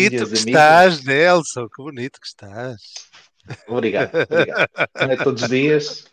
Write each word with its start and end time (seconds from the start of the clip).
bonito 0.00 0.26
que 0.28 0.34
estás, 0.34 1.04
Nelson! 1.04 1.68
Que 1.68 1.82
bonito 1.82 2.20
que 2.20 2.26
estás. 2.26 2.80
Obrigado, 3.66 4.10
obrigado. 4.30 4.68
Não 5.00 5.10
é 5.10 5.16
todos 5.16 5.42
os 5.42 5.48
dias 5.48 6.04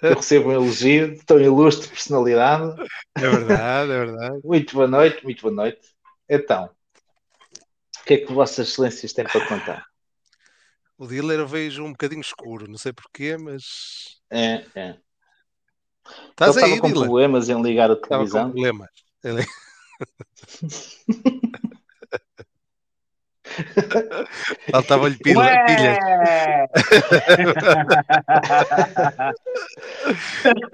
que 0.00 0.06
eu 0.06 0.14
recebo 0.14 0.48
um 0.48 0.52
elogio 0.52 1.14
de 1.16 1.24
tão 1.24 1.40
ilustre 1.40 1.88
personalidade. 1.88 2.74
É 3.16 3.20
verdade, 3.28 3.90
é 3.92 3.98
verdade. 4.04 4.40
Muito 4.44 4.74
boa 4.74 4.86
noite, 4.86 5.24
muito 5.24 5.42
boa 5.42 5.54
noite. 5.54 5.80
Então, 6.28 6.70
o 8.00 8.04
que 8.04 8.14
é 8.14 8.18
que 8.18 8.32
Vossas 8.32 8.68
Excelências 8.68 9.12
têm 9.12 9.24
para 9.24 9.46
contar? 9.48 9.86
O 10.98 11.06
dealer 11.06 11.40
eu 11.40 11.46
vejo 11.48 11.84
um 11.84 11.90
bocadinho 11.92 12.20
escuro, 12.20 12.68
não 12.70 12.78
sei 12.78 12.92
porquê, 12.92 13.36
mas. 13.36 14.18
É, 14.30 14.64
é. 14.74 14.96
Estás 16.30 16.56
aí, 16.56 16.62
estava 16.64 16.80
com 16.80 16.88
dealer. 16.88 17.04
problemas 17.08 17.48
em 17.48 17.60
ligar 17.62 17.90
a 17.90 17.94
Estava 17.94 18.02
com 18.24 18.30
televisão. 18.30 18.50
problemas. 18.50 18.88
Ele- 19.24 19.46
Faltava-lhe 24.70 25.16
pila- 25.18 25.64
pilhas. 25.66 25.98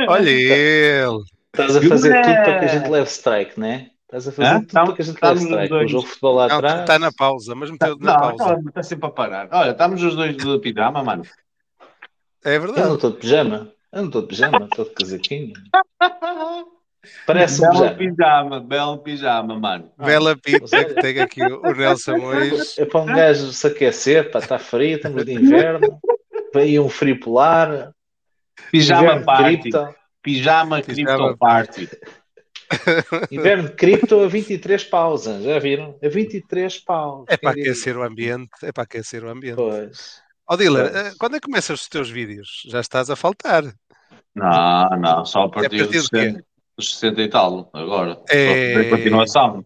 Olha 0.09 0.31
ele. 0.31 1.19
Estás 1.53 1.77
a 1.77 1.83
fazer 1.83 2.23
tudo 2.23 2.35
para 2.35 2.59
que 2.59 2.65
a 2.65 2.69
gente 2.69 2.89
leve 2.89 3.09
strike, 3.11 3.61
não 3.61 3.67
é? 3.67 3.91
Estás 4.05 4.29
a 4.29 4.33
fazer 4.33 4.49
Hã? 4.49 4.55
tudo 4.61 4.67
Estamos- 4.67 4.89
para 4.89 4.97
que 4.97 5.03
a 5.03 5.05
gente 5.05 5.23
leve 5.23 5.41
strike. 5.41 5.75
O 5.75 5.89
jogo 5.89 6.05
de 6.05 6.09
futebol 6.11 6.35
lá 6.35 6.49
Não, 6.49 6.57
atrás. 6.57 6.81
está 6.81 6.99
na 6.99 7.13
pausa, 7.13 7.55
mas 7.55 7.71
meteu 7.71 7.97
na 7.99 8.13
Não, 8.13 8.21
pausa. 8.37 8.57
não, 8.57 8.69
está 8.69 8.83
sempre 8.83 9.07
a 9.07 9.11
parar. 9.11 9.49
Olha, 9.53 9.71
estamos 9.71 10.03
os 10.03 10.15
dois 10.17 10.37
de 10.37 10.59
pijama, 10.59 11.03
mano. 11.05 11.23
É 12.45 12.57
Eu 12.57 12.61
não 12.61 12.67
verdade. 12.73 12.95
estou 12.95 13.11
de 13.11 13.17
pijama. 13.19 13.73
Eu 13.93 14.01
não 14.01 14.07
estou 14.07 14.23
de 14.23 14.29
pijama, 14.29 14.65
estou 14.65 14.85
de 14.87 14.91
casaquinho. 14.93 15.53
Parece 17.27 17.61
um 17.67 17.71
Belo 17.71 17.81
pijama. 17.95 17.97
pijama, 17.97 18.61
belo 18.61 18.99
pijama, 18.99 19.59
mano. 19.59 19.93
Bela 19.99 20.37
pita 20.37 20.59
mas 20.63 20.73
olha- 20.73 20.85
que 20.85 20.95
tem 21.01 21.21
aqui 21.21 21.43
o 21.43 21.61
Nelson 21.75 22.17
hoje. 22.17 22.81
É 22.81 22.85
para 22.85 23.01
um 23.01 23.07
gajo 23.07 23.53
se 23.53 23.67
aquecer, 23.67 24.31
para 24.31 24.41
estar 24.41 24.59
frio, 24.59 24.97
estamos 24.97 25.25
de 25.25 25.33
inverno. 25.33 26.01
Vem 26.55 26.63
aí 26.63 26.81
um 26.81 26.89
frio 26.89 27.19
polar. 27.19 27.93
Pijama 28.71 29.03
inverno 29.03 29.25
party. 29.25 29.59
cripto. 29.63 29.95
Pijama 30.23 30.83
Pijama. 30.83 31.17
cripto 31.17 31.39
party. 31.39 31.89
Inverno 33.31 33.65
de 33.69 33.75
cripto 33.75 34.21
a 34.21 34.29
23 34.29 34.85
paus, 34.85 35.25
já 35.25 35.59
viram? 35.59 35.99
A 36.03 36.09
23 36.09 36.79
paus. 36.79 37.25
É 37.29 37.37
para 37.37 37.51
aquecer 37.51 37.97
o 37.99 38.03
ambiente. 38.03 38.51
É 38.63 38.73
para 38.73 38.85
aquecer 38.85 39.25
o 39.25 39.29
ambiente. 39.29 39.57
Pois. 39.57 40.23
Ó 40.49 40.57
Pois. 40.57 40.69
eh, 40.95 41.13
quando 41.19 41.37
é 41.37 41.41
que 41.41 41.47
começas 41.47 41.81
os 41.83 41.89
teus 41.89 42.09
vídeos? 42.09 42.63
Já 42.67 42.81
estás 42.81 43.11
a 43.11 43.17
faltar. 43.17 43.63
Não, 44.35 44.89
não, 44.99 45.25
só 45.27 45.43
a 45.45 45.49
partir, 45.51 45.77
É 45.81 45.83
a 45.83 45.85
partir 45.85 46.01
quê? 46.01 46.01
60, 46.01 46.45
dos 46.77 46.95
60 46.95 47.23
e 47.23 47.29
tal, 47.29 47.71
agora. 47.73 48.21
É. 48.29 48.85
Continuação. 48.91 49.65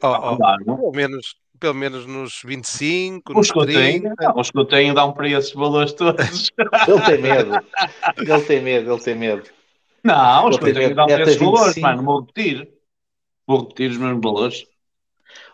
Dá, 0.00 0.56
não? 0.66 0.76
pelo, 0.76 0.92
menos, 0.92 1.36
pelo 1.58 1.74
menos 1.74 2.06
nos 2.06 2.40
25, 2.44 3.32
Os 3.32 3.36
nos 3.36 3.52
que 3.52 3.58
eu 3.58 3.62
30. 3.62 3.80
tenho, 3.80 4.14
não, 4.18 4.40
os 4.40 4.50
que 4.50 4.58
eu 4.58 4.64
tenho 4.64 4.94
dão 4.94 5.12
para 5.12 5.28
esses 5.28 5.52
valores 5.52 5.92
todos. 5.92 6.50
Ele 6.88 7.00
tem 7.06 7.22
medo. 7.22 7.66
Ele 8.16 8.40
tem 8.42 8.60
medo, 8.62 8.92
ele 8.92 9.02
tem 9.02 9.14
medo. 9.14 9.42
Não, 10.02 10.48
os 10.48 10.58
que 10.58 10.64
eu 10.64 10.68
Eu 10.68 10.74
tenho 10.74 10.86
tenho 10.86 10.96
dão 10.96 11.06
para 11.06 11.22
esses 11.22 11.36
valores, 11.36 11.74
25. 11.74 11.80
mano. 11.86 12.02
Vou 12.02 12.20
repetir. 12.20 12.68
Vou 13.46 13.60
repetir 13.60 13.90
os 13.90 13.96
mesmos 13.98 14.20
valores. 14.22 14.66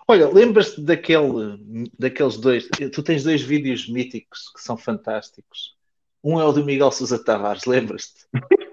Olha, 0.08 0.28
lembras-te 0.28 0.80
daquele, 0.80 1.90
daqueles 1.98 2.36
dois? 2.36 2.68
Tu 2.68 3.02
tens 3.02 3.24
dois 3.24 3.42
vídeos 3.42 3.88
míticos 3.88 4.52
que 4.54 4.62
são 4.62 4.76
fantásticos. 4.76 5.74
Um 6.22 6.40
é 6.40 6.44
o 6.44 6.52
do 6.52 6.64
Miguel 6.64 6.92
Sousa 6.92 7.22
Tavares, 7.22 7.64
lembras-te? 7.66 8.26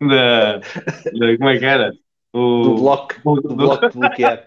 Da, 0.00 0.58
da- 0.58 1.36
como 1.38 1.48
é 1.48 1.58
que 1.58 1.64
era? 1.64 1.92
O, 2.32 2.62
Do 2.62 2.74
bloco, 2.76 3.14
o- 3.24 3.40
do 3.40 3.54
bloco 3.56 3.88
de 3.88 3.98
bloquear. 3.98 4.44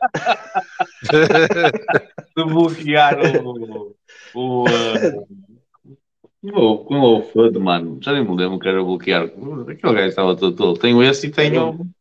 de 2.38 2.44
bloquear 2.46 3.18
o. 3.44 3.96
O. 4.34 4.66
o, 6.44 6.50
o, 6.54 7.18
o 7.18 7.22
FUD, 7.24 7.60
mano. 7.60 8.00
Já 8.02 8.14
nem 8.14 8.24
me 8.24 8.36
lembro 8.36 8.60
que 8.60 8.68
era 8.70 8.84
bloquear. 8.84 9.24
Aquele 9.24 9.94
gajo 9.94 10.08
estava 10.08 10.36
todo 10.36 10.56
todo. 10.56 10.80
Tenho 10.80 11.04
esse 11.04 11.28
e 11.28 11.32
tenho 11.32 11.92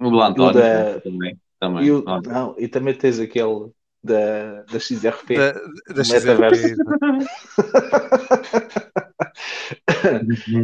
o 0.00 0.10
do 0.10 0.20
António 0.22 0.50
O 0.50 0.52
da- 0.62 1.00
também. 1.00 1.36
também. 1.58 1.84
E, 1.86 1.90
o- 1.92 2.02
não, 2.04 2.54
e 2.56 2.68
também 2.68 2.94
tens 2.94 3.18
aquele 3.20 3.70
da, 4.02 4.62
da 4.62 4.78
XRP. 4.80 5.34
Da, 5.36 5.52
da 5.52 5.60
do 5.94 6.04
XRP. 6.04 6.76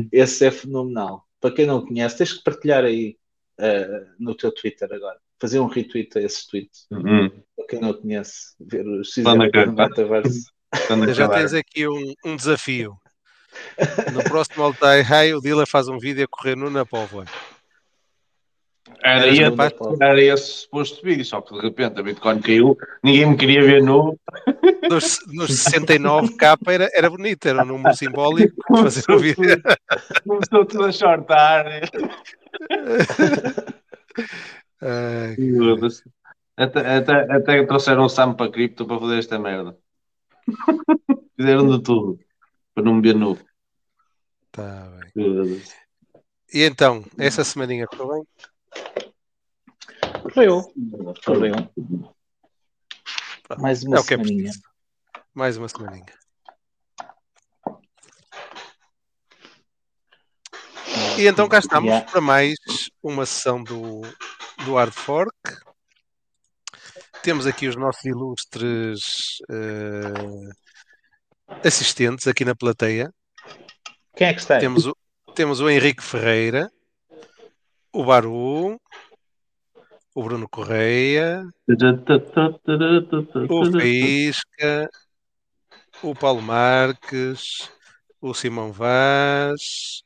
Esse 0.12 0.46
é 0.46 0.50
fenomenal. 0.50 1.25
Para 1.46 1.54
quem 1.54 1.64
não 1.64 1.86
conhece, 1.86 2.18
tens 2.18 2.32
que 2.32 2.42
partilhar 2.42 2.84
aí 2.84 3.16
eh, 3.60 4.04
no 4.18 4.34
teu 4.34 4.50
Twitter 4.50 4.92
agora. 4.92 5.16
Fazer 5.40 5.60
um 5.60 5.68
retweet 5.68 6.18
a 6.18 6.22
esses 6.22 6.44
tweets. 6.44 6.88
Uhum. 6.90 7.30
Para 7.56 7.66
quem 7.68 7.80
não 7.80 7.94
conhece, 7.94 8.56
ver 8.58 8.80
o 8.80 9.02
Quando 9.02 9.04
XRP 9.04 9.22
no 9.36 9.44
acabar. 9.44 9.88
metaverso. 9.90 10.50
Quando 10.88 11.14
Já 11.14 11.28
tens 11.28 11.54
aqui 11.54 11.86
um, 11.86 12.14
um 12.24 12.34
desafio. 12.34 12.96
No 14.12 14.24
próximo 14.24 14.64
Altai 14.64 15.02
High, 15.02 15.34
o 15.34 15.40
dealer 15.40 15.68
faz 15.68 15.86
um 15.86 15.98
vídeo 15.98 16.24
a 16.24 16.28
correr 16.28 16.56
no 16.56 16.68
Na 16.68 16.84
Era 19.02 19.28
esse, 19.28 19.42
capaz? 19.42 19.72
era 20.00 20.20
esse 20.20 20.52
suposto 20.62 21.04
vídeo, 21.04 21.24
só 21.24 21.40
que 21.40 21.54
de 21.54 21.60
repente 21.60 21.98
a 21.98 22.02
Bitcoin 22.02 22.40
caiu, 22.40 22.76
ninguém 23.02 23.26
me 23.30 23.36
queria 23.36 23.62
ver 23.62 23.82
nu. 23.82 24.18
Nos, 24.90 25.20
nos 25.28 25.50
69k 25.50 26.58
era, 26.68 26.88
era 26.92 27.10
bonito, 27.10 27.46
era 27.46 27.62
um 27.62 27.66
número 27.66 27.94
simbólico. 27.96 28.56
Fazer 28.68 29.04
um 29.10 29.18
vídeo. 29.18 29.62
Começou 30.26 30.64
tudo 30.64 30.84
a 30.84 30.92
shortar. 30.92 31.66
Ai, 34.80 35.36
Até, 36.58 36.96
até, 36.96 37.12
até 37.36 37.66
trouxeram 37.66 38.06
o 38.06 38.08
Sam 38.08 38.32
para 38.32 38.50
cripto 38.50 38.86
para 38.86 38.98
fazer 38.98 39.18
esta 39.18 39.38
merda. 39.38 39.76
Fizeram 41.36 41.68
de 41.68 41.82
tudo 41.82 42.18
para 42.74 42.82
não 42.84 42.94
me 42.94 43.02
ver 43.02 43.14
nu. 43.14 43.38
tá 44.52 44.90
bem. 45.14 45.62
E 46.52 46.62
então, 46.62 47.04
essa 47.18 47.44
semaninha 47.44 47.86
correu 47.86 48.08
bem? 48.14 48.26
Correu. 50.22 50.62
Correu. 51.24 51.54
Mais 53.58 53.82
uma 53.84 53.96
é 53.96 54.00
é 54.00 54.02
semaninha. 54.02 54.42
preciso. 54.44 54.62
Mais 55.34 55.56
uma 55.56 55.68
semaninha. 55.68 56.14
E 61.18 61.26
então 61.26 61.48
cá 61.48 61.58
estamos 61.58 61.88
Yeah. 61.88 62.10
para 62.10 62.20
mais 62.20 62.54
uma 63.02 63.24
sessão 63.24 63.62
do, 63.62 64.02
do 64.64 64.74
Hard 64.74 64.92
Fork. 64.92 65.32
Temos 67.22 67.46
aqui 67.46 67.66
os 67.66 67.76
nossos 67.76 68.04
ilustres 68.04 69.38
eh, 69.50 70.50
assistentes 71.66 72.26
aqui 72.26 72.44
na 72.44 72.54
plateia. 72.54 73.10
Quem 74.14 74.28
é 74.28 74.34
que 74.34 74.40
está? 74.40 74.58
Temos 74.58 74.86
o, 74.86 74.94
temos 75.34 75.60
o 75.60 75.68
Henrique 75.70 76.02
Ferreira, 76.02 76.70
o 77.96 78.04
Baru, 78.04 78.78
o 80.14 80.22
Bruno 80.22 80.46
Correia, 80.46 81.48
o 83.48 83.72
Faísca, 83.72 84.90
o 86.02 86.14
Paulo 86.14 86.42
Marques, 86.42 87.70
o 88.20 88.34
Simão 88.34 88.70
Vaz, 88.70 90.02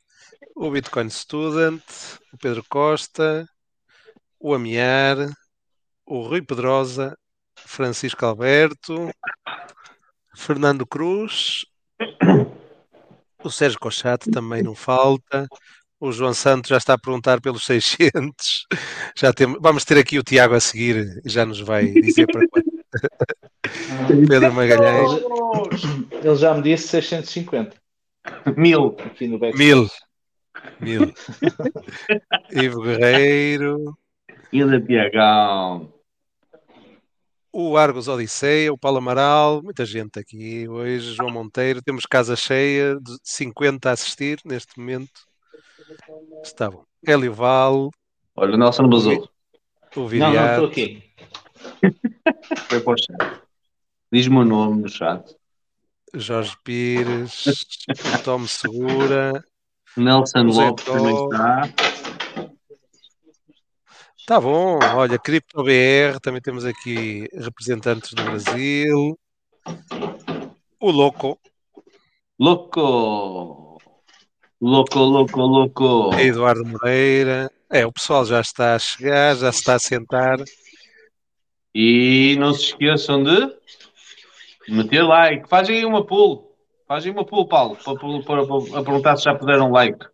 o 0.54 0.70
Bitcoin 0.70 1.10
Student, 1.10 1.82
o 2.32 2.38
Pedro 2.38 2.64
Costa, 2.68 3.44
o 4.38 4.54
Amiar, 4.54 5.16
o 6.06 6.20
Rui 6.20 6.42
Pedrosa, 6.42 7.18
Francisco 7.56 8.24
Alberto, 8.24 9.10
Fernando 10.36 10.86
Cruz, 10.86 11.64
o 13.42 13.50
Sérgio 13.50 13.80
Cochato 13.80 14.30
também 14.30 14.62
não 14.62 14.76
falta. 14.76 15.48
O 16.00 16.10
João 16.12 16.32
Santos 16.32 16.70
já 16.70 16.78
está 16.78 16.94
a 16.94 16.98
perguntar 16.98 17.40
pelos 17.42 17.64
600. 17.64 18.66
Já 19.14 19.32
temos, 19.34 19.58
vamos 19.60 19.84
ter 19.84 19.98
aqui 19.98 20.18
o 20.18 20.22
Tiago 20.22 20.54
a 20.54 20.60
seguir, 20.60 21.20
já 21.26 21.44
nos 21.44 21.60
vai 21.60 21.86
dizer 21.90 22.26
para 22.26 22.46
quando. 22.48 22.70
Pedro 24.28 24.52
Magalhães, 24.54 25.22
Ele 26.10 26.36
já 26.36 26.54
me 26.54 26.62
disse 26.62 26.88
650 26.88 27.76
Mil. 28.56 28.96
mil. 29.56 29.88
Mil. 30.80 31.12
Ivo 32.50 32.82
Guerreiro, 32.82 33.96
Ilha 34.52 34.80
Piagão. 34.80 35.92
o 37.52 37.76
Argos 37.76 38.08
Odisseia, 38.08 38.72
o 38.72 38.78
Paulo 38.78 38.98
Amaral, 38.98 39.62
muita 39.62 39.84
gente 39.84 40.18
aqui 40.18 40.66
hoje. 40.68 41.14
João 41.14 41.30
Monteiro, 41.30 41.82
temos 41.82 42.04
casa 42.06 42.34
cheia 42.34 42.96
de 43.00 43.18
50 43.22 43.88
a 43.88 43.92
assistir 43.92 44.38
neste 44.44 44.78
momento. 44.78 45.29
Está 46.42 46.70
bom. 46.70 46.84
Hélio 47.06 47.32
Val, 47.32 47.90
Olha, 48.36 48.54
o 48.54 48.56
Nelson 48.56 48.88
basou. 48.88 49.12
o 49.14 49.18
Não, 49.18 50.02
não, 50.02 50.08
Viriato, 50.08 50.64
estou 50.64 50.66
aqui. 50.66 51.02
Foi 52.68 52.80
para 52.80 52.92
o 52.92 52.96
chat. 52.96 53.42
Diz-me 54.12 54.36
o 54.36 54.44
nome 54.44 54.82
no 54.82 54.88
chat. 54.88 55.36
Jorge 56.14 56.56
Pires, 56.64 57.46
o 57.88 58.22
Tom 58.24 58.46
Segura, 58.46 59.44
Nelson 59.96 60.46
José 60.46 60.68
Lopes 60.68 60.84
também 60.84 61.14
está. 61.14 61.62
Tá 64.26 64.40
bom, 64.40 64.78
olha, 64.94 65.18
CryptoBR, 65.18 66.20
também 66.22 66.40
temos 66.40 66.64
aqui 66.64 67.28
representantes 67.34 68.12
do 68.12 68.22
Brasil. 68.22 69.18
O 70.80 70.90
Louco, 70.90 71.38
Louco! 72.38 73.69
Louco, 74.60 74.98
louco, 74.98 75.40
louco! 75.40 76.14
Eduardo 76.20 76.66
Moreira. 76.66 77.50
É, 77.70 77.86
o 77.86 77.92
pessoal 77.92 78.26
já 78.26 78.42
está 78.42 78.74
a 78.74 78.78
chegar, 78.78 79.34
já 79.34 79.50
se 79.50 79.60
está 79.60 79.76
a 79.76 79.78
sentar. 79.78 80.36
E 81.74 82.36
não 82.38 82.52
se 82.52 82.64
esqueçam 82.64 83.22
de 83.24 83.54
meter 84.68 85.02
like. 85.02 85.48
Fazem 85.48 85.78
aí 85.78 85.84
uma 85.86 86.04
pool. 86.04 86.54
Fazem 86.86 87.10
uma 87.10 87.24
pool, 87.24 87.48
Paulo, 87.48 87.74
para, 87.76 87.96
para, 87.96 88.46
para, 88.46 88.82
perguntar 88.82 89.16
se 89.16 89.24
já 89.24 89.34
puderam 89.34 89.70
like. 89.70 90.04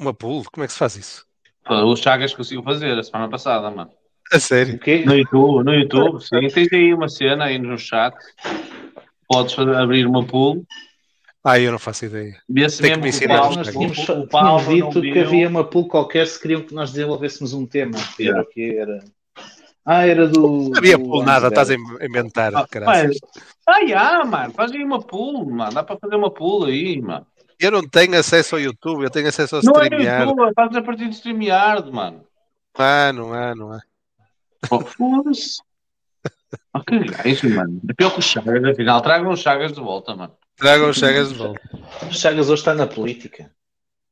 Uma 0.00 0.14
pool, 0.14 0.44
como 0.50 0.64
é 0.64 0.66
que 0.66 0.72
se 0.72 0.78
faz 0.78 0.96
isso? 0.96 1.26
O 1.68 1.94
Chagas 1.94 2.34
conseguiu 2.34 2.62
fazer 2.62 2.98
a 2.98 3.02
semana 3.02 3.28
passada, 3.28 3.70
mano. 3.70 3.90
A 4.32 4.40
sério? 4.40 4.76
O 4.76 4.78
quê? 4.78 5.04
No 5.04 5.14
YouTube, 5.14 5.62
no 5.62 5.74
YouTube, 5.74 6.22
sim. 6.22 6.48
Tens 6.48 6.72
aí 6.72 6.94
uma 6.94 7.08
cena 7.08 7.44
aí 7.44 7.58
no 7.58 7.76
chat. 7.76 8.16
Podes 9.28 9.52
fazer- 9.52 9.76
abrir 9.76 10.06
uma 10.06 10.24
pool. 10.24 10.64
Ah, 11.46 11.60
eu 11.60 11.70
não 11.72 11.78
faço 11.78 12.06
ideia. 12.06 12.40
Vê-se 12.48 12.80
Tem 12.80 12.92
que 12.94 12.98
me 13.00 13.04
o 13.04 13.08
ensinar 13.08 13.38
Paulo, 13.40 13.56
Nós 13.56 13.68
tínhamos, 13.68 14.08
o 14.08 14.26
Paulo 14.28 14.62
não 14.64 14.74
dito 14.74 15.00
que 15.02 15.18
havia 15.18 15.46
uma 15.48 15.62
pool 15.62 15.86
qualquer 15.86 16.26
se 16.26 16.40
queriam 16.40 16.62
que 16.62 16.74
nós 16.74 16.90
desenvolvêssemos 16.90 17.52
um 17.52 17.66
tema. 17.66 17.98
Era, 17.98 18.06
Yeah. 18.18 18.44
que 18.50 18.78
era... 18.78 19.04
Ah, 19.86 20.06
era 20.06 20.26
do. 20.26 20.70
Não 20.70 20.78
havia 20.78 20.96
do 20.96 21.04
pool 21.04 21.22
nada, 21.22 21.48
estás 21.48 21.70
a 21.70 21.74
inventar, 21.74 22.54
Ah. 22.56 22.66
Ah, 23.66 23.86
já, 23.86 24.24
mano. 24.24 24.54
Faz 24.54 24.72
aí 24.72 24.82
uma 24.82 25.02
pool, 25.02 25.50
mano. 25.50 25.74
Dá 25.74 25.82
para 25.84 25.98
fazer 25.98 26.16
uma 26.16 26.30
pool 26.30 26.64
aí, 26.64 26.98
mano. 27.02 27.26
Eu 27.60 27.70
não 27.70 27.86
tenho 27.86 28.18
acesso 28.18 28.54
ao 28.54 28.60
YouTube, 28.62 29.04
eu 29.04 29.10
tenho 29.10 29.28
acesso 29.28 29.56
ao 29.56 29.62
Não 29.62 29.74
é 29.78 29.84
StreamYard. 29.84 30.30
YouTube, 30.30 30.54
faz 30.54 30.76
a 30.76 30.82
partir 30.82 31.08
de 31.10 31.14
StreamYard, 31.16 31.92
mano. 31.92 32.24
Ah, 32.78 33.12
não 33.12 33.34
há, 33.34 33.54
não 33.54 33.72
há. 33.72 33.80
Oh, 34.70 34.80
Foda-se. 34.80 35.60
Oh, 36.72 36.80
que 36.80 36.98
gajo, 37.00 37.54
mano. 37.54 37.80
É 37.88 37.92
pior 37.92 38.10
que 38.12 38.20
o 38.20 38.22
Chagas, 38.22 38.64
afinal. 38.64 39.02
Tragam 39.02 39.30
os 39.32 39.40
Chagas 39.40 39.72
de 39.74 39.80
volta, 39.80 40.16
mano. 40.16 40.32
Tragam 40.56 40.90
os 40.90 40.96
Chagas 40.96 41.28
de 41.30 41.34
volta. 41.34 41.60
Chagas 42.10 42.48
hoje 42.48 42.60
está 42.60 42.74
na 42.74 42.86
política. 42.86 43.50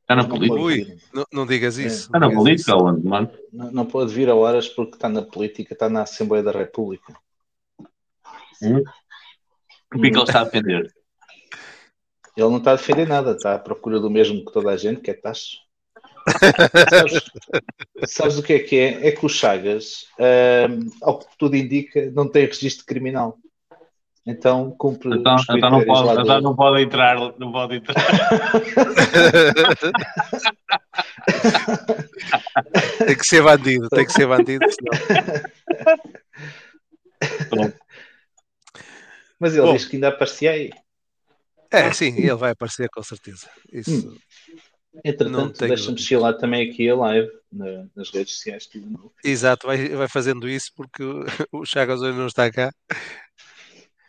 Está 0.00 0.16
na 0.16 0.22
Não 0.22 0.28
política. 0.28 0.60
pode 0.60 0.80
Ui. 0.80 0.98
Não, 1.14 1.26
não 1.32 1.46
digas 1.46 1.78
isso. 1.78 2.06
Está 2.06 2.18
na 2.18 2.28
não 2.28 2.34
política 2.34 2.76
onde, 2.76 3.06
mano? 3.06 3.30
Não, 3.52 3.70
não 3.70 3.86
pode 3.86 4.12
vir 4.12 4.28
a 4.28 4.34
horas 4.34 4.68
porque 4.68 4.94
está 4.94 5.08
na 5.08 5.22
política, 5.22 5.72
está 5.72 5.88
na 5.88 6.02
Assembleia 6.02 6.42
da 6.42 6.50
República. 6.50 7.14
O 9.94 10.00
que 10.00 10.06
é 10.06 10.10
que 10.10 10.16
ele 10.16 10.22
está 10.22 10.40
a 10.40 10.44
defender? 10.44 10.92
Ele 12.34 12.48
não 12.48 12.56
está 12.56 12.72
a 12.72 12.76
defender 12.76 13.06
nada, 13.06 13.32
está 13.32 13.54
à 13.54 13.58
procura 13.58 14.00
do 14.00 14.08
mesmo 14.08 14.42
que 14.42 14.50
toda 14.50 14.70
a 14.70 14.76
gente, 14.76 15.02
que 15.02 15.10
é 15.10 15.14
taxas. 15.14 15.58
sabes, 16.88 17.30
sabes 18.06 18.38
o 18.38 18.42
que 18.42 18.54
é 18.54 18.58
que 18.60 18.76
é? 18.76 19.08
É 19.08 19.12
que 19.12 19.26
o 19.26 19.28
Chagas, 19.28 20.06
ahm, 20.18 20.88
ao 21.02 21.18
que 21.18 21.26
tudo 21.36 21.56
indica, 21.56 22.10
não 22.12 22.26
tem 22.26 22.46
registro 22.46 22.86
criminal. 22.86 23.38
Então 24.24 24.70
cumpre 24.78 25.16
Então, 25.16 25.34
então, 25.50 25.68
não, 25.70 25.84
pode, 25.84 26.20
então 26.22 26.40
não 26.40 26.54
pode 26.54 26.80
entrar. 26.82 27.16
Não 27.38 27.50
pode 27.50 27.74
entrar. 27.76 27.94
tem 33.04 33.16
que 33.16 33.26
ser 33.26 33.42
bandido, 33.42 33.88
tem 33.88 34.06
que 34.06 34.12
ser 34.12 34.26
bandido, 34.28 34.64
senão. 34.70 34.92
Mas 39.40 39.54
ele 39.54 39.62
Bom. 39.66 39.72
diz 39.72 39.86
que 39.86 39.96
ainda 39.96 40.06
aparecia 40.08 40.52
aí. 40.52 40.70
É, 41.68 41.92
sim, 41.92 42.14
ele 42.16 42.34
vai 42.34 42.52
aparecer 42.52 42.88
com 42.90 43.02
certeza. 43.02 43.48
Isso. 43.72 44.08
Hum. 44.08 44.16
Entretanto, 45.04 45.66
deixa-me 45.66 45.98
chilar 45.98 46.34
também 46.36 46.70
aqui 46.70 46.88
a 46.88 46.94
live 46.94 47.28
na- 47.50 47.86
nas 47.96 48.10
redes 48.10 48.34
sociais. 48.34 48.68
não 48.74 49.10
fiz. 49.16 49.32
Exato, 49.32 49.66
vai, 49.66 49.88
vai 49.88 50.06
fazendo 50.06 50.48
isso 50.48 50.70
porque 50.76 51.02
o, 51.02 51.24
o 51.62 51.64
Chagas 51.64 52.00
hoje 52.02 52.16
não 52.16 52.26
está 52.26 52.52
cá. 52.52 52.70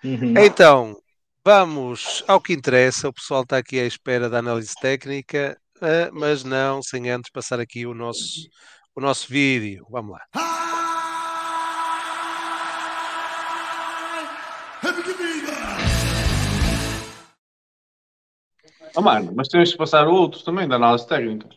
Uhum. 0.04 0.34
Então, 0.38 0.98
vamos 1.46 2.24
ao 2.28 2.42
que 2.42 2.54
interessa. 2.54 3.08
O 3.08 3.14
pessoal 3.14 3.44
está 3.44 3.58
aqui 3.58 3.80
à 3.80 3.86
espera 3.86 4.30
da 4.30 4.40
análise 4.40 4.74
técnica, 4.82 5.58
eh, 5.82 6.10
mas 6.12 6.44
não 6.44 6.82
sem 6.82 7.10
antes 7.10 7.32
passar 7.32 7.60
aqui 7.60 7.86
o 7.86 7.94
nosso, 7.94 8.48
o 8.96 9.02
nosso 9.02 9.28
vídeo. 9.30 9.86
Vamos 9.90 10.12
lá. 10.12 10.22
Oh, 18.96 19.02
mano, 19.02 19.32
mas 19.36 19.48
temos 19.48 19.72
que 19.72 19.78
passar 19.78 20.08
outros 20.08 20.44
também 20.44 20.68
da 20.68 20.76
análise 20.76 21.08
técnica. 21.08 21.48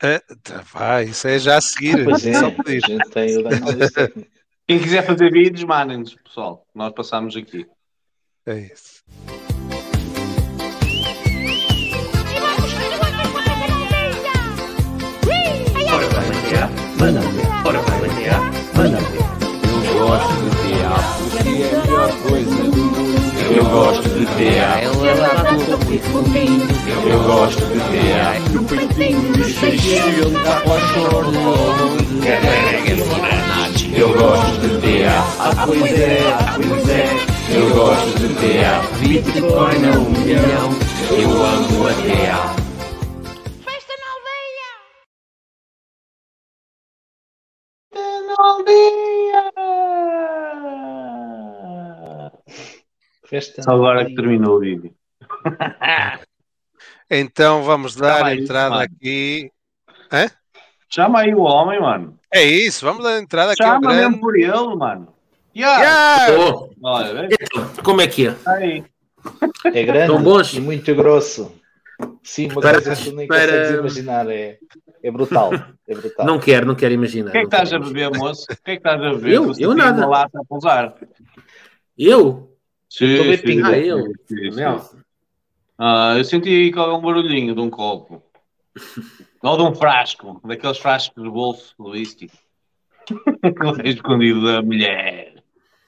Eh, 0.00 0.22
tá, 0.44 0.62
vai, 0.72 1.06
isso 1.06 1.26
é 1.26 1.38
já 1.38 1.56
a 1.56 1.60
seguir. 1.60 2.04
Pois 2.04 2.24
é, 2.24 2.34
Só 2.38 2.50
pedir. 2.50 2.82
o. 2.86 4.28
Quem 4.66 4.78
quiser 4.78 5.04
fazer 5.04 5.32
vídeos, 5.32 5.64
mandem-nos, 5.64 6.14
pessoal. 6.14 6.64
Nós 6.74 6.92
passamos 6.92 7.34
aqui. 7.36 7.66
É 8.48 8.60
isso. 8.60 9.02
Vai 16.96 17.12
ver. 17.12 17.28
Vai 18.72 18.88
ver. 18.88 19.02
Eu 19.84 19.98
gosto 20.06 20.32
de 20.32 20.50
tear 20.56 21.18
porque 21.18 21.36
é 21.36 21.76
a 21.76 21.84
melhor 21.84 22.10
coisa 22.22 22.54
do 22.54 22.76
mundo. 22.76 23.54
Eu 23.54 23.64
gosto 23.66 24.08
de 24.08 24.24
tear. 24.24 24.82
Ela. 24.82 25.08
Eu 27.06 27.22
gosto 27.24 27.66
de 27.66 27.80
tear. 27.90 28.40
No 28.50 28.64
peitinho 28.64 29.32
de 29.34 29.44
xixi, 29.44 30.00
dá 30.42 30.54
para 30.62 30.72
o 30.72 30.80
choro. 30.94 31.32
Eu 33.94 34.08
gosto 34.14 34.60
de 34.60 34.78
tear. 34.80 35.24
Ah, 35.38 35.66
pois 35.66 36.00
é, 36.00 36.32
ah, 36.32 36.56
pois 36.56 36.88
é. 36.88 37.37
Eu 37.54 37.74
gosto 37.74 38.18
de 38.18 38.28
tear. 38.40 38.82
Bitcoin 38.98 39.86
a 39.86 39.90
um 39.98 40.10
milhão. 40.10 40.68
Eu 41.10 41.30
amo 41.44 41.86
a 41.88 41.92
tear. 42.02 42.54
Festa 43.64 43.92
na 44.02 44.08
aldeia! 48.44 49.42
Festa 53.26 53.62
Só 53.62 53.70
agora 53.72 54.04
que 54.04 54.14
terminou 54.14 54.56
o 54.56 54.60
vídeo. 54.60 54.94
Então 57.10 57.62
vamos 57.62 57.96
dar 57.96 58.22
bem, 58.24 58.40
entrada 58.40 58.68
mano. 58.74 58.82
aqui. 58.82 59.50
Chama 60.90 61.20
aí 61.20 61.34
o 61.34 61.40
homem, 61.40 61.80
mano. 61.80 62.18
É 62.30 62.42
isso, 62.44 62.84
vamos 62.84 63.02
dar 63.02 63.18
entrada 63.18 63.52
aqui 63.52 63.62
ao 63.62 63.76
Chama 63.76 63.94
mesmo 63.94 64.02
grande. 64.02 64.20
por 64.20 64.36
ele, 64.38 64.76
mano. 64.76 65.14
Yeah. 65.58 65.82
Yeah! 66.28 66.38
Oh, 66.38 66.70
Olha, 66.82 67.28
então, 67.30 67.68
como 67.82 68.00
é 68.00 68.06
que 68.06 68.28
é? 68.28 68.36
Aí. 68.46 68.84
É 69.64 69.82
grande 69.82 70.56
e 70.56 70.60
muito 70.60 70.94
grosso. 70.94 71.52
Sim, 72.22 72.46
uma 72.52 72.60
Para- 72.60 72.80
coisa 72.80 72.94
que 72.94 73.10
tu 73.10 73.16
nem 73.16 73.26
para- 73.26 73.46
consegues 73.46 73.78
imaginar. 73.80 74.30
É, 74.30 74.58
é 75.02 75.10
brutal. 75.10 75.50
É 75.88 75.94
brutal. 75.94 76.24
Não 76.26 76.38
quero, 76.38 76.64
não 76.66 76.74
quero 76.76 76.94
imaginar. 76.94 77.30
O 77.30 77.32
que 77.32 77.38
é 77.38 77.40
que 77.40 77.46
estás 77.46 77.72
a 77.72 77.78
beber, 77.80 78.10
moço? 78.16 78.44
O 78.44 78.46
que 78.56 78.70
é 78.70 78.76
que 78.76 78.78
estás 78.78 79.02
a 79.02 79.10
beber? 79.14 79.32
Eu? 79.32 79.52
Eu 79.58 79.74
nada. 79.74 79.98
uma 80.06 80.06
lata 80.06 80.38
a 80.40 80.44
pousar. 80.44 80.94
Eu? 81.98 82.56
Sim, 82.88 83.04
Estou 83.06 83.32
a 83.32 83.36
sim, 83.36 83.42
pinga. 83.42 83.66
sim, 83.66 83.72
Ah, 83.72 83.78
eu? 83.78 84.04
sim, 84.28 84.52
sim. 84.52 84.98
Ah, 85.76 86.14
eu 86.16 86.24
senti 86.24 86.72
algum 86.76 87.00
barulhinho 87.04 87.54
de 87.54 87.60
um 87.60 87.68
copo. 87.68 88.22
Ou 89.42 89.56
de 89.56 89.62
um 89.64 89.74
frasco. 89.74 90.40
Daqueles 90.46 90.78
frascos 90.78 91.22
de 91.22 91.28
bolso 91.30 91.74
do 91.78 91.90
whisky. 91.90 92.30
escondido 93.84 94.44
da 94.44 94.62
mulher. 94.62 95.37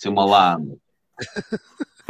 Seu 0.00 0.12
malandro. 0.12 0.78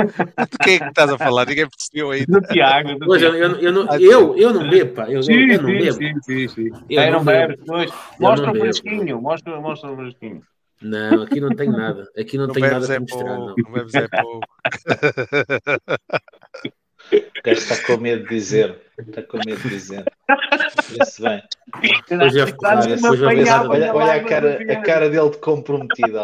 De 0.01 0.59
quem 0.65 0.77
é 0.77 0.79
que 0.79 0.85
estás 0.87 1.11
a 1.11 1.19
falar? 1.19 1.45
Ninguém 1.47 1.69
percebeu 1.69 2.11
aí. 2.11 2.25
Do 2.25 2.41
Tiago. 2.41 2.99
Do 2.99 3.05
Pois, 3.07 3.21
eu, 3.21 3.33
Tiago. 3.35 3.55
eu, 3.57 3.61
eu, 3.61 3.73
não, 3.73 3.97
eu, 3.99 4.37
eu 4.39 4.55
não 4.55 4.71
bebo, 4.71 4.95
pá. 4.95 5.11
Eu, 5.11 5.23
Sim, 5.23 5.35
eu 5.51 5.61
não 5.63 5.69
sim, 5.69 5.77
bebo. 5.79 5.93
sim, 5.93 6.15
sim, 6.23 6.49
sim. 6.49 6.71
Eu 6.89 7.01
Aí 7.03 7.11
não 7.11 7.19
não 7.19 7.25
bebo. 7.27 7.63
pois. 7.67 7.93
Mostra 8.19 8.47
não 8.47 8.51
o 8.51 8.55
bebo. 8.55 8.65
fresquinho. 8.65 9.21
Mostra, 9.21 9.61
mostra 9.61 9.93
o 9.93 9.97
fresquinho. 9.97 10.43
Não, 10.81 11.23
aqui 11.23 11.39
não 11.41 11.51
tenho 11.55 11.73
nada. 11.73 12.09
Aqui 12.17 12.39
não, 12.39 12.47
Não 12.47 12.55
tenho 12.55 12.71
nada 12.71 12.85
é 12.87 12.89
para 12.89 13.01
mostrar, 13.01 13.37
não. 13.37 13.47
pouco. 13.47 13.63
Não 13.63 13.73
bebes 13.73 13.95
é 13.95 14.09
pouco. 14.09 14.47
O 17.41 17.43
gajo 17.43 17.59
está 17.61 17.87
com 17.87 17.97
medo 17.97 18.23
de 18.25 18.29
dizer. 18.29 18.79
Está 18.99 19.23
com 19.23 19.39
medo 19.39 19.61
de 19.63 19.69
dizer. 19.71 20.05
Vê-se 20.91 21.23
bem. 21.23 21.43
Depois 22.09 22.37
é 22.37 22.47
ferrada, 22.47 22.87
depois 22.97 23.21
é 23.23 23.25
olha, 23.27 23.95
olha 23.95 24.13
a, 24.15 24.25
cara, 24.25 24.59
a 24.73 24.77
cara 24.83 25.09
dele 25.11 25.31
de 25.31 25.39
comprometido. 25.39 26.23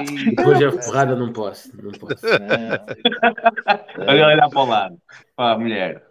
Ih, 0.00 0.34
Depois 0.36 0.60
é 0.60 0.70
ferrada, 0.70 1.16
não 1.16 1.32
posso. 1.32 1.70
Não 1.82 1.90
posso. 1.92 2.22
não. 2.24 4.06
Olha, 4.06 4.26
olha 4.26 4.48
para 4.48 4.60
o 4.60 4.66
lado. 4.66 4.96
Para 5.36 5.52
a 5.54 5.58
mulher. 5.58 6.02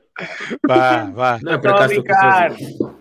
Vá, 0.68 1.06
vá. 1.06 1.40
Não, 1.42 1.60
por 1.60 1.70
Estou 1.70 1.72
a 1.72 1.86
acaso 1.86 1.94
estou 1.94 2.16
sozinho. 2.60 2.96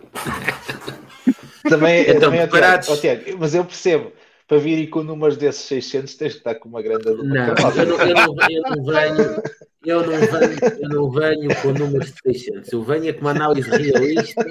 Também, 1.69 2.03
Então, 2.03 2.21
também 2.21 2.41
preparados? 2.49 2.89
ó, 2.89 2.97
Tiago, 2.97 3.23
mas 3.39 3.55
eu 3.55 3.65
percebo. 3.65 4.13
Para 4.47 4.59
vir 4.59 4.79
e 4.79 4.87
com 4.89 5.03
números 5.05 5.37
desses 5.37 5.63
600 5.67 6.15
tens 6.15 6.33
que 6.33 6.39
estar 6.39 6.57
com 6.57 6.69
uma 6.69 6.83
grande 6.83 7.05
Não, 7.05 7.15
eu 7.15 7.25
não, 7.25 8.01
eu, 8.01 8.15
não, 8.15 8.37
eu 8.51 8.63
não 8.63 8.85
venho. 8.85 9.43
Eu 9.85 10.07
não, 10.07 10.19
venho, 10.19 10.59
eu 10.83 10.89
não 10.91 11.11
venho 11.11 11.63
com 11.63 11.73
números 11.73 12.13
de 12.13 12.35
600. 12.35 12.73
Eu 12.73 12.83
venho 12.83 13.09
é 13.09 13.13
com 13.15 13.21
uma 13.23 13.31
análise 13.31 13.71
realista 13.71 14.45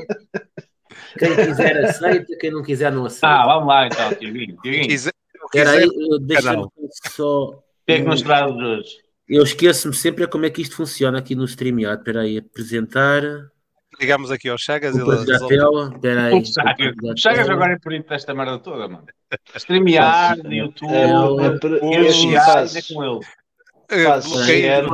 Quem 1.17 1.35
quiser 1.35 1.85
aceita, 1.85 2.35
quem 2.39 2.51
não 2.51 2.63
quiser 2.63 2.91
não 2.91 3.05
aceita. 3.05 3.27
Ah, 3.27 3.45
vamos 3.45 3.67
lá 3.67 3.87
então, 3.87 4.13
Tiaguinho. 4.15 4.57
Quem 4.61 4.71
Tiaguinho, 4.71 4.85
o 4.85 4.87
quiser, 4.87 5.11
Espera 5.53 5.71
aí, 5.71 5.87
deixa-me 6.21 6.67
só. 7.11 7.63
que 7.85 7.93
é 7.93 7.97
que 8.01 8.03
nos 8.07 8.21
traz 8.21 8.51
hoje? 8.51 8.89
Eu 9.27 9.43
esqueço-me 9.43 9.93
sempre 9.93 10.27
como 10.27 10.45
é 10.45 10.49
que 10.49 10.61
isto 10.61 10.75
funciona 10.75 11.19
aqui 11.19 11.35
no 11.35 11.45
StreamYard. 11.45 11.99
Espera 12.01 12.21
aí, 12.21 12.37
apresentar. 12.39 13.21
ligamos 13.99 14.31
aqui 14.31 14.49
ao 14.49 14.57
Chagas 14.57 14.95
e 14.95 14.99
ele 14.99 15.09
da 15.25 15.33
resolve. 15.33 15.55
tela. 15.57 15.91
Espera 15.93 16.23
aí. 16.25 16.33
O 16.33 16.45
Chagas, 16.45 16.95
o 17.03 17.17
Chagas 17.17 17.49
agora 17.49 17.73
é 17.73 17.79
por 17.79 17.93
isso 17.93 18.07
desta 18.09 18.33
merda 18.33 18.57
toda, 18.59 18.87
mano. 18.87 19.05
StreamYard, 19.55 20.41
YouTube, 20.55 20.91
É, 20.91 21.05
Eu- 21.11 21.39
é, 21.39 21.45
é, 21.45 22.07
é 22.07 22.79
é 22.79 22.93
com 22.93 23.03
ele. 23.03 23.19
Eh, 23.89 24.03
Faz 24.03 24.25
bloqueio 24.25 24.61
share. 24.61 24.87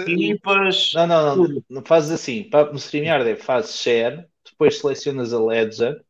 equipas. 0.00 0.92
Não, 0.94 1.06
não, 1.06 1.36
não, 1.36 1.62
não 1.68 1.82
fazes 1.84 2.10
assim. 2.10 2.44
Pa- 2.44 2.64
No 2.72 2.78
StreamYard 2.78 3.28
é 3.28 3.36
fazes 3.36 3.76
share, 3.76 4.24
depois 4.44 4.78
selecionas 4.78 5.32
a 5.34 5.38
Ledger, 5.42 6.00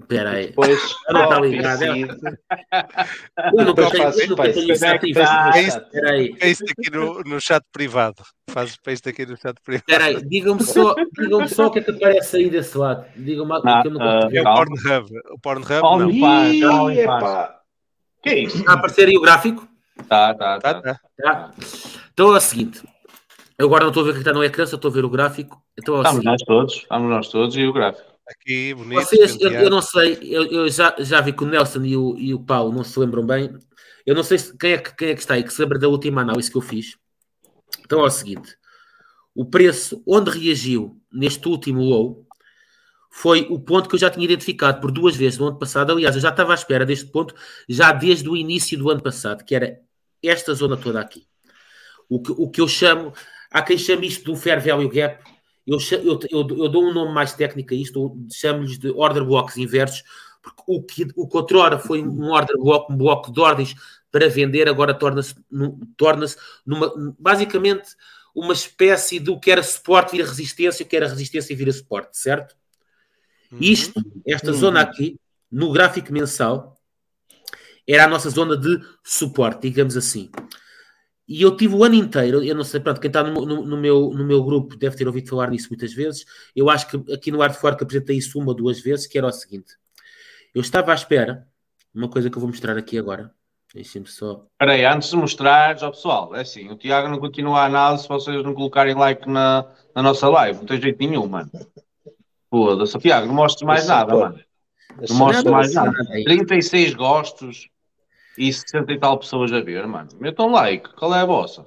Espera 0.00 0.30
aí. 0.32 0.46
depois 0.48 0.78
Ah, 1.08 1.12
não, 1.12 1.28
tá 1.28 1.36
copy 1.36 1.48
ligado, 1.48 1.82
é. 1.84 1.88
Eu 1.88 2.06
nunca 3.64 3.64
depois 3.64 3.90
tenho, 3.90 4.02
fazes 4.02 4.34
paste. 4.34 4.58
isso 4.72 4.84
é 4.84 4.94
está? 4.96 4.98
Paste 5.14 5.96
É 6.40 6.50
isso. 6.50 6.64
É 6.64 6.70
aqui 6.72 6.90
no, 6.92 7.20
no 7.22 7.40
chat 7.40 7.62
privado. 7.72 8.22
Fazes 8.50 8.76
para 8.76 8.92
isto 8.92 9.08
aqui 9.08 9.24
no 9.24 9.36
chat 9.36 9.56
privado. 9.64 9.84
Espera 9.88 10.04
aí. 10.06 10.22
Digam-me 10.24 10.62
só, 10.62 10.94
digam 11.18 11.48
só 11.48 11.66
o 11.66 11.70
que 11.70 11.78
é 11.78 11.82
que 11.82 11.90
aparece 11.92 12.36
aí 12.36 12.50
desse 12.50 12.76
lado. 12.76 13.06
Digam-me 13.16 13.52
Ah, 13.64 13.80
que 13.82 13.88
eu 13.88 13.92
não 13.92 14.00
consigo 14.00 14.36
É 14.36 14.40
o. 14.42 14.54
Pornhub. 14.54 15.10
O 15.30 15.38
Pornhub 15.38 15.80
Oh, 15.82 15.98
não. 15.98 16.20
Pá, 16.20 16.48
Ih, 16.50 17.04
pá. 17.06 17.60
Que 18.22 18.28
é 18.30 18.38
isso? 18.40 18.58
Está 18.58 18.72
a 18.72 18.74
aparecer 18.74 19.08
aí 19.08 19.16
o 19.16 19.20
gráfico? 19.20 19.68
Tá, 20.08 20.34
tá, 20.34 20.60
Tá, 20.60 20.74
tá. 20.74 20.82
tá. 20.82 21.00
Tá? 21.22 21.54
Então 22.12 22.34
é 22.34 22.38
o 22.38 22.40
seguinte. 22.40 22.82
Eu 23.58 23.66
agora 23.66 23.84
não 23.84 23.90
estou 23.90 24.02
a 24.02 24.04
ver 24.06 24.10
o 24.10 24.14
que 24.14 24.20
está 24.20 24.32
no 24.32 24.44
ecrã, 24.44 24.66
só 24.66 24.76
estou 24.76 24.90
a 24.90 24.94
ver 24.94 25.04
o 25.04 25.10
gráfico. 25.10 25.62
Então 25.78 25.94
é 25.94 25.98
o 25.98 26.00
Estamos 26.02 26.22
seguinte. 26.22 26.30
nós 26.30 26.42
todos, 26.46 26.74
estamos 26.74 27.10
nós 27.10 27.28
todos 27.28 27.56
e 27.56 27.64
o 27.66 27.72
gráfico. 27.72 28.16
Aqui, 28.28 28.74
bonito. 28.74 29.00
Vocês, 29.00 29.40
eu, 29.40 29.52
eu 29.52 29.70
não 29.70 29.80
sei, 29.80 30.18
eu, 30.22 30.44
eu 30.46 30.68
já, 30.68 30.94
já 30.98 31.20
vi 31.20 31.32
que 31.32 31.44
o 31.44 31.46
Nelson 31.46 31.84
e 31.84 31.96
o, 31.96 32.16
e 32.18 32.34
o 32.34 32.40
Paulo 32.40 32.72
não 32.72 32.82
se 32.84 32.98
lembram 32.98 33.24
bem. 33.24 33.56
Eu 34.04 34.14
não 34.14 34.22
sei 34.22 34.38
se, 34.38 34.56
quem, 34.58 34.72
é 34.72 34.78
que, 34.78 34.94
quem 34.94 35.08
é 35.10 35.14
que 35.14 35.20
está 35.20 35.34
aí 35.34 35.42
que 35.44 35.52
se 35.52 35.62
lembra 35.62 35.78
da 35.78 35.88
última 35.88 36.20
análise 36.22 36.50
que 36.50 36.56
eu 36.56 36.62
fiz. 36.62 36.96
Então 37.84 38.00
é 38.00 38.06
o 38.06 38.10
seguinte: 38.10 38.56
o 39.34 39.44
preço 39.44 40.02
onde 40.06 40.30
reagiu 40.30 41.00
neste 41.10 41.48
último 41.48 41.82
low 41.82 42.26
foi 43.10 43.46
o 43.48 43.58
ponto 43.58 43.88
que 43.88 43.94
eu 43.94 43.98
já 44.00 44.10
tinha 44.10 44.24
identificado 44.24 44.80
por 44.80 44.90
duas 44.90 45.16
vezes 45.16 45.38
no 45.38 45.46
ano 45.46 45.58
passado. 45.58 45.92
Aliás, 45.92 46.14
eu 46.16 46.20
já 46.20 46.28
estava 46.28 46.52
à 46.52 46.54
espera 46.54 46.84
deste 46.84 47.06
ponto 47.06 47.34
já 47.68 47.90
desde 47.92 48.28
o 48.28 48.36
início 48.36 48.76
do 48.76 48.90
ano 48.90 49.02
passado, 49.02 49.44
que 49.44 49.54
era 49.54 49.80
esta 50.22 50.54
zona 50.54 50.76
toda 50.76 51.00
aqui. 51.00 51.26
O 52.08 52.20
que, 52.20 52.32
o 52.32 52.48
que 52.48 52.60
eu 52.60 52.68
chamo, 52.68 53.12
há 53.50 53.62
quem 53.62 53.76
chame 53.78 54.06
isto 54.06 54.24
de 54.24 54.30
um 54.30 54.36
fair 54.36 54.60
value 54.60 54.88
gap. 54.88 55.22
Eu, 55.66 55.78
eu, 55.92 56.20
eu, 56.30 56.40
eu 56.58 56.68
dou 56.68 56.84
um 56.84 56.94
nome 56.94 57.12
mais 57.12 57.32
técnico 57.32 57.74
a 57.74 57.76
isto, 57.76 58.16
chamo-lhes 58.32 58.78
de 58.78 58.90
order 58.90 59.24
blocks 59.24 59.56
inversos, 59.56 60.04
porque 60.40 60.62
o 60.66 60.82
que, 60.82 61.08
o 61.16 61.26
que 61.28 61.36
outrora 61.36 61.78
foi 61.78 62.02
um 62.02 62.30
order 62.30 62.56
block, 62.56 62.92
um 62.92 62.96
bloco 62.96 63.32
de 63.32 63.40
ordens 63.40 63.74
para 64.12 64.28
vender, 64.28 64.68
agora 64.68 64.94
torna-se 64.94 65.34
num- 65.50 65.78
torna-se 65.96 66.36
numa, 66.64 66.92
basicamente 67.18 67.88
uma 68.32 68.52
espécie 68.52 69.18
do 69.18 69.40
que 69.40 69.50
era 69.50 69.62
suporte 69.62 70.12
vira 70.12 70.28
resistência, 70.28 70.84
o 70.84 70.88
que 70.88 70.96
era 70.96 71.08
resistência 71.08 71.56
vira 71.56 71.72
suporte, 71.72 72.16
certo? 72.16 72.54
Uhum. 73.50 73.58
Isto, 73.60 74.04
esta 74.24 74.52
Uhum. 74.52 74.58
zona 74.58 74.80
aqui, 74.82 75.18
no 75.50 75.72
gráfico 75.72 76.12
mensal, 76.12 76.75
era 77.88 78.04
a 78.04 78.08
nossa 78.08 78.28
zona 78.30 78.56
de 78.56 78.80
suporte, 79.04 79.62
digamos 79.62 79.96
assim. 79.96 80.30
E 81.28 81.42
eu 81.42 81.56
tive 81.56 81.74
o 81.74 81.82
ano 81.82 81.96
inteiro, 81.96 82.42
eu 82.44 82.54
não 82.54 82.62
sei, 82.62 82.78
pronto, 82.78 83.00
quem 83.00 83.08
está 83.08 83.22
no, 83.22 83.44
no- 83.44 83.66
no 83.66 83.76
meu, 83.76 84.10
no 84.14 84.24
meu 84.24 84.44
grupo 84.44 84.76
deve 84.76 84.96
ter 84.96 85.06
ouvido 85.08 85.28
falar 85.28 85.50
nisso 85.50 85.68
muitas 85.70 85.92
vezes. 85.92 86.24
Eu 86.54 86.70
acho 86.70 86.86
que 86.88 87.12
aqui 87.12 87.32
no 87.32 87.42
Art 87.42 87.54
Fork 87.54 87.82
apresentei 87.82 88.16
isso 88.16 88.38
uma 88.38 88.48
ou 88.48 88.54
duas 88.54 88.80
vezes, 88.80 89.06
que 89.08 89.18
era 89.18 89.26
o 89.26 89.32
seguinte: 89.32 89.74
eu 90.54 90.60
estava 90.60 90.92
à 90.92 90.94
espera, 90.94 91.46
uma 91.94 92.08
coisa 92.08 92.30
que 92.30 92.36
eu 92.36 92.40
vou 92.40 92.48
mostrar 92.48 92.76
aqui 92.78 92.96
agora. 92.96 93.32
Deixem-me 93.74 94.06
só. 94.06 94.46
Espera 94.52 94.72
aí, 94.72 94.84
antes 94.84 95.10
de 95.10 95.16
mostrares 95.16 95.82
ao 95.82 95.90
pessoal, 95.90 96.34
é 96.34 96.40
assim, 96.42 96.70
o 96.70 96.76
Tiago 96.76 97.08
não 97.08 97.18
continua 97.18 97.60
a 97.60 97.64
análise 97.66 98.04
se 98.04 98.08
vocês 98.08 98.42
não 98.44 98.54
colocarem 98.54 98.94
like 98.94 99.28
na, 99.28 99.66
na 99.94 100.02
nossa 100.02 100.28
live. 100.28 100.60
Não 100.60 100.66
tem 100.66 100.80
jeito 100.80 100.98
nenhum, 101.00 101.26
mano. 101.26 101.50
Foda-se. 102.48 102.96
Tiago, 102.98 103.26
não 103.26 103.34
mostres 103.34 103.66
mais 103.66 103.86
nada, 103.86 104.14
mano. 104.14 104.40
Não 105.08 105.16
mostro 105.16 105.48
eu 105.48 105.52
mais 105.52 105.74
nada. 105.74 105.92
aí. 106.10 106.24
36 106.24 106.94
gostos 106.94 107.68
e 108.38 108.52
60 108.52 108.92
e 108.92 108.98
tal 108.98 109.18
pessoas 109.18 109.52
a 109.52 109.60
ver, 109.60 109.86
mano. 109.86 110.08
Metam 110.18 110.50
like. 110.50 110.88
Qual 110.94 111.14
é 111.14 111.20
a 111.20 111.24
vossa? 111.24 111.66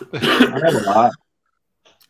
Olha 0.12 0.86
lá. 0.86 1.10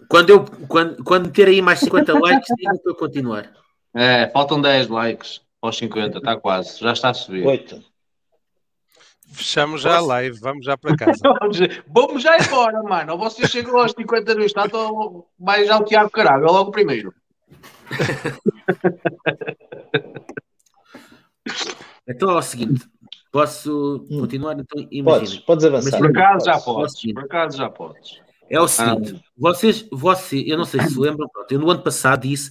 Quando, 0.09 0.31
eu, 0.31 0.45
quando, 0.69 1.03
quando 1.03 1.31
ter 1.31 1.49
aí 1.49 1.63
mais 1.63 1.81
50 1.81 2.19
likes, 2.19 2.55
digam 2.57 2.77
para 2.79 2.93
eu 2.93 2.97
continuar. 2.97 3.53
É, 3.95 4.29
faltam 4.29 4.61
10 4.61 4.89
likes 4.89 5.41
aos 5.63 5.77
50, 5.79 6.19
está 6.19 6.37
quase. 6.37 6.79
Já 6.81 6.93
está 6.93 7.11
a 7.11 7.15
subir. 7.15 7.47
Oito. 7.47 7.83
Fechamos 9.33 9.81
já 9.81 9.97
a 9.97 10.01
live. 10.01 10.39
Vamos 10.41 10.65
já 10.65 10.77
para 10.77 10.97
casa. 10.97 11.21
Vamos, 11.89 12.23
já 12.23 12.37
embora, 12.37 12.83
mano. 12.83 13.13
Ou 13.13 13.19
vocês 13.19 13.51
chegam 13.51 13.79
aos 13.79 13.93
50 13.93 14.35
no 14.35 14.45
instante 14.45 14.77
ou 14.77 15.29
vai 15.39 15.65
já 15.65 15.79
o 15.79 15.85
Tiago 15.85 16.11
Caralho, 16.11 16.47
é 16.47 16.51
logo 16.51 16.71
primeiro. 16.71 17.15
Então 22.07 22.31
é 22.31 22.35
o 22.35 22.43
seguinte: 22.43 22.87
posso 23.35 24.07
continuar? 24.09 24.53
Então 24.53 24.81
Podes, 24.81 24.89
imaginem. 24.93 25.43
podes 25.45 25.65
avançar. 25.65 25.99
Por 25.99 26.07
acaso 26.07 26.47
já 26.47 26.53
Podes. 26.61 26.95
podes. 26.95 27.13
Por 27.15 27.25
acaso 27.25 27.59
já 27.59 27.69
podes. 27.69 28.21
É 28.49 28.61
o 28.61 28.69
seguinte, 28.69 29.21
vocês, 29.37 29.89
você, 29.91 30.45
eu 30.47 30.57
não 30.57 30.65
sei 30.65 30.81
se 30.83 30.91
se 30.91 31.01
lembram, 31.01 31.29
pronto, 31.29 31.51
eu 31.51 31.59
no 31.59 31.69
ano 31.69 31.83
passado 31.83 32.29
disse, 32.29 32.51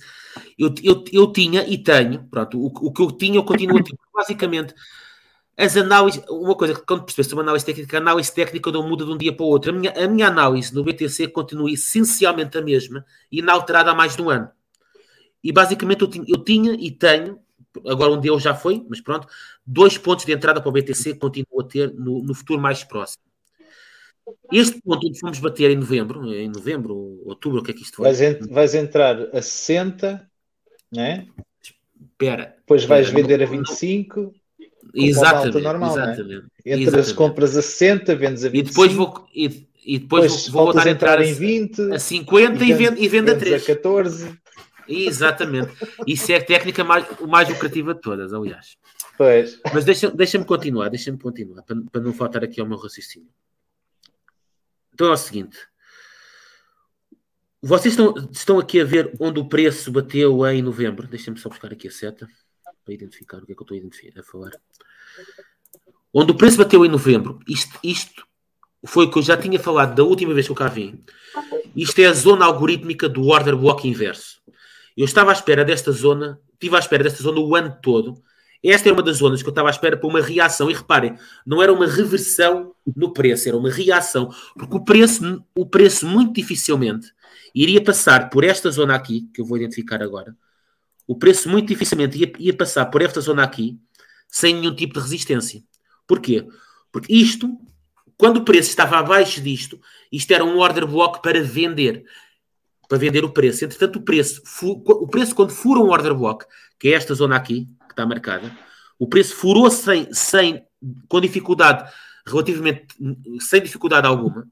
eu, 0.59 0.73
eu, 0.83 1.05
eu 1.13 1.31
tinha 1.31 1.63
e 1.65 1.77
tenho, 1.77 2.23
pronto, 2.29 2.59
o, 2.59 2.65
o 2.65 2.91
que 2.91 3.01
eu 3.01 3.11
tinha 3.11 3.37
eu 3.37 3.43
continuo 3.43 3.77
a 3.77 3.83
ter, 3.83 3.95
basicamente, 4.13 4.73
as 5.55 5.77
análises, 5.77 6.21
uma 6.27 6.55
coisa 6.55 6.73
que 6.73 6.81
quando 6.81 7.03
percebes 7.03 7.31
uma 7.31 7.43
análise 7.43 7.63
técnica, 7.63 7.95
a 7.95 8.01
análise 8.01 8.33
técnica 8.33 8.71
não 8.71 8.89
muda 8.89 9.05
de 9.05 9.11
um 9.11 9.17
dia 9.17 9.31
para 9.31 9.45
o 9.45 9.49
outro, 9.49 9.69
a 9.71 9.73
minha, 9.73 9.93
a 9.93 10.07
minha 10.07 10.27
análise 10.27 10.73
no 10.73 10.83
BTC 10.83 11.27
continua 11.27 11.71
essencialmente 11.71 12.57
a 12.57 12.61
mesma, 12.61 13.05
inalterada 13.31 13.91
há 13.91 13.95
mais 13.95 14.15
de 14.15 14.21
um 14.21 14.29
ano. 14.31 14.49
E 15.43 15.51
basicamente 15.51 16.01
eu 16.01 16.07
tinha, 16.07 16.25
eu 16.27 16.43
tinha 16.43 16.73
e 16.73 16.89
tenho, 16.91 17.39
agora 17.87 18.11
um 18.13 18.19
dia 18.19 18.37
já 18.39 18.53
foi, 18.55 18.85
mas 18.89 19.01
pronto, 19.01 19.27
dois 19.65 19.97
pontos 19.97 20.25
de 20.25 20.31
entrada 20.31 20.59
para 20.61 20.69
o 20.69 20.71
BTC 20.71 21.13
que 21.13 21.19
continuo 21.19 21.61
a 21.61 21.63
ter 21.63 21.93
no, 21.93 22.21
no 22.23 22.33
futuro 22.33 22.59
mais 22.61 22.83
próximo. 22.83 23.23
Este 24.51 24.81
ponto 24.81 25.05
onde 25.07 25.19
fomos 25.19 25.39
bater 25.39 25.71
em 25.71 25.75
novembro, 25.75 26.33
em 26.33 26.47
novembro, 26.49 26.95
outubro, 27.25 27.59
o 27.59 27.63
que 27.63 27.71
é 27.71 27.73
que 27.73 27.81
isto 27.83 27.97
foi? 27.97 28.05
Vais, 28.05 28.21
en- 28.21 28.39
vais 28.49 28.73
entrar 28.75 29.19
a 29.35 29.41
60, 29.41 30.29
né? 30.91 31.27
Espera. 32.11 32.55
depois 32.57 32.83
vais 32.85 33.07
Espera, 33.07 33.21
vender 33.21 33.43
a 33.43 33.45
não- 33.45 33.57
25, 33.57 34.33
Exatamente, 34.93 35.61
normal, 35.61 35.95
né? 35.95 36.03
exatamente. 36.13 36.45
entras, 36.65 36.81
exatamente. 36.81 37.13
compras 37.15 37.57
a 37.57 37.61
60, 37.61 38.15
vendes 38.15 38.43
a 38.43 38.47
E 38.47 38.51
25, 38.51 38.69
depois 38.87 38.93
vou, 38.93 39.27
e, 39.33 39.67
e 39.85 39.99
depois 39.99 40.23
depois 40.23 40.47
vou, 40.49 40.63
voltar 40.65 40.87
a 40.87 40.91
entrar 40.91 41.19
a 41.19 41.25
em 41.25 41.33
20, 41.33 41.93
a 41.93 41.99
50 41.99 42.63
e, 42.63 42.73
vendo, 42.73 42.97
e 43.01 43.07
vendo 43.07 43.29
a 43.29 43.33
vendes 43.33 43.49
3. 43.49 43.63
a 43.63 43.65
14. 43.75 44.39
Exatamente. 44.87 45.71
Isso 46.05 46.31
é 46.31 46.35
a 46.37 46.43
técnica 46.43 46.83
mais, 46.83 47.05
mais 47.21 47.49
lucrativa 47.49 47.93
de 47.93 48.01
todas, 48.01 48.33
aliás. 48.33 48.77
Pois. 49.17 49.59
Mas 49.73 49.85
deixa- 49.85 50.11
deixa-me 50.11 50.45
continuar, 50.45 50.89
deixa-me 50.89 51.17
continuar, 51.17 51.61
para, 51.63 51.75
para 51.91 52.01
não 52.01 52.13
faltar 52.13 52.43
aqui 52.43 52.59
ao 52.59 52.67
meu 52.67 52.77
raciocínio. 52.77 53.29
Então 54.93 55.07
é 55.07 55.11
o 55.11 55.17
seguinte. 55.17 55.57
Vocês 57.61 57.93
estão, 57.93 58.13
estão 58.31 58.59
aqui 58.59 58.81
a 58.81 58.83
ver 58.85 59.15
onde 59.19 59.39
o 59.39 59.45
preço 59.47 59.91
bateu 59.91 60.45
em 60.47 60.61
novembro. 60.61 61.07
Deixa-me 61.07 61.37
só 61.39 61.47
buscar 61.49 61.71
aqui 61.71 61.87
a 61.87 61.91
seta 61.91 62.27
para 62.83 62.93
identificar 62.93 63.37
o 63.37 63.45
que 63.45 63.53
é 63.53 63.55
que 63.55 63.61
eu 63.61 63.77
estou 63.77 64.19
a 64.19 64.23
falar. 64.23 64.51
Onde 66.13 66.31
o 66.31 66.35
preço 66.35 66.57
bateu 66.57 66.85
em 66.85 66.89
novembro, 66.89 67.39
isto, 67.47 67.79
isto 67.83 68.27
foi 68.85 69.05
o 69.05 69.11
que 69.11 69.17
eu 69.17 69.23
já 69.23 69.37
tinha 69.37 69.57
falado 69.59 69.95
da 69.95 70.03
última 70.03 70.33
vez 70.33 70.45
que 70.45 70.51
eu 70.51 70.55
cá 70.55 70.67
vim. 70.67 71.03
Isto 71.75 71.99
é 72.01 72.05
a 72.05 72.13
zona 72.13 72.45
algorítmica 72.45 73.07
do 73.07 73.25
order 73.27 73.55
block 73.55 73.87
inverso. 73.87 74.41
Eu 74.95 75.05
estava 75.05 75.31
à 75.31 75.33
espera 75.33 75.65
desta 75.65 75.91
zona, 75.91 76.39
estive 76.53 76.75
à 76.75 76.79
espera 76.79 77.03
desta 77.03 77.21
zona 77.23 77.39
o 77.39 77.55
ano 77.55 77.77
todo. 77.81 78.21
Esta 78.63 78.87
era 78.87 78.95
uma 78.95 79.03
das 79.03 79.17
zonas 79.17 79.41
que 79.41 79.47
eu 79.47 79.51
estava 79.51 79.67
à 79.67 79.71
espera 79.71 79.97
para 79.97 80.07
uma 80.07 80.21
reação. 80.21 80.71
E 80.71 80.73
reparem, 80.73 81.17
não 81.45 81.61
era 81.61 81.73
uma 81.73 81.85
reversão 81.85 82.73
no 82.95 83.11
preço, 83.11 83.49
era 83.49 83.57
uma 83.57 83.69
reação. 83.69 84.29
Porque 84.57 84.75
o 84.77 84.83
preço, 84.83 85.43
o 85.53 85.65
preço 85.65 86.05
muito 86.07 86.33
dificilmente 86.33 87.11
iria 87.53 87.83
passar 87.83 88.29
por 88.29 88.43
esta 88.43 88.71
zona 88.71 88.95
aqui, 88.95 89.29
que 89.33 89.41
eu 89.41 89.45
vou 89.45 89.57
identificar 89.57 90.01
agora. 90.01 90.35
O 91.05 91.17
preço 91.17 91.49
muito 91.49 91.67
dificilmente 91.67 92.17
ia, 92.17 92.31
ia 92.39 92.55
passar 92.55 92.85
por 92.85 93.01
esta 93.01 93.19
zona 93.19 93.43
aqui 93.43 93.77
sem 94.27 94.55
nenhum 94.55 94.73
tipo 94.73 94.93
de 94.93 95.01
resistência. 95.01 95.61
Porquê? 96.07 96.47
Porque 96.91 97.13
isto, 97.13 97.49
quando 98.17 98.37
o 98.37 98.45
preço 98.45 98.69
estava 98.69 98.97
abaixo 98.97 99.41
disto, 99.41 99.79
isto 100.11 100.31
era 100.31 100.43
um 100.43 100.57
order 100.57 100.87
block 100.87 101.21
para 101.21 101.43
vender. 101.43 102.05
Para 102.87 102.97
vender 102.97 103.23
o 103.23 103.31
preço. 103.31 103.65
Entretanto, 103.65 103.97
o 103.97 104.01
preço, 104.01 104.41
o 104.61 105.07
preço 105.07 105.33
quando 105.33 105.51
fura 105.51 105.79
um 105.79 105.89
order 105.89 106.13
block, 106.13 106.45
que 106.79 106.89
é 106.89 106.93
esta 106.93 107.13
zona 107.13 107.35
aqui, 107.35 107.67
que 107.87 107.93
está 107.93 108.05
marcada, 108.05 108.51
o 108.99 109.07
preço 109.07 109.35
furou 109.35 109.69
sem, 109.71 110.11
sem 110.13 110.65
com 111.07 111.21
dificuldade, 111.21 111.89
relativamente, 112.25 112.87
sem 113.39 113.61
dificuldade 113.61 114.07
alguma. 114.07 114.47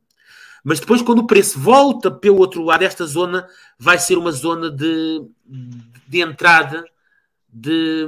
Mas 0.64 0.80
depois, 0.80 1.02
quando 1.02 1.20
o 1.20 1.28
preço 1.28 1.60
volta 1.60 2.12
pelo 2.12 2.38
outro 2.38 2.64
lado, 2.64 2.84
esta 2.84 3.06
zona 3.06 3.48
vai 3.78 3.98
ser 3.98 4.18
uma 4.18 4.32
zona 4.32 4.70
de, 4.70 5.22
de 6.08 6.22
entrada 6.22 6.86
de, 7.52 8.06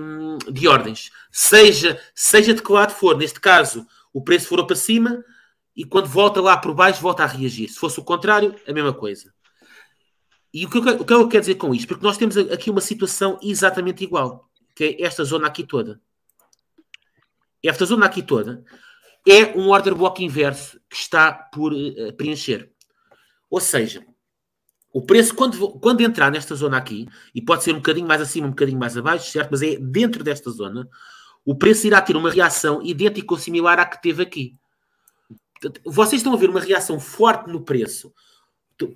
de 0.52 0.68
ordens. 0.68 1.12
Seja, 1.32 2.00
seja 2.14 2.54
de 2.54 2.62
que 2.62 2.72
lado 2.72 2.92
for, 2.92 3.18
neste 3.18 3.40
caso, 3.40 3.86
o 4.14 4.24
preço 4.24 4.48
for 4.48 4.66
para 4.66 4.76
cima 4.76 5.24
e 5.76 5.84
quando 5.84 6.08
volta 6.08 6.40
lá 6.40 6.56
por 6.56 6.74
baixo, 6.74 7.02
volta 7.02 7.24
a 7.24 7.28
reagir. 7.28 7.68
Se 7.70 7.80
fosse 7.80 8.00
o 8.00 8.04
contrário, 8.04 8.56
a 8.68 8.72
mesma 8.72 8.94
coisa. 8.94 9.34
E 10.54 10.66
o 10.66 10.70
que, 10.70 10.78
eu, 10.78 10.82
o 10.82 11.06
que 11.06 11.14
eu 11.14 11.28
quero 11.28 11.42
dizer 11.42 11.56
com 11.56 11.74
isto? 11.74 11.88
Porque 11.88 12.06
nós 12.06 12.18
temos 12.18 12.38
aqui 12.38 12.70
uma 12.70 12.82
situação 12.82 13.40
exatamente 13.42 14.04
igual, 14.04 14.50
que 14.76 14.84
é 14.84 15.02
esta 15.02 15.24
zona 15.24 15.48
aqui 15.48 15.64
toda. 15.64 16.00
Esta 17.64 17.86
zona 17.86 18.06
aqui 18.06 18.22
toda 18.22 18.64
é 19.28 19.58
um 19.58 19.70
order 19.70 19.96
block 19.96 20.24
inverso 20.24 20.80
que 20.90 20.96
está 20.96 21.32
por 21.32 21.74
uh, 21.74 22.14
preencher. 22.14 22.72
Ou 23.50 23.60
seja, 23.60 24.06
o 24.92 25.02
preço, 25.02 25.34
quando, 25.34 25.80
quando 25.80 26.02
entrar 26.02 26.32
nesta 26.32 26.54
zona 26.54 26.78
aqui, 26.78 27.08
e 27.34 27.42
pode 27.42 27.64
ser 27.64 27.72
um 27.72 27.78
bocadinho 27.78 28.08
mais 28.08 28.22
acima, 28.22 28.46
um 28.46 28.52
bocadinho 28.52 28.78
mais 28.78 28.96
abaixo, 28.96 29.32
certo? 29.32 29.50
Mas 29.50 29.64
é 29.64 29.76
dentro 29.78 30.24
desta 30.24 30.52
zona, 30.52 30.88
o 31.44 31.56
preço 31.56 31.88
irá 31.88 32.00
ter 32.02 32.16
uma 32.16 32.30
reação 32.30 32.82
idêntica 32.84 33.34
ou 33.34 33.40
similar 33.40 33.80
à 33.80 33.86
que 33.86 34.02
teve 34.02 34.22
aqui. 34.22 34.56
Vocês 35.86 36.20
estão 36.20 36.34
a 36.34 36.38
ver 36.38 36.50
uma 36.50 36.60
reação 36.60 37.00
forte 37.00 37.50
no 37.50 37.62
preço. 37.62 38.14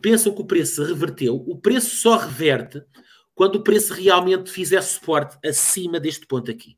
Pensam 0.02 0.34
que 0.34 0.42
o 0.42 0.46
preço 0.46 0.84
reverteu. 0.84 1.36
O 1.48 1.58
preço 1.58 1.96
só 1.98 2.18
reverte 2.18 2.82
quando 3.36 3.56
o 3.58 3.64
preço 3.64 3.94
realmente 3.94 4.50
fizer 4.52 4.82
suporte 4.82 5.38
acima 5.48 6.00
deste 6.00 6.26
ponto 6.26 6.50
aqui. 6.52 6.78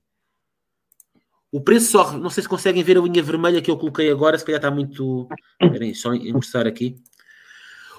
O 1.51 1.61
preço 1.61 1.91
só. 1.91 2.11
Não 2.17 2.29
sei 2.29 2.43
se 2.43 2.49
conseguem 2.49 2.83
ver 2.83 2.97
a 2.97 3.01
linha 3.01 3.23
vermelha 3.23 3.61
que 3.61 3.71
eu 3.71 3.77
coloquei 3.77 4.11
agora, 4.11 4.37
se 4.37 4.45
calhar 4.45 4.59
está 4.59 4.69
muito. 4.69 5.27
Esperem, 5.61 5.93
só 5.93 6.13
mostrar 6.33 6.67
aqui. 6.67 6.95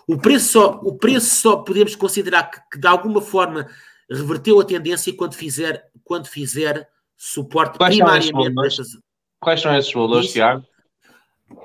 O 0.06 0.18
preço 0.18 0.52
só, 0.52 0.80
o 0.82 0.96
preço 0.96 1.40
só 1.40 1.56
podemos 1.58 1.94
considerar 1.96 2.44
que, 2.50 2.60
que 2.72 2.78
de 2.78 2.86
alguma 2.86 3.20
forma 3.20 3.68
reverteu 4.10 4.60
a 4.60 4.64
tendência 4.64 5.12
quando 5.16 5.34
fizer, 5.34 5.88
quando 6.04 6.26
fizer 6.26 6.88
suporte 7.16 7.78
Quais 7.78 7.96
são 7.96 8.06
primariamente. 8.06 8.54
nestas- 8.56 8.98
Quais 9.40 9.60
são 9.60 9.74
esses 9.76 9.92
valores. 9.92 10.32
Tiago? 10.32 10.64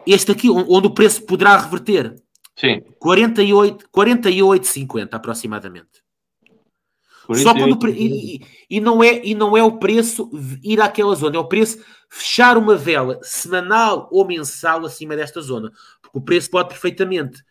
Este 0.08 0.32
aqui, 0.32 0.50
onde 0.50 0.88
o 0.88 0.94
preço 0.94 1.24
poderá 1.24 1.58
reverter. 1.58 2.16
Sim. 2.56 2.82
48, 3.00 3.90
48,50 3.92 5.10
aproximadamente. 5.14 6.04
Só 7.44 7.54
quando 7.54 7.80
pre- 7.80 7.92
e, 7.92 8.36
e- 8.36 8.42
e 8.70 8.80
não 8.80 9.04
é, 9.04 9.20
e 9.26 9.34
não 9.34 9.58
é 9.58 9.64
o 9.64 9.80
preço 9.80 10.30
ir 10.64 10.80
àquela 10.80 11.16
zona, 11.16 11.36
é 11.38 11.40
o 11.40 11.48
preço 11.48 11.80
fechar 12.10 12.56
uma 12.58 12.76
vela 12.76 13.20
semanal 13.24 14.08
ou 14.12 14.26
mensal 14.26 14.86
acima 14.86 15.16
desta 15.16 15.42
zona. 15.42 15.72
Porque 16.02 16.18
o 16.18 16.22
preço 16.22 16.50
pode 16.52 16.70
perfeitamente, 16.70 17.44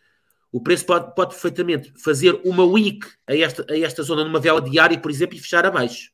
o 0.53 0.61
preço 0.61 0.87
pode, 0.87 1.13
pode 1.17 1.31
perfeitamente 1.33 1.93
fazer 1.97 2.41
uma 2.45 2.65
week 2.65 3.05
a 3.27 3.37
esta, 3.37 3.67
a 3.69 3.77
esta 3.79 4.03
zona 4.05 4.25
numa 4.25 4.39
vela 4.39 4.63
diária, 4.63 4.99
por 4.99 5.11
exemplo, 5.11 5.37
e 5.37 5.41
fechar 5.41 5.67
abaixo. 5.67 6.11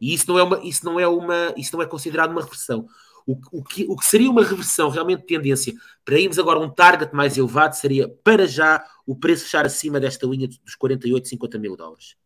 E 0.00 0.12
isso 0.12 0.28
não 0.28 0.38
é, 0.38 0.42
uma, 0.42 0.60
isso 0.62 0.84
não 0.84 1.00
é, 1.00 1.08
uma, 1.08 1.54
isso 1.56 1.74
não 1.74 1.82
é 1.82 1.86
considerado 1.86 2.30
uma 2.30 2.42
reversão. 2.42 2.86
O, 3.28 3.38
o, 3.58 3.62
que, 3.62 3.84
o 3.86 3.94
que 3.94 4.06
seria 4.06 4.30
uma 4.30 4.42
reversão 4.42 4.88
realmente 4.88 5.20
de 5.20 5.26
tendência 5.26 5.74
para 6.02 6.18
irmos 6.18 6.38
agora 6.38 6.58
um 6.58 6.70
target 6.70 7.14
mais 7.14 7.36
elevado 7.36 7.74
seria, 7.74 8.08
para 8.24 8.46
já, 8.46 8.82
o 9.06 9.14
preço 9.14 9.44
fechar 9.44 9.66
acima 9.66 10.00
desta 10.00 10.26
linha 10.26 10.48
dos 10.48 10.74
48, 10.74 11.28
50 11.28 11.58
mil 11.58 11.76
dólares. 11.76 12.16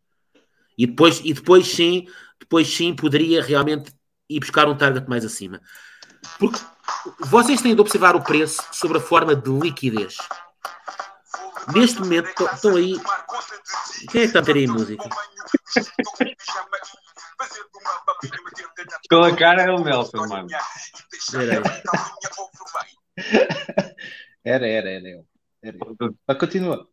E 0.78 0.86
depois, 0.86 1.20
e 1.24 1.34
depois 1.34 1.66
sim, 1.66 2.06
depois 2.38 2.72
sim 2.72 2.94
poderia 2.94 3.42
realmente 3.42 3.92
ir 4.28 4.38
buscar 4.38 4.68
um 4.68 4.76
target 4.76 5.10
mais 5.10 5.24
acima. 5.24 5.60
Porque 6.38 6.60
vocês 7.18 7.60
têm 7.60 7.74
de 7.74 7.80
observar 7.80 8.14
o 8.14 8.22
preço 8.22 8.62
sobre 8.70 8.98
a 8.98 9.00
forma 9.00 9.34
de 9.34 9.50
liquidez. 9.50 10.16
Neste 11.74 11.98
momento 11.98 12.28
estão- 12.28 12.54
estão 12.54 12.76
aí. 12.76 12.94
Quem 14.12 14.20
é 14.20 14.24
que 14.24 14.28
está 14.28 14.38
a 14.38 14.42
ter 14.42 14.54
aí 14.54 14.68
música? 14.68 15.02
Pela 19.08 19.36
cara 19.36 19.62
é 19.62 19.70
o 19.70 19.82
Nelson, 19.82 20.26
mano. 20.26 20.48
Aí. 22.76 22.92
Era, 24.44 24.66
era, 24.66 24.90
era 24.90 25.08
eu. 25.08 25.24
Era 25.62 25.76
eu. 25.76 26.16
Mas 26.26 26.38
continua. 26.38 26.88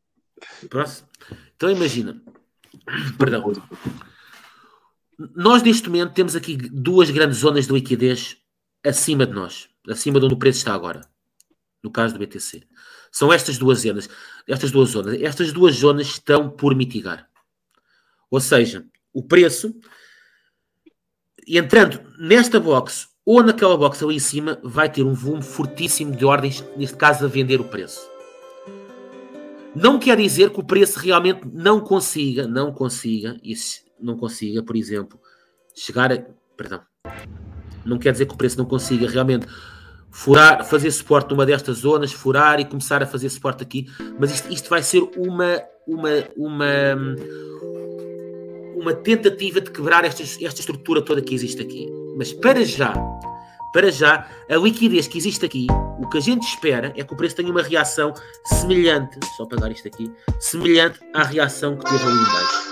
Próximo. 0.69 1.07
Então 1.55 1.71
imagina. 1.71 2.21
Perdão. 3.17 3.51
Nós 5.35 5.63
neste 5.63 5.89
momento 5.89 6.13
temos 6.13 6.35
aqui 6.35 6.55
duas 6.55 7.09
grandes 7.09 7.39
zonas 7.39 7.65
de 7.65 7.73
liquidez 7.73 8.38
acima 8.85 9.25
de 9.25 9.33
nós, 9.33 9.67
acima 9.89 10.19
de 10.19 10.25
onde 10.25 10.35
o 10.35 10.39
preço 10.39 10.59
está 10.59 10.75
agora. 10.75 11.01
No 11.83 11.91
caso 11.91 12.13
do 12.13 12.19
BTC. 12.19 12.67
São 13.12 13.33
estas 13.33 13.57
duas 13.57 13.79
zonas. 13.79 14.07
Estas 14.47 14.69
duas 14.69 14.89
zonas. 14.89 15.19
Estas 15.21 15.51
duas 15.51 15.75
zonas 15.75 16.07
estão 16.07 16.49
por 16.49 16.75
mitigar. 16.75 17.27
Ou 18.29 18.39
seja, 18.39 18.85
o 19.12 19.23
preço 19.23 19.73
entrando 21.57 21.99
nesta 22.19 22.59
box 22.59 23.07
ou 23.25 23.43
naquela 23.43 23.77
box 23.77 24.03
ali 24.03 24.15
em 24.15 24.19
cima, 24.19 24.59
vai 24.63 24.89
ter 24.89 25.03
um 25.03 25.13
volume 25.13 25.43
fortíssimo 25.43 26.15
de 26.15 26.25
ordens, 26.25 26.63
neste 26.75 26.97
caso, 26.97 27.25
a 27.25 27.27
vender 27.27 27.62
o 27.62 27.63
preço. 27.63 28.01
Não 29.75 29.99
quer 29.99 30.17
dizer 30.17 30.49
que 30.49 30.59
o 30.59 30.63
preço 30.63 30.99
realmente 30.99 31.41
não 31.53 31.79
consiga, 31.79 32.47
não 32.47 32.71
consiga, 32.71 33.38
isso 33.43 33.81
não 33.99 34.17
consiga, 34.17 34.63
por 34.63 34.75
exemplo, 34.75 35.19
chegar 35.75 36.12
a. 36.12 36.17
Perdão. 36.57 36.81
Não 37.85 37.97
quer 37.97 38.12
dizer 38.12 38.25
que 38.25 38.33
o 38.33 38.38
preço 38.38 38.57
não 38.57 38.65
consiga 38.65 39.07
realmente 39.07 39.45
furar, 40.12 40.65
fazer 40.65 40.91
suporte 40.91 41.29
numa 41.29 41.45
destas 41.45 41.77
zonas, 41.77 42.12
furar 42.12 42.59
e 42.59 42.65
começar 42.65 43.01
a 43.01 43.05
fazer 43.05 43.29
suporte 43.29 43.63
aqui, 43.63 43.88
mas 44.19 44.31
isto, 44.31 44.51
isto 44.51 44.69
vai 44.69 44.81
ser 44.81 45.01
uma, 45.15 45.62
uma, 45.88 46.09
uma, 46.35 47.15
uma 48.80 48.94
tentativa 48.94 49.60
de 49.60 49.70
quebrar 49.70 50.06
esta, 50.06 50.24
esta 50.24 50.62
estrutura 50.62 51.02
toda 51.02 51.22
que 51.22 51.36
existe 51.36 51.62
aqui. 51.62 51.88
Mas 52.18 52.32
para 52.32 52.63
já, 52.63 52.94
para 53.74 53.92
já, 53.92 54.28
a 54.50 54.56
liquidez 54.56 55.08
que 55.08 55.18
existe 55.18 55.46
aqui, 55.46 55.68
o 56.00 56.10
que 56.10 56.18
a 56.18 56.22
gente 56.22 56.44
espera 56.44 56.94
é 56.96 57.04
que 57.04 57.13
o 57.13 57.18
preço 57.18 57.36
tenha 57.36 57.52
uma 57.52 57.62
reação 57.62 58.13
semelhante, 58.46 59.20
só 59.36 59.46
pagar 59.46 59.72
isto 59.72 59.88
aqui, 59.88 60.12
semelhante 60.39 61.00
à 61.13 61.24
reação 61.24 61.78
que 61.78 61.86
teve 61.86 62.04
ali 62.04 62.13
em 62.13 62.26
baixo. 62.26 62.70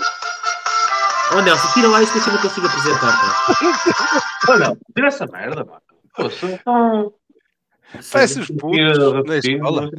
Oh 1.30 1.42
Nelson, 1.42 1.68
tira 1.74 1.88
lá 1.88 2.02
isso 2.02 2.12
que 2.12 2.26
eu 2.26 2.32
não 2.32 2.40
consigo 2.40 2.66
apresentar. 2.66 3.12
Pá. 3.12 4.52
Olha, 4.52 4.78
tira 4.94 5.08
essa 5.08 5.26
merda, 5.26 5.62
mano. 5.62 5.82
Pô, 6.16 6.30
sou 6.30 6.58
tão. 6.64 7.12
Parece 8.10 8.40
os 8.40 8.48
putos 8.48 9.24
na 9.26 9.36
escola. 9.36 9.90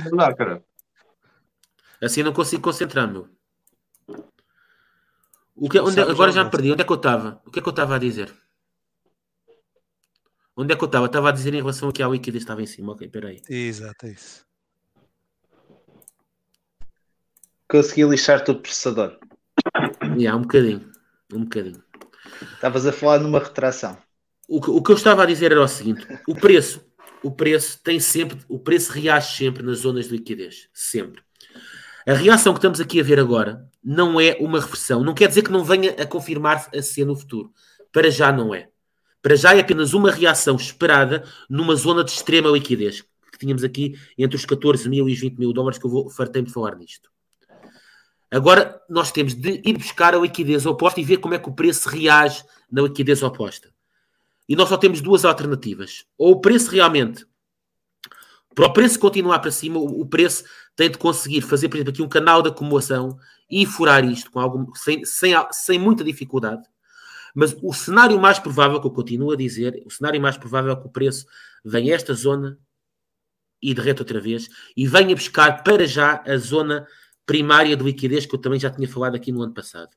Assim 2.02 2.24
não 2.24 2.34
consigo 2.34 2.63
concentrar, 2.63 3.08
meu. 3.12 3.28
O 5.62 5.67
que, 5.67 5.78
onde, 5.78 5.95
Sabe, 5.95 6.12
agora 6.12 6.32
já 6.32 6.43
me 6.43 6.50
perdi. 6.50 6.72
Onde 6.72 6.82
é 6.82 6.86
que 6.86 6.91
eu 6.91 6.95
estava? 6.95 7.41
O 7.45 7.52
que 7.52 7.60
é 7.60 7.62
que 7.62 7.67
eu 7.67 7.72
estava 7.72 7.95
a 7.95 8.00
dizer? 8.00 8.34
Onde 10.56 10.74
é 10.74 10.76
que 10.78 10.84
eu 10.84 10.86
estava? 10.86 11.06
Estava 11.06 11.30
a 11.30 11.32
dizer 11.34 11.54
em 11.54 11.58
relação 11.58 11.89
aqui 11.89 12.02
à 12.02 12.08
liquidez 12.08 12.43
estava 12.43 12.62
em 12.62 12.65
cima. 12.65 12.93
Ok, 12.93 13.10
peraí. 13.10 13.41
Exato, 13.50 14.06
é 14.06 14.12
isso. 14.12 14.45
Consegui 17.69 18.04
lixar-te 18.06 18.52
o 18.52 18.56
processador. 18.56 19.19
E 20.17 20.26
há 20.26 20.36
um 20.36 20.41
bocadinho. 20.41 20.89
Um 21.34 21.43
bocadinho. 21.43 21.84
Estavas 22.54 22.86
a 22.86 22.93
falar 22.93 23.19
numa 23.19 23.39
retração. 23.39 23.98
O 24.48 24.62
que, 24.62 24.69
o 24.72 24.82
que 24.82 24.91
eu 24.91 24.95
estava 24.95 25.24
a 25.24 25.26
dizer 25.26 25.52
era 25.52 25.62
o 25.62 25.67
seguinte: 25.67 26.08
o 26.26 26.36
preço, 26.36 26.82
o 27.22 27.32
preço 27.32 27.80
tem 27.84 28.00
sempre, 28.00 28.39
o 28.48 28.58
preço 28.58 28.93
reage 28.93 29.36
sempre 29.36 29.62
nas 29.62 29.80
zonas 29.80 30.08
de 30.08 30.13
liquidez, 30.13 30.69
sempre. 30.74 31.22
A 32.08 32.13
reação 32.13 32.54
que 32.54 32.60
estamos 32.60 32.80
aqui 32.80 33.00
a 33.00 33.04
ver 33.04 33.19
agora 33.19 33.68
não 33.91 34.21
é 34.21 34.38
uma 34.39 34.60
reversão, 34.60 35.04
não 35.04 35.15
quer 35.15 35.28
dizer 35.28 35.41
que 35.41 35.52
não 35.52 35.63
venha 35.63 35.93
a 35.93 36.06
confirmar-se 36.06 36.78
a 36.78 36.80
ser 36.80 37.06
no 37.06 37.15
futuro. 37.15 37.52
Para 37.91 38.12
já 38.12 38.32
não 38.32 38.54
é. 38.54 38.69
Para 39.19 39.36
já 39.36 39.56
é 39.56 39.62
apenas 39.62 39.95
uma 39.95 40.12
reação 40.12 40.56
esperada 40.58 41.28
numa 41.49 41.75
zona 41.75 42.04
de 42.04 42.12
extrema 42.12 42.52
liquidez 42.52 43.02
que 43.32 43.39
tínhamos 43.39 43.63
aqui 43.63 43.99
entre 44.15 44.38
os 44.38 44.45
14 44.45 44.88
mil 44.88 45.10
e 45.10 45.13
os 45.13 45.19
20 45.19 45.39
mil 45.39 45.52
dólares 45.52 45.80
que 45.80 45.88
eu 45.88 45.89
vou 45.89 46.08
fartei 46.08 46.43
de 46.43 46.54
falar 46.54 46.75
nisto. 46.75 47.10
Agora 48.30 48.80
nós 48.88 49.12
temos 49.12 49.34
de 49.34 49.60
ir 49.65 49.75
buscar 49.75 50.13
a 50.13 50.19
liquidez 50.19 50.67
oposta 50.67 51.02
e 51.02 51.04
ver 51.04 51.17
como 51.17 51.34
é 51.34 51.39
que 51.39 51.49
o 51.49 51.54
preço 51.54 51.89
reage 51.89 52.43
na 52.71 52.84
liquidez 52.84 53.23
oposta. 53.23 53.73
E 54.47 54.56
nós 54.56 54.69
só 54.69 54.78
temos 54.78 55.02
duas 55.02 55.25
alternativas. 55.25 56.06
Ou 56.15 56.34
o 56.34 56.41
preço 56.41 56.69
realmente, 56.69 57.25
para 58.54 58.67
o 58.67 58.73
preço 58.73 58.99
continuar 58.99 59.39
para 59.39 59.49
cima, 59.49 59.80
o 59.80 60.06
preço 60.06 60.43
tem 60.79 60.89
de 60.89 60.97
conseguir 60.97 61.41
fazer, 61.41 61.67
por 61.67 61.75
exemplo, 61.75 61.91
aqui 61.91 62.01
um 62.01 62.07
canal 62.07 62.41
de 62.41 62.47
acumulação 62.47 63.19
e 63.51 63.65
furar 63.65 64.05
isto 64.05 64.31
com 64.31 64.39
algum, 64.39 64.73
sem, 64.73 65.03
sem, 65.03 65.33
sem 65.51 65.77
muita 65.77 66.05
dificuldade. 66.05 66.63
Mas 67.35 67.53
o 67.61 67.73
cenário 67.73 68.17
mais 68.17 68.39
provável, 68.39 68.79
que 68.79 68.87
eu 68.87 68.91
continuo 68.91 69.33
a 69.33 69.35
dizer, 69.35 69.83
o 69.85 69.91
cenário 69.91 70.21
mais 70.21 70.37
provável 70.37 70.71
é 70.71 70.75
que 70.77 70.87
o 70.87 70.89
preço 70.89 71.25
venha 71.65 71.91
a 71.91 71.97
esta 71.97 72.13
zona 72.13 72.57
e 73.61 73.73
derreta 73.73 74.03
outra 74.03 74.21
vez 74.21 74.47
e 74.73 74.87
venha 74.87 75.13
buscar 75.13 75.65
para 75.65 75.85
já 75.85 76.23
a 76.25 76.37
zona 76.37 76.87
primária 77.25 77.75
de 77.75 77.83
liquidez 77.83 78.25
que 78.25 78.33
eu 78.33 78.39
também 78.39 78.57
já 78.57 78.69
tinha 78.69 78.87
falado 78.87 79.15
aqui 79.15 79.33
no 79.33 79.41
ano 79.41 79.53
passado. 79.53 79.89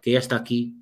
Que 0.00 0.12
é 0.12 0.14
esta 0.14 0.34
aqui, 0.34 0.72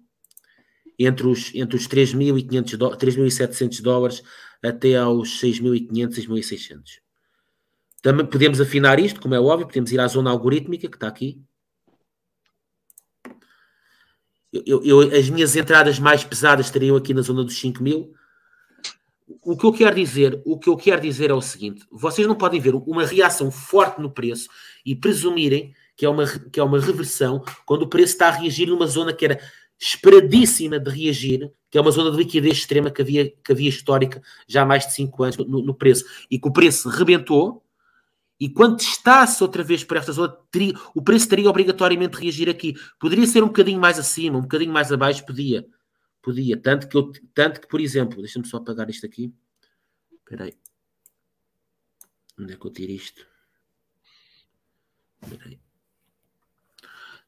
entre 0.96 1.26
os, 1.26 1.52
entre 1.56 1.74
os 1.76 1.88
3.500 1.88 2.76
dó- 2.76 2.96
3.700 2.96 3.82
dólares 3.82 4.22
até 4.64 4.94
aos 4.96 5.40
6.500, 5.40 6.24
6.600. 6.24 7.07
Também 8.02 8.24
podemos 8.24 8.60
afinar 8.60 8.98
isto, 8.98 9.20
como 9.20 9.34
é 9.34 9.40
óbvio, 9.40 9.66
podemos 9.66 9.90
ir 9.92 10.00
à 10.00 10.06
zona 10.06 10.30
algorítmica 10.30 10.88
que 10.88 10.96
está 10.96 11.08
aqui. 11.08 11.42
Eu, 14.52 14.82
eu- 14.82 15.00
as 15.16 15.28
minhas 15.28 15.54
entradas 15.56 15.98
mais 15.98 16.24
pesadas 16.24 16.66
estariam 16.66 16.96
aqui 16.96 17.12
na 17.12 17.22
zona 17.22 17.44
dos 17.44 17.58
5 17.58 17.82
mil. 17.82 18.14
O 19.42 19.56
que 19.56 19.66
eu 19.66 19.72
quero 19.72 19.94
dizer, 19.94 20.40
o 20.44 20.58
que 20.58 20.68
eu 20.70 20.76
quero 20.76 21.02
dizer 21.02 21.30
é 21.30 21.34
o 21.34 21.40
seguinte: 21.42 21.84
vocês 21.90 22.26
não 22.26 22.34
podem 22.34 22.60
ver 22.60 22.74
uma 22.74 23.04
reação 23.04 23.50
forte 23.50 24.00
no 24.00 24.10
preço 24.10 24.48
e 24.86 24.96
presumirem 24.96 25.74
que 25.96 26.06
é 26.06 26.08
uma, 26.08 26.26
que 26.26 26.58
é 26.58 26.62
uma 26.62 26.80
reversão 26.80 27.44
quando 27.66 27.82
o 27.82 27.88
preço 27.88 28.12
está 28.14 28.28
a 28.28 28.30
reagir 28.30 28.68
numa 28.68 28.86
zona 28.86 29.12
que 29.12 29.24
era 29.24 29.38
esperadíssima 29.78 30.78
de 30.78 30.90
reagir, 30.90 31.52
que 31.70 31.76
é 31.76 31.80
uma 31.80 31.90
zona 31.90 32.10
de 32.10 32.16
liquidez 32.16 32.58
extrema 32.58 32.90
que 32.90 33.02
havia, 33.02 33.30
que 33.30 33.52
havia 33.52 33.68
histórica 33.68 34.22
já 34.46 34.62
há 34.62 34.66
mais 34.66 34.86
de 34.86 34.94
5 34.94 35.22
anos 35.22 35.36
no, 35.36 35.62
no 35.62 35.74
preço, 35.74 36.04
e 36.30 36.38
que 36.38 36.48
o 36.48 36.52
preço 36.52 36.88
rebentou, 36.88 37.62
e 38.40 38.48
quando 38.48 38.76
testasse 38.76 39.42
outra 39.42 39.62
vez 39.62 39.82
por 39.82 39.96
esta 39.96 40.12
zona, 40.12 40.36
teria- 40.50 40.74
o 40.94 41.02
preço 41.02 41.28
teria 41.28 41.50
obrigatoriamente 41.50 42.16
de 42.16 42.22
reagir 42.22 42.48
aqui. 42.48 42.74
Poderia 42.98 43.26
ser 43.26 43.42
um 43.42 43.48
bocadinho 43.48 43.80
mais 43.80 43.98
acima, 43.98 44.38
um 44.38 44.42
bocadinho 44.42 44.72
mais 44.72 44.92
abaixo, 44.92 45.26
podia. 45.26 45.66
Podia. 46.22 46.56
Tanto 46.56 46.88
que, 46.88 46.96
eu, 46.96 47.10
tanto 47.34 47.60
que 47.60 47.66
por 47.66 47.80
exemplo, 47.80 48.20
deixa-me 48.20 48.46
só 48.46 48.58
apagar 48.58 48.88
isto 48.88 49.04
aqui. 49.06 49.32
Espera 50.12 50.44
aí. 50.44 50.54
Onde 52.38 52.52
é 52.52 52.56
que 52.56 52.66
eu 52.66 52.70
tiro 52.70 52.92
isto? 52.92 53.26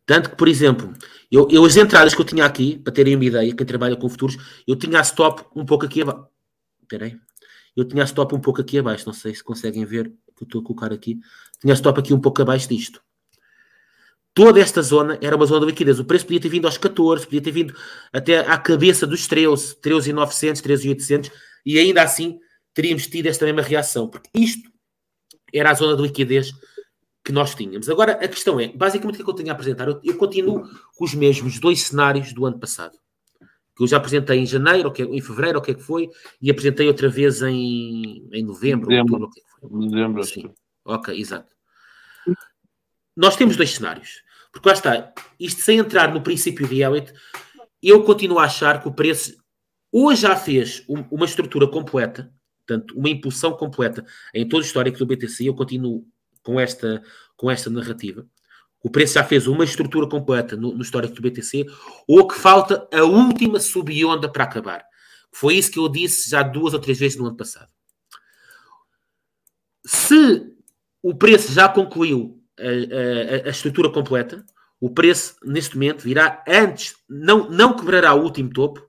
Tanto 0.06 0.30
que, 0.30 0.36
por 0.36 0.48
exemplo, 0.48 0.92
eu, 1.30 1.48
eu 1.50 1.64
as 1.64 1.76
entradas 1.76 2.14
que 2.14 2.20
eu 2.20 2.24
tinha 2.24 2.44
aqui, 2.44 2.78
para 2.78 2.92
terem 2.92 3.14
uma 3.14 3.24
ideia, 3.24 3.54
quem 3.54 3.66
trabalha 3.66 3.96
com 3.96 4.08
futuros, 4.08 4.36
eu 4.66 4.76
tinha 4.76 4.98
a 4.98 5.02
stop 5.02 5.44
um 5.54 5.64
pouco 5.64 5.86
aqui 5.86 6.02
abaixo. 6.02 6.26
Espera 6.82 7.06
aí. 7.06 7.18
Eu 7.76 7.84
tinha 7.84 8.02
a 8.02 8.06
stop 8.06 8.34
um 8.34 8.40
pouco 8.40 8.60
aqui 8.60 8.78
abaixo. 8.78 9.06
Não 9.06 9.12
sei 9.12 9.34
se 9.34 9.42
conseguem 9.42 9.84
ver 9.84 10.12
que 10.40 10.44
eu 10.44 10.46
estou 10.46 10.60
a 10.62 10.64
colocar 10.64 10.92
aqui. 10.92 11.20
Tinha 11.60 11.74
stop 11.74 12.00
aqui 12.00 12.14
um 12.14 12.20
pouco 12.20 12.40
abaixo 12.40 12.68
disto. 12.68 13.00
Toda 14.32 14.60
esta 14.60 14.80
zona 14.80 15.18
era 15.20 15.36
uma 15.36 15.44
zona 15.44 15.60
de 15.60 15.66
liquidez. 15.66 15.98
O 15.98 16.04
preço 16.04 16.24
podia 16.24 16.40
ter 16.40 16.48
vindo 16.48 16.66
aos 16.66 16.78
14, 16.78 17.24
podia 17.24 17.42
ter 17.42 17.50
vindo 17.50 17.74
até 18.12 18.38
à 18.38 18.56
cabeça 18.56 19.06
dos 19.06 19.26
13, 19.26 19.76
13,900, 19.80 20.60
13,800 20.62 21.30
e 21.66 21.78
ainda 21.78 22.02
assim 22.02 22.38
teríamos 22.72 23.06
tido 23.06 23.26
esta 23.26 23.44
mesma 23.44 23.62
reação. 23.62 24.08
Porque 24.08 24.30
isto 24.34 24.70
era 25.52 25.70
a 25.70 25.74
zona 25.74 25.96
de 25.96 26.02
liquidez 26.02 26.52
que 27.24 27.32
nós 27.32 27.54
tínhamos. 27.54 27.90
Agora, 27.90 28.12
a 28.12 28.28
questão 28.28 28.58
é, 28.58 28.68
basicamente, 28.68 29.14
o 29.14 29.18
que 29.18 29.22
é 29.22 29.24
que 29.24 29.30
eu 29.30 29.34
tenho 29.34 29.50
a 29.50 29.52
apresentar? 29.52 29.88
Eu, 29.88 30.00
eu 30.02 30.16
continuo 30.16 30.62
com 30.96 31.04
os 31.04 31.12
mesmos 31.12 31.58
dois 31.58 31.82
cenários 31.82 32.32
do 32.32 32.46
ano 32.46 32.58
passado. 32.58 32.96
Que 33.76 33.82
eu 33.82 33.86
já 33.86 33.96
apresentei 33.98 34.38
em 34.38 34.46
janeiro, 34.46 34.88
ou 34.88 34.92
que, 34.94 35.02
é- 35.02 35.06
em 35.06 35.20
fevereiro, 35.20 35.58
o 35.58 35.62
que 35.62 35.72
é 35.72 35.74
que 35.74 35.82
foi, 35.82 36.08
e 36.40 36.50
apresentei 36.50 36.86
outra 36.86 37.08
vez 37.08 37.42
em, 37.42 38.26
em 38.32 38.42
novembro, 38.44 38.88
outubro, 39.00 39.26
o 39.26 39.30
que 39.30 39.40
é 39.40 39.42
que. 39.42 39.49
Dezembro, 39.62 40.24
Sim. 40.24 40.52
Ok, 40.84 41.18
exato. 41.18 41.54
Nós 43.16 43.36
temos 43.36 43.56
dois 43.56 43.70
cenários. 43.74 44.22
Porque 44.52 44.68
lá 44.68 44.74
está, 44.74 45.12
isto 45.38 45.60
sem 45.60 45.78
entrar 45.78 46.12
no 46.12 46.22
princípio 46.22 46.66
de 46.66 46.82
Elliott, 46.82 47.12
eu 47.82 48.02
continuo 48.02 48.38
a 48.38 48.44
achar 48.44 48.82
que 48.82 48.88
o 48.88 48.92
preço 48.92 49.36
ou 49.92 50.14
já 50.14 50.34
fez 50.36 50.84
um- 50.88 51.04
uma 51.10 51.24
estrutura 51.24 51.66
completa, 51.68 52.32
portanto, 52.66 52.96
uma 52.98 53.08
impulsão 53.08 53.52
completa 53.52 54.04
em 54.34 54.48
todo 54.48 54.62
o 54.62 54.64
histórico 54.64 54.98
do 54.98 55.06
BTC, 55.06 55.48
eu 55.48 55.54
continuo 55.54 56.04
com 56.42 56.58
esta, 56.58 57.02
com 57.36 57.50
esta 57.50 57.68
narrativa. 57.70 58.26
O 58.82 58.90
preço 58.90 59.14
já 59.14 59.24
fez 59.24 59.46
uma 59.46 59.64
estrutura 59.64 60.08
completa 60.08 60.56
no, 60.56 60.72
no 60.74 60.82
histórico 60.82 61.14
do 61.14 61.22
BTC, 61.22 61.66
ou 62.08 62.26
que 62.26 62.34
falta 62.34 62.88
a 62.92 63.02
última 63.04 63.60
subionda 63.60 64.28
para 64.30 64.44
acabar. 64.44 64.82
Foi 65.32 65.54
isso 65.54 65.70
que 65.70 65.78
eu 65.78 65.88
disse 65.88 66.30
já 66.30 66.42
duas 66.42 66.72
ou 66.72 66.80
três 66.80 66.98
vezes 66.98 67.18
no 67.18 67.26
ano 67.26 67.36
passado. 67.36 67.68
Se 69.84 70.52
o 71.02 71.14
preço 71.14 71.52
já 71.52 71.68
concluiu 71.68 72.42
a, 72.58 72.62
a- 73.44 73.48
a 73.48 73.50
estrutura 73.50 73.90
completa, 73.90 74.44
o 74.80 74.90
preço 74.90 75.36
neste 75.44 75.74
momento 75.74 76.02
virá 76.02 76.42
antes, 76.46 76.94
não, 77.08 77.48
não 77.50 77.76
quebrará 77.76 78.14
o 78.14 78.22
último 78.22 78.50
topo, 78.50 78.86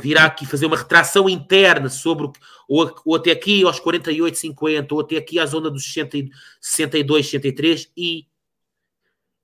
virá 0.00 0.24
aqui 0.24 0.44
fazer 0.44 0.66
uma 0.66 0.76
retração 0.76 1.28
interna 1.28 1.88
sobre 1.88 2.28
ou, 2.68 2.92
ou 3.04 3.14
até 3.16 3.30
aqui 3.30 3.62
aos 3.64 3.78
48, 3.78 4.36
50, 4.36 4.94
ou 4.94 5.00
até 5.00 5.16
aqui 5.16 5.38
à 5.38 5.46
zona 5.46 5.70
dos 5.70 5.84
60, 5.84 6.18
e- 6.18 6.30
62, 6.60 7.26
63 7.26 7.92
e, 7.96 8.26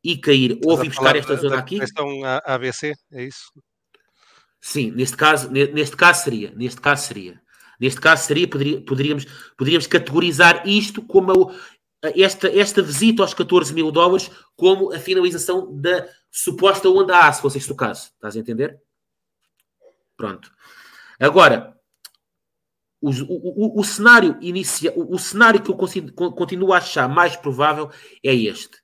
e 0.02 0.16
cair. 0.18 0.58
Ou 0.64 0.76
vir 0.76 0.88
buscar 0.88 1.14
esta 1.14 1.36
zona 1.36 1.58
aqui. 1.58 1.78
Questão 1.78 2.24
A- 2.24 2.42
ABC, 2.44 2.92
é 3.12 3.24
isso? 3.24 3.52
Sim, 4.60 4.90
neste 4.92 5.16
caso, 5.16 5.50
ne- 5.50 5.68
neste 5.68 5.96
caso 5.96 6.24
seria, 6.24 6.52
neste 6.56 6.80
caso 6.80 7.06
seria. 7.06 7.40
Neste 7.80 8.00
caso 8.00 8.24
seria, 8.26 8.48
poderíamos, 8.48 9.24
poderíamos 9.56 9.86
categorizar 9.86 10.62
isto 10.66 11.02
como 11.02 11.50
a- 12.02 12.12
esta, 12.16 12.48
esta 12.48 12.82
visita 12.82 13.22
aos 13.22 13.34
14 13.34 13.72
mil 13.74 13.90
dólares 13.92 14.30
como 14.56 14.92
a 14.92 14.98
finalização 14.98 15.74
da 15.80 16.08
suposta 16.30 16.88
onda 16.88 17.26
A, 17.26 17.32
se 17.32 17.40
fosse 17.42 17.58
este 17.58 17.72
o 17.72 17.76
caso. 17.76 18.10
Estás 18.14 18.36
a 18.36 18.38
entender? 18.40 18.80
Pronto. 20.16 20.50
Agora, 21.18 21.76
os- 23.00 23.20
o, 23.20 23.26
o- 23.28 23.80
o 23.80 23.84
cenário 23.84 24.36
inicia, 24.40 24.92
o, 24.96 25.14
o 25.14 25.18
cenário 25.18 25.62
que 25.62 25.70
eu 25.70 25.76
continuo 26.32 26.72
a 26.72 26.78
achar 26.78 27.08
mais 27.08 27.36
provável 27.36 27.90
é 28.22 28.34
este. 28.34 28.81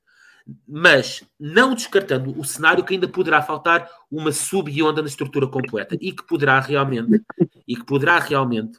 Mas 0.66 1.22
não 1.38 1.74
descartando 1.74 2.38
o 2.38 2.44
cenário 2.44 2.84
que 2.84 2.94
ainda 2.94 3.06
poderá 3.06 3.42
faltar 3.42 3.90
uma 4.10 4.32
sub-onda 4.32 5.02
na 5.02 5.08
estrutura 5.08 5.46
completa 5.46 5.96
e 6.00 6.12
que 6.12 6.26
poderá 6.26 6.58
realmente, 6.58 7.22
e 7.66 7.76
que 7.76 7.84
poderá 7.84 8.18
realmente, 8.18 8.78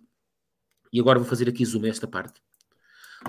e 0.92 1.00
agora 1.00 1.20
vou 1.20 1.28
fazer 1.28 1.48
aqui 1.48 1.64
zoom 1.64 1.86
a 1.86 1.90
esta 1.90 2.08
parte, 2.08 2.42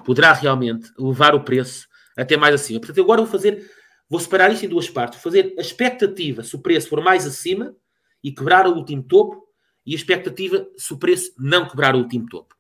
poderá 0.05 0.33
realmente 0.33 0.91
levar 0.99 1.35
o 1.35 1.45
preço 1.45 1.87
até 2.17 2.37
mais 2.37 2.55
acima. 2.55 2.81
Portanto, 2.81 3.01
agora 3.01 3.21
vou 3.21 3.31
fazer, 3.31 3.71
vou 4.09 4.21
separar 4.21 4.51
isto 4.53 4.65
em 4.65 4.69
duas 4.69 4.89
partes. 4.89 5.21
Vou 5.23 5.33
fazer 5.33 5.55
a 5.59 5.61
expectativa 5.61 6.43
se 6.43 6.57
o 6.57 6.61
preço 6.61 6.89
for 6.89 7.03
mais 7.03 7.27
acima 7.27 7.75
e 8.23 8.33
quebrar 8.33 8.67
o 8.67 8.75
último 8.75 9.03
topo, 9.03 9.49
e 9.85 9.93
a 9.93 9.97
expectativa 9.97 10.67
se 10.77 10.93
o 10.93 10.99
preço 10.99 11.33
não 11.39 11.67
quebrar 11.67 11.95
o 11.95 11.99
último 11.99 12.27
topo. 12.29 12.55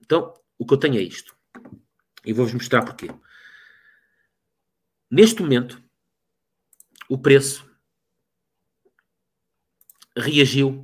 Então, 0.00 0.32
o 0.58 0.64
que 0.64 0.74
eu 0.74 0.78
tenho 0.78 0.96
é 0.96 1.02
isto. 1.02 1.34
E 2.24 2.32
vou-vos 2.32 2.54
mostrar 2.54 2.82
porquê. 2.82 3.10
Neste 5.14 5.40
momento, 5.40 5.80
o 7.08 7.16
preço 7.16 7.64
reagiu 10.16 10.82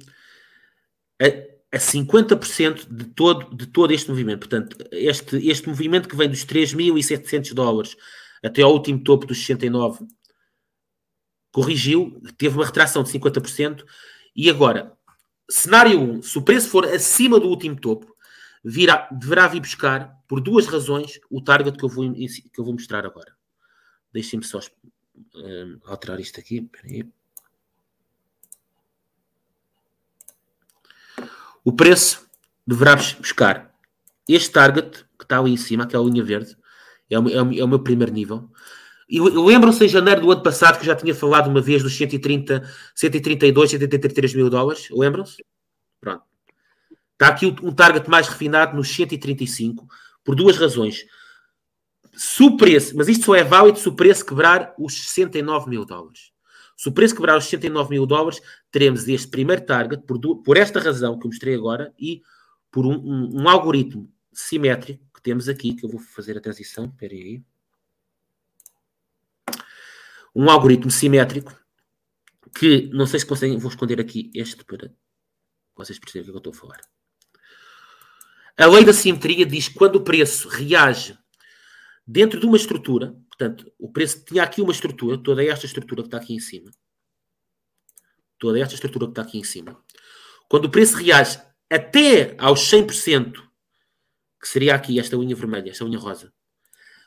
a, 1.21 1.77
a 1.77 1.79
50% 1.81 2.87
de 2.88 3.07
todo, 3.07 3.53
de 3.57 3.66
todo 3.66 3.93
este 3.93 4.09
movimento. 4.09 4.38
Portanto, 4.38 4.77
este, 4.93 5.49
este 5.49 5.69
movimento 5.69 6.09
que 6.09 6.14
vem 6.14 6.29
dos 6.29 6.45
3.700 6.45 7.53
dólares 7.53 7.97
até 8.40 8.62
ao 8.62 8.73
último 8.73 9.03
topo 9.03 9.27
dos 9.27 9.38
69 9.38 10.07
corrigiu, 11.51 12.23
teve 12.38 12.55
uma 12.55 12.66
retração 12.66 13.03
de 13.03 13.11
50%. 13.11 13.85
E 14.37 14.49
agora, 14.49 14.97
cenário 15.51 16.01
1, 16.01 16.23
se 16.23 16.38
o 16.38 16.43
preço 16.43 16.69
for 16.69 16.85
acima 16.85 17.40
do 17.40 17.49
último 17.49 17.75
topo, 17.75 18.14
virá, 18.64 19.09
deverá 19.11 19.49
vir 19.49 19.59
buscar, 19.59 20.16
por 20.29 20.40
duas 20.40 20.69
razões, 20.69 21.19
o 21.29 21.43
target 21.43 21.77
que 21.77 21.85
eu 21.85 21.88
vou, 21.88 22.14
que 22.14 22.61
eu 22.61 22.64
vou 22.64 22.75
mostrar 22.75 23.05
agora. 23.05 23.39
Deixem-me 24.12 24.44
só 24.44 24.61
um, 25.35 25.79
alterar 25.85 26.20
isto 26.20 26.40
aqui. 26.40 26.59
Espera 26.59 26.87
aí. 26.87 27.09
O 31.64 31.73
preço 31.73 32.27
deverá 32.66 32.96
buscar 32.96 33.75
este 34.29 34.51
target 34.51 35.05
que 35.18 35.25
está 35.25 35.38
ali 35.38 35.53
em 35.53 35.57
cima, 35.57 35.85
aquela 35.85 36.05
linha 36.05 36.25
verde, 36.25 36.57
é 37.11 37.18
o, 37.18 37.29
é 37.29 37.42
o, 37.42 37.53
é 37.61 37.64
o 37.64 37.68
meu 37.68 37.81
primeiro 37.81 38.12
nível. 38.12 38.51
E 39.09 39.20
lembram-se 39.20 39.85
em 39.85 39.88
janeiro 39.88 40.20
do 40.20 40.31
ano 40.31 40.42
passado 40.42 40.77
que 40.77 40.83
eu 40.83 40.87
já 40.87 40.94
tinha 40.94 41.14
falado 41.14 41.49
uma 41.49 41.61
vez 41.61 41.83
dos 41.83 41.96
130, 41.96 42.62
132, 42.94 43.70
133 43.70 44.35
mil 44.35 44.49
dólares? 44.49 44.88
Lembram-se? 44.90 45.44
Pronto. 46.01 46.23
Está 47.12 47.29
aqui 47.29 47.46
um 47.62 47.73
target 47.73 48.09
mais 48.09 48.29
refinado 48.29 48.77
nos 48.77 48.88
135, 48.88 49.87
por 50.25 50.37
duas 50.37 50.57
razões. 50.57 51.05
Se 52.12 52.42
o 52.42 52.57
preço, 52.57 52.96
mas 52.96 53.09
isto 53.09 53.27
só 53.27 53.35
é 53.35 53.44
válido 53.44 53.79
se 53.79 53.88
o 53.88 53.94
preço 53.94 54.25
quebrar 54.25 54.75
os 54.79 54.94
69 54.94 55.70
mil 55.70 55.85
dólares. 55.85 56.33
Se 56.77 56.88
o 56.88 56.92
preço 56.92 57.14
quebrar 57.14 57.37
os 57.37 57.44
69 57.44 57.90
mil 57.90 58.07
dólares, 58.07 58.40
teremos 58.70 59.07
este 59.07 59.29
primeiro 59.29 59.64
target, 59.64 60.03
por, 60.07 60.18
por 60.42 60.57
esta 60.57 60.81
razão 60.81 61.18
que 61.18 61.27
eu 61.27 61.31
mostrei 61.31 61.55
agora, 61.55 61.92
e 61.99 62.23
por 62.70 62.87
um, 62.87 62.94
um, 62.94 63.42
um, 63.42 63.49
algoritmo 63.49 64.11
simétrico 64.33 65.05
que 65.14 65.20
temos 65.20 65.49
aqui, 65.49 65.75
que 65.75 65.85
eu 65.85 65.90
vou 65.90 66.01
fazer 66.01 66.38
a 66.38 66.40
transição, 66.40 66.87
espera 66.87 67.12
aí. 67.12 67.42
Um 70.35 70.49
algoritmo 70.49 70.90
simétrico 70.90 71.55
que, 72.55 72.88
não 72.92 73.07
sei 73.07 73.20
se 73.20 73.27
conseguem, 73.27 73.59
vou 73.59 73.70
esconder 73.70 74.01
aqui 74.01 74.31
este 74.35 74.64
para 74.64 74.90
vocês 75.77 75.99
perceberem 75.99 76.31
o 76.31 76.33
que 76.33 76.37
eu 76.37 76.51
estou 76.51 76.53
a 76.53 76.57
falar. 76.57 76.81
A 78.57 78.66
lei 78.66 78.85
da 78.85 78.92
simetria 78.92 79.46
diz 79.46 79.68
que 79.68 79.75
quando 79.75 79.96
o 79.96 80.01
preço 80.03 80.49
reage 80.49 81.18
dentro 82.11 82.40
de 82.40 82.46
uma 82.46 82.57
estrutura, 82.57 83.14
portanto, 83.29 83.73
o 83.79 83.90
preço 83.90 84.25
tinha 84.25 84.42
aqui 84.42 84.61
uma 84.61 84.73
estrutura, 84.73 85.16
toda 85.16 85.44
esta 85.44 85.64
estrutura 85.64 86.03
que 86.03 86.09
está 86.09 86.16
aqui 86.16 86.35
em 86.35 86.40
cima, 86.40 86.70
toda 88.37 88.59
esta 88.59 88.75
estrutura 88.75 89.07
que 89.07 89.12
está 89.12 89.23
aqui 89.23 89.38
em 89.38 89.44
cima, 89.44 89.79
quando 90.49 90.64
o 90.64 90.70
preço 90.70 90.96
reage 90.96 91.40
até 91.70 92.35
aos 92.37 92.61
100% 92.68 93.35
que 94.40 94.49
seria 94.49 94.75
aqui 94.75 94.99
esta 94.99 95.16
unha 95.16 95.37
vermelha, 95.37 95.70
esta 95.70 95.85
unha 95.85 95.99
rosa. 95.99 96.33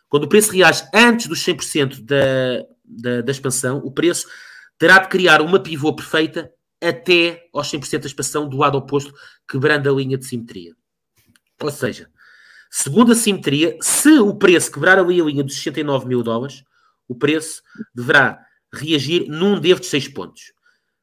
Quando 0.08 0.26
o 0.26 0.30
preço 0.30 0.52
reage 0.52 0.88
antes 0.94 1.28
dos 1.28 1.44
100% 1.44 2.00
da, 2.06 2.64
da, 2.86 3.22
da 3.22 3.32
expansão, 3.32 3.80
o 3.80 3.92
preço 3.92 4.28
terá 4.78 5.00
de 5.00 5.10
criar 5.10 5.42
uma 5.42 5.62
pivô 5.62 5.94
perfeita 5.94 6.54
até 6.82 7.50
aos 7.52 7.70
100% 7.70 8.00
da 8.02 8.08
expansão 8.08 8.48
do 8.48 8.58
lado 8.58 8.78
oposto, 8.78 9.14
quebrando 9.50 9.90
a 9.90 9.94
linha 9.94 10.18
de 10.18 10.26
simetria. 10.26 10.76
Ou 11.60 11.72
seja, 11.72 12.10
segundo 12.76 13.12
a 13.12 13.16
simetria, 13.16 13.78
se 13.82 14.18
o 14.18 14.34
preço 14.34 14.72
quebrar 14.72 14.98
ali 14.98 15.22
a 15.22 15.24
linha 15.24 15.44
dos 15.44 15.54
69 15.54 16.08
mil 16.08 16.24
dólares, 16.24 16.64
o 17.08 17.14
preço 17.14 17.62
deverá 17.94 18.44
reagir 18.74 19.28
num 19.28 19.60
destes 19.60 19.92
seis 19.92 20.08
pontos. 20.08 20.52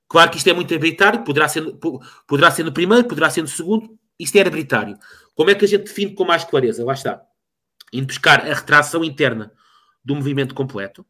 Claro 0.08 0.32
que 0.32 0.38
isto 0.38 0.50
é 0.50 0.52
muito 0.52 0.74
arbitrário, 0.74 1.22
poderá 1.22 1.48
ser, 1.48 1.62
poderá 2.26 2.50
ser 2.50 2.64
no 2.64 2.72
primeiro, 2.72 3.06
poderá 3.06 3.30
ser 3.30 3.42
no 3.42 3.46
segundo, 3.46 3.96
isto 4.18 4.34
é 4.34 4.40
arbitrário. 4.40 4.98
Como 5.32 5.48
é 5.48 5.54
que 5.54 5.64
a 5.64 5.68
gente 5.68 5.84
define 5.84 6.12
com 6.12 6.24
mais 6.24 6.42
clareza? 6.42 6.84
Lá 6.84 6.92
está. 6.92 7.22
Indo 7.92 8.08
buscar 8.08 8.40
a 8.40 8.52
retração 8.52 9.04
interna 9.04 9.52
do 10.04 10.16
movimento 10.16 10.56
completo, 10.56 11.06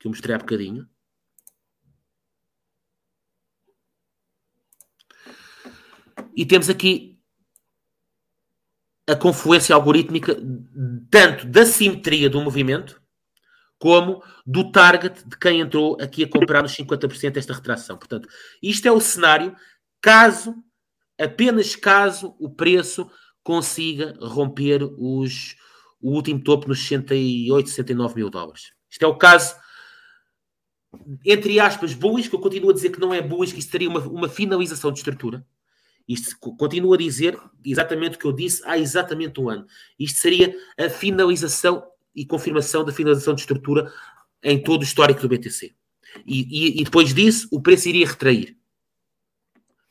que 0.00 0.08
eu 0.08 0.10
mostrei 0.10 0.34
há 0.34 0.38
bocadinho. 0.38 0.84
E 6.34 6.44
temos 6.44 6.68
aqui 6.68 7.19
a 9.06 9.16
confluência 9.16 9.74
algorítmica 9.74 10.36
tanto 11.10 11.46
da 11.46 11.64
simetria 11.64 12.30
do 12.30 12.40
movimento 12.40 13.00
como 13.78 14.22
do 14.46 14.70
target 14.70 15.26
de 15.26 15.36
quem 15.38 15.60
entrou 15.60 15.96
aqui 16.00 16.22
a 16.22 16.28
comprar 16.28 16.62
nos 16.62 16.76
50% 16.76 17.32
desta 17.32 17.54
retração. 17.54 17.96
Portanto, 17.96 18.28
isto 18.62 18.86
é 18.86 18.92
o 18.92 19.00
cenário 19.00 19.56
caso, 20.02 20.54
apenas 21.18 21.74
caso 21.74 22.36
o 22.38 22.50
preço 22.50 23.10
consiga 23.42 24.14
romper 24.20 24.82
os, 24.82 25.56
o 26.00 26.12
último 26.12 26.42
topo 26.42 26.68
nos 26.68 26.80
68, 26.80 27.70
69 27.70 28.16
mil 28.16 28.30
dólares. 28.30 28.72
Isto 28.88 29.04
é 29.04 29.08
o 29.08 29.16
caso, 29.16 29.54
entre 31.24 31.58
aspas, 31.58 31.94
bullish, 31.94 32.28
que 32.28 32.34
eu 32.34 32.40
continuo 32.40 32.70
a 32.70 32.74
dizer 32.74 32.90
que 32.90 33.00
não 33.00 33.14
é 33.14 33.22
bullish, 33.22 33.52
que 33.52 33.60
isto 33.60 33.70
seria 33.70 33.88
uma, 33.88 34.00
uma 34.00 34.28
finalização 34.28 34.92
de 34.92 34.98
estrutura. 34.98 35.44
Isto 36.10 36.36
continua 36.56 36.96
a 36.96 36.98
dizer 36.98 37.38
exatamente 37.64 38.16
o 38.16 38.18
que 38.18 38.24
eu 38.24 38.32
disse 38.32 38.60
há 38.64 38.76
exatamente 38.76 39.40
um 39.40 39.48
ano. 39.48 39.64
Isto 39.96 40.18
seria 40.18 40.52
a 40.76 40.90
finalização 40.90 41.84
e 42.12 42.26
confirmação 42.26 42.84
da 42.84 42.92
finalização 42.92 43.32
de 43.32 43.42
estrutura 43.42 43.92
em 44.42 44.60
todo 44.60 44.80
o 44.80 44.84
histórico 44.84 45.20
do 45.20 45.28
BTC. 45.28 45.72
E, 46.26 46.40
e, 46.50 46.80
e 46.80 46.84
depois 46.84 47.14
disso, 47.14 47.46
o 47.52 47.62
preço 47.62 47.88
iria 47.88 48.08
retrair 48.08 48.56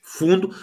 fundo 0.01 0.53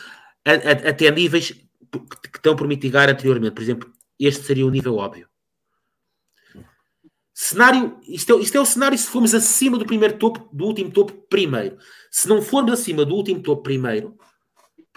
a, 0.44 0.50
a, 0.50 0.90
até 0.90 1.10
níveis 1.10 1.52
que 1.52 2.36
estão 2.36 2.54
por 2.54 2.68
mitigar 2.68 3.08
anteriormente. 3.08 3.54
Por 3.54 3.62
exemplo, 3.62 3.90
este 4.20 4.44
seria 4.44 4.66
o 4.66 4.70
nível 4.70 4.96
óbvio. 4.96 5.26
Cenário, 7.32 7.98
isto 8.06 8.34
é, 8.34 8.42
isto 8.42 8.58
é 8.58 8.60
o 8.60 8.66
cenário 8.66 8.98
se 8.98 9.06
formos 9.06 9.34
acima 9.34 9.78
do 9.78 9.86
primeiro 9.86 10.18
topo, 10.18 10.54
do 10.54 10.66
último 10.66 10.90
topo 10.90 11.14
primeiro. 11.30 11.78
Se 12.10 12.28
não 12.28 12.42
formos 12.42 12.72
acima 12.72 13.06
do 13.06 13.14
último 13.14 13.40
topo 13.40 13.62
primeiro, 13.62 14.18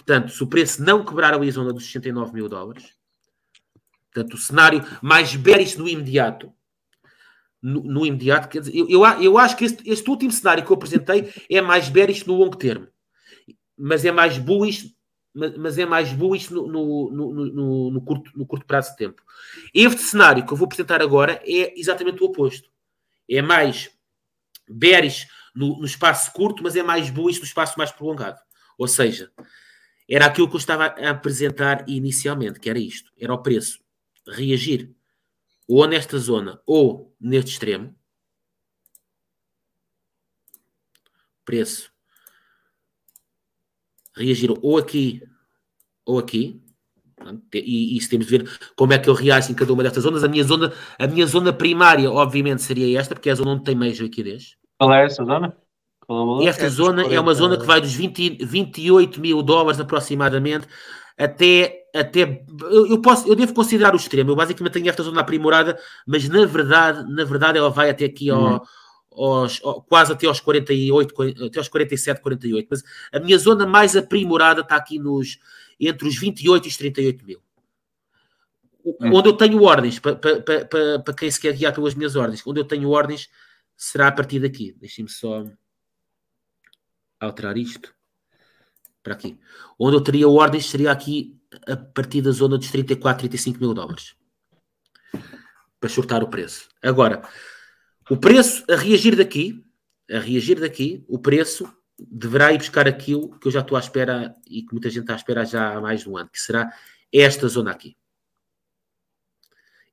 portanto, 0.09 0.31
se 0.31 0.43
o 0.43 0.47
preço 0.47 0.83
não 0.83 1.05
quebrar 1.05 1.33
a 1.33 1.51
zona 1.51 1.71
dos 1.71 1.85
69 1.85 2.33
mil 2.33 2.49
dólares, 2.49 2.99
Portanto, 4.11 4.33
o 4.33 4.37
cenário 4.37 4.85
mais 5.01 5.35
bearish 5.35 5.77
no 5.77 5.87
imediato. 5.87 6.51
No, 7.61 7.83
no 7.83 8.05
imediato, 8.05 8.47
quer 8.47 8.61
dizer, 8.61 8.75
eu, 8.75 8.89
eu, 8.89 9.03
eu 9.21 9.37
acho 9.37 9.57
que 9.57 9.65
este, 9.65 9.87
este, 9.89 10.09
último 10.09 10.31
cenário 10.31 10.65
que 10.65 10.71
eu 10.71 10.75
apresentei 10.75 11.31
é 11.49 11.61
mais 11.61 11.89
bearish 11.89 12.25
no 12.25 12.35
longo 12.35 12.55
termo, 12.55 12.87
mas 13.77 14.05
é 14.05 14.13
mais 14.13 14.37
bullish, 14.37 14.95
mas, 15.33 15.77
é 15.77 15.85
mais 15.85 16.13
bullish 16.13 16.49
no, 16.53 16.67
no, 16.67 17.91
no, 17.91 18.01
curto, 18.01 18.31
no 18.33 18.45
curto 18.45 18.65
prazo 18.65 18.91
de 18.91 18.97
tempo. 18.97 19.21
Este 19.73 20.01
cenário 20.01 20.45
que 20.45 20.53
eu 20.53 20.57
vou 20.57 20.65
apresentar 20.65 21.01
agora 21.01 21.41
é 21.45 21.77
exatamente 21.77 22.23
o 22.23 22.27
oposto. 22.27 22.69
É 23.29 23.41
mais 23.41 23.91
bearish 24.69 25.27
no 25.53 25.83
espaço 25.83 26.31
curto, 26.31 26.63
mas 26.63 26.77
é 26.77 26.81
mais 26.81 27.09
bullish 27.09 27.39
no 27.39 27.45
espaço 27.45 27.77
mais 27.77 27.91
prolongado. 27.91 28.39
Ou 28.77 28.87
seja, 28.87 29.29
era 30.09 30.25
aquilo 30.25 30.49
que 30.49 30.55
eu 30.55 30.59
estava 30.59 30.85
a 30.85 31.09
apresentar 31.11 31.87
inicialmente, 31.87 32.59
que 32.59 32.69
era 32.69 32.79
isto: 32.79 33.11
era 33.17 33.33
o 33.33 33.43
preço 33.43 33.79
reagir 34.27 34.91
ou 35.67 35.87
nesta 35.87 36.17
zona 36.17 36.59
ou 36.65 37.15
neste 37.19 37.51
extremo, 37.51 37.95
preço 41.45 41.91
reagir 44.15 44.51
ou 44.61 44.77
aqui 44.77 45.23
ou 46.05 46.17
aqui, 46.17 46.61
e 47.53 47.97
isso 47.97 48.09
temos 48.09 48.25
de 48.25 48.37
ver 48.37 48.71
como 48.75 48.93
é 48.93 48.97
que 48.97 49.09
eu 49.09 49.13
reajo 49.13 49.51
em 49.51 49.55
cada 49.55 49.71
uma 49.71 49.83
destas 49.83 50.03
zonas. 50.03 50.23
A 50.23 50.27
minha 50.27 50.43
zona, 50.43 50.73
a 50.97 51.05
minha 51.05 51.25
zona 51.27 51.53
primária, 51.53 52.09
obviamente, 52.09 52.63
seria 52.63 52.99
esta, 52.99 53.13
porque 53.13 53.29
é 53.29 53.31
a 53.31 53.35
zona 53.35 53.51
onde 53.51 53.63
tem 53.63 53.75
mais 53.75 53.99
liquidez. 53.99 54.57
Qual 54.77 54.91
é 54.93 55.05
essa 55.05 55.23
zona? 55.23 55.55
É 56.41 56.45
esta 56.45 56.65
é 56.65 56.69
zona 56.69 57.03
40... 57.03 57.15
é 57.15 57.19
uma 57.19 57.33
zona 57.33 57.57
que 57.57 57.65
vai 57.65 57.79
dos 57.79 57.93
20, 57.93 58.43
28 58.43 59.21
mil 59.21 59.43
dólares 59.43 59.79
aproximadamente 59.79 60.67
até, 61.19 61.85
até 61.93 62.43
eu, 62.71 63.01
posso, 63.01 63.27
eu 63.27 63.35
devo 63.35 63.53
considerar 63.53 63.93
o 63.93 63.97
extremo. 63.97 64.31
Eu 64.31 64.37
basicamente 64.37 64.71
tenho 64.73 64.87
esta 64.87 65.03
zona 65.03 65.19
aprimorada, 65.19 65.77
mas 66.07 66.29
na 66.29 66.45
verdade, 66.45 67.03
na 67.13 67.25
verdade 67.25 67.57
ela 67.57 67.69
vai 67.69 67.89
até 67.89 68.05
aqui 68.05 68.29
ao, 68.29 68.41
uhum. 68.41 68.59
aos, 69.11 69.59
ao, 69.61 69.81
quase 69.81 70.13
até 70.13 70.25
aos 70.27 70.39
48, 70.39 71.43
até 71.45 71.59
aos 71.59 71.67
47, 71.67 72.21
48. 72.21 72.67
Mas 72.71 72.83
a 73.11 73.19
minha 73.19 73.37
zona 73.37 73.67
mais 73.67 73.97
aprimorada 73.97 74.61
está 74.61 74.77
aqui 74.77 74.97
nos 74.97 75.37
entre 75.77 76.07
os 76.07 76.17
28 76.17 76.65
e 76.65 76.69
os 76.69 76.77
38 76.77 77.25
mil. 77.25 77.41
Uhum. 78.85 79.13
Onde 79.15 79.27
eu 79.27 79.33
tenho 79.33 79.61
ordens, 79.61 79.99
para, 79.99 80.15
para, 80.15 80.39
para, 80.39 80.99
para 80.99 81.13
quem 81.13 81.29
se 81.29 81.39
quer 81.39 81.53
guiar 81.53 81.73
pelas 81.73 81.95
minhas 81.95 82.15
ordens, 82.15 82.41
onde 82.47 82.61
eu 82.61 82.65
tenho 82.65 82.89
ordens 82.89 83.29
será 83.75 84.07
a 84.07 84.11
partir 84.11 84.39
daqui. 84.39 84.73
Deixem-me 84.79 85.09
só 85.09 85.43
alterar 87.19 87.57
isto 87.57 87.93
para 89.03 89.13
aqui. 89.13 89.39
Onde 89.77 89.97
eu 89.97 90.01
teria 90.01 90.27
ordens 90.27 90.65
seria 90.69 90.91
aqui 90.91 91.39
a 91.67 91.75
partir 91.75 92.21
da 92.21 92.31
zona 92.31 92.57
dos 92.57 92.69
34, 92.71 93.19
35 93.19 93.59
mil 93.59 93.73
dólares. 93.73 94.15
Para 95.79 95.89
shortar 95.89 96.23
o 96.23 96.29
preço. 96.29 96.67
Agora, 96.81 97.27
o 98.09 98.17
preço 98.17 98.63
a 98.69 98.75
reagir 98.75 99.15
daqui, 99.15 99.63
a 100.09 100.19
reagir 100.19 100.59
daqui, 100.59 101.05
o 101.07 101.19
preço 101.19 101.71
deverá 101.97 102.53
ir 102.53 102.57
buscar 102.57 102.87
aquilo 102.87 103.37
que 103.39 103.47
eu 103.47 103.51
já 103.51 103.59
estou 103.59 103.75
à 103.75 103.79
espera 103.79 104.35
e 104.47 104.63
que 104.63 104.71
muita 104.71 104.89
gente 104.89 105.01
está 105.01 105.13
à 105.13 105.17
espera 105.17 105.45
já 105.45 105.75
há 105.75 105.81
mais 105.81 106.01
de 106.01 106.09
um 106.09 106.17
ano, 106.17 106.29
que 106.29 106.39
será 106.39 106.71
esta 107.13 107.47
zona 107.47 107.71
aqui. 107.71 107.97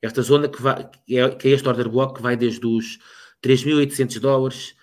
Esta 0.00 0.22
zona 0.22 0.48
que, 0.48 0.60
vai, 0.60 0.88
que, 1.06 1.18
é, 1.18 1.22
é 1.22 1.48
este 1.48 1.66
order 1.66 1.88
block 1.88 2.16
que 2.16 2.22
vai 2.22 2.36
desde 2.36 2.64
os 2.66 2.98
3.800 3.42 4.20
dólares 4.20 4.76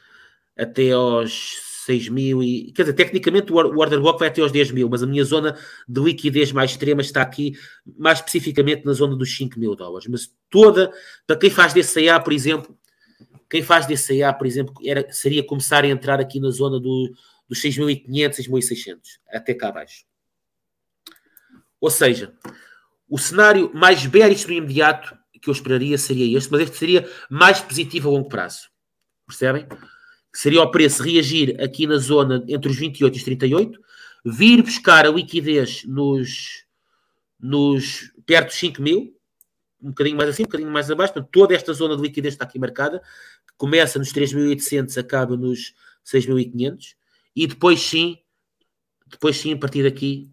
até 0.57 0.91
aos 0.91 1.72
6 1.85 2.09
mil 2.09 2.43
e. 2.43 2.71
Quer 2.71 2.83
dizer, 2.83 2.93
tecnicamente 2.93 3.51
o 3.51 3.55
order 3.55 3.99
block 3.99 4.19
vai 4.19 4.27
até 4.27 4.41
aos 4.41 4.51
10 4.51 4.71
mil, 4.71 4.89
mas 4.89 5.03
a 5.03 5.07
minha 5.07 5.23
zona 5.23 5.57
de 5.87 6.01
liquidez 6.01 6.51
mais 6.51 6.71
extrema 6.71 7.01
está 7.01 7.21
aqui, 7.21 7.53
mais 7.97 8.19
especificamente 8.19 8.85
na 8.85 8.93
zona 8.93 9.15
dos 9.15 9.35
5 9.35 9.59
mil 9.59 9.75
dólares. 9.75 10.07
Mas 10.07 10.29
toda, 10.49 10.91
para 11.25 11.37
quem 11.37 11.49
faz 11.49 11.73
DCA, 11.73 12.19
por 12.19 12.33
exemplo, 12.33 12.77
quem 13.49 13.61
faz 13.61 13.85
DCA, 13.85 14.33
por 14.33 14.47
exemplo, 14.47 14.73
era, 14.83 15.11
seria 15.11 15.43
começar 15.43 15.83
a 15.83 15.87
entrar 15.87 16.19
aqui 16.19 16.39
na 16.39 16.49
zona 16.49 16.79
do, 16.79 17.13
dos 17.47 17.61
6.500, 17.61 18.47
6.600, 18.47 18.97
até 19.31 19.53
cá 19.53 19.69
abaixo. 19.69 20.05
Ou 21.79 21.89
seja, 21.89 22.33
o 23.09 23.17
cenário 23.17 23.71
mais 23.73 24.05
bearish 24.05 24.45
no 24.47 24.53
imediato 24.53 25.15
que 25.43 25.49
eu 25.49 25.51
esperaria 25.51 25.97
seria 25.97 26.37
este, 26.37 26.49
mas 26.49 26.61
este 26.61 26.77
seria 26.77 27.09
mais 27.29 27.59
positivo 27.59 28.09
a 28.09 28.13
longo 28.13 28.29
prazo. 28.29 28.69
Percebem? 29.27 29.67
Seria 30.33 30.61
o 30.63 30.71
preço 30.71 31.03
reagir 31.03 31.55
aqui 31.61 31.85
na 31.85 31.97
zona 31.97 32.43
entre 32.47 32.69
os 32.71 32.77
28 32.77 33.15
e 33.15 33.17
os 33.17 33.23
38, 33.23 33.79
vir 34.25 34.63
buscar 34.63 35.05
a 35.05 35.11
liquidez 35.11 35.83
nos, 35.85 36.65
nos 37.39 38.11
perto 38.25 38.47
dos 38.47 38.57
5 38.57 38.81
mil, 38.81 39.15
um 39.81 39.89
bocadinho 39.89 40.17
mais 40.17 40.29
assim, 40.29 40.43
um 40.43 40.45
bocadinho 40.45 40.71
mais 40.71 40.89
abaixo, 40.89 41.13
portanto, 41.13 41.31
toda 41.31 41.53
esta 41.53 41.73
zona 41.73 41.95
de 41.95 42.01
liquidez 42.01 42.33
está 42.33 42.45
aqui 42.45 42.57
marcada, 42.57 43.01
começa 43.57 43.99
nos 43.99 44.11
3.800, 44.11 44.97
acaba 44.97 45.37
nos 45.37 45.73
6.500, 46.05 46.95
e 47.35 47.45
depois 47.45 47.81
sim, 47.81 48.17
depois 49.05 49.37
sim, 49.37 49.53
a 49.53 49.57
partir 49.57 49.83
daqui, 49.83 50.31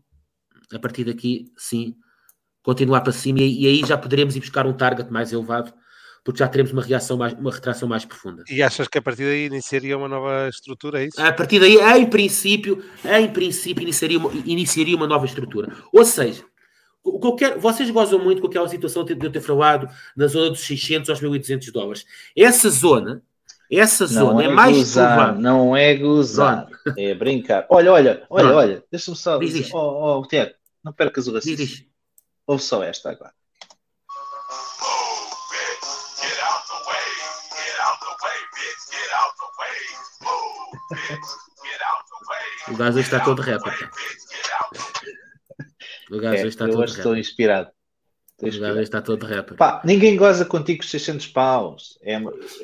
a 0.72 0.78
partir 0.78 1.04
daqui, 1.04 1.52
sim, 1.56 1.96
continuar 2.62 3.00
para 3.00 3.12
cima, 3.12 3.40
e, 3.40 3.64
e 3.64 3.66
aí 3.66 3.80
já 3.84 3.98
poderemos 3.98 4.36
ir 4.36 4.40
buscar 4.40 4.66
um 4.66 4.72
target 4.72 5.10
mais 5.10 5.32
elevado, 5.32 5.74
porque 6.24 6.38
já 6.38 6.48
teremos 6.48 6.72
uma 6.72 6.82
reação 6.82 7.16
mais, 7.16 7.32
uma 7.32 7.50
retração 7.50 7.88
mais 7.88 8.04
profunda. 8.04 8.44
E 8.48 8.62
achas 8.62 8.88
que 8.88 8.98
a 8.98 9.02
partir 9.02 9.24
daí 9.24 9.46
iniciaria 9.46 9.96
uma 9.96 10.08
nova 10.08 10.48
estrutura, 10.48 11.02
é 11.02 11.06
isso? 11.06 11.20
A 11.20 11.32
partir 11.32 11.58
daí, 11.58 11.76
em 11.98 12.06
princípio, 12.06 12.84
em 13.04 13.28
princípio, 13.28 13.82
iniciaria 13.82 14.18
uma, 14.18 14.30
iniciaria 14.44 14.96
uma 14.96 15.06
nova 15.06 15.24
estrutura. 15.24 15.72
Ou 15.92 16.04
seja, 16.04 16.44
o 17.02 17.18
que 17.18 17.26
eu 17.26 17.34
quero, 17.34 17.60
vocês 17.60 17.90
gozam 17.90 18.18
muito 18.18 18.42
com 18.42 18.48
aquela 18.48 18.68
situação 18.68 19.04
de 19.04 19.12
eu 19.12 19.32
ter 19.32 19.40
falado 19.40 19.88
na 20.16 20.26
zona 20.26 20.50
dos 20.50 20.60
600 20.60 21.08
aos 21.08 21.20
1.800 21.20 21.72
dólares. 21.72 22.04
Essa 22.36 22.68
zona, 22.68 23.22
essa 23.70 24.06
zona 24.06 24.42
é, 24.42 24.46
é, 24.46 24.48
mais 24.50 24.76
gozar, 24.76 25.16
provável. 25.16 25.40
Não 25.40 25.76
é 25.76 25.94
gozar, 25.94 26.68
é 26.98 27.14
brincar. 27.14 27.66
Olha, 27.70 27.92
olha, 27.92 28.26
olha, 28.28 28.54
olha, 28.54 28.84
deixa-me 28.90 29.16
só 29.16 29.38
dizer. 29.38 29.68
Oh, 29.72 30.18
oh, 30.18 30.26
Tiago, 30.26 30.52
não 30.84 30.92
percas 30.92 31.26
o 31.26 31.32
raciocínio. 31.32 31.86
Ouve 32.46 32.62
só 32.62 32.82
esta 32.82 33.10
agora. 33.10 33.32
O 42.70 42.76
gajo 42.76 42.98
hoje 42.98 43.06
está 43.06 43.20
todo 43.20 43.42
rapper. 43.42 43.72
pá. 43.78 43.90
O 46.10 46.18
gajo 46.18 46.34
É, 46.36 46.38
hoje 46.40 46.48
está 46.48 46.64
eu 46.66 46.70
todo 46.72 46.82
hoje 46.82 46.96
estou 46.96 47.16
inspirado. 47.16 47.68
O 47.68 48.46
Estou 48.46 48.46
gajo 48.46 48.56
inspirado. 48.56 48.74
hoje 48.74 48.82
está 48.84 49.02
todo 49.02 49.26
rapper. 49.26 49.56
Pá, 49.56 49.82
ninguém 49.84 50.16
goza 50.16 50.44
contigo 50.44 50.82
com 50.82 50.88
600 50.88 51.26
paus. 51.28 51.98
É, 52.02 52.18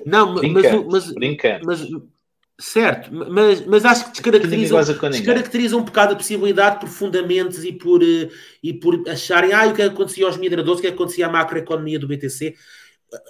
Não, 0.04 0.32
mas, 0.34 0.40
brincando, 0.40 0.88
mas, 0.90 1.12
brincando. 1.12 1.66
mas, 1.66 1.86
certo, 2.58 3.10
mas, 3.12 3.64
mas 3.66 3.84
acho 3.84 4.06
que 4.06 4.10
descaracteriza, 4.12 4.74
goza 4.74 4.94
com 4.94 5.06
ninguém. 5.06 5.20
descaracteriza 5.22 5.76
um 5.76 5.82
bocado 5.84 6.14
a 6.14 6.16
possibilidade 6.16 6.80
por 6.80 6.88
fundamentos 6.88 7.62
e 7.64 7.72
por, 7.72 8.02
eh, 8.02 8.28
e 8.62 8.72
por 8.72 9.02
acharem 9.08 9.52
ah, 9.52 9.66
o 9.66 9.74
que 9.74 9.82
é 9.82 9.88
que 9.88 9.94
acontecia 9.94 10.26
aos 10.26 10.36
mineradores, 10.36 10.78
o 10.78 10.82
que 10.82 10.88
é 10.88 10.90
que 10.90 10.96
acontecia 10.96 11.26
à 11.26 11.30
macroeconomia 11.30 11.98
do 11.98 12.08
BTC. 12.08 12.54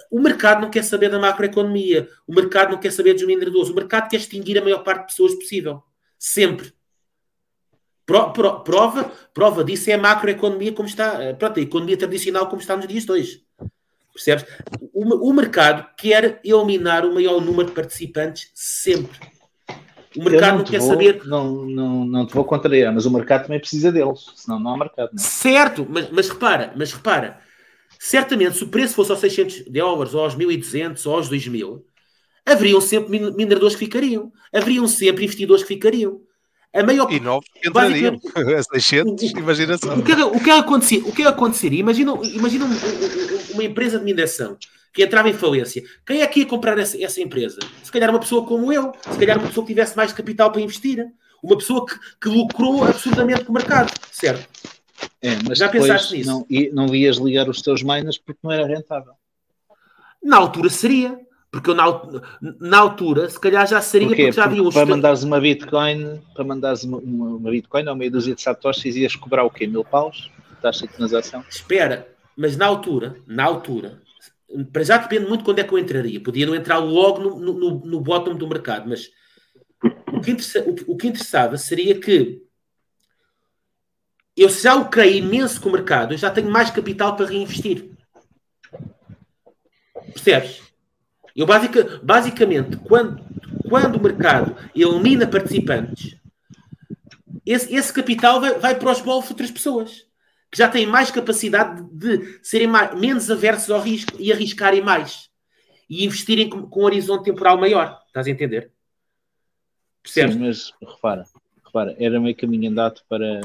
O 0.09 0.19
mercado 0.19 0.61
não 0.61 0.69
quer 0.69 0.83
saber 0.83 1.09
da 1.09 1.19
macroeconomia, 1.19 2.09
o 2.25 2.33
mercado 2.33 2.71
não 2.71 2.79
quer 2.79 2.91
saber 2.91 3.13
dos 3.13 3.25
mineradores, 3.25 3.69
o 3.69 3.75
mercado 3.75 4.09
quer 4.09 4.17
extinguir 4.17 4.57
a 4.57 4.63
maior 4.63 4.83
parte 4.83 5.01
de 5.01 5.07
pessoas 5.07 5.35
possível. 5.35 5.83
Sempre. 6.17 6.73
Pro- 8.05 8.31
pro- 8.31 8.61
prova, 8.61 9.11
prova 9.33 9.63
disso 9.63 9.89
é 9.89 9.93
a 9.93 9.97
macroeconomia 9.97 10.71
como 10.71 10.87
está, 10.87 11.21
eh, 11.21 11.33
pronto, 11.33 11.59
a 11.59 11.63
economia 11.63 11.97
tradicional 11.97 12.47
como 12.47 12.61
está 12.61 12.75
nos 12.75 12.87
dias 12.87 13.05
de 13.05 13.11
hoje. 13.11 13.43
Percebes? 14.13 14.45
O, 14.93 15.29
o 15.29 15.33
mercado 15.33 15.85
quer 15.95 16.39
eliminar 16.43 17.05
o 17.05 17.13
maior 17.13 17.39
número 17.39 17.67
de 17.67 17.73
participantes 17.73 18.49
sempre. 18.55 19.19
O 20.15 20.23
mercado 20.23 20.53
não 20.53 20.57
não 20.59 20.65
quer 20.65 20.79
vou, 20.79 20.89
saber. 20.89 21.21
Não, 21.25 21.65
não, 21.65 22.05
não 22.05 22.25
te 22.25 22.33
vou 22.33 22.43
contrariar, 22.43 22.91
mas 22.91 23.05
o 23.05 23.11
mercado 23.11 23.43
também 23.43 23.59
precisa 23.59 23.91
deles, 23.91 24.25
senão 24.35 24.57
não 24.59 24.73
há 24.73 24.77
mercado. 24.77 25.09
Não. 25.13 25.21
é? 25.21 25.27
Certo, 25.27 25.85
mas, 25.87 26.09
mas 26.09 26.29
repara, 26.29 26.73
mas 26.75 26.91
repara, 26.93 27.39
certamente 27.99 28.57
se 28.57 28.63
o 28.63 28.67
preço 28.67 28.93
fosse 28.95 29.11
aos 29.11 29.19
600 29.19 29.65
dólares, 29.69 30.13
ou 30.13 30.21
aos 30.23 30.35
1200, 30.35 31.05
ou 31.05 31.15
aos 31.15 31.29
2000, 31.29 31.85
haveriam 32.45 32.79
sempre 32.81 33.11
min- 33.19 33.31
mineradores 33.31 33.75
que 33.75 33.85
ficariam, 33.85 34.31
haveriam 34.53 34.87
sempre 34.87 35.25
investidores 35.25 35.63
que 35.63 35.67
ficariam. 35.69 36.21
A 36.73 36.83
maior 36.83 37.11
E 37.11 37.19
novos 37.19 37.47
que 37.61 37.67
entrariam. 37.69 38.19
A 38.35 38.63
600, 38.63 39.31
imagina 39.31 39.77
só. 39.77 39.95
O 39.95 40.03
que, 40.03 40.11
é, 40.11 40.25
o 40.25 40.39
que 40.39 40.49
é 40.49 40.57
acontecer? 40.57 40.97
O 41.05 41.11
que 41.11 41.23
é 41.23 41.27
aconteceria? 41.27 41.79
Imagina, 41.79 42.13
imagina 42.23 42.65
um- 42.65 42.69
um- 42.69 42.71
um- 42.73 43.53
uma 43.53 43.63
empresa 43.63 43.97
de 43.97 44.05
mineração 44.05 44.57
que 44.93 45.03
entrava 45.03 45.29
em 45.29 45.33
falência. 45.33 45.83
Quem 46.05 46.21
é 46.21 46.27
que 46.27 46.41
ia 46.41 46.45
comprar 46.45 46.77
essa, 46.77 47.01
essa 47.01 47.21
empresa? 47.21 47.59
Se 47.83 47.91
calhar 47.91 48.09
uma 48.09 48.19
pessoa 48.19 48.45
como 48.45 48.71
eu, 48.71 48.91
se 49.11 49.17
calhar 49.17 49.37
uma 49.37 49.47
pessoa 49.47 49.65
que 49.65 49.71
tivesse 49.73 49.95
mais 49.95 50.11
capital 50.11 50.51
para 50.51 50.61
investir, 50.61 51.05
uma 51.41 51.57
pessoa 51.57 51.85
que, 51.85 51.95
que 52.21 52.29
lucrou 52.29 52.83
absurdamente 52.83 53.43
com 53.45 53.51
o 53.51 53.55
mercado, 53.55 53.91
certo? 54.11 54.47
É, 55.21 55.35
mas 55.47 55.57
Já 55.59 55.69
pensaste 55.69 56.15
nisso? 56.17 56.29
Não, 56.29 56.45
e 56.49 56.69
não 56.69 56.93
ias 56.95 57.17
ligar 57.17 57.49
os 57.49 57.61
teus 57.61 57.83
miners 57.83 58.17
porque 58.17 58.39
não 58.43 58.51
era 58.51 58.65
rentável. 58.65 59.13
Na 60.23 60.37
altura 60.37 60.69
seria, 60.69 61.19
porque 61.51 61.69
eu 61.69 61.75
na, 61.75 61.85
na 62.59 62.79
altura, 62.79 63.29
se 63.29 63.39
calhar 63.39 63.67
já 63.67 63.79
seria, 63.81 64.07
Porquê? 64.07 64.23
porque 64.23 64.35
já 64.35 64.45
havia 64.45 64.61
os 64.63 64.73
para 64.73 64.85
mandares 64.85 65.23
uma 65.23 65.39
Bitcoin, 65.39 66.21
para 66.33 66.43
mandares 66.43 66.83
uma, 66.83 66.97
uma, 66.97 67.51
Bitcoin 67.51 67.87
ou 67.87 67.95
meia 67.95 68.11
dúzia 68.11 68.35
de 68.35 68.41
satoshis 68.41 68.95
ias 68.95 69.15
cobrar 69.15 69.43
o 69.43 69.49
quê? 69.49 69.67
Mil 69.67 69.85
paus? 69.85 70.31
Taxa 70.61 70.87
de 70.87 70.93
transação? 70.93 71.43
Espera, 71.49 72.07
mas 72.35 72.57
na 72.57 72.65
altura, 72.65 73.17
na 73.27 73.43
altura, 73.43 74.01
para 74.73 74.83
já 74.83 74.97
depende 74.97 75.27
muito 75.27 75.39
de 75.39 75.45
quando 75.45 75.59
é 75.59 75.63
que 75.63 75.73
eu 75.73 75.77
entraria. 75.77 76.19
Podia 76.21 76.45
não 76.45 76.55
entrar 76.55 76.79
logo 76.79 77.21
no, 77.21 77.39
no, 77.53 77.85
no- 77.85 78.01
bottom 78.01 78.35
do 78.35 78.47
mercado, 78.47 78.89
mas 78.89 79.09
o 80.11 80.19
que, 80.21 80.31
interessa- 80.31 80.65
o 80.67 80.93
o 80.93 80.97
que 80.97 81.07
interessava 81.07 81.57
seria 81.57 81.99
que 81.99 82.41
eu 84.37 84.49
já 84.49 84.75
o 84.75 84.87
creio 84.89 85.17
imenso 85.17 85.59
com 85.59 85.69
o 85.69 85.71
mercado, 85.71 86.13
eu 86.13 86.17
já 86.17 86.29
tenho 86.29 86.49
mais 86.49 86.69
capital 86.69 87.15
para 87.15 87.25
reinvestir. 87.25 87.89
Percebes? 90.13 90.61
Eu 91.35 91.45
basica- 91.45 91.99
basicamente, 92.03 92.77
quando, 92.77 93.23
quando 93.67 93.95
o 93.95 94.01
mercado 94.01 94.55
elimina 94.75 95.27
participantes, 95.27 96.15
esse, 97.45 97.73
esse 97.73 97.91
capital 97.93 98.39
vai, 98.41 98.59
vai 98.59 98.75
para 98.75 98.91
os 98.91 99.01
bolsos 99.01 99.27
de 99.29 99.33
outras 99.33 99.51
pessoas 99.51 100.05
que 100.51 100.57
já 100.57 100.69
têm 100.69 100.85
mais 100.85 101.11
capacidade 101.11 101.83
de 101.91 102.39
serem 102.41 102.67
mais- 102.67 102.97
menos 102.97 103.29
aversos 103.29 103.69
ao 103.69 103.81
risco 103.81 104.13
e 104.19 104.31
arriscarem 104.31 104.81
mais 104.81 105.29
e 105.89 106.05
investirem 106.05 106.49
com, 106.49 106.63
com 106.63 106.81
um 106.81 106.85
horizonte 106.85 107.25
temporal 107.25 107.57
maior. 107.57 108.01
Estás 108.07 108.27
a 108.27 108.29
entender? 108.31 108.71
Percebes? 110.03 110.35
Sim, 110.35 110.39
mas 110.41 110.73
repara, 110.81 111.25
repara, 111.63 111.95
era 111.99 112.19
meio 112.19 112.35
caminho 112.35 112.71
andado 112.71 113.01
para 113.09 113.41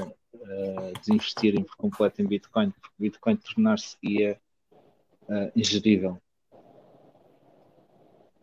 eh, 0.53 0.93
desinvestirem 1.01 1.63
por 1.65 1.77
completo 1.77 2.21
em 2.21 2.27
Bitcoin, 2.27 2.71
porque 2.71 2.95
Bitcoin 2.99 3.37
tornar-se-ia 3.37 4.39
eh, 5.29 5.53
ingerível. 5.57 6.19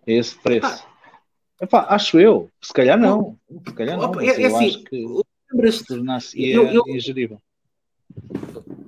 É 0.07 0.13
esse 0.13 0.35
preço. 0.35 0.83
Epá, 1.61 1.85
acho 1.89 2.19
eu. 2.19 2.49
Se 2.61 2.73
calhar 2.73 2.97
não. 2.97 3.37
Se 3.67 3.73
calhar 3.73 3.97
não. 3.97 4.11
Mas 4.11 4.27
é- 4.29 4.41
é 4.41 4.45
eu 4.45 4.55
assim, 4.55 4.67
acho 4.67 4.83
que 4.85 5.05
Lembras-te? 5.51 5.85
tornar-se-ia 5.85 6.55
eu- 6.55 6.67
eu- 6.67 6.83
ingerível. 6.87 7.39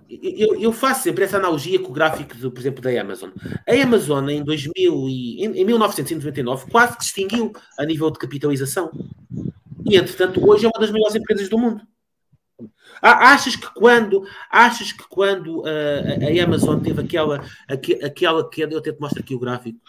Eu, 0.10 0.60
eu 0.60 0.72
faço 0.72 1.04
sempre 1.04 1.24
essa 1.24 1.38
analogia 1.38 1.80
com 1.80 1.90
o 1.90 1.94
gráfico, 1.94 2.36
do, 2.36 2.52
por 2.52 2.60
exemplo, 2.60 2.82
da 2.82 2.90
Amazon. 3.02 3.32
A 3.68 3.84
Amazon, 3.84 4.30
em, 4.30 4.44
2000 4.44 5.10
e, 5.10 5.44
em, 5.44 5.58
em 5.62 5.66
1999, 5.66 6.70
quase 6.70 6.96
que 6.98 7.04
extinguiu 7.04 7.52
a 7.78 7.86
nível 7.86 8.12
de 8.12 8.20
capitalização. 8.20 8.92
E, 9.86 9.96
entretanto, 9.98 10.48
hoje 10.48 10.66
é 10.66 10.70
uma 10.70 10.80
das 10.80 10.92
maiores 10.92 11.16
empresas 11.16 11.50
do 11.50 11.58
mundo. 11.58 11.82
Ah, 13.02 13.34
Achas 13.34 13.56
que 13.56 13.68
quando, 13.74 14.24
achas 14.49 14.91
que 14.91 15.04
quando 15.10 15.64
ah, 15.66 15.70
a, 15.70 16.41
a 16.41 16.43
Amazon 16.45 16.80
teve 16.80 17.02
aquela, 17.02 17.43
aque- 17.68 18.04
aquela 18.04 18.47
que 18.49 18.62
eu 18.62 18.78
até 18.78 18.91
te 18.91 18.99
mostro 18.99 19.22
aqui 19.22 19.34
o 19.36 19.39
gráfico, 19.39 19.80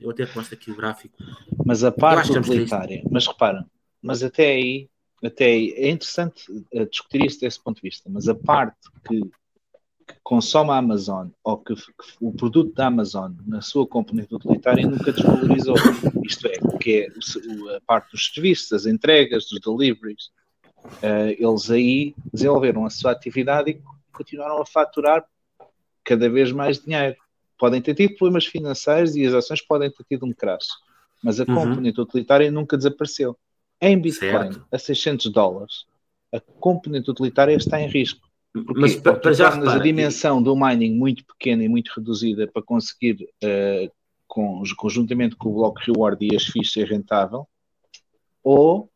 eu 0.00 0.10
até 0.10 0.26
te 0.26 0.36
mostro 0.36 0.54
aqui 0.54 0.70
o 0.70 0.76
gráfico. 0.76 1.16
Mas 1.64 1.84
a 1.84 1.90
parte 1.92 2.32
utilitária, 2.32 3.02
mas 3.10 3.26
repara, 3.26 3.66
mas 4.02 4.22
até 4.22 4.46
aí, 4.52 4.88
até 5.22 5.44
aí 5.46 5.72
é 5.76 5.90
interessante 5.90 6.44
eh, 6.72 6.84
discutir 6.86 7.24
isso 7.24 7.40
desse 7.40 7.62
ponto 7.62 7.76
de 7.76 7.82
vista, 7.82 8.08
mas 8.10 8.28
a 8.28 8.34
parte 8.34 8.76
que, 9.06 9.20
que 9.20 10.14
consome 10.22 10.70
a 10.70 10.76
Amazon 10.78 11.28
ou 11.44 11.58
que, 11.58 11.74
que 11.74 11.84
o 12.20 12.32
produto 12.32 12.72
da 12.74 12.86
Amazon 12.86 13.32
na 13.46 13.60
sua 13.60 13.86
componente 13.86 14.34
utilitária 14.34 14.86
nunca 14.86 15.12
desvalorizou. 15.12 15.76
Isto 16.24 16.46
é, 16.48 16.52
que 16.78 16.92
é 17.02 17.08
o- 17.48 17.68
a 17.76 17.80
parte 17.82 18.10
dos 18.12 18.32
serviços, 18.32 18.70
das 18.70 18.86
entregas, 18.86 19.46
dos 19.48 19.60
deliveries. 19.60 20.30
Eh, 21.02 21.36
eles 21.38 21.70
aí 21.70 22.14
desenvolveram 22.32 22.84
a 22.84 22.90
sua 22.90 23.12
atividade 23.12 23.70
e 23.70 23.80
continuaram 24.12 24.60
a 24.60 24.66
faturar 24.66 25.24
cada 26.04 26.28
vez 26.28 26.52
mais 26.52 26.78
dinheiro. 26.78 27.16
Podem 27.58 27.80
ter 27.80 27.94
tido 27.94 28.16
problemas 28.16 28.46
financeiros 28.46 29.16
e 29.16 29.24
as 29.26 29.34
ações 29.34 29.60
podem 29.62 29.90
ter 29.90 30.04
tido 30.04 30.26
um 30.26 30.32
crash, 30.32 30.66
mas 31.22 31.40
a 31.40 31.44
Uhum. 31.44 31.54
componente 31.54 32.00
utilitária 32.00 32.50
nunca 32.50 32.76
desapareceu. 32.76 33.36
Em 33.80 33.98
Bitcoin, 33.98 34.52
Certo. 34.52 34.66
a 34.70 34.78
600 34.78 35.30
dólares, 35.32 35.84
a 36.34 36.40
componente 36.40 37.10
utilitária 37.10 37.54
está 37.54 37.80
em 37.80 37.88
risco. 37.88 38.28
Porquê? 38.52 38.80
Mas 38.80 38.96
pa- 38.96 39.12
Porque 39.12 39.20
para 39.22 39.32
já 39.32 39.44
tornas 39.50 39.68
a 39.68 39.72
repara, 39.72 39.84
dimensão 39.84 40.42
do 40.42 40.56
mining 40.56 40.94
muito 40.94 41.24
pequena 41.24 41.62
e 41.64 41.68
muito 41.68 41.92
reduzida 41.96 42.46
para 42.46 42.62
conseguir, 42.62 43.28
eh, 43.42 43.90
com- 44.26 44.62
conjuntamente 44.76 45.36
com 45.36 45.48
o 45.50 45.54
bloco 45.54 45.80
reward 45.80 46.18
e 46.26 46.34
as 46.36 46.44
FIIs 46.44 46.72
ser 46.72 46.86
rentável, 46.88 47.46
ou 48.42 48.90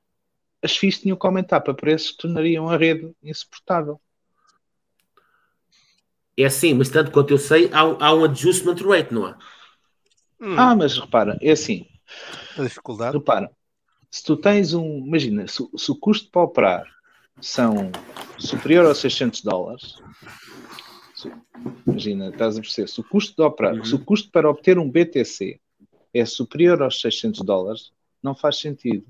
as 0.64 0.76
FIIs 0.76 1.00
tinham 1.00 1.16
que 1.18 1.26
aumentar 1.26 1.60
para 1.60 1.74
preços 1.74 2.12
que 2.12 2.18
tornariam 2.18 2.68
a 2.68 2.76
rede 2.76 3.12
insuportável. 3.22 4.00
é 6.36 6.44
assim, 6.44 6.74
mas 6.74 6.88
tanto 6.90 7.10
quanto 7.12 7.30
eu 7.32 7.38
sei, 7.38 7.70
há, 7.72 7.84
um- 7.84 7.96
há 8.00 8.14
um 8.14 8.24
adjustment 8.24 8.76
rate, 8.84 9.12
não 9.14 9.26
há? 9.26 9.38
Hum, 10.40 10.56
Ah, 10.58 10.74
mas 10.76 10.98
repara, 10.98 11.38
é 11.40 11.52
assim, 11.52 11.86
a 12.56 12.62
dificuldade. 12.62 13.16
repara, 13.16 13.50
se 14.10 14.24
tu 14.24 14.36
tens 14.36 14.74
um, 14.74 14.98
imagina, 15.06 15.46
se, 15.48 15.62
se 15.76 15.90
o 15.92 15.96
custo 15.96 16.30
para 16.30 16.42
operar 16.42 16.86
são 17.40 17.90
superior 18.38 18.86
aos 18.86 18.98
600 18.98 19.42
dólares, 19.42 19.94
imagina, 21.86 22.28
estás 22.30 22.56
a 22.56 22.60
perceber, 22.60 22.88
se 22.88 23.00
o 23.00 23.04
custo 23.04 23.36
de 23.36 23.42
operar, 23.42 23.74
Uhum. 23.74 23.84
se 23.84 23.94
o 23.94 24.04
custo 24.04 24.30
para 24.30 24.48
obter 24.50 24.78
um 24.78 24.90
BTC 24.90 25.60
é 26.12 26.24
superior 26.24 26.82
aos 26.82 27.00
600 27.00 27.40
dólares, 27.42 27.92
não 28.22 28.34
faz 28.34 28.58
sentido 28.58 29.04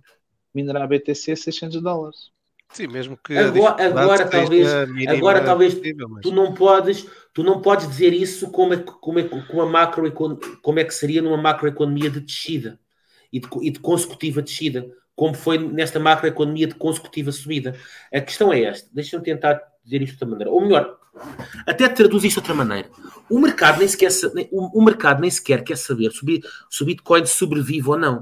minerar 0.54 0.86
BTC 0.88 1.32
a 1.32 1.36
600 1.36 1.82
dólares. 1.82 2.32
Sim, 2.72 2.88
mesmo 2.88 3.16
que 3.22 3.36
a 3.36 3.46
Agora- 3.46 3.84
agora 3.86 4.26
talvez- 4.28 4.68
agora 5.08 5.44
talvez 5.44 5.74
possível, 5.74 6.08
mas- 6.08 6.22
tu 6.22 6.32
não 6.32 6.54
podes 6.54 7.06
tu 7.32 7.42
não 7.42 7.60
podes 7.60 7.88
dizer 7.88 8.12
isso 8.12 8.50
como 8.50 8.74
é, 8.74 8.76
que- 8.78 8.92
como 9.00 9.18
é, 9.18 9.22
que- 9.24 9.42
com 9.46 9.60
a 9.60 9.66
macro 9.66 10.10
como 10.62 10.78
é 10.78 10.84
que 10.84 10.94
seria 10.94 11.20
numa 11.22 11.36
macroeconomia 11.36 12.08
de 12.10 12.20
descida 12.20 12.78
e 13.32 13.38
de, 13.40 13.48
e 13.62 13.70
de 13.70 13.78
consecutiva 13.80 14.40
descida 14.42 14.88
como 15.14 15.34
foi 15.34 15.58
nesta 15.58 16.00
macroeconomia 16.00 16.66
de 16.66 16.74
consecutiva 16.74 17.30
subida. 17.30 17.76
A 18.12 18.20
questão 18.20 18.52
é 18.52 18.62
esta 18.62 18.88
deixa-me 18.92 19.22
tentar 19.22 19.60
dizer 19.84 20.02
isto 20.02 20.16
de 20.16 20.24
outra 20.24 20.28
maneira. 20.28 20.50
Ou 20.50 20.60
melhor 20.60 20.98
até 21.66 21.88
traduz 21.88 22.24
isto 22.24 22.34
de 22.34 22.40
outra 22.40 22.54
maneira. 22.54 22.88
O 23.30 23.38
mercado 23.38 23.78
nem 23.78 23.86
sequer 23.86 24.10
o, 24.50 24.80
o 24.80 24.84
mercado 24.84 25.20
nem 25.20 25.30
sequer 25.30 25.62
quer 25.62 25.76
saber 25.76 26.10
se 26.10 26.82
o 26.82 26.86
Bitcoin 26.86 27.24
sobrevive 27.26 27.88
ou 27.88 27.96
não 27.98 28.20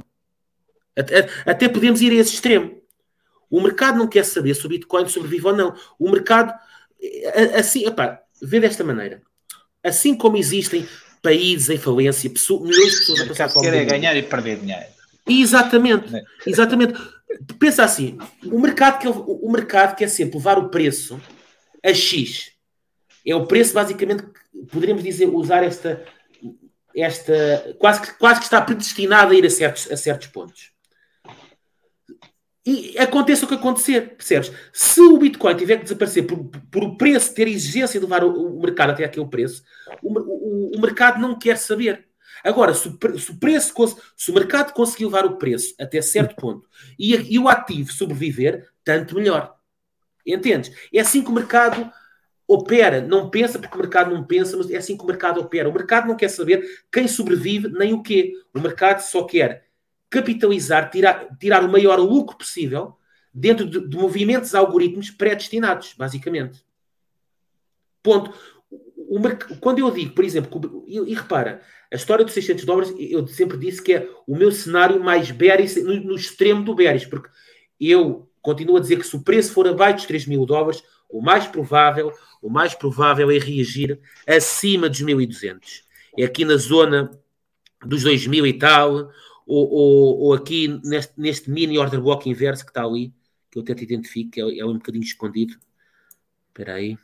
até, 0.96 1.28
até 1.46 1.68
podemos 1.68 2.00
ir 2.02 2.12
a 2.12 2.16
esse 2.16 2.34
extremo 2.34 2.82
o 3.52 3.60
mercado 3.60 3.98
não 3.98 4.08
quer 4.08 4.24
saber 4.24 4.54
se 4.54 4.64
o 4.64 4.68
Bitcoin 4.68 5.06
sobrevive 5.06 5.48
ou 5.48 5.54
não 5.54 5.74
o 5.98 6.10
mercado 6.10 6.50
a- 6.52 7.58
assim, 7.58 7.84
vê 8.40 8.58
desta 8.58 8.82
maneira. 8.82 9.20
Assim 9.84 10.14
como 10.16 10.38
existem 10.38 10.88
países 11.20 11.68
em 11.68 11.76
falência, 11.76 12.30
pessoas, 12.30 12.62
milhões 12.62 12.92
de 12.92 12.98
pessoas 13.00 13.20
a 13.20 13.26
passar 13.26 13.48
fome. 13.50 13.66
Quer 13.66 13.72
no 13.72 13.82
é 13.82 13.84
ganhar 13.84 14.16
e 14.16 14.22
perder 14.22 14.58
dinheiro. 14.58 14.86
Exatamente, 15.28 16.10
Né? 16.10 16.22
exatamente. 16.46 16.94
Pensa 17.58 17.84
assim, 17.84 18.16
o 18.46 18.58
mercado, 18.58 19.00
que, 19.00 19.08
o 19.08 19.50
mercado 19.52 19.96
quer 19.96 20.08
sempre 20.08 20.36
levar 20.38 20.58
o 20.58 20.70
preço 20.70 21.20
a 21.84 21.92
X. 21.92 22.52
É 23.26 23.34
o 23.34 23.46
preço, 23.46 23.74
basicamente, 23.74 24.22
que 24.22 24.66
poderíamos 24.70 25.02
dizer, 25.02 25.26
usar 25.26 25.62
esta, 25.62 26.02
esta 26.96 27.74
quase, 27.78 28.00
que, 28.00 28.12
quase 28.14 28.40
que 28.40 28.46
está 28.46 28.62
predestinado 28.62 29.32
a 29.32 29.36
ir 29.36 29.44
a 29.44 29.50
certos, 29.50 29.90
a 29.92 29.96
certos 29.96 30.28
pontos. 30.28 30.71
E 32.64 32.96
aconteça 32.96 33.44
o 33.44 33.48
que 33.48 33.54
acontecer, 33.54 34.14
percebes? 34.14 34.52
Se 34.72 35.00
o 35.00 35.18
Bitcoin 35.18 35.56
tiver 35.56 35.78
que 35.78 35.82
desaparecer 35.82 36.24
por, 36.24 36.44
por 36.70 36.84
o 36.84 36.96
preço, 36.96 37.34
ter 37.34 37.48
exigência 37.48 37.98
de 37.98 38.06
levar 38.06 38.22
o, 38.22 38.56
o 38.56 38.60
mercado 38.60 38.90
até 38.90 39.04
aquele 39.04 39.26
preço, 39.26 39.64
o, 40.00 40.16
o, 40.16 40.76
o 40.76 40.80
mercado 40.80 41.20
não 41.20 41.36
quer 41.36 41.58
saber. 41.58 42.06
Agora, 42.44 42.72
se 42.72 42.88
o, 42.88 43.18
se 43.18 43.34
preço, 43.34 43.74
se 44.16 44.30
o 44.30 44.34
mercado 44.34 44.72
conseguir 44.72 45.06
levar 45.06 45.26
o 45.26 45.38
preço 45.38 45.74
até 45.80 46.00
certo 46.00 46.36
ponto 46.36 46.68
e, 46.96 47.14
e 47.34 47.38
o 47.38 47.48
ativo 47.48 47.92
sobreviver, 47.92 48.68
tanto 48.84 49.16
melhor. 49.16 49.56
Entendes? 50.24 50.72
É 50.92 51.00
assim 51.00 51.22
que 51.22 51.30
o 51.30 51.34
mercado 51.34 51.90
opera. 52.46 53.00
Não 53.00 53.28
pensa 53.28 53.58
porque 53.58 53.74
o 53.74 53.80
mercado 53.80 54.14
não 54.14 54.24
pensa, 54.24 54.56
mas 54.56 54.70
é 54.70 54.76
assim 54.76 54.96
que 54.96 55.02
o 55.02 55.06
mercado 55.06 55.40
opera. 55.40 55.68
O 55.68 55.72
mercado 55.72 56.06
não 56.06 56.16
quer 56.16 56.28
saber 56.28 56.64
quem 56.92 57.08
sobrevive 57.08 57.68
nem 57.68 57.92
o 57.92 58.02
quê. 58.02 58.32
O 58.54 58.60
mercado 58.60 59.00
só 59.00 59.24
quer 59.24 59.66
capitalizar, 60.12 60.90
tirar, 60.90 61.26
tirar 61.38 61.64
o 61.64 61.72
maior 61.72 61.98
lucro 61.98 62.36
possível 62.36 62.96
dentro 63.32 63.66
de, 63.66 63.88
de 63.88 63.96
movimentos 63.96 64.54
algoritmos 64.54 65.10
pré-destinados, 65.10 65.94
basicamente. 65.96 66.62
Ponto. 68.02 68.32
Quando 69.60 69.78
eu 69.78 69.90
digo, 69.90 70.14
por 70.14 70.24
exemplo, 70.24 70.84
e, 70.86 70.98
e 70.98 71.14
repara, 71.14 71.62
a 71.90 71.96
história 71.96 72.24
dos 72.24 72.34
600 72.34 72.64
dólares, 72.64 72.94
eu 72.98 73.26
sempre 73.26 73.56
disse 73.56 73.82
que 73.82 73.94
é 73.94 74.08
o 74.26 74.36
meu 74.36 74.52
cenário 74.52 75.02
mais 75.02 75.30
bearish, 75.30 75.82
no, 75.82 75.94
no 75.94 76.14
extremo 76.14 76.62
do 76.62 76.74
bearish, 76.74 77.06
porque 77.06 77.28
eu 77.80 78.30
continuo 78.40 78.76
a 78.76 78.80
dizer 78.80 78.98
que 78.98 79.06
se 79.06 79.16
o 79.16 79.22
preço 79.22 79.52
for 79.52 79.66
abaixo 79.66 79.96
dos 79.96 80.06
3 80.06 80.26
mil 80.26 80.44
dólares, 80.44 80.82
o 81.08 81.22
mais 81.22 81.46
provável, 81.46 82.12
o 82.40 82.50
mais 82.50 82.74
provável 82.74 83.30
é 83.30 83.38
reagir 83.38 83.98
acima 84.26 84.88
dos 84.88 85.00
1200. 85.00 85.84
É 86.18 86.24
aqui 86.24 86.44
na 86.44 86.56
zona 86.56 87.10
dos 87.84 88.02
2000 88.02 88.46
e 88.46 88.52
tal, 88.54 89.10
ou, 89.46 89.68
ou, 89.70 90.18
ou 90.20 90.34
aqui 90.34 90.80
neste, 90.84 91.12
neste 91.16 91.50
mini 91.50 91.78
order 91.78 92.00
block 92.00 92.28
inverso 92.28 92.64
que 92.64 92.70
está 92.70 92.84
ali, 92.84 93.12
que 93.50 93.58
eu 93.58 93.62
até 93.62 93.74
te 93.74 93.84
identifico, 93.84 94.30
que 94.30 94.40
é, 94.40 94.58
é 94.58 94.64
um 94.64 94.74
bocadinho 94.74 95.04
escondido. 95.04 95.56
Espera 96.48 96.74
aí. 96.74 96.98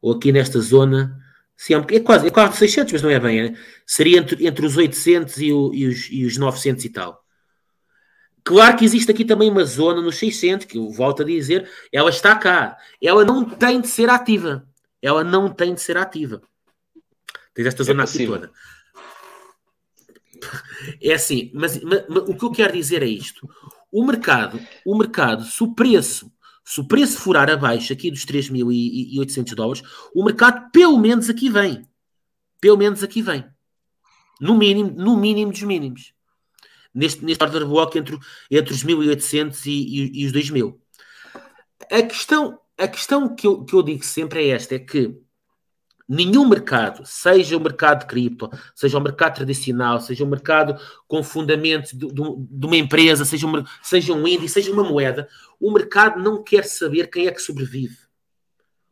Ou 0.00 0.12
aqui 0.12 0.32
nesta 0.32 0.60
zona, 0.60 1.20
sim, 1.56 1.74
é, 1.74 1.78
um, 1.78 1.86
é 1.90 2.00
quase, 2.00 2.26
é 2.26 2.30
quase 2.30 2.56
600, 2.56 2.92
mas 2.92 3.02
não 3.02 3.10
é 3.10 3.20
bem, 3.20 3.40
é? 3.40 3.54
seria 3.86 4.18
entre, 4.18 4.46
entre 4.46 4.66
os 4.66 4.76
800 4.76 5.38
e, 5.38 5.52
o, 5.52 5.74
e, 5.74 5.86
os, 5.86 6.08
e 6.10 6.24
os 6.24 6.36
900 6.36 6.84
e 6.84 6.88
tal. 6.90 7.24
Claro 8.46 8.76
que 8.76 8.84
existe 8.84 9.10
aqui 9.10 9.24
também 9.24 9.50
uma 9.50 9.64
zona 9.64 10.00
nos 10.00 10.18
600, 10.18 10.66
que 10.66 10.78
eu 10.78 10.88
volto 10.90 11.22
a 11.22 11.26
dizer, 11.26 11.68
ela 11.92 12.10
está 12.10 12.36
cá. 12.36 12.76
Ela 13.02 13.24
não 13.24 13.44
tem 13.44 13.80
de 13.80 13.88
ser 13.88 14.08
ativa. 14.08 14.64
Ela 15.02 15.24
não 15.24 15.52
tem 15.52 15.74
de 15.74 15.80
ser 15.80 15.96
ativa. 15.96 16.40
Tens 17.52 17.66
esta 17.66 17.82
zona 17.82 18.04
aqui 18.04 18.12
passiva. 18.12 18.38
toda. 18.38 18.52
É 21.02 21.14
assim, 21.14 21.50
mas, 21.54 21.80
mas- 21.82 22.04
mas 22.08 22.22
o 22.28 22.34
que 22.34 22.44
eu 22.44 22.52
quero 22.52 22.72
dizer 22.72 23.02
é 23.02 23.06
isto. 23.06 23.48
O 23.90 24.04
mercado, 24.04 24.60
o 24.84 24.96
mercado, 24.96 25.44
se 25.44 25.62
o 25.62 25.74
preço, 25.74 26.30
se 26.64 26.80
o 26.80 26.86
preço 26.86 27.18
furar 27.18 27.48
abaixo 27.48 27.92
aqui 27.92 28.10
dos 28.10 28.24
3.800 28.24 29.54
dólares, 29.54 29.82
o 30.14 30.24
mercado 30.24 30.70
pelo 30.72 30.98
menos 30.98 31.30
aqui 31.30 31.48
vem. 31.48 31.86
Pelo 32.60 32.76
menos 32.76 33.02
aqui 33.02 33.22
vem. 33.22 33.44
No 34.40 34.56
mínimo, 34.56 34.90
no 34.90 35.16
mínimo 35.16 35.52
dos 35.52 35.62
mínimos. 35.62 36.12
Neste, 36.94 37.24
neste 37.24 37.42
order 37.44 37.66
block 37.66 37.96
entre, 37.98 38.18
entre 38.50 38.72
os 38.72 38.82
1.800 38.84 39.66
e, 39.66 39.70
e, 39.70 40.22
e 40.22 40.26
os 40.26 40.32
2.000. 40.32 40.76
A 41.90 42.02
questão, 42.02 42.58
a 42.78 42.88
questão 42.88 43.34
que, 43.34 43.46
eu, 43.46 43.64
que 43.64 43.74
eu 43.74 43.82
digo 43.82 44.04
sempre 44.04 44.44
é 44.44 44.48
esta, 44.48 44.74
é 44.74 44.78
que 44.78 45.14
nenhum 46.08 46.48
mercado, 46.48 47.02
seja 47.04 47.56
o 47.56 47.60
mercado 47.60 48.00
de 48.00 48.06
cripto, 48.06 48.48
seja 48.74 48.98
o 48.98 49.00
mercado 49.00 49.34
tradicional, 49.36 50.00
seja 50.00 50.24
o 50.24 50.26
mercado 50.26 50.80
com 51.08 51.22
fundamentos 51.22 51.92
de, 51.92 52.06
de- 52.06 52.36
de 52.38 52.66
uma 52.66 52.76
empresa, 52.76 53.24
seja, 53.24 53.46
um, 53.46 53.64
seja 53.82 54.12
um 54.12 54.26
índice, 54.26 54.54
seja 54.54 54.72
uma 54.72 54.84
moeda, 54.84 55.28
o 55.58 55.70
mercado 55.72 56.22
não 56.22 56.42
quer 56.42 56.64
saber 56.64 57.08
quem 57.08 57.26
é 57.26 57.32
que 57.32 57.40
sobrevive. 57.40 57.96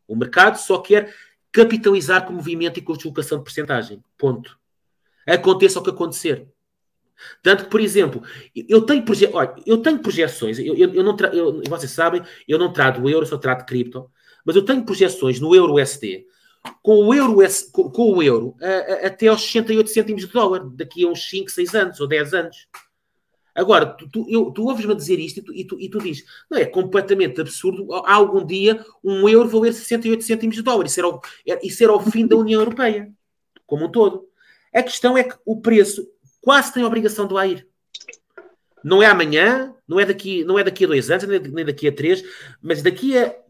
O 0.08 0.16
mercado 0.16 0.56
só 0.56 0.78
quer 0.78 1.14
capitalizar 1.52 2.26
com 2.26 2.32
movimento 2.32 2.78
e 2.78 2.82
com 2.82 2.94
deslocação 2.94 3.38
de 3.38 3.44
porcentagem. 3.44 4.02
Ponto. 4.18 4.58
Aconteça 5.26 5.78
o 5.78 5.82
que 5.82 5.90
acontecer. 5.90 6.48
Tanto 7.42 7.64
que, 7.64 7.70
por 7.70 7.80
exemplo, 7.80 8.22
eu 8.68 8.82
tenho, 8.82 9.04
proje 9.04 9.30
olha, 9.32 9.54
eu 9.64 9.78
tenho 9.78 10.00
projeções, 10.00 10.58
eu, 10.58 10.74
eu, 10.74 10.92
eu 10.92 11.02
não 11.04 11.16
eu, 11.32 11.62
vocês 11.68 11.92
sabem, 11.92 12.22
eu 12.46 12.58
não 12.58 12.72
trato 12.72 13.00
o 13.00 13.08
euro, 13.08 13.24
só 13.24 13.38
trato 13.38 13.64
cripto, 13.64 14.10
mas 14.44 14.56
eu 14.56 14.64
tenho 14.64 14.84
projeções 14.84 15.38
no 15.38 15.54
euro 15.54 15.74
USD 15.74 16.26
com 16.82 17.06
o 17.06 17.14
euro, 17.14 17.36
com, 17.72 18.12
o 18.12 18.22
euro 18.22 18.56
até 19.02 19.26
aos 19.28 19.42
68 19.42 19.90
cêntimos 19.90 20.22
de 20.26 20.32
dólar, 20.32 20.64
daqui 20.70 21.04
a 21.04 21.08
uns 21.08 21.28
5, 21.28 21.50
6 21.50 21.74
anos 21.74 22.00
ou 22.00 22.06
10 22.06 22.34
anos. 22.34 22.66
Agora, 23.54 23.86
tu, 23.86 24.08
tu, 24.08 24.26
eu- 24.28 24.50
tu 24.50 24.64
ouves-me 24.64 24.94
dizer 24.96 25.18
isto 25.20 25.38
e 25.38 25.42
tu, 25.42 25.54
e, 25.54 25.64
tu, 25.64 25.80
e 25.80 25.88
tu 25.88 25.98
dizes, 26.00 26.24
não 26.50 26.58
é 26.58 26.64
completamente 26.64 27.40
absurdo 27.40 27.92
algum 27.92 28.44
dia 28.44 28.84
um 29.02 29.28
euro 29.28 29.48
valer 29.48 29.72
68 29.72 30.24
cêntimos 30.24 30.56
de 30.56 30.62
dólar. 30.62 30.86
Isso 30.86 30.98
era, 30.98 31.08
o, 31.08 31.20
era- 31.46 31.60
isso 31.62 31.82
era 31.84 31.92
o 31.92 32.00
fim 32.00 32.26
da 32.26 32.36
União 32.36 32.60
Europeia, 32.60 33.12
como 33.66 33.86
um 33.86 33.90
todo. 33.90 34.26
A 34.74 34.82
questão 34.82 35.16
é 35.16 35.22
que 35.22 35.36
o 35.46 35.60
preço 35.60 36.04
quase 36.40 36.72
tem 36.74 36.82
a 36.82 36.86
obrigação 36.86 37.28
de 37.28 37.34
lá 37.34 37.46
ir. 37.46 37.66
Não 38.82 39.02
é 39.02 39.06
amanhã, 39.06 39.72
não 39.86 40.00
é 40.00 40.04
daqui, 40.04 40.44
não 40.44 40.58
é 40.58 40.64
daqui 40.64 40.84
a 40.84 40.88
dois 40.88 41.08
anos, 41.10 41.24
nem 41.52 41.64
daqui 41.64 41.86
a 41.86 41.92
três, 41.92 42.24
mas 42.60 42.82
daqui 42.82 43.16
a 43.16 43.20
é- 43.22 43.43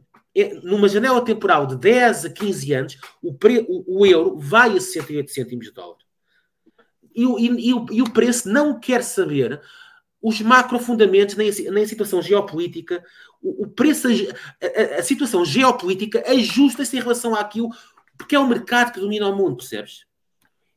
numa 0.62 0.88
janela 0.88 1.24
temporal 1.24 1.66
de 1.66 1.76
10 1.76 2.24
a 2.26 2.30
15 2.30 2.72
anos, 2.72 2.98
o, 3.22 3.32
pre- 3.34 3.64
o- 3.68 4.00
o 4.00 4.06
euro 4.06 4.36
vai 4.38 4.70
a 4.76 4.80
68 4.80 5.30
cêntimos 5.30 5.66
de 5.66 5.72
dólar. 5.72 5.98
E, 7.14 7.22
e- 7.22 7.68
e 7.68 7.74
o, 7.74 7.86
e 7.92 8.02
o 8.02 8.10
preço 8.12 8.48
não 8.48 8.78
quer 8.80 9.02
saber 9.04 9.60
os 10.20 10.40
macrofundamentos, 10.40 11.36
nem 11.36 11.48
a 11.82 11.86
situação 11.86 12.20
geopolítica. 12.22 13.04
O, 13.42 13.64
o 13.64 13.68
preço, 13.68 14.08
a, 14.08 14.10
a- 14.96 14.98
a 14.98 15.02
situação 15.02 15.44
geopolítica 15.44 16.24
ajusta-se 16.26 16.96
em 16.96 17.00
relação 17.00 17.34
àquilo, 17.34 17.68
porque 18.18 18.34
é 18.34 18.38
o 18.38 18.48
mercado 18.48 18.92
que 18.92 19.00
domina 19.00 19.28
o 19.28 19.36
mundo, 19.36 19.56
percebes? 19.58 20.06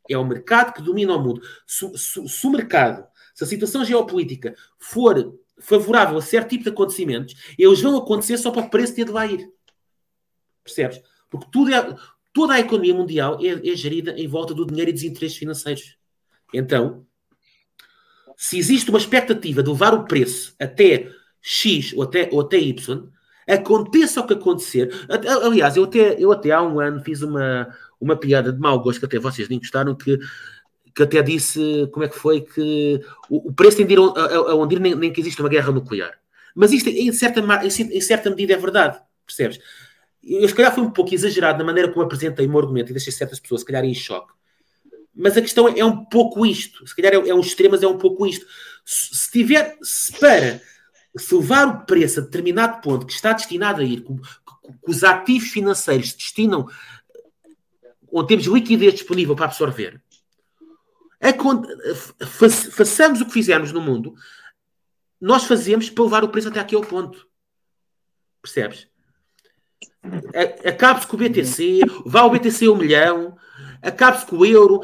É 0.09 0.17
o 0.17 0.25
mercado 0.25 0.73
que 0.73 0.81
domina 0.81 1.15
o 1.15 1.21
mundo. 1.21 1.41
Se, 1.65 1.97
se- 1.97 2.27
se 2.27 2.47
o 2.47 2.51
mercado, 2.51 3.05
se 3.33 3.43
a 3.43 3.47
situação 3.47 3.83
geopolítica 3.83 4.55
for 4.79 5.33
favorável 5.59 6.17
a 6.17 6.21
certo 6.21 6.49
tipo 6.49 6.63
de 6.63 6.69
acontecimentos, 6.69 7.35
eles 7.57 7.81
vão 7.81 7.97
acontecer 7.97 8.37
só 8.37 8.51
para 8.51 8.65
o 8.65 8.69
preço 8.69 8.95
ter 8.95 9.05
de 9.05 9.11
lá 9.11 9.25
ir. 9.25 9.49
Percebes? 10.63 11.01
Porque 11.29 11.47
tudo 11.51 11.73
é, 11.73 11.95
toda 12.33 12.53
a 12.53 12.59
economia 12.59 12.93
mundial 12.93 13.39
é, 13.41 13.69
é 13.69 13.75
gerida 13.75 14.11
em 14.11 14.27
volta 14.27 14.53
do 14.53 14.65
dinheiro 14.65 14.91
e 14.91 14.93
dos 14.93 15.03
interesses 15.03 15.37
financeiros. 15.37 15.97
Então, 16.53 17.05
se 18.35 18.57
existe 18.57 18.89
uma 18.89 18.99
expectativa 18.99 19.63
de 19.63 19.69
levar 19.69 19.93
o 19.93 20.05
preço 20.05 20.55
até 20.59 21.09
X 21.41 21.93
ou 21.93 22.03
até, 22.03 22.29
ou 22.31 22.41
até 22.41 22.57
Y, 22.57 23.09
aconteça 23.47 24.21
o 24.21 24.27
que 24.27 24.33
acontecer. 24.33 24.93
Aliás, 25.43 25.75
eu 25.75 25.85
até, 25.85 26.15
eu 26.19 26.31
até 26.31 26.51
há 26.51 26.61
um 26.61 26.79
ano 26.79 27.01
fiz 27.01 27.21
uma, 27.21 27.73
uma 27.99 28.15
piada 28.15 28.53
de 28.53 28.59
mau 28.59 28.79
gosto 28.81 28.99
que 28.99 29.05
até 29.05 29.17
vocês 29.17 29.49
nem 29.49 29.57
gostaram, 29.57 29.95
que, 29.95 30.19
que 30.97 31.03
até 31.03 31.21
disse 31.21 31.87
como 31.93 32.03
é 32.05 32.09
que 32.09 32.17
foi 32.17 32.41
que 32.41 32.99
o, 33.29 33.49
o 33.49 33.53
preço 33.53 33.77
tem 33.77 33.85
de 33.85 33.93
ir 33.93 33.99
aonde 33.99 34.75
ir, 34.75 34.79
nem, 34.79 34.95
nem 34.95 35.13
que 35.13 35.21
existe 35.21 35.39
uma 35.39 35.47
guerra 35.47 35.71
nuclear. 35.71 36.17
Mas 36.55 36.73
isto, 36.73 36.89
em 36.89 37.11
certa, 37.13 37.39
em 37.63 37.69
cer- 37.69 37.91
em 37.91 38.01
certa 38.01 38.31
medida, 38.31 38.53
é 38.53 38.57
verdade. 38.57 38.99
Percebes? 39.23 39.59
Eu, 40.23 40.47
se 40.49 40.55
calhar, 40.55 40.73
foi 40.73 40.83
um 40.83 40.89
pouco 40.89 41.13
exagerado 41.13 41.59
na 41.59 41.63
maneira 41.63 41.91
como 41.91 42.03
apresentei 42.03 42.47
o 42.47 42.49
meu 42.49 42.57
argumento 42.57 42.89
e 42.89 42.93
deixei 42.93 43.13
certas 43.13 43.39
pessoas, 43.39 43.61
se 43.61 43.67
calhar, 43.67 43.85
em 43.85 43.93
choque. 43.93 44.33
Mas 45.15 45.37
a 45.37 45.41
questão 45.41 45.67
é, 45.69 45.77
é 45.79 45.85
um 45.85 46.03
pouco 46.03 46.43
isto. 46.43 46.85
Se 46.87 46.95
calhar 46.95 47.13
é, 47.13 47.29
é 47.29 47.33
um 47.35 47.41
extremo, 47.41 47.73
mas 47.73 47.83
é 47.83 47.87
um 47.87 47.99
pouco 47.99 48.25
isto. 48.25 48.47
Se, 48.83 49.15
se 49.15 49.31
tiver, 49.31 49.77
se 49.83 50.13
para 50.19 50.59
se 51.15 51.35
levar 51.35 51.67
o 51.67 51.85
preço 51.85 52.19
a 52.19 52.23
determinado 52.23 52.81
ponto 52.81 53.05
que 53.05 53.13
está 53.13 53.33
destinado 53.33 53.81
a 53.81 53.85
ir, 53.85 54.01
que, 54.01 54.13
que- 54.15 54.21
os 54.87 55.03
ativos 55.03 55.49
financeiros 55.49 56.11
destinam, 56.13 56.67
onde 58.11 58.27
temos 58.29 58.45
liquidez 58.47 58.95
disponível 58.95 59.35
para 59.35 59.45
absorver, 59.45 60.01
façamos 62.71 63.21
o 63.21 63.25
que 63.25 63.33
fizemos 63.33 63.71
no 63.71 63.81
mundo, 63.81 64.13
nós 65.19 65.45
fazemos 65.45 65.89
para 65.89 66.03
levar 66.03 66.23
o 66.23 66.29
preço 66.29 66.49
até 66.49 66.59
aquele 66.59 66.85
ponto. 66.85 67.27
Percebes? 68.41 68.87
Acabe-se 70.65 71.07
com 71.07 71.15
o 71.15 71.19
BTC, 71.19 71.79
vá 72.05 72.21
ao 72.21 72.29
BTC 72.29 72.69
um 72.69 72.77
milhão, 72.77 73.35
acabe-se 73.81 74.25
com 74.25 74.37
o 74.37 74.45
euro, 74.45 74.81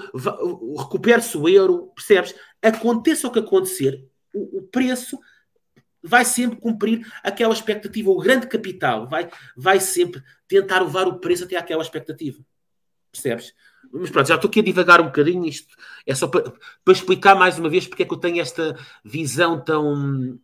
recupere-se 0.78 1.38
o 1.38 1.48
euro, 1.48 1.92
percebes? 1.96 2.36
Aconteça 2.62 3.28
o 3.28 3.32
que 3.32 3.40
acontecer, 3.40 4.06
o, 4.34 4.60
o 4.60 4.64
preço 4.64 5.18
vai 6.04 6.26
sempre 6.26 6.60
cumprir 6.60 7.08
aquela 7.24 7.54
expectativa. 7.54 8.12
O 8.12 8.20
grande 8.20 8.48
capital 8.48 9.08
vai, 9.08 9.30
vai 9.56 9.80
sempre 9.80 10.22
tentar 10.48 10.82
levar 10.82 11.08
o 11.08 11.20
preço 11.20 11.46
até 11.46 11.56
aquela 11.56 11.82
expectativa. 11.82 12.44
Percebes? 13.12 13.54
Mas 13.94 14.10
pronto, 14.10 14.28
já 14.28 14.36
estou 14.36 14.50
aqui 14.50 14.60
a 14.60 14.64
divagar 14.64 15.00
um 15.00 15.06
bocadinho. 15.06 15.46
Isto 15.46 15.76
é 16.06 16.16
só 16.16 16.28
para, 16.28 16.52
para 16.84 16.94
explicar 16.94 17.36
mais 17.36 17.60
uma 17.60 17.70
vez 17.70 17.88
porque 17.88 18.02
é 18.02 18.06
que 18.06 18.14
eu 18.14 18.18
tenho 18.18 18.42
esta 18.42 18.76
visão 19.06 19.64
tão 19.64 20.40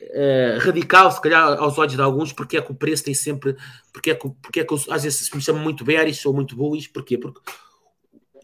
eh, 0.00 0.58
radical, 0.60 1.10
se 1.10 1.20
calhar 1.20 1.58
aos 1.58 1.76
olhos 1.78 1.94
de 1.94 2.00
alguns, 2.00 2.32
porque 2.32 2.56
é 2.56 2.62
que 2.62 2.70
o 2.70 2.76
preço 2.76 3.04
tem 3.04 3.14
sempre. 3.14 3.56
Porque 3.92 4.10
é 4.10 4.14
que, 4.14 4.28
porque 4.40 4.60
é 4.60 4.64
que 4.64 4.72
eu, 4.72 4.78
às 4.88 5.02
vezes 5.02 5.28
me 5.34 5.40
chamam 5.40 5.62
muito 5.62 5.84
bearish 5.84 6.24
ou 6.26 6.32
muito 6.32 6.54
bullish. 6.54 6.88
Porquê? 6.88 7.18
Porque 7.18 7.40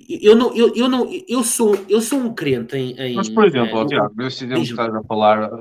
eu 0.08 0.34
não, 0.34 0.54
eu, 0.56 0.74
eu 0.74 0.88
não, 0.88 1.08
eu 1.28 1.44
sou, 1.44 1.76
eu 1.88 2.00
sou 2.00 2.18
um 2.18 2.34
crente 2.34 2.76
em. 2.76 2.98
em 2.98 3.14
Mas, 3.14 3.28
por 3.28 3.46
exemplo, 3.46 3.78
eh, 3.78 3.80
ó, 3.80 3.86
Tiago, 3.86 4.14
nesse 4.16 4.44
exemplo 4.44 4.64
que 4.64 4.70
estás 4.70 4.92
a 4.92 5.02
falar, 5.04 5.52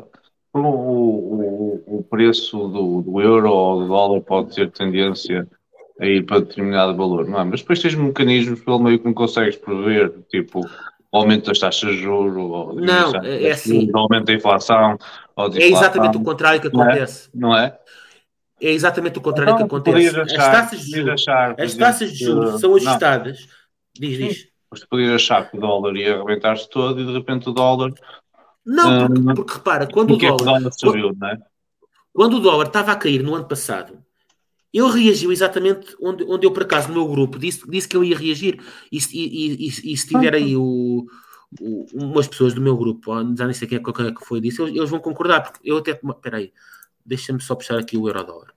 o, 0.54 0.60
o, 0.60 1.84
o 2.00 2.04
preço 2.10 2.68
do, 2.68 3.04
do 3.04 3.22
euro 3.22 3.52
ou 3.52 3.82
do 3.82 3.88
dólar 3.88 4.22
pode 4.22 4.56
ter 4.56 4.72
tendência 4.72 5.48
a 6.02 6.06
ir 6.06 6.26
para 6.26 6.40
determinado 6.40 6.96
valor, 6.98 7.28
não 7.28 7.40
é? 7.40 7.44
Mas 7.44 7.62
depois 7.62 7.80
tens 7.80 7.94
mecanismos 7.96 8.60
pelo 8.62 8.80
meio 8.80 8.98
que 9.00 9.06
não 9.06 9.14
consegues 9.14 9.56
prever, 9.56 10.12
tipo 10.30 10.68
aumento 11.12 11.46
das 11.48 11.60
taxas 11.60 11.92
de 11.96 12.02
juros, 12.02 12.36
ou 12.38 12.74
Não, 12.76 13.16
é- 13.24 13.44
é 13.46 13.52
assim. 13.52 13.90
aumento 13.94 14.26
da 14.26 14.34
inflação, 14.34 14.98
ou 15.36 15.46
É 15.56 15.68
exatamente 15.68 16.18
o 16.18 16.24
contrário 16.24 16.60
que 16.60 16.74
não 16.74 16.82
é? 16.82 16.88
acontece. 16.88 17.30
não 17.34 17.56
é? 17.56 17.78
É 18.60 18.72
exatamente 18.72 19.18
o 19.18 19.22
contrário 19.22 19.56
que 19.58 19.64
Então, 19.64 19.78
acontece. 19.78 19.96
podias 20.12 20.16
As 20.16 20.32
achar- 20.34 20.52
taxas 20.52 20.80
de 20.82 20.92
juros, 20.92 21.14
achar, 21.14 21.56
as 21.60 21.76
taxas 21.76 22.12
de 22.14 22.26
juros 22.26 22.54
que- 22.54 22.60
são 22.60 22.70
não, 22.72 22.78
ajustadas. 22.78 23.48
Diz, 23.94 24.18
diz. 24.18 24.48
Mas 24.72 24.80
tu 24.82 24.88
podias 24.88 25.12
achar 25.14 25.50
que 25.50 25.58
o 25.58 25.60
dólar 25.60 25.96
ia 25.98 26.16
arrebentar-se 26.16 26.70
todo 26.70 27.02
e 27.02 27.06
de 27.06 27.12
repente 27.12 27.50
o 27.50 27.52
dólar. 27.52 27.92
Não, 28.66 29.08
porque, 29.08 29.20
Hum, 29.20 29.36
porque 29.36 29.54
repara, 29.56 29.88
quando 29.88 30.12
o 30.12 30.14
Porque 30.14 30.26
é 30.28 30.30
que 30.30 30.34
o 30.36 30.38
dólar, 30.38 30.60
dólar 30.60 30.72
subiu, 30.74 31.12
não 31.20 31.28
é? 31.28 31.38
quando 32.14 32.36
o 32.36 32.40
dólar 32.40 32.68
estava 32.68 32.92
a 32.92 32.96
cair 32.96 33.22
no 33.24 33.36
ano 33.36 33.46
passado, 33.46 33.98
ele 34.74 34.90
reagiu 34.92 35.32
exatamente 35.32 35.96
onde, 36.02 36.24
onde 36.24 36.46
eu, 36.46 36.52
por 36.52 36.64
acaso, 36.64 36.88
no 36.88 36.94
meu 36.96 37.08
grupo, 37.08 37.38
disse, 37.38 37.62
disse 37.70 37.88
que 37.88 37.98
ele 37.98 38.08
ia 38.08 38.18
reagir. 38.18 38.64
E, 38.92 39.02
se- 39.02 39.16
e, 39.18 39.66
e, 39.68 39.68
e, 39.94 39.98
se 39.98 40.08
tiver 40.08 40.34
aí 40.36 40.56
o, 40.56 41.06
o- 41.60 41.86
umas 41.94 42.28
pessoas 42.28 42.54
do 42.54 42.62
meu 42.62 42.78
grupo, 42.78 43.12
já 43.38 43.46
nem 43.46 43.54
sei 43.54 43.68
quem 43.68 43.78
é, 43.78 43.82
quem 43.84 44.08
é 44.08 44.12
que 44.14 44.26
foi 44.26 44.40
disso, 44.40 44.64
eles, 44.64 44.76
eles 44.76 44.90
vão 44.90 45.00
concordar, 45.00 45.42
porque 45.42 45.60
eu 45.70 45.78
até. 45.78 45.92
Espera 45.92 46.38
aí, 46.38 46.54
deixa-me 47.06 47.42
só 47.42 47.56
puxar 47.56 47.78
aqui 47.80 47.98
o 47.98 48.08
euro-dólar. 48.08 48.54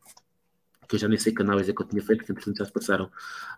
Que 0.86 0.96
eu 0.96 0.98
já 1.00 1.08
nem 1.08 1.18
sei 1.18 1.32
que 1.34 1.40
análise 1.42 1.70
é 1.70 1.74
que 1.74 1.80
eu 1.82 1.86
tinha 1.88 2.02
feito, 2.02 2.24
porque 2.26 2.52
já 2.54 2.64
se 2.64 2.72
passaram 2.72 3.10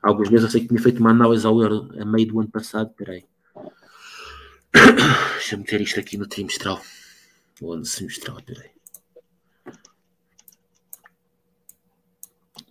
alguns 0.02 0.30
meses. 0.30 0.44
Eu 0.44 0.50
sei 0.50 0.60
que 0.62 0.68
tinha 0.68 0.80
feito 0.80 1.00
uma 1.00 1.10
análise 1.10 1.44
ao 1.46 1.60
euro 1.60 1.88
a 2.00 2.04
meio 2.04 2.28
do 2.28 2.40
ano 2.40 2.48
passado. 2.48 2.88
Espera 2.90 3.12
aí. 3.12 3.24
Deixa-me 5.34 5.62
meter 5.62 5.80
isto 5.80 5.98
aqui 6.00 6.16
no 6.16 6.26
trimestral. 6.26 6.80
Ou 7.60 7.76
no 7.76 7.84
semestral, 7.84 8.38
espera 8.38 8.60
aí. 8.62 8.70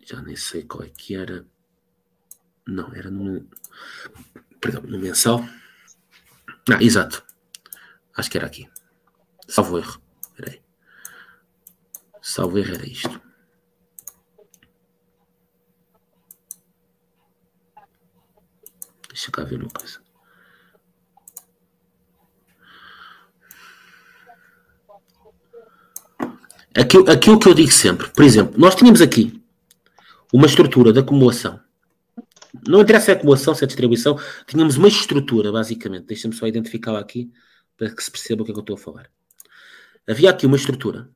Já 0.05 0.21
nem 0.21 0.35
sei 0.35 0.63
qual 0.63 0.83
é 0.83 0.89
que 0.89 1.15
era. 1.15 1.45
Não, 2.67 2.93
era 2.93 3.09
no. 3.09 3.49
Perdão, 4.61 4.83
no 4.83 4.99
mensal. 4.99 5.43
Ah, 6.69 6.81
exato. 6.81 7.25
Acho 8.15 8.29
que 8.29 8.37
era 8.37 8.45
aqui. 8.45 8.69
Salvo 9.47 9.79
erro. 9.79 10.01
Salvo 12.21 12.57
erro 12.57 12.73
era 12.73 12.87
isto. 12.87 13.21
Deixa 19.09 19.31
cá 19.31 19.43
ver 19.43 19.61
uma 19.61 19.69
coisa. 19.69 20.01
Aquilo, 26.75 27.09
aquilo 27.09 27.39
que 27.39 27.47
eu 27.47 27.53
digo 27.53 27.71
sempre, 27.71 28.09
por 28.09 28.23
exemplo, 28.23 28.59
nós 28.59 28.75
tínhamos 28.75 29.01
aqui 29.01 29.44
uma 30.35 30.47
estrutura 30.47 30.91
de 30.91 30.99
acumulação. 30.99 31.61
Não 32.67 32.81
interessa 32.81 33.05
se 33.05 33.11
é 33.11 33.13
acumulação, 33.13 33.55
se 33.55 33.63
é 33.63 33.67
distribuição, 33.67 34.19
tínhamos 34.45 34.75
uma 34.75 34.89
estrutura, 34.89 35.49
basicamente. 35.49 36.07
Deixa-me 36.07 36.33
só 36.33 36.45
identificá-la 36.45 36.99
aqui 36.99 37.31
para 37.77 37.89
que 37.89 38.03
se 38.03 38.11
perceba 38.11 38.41
o 38.41 38.45
que 38.45 38.51
é 38.51 38.53
que 38.53 38.59
eu 38.59 38.61
estou 38.61 38.75
a 38.75 38.79
falar. 38.79 39.09
Havia 40.05 40.29
aqui 40.29 40.45
uma 40.45 40.57
estrutura 40.57 41.09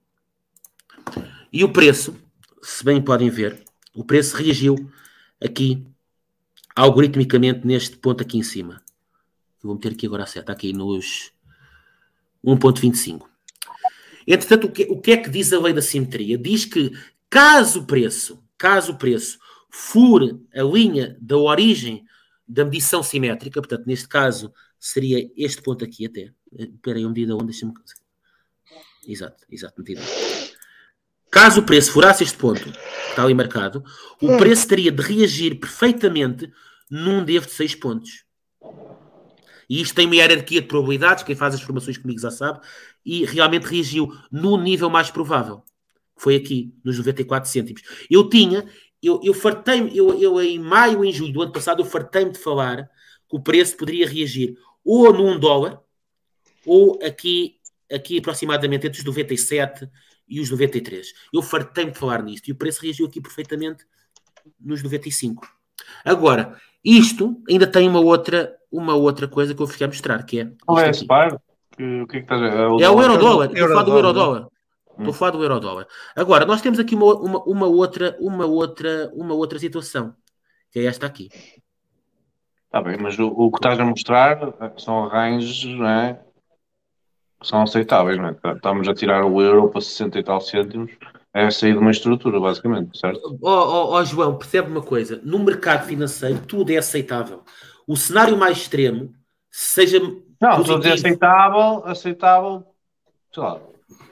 e 1.51 1.65
o 1.65 1.73
preço, 1.73 2.15
se 2.61 2.83
bem 2.85 3.01
podem 3.01 3.29
ver, 3.29 3.61
o 3.93 4.05
preço 4.05 4.37
reagiu 4.37 4.89
aqui 5.43 5.85
algoritmicamente 6.73 7.67
neste 7.67 7.97
ponto 7.97 8.23
aqui 8.23 8.37
em 8.37 8.43
cima. 8.43 8.81
Vou 9.61 9.75
meter 9.75 9.91
aqui 9.91 10.05
agora 10.05 10.23
a 10.23 10.27
seta, 10.27 10.53
aqui 10.53 10.71
nos 10.71 11.33
1.25. 12.45 13.27
Entretanto, 14.25 14.67
o 14.67 14.71
que, 14.71 14.83
o 14.83 15.01
que 15.01 15.11
é 15.11 15.17
que 15.17 15.29
diz 15.29 15.51
a 15.51 15.59
lei 15.59 15.73
da 15.73 15.81
simetria? 15.81 16.37
Diz 16.37 16.63
que 16.63 16.93
caso 17.29 17.81
o 17.81 17.85
preço, 17.85 18.41
caso 18.59 18.91
o 18.91 18.97
preço 18.97 19.39
fure 19.71 20.39
a 20.53 20.61
linha 20.61 21.17
da 21.19 21.37
origem 21.37 22.05
da 22.47 22.65
medição 22.65 23.01
simétrica, 23.01 23.61
portanto, 23.61 23.87
neste 23.87 24.07
caso 24.07 24.53
seria 24.79 25.31
este 25.35 25.61
ponto 25.61 25.83
aqui 25.83 26.05
até. 26.05 26.31
Espera 26.51 26.97
aí, 26.97 27.05
a 27.05 27.07
medida 27.07 27.35
onde? 27.35 27.45
Deixa-me... 27.45 27.73
Exato, 29.07 29.45
exato, 29.49 29.81
medida. 29.81 30.01
Caso 31.31 31.61
o 31.61 31.65
preço 31.65 31.91
furasse 31.91 32.23
este 32.23 32.37
ponto, 32.37 32.63
que 32.63 33.09
está 33.09 33.23
ali 33.23 33.33
marcado, 33.33 33.83
o 34.21 34.37
preço 34.37 34.67
teria 34.67 34.91
de 34.91 35.01
reagir 35.01 35.59
perfeitamente 35.59 36.51
num 36.89 37.23
destes 37.23 37.55
seis 37.55 37.75
pontos. 37.75 38.25
E 39.69 39.79
isto 39.79 39.93
tem 39.93 40.07
uma 40.07 40.15
hierarquia 40.15 40.61
de 40.61 40.67
probabilidades, 40.67 41.23
quem 41.23 41.35
faz 41.35 41.53
as 41.53 41.61
formações 41.61 41.97
comigo 41.97 42.19
já 42.19 42.31
sabe, 42.31 42.59
e 43.05 43.25
realmente 43.25 43.67
reagiu 43.67 44.11
no 44.31 44.57
nível 44.57 44.89
mais 44.89 45.11
provável. 45.11 45.63
Foi 46.19 46.35
aqui, 46.35 46.73
nos 46.83 46.97
94 46.97 47.49
cêntimos. 47.49 47.81
Eu 48.09 48.29
tinha, 48.29 48.65
eu, 49.01 49.21
eu 49.23 49.33
fartei-me, 49.33 49.95
eu, 49.95 50.19
eu 50.21 50.41
em 50.41 50.59
maio, 50.59 51.03
em 51.05 51.13
julho 51.13 51.31
do 51.31 51.41
ano 51.41 51.51
passado, 51.53 51.81
eu 51.81 51.85
fartei-me 51.85 52.31
de 52.31 52.39
falar 52.39 52.89
que 53.29 53.35
o 53.35 53.39
preço 53.39 53.77
poderia 53.77 54.07
reagir 54.07 54.55
ou 54.83 55.13
num 55.13 55.39
dólar, 55.39 55.79
ou 56.65 56.99
aqui, 57.01 57.55
aqui 57.91 58.17
aproximadamente 58.17 58.85
entre 58.85 58.99
os 58.99 59.05
97 59.05 59.89
e 60.27 60.41
os 60.41 60.49
93. 60.49 61.13
Eu 61.33 61.41
fartei-me 61.41 61.91
de 61.91 61.97
falar 61.97 62.21
nisto 62.21 62.49
e 62.49 62.51
o 62.51 62.55
preço 62.55 62.81
reagiu 62.81 63.05
aqui 63.05 63.21
perfeitamente 63.21 63.85
nos 64.59 64.83
95. 64.83 65.47
Agora, 66.03 66.59
isto 66.83 67.41
ainda 67.47 67.65
tem 67.65 67.87
uma 67.87 68.01
outra, 68.01 68.53
uma 68.69 68.93
outra 68.93 69.27
coisa 69.27 69.55
que 69.55 69.61
eu 69.61 69.67
fiquei 69.67 69.85
a 69.85 69.87
mostrar, 69.87 70.23
que 70.23 70.41
é. 70.41 70.43
É 70.43 70.91
O 72.01 72.07
que 72.07 72.17
é 72.17 72.19
que 72.19 72.25
estás 72.25 72.41
a 72.41 72.45
É 72.45 72.89
o 72.89 73.01
euro-dólar. 73.01 73.51
Estou 73.51 73.65
a 73.65 73.69
falar 73.69 73.83
do 73.83 73.93
Euro-dólar. 73.93 74.47
Estou 74.99 75.11
a 75.11 75.13
falar 75.13 75.31
do 75.31 75.43
euro-dólar. 75.43 75.87
Agora, 76.15 76.45
nós 76.45 76.61
temos 76.61 76.77
aqui 76.79 76.93
uma, 76.95 77.13
uma, 77.15 77.43
uma 77.43 77.65
outra, 77.67 78.15
uma, 78.19 78.45
outra, 78.45 79.09
uma 79.13 79.33
outra 79.33 79.57
situação, 79.57 80.13
que 80.71 80.79
é 80.79 80.85
esta 80.85 81.05
aqui. 81.05 81.29
Está 82.65 82.81
bem, 82.81 82.97
mas 82.99 83.17
o, 83.17 83.27
o 83.27 83.49
que 83.51 83.57
estás 83.57 83.79
a 83.79 83.85
mostrar 83.85 84.37
são 84.77 85.05
arranjos, 85.05 85.63
não 85.65 85.87
é? 85.89 86.19
Que 87.41 87.47
são 87.47 87.61
aceitáveis, 87.61 88.19
é? 88.19 88.33
Tá- 88.33 88.53
Estamos 88.53 88.87
a 88.87 88.93
tirar 88.93 89.25
o 89.25 89.41
euro 89.41 89.69
para 89.69 89.81
60 89.81 90.19
e 90.19 90.23
tal 90.23 90.41
cêntimos. 90.41 90.91
É 91.33 91.49
sair 91.51 91.73
de 91.73 91.77
uma 91.79 91.91
estrutura, 91.91 92.39
basicamente, 92.39 92.97
certo? 92.99 93.37
Ó 93.41 93.49
ó, 93.51 93.91
ó, 93.93 94.03
João, 94.03 94.35
percebe 94.37 94.69
uma 94.69 94.81
coisa: 94.81 95.21
no 95.23 95.39
mercado 95.39 95.85
financeiro 95.85 96.39
tudo 96.45 96.71
é 96.71 96.77
aceitável. 96.77 97.43
O 97.87 97.95
cenário 97.95 98.35
mais 98.35 98.57
extremo, 98.57 99.13
seja. 99.49 99.99
Não, 100.41 100.61
dizer 100.61 100.73
positivo- 100.77 100.93
aceitável, 100.93 101.85
aceitável, 101.85 102.63
sei 103.33 103.43
lá, 103.43 103.59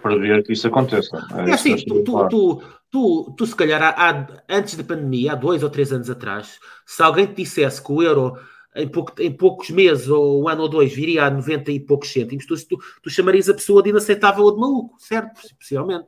prever 0.01 0.43
que 0.43 0.53
isso 0.53 0.67
aconteça. 0.67 1.17
É 1.47 1.53
assim, 1.53 1.75
que 1.75 1.89
eu 1.91 2.03
tu, 2.03 2.27
tu, 2.27 2.27
tu, 2.29 2.63
tu, 2.91 3.33
tu, 3.37 3.45
se 3.45 3.55
calhar, 3.55 3.81
há- 3.81 4.27
antes 4.49 4.75
da 4.75 4.83
pandemia, 4.83 5.33
há 5.33 5.35
dois 5.35 5.63
ou 5.63 5.69
três 5.69 5.91
anos 5.91 6.09
atrás, 6.09 6.59
se 6.85 7.01
alguém 7.03 7.25
te 7.27 7.35
dissesse 7.43 7.81
que 7.83 7.91
o 7.91 8.01
euro 8.01 8.37
em, 8.75 8.87
pouco- 8.87 9.19
em 9.21 9.31
poucos 9.31 9.69
meses, 9.71 10.07
ou 10.07 10.43
um 10.43 10.47
ano 10.47 10.61
ou 10.63 10.69
dois, 10.69 10.93
viria 10.93 11.25
a 11.25 11.31
90 11.31 11.71
e 11.71 11.79
poucos 11.79 12.11
cêntimos, 12.11 12.45
tu, 12.45 12.55
tu, 12.67 12.77
tu 13.01 13.09
chamarias 13.09 13.49
a 13.49 13.53
pessoa 13.53 13.81
de 13.81 13.89
inaceitável 13.89 14.43
ou 14.43 14.53
de 14.53 14.59
maluco, 14.61 14.95
certo? 14.99 15.41
Possivelmente. 15.57 16.07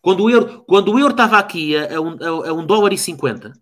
Quando 0.00 0.24
o 0.24 0.30
euro, 0.30 0.62
quando 0.66 0.92
o 0.92 0.98
euro 0.98 1.12
estava 1.12 1.38
aqui 1.38 1.76
a, 1.76 1.84
a, 1.84 1.86
a, 1.86 2.50
a 2.50 2.52
um 2.52 2.64
dólar 2.66 2.92
e 2.92 2.98
50, 2.98 3.52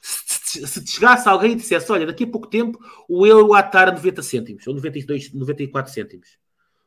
se, 0.00 0.22
se- 0.60 0.66
se 0.66 0.84
te 0.84 0.90
chegasse 0.92 1.28
alguém 1.28 1.52
e 1.52 1.56
dissesse, 1.56 1.90
olha, 1.92 2.06
daqui 2.06 2.24
a 2.24 2.26
pouco 2.26 2.46
tempo 2.48 2.78
o 3.08 3.26
euro 3.26 3.52
há 3.54 3.60
de 3.62 3.68
estar 3.68 3.88
a 3.88 3.92
90 3.92 4.22
cêntimos, 4.22 4.66
ou 4.66 4.74
92, 4.74 5.32
94 5.32 5.92
cêntimos. 5.92 6.28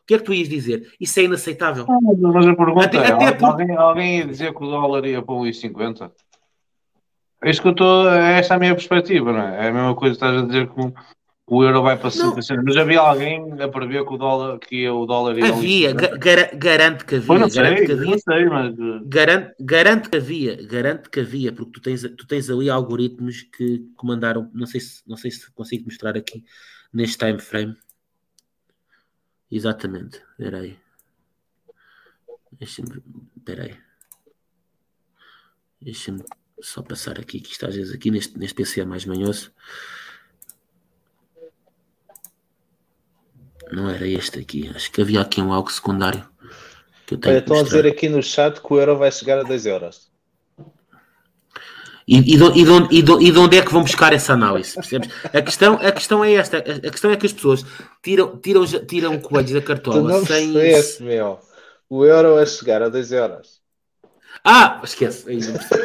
O 0.04 0.08
que 0.08 0.16
é 0.16 0.18
que 0.18 0.24
tu 0.24 0.34
ias 0.34 0.49
dizer? 0.49 0.91
Isso 0.99 1.20
é 1.20 1.24
inaceitável. 1.24 1.86
Mas 1.88 2.47
a 2.47 2.56
pergunta 2.56 2.86
Até- 2.86 2.97
é: 2.97 3.12
até 3.12 3.32
por- 3.34 3.49
alguém, 3.49 3.76
alguém 3.76 4.18
ia 4.20 4.26
dizer 4.26 4.54
que 4.54 4.64
o 4.64 4.68
dólar 4.70 5.06
ia 5.06 5.22
para 5.22 5.36
1,50? 5.36 6.12
É 7.43 7.49
isso 7.49 7.62
que 7.62 7.68
eu 7.68 7.72
estou. 7.72 8.10
É 8.10 8.39
essa 8.39 8.56
a 8.56 8.60
minha 8.60 8.74
perspectiva, 8.76 9.32
não 9.32 9.41
é? 9.41 9.66
É 9.66 9.70
a 9.70 9.74
mesma 9.74 9.95
coisa 9.95 10.16
que 10.16 10.24
estás 10.24 10.43
a 10.43 10.45
dizer 10.45 10.68
que 10.70 10.93
o, 11.47 11.64
euro 11.64 11.82
vai 11.82 11.97
para 11.97 12.10
60 12.12 12.41
cêntimos. 12.41 12.76
Mas 12.76 12.78
havia 12.78 12.99
alguém 12.99 13.62
a 13.62 13.68
prever 13.68 14.06
que 14.06 14.14
o 14.14 14.18
dólar, 14.18 14.60
que 14.60 14.84
ia, 14.84 14.93
o 14.93 15.06
dólar 15.06 15.38
ia 15.38 15.47
Havia, 15.47 15.93
1,50? 15.93 15.95
ga- 15.95 16.18
gara- 16.18 16.52
garanto 16.56 17.06
que 17.06 17.16
havia, 17.16 17.39
não 17.39 17.49
garanto 17.49 17.78
sei, 17.78 17.86
que 17.86 17.91
havia, 17.93 18.12
não 18.12 18.18
sei, 18.20 18.45
mas. 18.45 18.74
eh, 18.80 18.99
garanto, 19.06 19.54
garanto 19.60 20.10
que 20.10 20.18
havia, 20.18 20.68
garanto 20.68 21.10
que 21.10 21.20
havia, 21.20 21.52
porque 21.52 21.72
tu 21.72 21.82
tens, 21.82 22.02
tu 22.02 22.28
tens 22.28 22.49
ali 22.49 22.70
algoritmos 22.70 23.43
que 23.43 23.84
comandaram, 23.95 24.49
não 24.54 24.66
sei 24.68 24.80
se, 24.82 25.02
não 25.08 25.18
sei 25.18 25.32
se 25.32 25.52
consigo 25.54 25.86
mostrar 25.86 26.16
aqui 26.18 26.43
neste 26.93 27.18
time 27.18 27.39
frame. 27.39 27.76
Exatamente, 29.52 30.22
espera 30.32 30.60
aí. 30.60 30.80
Deixa-me, 32.54 33.04
espera 33.36 33.64
aí. 33.64 33.78
Deixa-me 35.82 36.24
Só 36.62 36.82
passar 36.82 37.20
aqui, 37.20 37.39
que 37.39 37.52
isto 37.52 37.66
às 37.66 37.76
vezes 37.76 37.93
aqui 37.93 38.12
neste, 38.12 38.38
neste 38.38 38.56
PC 38.56 38.82
é 38.82 38.86
mais 38.86 39.04
manhoso. 39.06 39.52
Não 43.72 43.89
era 43.89 44.08
este 44.08 44.39
aqui. 44.39 44.70
Acho 44.70 44.91
que 44.91 45.02
havia 45.02 45.22
aqui 45.22 45.41
um 45.41 45.52
algo 45.52 45.72
secundário. 45.72 46.30
Que 47.08 47.16
eu 47.16 47.18
tenho 47.18 47.36
Olha, 47.36 47.41
que 47.41 47.49
estão 47.49 47.60
a 47.60 47.64
dizer 47.64 47.88
aqui 47.88 48.10
no 48.10 48.22
chat 48.22 48.62
que 48.62 48.74
o 48.74 48.80
euro 48.80 48.97
vai 48.97 49.12
chegar 49.12 49.39
a 49.39 49.43
2 49.43 49.66
euros. 49.66 50.11
E, 52.08 52.18
e, 52.18 52.22
de, 52.38 52.43
e, 52.60 52.64
de 52.64 52.70
onde, 52.70 52.95
e, 52.95 53.02
de, 53.02 53.12
e 53.24 53.32
de 53.32 53.38
onde 53.38 53.58
é 53.58 53.62
que 53.62 53.72
vão 53.72 53.82
buscar 53.84 54.12
essa 54.14 54.34
análise? 54.34 54.74
Percebes? 54.76 55.10
A 55.26 55.41
questão, 55.41 55.74
a 55.76 55.91
questão 55.91 56.24
é 56.24 56.34
esta: 56.34 56.58
a, 56.58 56.88
a 56.88 56.91
questão 56.91 57.12
é 57.12 57.16
que 57.16 57.26
as 57.26 57.34
pessoas 57.34 57.66
tiram, 58.04 58.38
tiram, 58.38 58.66
tiram 58.66 59.20
coelhos 59.20 59.52
da 59.52 59.62
cartola 59.62 60.14
sem. 60.26 60.52
percebeste, 60.54 61.04
meu. 61.04 61.39
O 61.89 62.06
euro 62.06 62.36
vai 62.36 62.45
chegar 62.45 62.82
a 62.82 62.89
2 62.89 63.12
euros. 63.12 63.60
Ah, 64.43 64.80
esquece, 64.84 65.30
aí 65.30 65.38
não, 65.39 65.54
percebi. 65.54 65.84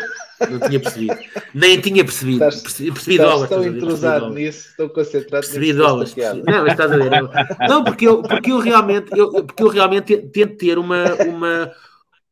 não 0.51 0.69
tinha 0.69 0.81
percebido. 0.81 1.19
Nem 1.53 1.81
tinha 1.81 2.05
percebido. 2.05 2.45
Estás- 2.49 2.63
Percebi, 2.63 2.89
Estás 2.91 3.17
dólares. 3.19 3.43
a? 3.45 3.49
Percebi 3.57 3.77
entrosado 3.77 4.21
dólares. 4.27 4.45
nisso, 4.45 4.69
tão 4.77 4.89
concentrado 4.89 5.45
Percebi 5.47 5.67
nisso. 5.67 5.79
dólares. 5.79 6.15
percebi- 6.15 6.43
piada. 6.43 6.59
Não, 6.59 6.67
estás 6.67 6.93
a 6.93 6.97
ver. 6.97 7.69
Não, 7.69 7.85
porque 7.85 8.07
eu, 8.09 8.23
porque 8.23 8.53
eu 8.53 8.59
realmente, 8.61 9.11
eu, 9.19 9.45
porque 9.45 9.63
eu 9.63 9.69
realmente 9.69 10.17
te- 10.17 10.29
tento 10.29 10.57
ter 10.57 10.79
uma, 10.79 11.05
uma, 11.25 11.73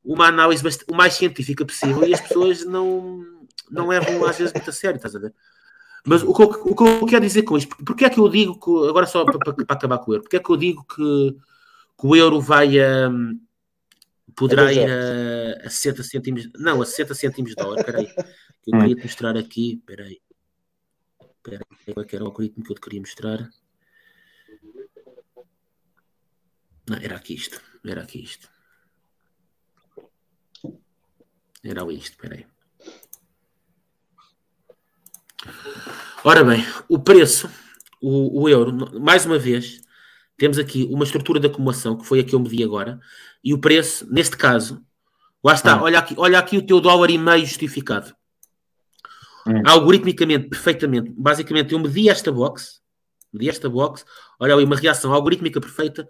uma 0.05 0.27
análise 0.29 0.63
o 0.89 0.95
mais 0.95 1.15
científica 1.15 1.65
possível 1.65 2.07
e 2.07 2.15
as 2.15 2.21
pessoas 2.21 2.65
não, 2.65 3.23
não 3.71 3.89
levam 3.89 4.25
às 4.25 4.37
vezes 4.39 4.53
muito 4.53 4.69
a 4.71 4.73
sério, 4.73 4.97
estás 4.97 5.15
a 5.17 5.19
ver? 5.19 5.35
Mas 6.07 6.23
o 6.23 6.35
que, 6.35 6.43
eu, 6.43 6.47
o 6.49 6.77
que 6.77 6.83
eu 6.83 7.07
quero 7.07 7.25
dizer 7.25 7.43
com 7.45 7.57
isto, 7.57 7.75
porque 7.85 8.05
é 8.05 8.11
que 8.11 8.19
eu 8.21 8.29
digo 8.29 8.59
que, 8.61 8.89
agora 8.89 9.07
só 9.07 9.25
para, 9.25 9.39
para- 9.39 9.55
para 9.65 9.77
acabar 9.77 9.99
com 9.99 10.11
o 10.11 10.15
euro, 10.15 10.23
porque 10.23 10.37
é 10.37 10.41
que 10.41 10.51
eu 10.51 10.57
digo 10.57 10.85
que, 10.85 11.37
que 11.99 12.07
o 12.07 12.15
euro 12.15 12.41
vai 12.41 12.79
a. 12.79 13.11
poderá 14.37 14.63
A 14.63 14.65
dois 14.67 14.77
ir 14.77 14.91
a, 14.91 15.67
a 15.67 15.71
60 15.71 16.03
cêntimos, 16.03 16.51
não, 16.59 16.83
a 16.83 16.87
60 16.87 17.15
cêntimos 17.15 17.51
de 17.51 17.57
dólar, 17.57 17.79
espera 17.81 17.99
aí, 18.01 18.07
que 18.07 18.71
eu 18.75 18.79
queria 18.79 18.97
te 18.97 19.03
mostrar 19.03 19.37
aqui, 19.37 19.75
espera 19.75 20.05
aí, 20.05 20.21
espera 21.23 21.65
aí, 21.87 21.95
qual 21.95 22.05
é 22.05 22.15
era 22.15 22.25
o 22.25 22.27
algoritmo 22.27 22.63
que 22.65 22.71
eu 22.73 22.75
te 22.75 22.81
queria 22.83 23.01
mostrar? 23.01 23.49
Não, 26.89 26.99
era 26.99 27.17
aqui 27.17 27.35
isto. 27.35 27.61
Era 27.83 28.03
aqui 28.03 28.23
isto. 28.23 28.51
Era 31.63 31.91
isto, 31.93 32.11
espera 32.11 32.35
aí. 32.35 32.47
Ora 36.25 36.43
bem, 36.43 36.65
o 36.89 36.99
preço, 36.99 37.51
o, 38.01 38.43
o 38.43 38.49
euro, 38.49 39.01
mais 39.01 39.27
uma 39.27 39.39
vez, 39.39 39.83
temos 40.37 40.59
aqui 40.59 40.89
uma 40.91 41.05
estrutura 41.05 41.39
de 41.39 41.47
acumulação, 41.47 41.97
que 41.97 42.07
foi 42.07 42.21
a 42.21 42.25
que 42.25 42.35
eu 42.35 42.41
medi 42.41 42.63
agora, 42.63 42.99
e 43.43 43.53
o 43.53 43.59
preço, 43.59 44.07
neste 44.11 44.37
caso, 44.37 44.83
lá 45.43 45.55
está, 45.55 45.77
Hum. 45.77 45.83
olha, 45.83 45.99
aqui, 45.99 46.15
olha 46.17 46.39
aqui 46.39 46.57
o 46.57 46.67
teu 46.67 46.81
dólar 46.81 47.11
e 47.11 47.19
meio 47.19 47.45
justificado. 47.45 48.15
Hum. 49.47 49.63
Algoritmicamente, 49.67 50.49
perfeitamente. 50.49 51.13
Basicamente, 51.17 51.73
eu 51.75 51.79
medi 51.79 52.09
esta 52.09 52.33
box, 52.33 52.81
medi 53.33 53.49
esta 53.49 53.69
box, 53.69 54.05
olha 54.41 54.55
ali, 54.55 54.65
uma 54.65 54.77
reação 54.77 55.13
algorítmica 55.13 55.61
perfeita, 55.61 56.09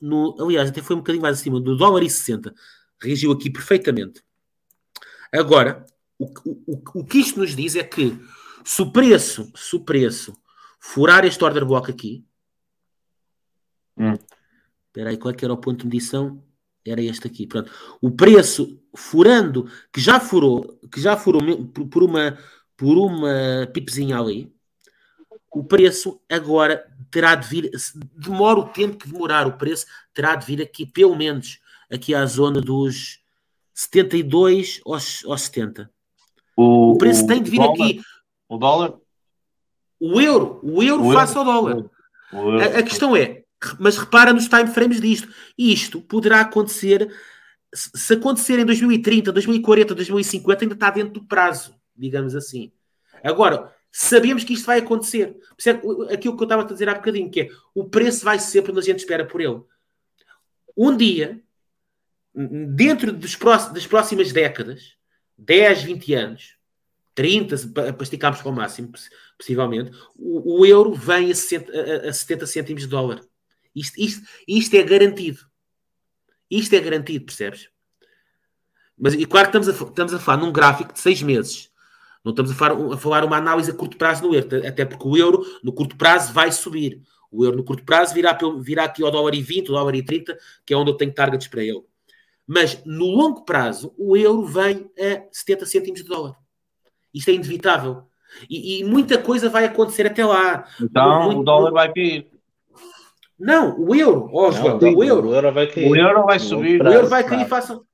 no, 0.00 0.36
aliás, 0.40 0.68
até 0.68 0.82
foi 0.82 0.96
um 0.96 0.98
bocadinho 0.98 1.22
mais 1.22 1.38
acima, 1.38 1.60
do 1.60 1.76
dólar 1.76 2.02
e 2.02 2.10
60. 2.10 2.52
Reagiu 3.00 3.30
aqui 3.32 3.48
perfeitamente. 3.48 4.22
Agora, 5.32 5.86
o, 6.18 6.26
o, 6.44 6.62
o, 6.66 7.00
o 7.00 7.04
que 7.04 7.18
isto 7.18 7.38
nos 7.38 7.54
diz 7.54 7.76
é 7.76 7.84
que 7.84 8.18
se 8.64 8.82
o 8.82 8.90
preço, 8.90 9.52
se 9.54 9.76
o 9.76 9.80
preço 9.80 10.34
furar 10.80 11.24
este 11.24 11.42
order 11.44 11.64
block 11.64 11.90
aqui, 11.90 12.24
Hum. 13.96 14.14
espera 14.88 15.10
aí, 15.10 15.16
qual 15.16 15.32
é 15.32 15.36
que 15.36 15.44
era 15.44 15.54
o 15.54 15.58
ponto 15.58 15.80
de 15.80 15.86
medição? 15.86 16.42
Era 16.84 17.00
este 17.00 17.26
aqui, 17.26 17.46
pronto. 17.46 17.70
O 18.00 18.10
preço 18.10 18.78
furando, 18.94 19.70
que 19.92 20.00
já 20.00 20.18
furou, 20.20 20.78
que 20.92 21.00
já 21.00 21.16
furou 21.16 21.40
por, 21.68 22.02
uma, 22.02 22.38
por 22.76 22.98
uma 22.98 23.68
pipezinha 23.72 24.18
ali, 24.18 24.52
o 25.52 25.62
preço 25.64 26.20
agora 26.28 26.84
terá 27.10 27.34
de 27.36 27.48
vir, 27.48 27.70
demora 28.16 28.58
o 28.58 28.68
tempo 28.68 28.96
que 28.98 29.08
demorar, 29.08 29.46
o 29.46 29.56
preço 29.56 29.86
terá 30.12 30.34
de 30.34 30.44
vir 30.44 30.60
aqui, 30.60 30.84
pelo 30.84 31.14
menos, 31.14 31.60
aqui 31.90 32.12
à 32.14 32.26
zona 32.26 32.60
dos 32.60 33.20
72 33.72 34.80
aos, 34.84 35.24
aos 35.24 35.42
70. 35.42 35.88
O 36.56 36.96
preço 36.98 37.26
tem 37.26 37.40
de 37.42 37.50
vir 37.50 37.58
dólar- 37.58 37.72
aqui. 37.72 38.02
O 38.54 38.58
dólar? 38.58 38.94
O 39.98 40.20
euro, 40.20 40.60
o 40.62 40.82
euro 40.82 41.06
O 41.08 41.12
face 41.12 41.36
euro? 41.36 41.50
ao 41.50 41.62
dólar. 41.62 41.90
A, 42.32 42.78
a 42.78 42.82
questão 42.82 43.16
é, 43.16 43.42
mas 43.78 43.96
repara 43.96 44.32
nos 44.32 44.48
time 44.48 44.66
frames 44.68 45.00
disto. 45.00 45.28
Isto 45.58 46.00
poderá 46.00 46.40
acontecer, 46.40 47.12
se 47.74 48.14
acontecer 48.14 48.58
em 48.58 48.64
2030, 48.64 49.32
2040, 49.32 49.94
2050, 49.94 50.64
ainda 50.64 50.74
está 50.74 50.90
dentro 50.90 51.14
do 51.14 51.24
prazo, 51.24 51.74
digamos 51.96 52.36
assim. 52.36 52.70
Agora, 53.22 53.74
sabemos 53.90 54.44
que 54.44 54.52
isto 54.52 54.66
vai 54.66 54.78
acontecer. 54.78 55.36
Aquilo 56.12 56.36
que 56.36 56.42
eu 56.42 56.44
estava 56.44 56.62
a 56.62 56.66
dizer 56.66 56.88
há 56.88 56.94
bocadinho, 56.94 57.30
que 57.30 57.40
é 57.40 57.48
o 57.74 57.84
preço 57.84 58.24
vai 58.24 58.38
sempre 58.38 58.70
onde 58.70 58.80
a 58.80 58.84
gente 58.84 59.00
espera 59.00 59.24
por 59.24 59.40
ele. 59.40 59.62
Um 60.76 60.96
dia, 60.96 61.40
dentro 62.34 63.12
dos 63.12 63.34
próximos, 63.34 63.74
das 63.74 63.86
próximas 63.86 64.32
décadas, 64.32 64.96
10, 65.38 65.82
20 65.82 66.14
anos, 66.14 66.53
30, 67.14 67.56
se 67.56 67.68
pa- 67.68 67.92
para 67.92 68.02
esticarmos 68.02 68.40
para 68.42 68.50
o 68.50 68.54
máximo, 68.54 68.88
poss- 68.92 69.08
possivelmente, 69.38 69.90
o, 70.16 70.60
o 70.60 70.66
euro 70.66 70.92
vem 70.94 71.30
a, 71.30 71.34
60 71.34 71.72
a- 71.72 72.08
a 72.08 72.12
70 72.12 72.46
cêntimos 72.46 72.82
de 72.82 72.88
dólar. 72.88 73.20
Isto, 73.74 74.00
isto, 74.00 74.26
isto 74.46 74.74
é 74.76 74.82
garantido. 74.82 75.40
Isto 76.50 76.74
é 76.74 76.80
garantido, 76.80 77.24
percebes? 77.24 77.68
Mas 78.96 79.14
e 79.14 79.26
claro 79.26 79.50
que 79.50 79.56
estamos 79.58 79.68
a, 79.82 79.88
estamos 79.88 80.14
a 80.14 80.18
falar 80.18 80.38
num 80.38 80.52
gráfico 80.52 80.92
de 80.92 81.00
seis 81.00 81.22
meses. 81.22 81.70
Não 82.24 82.30
estamos 82.30 82.52
a 82.52 82.54
falar, 82.54 82.94
a 82.94 82.96
falar 82.96 83.24
uma 83.24 83.36
análise 83.36 83.70
a 83.70 83.74
curto 83.74 83.96
prazo 83.98 84.26
no 84.26 84.34
euro, 84.34 84.66
até 84.66 84.84
porque 84.84 85.06
o 85.06 85.16
euro 85.16 85.44
no 85.62 85.72
curto 85.72 85.96
prazo 85.96 86.32
vai 86.32 86.50
subir. 86.52 87.02
O 87.30 87.44
euro 87.44 87.56
no 87.56 87.64
curto 87.64 87.84
prazo 87.84 88.14
virá, 88.14 88.38
virá 88.60 88.84
aqui 88.84 89.02
ao 89.02 89.10
dólar 89.10 89.34
e 89.34 89.42
20, 89.42 89.68
ao 89.68 89.74
dólar 89.76 89.94
e 89.96 90.02
30, 90.04 90.38
que 90.64 90.72
é 90.72 90.76
onde 90.76 90.90
eu 90.90 90.96
tenho 90.96 91.12
targets 91.12 91.48
para 91.48 91.62
ele. 91.62 91.82
Mas 92.46 92.82
no 92.84 93.06
longo 93.06 93.44
prazo, 93.44 93.92
o 93.98 94.16
euro 94.16 94.44
vem 94.46 94.90
a 94.98 95.26
70 95.32 95.66
cêntimos 95.66 96.02
de 96.02 96.08
dólar. 96.08 96.36
Isto 97.14 97.30
é 97.30 97.34
inevitável. 97.34 98.02
E, 98.50 98.80
e 98.80 98.84
muita 98.84 99.16
coisa 99.16 99.48
vai 99.48 99.64
acontecer 99.64 100.06
até 100.06 100.24
lá. 100.26 100.66
Então 100.82 101.26
muito- 101.26 101.40
o 101.40 101.44
dólar 101.44 101.70
vai 101.70 101.92
cair. 101.92 102.28
Não, 103.38 103.78
o 103.80 103.94
euro, 103.94 104.28
ó 104.32 104.50
João, 104.50 104.78
Não, 104.78 104.94
o 104.94 105.04
euro. 105.04 105.28
O 105.28 105.34
euro 105.34 105.52
vai 105.52 105.66
cair. 105.66 105.90
O 105.90 105.96
euro 105.96 106.24
vai 106.24 106.38
subir. 106.38 106.82
O 106.82 106.88
euro 106.88 107.06
vai 107.08 107.24
cair 107.24 107.46
face 107.48 107.72
ao, 107.72 107.84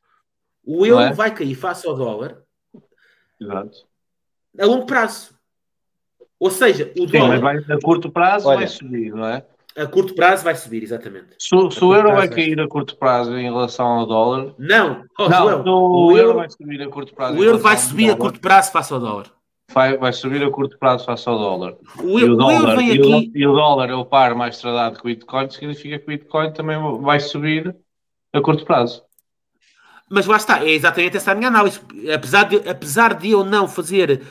o 0.64 0.86
euro 0.86 1.02
é? 1.02 1.12
vai 1.12 1.34
cair 1.34 1.54
face 1.54 1.86
ao 1.86 1.94
dólar 1.94 2.38
Exato. 3.40 3.86
a 4.58 4.66
longo 4.66 4.86
prazo. 4.86 5.34
Ou 6.38 6.50
seja, 6.50 6.92
o 6.98 7.06
Sim, 7.08 7.18
dólar 7.18 7.40
mas 7.40 7.66
vai, 7.66 7.76
a 7.76 7.80
curto 7.80 8.10
prazo 8.10 8.48
Olha. 8.48 8.58
vai 8.58 8.66
subir, 8.68 9.12
não 9.12 9.26
é? 9.26 9.44
A 9.76 9.86
curto 9.86 10.14
prazo 10.14 10.44
vai 10.44 10.54
subir, 10.56 10.82
exatamente. 10.82 11.28
Se, 11.38 11.54
o- 11.54 11.70
se 11.70 11.82
o 11.84 11.94
euro 11.94 12.12
vai 12.12 12.28
cair 12.28 12.60
a 12.60 12.66
curto 12.68 12.96
prazo 12.96 13.36
em 13.38 13.44
relação 13.44 13.86
ao 13.86 14.06
dólar. 14.06 14.54
Não, 14.58 15.04
ó, 15.18 15.28
não, 15.28 15.48
João, 15.48 15.64
o, 15.64 16.06
o 16.06 16.18
euro 16.18 16.34
vai 16.38 16.50
subir 16.50 16.82
a 16.82 16.88
curto 16.88 17.14
prazo. 17.14 17.38
o 17.38 17.44
euro 17.44 17.58
vai 17.58 17.76
subir 17.76 18.10
a 18.10 18.16
curto 18.16 18.40
prazo 18.40 18.72
face 18.72 18.92
ao 18.92 19.00
dólar. 19.00 19.26
Vai, 19.72 19.96
vai 19.96 20.12
subir 20.12 20.42
a 20.42 20.50
curto 20.50 20.76
prazo 20.78 21.04
face 21.04 21.28
ao 21.28 21.38
dólar. 21.38 21.76
O, 22.02 22.18
E 22.18 22.22
euro, 22.22 22.32
o, 22.32 22.34
o 22.34 22.38
dólar, 22.38 22.82
e, 22.82 22.98
o, 23.00 23.16
aqui. 23.16 23.32
e 23.34 23.46
o 23.46 23.52
dólar 23.52 23.88
é 23.90 23.94
o 23.94 24.04
par 24.04 24.34
mais 24.34 24.58
tradado 24.58 24.96
que 24.96 25.02
o 25.02 25.04
Bitcoin, 25.06 25.48
significa 25.48 25.96
que 25.98 26.04
o 26.04 26.08
Bitcoin 26.08 26.52
também 26.52 26.76
vai 27.00 27.20
subir 27.20 27.76
a 28.32 28.40
curto 28.40 28.64
prazo. 28.64 29.02
Mas 30.10 30.26
lá 30.26 30.36
está, 30.38 30.64
é 30.64 30.70
exatamente 30.70 31.16
essa 31.16 31.30
a 31.30 31.34
minha 31.36 31.46
análise. 31.46 31.80
Apesar 32.12 32.42
de, 32.48 32.68
apesar 32.68 33.14
de 33.14 33.30
eu 33.30 33.44
não 33.44 33.68
fazer 33.68 34.22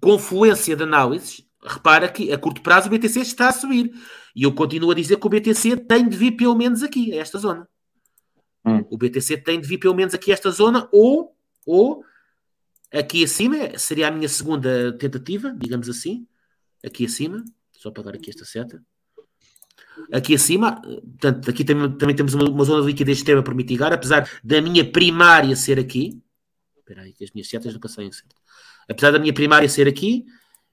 confluência 0.00 0.74
de 0.74 0.82
análises, 0.84 1.44
repara 1.66 2.08
que 2.08 2.32
a 2.32 2.38
curto 2.38 2.62
prazo 2.62 2.88
o 2.88 2.90
BTC 2.90 3.20
está 3.20 3.48
a 3.48 3.52
subir. 3.52 3.92
E 4.34 4.42
eu 4.42 4.52
continuo 4.52 4.90
a 4.90 4.94
dizer 4.94 5.18
que 5.18 5.26
o 5.26 5.30
BTC 5.30 5.76
tem 5.78 6.08
de 6.08 6.16
vir 6.16 6.32
pelo 6.32 6.54
menos 6.54 6.82
aqui, 6.82 7.12
a 7.12 7.16
esta 7.16 7.38
zona. 7.38 7.68
Hum. 8.64 8.84
O 8.90 8.98
BTC 8.98 9.38
tem 9.38 9.60
de 9.60 9.66
vir 9.66 9.78
pelo 9.78 9.94
menos 9.94 10.14
aqui 10.14 10.30
a 10.30 10.34
esta 10.34 10.50
zona, 10.50 10.88
ou, 10.92 11.36
ou 11.64 12.04
aqui 12.92 13.24
acima, 13.24 13.78
seria 13.78 14.08
a 14.08 14.10
minha 14.10 14.28
segunda 14.28 14.92
tentativa, 14.98 15.54
digamos 15.56 15.88
assim. 15.88 16.26
Aqui 16.84 17.06
acima, 17.06 17.44
só 17.72 17.88
apagar 17.88 18.14
aqui 18.14 18.30
esta 18.30 18.44
seta. 18.44 18.82
Aqui 20.12 20.34
acima, 20.34 20.80
portanto, 20.82 21.48
aqui 21.48 21.64
também, 21.64 21.90
também 21.96 22.14
temos 22.14 22.34
uma, 22.34 22.44
uma 22.48 22.64
zona 22.64 22.82
de 22.82 22.88
liquidez 22.88 23.18
extrema 23.18 23.42
para 23.42 23.54
mitigar, 23.54 23.92
apesar 23.92 24.28
da 24.44 24.60
minha 24.60 24.84
primária 24.84 25.56
ser 25.56 25.78
aqui. 25.78 26.20
Espera 26.78 27.02
aí, 27.02 27.12
que 27.12 27.24
as 27.24 27.30
minhas 27.30 27.48
setas 27.48 27.72
nunca 27.72 27.88
saem 27.88 28.12
certo. 28.12 28.36
Apesar 28.88 29.10
da 29.10 29.18
minha 29.18 29.32
primária 29.32 29.68
ser 29.68 29.88
aqui, 29.88 30.24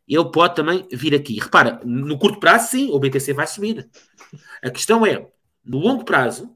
ele 0.08 0.32
pode 0.32 0.56
também 0.56 0.88
vir 0.91 1.16
aqui. 1.16 1.39
Repara, 1.39 1.80
no 1.84 2.18
curto 2.18 2.39
prazo, 2.39 2.72
sim, 2.72 2.89
o 2.91 2.99
BTC 2.99 3.34
vai 3.34 3.47
subir. 3.47 3.89
A 4.62 4.70
questão 4.70 5.06
é, 5.06 5.28
no 5.64 5.80
longo 5.80 6.04
prazo, 6.04 6.56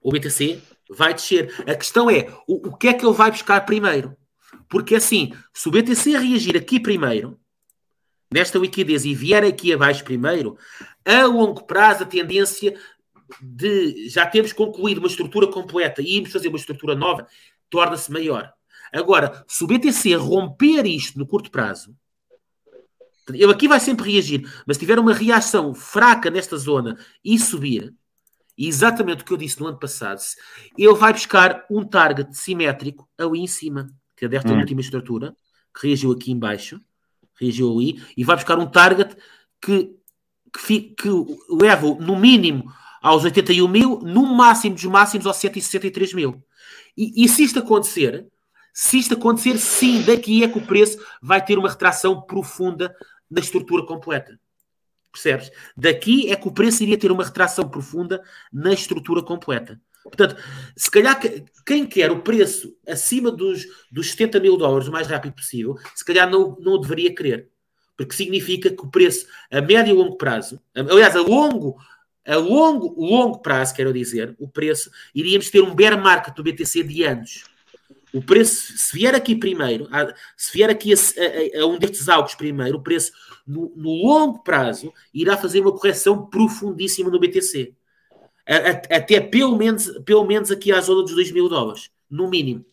o 0.00 0.10
BTC 0.10 0.60
vai 0.90 1.14
descer. 1.14 1.54
A 1.68 1.74
questão 1.74 2.10
é, 2.10 2.28
o, 2.46 2.68
o 2.68 2.76
que 2.76 2.88
é 2.88 2.94
que 2.94 3.04
ele 3.04 3.14
vai 3.14 3.30
buscar 3.30 3.60
primeiro? 3.64 4.16
Porque 4.68 4.96
assim, 4.96 5.32
se 5.54 5.68
o 5.68 5.70
BTC 5.70 6.18
reagir 6.18 6.56
aqui 6.56 6.80
primeiro, 6.80 7.38
nesta 8.32 8.58
liquidez 8.58 9.04
e 9.04 9.14
vier 9.14 9.44
aqui 9.44 9.72
abaixo 9.72 10.04
primeiro, 10.04 10.56
a 11.04 11.24
longo 11.24 11.64
prazo 11.64 12.02
a 12.02 12.06
tendência 12.06 12.76
de 13.40 14.08
já 14.08 14.26
termos 14.26 14.52
concluído 14.52 14.98
uma 14.98 15.08
estrutura 15.08 15.46
completa 15.46 16.02
e 16.02 16.16
irmos 16.16 16.32
fazer 16.32 16.48
uma 16.48 16.58
estrutura 16.58 16.94
nova 16.94 17.26
torna-se 17.68 18.10
maior. 18.10 18.52
Agora, 18.92 19.44
se 19.48 19.64
o 19.64 19.66
BTC 19.66 20.14
romper 20.14 20.86
isto 20.86 21.18
no 21.18 21.26
curto 21.26 21.50
prazo, 21.50 21.94
ele 23.32 23.52
aqui 23.52 23.66
vai 23.66 23.80
sempre 23.80 24.12
reagir, 24.12 24.48
mas 24.66 24.76
se 24.76 24.80
tiver 24.80 24.98
uma 24.98 25.12
reação 25.12 25.74
fraca 25.74 26.30
nesta 26.30 26.56
zona 26.56 26.96
e 27.24 27.38
subir, 27.38 27.94
e 28.56 28.68
exatamente 28.68 29.22
o 29.22 29.24
que 29.24 29.32
eu 29.32 29.36
disse 29.36 29.60
no 29.60 29.66
ano 29.66 29.78
passado, 29.78 30.20
ele 30.78 30.94
vai 30.94 31.12
buscar 31.12 31.64
um 31.70 31.84
target 31.84 32.36
simétrico 32.36 33.08
ali 33.18 33.40
em 33.40 33.46
cima, 33.46 33.90
que 34.16 34.24
é 34.24 34.28
desta 34.28 34.52
Hum. 34.52 34.58
última 34.58 34.80
estrutura, 34.80 35.36
que 35.74 35.88
reagiu 35.88 36.12
aqui 36.12 36.32
em 36.32 36.38
baixo, 36.38 36.80
reagiu 37.38 37.70
ali, 37.72 38.02
e 38.16 38.24
vai 38.24 38.36
buscar 38.36 38.58
um 38.58 38.66
target 38.66 39.14
que, 39.60 39.90
que, 40.64 40.80
que 40.80 41.08
leva 41.50 41.86
no 41.96 42.18
mínimo 42.18 42.72
aos 43.02 43.24
81 43.24 43.68
mil, 43.68 44.00
no 44.00 44.24
máximo 44.24 44.74
dos 44.74 44.84
máximos 44.84 45.26
aos 45.26 45.36
163 45.36 46.14
mil. 46.14 46.42
E, 46.96 47.24
e 47.24 47.28
se 47.28 47.42
isto 47.42 47.58
acontecer, 47.58 48.26
se 48.72 48.98
isto 48.98 49.14
acontecer, 49.14 49.58
sim, 49.58 50.02
daqui 50.02 50.42
é 50.42 50.48
que 50.48 50.58
o 50.58 50.66
preço 50.66 50.98
vai 51.22 51.44
ter 51.44 51.58
uma 51.58 51.68
retração 51.68 52.22
profunda 52.22 52.94
na 53.30 53.40
estrutura 53.40 53.84
completa. 53.84 54.38
Percebes? 55.12 55.50
Daqui 55.76 56.30
é 56.30 56.36
que 56.36 56.46
o 56.48 56.52
preço 56.52 56.82
iria 56.82 56.98
ter 56.98 57.10
uma 57.10 57.24
retração 57.24 57.68
profunda 57.68 58.22
na 58.52 58.72
estrutura 58.72 59.22
completa. 59.22 59.80
Portanto, 60.02 60.36
se 60.76 60.90
calhar 60.90 61.18
que- 61.18 61.44
quem 61.64 61.86
quer 61.86 62.12
o 62.12 62.20
preço 62.20 62.76
acima 62.86 63.30
dos, 63.30 63.66
dos 63.90 64.10
70 64.10 64.38
mil 64.38 64.56
dólares 64.56 64.88
o 64.88 64.92
mais 64.92 65.06
rápido 65.08 65.34
possível, 65.34 65.76
se 65.94 66.04
calhar 66.04 66.30
não, 66.30 66.56
não 66.60 66.74
o 66.74 66.78
deveria 66.78 67.14
querer. 67.14 67.48
Porque 67.96 68.14
significa 68.14 68.70
que 68.70 68.82
o 68.82 68.90
preço 68.90 69.26
a 69.50 69.60
médio 69.60 69.94
e 69.94 69.96
longo 69.96 70.16
prazo, 70.16 70.60
aliás, 70.74 71.16
a 71.16 71.20
longo, 71.22 71.76
a 72.26 72.36
longo, 72.36 72.94
longo 73.02 73.38
prazo, 73.38 73.74
quero 73.74 73.92
dizer, 73.92 74.36
o 74.38 74.48
preço, 74.48 74.90
iríamos 75.14 75.48
ter 75.50 75.62
um 75.62 75.74
bear 75.74 76.00
market 76.00 76.34
do 76.34 76.42
BTC 76.42 76.82
de 76.82 77.02
anos. 77.04 77.44
O 78.16 78.22
preço, 78.22 78.72
se 78.78 78.96
vier 78.96 79.14
aqui 79.14 79.34
primeiro, 79.36 79.88
se 80.36 80.52
vier 80.52 80.70
aqui 80.70 80.92
a, 80.92 80.96
a- 80.96 81.62
a 81.62 81.66
um 81.66 81.78
destes 81.78 82.08
algos 82.08 82.34
primeiro, 82.34 82.78
o 82.78 82.82
preço 82.82 83.12
no, 83.46 83.72
no 83.76 83.90
longo 83.90 84.42
prazo 84.42 84.92
irá 85.12 85.36
fazer 85.36 85.60
uma 85.60 85.72
correção 85.72 86.26
profundíssima 86.26 87.10
no 87.10 87.18
BTC. 87.20 87.74
A- 88.48 88.96
até 88.96 89.20
pelo 89.20 89.56
menos, 89.56 89.88
pelo 90.04 90.24
menos 90.24 90.50
aqui 90.50 90.72
à 90.72 90.80
zona 90.80 91.02
dos 91.02 91.14
2 91.14 91.30
mil 91.32 91.48
dólares, 91.48 91.90
no 92.08 92.28
mínimo. 92.30 92.64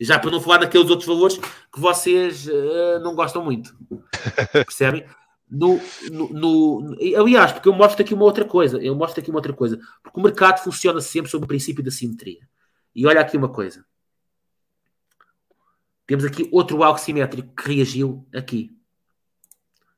Já 0.00 0.18
para 0.18 0.30
não 0.32 0.40
falar 0.40 0.58
daqueles 0.58 0.90
outros 0.90 1.06
valores 1.06 1.38
que 1.38 1.78
vocês 1.80 2.48
eh, 2.48 2.98
não 3.00 3.14
gostam 3.14 3.44
muito. 3.44 3.74
Percebem? 4.52 5.04
No, 5.48 5.80
no, 6.10 6.28
no- 6.80 6.96
aliás, 7.16 7.52
porque 7.52 7.68
eu 7.68 7.72
mostro 7.72 8.02
aqui 8.02 8.12
uma 8.12 8.24
outra 8.24 8.44
coisa. 8.44 8.78
Eu 8.82 8.96
mostro 8.96 9.20
aqui 9.20 9.30
uma 9.30 9.38
outra 9.38 9.52
coisa. 9.52 9.78
Porque 10.02 10.18
o 10.18 10.22
mercado 10.22 10.58
funciona 10.64 11.00
sempre 11.00 11.30
sob 11.30 11.44
o 11.44 11.48
princípio 11.48 11.84
da 11.84 11.90
simetria. 11.90 12.40
E 12.94 13.06
olha 13.06 13.20
aqui 13.20 13.36
uma 13.36 13.48
coisa. 13.48 13.84
Temos 16.12 16.26
aqui 16.26 16.46
outro 16.52 16.82
algo 16.82 16.98
simétrico 16.98 17.54
que 17.54 17.72
reagiu 17.74 18.28
aqui. 18.34 18.70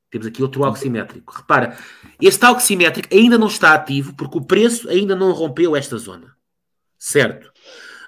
Temos 0.09 0.29
aqui 0.29 0.45
outro 0.45 0.63
algo 0.63 0.79
simétrico. 0.79 1.35
Repara, 1.35 1.77
este 2.23 2.45
algo 2.45 2.61
simétrico 2.61 3.13
ainda 3.13 3.37
não 3.37 3.49
está 3.49 3.75
ativo 3.75 4.15
porque 4.15 4.39
o 4.39 4.45
preço 4.45 4.89
ainda 4.89 5.17
não 5.17 5.33
rompeu 5.33 5.75
esta 5.75 5.99
zona. 5.99 6.37
Certo? 6.97 7.53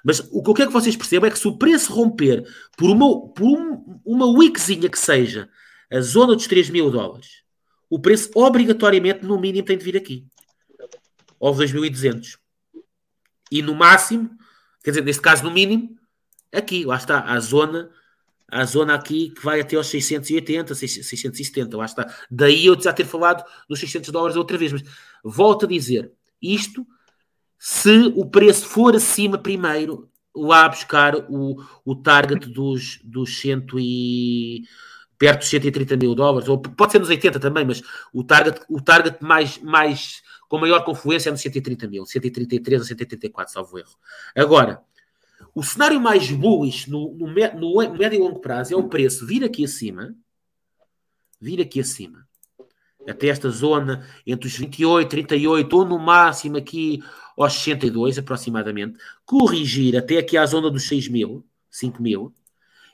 Mas 0.05 0.21
o 0.31 0.41
que 0.41 0.49
eu 0.49 0.53
quero 0.53 0.67
que 0.69 0.73
vocês 0.73 0.95
percebam 0.95 1.27
é 1.27 1.31
que 1.31 1.37
se 1.37 1.49
o 1.49 1.57
preço 1.57 1.91
romper 1.91 2.47
por 2.77 2.89
uma, 2.89 3.27
por 3.33 3.43
um- 3.43 3.99
uma 4.05 4.25
wickzinha 4.25 4.87
que 4.87 4.97
seja 4.97 5.49
a 5.91 5.99
zona 5.99 6.33
dos 6.33 6.47
3 6.47 6.69
mil 6.69 6.89
dólares, 6.89 7.43
o 7.89 7.99
preço 7.99 8.29
obrigatoriamente, 8.35 9.25
no 9.25 9.37
mínimo, 9.37 9.65
tem 9.67 9.77
de 9.77 9.83
vir 9.83 9.97
aqui. 9.97 10.25
Aos 11.41 11.57
2.200. 11.57 12.37
E 13.51 13.61
no 13.61 13.75
máximo, 13.75 14.29
quer 14.81 14.91
dizer, 14.91 15.03
neste 15.03 15.21
caso, 15.21 15.43
no 15.43 15.51
mínimo, 15.51 15.97
aqui, 16.53 16.85
lá 16.85 16.95
está, 16.95 17.19
a 17.25 17.37
zona, 17.41 17.91
a 18.49 18.63
zona 18.65 18.95
aqui 18.95 19.29
que 19.31 19.43
vai 19.43 19.59
até 19.59 19.75
aos 19.75 19.87
680, 19.87 20.73
670, 20.73 21.77
lá 21.77 21.85
está. 21.85 22.13
Daí 22.31 22.65
eu 22.65 22.79
já 22.79 22.93
ter 22.93 23.05
falado 23.05 23.43
dos 23.67 23.79
600 23.79 24.09
dólares 24.09 24.37
outra 24.37 24.57
vez, 24.57 24.71
mas 24.71 24.83
volto 25.23 25.65
a 25.65 25.69
dizer, 25.69 26.11
isto, 26.41 26.85
se 27.59 28.13
o 28.15 28.25
preço 28.25 28.65
for 28.65 28.95
acima 28.95 29.37
primeiro, 29.37 30.09
lá 30.35 30.69
buscar 30.69 31.15
o, 31.29 31.57
o 31.83 31.95
target 31.95 32.47
dos, 32.49 32.99
dos 33.03 33.39
100 33.39 33.65
e 33.77 34.63
perto 35.17 35.39
dos 35.39 35.49
130 35.49 35.97
mil 35.97 36.13
dólares, 36.13 36.47
ou 36.47 36.59
pode 36.59 36.91
ser 36.91 36.99
nos 36.99 37.09
80 37.09 37.39
também, 37.39 37.65
mas 37.65 37.81
o 38.13 38.23
target, 38.23 38.61
o 38.69 38.79
target 38.79 39.17
mais, 39.19 39.57
mais 39.57 40.21
com 40.47 40.59
maior 40.59 40.85
confluência 40.85 41.29
é 41.29 41.31
nos 41.31 41.41
130 41.41 41.87
mil, 41.87 42.05
133 42.05 42.81
a 42.81 42.85
134, 42.85 43.53
salvo 43.53 43.79
erro. 43.79 43.95
Agora, 44.35 44.81
o 45.57 45.63
cenário 45.63 45.99
mais 45.99 46.29
bullish 46.29 46.87
no, 46.87 47.15
no, 47.15 47.25
no 47.25 47.97
médio 47.97 48.15
e 48.15 48.19
longo 48.19 48.39
prazo 48.39 48.75
é 48.75 48.77
o 48.77 48.87
preço 48.87 49.25
vir 49.25 49.43
aqui 49.43 49.65
acima, 49.65 50.13
vir 51.41 51.59
aqui 51.59 51.79
acima, 51.79 52.27
até 53.09 53.29
esta 53.29 53.49
zona 53.49 54.07
entre 54.27 54.47
os 54.47 54.55
28, 54.55 55.09
38, 55.09 55.75
ou 55.75 55.83
no 55.83 55.97
máximo 55.97 56.57
aqui 56.57 57.03
aos 57.35 57.53
62 57.53 58.19
aproximadamente, 58.19 58.99
corrigir 59.25 59.97
até 59.97 60.19
aqui 60.19 60.37
à 60.37 60.45
zona 60.45 60.69
dos 60.69 60.87
6 60.87 61.07
mil, 61.07 61.43
5 61.71 62.03
mil, 62.03 62.31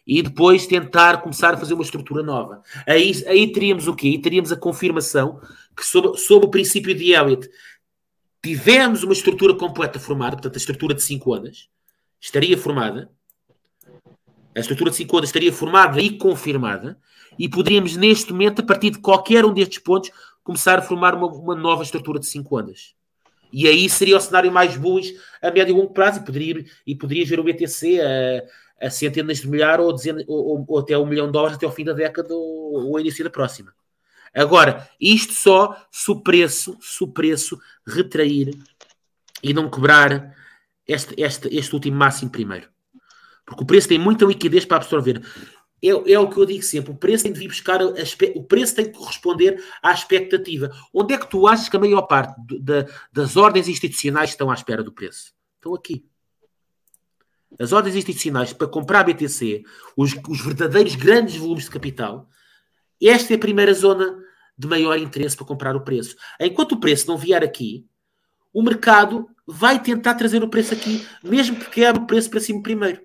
e 0.07 0.22
depois 0.22 0.66
tentar 0.66 1.22
começar 1.22 1.55
a 1.55 1.57
fazer 1.57 1.74
uma 1.74 1.84
estrutura 1.84 2.24
nova. 2.24 2.61
Aí, 2.88 3.11
aí 3.28 3.51
teríamos 3.51 3.89
o 3.89 3.93
quê? 3.93 4.07
Aí 4.07 4.22
teríamos 4.22 4.53
a 4.53 4.55
confirmação 4.55 5.41
que 5.76 5.86
sob, 5.86 6.18
sob 6.18 6.45
o 6.45 6.49
princípio 6.49 6.95
de 6.95 7.11
Elliott 7.11 7.49
tivemos 8.41 9.03
uma 9.03 9.11
estrutura 9.11 9.53
completa 9.53 9.99
formada, 9.99 10.38
portanto 10.38 10.55
a 10.55 10.57
estrutura 10.59 10.93
de 10.93 11.03
5 11.03 11.36
ondas 11.36 11.74
estaria 12.24 12.57
formada, 12.57 13.09
a 14.55 14.59
estrutura 14.59 14.89
de 14.89 14.95
5 14.95 15.17
ondas 15.17 15.30
estaria 15.30 15.51
formada 15.51 16.01
e 16.01 16.17
confirmada, 16.17 16.97
e 17.38 17.49
poderíamos 17.49 17.97
neste 17.97 18.32
momento, 18.32 18.61
a 18.61 18.65
partir 18.65 18.91
de 18.91 18.99
qualquer 18.99 19.43
um 19.43 19.53
destes 19.53 19.80
pontos, 19.80 20.09
começar 20.41 20.80
a 20.80 20.82
formar 20.82 21.15
uma, 21.15 21.28
uma 21.28 21.55
nova 21.55 21.84
estrutura 21.84 22.19
de 22.19 22.28
5 22.28 22.57
ondas. 22.57 22.95
E 23.51 23.67
aí 23.67 23.89
seria 23.89 24.15
o 24.15 24.21
cenário 24.21 24.51
mais 24.51 24.78
bullish 24.78 25.13
a 25.41 25.51
médio 25.51 25.76
e 25.76 25.78
longo 25.78 25.93
prazo, 25.93 26.21
e 26.21 26.26
poderia, 26.26 26.65
e 26.88 26.95
poderia 26.95 27.26
ver 27.26 27.39
o 27.41 27.43
BTC 27.43 27.99
a, 27.99 28.88
a 28.88 28.89
centenas 28.89 29.39
de 29.39 29.47
milhar 29.49 29.82
ou, 29.82 29.93
ou, 30.28 30.65
ou 30.67 30.80
até 30.80 30.97
um 30.97 31.05
milhão 31.05 31.26
de 31.26 31.34
dólares 31.34 31.57
até 31.57 31.65
ao 31.65 31.71
fim 31.74 31.84
da 31.84 31.93
década 31.93 32.34
ou, 32.34 32.91
ou 32.91 32.99
início 32.99 33.24
da 33.24 33.30
próxima. 33.30 33.74
Agora, 34.34 34.89
isto 34.99 35.34
só 35.34 35.76
se 35.91 36.09
o 36.09 36.21
preço, 36.21 36.78
se 36.82 37.03
o 37.03 37.07
preço 37.07 37.59
retrair 37.86 38.57
e 39.43 39.53
não 39.53 39.69
quebrar 39.69 40.34
este, 40.88 41.14
este, 41.22 41.48
este 41.56 41.74
último 41.74 41.98
máximo 41.98 42.32
primeiro. 42.32 42.70
Porque 43.46 43.64
o 43.64 43.68
preço 43.68 43.88
tem 43.88 44.00
muita 44.00 44.26
liquidez 44.26 44.66
para 44.66 44.78
absorver. 44.78 45.22
É, 45.82 45.90
é 46.14 46.20
o 46.20 46.30
que 46.30 46.38
eu 46.38 46.46
digo 46.46 46.64
sempre: 46.64 46.92
o 46.92 46.96
preço 46.96 47.24
tem 47.26 47.34
de 47.34 47.40
vir 47.40 47.48
buscar, 47.50 47.82
a, 47.82 47.88
o 48.36 48.44
preço 48.44 48.76
tem 48.76 48.86
de 48.86 48.92
corresponder 48.92 49.62
à 49.82 49.92
expectativa. 49.92 50.72
Onde 50.94 51.14
é 51.14 51.18
que 51.18 51.30
tu 51.30 51.46
achas 51.48 51.68
que 51.68 51.76
a 51.76 51.80
maior 51.80 52.04
parte 52.04 52.34
do- 52.46 52.60
da- 52.60 52.86
das 53.12 53.36
ordens 53.36 53.68
institucionais 53.68 54.30
estão 54.30 54.50
à 54.50 54.54
espera 54.54 54.82
do 54.84 54.94
preço? 54.94 55.34
Estão 55.56 55.76
aqui. 55.76 56.06
As 57.60 57.72
ordens 57.72 57.96
institucionais 57.96 58.52
para 58.54 58.68
comprar 58.68 59.04
BTC, 59.04 59.64
os, 59.96 60.16
os 60.28 60.42
verdadeiros 60.42 60.96
grandes 60.96 61.36
volumes 61.36 61.66
de 61.66 61.70
capital, 61.70 62.28
esta 63.02 63.34
é 63.34 63.36
a 63.36 63.40
primeira 63.40 63.74
zona 63.74 64.18
de 64.58 64.68
maior 64.68 64.98
interesse 64.98 65.36
para 65.36 65.46
comprar 65.46 65.76
o 65.76 65.82
preço. 65.82 66.16
Enquanto 66.40 66.72
o 66.74 66.80
preço 66.80 67.08
não 67.08 67.18
vier 67.18 67.44
aqui, 67.44 67.86
o 68.54 68.62
mercado 68.62 69.30
vai 69.45 69.82
tentar 69.82 70.16
trazer 70.16 70.43
o 70.43 70.49
preço 70.49 70.74
aqui, 70.74 71.06
mesmo 71.24 71.58
que 71.60 71.70
quebre 71.70 72.01
o 72.04 72.08
preço 72.08 72.30
para 72.30 72.39
cima 72.39 72.62
primeiro. 72.64 73.01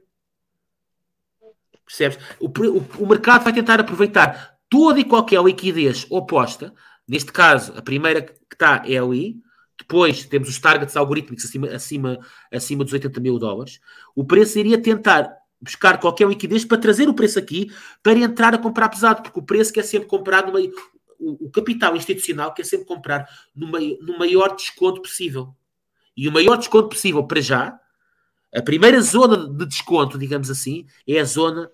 Percebes? 1.85 2.19
O, 2.39 2.47
o- 2.49 3.05
o 3.05 3.09
mercado 3.09 3.45
vai 3.45 3.53
tentar 3.53 3.81
aproveitar 3.81 4.57
toda 4.69 5.01
e 5.01 5.05
qualquer 5.05 5.43
liquidez 5.43 6.07
oposta. 6.11 6.73
Neste 7.07 7.33
caso, 7.33 7.73
a 7.77 7.83
primeira 7.83 8.23
que 8.23 8.35
está 8.53 8.83
é 8.87 8.99
ali. 8.99 9.37
Depois 9.79 10.25
temos 10.27 10.49
os 10.49 10.59
targets 10.59 10.97
algorítmicos 10.97 11.45
acima, 11.45 11.69
acima, 11.69 12.19
acima 12.53 12.85
dos 12.85 12.93
80 12.93 13.21
mil 13.21 13.39
dólares. 13.39 13.81
O 14.15 14.25
preço 14.25 14.59
iria 14.59 14.77
tentar 14.83 15.33
buscar 15.61 15.99
qualquer 16.01 16.29
liquidez 16.29 16.65
para 16.65 16.79
trazer 16.79 17.09
o 17.09 17.15
preço 17.15 17.39
aqui 17.39 17.71
para 18.03 18.19
entrar 18.19 18.55
a 18.55 18.59
comprar 18.59 18.89
pesado, 18.89 19.23
porque 19.23 19.39
o 19.39 19.43
preço 19.43 19.73
quer 19.73 19.85
sempre 19.85 20.09
comprar 20.09 20.45
no 20.47 20.53
meio. 20.53 20.73
O, 21.19 21.47
o 21.47 21.51
capital 21.51 21.97
institucional 21.97 22.55
quer 22.55 22.65
sempre 22.65 22.87
comprar 22.87 23.29
no, 23.55 23.71
meio, 23.71 23.99
no 24.01 24.19
maior 24.19 24.55
desconto 24.55 25.03
possível. 25.03 25.55
E 26.17 26.29
o 26.29 26.33
maior 26.33 26.57
desconto 26.57 26.89
possível 26.89 27.25
para 27.25 27.41
já, 27.41 27.79
a 28.55 28.63
primeira 28.63 29.01
zona 29.01 29.49
de 29.49 29.67
desconto, 29.67 30.19
digamos 30.19 30.51
assim, 30.51 30.87
é 31.07 31.21
a 31.21 31.25
zona, 31.25 31.71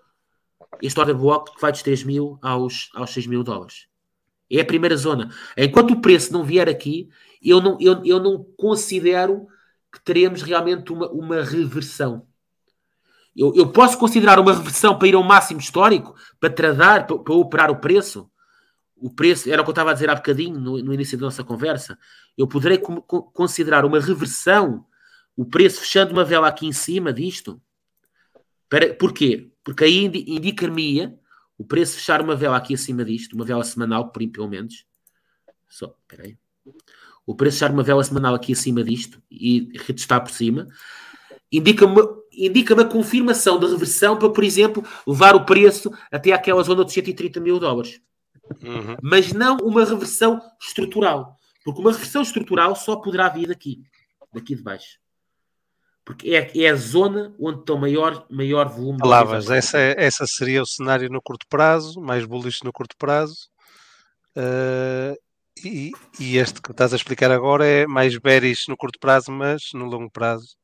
este 0.82 0.98
order 0.98 1.16
block 1.16 1.54
que 1.54 1.60
vai 1.60 1.70
dos 1.70 1.82
3 1.82 2.02
mil 2.02 2.38
aos, 2.42 2.90
aos 2.94 3.10
6 3.10 3.26
mil 3.26 3.44
dólares. 3.44 3.86
É 4.50 4.60
a 4.60 4.64
primeira 4.64 4.96
zona. 4.96 5.30
Enquanto 5.56 5.92
o 5.92 6.00
preço 6.00 6.32
não 6.32 6.44
vier 6.44 6.68
aqui, 6.68 7.08
eu 7.42 7.60
não, 7.60 7.78
eu, 7.80 8.04
eu 8.04 8.20
não 8.20 8.44
considero 8.56 9.46
que 9.92 10.02
teremos 10.02 10.42
realmente 10.42 10.92
uma, 10.92 11.08
uma 11.10 11.42
reversão. 11.42 12.26
Eu, 13.36 13.52
eu 13.54 13.70
posso 13.70 13.98
considerar 13.98 14.38
uma 14.38 14.52
reversão 14.52 14.98
para 14.98 15.08
ir 15.08 15.14
ao 15.14 15.22
máximo 15.22 15.60
histórico, 15.60 16.14
para 16.38 16.50
tradar, 16.50 17.06
para, 17.06 17.18
para 17.18 17.34
operar 17.34 17.70
o 17.70 17.80
preço. 17.80 18.30
O 19.04 19.10
preço, 19.10 19.50
era 19.50 19.60
o 19.60 19.64
que 19.66 19.68
eu 19.68 19.72
estava 19.72 19.90
a 19.90 19.92
dizer 19.92 20.08
há 20.08 20.14
bocadinho, 20.14 20.58
no, 20.58 20.78
no 20.82 20.94
início 20.94 21.18
da 21.18 21.26
nossa 21.26 21.44
conversa. 21.44 21.98
Eu 22.38 22.48
poderei 22.48 22.78
considerar 22.78 23.84
uma 23.84 24.00
reversão, 24.00 24.86
o 25.36 25.44
preço 25.44 25.82
fechando 25.82 26.12
uma 26.14 26.24
vela 26.24 26.48
aqui 26.48 26.66
em 26.66 26.72
cima 26.72 27.12
disto, 27.12 27.60
Para, 28.66 28.94
porquê? 28.94 29.52
Porque 29.62 29.84
aí 29.84 30.04
indi- 30.06 30.24
indicar-me 30.26 31.14
o 31.58 31.64
preço 31.66 31.96
fechar 31.96 32.22
uma 32.22 32.34
vela 32.34 32.56
aqui 32.56 32.72
acima 32.72 33.04
disto, 33.04 33.34
uma 33.34 33.44
vela 33.44 33.62
semanal, 33.62 34.10
por- 34.10 34.26
pelo 34.26 34.48
menos. 34.48 34.86
Só, 35.68 35.94
espera 36.00 36.22
aí. 36.22 36.38
O 37.26 37.34
preço 37.34 37.58
fechar 37.58 37.72
uma 37.72 37.82
vela 37.82 38.02
semanal 38.02 38.34
aqui 38.34 38.54
acima 38.54 38.82
disto 38.82 39.22
e 39.30 39.70
retestar 39.84 40.22
por 40.22 40.30
cima, 40.30 40.66
indica-me 41.52 42.00
indica 42.32 42.74
a 42.80 42.86
confirmação 42.86 43.60
de 43.60 43.66
reversão 43.66 44.18
para, 44.18 44.30
por 44.30 44.42
exemplo, 44.42 44.82
levar 45.06 45.36
o 45.36 45.44
preço 45.44 45.92
até 46.10 46.32
àquela 46.32 46.62
zona 46.62 46.82
dos 46.84 46.94
130 46.94 47.38
mil 47.38 47.58
dólares 47.60 48.00
Uhum. 48.62 48.96
mas 49.02 49.32
não 49.32 49.56
uma 49.58 49.84
reversão 49.84 50.40
estrutural. 50.60 51.36
Porque 51.64 51.80
uma 51.80 51.92
reversão 51.92 52.22
estrutural 52.22 52.76
só 52.76 52.96
poderá 52.96 53.28
vir 53.28 53.48
daqui, 53.48 53.82
daqui 54.32 54.54
de 54.54 54.62
baixo. 54.62 54.98
Porque 56.04 56.34
é, 56.34 56.50
é 56.54 56.68
a 56.68 56.74
zona 56.74 57.34
onde 57.40 57.60
está 57.60 57.72
o 57.72 57.78
maior, 57.78 58.26
maior 58.30 58.68
volume 58.68 58.98
de 58.98 59.02
Palavras, 59.02 59.48
essa, 59.48 59.78
essa 59.78 60.26
seria 60.26 60.62
o 60.62 60.66
cenário 60.66 61.08
no 61.08 61.22
curto 61.22 61.46
prazo, 61.48 61.98
mais 62.00 62.26
bullish 62.26 62.62
no 62.62 62.72
curto 62.72 62.94
prazo. 62.98 63.48
Eh, 64.36 65.18
e, 65.64 65.92
e 66.20 66.36
este 66.36 66.60
que 66.60 66.72
estás 66.72 66.92
a 66.92 66.96
explicar 66.96 67.30
agora 67.30 67.64
é 67.64 67.86
mais 67.86 68.18
bearish 68.18 68.68
no 68.68 68.76
curto 68.76 68.98
prazo, 68.98 69.32
mas 69.32 69.72
no 69.72 69.86
longo 69.86 70.10
prazo 70.10 70.56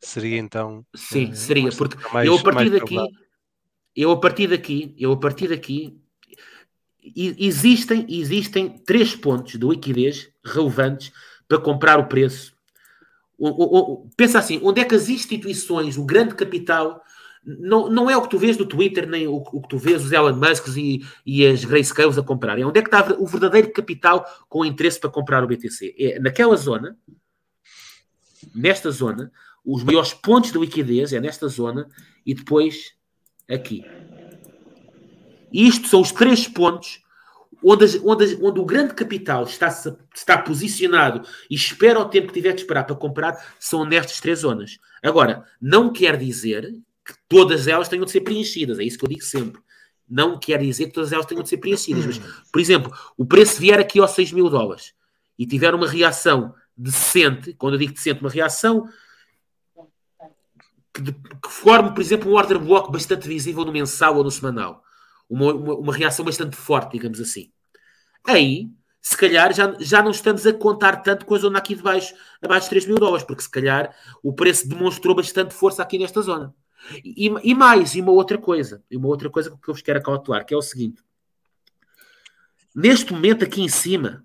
seria 0.00 0.38
então 0.38 0.84
Sim, 0.96 1.30
eh, 1.30 1.34
seria. 1.34 1.70
Porque 1.70 1.96
mais- 2.12 2.26
eu 2.26 2.36
a 2.36 2.42
partir 2.42 2.70
daqui, 2.70 2.94
provável. 2.94 3.16
eu 3.94 4.10
a 4.10 4.16
partir 4.20 4.46
daqui, 4.48 4.96
eu 4.98 5.12
a 5.12 5.16
partir 5.16 5.48
daqui, 5.48 6.01
existem, 7.02 8.06
existem 8.08 8.68
três 8.68 9.14
pontos 9.14 9.58
de 9.58 9.66
liquidez 9.66 10.30
relevantes 10.44 11.12
para 11.48 11.58
comprar 11.58 11.98
o 11.98 12.06
preço. 12.06 12.54
O- 13.38 14.04
o- 14.04 14.08
pensa 14.16 14.38
assim, 14.38 14.60
onde 14.62 14.80
é 14.80 14.84
que 14.84 14.94
as 14.94 15.08
instituições, 15.08 15.98
o 15.98 16.04
grande 16.04 16.34
capital, 16.34 17.02
não, 17.44 17.90
não 17.90 18.08
é 18.08 18.16
o 18.16 18.22
que 18.22 18.30
tu 18.30 18.38
vês 18.38 18.56
no 18.56 18.64
Twitter, 18.64 19.08
nem 19.08 19.26
o, 19.26 19.36
o 19.36 19.60
que 19.60 19.68
tu 19.68 19.76
vês 19.76 20.04
os 20.04 20.12
Elon 20.12 20.36
Musks 20.36 20.76
e, 20.76 21.04
e 21.26 21.44
as 21.44 21.64
Grayscales 21.64 22.16
a 22.16 22.22
comprarem. 22.22 22.64
Onde 22.64 22.78
é 22.78 22.82
que 22.82 22.88
está 22.88 23.14
o 23.18 23.26
verdadeiro 23.26 23.72
capital 23.72 24.24
com 24.48 24.64
interesse 24.64 25.00
para 25.00 25.10
comprar 25.10 25.42
o 25.42 25.46
BTC? 25.48 25.94
É 25.98 26.20
naquela 26.20 26.56
zona, 26.56 26.96
nesta 28.54 28.90
zona, 28.92 29.32
os 29.64 29.82
maiores 29.82 30.12
pontos 30.14 30.52
de 30.52 30.58
liquidez 30.58 31.12
é 31.12 31.20
nesta 31.20 31.48
zona 31.48 31.88
e 32.24 32.34
depois 32.34 32.92
aqui. 33.48 33.84
Isto 35.52 35.88
são 35.88 36.00
os 36.00 36.12
três 36.12 36.48
pontos 36.48 37.00
onde, 37.64 37.84
as- 37.84 38.00
onde 38.02 38.24
as- 38.24 38.38
onde 38.40 38.58
o 38.60 38.64
grande 38.64 38.94
capital 38.94 39.44
está, 39.44 39.68
está 40.14 40.38
posicionado 40.38 41.26
e 41.50 41.54
espera 41.54 42.00
o 42.00 42.04
tempo 42.08 42.28
que 42.28 42.34
tiver 42.34 42.52
de 42.54 42.62
esperar 42.62 42.84
para 42.84 42.96
comprar, 42.96 43.54
são 43.60 43.84
nestas 43.84 44.18
três 44.20 44.40
zonas. 44.40 44.78
Agora, 45.02 45.44
não 45.60 45.92
quer 45.92 46.16
dizer 46.16 46.72
que 47.04 47.14
todas 47.28 47.66
elas 47.68 47.88
tenham 47.88 48.04
de 48.04 48.10
ser 48.10 48.20
preenchidas, 48.22 48.78
é 48.78 48.84
isso 48.84 48.98
que 48.98 49.04
eu 49.04 49.08
digo 49.08 49.22
sempre. 49.22 49.60
Não 50.08 50.38
quer 50.38 50.58
dizer 50.60 50.86
que 50.86 50.92
todas 50.92 51.12
elas 51.12 51.26
tenham 51.26 51.42
de 51.42 51.48
ser 51.48 51.56
preenchidas. 51.58 52.04
Mas, 52.04 52.18
por 52.50 52.60
exemplo, 52.60 52.92
o 53.16 53.24
preço 53.24 53.60
vier 53.60 53.78
aqui 53.78 53.98
aos 54.00 54.10
6 54.12 54.32
mil 54.32 54.48
dólares 54.50 54.92
e 55.38 55.46
tiver 55.46 55.74
uma 55.74 55.88
reação 55.88 56.54
decente, 56.76 57.54
quando 57.54 57.74
eu 57.74 57.78
digo 57.78 57.92
decente, 57.94 58.20
uma 58.20 58.30
reação 58.30 58.88
que, 60.92 61.00
de- 61.00 61.12
que 61.12 61.48
forme, 61.48 61.92
por 61.92 62.00
exemplo, 62.00 62.30
um 62.30 62.34
order 62.34 62.58
block 62.58 62.90
bastante 62.92 63.26
visível 63.26 63.64
no 63.64 63.72
mensal 63.72 64.16
ou 64.16 64.24
no 64.24 64.30
semanal. 64.30 64.82
Uma, 65.32 65.54
uma, 65.54 65.74
uma 65.74 65.94
reação 65.94 66.24
bastante 66.24 66.56
forte, 66.56 66.92
digamos 66.92 67.20
assim. 67.20 67.50
Aí, 68.24 68.68
se 69.00 69.16
calhar, 69.16 69.52
já, 69.54 69.74
já 69.80 70.02
não 70.02 70.10
estamos 70.10 70.46
a 70.46 70.52
contar 70.52 70.96
tanto 70.96 71.24
com 71.24 71.34
a 71.34 71.38
zona 71.38 71.58
aqui 71.58 71.74
de 71.74 71.82
baixo, 71.82 72.14
abaixo 72.40 72.64
de 72.66 72.70
3 72.70 72.86
mil 72.86 72.96
dólares, 72.96 73.24
porque 73.26 73.42
se 73.42 73.50
calhar 73.50 73.94
o 74.22 74.32
preço 74.32 74.68
demonstrou 74.68 75.14
bastante 75.14 75.54
força 75.54 75.82
aqui 75.82 75.98
nesta 75.98 76.20
zona. 76.20 76.54
E, 77.04 77.32
e 77.42 77.54
mais, 77.54 77.94
e 77.94 78.00
uma 78.00 78.12
outra 78.12 78.36
coisa, 78.36 78.82
e 78.90 78.96
uma 78.96 79.08
outra 79.08 79.30
coisa 79.30 79.50
que 79.50 79.70
eu 79.70 79.74
vos 79.74 79.82
quero 79.82 79.98
acautelar, 79.98 80.44
que 80.44 80.52
é 80.52 80.56
o 80.56 80.62
seguinte. 80.62 81.02
Neste 82.74 83.12
momento, 83.12 83.44
aqui 83.44 83.62
em 83.62 83.68
cima, 83.68 84.24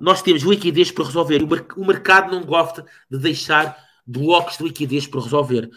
nós 0.00 0.22
temos 0.22 0.42
liquidez 0.42 0.90
para 0.90 1.04
resolver. 1.04 1.42
O, 1.42 1.46
mer- 1.46 1.66
o 1.76 1.84
mercado 1.84 2.30
não 2.30 2.44
gosta 2.44 2.84
de 3.10 3.18
deixar 3.18 3.76
blocos 4.06 4.56
de 4.56 4.64
liquidez 4.64 5.06
para 5.06 5.20
resolver. 5.20 5.70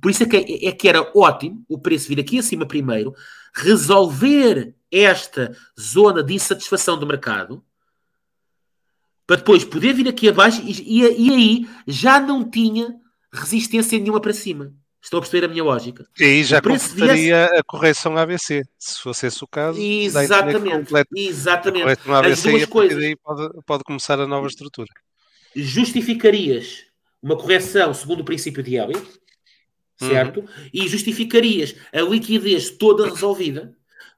Por, 0.00 0.10
isso 0.10 0.22
é 0.22 0.26
que, 0.26 0.66
é 0.66 0.72
que 0.72 0.88
era 0.88 1.10
ótimo 1.14 1.64
o 1.68 1.78
preço 1.78 2.08
vir 2.08 2.20
aqui 2.20 2.38
acima 2.38 2.66
primeiro, 2.66 3.14
resolver 3.54 4.74
esta 4.90 5.56
zona 5.78 6.22
de 6.22 6.34
insatisfação 6.34 6.98
do 6.98 7.06
mercado, 7.06 7.62
para 9.26 9.36
depois 9.36 9.64
poder 9.64 9.92
vir 9.94 10.08
aqui 10.08 10.28
abaixo 10.28 10.60
e, 10.64 11.02
e- 11.02 11.28
e 11.28 11.32
aí 11.32 11.68
já 11.86 12.18
não 12.18 12.48
tinha 12.48 12.94
resistência 13.32 13.98
nenhuma 13.98 14.20
para 14.20 14.32
cima. 14.32 14.72
Estão 15.02 15.18
a 15.18 15.22
perceber 15.22 15.46
a 15.46 15.48
minha 15.48 15.64
lógica? 15.64 16.06
E 16.18 16.24
aí 16.24 16.44
já 16.44 16.60
completaria 16.60 17.46
a 17.46 17.62
correção 17.62 18.18
ABC, 18.18 18.62
se 18.78 19.00
fosse 19.00 19.26
esse 19.28 19.42
o 19.42 19.46
caso. 19.46 19.78
a 19.80 19.82
Exatamente. 19.82 20.94
a 20.94 21.04
Exatamente. 21.16 21.82
correção 21.84 22.12
As 22.14 22.18
ABC 22.18 22.48
e 22.48 22.50
duas 22.50 22.62
a 22.62 22.66
partir 22.66 22.70
coisas. 22.72 22.98
daí 23.02 23.16
pode, 23.16 23.62
pode 23.64 23.84
começar 23.84 24.20
a 24.20 24.26
nova 24.26 24.46
estrutura. 24.46 24.88
justificarias 25.54 26.84
uma 27.22 27.36
correção 27.36 27.92
segundo 27.94 28.20
o 28.20 28.24
princípio 28.24 28.62
de 28.62 28.74
Elliott, 28.76 29.06
certo? 30.06 30.44
E 30.72 30.88
justificarias 30.88 31.74
a 31.92 32.00
liquidez 32.00 32.70
toda 32.70 33.08
resolvida 33.08 33.74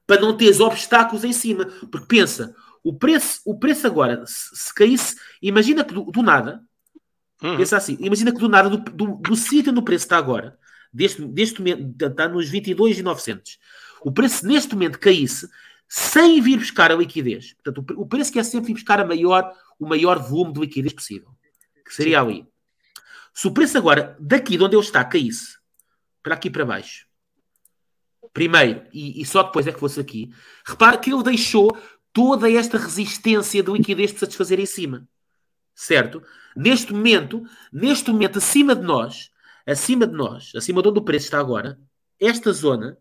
para 0.07 0.21
não 0.21 0.35
teres 0.35 0.59
obstáculos 0.59 1.23
em 1.23 1.33
cima. 1.33 1.65
Porque 1.91 2.07
pensa, 2.07 2.55
o 2.83 2.93
preço, 2.93 3.41
o 3.45 3.57
preço 3.57 3.87
agora, 3.87 4.23
se, 4.25 4.55
se 4.55 4.73
caísse, 4.73 5.15
imagina 5.41 5.83
que 5.83 5.93
do, 5.93 6.03
do 6.05 6.21
nada, 6.21 6.61
Uhum. 7.41 7.57
pensa 7.57 7.75
assim, 7.75 7.97
imagina 7.99 8.31
que 8.31 8.39
do 8.39 8.47
nada, 8.47 8.69
do, 8.69 8.77
do, 8.77 9.17
do 9.17 9.35
sítio 9.35 9.71
onde 9.71 9.79
o 9.81 9.83
preço 9.83 10.05
está 10.05 10.17
agora, 10.17 10.57
deste, 10.93 11.21
deste 11.25 11.59
momento, 11.59 11.93
está 12.05 12.29
nos 12.29 12.47
22,900, 12.47 13.59
o 14.01 14.13
preço 14.13 14.47
neste 14.47 14.73
momento 14.73 14.97
caísse 14.97 15.49
sem 15.89 16.39
vir 16.39 16.57
buscar 16.57 16.89
a 16.89 16.95
liquidez. 16.95 17.53
Portanto, 17.55 17.85
o 17.97 18.03
o 18.03 18.07
preço 18.07 18.31
que 18.31 18.39
é 18.39 18.43
sempre 18.43 18.67
vir 18.67 18.73
buscar 18.75 19.01
a 19.01 19.05
maior, 19.05 19.51
o 19.77 19.85
maior 19.85 20.19
volume 20.19 20.53
de 20.53 20.61
liquidez 20.61 20.93
possível, 20.93 21.29
que 21.85 21.93
seria 21.93 22.21
ali. 22.21 22.47
Se 23.33 23.45
o 23.45 23.51
preço 23.51 23.77
agora, 23.77 24.15
daqui 24.19 24.55
de 24.57 24.63
onde 24.63 24.75
ele 24.77 24.83
está, 24.83 25.03
caísse 25.03 25.57
para 26.23 26.35
aqui 26.35 26.49
para 26.49 26.65
baixo, 26.65 27.05
primeiro, 28.33 28.87
e, 28.91 29.21
e 29.21 29.25
só 29.25 29.43
depois 29.43 29.67
é 29.67 29.71
que 29.71 29.79
fosse 29.79 29.99
aqui, 29.99 30.33
repara 30.65 30.97
que 30.97 31.13
ele 31.13 31.21
deixou 31.21 31.77
toda 32.13 32.49
esta 32.49 32.77
resistência 32.77 33.61
de 33.61 33.71
liquidez 33.71 34.11
para 34.11 34.21
satisfazer 34.21 34.59
em 34.59 34.65
cima. 34.65 35.07
Certo? 35.75 36.23
Neste 36.55 36.93
momento, 36.93 37.43
neste 37.71 38.11
momento, 38.11 38.37
acima 38.37 38.75
de 38.75 38.83
nós, 38.83 39.31
acima 39.65 40.05
de 40.05 40.13
nós, 40.13 40.51
acima 40.55 40.81
de 40.81 40.89
onde 40.89 40.99
o 40.99 41.03
preço 41.03 41.25
está 41.25 41.39
agora, 41.39 41.79
esta 42.19 42.53
zona 42.53 42.97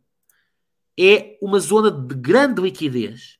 é 0.99 1.39
uma 1.41 1.61
zona 1.61 1.91
de 1.91 2.15
grande 2.15 2.61
liquidez 2.61 3.39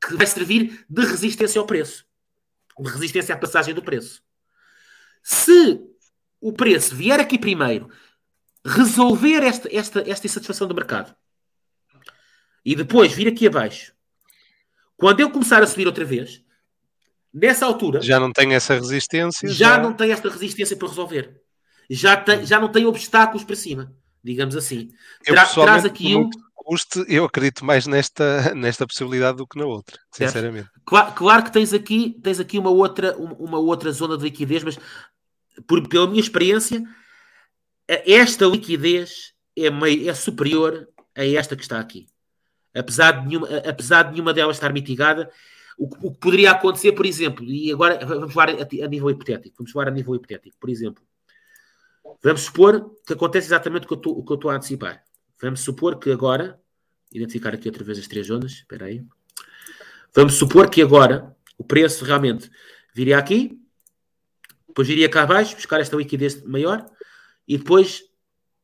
que 0.00 0.16
vai 0.16 0.26
servir 0.26 0.84
de 0.88 1.02
resistência 1.02 1.60
ao 1.60 1.66
preço, 1.66 2.04
de 2.78 2.90
resistência 2.90 3.34
à 3.34 3.38
passagem 3.38 3.74
do 3.74 3.82
preço. 3.82 4.22
Se 5.22 5.80
o 6.40 6.52
preço 6.52 6.94
vier 6.94 7.20
aqui 7.20 7.38
primeiro, 7.38 7.90
resolver 8.64 9.42
esta, 9.42 9.68
esta, 9.74 10.00
esta 10.08 10.26
insatisfação 10.26 10.66
do 10.68 10.74
mercado 10.74 11.14
e 12.64 12.74
depois 12.76 13.12
vir 13.12 13.26
aqui 13.28 13.46
abaixo, 13.46 13.92
quando 14.96 15.20
eu 15.20 15.30
começar 15.30 15.62
a 15.62 15.66
subir 15.66 15.86
outra 15.86 16.04
vez, 16.04 16.42
nessa 17.32 17.64
altura 17.64 18.02
Já 18.02 18.20
não 18.20 18.32
tem 18.32 18.54
essa 18.54 18.74
resistência. 18.74 19.48
já 19.48 19.78
não 19.78 19.94
tem 19.94 20.12
esta 20.12 20.28
resistência 20.28 20.76
para 20.76 20.88
resolver. 20.88 21.40
Já, 21.88 22.16
tem, 22.16 22.44
já 22.46 22.60
não 22.60 22.70
tem 22.70 22.84
obstáculos 22.86 23.42
para 23.44 23.56
cima, 23.56 23.92
digamos 24.22 24.54
assim. 24.56 24.90
Eu, 25.26 25.34
Tra- 25.34 25.46
traz 25.46 25.84
aqui 25.84 26.14
um. 26.14 26.28
custe, 26.54 27.04
eu 27.08 27.24
acredito 27.24 27.64
mais 27.64 27.86
nesta, 27.86 28.54
nesta 28.54 28.86
possibilidade 28.86 29.38
do 29.38 29.46
que 29.46 29.58
na 29.58 29.64
outra, 29.64 29.98
sinceramente. 30.12 30.68
Claro, 30.84 31.12
claro 31.14 31.42
que 31.44 31.50
tens 31.52 31.72
aqui, 31.72 32.16
tens 32.22 32.38
aqui 32.38 32.58
uma, 32.58 32.70
outra, 32.70 33.16
um- 33.18 33.32
uma 33.44 33.58
outra 33.58 33.90
zona 33.90 34.16
de 34.18 34.22
liquidez, 34.24 34.62
mas 34.62 34.78
por, 35.66 35.88
pela 35.88 36.06
minha 36.06 36.20
experiência, 36.20 36.80
esta 38.06 38.46
liquidez 38.46 39.32
é, 39.56 39.70
mei- 39.70 40.08
é 40.08 40.14
superior 40.14 40.88
a 41.16 41.24
esta 41.26 41.56
que 41.56 41.62
está 41.62 41.80
aqui. 41.80 42.06
Apesar 42.74 43.12
de 43.12 43.26
nenhuma, 43.28 43.48
apesar 43.58 44.04
de 44.04 44.12
nenhuma 44.12 44.32
delas 44.32 44.56
estar 44.56 44.72
mitigada, 44.72 45.30
o, 45.76 45.88
que- 45.88 46.06
o 46.06 46.12
que 46.12 46.18
poderia 46.18 46.52
acontecer, 46.52 46.92
por 46.92 47.04
exemplo, 47.04 47.44
e 47.44 47.72
agora 47.72 48.04
vamos 48.06 48.32
falar 48.32 48.50
a, 48.50 48.62
a 48.84 48.88
nível 48.88 49.10
hipotético, 49.10 49.56
vamos 49.58 49.72
falar 49.72 49.88
a 49.88 49.90
nível 49.90 50.14
hipotético, 50.14 50.56
por 50.60 50.70
exemplo, 50.70 51.02
vamos 52.22 52.42
supor 52.42 52.94
que 53.06 53.12
acontece 53.12 53.48
exatamente 53.48 53.86
o 53.86 53.88
que 53.88 54.08
eu 54.08 54.12
o 54.12 54.24
que 54.24 54.32
eu 54.32 54.36
estou 54.36 54.50
a 54.50 54.54
antecipar. 54.54 55.02
Vamos 55.42 55.60
supor 55.60 55.98
que 55.98 56.12
agora, 56.12 56.60
identificar 57.10 57.54
aqui 57.54 57.66
outra 57.66 57.82
vez 57.82 57.98
as 57.98 58.06
três 58.06 58.26
zonas, 58.26 58.52
espera 58.52 58.84
aí. 58.86 59.04
Vamos 60.14 60.34
supor 60.34 60.68
que 60.68 60.82
agora 60.82 61.34
o 61.56 61.64
preço 61.64 62.04
realmente 62.04 62.50
viria 62.94 63.16
aqui, 63.18 63.58
depois 64.68 64.88
iria 64.88 65.08
cá 65.08 65.22
abaixo, 65.22 65.56
buscar 65.56 65.80
esta 65.80 65.96
liquidez 65.96 66.42
maior 66.44 66.84
e 67.50 67.58
depois 67.58 68.04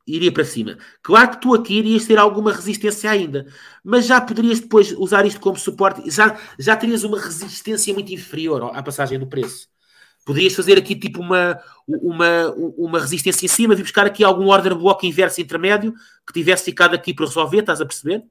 iria 0.07 0.31
para 0.31 0.45
cima. 0.45 0.79
Claro 1.03 1.33
que 1.33 1.41
tu 1.41 1.53
aqui 1.55 1.79
irias 1.79 2.07
ter 2.07 2.17
alguma 2.17 2.53
resistência 2.53 3.11
ainda, 3.11 3.45
mas 3.83 4.07
já 4.07 4.21
poderias 4.21 4.61
depois 4.61 4.93
usar 4.93 5.27
isto 5.27 5.41
como 5.41 5.59
suporte, 5.59 6.09
já, 6.09 6.39
já 6.57 6.77
terias 6.77 7.03
uma 7.03 7.21
resistência 7.21 7.93
muito 7.93 8.15
inferior 8.15 8.71
à 8.73 8.81
passagem 8.81 9.19
do 9.19 9.27
preço. 9.27 9.69
Poderias 10.25 10.55
fazer 10.55 10.79
aqui 10.79 10.95
tipo 10.95 11.21
uma, 11.21 11.61
uma, 11.89 12.55
uma 12.77 13.01
resistência 13.01 13.45
em 13.45 13.49
cima, 13.49 13.75
vir 13.75 13.83
buscar 13.83 14.07
aqui 14.07 14.23
algum 14.23 14.47
order 14.47 14.77
block 14.77 15.05
inverso 15.05 15.41
intermédio 15.41 15.93
que 16.25 16.33
tivesse 16.33 16.67
ficado 16.67 16.95
aqui 16.95 17.13
para 17.13 17.27
resolver, 17.27 17.59
estás 17.59 17.81
a 17.81 17.87
perceber? 17.87 18.25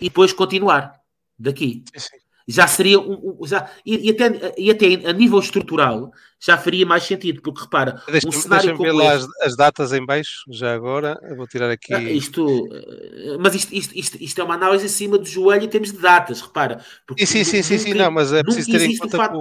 E 0.00 0.04
depois 0.04 0.32
continuar 0.32 0.98
daqui. 1.38 1.84
Sim. 1.94 2.17
Já 2.50 2.66
seria 2.66 2.98
um, 2.98 3.36
um- 3.40 3.46
já, 3.46 3.68
e, 3.84 4.08
e 4.08 4.10
até, 4.10 4.54
e 4.56 4.70
até 4.70 4.86
a 5.08 5.12
nível 5.12 5.38
estrutural 5.38 6.10
já 6.40 6.56
faria 6.56 6.86
mais 6.86 7.02
sentido, 7.02 7.42
porque 7.42 7.60
repara, 7.60 8.02
um 8.08 8.12
Deixa-me 8.12 8.32
cenário 8.32 8.66
deixa 8.68 8.82
ver 8.82 8.90
como 8.90 9.02
lá 9.04 9.14
este, 9.16 9.28
as, 9.42 9.46
as 9.48 9.56
datas 9.56 9.92
em 9.92 10.04
baixo, 10.06 10.44
já 10.50 10.72
agora. 10.74 11.18
Eu 11.24 11.36
vou 11.36 11.46
tirar 11.46 11.70
aqui. 11.70 11.92
Ah, 11.92 12.00
Isto, 12.00 12.68
eh, 12.72 13.36
mas 13.38 13.54
isto, 13.54 13.74
isto, 13.74 13.92
isto, 13.94 14.16
isto 14.22 14.40
é 14.40 14.44
uma 14.44 14.54
análise 14.54 14.86
em 14.86 14.88
cima 14.88 15.18
do 15.18 15.26
joelho 15.26 15.64
em 15.64 15.68
termos 15.68 15.92
de 15.92 15.98
datas, 15.98 16.40
repara. 16.40 16.82
porque 17.06 17.26
Sim, 17.26 17.44
sim, 17.44 17.62
sim, 17.62 17.76
sim, 17.76 17.92
não, 17.94 18.10
mas 18.10 18.32
é 18.32 18.42
preciso 18.42 18.70
ter 18.70 18.80
em 18.80 18.84
existe 18.84 18.98
o 19.00 19.02
conta 19.02 19.16
fato- 19.18 19.36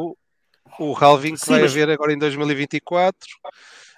o, 0.80 0.92
o 0.92 0.96
halving 1.02 1.34
que 1.36 1.40
Sim, 1.46 1.52
vai 1.52 1.62
mas- 1.62 1.72
haver 1.72 1.90
agora 1.90 2.12
em 2.12 2.18
2024. 2.18 3.18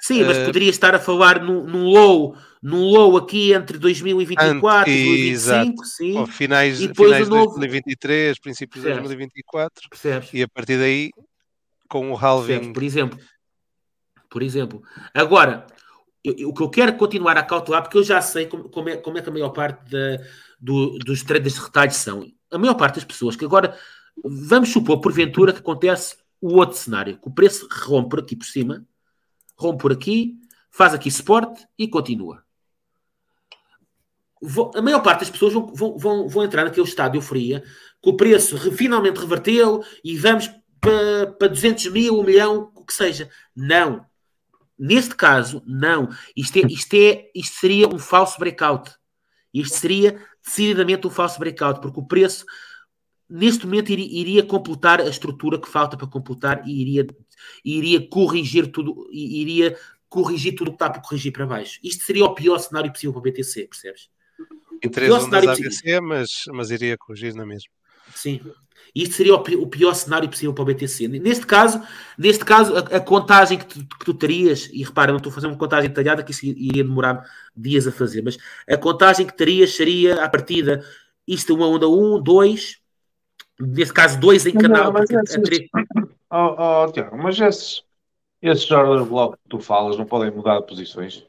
Sim, 0.01 0.23
mas 0.23 0.37
eh, 0.37 0.45
poderia 0.45 0.69
estar 0.69 0.93
a 0.95 0.99
falar 0.99 1.41
num 1.41 1.83
low, 1.85 2.35
num 2.61 2.83
low 2.83 3.15
aqui 3.17 3.53
entre 3.53 3.77
2024 3.77 4.91
e 4.91 4.91
Ante- 4.91 5.05
2025, 5.07 5.85
sim, 5.85 6.17
ou 6.17 6.27
finais, 6.27 6.79
E 6.81 6.87
depois 6.89 7.09
finais 7.09 7.27
o 7.27 7.29
de 7.29 7.35
novo- 7.37 7.45
2023, 7.51 8.39
princípios 8.39 8.83
de 8.83 8.89
Certo. 8.89 8.99
2024, 9.03 9.89
percebes? 9.89 10.29
e 10.33 10.43
a 10.43 10.47
partir 10.47 10.77
daí, 10.77 11.11
com 11.87 12.11
o 12.11 12.19
Percebes? 12.19 12.23
halving, 12.23 12.73
Por 12.73 12.83
exemplo. 12.83 13.19
Por 14.29 14.43
exemplo. 14.43 14.83
Agora, 15.13 15.65
o 16.45 16.53
que 16.53 16.61
eu 16.61 16.69
quero 16.69 16.95
continuar 16.97 17.37
a 17.37 17.43
cautelar, 17.43 17.81
porque 17.81 17.97
eu 17.97 18.03
já 18.03 18.21
sei 18.21 18.45
como, 18.45 18.69
como 18.69 18.89
é, 18.89 18.97
como 18.97 19.17
é 19.17 19.21
que 19.21 19.29
a 19.29 19.31
maior 19.31 19.49
parte 19.49 19.89
da- 19.89 20.21
do- 20.59 20.99
dos 20.99 21.23
traders 21.23 21.55
de 21.55 21.61
retalho 21.61 21.91
são. 21.91 22.31
A 22.51 22.57
maior 22.57 22.75
parte 22.75 22.95
das 22.95 23.05
pessoas 23.05 23.35
que 23.35 23.45
agora, 23.45 23.75
vamos 24.23 24.69
supor, 24.69 24.99
porventura, 25.01 25.53
que 25.53 25.59
acontece 25.59 26.17
o 26.41 26.55
outro 26.57 26.77
cenário, 26.77 27.17
que 27.17 27.27
o 27.27 27.31
preço 27.31 27.67
rompe 27.85 28.09
por 28.09 28.19
aqui 28.19 28.35
por 28.35 28.45
cima, 28.45 28.85
rompe 29.57 29.81
por 29.81 29.91
aqui, 29.93 30.35
faz 30.69 30.93
aqui 30.93 31.09
suporte 31.09 31.65
e 31.77 31.87
continua. 31.87 32.43
A 34.75 34.81
maior 34.81 35.01
parte 35.01 35.21
das 35.21 35.29
pessoas 35.29 35.53
vão, 35.53 35.97
vão, 35.97 36.27
vão, 36.27 36.43
entrar 36.43 36.63
naquele 36.63 36.87
estado 36.87 37.11
de 37.11 37.17
euforia, 37.17 37.61
que 38.01 38.09
o 38.09 38.15
preço 38.15 38.55
re- 38.55 38.71
finalmente 38.71 39.19
reverteu 39.19 39.83
e 40.03 40.17
vamos 40.17 40.49
para, 40.79 41.27
para 41.37 41.47
200 41.49 41.91
mil, 41.91 42.19
1 42.19 42.23
milhão, 42.23 42.71
o 42.73 42.85
que 42.85 42.93
seja. 42.93 43.29
Não. 43.55 44.05
Neste 44.77 45.13
caso, 45.13 45.61
não. 45.67 46.09
Isto, 46.35 46.59
é, 46.59 46.61
isto, 46.69 46.93
é, 46.93 47.29
isto 47.35 47.59
seria 47.59 47.87
um 47.89 47.99
falso 47.99 48.39
breakout. 48.39 48.91
Isto 49.53 49.77
seria 49.77 50.25
decididamente 50.45 51.05
um 51.05 51.09
falso 51.09 51.37
breakout, 51.37 51.81
porque 51.81 51.99
o 51.99 52.07
preço, 52.07 52.45
neste 53.29 53.65
momento, 53.65 53.91
iria, 53.91 54.41
completar 54.41 55.01
a 55.01 55.09
estrutura 55.09 55.59
que 55.59 55.67
falta 55.67 55.97
para 55.97 56.07
completar 56.07 56.65
e 56.65 56.81
iria, 56.81 57.07
iria 57.65 58.07
corrigir 58.07 58.71
tudo, 58.71 59.09
iria 59.11 59.77
corrigir 60.07 60.55
tudo 60.55 60.69
o 60.69 60.71
que 60.71 60.75
está 60.75 60.89
para 60.89 61.01
corrigir 61.01 61.33
para 61.33 61.45
baixo. 61.45 61.79
Isto 61.83 62.03
seria 62.05 62.25
o 62.25 62.33
pior 62.33 62.57
cenário 62.57 62.91
possível 62.91 63.11
para 63.11 63.19
o 63.19 63.23
BTC, 63.23 63.67
percebes? 63.67 64.09
Em 64.83 64.87
o 64.87 64.91
três 64.91 65.09
pior 65.09 65.21
ondas 65.23 65.41
cenário 65.41 65.49
ABC, 65.49 66.01
mas, 66.01 66.29
mas 66.53 66.71
iria 66.71 66.97
corrigir 66.97 67.33
na 67.35 67.45
mesma. 67.45 67.69
Sim. 68.15 68.39
Isto 68.95 69.15
seria 69.15 69.35
o 69.35 69.39
pi- 69.43 69.55
o 69.55 69.67
pior 69.67 69.93
cenário 69.93 70.27
possível 70.27 70.53
para 70.53 70.63
o 70.63 70.65
BTC. 70.65 71.07
Neste 71.07 71.45
caso, 71.45 71.81
neste 72.17 72.43
caso 72.43 72.75
a, 72.75 72.79
a 72.79 72.99
contagem 72.99 73.57
que 73.59 73.65
tu, 73.65 73.85
que 73.85 74.05
tu 74.05 74.13
terias, 74.13 74.67
e 74.73 74.83
repara, 74.83 75.11
não 75.11 75.17
estou 75.17 75.31
a 75.31 75.35
fazer 75.35 75.47
uma 75.47 75.57
contagem 75.57 75.89
detalhada, 75.89 76.23
que 76.23 76.31
isso 76.31 76.45
iria 76.45 76.83
demorar 76.83 77.23
dias 77.55 77.85
a 77.85 77.91
fazer, 77.91 78.23
mas 78.23 78.37
a 78.67 78.77
contagem 78.77 79.27
que 79.27 79.35
terias 79.37 79.75
seria, 79.75 80.23
à 80.23 80.29
partida, 80.29 80.83
isto 81.27 81.53
é 81.53 81.55
uma 81.55 81.67
onda 81.67 81.87
1, 81.87 82.19
2, 82.23 82.77
neste 83.59 83.93
caso 83.93 84.19
2 84.19 84.47
em 84.47 84.53
Não, 84.53 84.61
canal, 84.61 84.91
mas 84.91 85.11
a 85.11 85.21
esses- 85.21 85.69
Oh, 86.31 86.55
oh, 86.85 86.91
Tiago, 86.91 87.17
mas 87.17 87.39
esses, 87.39 87.83
esses 88.41 88.69
order 88.71 89.03
block 89.05 89.35
que 89.35 89.49
tu 89.49 89.59
falas 89.59 89.97
não 89.97 90.05
podem 90.05 90.31
mudar 90.31 90.59
de 90.59 90.67
posições 90.67 91.25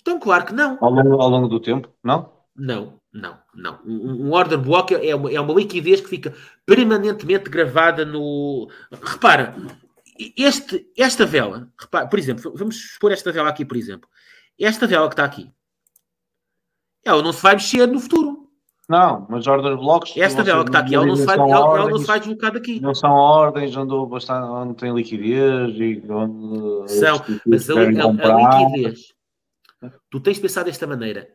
Então, 0.00 0.18
claro 0.18 0.46
que 0.46 0.52
não. 0.52 0.78
ao 0.80 0.90
longo, 0.90 1.20
ao 1.20 1.28
longo 1.28 1.48
do 1.48 1.60
tempo, 1.60 1.88
não? 2.02 2.32
Não, 2.56 2.94
não, 3.12 3.38
não. 3.54 3.78
Um, 3.86 4.26
um 4.28 4.32
order 4.32 4.58
block 4.58 4.94
é 4.94 5.14
uma, 5.14 5.30
é 5.32 5.40
uma 5.40 5.54
liquidez 5.54 6.00
que 6.00 6.08
fica 6.08 6.34
permanentemente 6.66 7.48
gravada 7.50 8.04
no. 8.04 8.68
Repara, 9.02 9.54
este, 10.36 10.86
esta 10.96 11.24
vela, 11.24 11.68
repara, 11.78 12.06
por 12.06 12.18
exemplo, 12.18 12.52
vamos 12.54 12.76
expor 12.76 13.12
esta 13.12 13.32
vela 13.32 13.48
aqui, 13.48 13.64
por 13.64 13.76
exemplo. 13.76 14.08
Esta 14.58 14.86
vela 14.86 15.08
que 15.08 15.14
está 15.14 15.24
aqui, 15.24 15.50
ela 17.04 17.22
não 17.22 17.32
se 17.32 17.42
vai 17.42 17.54
mexer 17.54 17.86
no 17.86 17.98
futuro. 18.00 18.38
Não, 18.88 19.24
mas 19.30 19.46
order 19.46 19.76
blocks. 19.76 20.16
Esta 20.16 20.42
vela 20.42 20.64
que 20.64 20.70
está 20.70 20.80
aqui, 20.80 20.96
ela 20.96 21.06
não 21.06 21.14
se 21.14 21.24
vai, 21.24 21.36
são 21.36 21.48
ela, 21.48 21.60
não 21.60 21.68
ordens- 21.84 22.00
se 22.00 22.06
vai 22.08 22.18
deslocar 22.18 22.52
daqui. 22.52 22.80
Não 22.80 22.94
são 22.94 23.10
ordens 23.12 23.76
onde, 23.76 24.10
bastante, 24.10 24.46
onde 24.48 24.74
tem 24.74 24.92
liquidez 24.92 25.76
e 25.78 26.02
onde. 26.10 26.90
São, 26.92 27.22
mas 27.46 27.70
a, 27.70 27.74
a- 27.74 27.84
a 27.84 28.66
liquidez, 28.66 29.14
tu 30.10 30.20
tens 30.20 30.34
de 30.36 30.42
pensar 30.42 30.62
desta 30.64 30.86
maneira. 30.86 31.30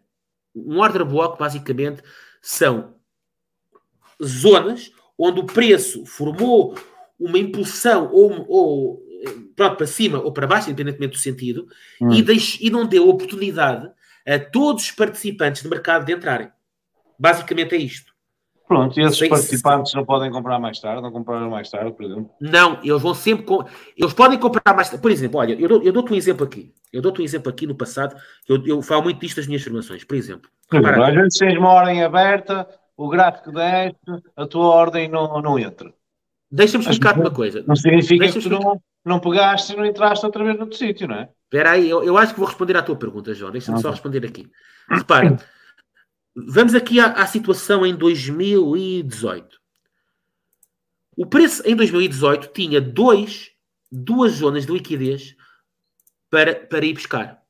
Um 0.56 0.80
order 0.80 1.04
block, 1.06 1.38
basicamente, 1.38 2.02
são 2.42 2.96
zonas 4.24 4.92
onde 5.18 5.40
o 5.40 5.46
preço 5.46 6.06
formou 6.06 6.78
uma 7.20 7.38
impulsão 7.38 8.10
ou, 8.12 8.46
ou 8.50 9.06
pronto, 9.56 9.78
para 9.78 9.88
cima 9.88 10.20
ou 10.22 10.32
para 10.32 10.48
baixo, 10.48 10.70
independentemente 10.70 11.14
do 11.14 11.20
sentido, 11.22 11.68
Hum. 12.02 12.12
e, 12.12 12.22
deix- 12.22 12.58
e 12.62 12.70
não 12.70 12.86
deu 12.86 13.08
oportunidade 13.10 13.90
a 14.28 14.40
todos 14.40 14.84
os 14.86 14.92
participantes 14.92 15.62
do 15.64 15.70
mercado 15.70 16.06
de 16.06 16.14
entrarem. 16.14 16.50
Basicamente 17.18 17.74
é 17.76 17.78
isto. 17.78 18.14
Pronto, 18.68 19.00
e 19.00 19.04
esses 19.04 19.18
Sei- 19.20 19.30
participantes 19.30 19.94
não 19.94 20.04
podem 20.04 20.32
comprar 20.32 20.58
mais 20.60 20.80
tarde, 20.80 21.02
não 21.02 21.12
compraram 21.12 21.50
mais 21.52 21.70
tarde, 21.70 21.92
por 21.92 22.04
exemplo. 22.04 22.32
Não, 22.42 22.80
eles 22.84 23.02
vão 23.02 23.14
sempre. 23.14 23.46
Com... 23.46 23.64
Eles 23.96 24.14
podem 24.14 24.40
comprar 24.40 24.76
mais. 24.76 24.90
Por 24.90 25.12
exemplo, 25.12 25.40
olha, 25.40 25.54
eu, 25.54 25.70
dou- 25.70 25.84
eu 25.84 25.94
dou-te 25.94 26.12
um 26.12 26.16
exemplo 26.16 26.46
aqui. 26.46 26.74
Eu 26.92 27.02
dou-te 27.02 27.22
um 27.22 27.24
exemplo 27.24 27.50
aqui 27.50 27.68
no 27.68 27.76
passado. 27.76 28.16
Eu, 28.50 28.66
eu 28.66 28.82
falo 28.82 29.04
muito 29.04 29.20
disto 29.20 29.36
das 29.38 29.46
minhas 29.48 29.62
formações. 29.64 30.04
Por 30.04 30.16
exemplo, 30.16 30.50
repara, 30.72 31.08
às 31.10 31.14
vezes 31.14 31.38
tens 31.38 31.58
uma 31.58 31.70
ordem 31.74 32.04
aberta, 32.04 32.68
o 32.98 33.08
gráfico 33.08 33.52
desce, 33.52 33.96
a 34.36 34.48
tua 34.48 34.66
ordem 34.68 35.08
não, 35.10 35.40
não 35.42 35.60
entra. 35.60 35.94
deixa-me 36.50 36.84
explicar-te 36.84 37.20
uma 37.20 37.32
coisa. 37.32 37.64
Não 37.68 37.76
significa 37.76 38.28
que 38.32 38.40
tu 38.40 38.50
não, 38.50 38.82
não 39.06 39.20
pegaste 39.20 39.74
e 39.74 39.76
não 39.76 39.86
entraste 39.86 40.26
outra 40.26 40.44
vez 40.44 40.58
noutro 40.58 40.76
sítio, 40.78 41.08
não 41.08 41.16
é? 41.16 41.30
Espera 41.44 41.72
aí, 41.72 41.88
eu, 41.88 42.04
eu 42.04 42.18
acho 42.18 42.34
que 42.34 42.40
vou 42.40 42.48
responder 42.50 42.76
à 42.78 42.82
tua 42.82 42.96
pergunta, 42.96 43.32
João. 43.34 43.52
Deixa-me 43.52 43.78
só 43.80 43.90
Ok. 43.90 43.92
responder 44.02 44.26
aqui. 44.26 44.48
Repara, 44.90 45.38
vamos 46.36 46.76
aqui 46.76 47.00
à, 47.00 47.14
à 47.14 47.26
situação 47.26 47.86
em 47.86 47.96
2018. 47.96 49.60
O 51.18 51.26
preço 51.26 51.64
em 51.66 51.76
2018 51.76 52.52
tinha 52.54 52.82
dois, 52.82 53.52
duas 53.90 54.34
zonas 54.34 54.66
de 54.66 54.74
liquidez 54.74 55.36
para, 56.30 56.54
para 56.54 56.86
ir 56.86 56.94
buscar. 56.94 57.42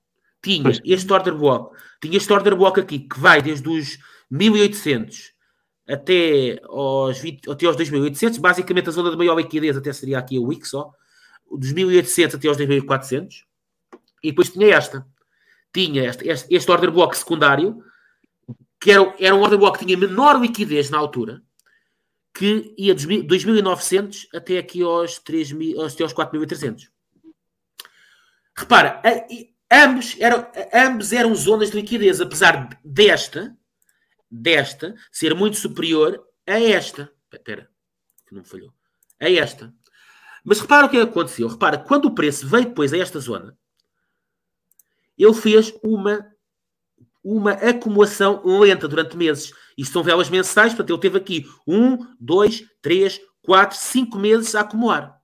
Tinha 0.41 0.63
Pois. 0.63 0.81
este 0.85 1.11
order 1.11 1.35
block, 1.35 1.75
tinha 1.99 2.17
este 2.17 2.31
order 2.31 2.55
block 2.55 2.79
aqui 2.79 2.99
que 2.99 3.19
vai 3.19 3.41
desde 3.41 3.67
os 3.67 3.97
1800 4.29 5.33
até 5.87 6.59
aos, 6.63 7.19
20, 7.19 7.49
até 7.49 7.65
aos 7.65 7.75
2800, 7.75 8.37
basicamente 8.39 8.89
a 8.89 8.91
zona 8.91 9.11
de 9.11 9.17
maior 9.17 9.35
liquidez 9.35 9.75
até 9.77 9.91
seria 9.91 10.19
aqui 10.19 10.37
a 10.37 10.41
Wix 10.41 10.69
só, 10.69 10.91
dos 11.51 11.71
1800 11.71 12.35
até 12.35 12.47
aos 12.47 12.57
2400. 12.57 13.45
E 14.23 14.29
depois 14.29 14.49
tinha 14.49 14.75
esta. 14.75 15.05
Tinha 15.73 16.09
este, 16.09 16.27
este, 16.27 16.53
este 16.53 16.71
order 16.71 16.91
block 16.91 17.15
secundário, 17.15 17.83
que 18.85 18.91
era, 18.91 19.15
era 19.17 19.33
um 19.33 19.41
order 19.41 19.57
block 19.57 19.79
que 19.79 19.85
tinha 19.87 19.97
menor 19.97 20.39
liquidez 20.39 20.91
na 20.91 20.99
altura, 20.99 21.41
que 22.31 22.71
ia 22.77 22.93
dos 22.93 23.05
mil- 23.05 23.23
2.900 23.25 24.27
até 24.31 24.59
aqui 24.59 24.83
aos, 24.83 25.17
3.000, 25.17 25.81
até 25.83 26.03
aos 26.03 26.13
4.300. 26.13 26.91
Repara, 28.55 29.01
a- 29.03 29.83
ambos 29.85 30.15
eram, 30.19 30.47
ambos 30.71 31.11
eram 31.11 31.33
zonas 31.33 31.71
de 31.71 31.77
liquidez, 31.77 32.21
apesar 32.21 32.79
desta, 32.85 33.57
desta 34.29 34.93
ser 35.11 35.33
muito 35.33 35.57
superior 35.57 36.23
a 36.45 36.59
esta. 36.61 37.11
Espera, 37.33 37.67
que 38.27 38.35
não 38.35 38.43
me 38.43 38.47
falhou. 38.47 38.71
A 39.19 39.27
esta. 39.31 39.73
Mas 40.43 40.59
repara 40.59 40.85
o 40.85 40.89
que 40.89 40.97
aconteceu. 40.99 41.47
Repara, 41.47 41.79
quando 41.79 42.05
o 42.05 42.13
preço 42.13 42.47
veio 42.47 42.65
depois 42.65 42.93
a 42.93 42.99
esta 42.99 43.19
zona, 43.19 43.57
ele 45.17 45.33
fez 45.33 45.73
uma, 45.83 46.34
uma 47.25 47.53
acumulação 47.53 48.41
lenta 48.45 48.87
durante 48.87 49.17
meses. 49.17 49.51
Isto 49.75 49.93
são 49.93 50.03
velas 50.03 50.29
mensais, 50.29 50.73
portanto, 50.73 50.91
ele 50.91 51.01
teve 51.01 51.17
aqui 51.17 51.45
um, 51.67 51.97
dois, 52.19 52.63
três, 52.81 53.19
quatro, 53.41 53.75
cinco 53.77 54.17
meses 54.19 54.53
a 54.53 54.61
acumular. 54.61 55.19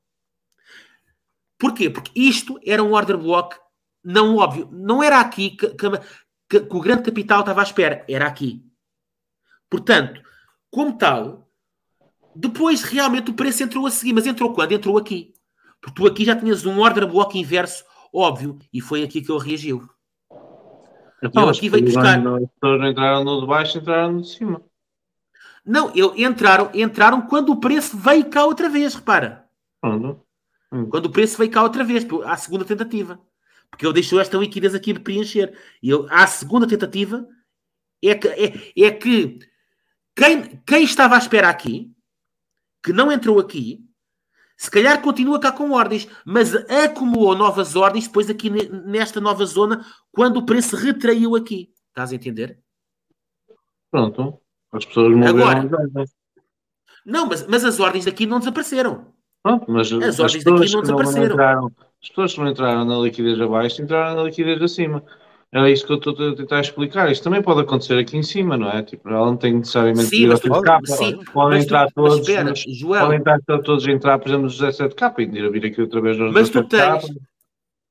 Porquê? 1.60 1.92
Porque 1.92 2.12
isto 2.20 2.60
era 2.66 2.84
um 2.84 2.94
order 2.94 3.18
block 3.18 3.56
não 4.04 4.38
óbvio. 4.38 4.68
Não 4.72 5.04
era 5.04 5.20
aqui 5.20 5.52
que, 5.52 5.68
que- 5.70 5.90
que- 6.50 6.60
que 6.62 6.76
o 6.76 6.82
grande 6.82 7.04
capital 7.04 7.42
estava 7.42 7.62
à 7.62 7.64
espera. 7.64 8.04
Era 8.10 8.26
aqui. 8.26 8.66
Portanto, 9.70 10.22
como 10.72 10.98
tal, 10.98 11.48
depois 12.36 12.82
realmente 12.82 13.30
o 13.30 13.36
preço 13.36 13.62
entrou 13.62 13.86
a 13.86 13.92
seguir. 13.92 14.14
Mas 14.14 14.26
entrou 14.26 14.54
quando? 14.54 14.72
Entrou 14.72 14.98
aqui. 14.98 15.34
Porque 15.80 15.96
tu 15.96 16.08
aqui 16.08 16.26
já 16.26 16.36
tinhas 16.36 16.66
um 16.66 16.80
order 16.80 17.08
block 17.08 17.38
inverso 17.38 17.84
óbvio. 18.12 18.58
E 18.74 18.82
foi 18.82 19.04
aqui 19.04 19.22
que 19.22 19.32
ele 19.32 19.44
reagiu. 19.44 19.88
Então, 21.24 21.50
aqui 21.50 21.70
veio 21.70 21.86
buscar- 21.86 22.20
não 22.20 22.40
entraram 22.88 23.24
no 23.24 23.42
de 23.42 23.48
baixo, 23.48 23.78
entraram 23.78 24.14
no 24.14 24.22
de 24.22 24.30
cima. 24.30 24.62
Não, 25.64 25.92
ele, 25.96 26.24
entraram, 26.24 26.72
entraram 26.74 27.22
quando 27.22 27.52
o 27.52 27.60
preço 27.60 27.96
veio 27.96 28.30
cá 28.30 28.46
outra 28.46 28.68
vez, 28.68 28.96
repara. 28.96 29.46
Pronto. 29.80 30.26
Hum. 30.72 30.90
Quando 30.90 31.06
o 31.06 31.12
preço 31.12 31.38
veio 31.38 31.52
cá 31.52 31.62
outra 31.62 31.84
vez, 31.84 32.06
à 32.26 32.36
segunda 32.38 32.66
tentativa. 32.66 33.20
Porque 33.70 33.86
ele 33.86 33.94
deixou 33.94 34.20
esta 34.20 34.38
liquidez 34.38 34.74
aqui 34.74 34.94
de 34.94 35.00
preencher. 35.00 35.56
E 35.82 35.92
ele, 35.92 36.08
à 36.10 36.26
segunda 36.26 36.68
tentativa, 36.68 37.28
é 38.04 38.16
que, 38.16 38.28
é, 38.28 38.84
é 38.86 38.92
que 38.92 39.40
quem, 40.16 40.62
quem 40.66 40.84
estava 40.84 41.16
à 41.16 41.18
espera 41.18 41.50
aqui, 41.50 41.92
que 42.84 42.92
não 42.92 43.12
entrou 43.12 43.40
aqui, 43.40 43.86
se 44.62 44.70
calhar 44.70 45.02
continua 45.02 45.40
cá 45.40 45.52
com 45.52 45.72
ordens, 45.72 46.08
mas 46.24 46.54
acumulou 46.70 47.36
novas 47.36 47.76
ordens 47.76 48.06
depois 48.06 48.30
aqui 48.30 48.48
ne- 48.48 48.70
nesta 48.86 49.20
nova 49.20 49.44
zona, 49.44 49.84
quando 50.12 50.38
o 50.38 50.46
preço 50.46 50.76
retraiu 50.76 51.36
aqui. 51.36 51.72
Estás 51.90 52.12
a 52.12 52.16
entender? 52.16 52.60
Pronto. 53.90 54.40
As 54.72 54.86
pessoas. 54.86 55.14
Agora- 55.28 55.68
Não, 57.04 57.26
mas, 57.26 57.48
mas 57.48 57.66
as 57.66 57.80
ordens 57.80 58.06
daqui 58.06 58.28
não 58.28 58.38
desapareceram. 58.38 59.08
Pronto, 59.42 59.66
mas 59.68 59.92
As 59.92 60.04
as 60.04 60.20
ordens 60.20 60.44
daqui 60.44 60.60
não 60.60 60.66
que 60.68 60.74
não 60.74 60.82
desapareceram. 60.82 61.34
entraram, 61.34 61.72
as 62.04 62.10
pessoas 62.10 62.34
que 62.36 62.40
não 62.42 62.48
entraram 62.48 62.86
na 62.86 63.00
liquidez 63.00 63.42
abaixo 63.42 63.82
entraram 63.82 64.16
na 64.16 64.24
liquidez 64.24 64.62
acima. 64.62 65.04
Era 65.54 65.70
isso 65.70 65.86
que 65.86 65.92
eu 65.92 65.98
estou 65.98 66.14
a 66.14 66.36
tentar 66.36 66.62
explicar. 66.62 67.12
Isto 67.12 67.24
também 67.26 67.42
pode 67.42 67.60
acontecer 67.60 67.98
aqui 68.00 68.16
em 68.16 68.24
cima, 68.24 68.56
não 68.58 68.70
é? 68.70 68.82
Tipo, 68.84 69.10
ela 69.10 69.26
não 69.26 69.36
tem 69.36 69.54
necessariamente 69.58 70.06
Sim, 70.08 70.10
que 70.18 70.24
ir 70.24 70.28
mas 70.28 70.46
ao 70.46 70.62
tu- 70.62 70.66
7K. 70.70 70.86
sim, 70.96 71.24
podem 71.26 71.58
Mas 71.58 71.66
tu- 71.66 71.68
entrar 71.68 71.84
mas 71.84 71.94
todos, 71.94 72.20
espera, 72.30 72.54
podem 73.02 73.20
entrar 73.20 73.42
todos 73.42 73.86
a 73.88 73.92
entrar, 73.92 74.20
por 74.20 74.28
exemplo, 74.30 74.44
nos 74.46 74.58
17K 74.58 75.14
e 75.20 75.24
ir 75.24 75.46
a 75.46 75.50
vir 75.50 75.66
aqui 75.66 75.82
outra 75.82 76.00
vez 76.00 76.18
nos 76.18 76.32
Mas 76.34 76.50
tu 76.50 76.64
17K. 76.64 77.00
tens, 77.02 77.18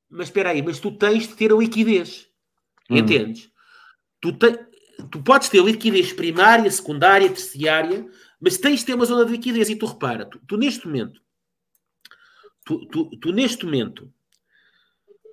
mas 0.09 0.26
espera 0.28 0.51
aí, 0.51 0.62
mas 0.62 0.80
tu 0.80 0.90
tens 0.93 1.28
de 1.28 1.35
ter 1.35 1.52
a 1.52 1.56
liquidez. 1.56 2.26
Hum. 2.89 2.97
Entendes? 2.97 3.51
Tu, 4.22 4.32
te- 4.32 4.59
tu 5.10 5.22
podes 5.22 5.51
ter 5.51 5.62
liquidez 5.62 6.14
primária, 6.14 6.70
secundária, 6.70 7.28
terciária, 7.28 8.06
mas 8.40 8.56
tens 8.56 8.80
de 8.80 8.86
ter 8.86 8.94
uma 8.94 9.05
zona 9.05 9.26
de 9.26 9.32
liquidez. 9.32 9.68
E 9.68 9.76
tu 9.76 9.85
repara, 9.85 10.24
tu, 10.24 10.40
tu 10.48 10.56
neste 10.56 10.86
momento, 10.86 11.20
tu, 12.64 12.86
tu- 12.86 13.10
tu 13.20 13.32
neste 13.32 13.66
momento, 13.66 14.10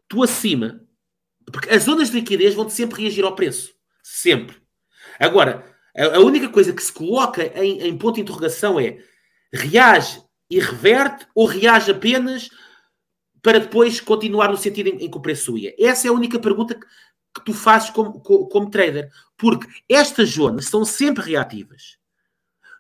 tu 0.10 0.22
acima, 0.24 0.82
porque 1.52 1.70
as 1.70 1.84
zonas 1.84 2.10
de 2.10 2.16
liquidez 2.18 2.54
vão 2.54 2.70
sempre 2.70 3.02
reagir 3.02 3.24
ao 3.24 3.36
preço. 3.36 3.74
Sempre. 4.04 4.58
Agora, 5.20 5.66
a, 5.96 6.20
única 6.20 6.50
coisa 6.50 6.74
que 6.74 6.84
se 6.84 6.92
coloca 6.92 7.44
em, 7.62 7.82
em 7.82 7.98
ponto 7.98 8.16
de 8.16 8.22
interrogação 8.22 8.80
é 8.80 9.00
reage 9.52 10.22
e 10.50 10.60
reverte 10.60 11.26
ou 11.34 11.46
reage 11.46 11.92
apenas 11.92 12.50
para 13.42 13.60
depois 13.60 14.00
continuar 14.02 14.50
no 14.50 14.58
sentido 14.58 14.88
em, 14.90 15.06
em 15.06 15.10
que 15.10 15.18
o 15.18 15.22
preço 15.22 15.46
subia? 15.46 15.74
Essa 15.80 16.08
é 16.08 16.10
a 16.10 16.14
única 16.14 16.40
pergunta 16.40 16.76
que, 16.76 16.86
que 17.36 17.46
tu 17.46 17.54
fazes 17.54 17.90
como, 17.90 18.20
co- 18.20 18.48
como 18.48 18.70
trader. 18.70 19.10
Porque 19.38 19.68
estas 19.90 20.30
zonas 20.30 20.66
são 20.66 20.84
sempre 20.86 21.24
reativas. 21.24 21.98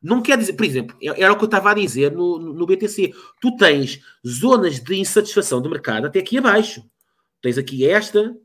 Não 0.01 0.21
quer 0.21 0.37
dizer, 0.37 0.53
por 0.53 0.65
exemplo, 0.65 0.95
é- 1.01 1.21
era 1.23 1.33
o 1.33 1.37
que 1.37 1.43
eu 1.43 1.47
estava 1.47 1.71
a 1.71 1.73
dizer 1.73 2.11
no- 2.11 2.37
no 2.39 2.65
BTC. 2.65 3.13
Tu 3.41 3.55
tens 3.57 3.99
zonas 4.25 4.79
de 4.79 4.95
insatisfação 4.95 5.61
do 5.61 5.69
mercado 5.69 6.05
até 6.07 6.19
aqui 6.19 6.37
abaixo. 6.37 6.83
Tens 7.41 7.57
aqui 7.57 7.87
esta. 7.87 8.35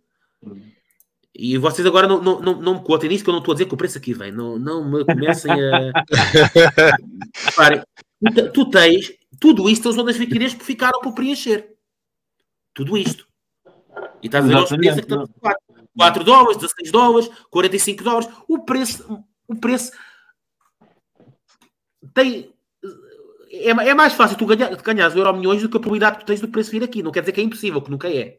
E 1.34 1.56
vocês 1.56 1.86
agora 1.86 2.06
não, 2.06 2.20
não, 2.22 2.40
não, 2.40 2.60
não 2.60 2.74
me 2.74 2.84
contem 2.84 3.08
nisso, 3.08 3.24
que 3.24 3.30
eu 3.30 3.32
não 3.32 3.40
estou 3.40 3.52
a 3.52 3.54
dizer 3.54 3.66
que 3.66 3.74
o 3.74 3.76
preço 3.76 3.96
aqui 3.96 4.12
vem. 4.12 4.30
Não, 4.30 4.58
não 4.58 4.90
me 4.90 5.04
comecem 5.04 5.50
a. 5.50 5.92
Reparem, 7.46 7.82
tu, 8.20 8.34
te- 8.34 8.50
tu 8.50 8.70
tens. 8.70 9.12
Tudo 9.40 9.68
isto 9.68 9.84
são 9.84 9.92
zonas 9.92 10.14
de 10.16 10.20
liquidez 10.20 10.52
que 10.54 10.64
ficaram 10.64 11.00
por 11.00 11.14
preencher. 11.14 11.74
Tudo 12.74 12.96
isto. 12.98 13.26
E 14.22 14.26
estás 14.26 14.44
a 14.44 14.48
ver 14.48 14.56
os 14.56 14.68
preços 14.68 14.94
que 14.94 15.00
estamos 15.00 15.30
a 15.30 15.40
falar. 15.40 15.56
4 15.96 16.24
dólares, 16.24 16.56
16 16.56 16.90
dólares, 16.92 17.30
45 17.50 18.04
dólares. 18.04 18.28
O 18.48 18.58
preço, 18.64 19.24
o 19.48 19.56
preço 19.56 19.92
tem. 22.14 22.52
É, 23.50 23.70
é 23.70 23.94
mais 23.94 24.12
fácil 24.14 24.36
tu 24.36 24.46
ganhar, 24.46 24.74
ganhares 24.76 25.14
o 25.14 25.18
euro 25.18 25.34
milhões 25.36 25.60
do 25.62 25.68
que 25.68 25.76
a 25.76 25.80
probabilidade 25.80 26.18
que 26.18 26.24
tu 26.24 26.26
tens 26.26 26.40
do 26.40 26.48
preço 26.48 26.70
vir 26.70 26.82
aqui. 26.82 27.02
Não 27.02 27.10
quer 27.10 27.20
dizer 27.20 27.32
que 27.32 27.40
é 27.40 27.44
impossível, 27.44 27.80
que 27.82 27.90
nunca 27.90 28.08
é. 28.08 28.38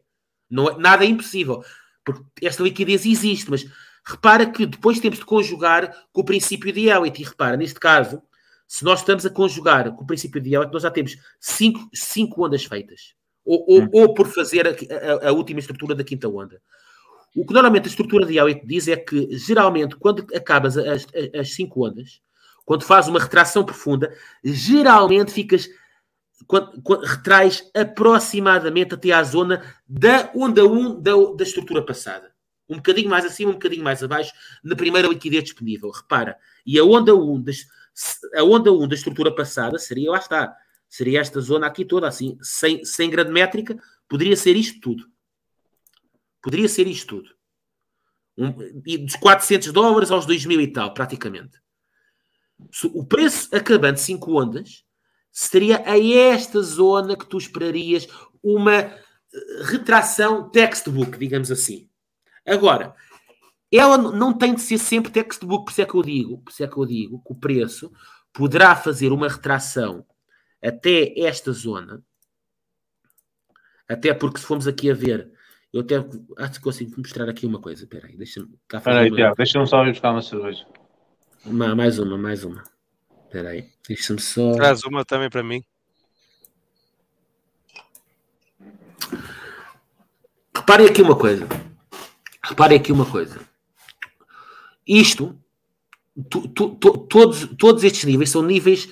Não 0.49 0.69
é 0.69 0.77
nada 0.77 1.03
é 1.03 1.07
impossível. 1.07 1.63
Porque 2.05 2.23
esta 2.45 2.63
liquidez 2.63 3.05
existe, 3.05 3.49
mas 3.49 3.65
repara 4.05 4.45
que 4.45 4.65
depois 4.65 4.99
temos 4.99 5.19
de 5.19 5.25
conjugar 5.25 5.93
com 6.11 6.21
o 6.21 6.25
princípio 6.25 6.71
de 6.71 6.89
Elliott. 6.89 7.21
E 7.21 7.25
repara, 7.25 7.55
neste 7.57 7.79
caso, 7.79 8.21
se 8.67 8.83
nós 8.83 8.99
estamos 8.99 9.25
a 9.25 9.29
conjugar 9.29 9.91
com 9.95 10.03
o 10.03 10.07
princípio 10.07 10.41
de 10.41 10.49
Elliott, 10.49 10.73
nós 10.73 10.83
já 10.83 10.91
temos 10.91 11.15
cinco, 11.39 11.87
cinco 11.93 12.45
ondas 12.45 12.65
feitas. 12.65 13.13
Ou, 13.45 13.63
ou, 13.67 13.89
ou 13.91 14.13
por 14.13 14.27
fazer 14.27 14.67
a, 14.67 14.71
a- 14.71 15.29
a 15.29 15.31
última 15.31 15.59
estrutura 15.59 15.93
da 15.95 16.03
quinta 16.03 16.27
onda. 16.29 16.61
O 17.35 17.45
que 17.45 17.53
normalmente 17.53 17.85
a 17.85 17.89
estrutura 17.89 18.25
de 18.25 18.37
Elliott 18.37 18.65
diz 18.65 18.87
é 18.87 18.95
que, 18.95 19.35
geralmente, 19.37 19.95
quando 19.95 20.25
acabas 20.35 20.77
as, 20.77 21.05
as- 21.13 21.35
as 21.39 21.53
cinco 21.53 21.85
ondas, 21.85 22.21
quando 22.65 22.83
fazes 22.83 23.09
uma 23.09 23.19
retração 23.19 23.65
profunda, 23.65 24.15
geralmente 24.43 25.31
ficas. 25.31 25.67
Quando, 26.47 26.81
quando- 26.81 27.05
retrais 27.05 27.69
aproximadamente 27.73 28.93
até 28.93 29.11
à 29.11 29.23
zona 29.23 29.63
da 29.87 30.31
onda 30.35 30.65
1 30.65 31.01
da, 31.01 31.11
da 31.35 31.43
estrutura 31.43 31.85
passada. 31.85 32.33
Um 32.67 32.77
bocadinho 32.77 33.09
mais 33.09 33.25
acima, 33.25 33.51
um 33.51 33.55
bocadinho 33.55 33.83
mais 33.83 34.01
abaixo, 34.03 34.33
na 34.63 34.75
primeira 34.75 35.07
liquidez 35.07 35.43
disponível. 35.43 35.89
Repara. 35.91 36.37
E 36.65 36.79
a 36.79 36.83
onda 36.83 37.15
1 37.15 37.41
das, 37.41 37.67
a 38.35 38.43
onda 38.43 38.71
1 38.71 38.87
da 38.87 38.95
estrutura 38.95 39.33
passada 39.33 39.77
seria, 39.77 40.11
lá 40.11 40.17
está, 40.17 40.55
seria 40.89 41.19
esta 41.19 41.39
zona 41.41 41.67
aqui 41.67 41.85
toda, 41.85 42.07
assim, 42.07 42.37
sem, 42.41 42.83
sem 42.85 43.09
grande 43.09 43.31
métrica, 43.31 43.77
poderia 44.07 44.35
ser 44.35 44.55
isto 44.55 44.79
tudo. 44.79 45.05
Poderia 46.41 46.67
ser 46.67 46.87
isto 46.87 47.07
tudo. 47.17 47.29
Um, 48.37 48.81
e 48.85 48.97
dos 48.97 49.15
400 49.15 49.71
dólares 49.71 50.09
aos 50.09 50.25
2 50.25 50.45
mil 50.45 50.59
e 50.59 50.67
tal, 50.67 50.93
praticamente. 50.93 51.61
O 52.93 53.05
preço 53.05 53.53
acabando 53.55 53.97
5 53.97 54.41
ondas 54.41 54.83
seria 55.33 55.83
a 55.89 55.99
esta 55.99 56.61
zona 56.61 57.17
que 57.17 57.25
tu 57.25 57.37
esperarias 57.39 58.07
uma 58.41 58.73
eh, 58.75 58.93
retração 59.63 60.49
textbook, 60.49 61.17
digamos 61.17 61.51
assim. 61.51 61.89
Agora, 62.45 62.95
ela 63.71 63.97
não 63.97 64.31
tem 64.37 64.53
de 64.53 64.61
ser 64.61 64.77
sempre 64.77 65.11
textbook, 65.11 65.65
por 65.65 65.71
isso 65.71 65.81
é 65.81 65.85
que 65.85 65.95
eu 65.95 66.03
digo, 66.03 66.37
por 66.37 66.51
isso 66.51 66.63
é 66.63 66.67
que 66.67 66.77
eu 66.77 66.85
digo 66.85 67.23
que 67.25 67.33
o 67.33 67.35
preço 67.35 67.91
poderá 68.31 68.75
fazer 68.75 69.11
uma 69.11 69.27
retração 69.27 70.05
até 70.61 71.13
esta 71.19 71.51
zona, 71.51 72.03
até 73.89 74.13
porque 74.13 74.39
se 74.39 74.45
formos 74.45 74.67
aqui 74.67 74.91
a 74.91 74.93
ver, 74.93 75.31
eu 75.73 75.81
até 75.81 75.95
acho 76.37 76.53
que 76.53 76.59
consigo 76.61 76.93
mostrar 76.97 77.27
aqui 77.27 77.45
uma 77.47 77.59
coisa. 77.59 77.83
Espera 77.83 78.07
aí, 78.07 78.15
deixa-me 78.15 78.55
cá 78.67 78.77
Espera 78.77 78.99
aí, 78.99 79.09
uma- 79.09 79.15
Tiago, 79.17 79.35
deixa-me 79.35 79.67
só 79.67 79.83
ir 79.85 79.91
buscar 79.91 80.11
uma 80.11 80.21
cerveja. 80.21 80.67
uma- 81.45 81.75
mais 81.75 81.97
uma, 81.99 82.17
mais 82.17 82.43
uma. 82.43 82.63
Espera 83.33 83.49
aí, 83.49 83.67
deixa-me 83.87 84.21
só. 84.21 84.53
Traz 84.53 84.83
uma 84.83 85.03
também 85.03 85.27
para 85.27 85.41
mim. 85.41 85.63
Reparem 90.55 90.85
aqui 90.85 91.01
uma 91.01 91.17
coisa. 91.17 91.47
Reparem 92.43 92.77
aqui 92.77 92.91
uma 92.91 93.09
coisa. 93.09 93.39
Isto, 94.87 95.35
tu- 96.29 96.47
tu- 96.47 96.75
tu- 96.75 96.97
todos, 97.07 97.47
todos 97.57 97.83
estes 97.83 98.03
níveis 98.03 98.29
são 98.29 98.43
níveis 98.43 98.87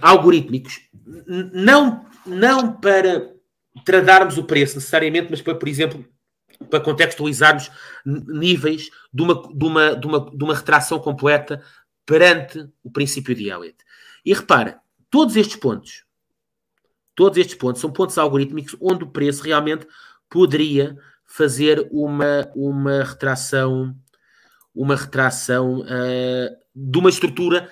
algorítmicos. 0.00 0.80
Não, 1.52 2.06
não 2.24 2.72
para 2.80 3.34
tradarmos 3.84 4.38
o 4.38 4.44
preço 4.44 4.76
necessariamente, 4.76 5.26
mas 5.30 5.42
para, 5.42 5.54
por 5.54 5.68
exemplo, 5.68 6.08
para 6.70 6.80
contextualizarmos 6.80 7.70
níveis 8.04 8.90
de 9.12 9.22
uma, 9.22 9.34
de 9.54 9.64
uma, 9.64 9.94
de 9.94 10.06
uma, 10.06 10.30
de 10.30 10.44
uma 10.44 10.54
retração 10.54 10.98
completa 10.98 11.62
perante 12.08 12.66
o 12.82 12.90
princípio 12.90 13.34
de 13.34 13.50
Elliott. 13.50 13.76
E 14.24 14.32
repara, 14.32 14.80
todos 15.10 15.36
estes 15.36 15.56
pontos, 15.56 16.06
todos 17.14 17.36
estes 17.36 17.54
pontos 17.54 17.82
são 17.82 17.92
pontos 17.92 18.16
algorítmicos 18.16 18.74
onde 18.80 19.04
o 19.04 19.10
preço 19.10 19.42
realmente 19.42 19.86
poderia 20.26 20.96
fazer 21.26 21.86
uma, 21.92 22.50
uma 22.56 23.04
retração 23.04 23.94
uma 24.74 24.96
retração 24.96 25.84
ah, 25.86 26.56
de 26.74 26.98
uma 26.98 27.10
estrutura 27.10 27.70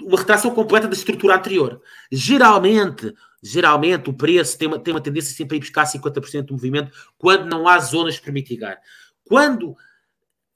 uma 0.00 0.18
retração 0.18 0.52
completa 0.52 0.88
da 0.88 0.94
estrutura 0.94 1.36
anterior. 1.36 1.80
Geralmente, 2.10 3.14
geralmente 3.42 4.08
o 4.08 4.14
preço 4.14 4.56
tem 4.56 4.66
uma, 4.66 4.78
tem 4.78 4.94
uma 4.94 5.00
tendência 5.00 5.36
sempre 5.36 5.56
a 5.56 5.58
ir 5.58 5.60
buscar 5.60 5.84
50% 5.84 6.46
do 6.46 6.54
movimento 6.54 6.90
quando 7.18 7.44
não 7.44 7.68
há 7.68 7.78
zonas 7.78 8.18
para 8.18 8.32
mitigar. 8.32 8.80
Quando 9.24 9.76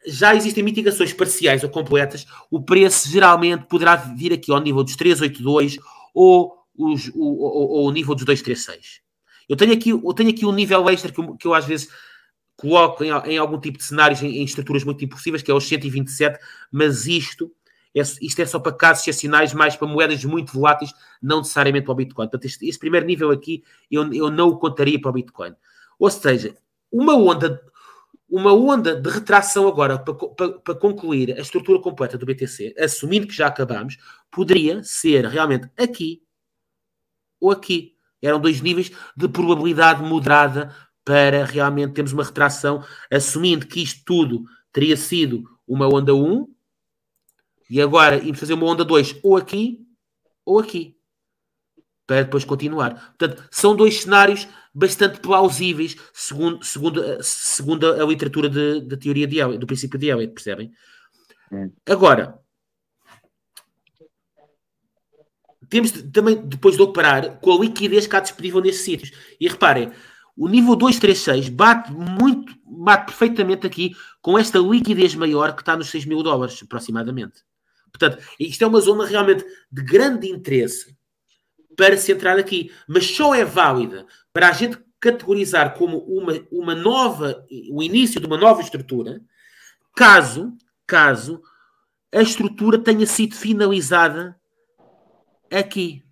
já 0.06 0.34
existem 0.34 0.62
mitigações 0.62 1.12
parciais 1.12 1.64
ou 1.64 1.70
completas, 1.70 2.26
o 2.50 2.62
preço 2.62 3.08
geralmente 3.08 3.66
poderá 3.66 3.96
vir 3.96 4.32
aqui 4.32 4.52
ao 4.52 4.60
nível 4.60 4.84
dos 4.84 4.94
382 4.96 5.78
ou, 6.14 6.54
os, 6.76 7.08
o, 7.08 7.24
ou, 7.24 7.70
ou 7.70 7.88
o 7.88 7.90
nível 7.90 8.14
dos 8.14 8.24
236. 8.24 9.00
Eu 9.48 9.56
tenho 9.56 9.72
aqui, 9.72 9.90
eu 9.90 10.14
tenho 10.14 10.30
aqui 10.30 10.46
um 10.46 10.52
nível 10.52 10.88
extra 10.88 11.10
que 11.10 11.20
eu, 11.20 11.36
que 11.36 11.46
eu 11.46 11.54
às 11.54 11.64
vezes 11.64 11.88
coloco 12.56 13.04
em, 13.04 13.10
em 13.10 13.38
algum 13.38 13.60
tipo 13.60 13.78
de 13.78 13.84
cenários 13.84 14.22
em, 14.22 14.38
em 14.38 14.44
estruturas 14.44 14.84
muito 14.84 15.04
impossíveis, 15.04 15.42
que 15.42 15.50
é 15.50 15.54
os 15.54 15.66
127, 15.66 16.38
mas 16.70 17.06
isto 17.06 17.52
é, 17.94 18.02
isto 18.20 18.42
é 18.42 18.46
só 18.46 18.58
para 18.58 18.72
casos 18.72 19.02
excepcionais, 19.02 19.54
mais 19.54 19.74
para 19.74 19.88
moedas 19.88 20.22
muito 20.24 20.52
voláteis, 20.52 20.92
não 21.22 21.38
necessariamente 21.38 21.84
para 21.84 21.92
o 21.92 21.96
Bitcoin. 21.96 22.26
Portanto, 22.26 22.44
este, 22.44 22.68
este 22.68 22.78
primeiro 22.78 23.06
nível 23.06 23.30
aqui 23.30 23.64
eu, 23.90 24.12
eu 24.12 24.30
não 24.30 24.48
o 24.48 24.58
contaria 24.58 25.00
para 25.00 25.10
o 25.10 25.14
Bitcoin. 25.14 25.54
Ou 25.98 26.10
seja, 26.10 26.54
uma 26.92 27.14
onda, 27.14 27.60
uma 28.28 28.52
onda 28.52 29.00
de 29.00 29.08
retração 29.08 29.68
agora 29.68 29.98
para, 29.98 30.14
para, 30.14 30.52
para 30.58 30.74
concluir 30.74 31.36
a 31.36 31.40
estrutura 31.40 31.80
completa 31.80 32.18
do 32.18 32.26
BTC, 32.26 32.74
assumindo 32.78 33.26
que 33.26 33.34
já 33.34 33.46
acabamos, 33.46 33.96
poderia 34.30 34.82
ser 34.82 35.24
realmente 35.26 35.70
aqui, 35.76 36.22
ou 37.40 37.50
aqui. 37.50 37.94
Eram 38.20 38.40
dois 38.40 38.60
níveis 38.60 38.90
de 39.16 39.28
probabilidade 39.28 40.02
moderada 40.02 40.74
para 41.04 41.44
realmente 41.44 41.92
termos 41.92 42.12
uma 42.12 42.24
retração, 42.24 42.84
assumindo 43.12 43.66
que 43.66 43.82
isto 43.82 44.02
tudo 44.04 44.44
teria 44.72 44.96
sido 44.96 45.44
uma 45.66 45.86
onda 45.86 46.14
1 46.14 46.48
e 47.70 47.80
agora 47.80 48.16
íamos 48.16 48.40
fazer 48.40 48.54
uma 48.54 48.66
onda 48.66 48.84
2 48.84 49.20
ou 49.22 49.36
aqui 49.36 49.86
ou 50.44 50.58
aqui 50.58 50.96
para 52.06 52.22
depois 52.22 52.44
continuar. 52.44 53.14
Portanto, 53.18 53.48
são 53.50 53.74
dois 53.74 54.02
cenários 54.02 54.46
bastante 54.76 55.20
plausíveis 55.20 55.96
segundo, 56.12 56.62
segundo, 56.62 57.02
segundo 57.22 57.86
a 57.90 58.04
literatura 58.04 58.46
de, 58.46 58.82
de 58.82 58.96
teoria 58.98 59.26
de 59.26 59.38
Elliot, 59.38 59.58
do 59.58 59.66
princípio 59.66 59.98
de 59.98 60.10
Elliot, 60.10 60.34
percebem? 60.34 60.70
Hum. 61.50 61.72
Agora, 61.88 62.38
temos 65.70 65.92
de- 65.92 66.02
também 66.10 66.36
depois 66.36 66.76
de 66.76 66.82
operar 66.82 67.38
com 67.40 67.52
a 67.52 67.58
liquidez 67.58 68.06
que 68.06 68.14
há 68.16 68.20
disponível 68.20 68.60
nestes 68.60 68.84
sítios. 68.84 69.12
E 69.40 69.48
reparem, 69.48 69.90
o 70.36 70.46
nível 70.46 70.76
236 70.76 71.48
bate 71.48 71.90
muito, 71.90 72.54
bate 72.66 73.06
perfeitamente 73.06 73.66
aqui 73.66 73.96
com 74.20 74.38
esta 74.38 74.58
liquidez 74.58 75.14
maior 75.14 75.54
que 75.54 75.62
está 75.62 75.74
nos 75.74 75.88
6 75.88 76.04
mil 76.04 76.22
dólares, 76.22 76.62
aproximadamente. 76.62 77.42
Portanto, 77.90 78.22
isto 78.38 78.62
é 78.62 78.66
uma 78.66 78.80
zona 78.80 79.06
realmente 79.06 79.42
de 79.72 79.82
grande 79.82 80.28
interesse 80.28 80.94
para 81.74 81.96
se 81.96 82.12
entrar 82.12 82.38
aqui, 82.38 82.70
mas 82.86 83.06
só 83.06 83.34
é 83.34 83.44
válida 83.44 84.06
para 84.36 84.50
a 84.50 84.52
gente 84.52 84.76
categorizar 85.00 85.72
como 85.78 85.96
uma, 86.00 86.34
uma 86.52 86.74
nova, 86.74 87.42
o 87.70 87.82
início 87.82 88.20
de 88.20 88.26
uma 88.26 88.36
nova 88.36 88.60
estrutura, 88.60 89.18
caso, 89.94 90.54
caso 90.86 91.40
a 92.14 92.20
estrutura 92.20 92.78
tenha 92.78 93.06
sido 93.06 93.34
finalizada 93.34 94.38
aqui 95.50 96.04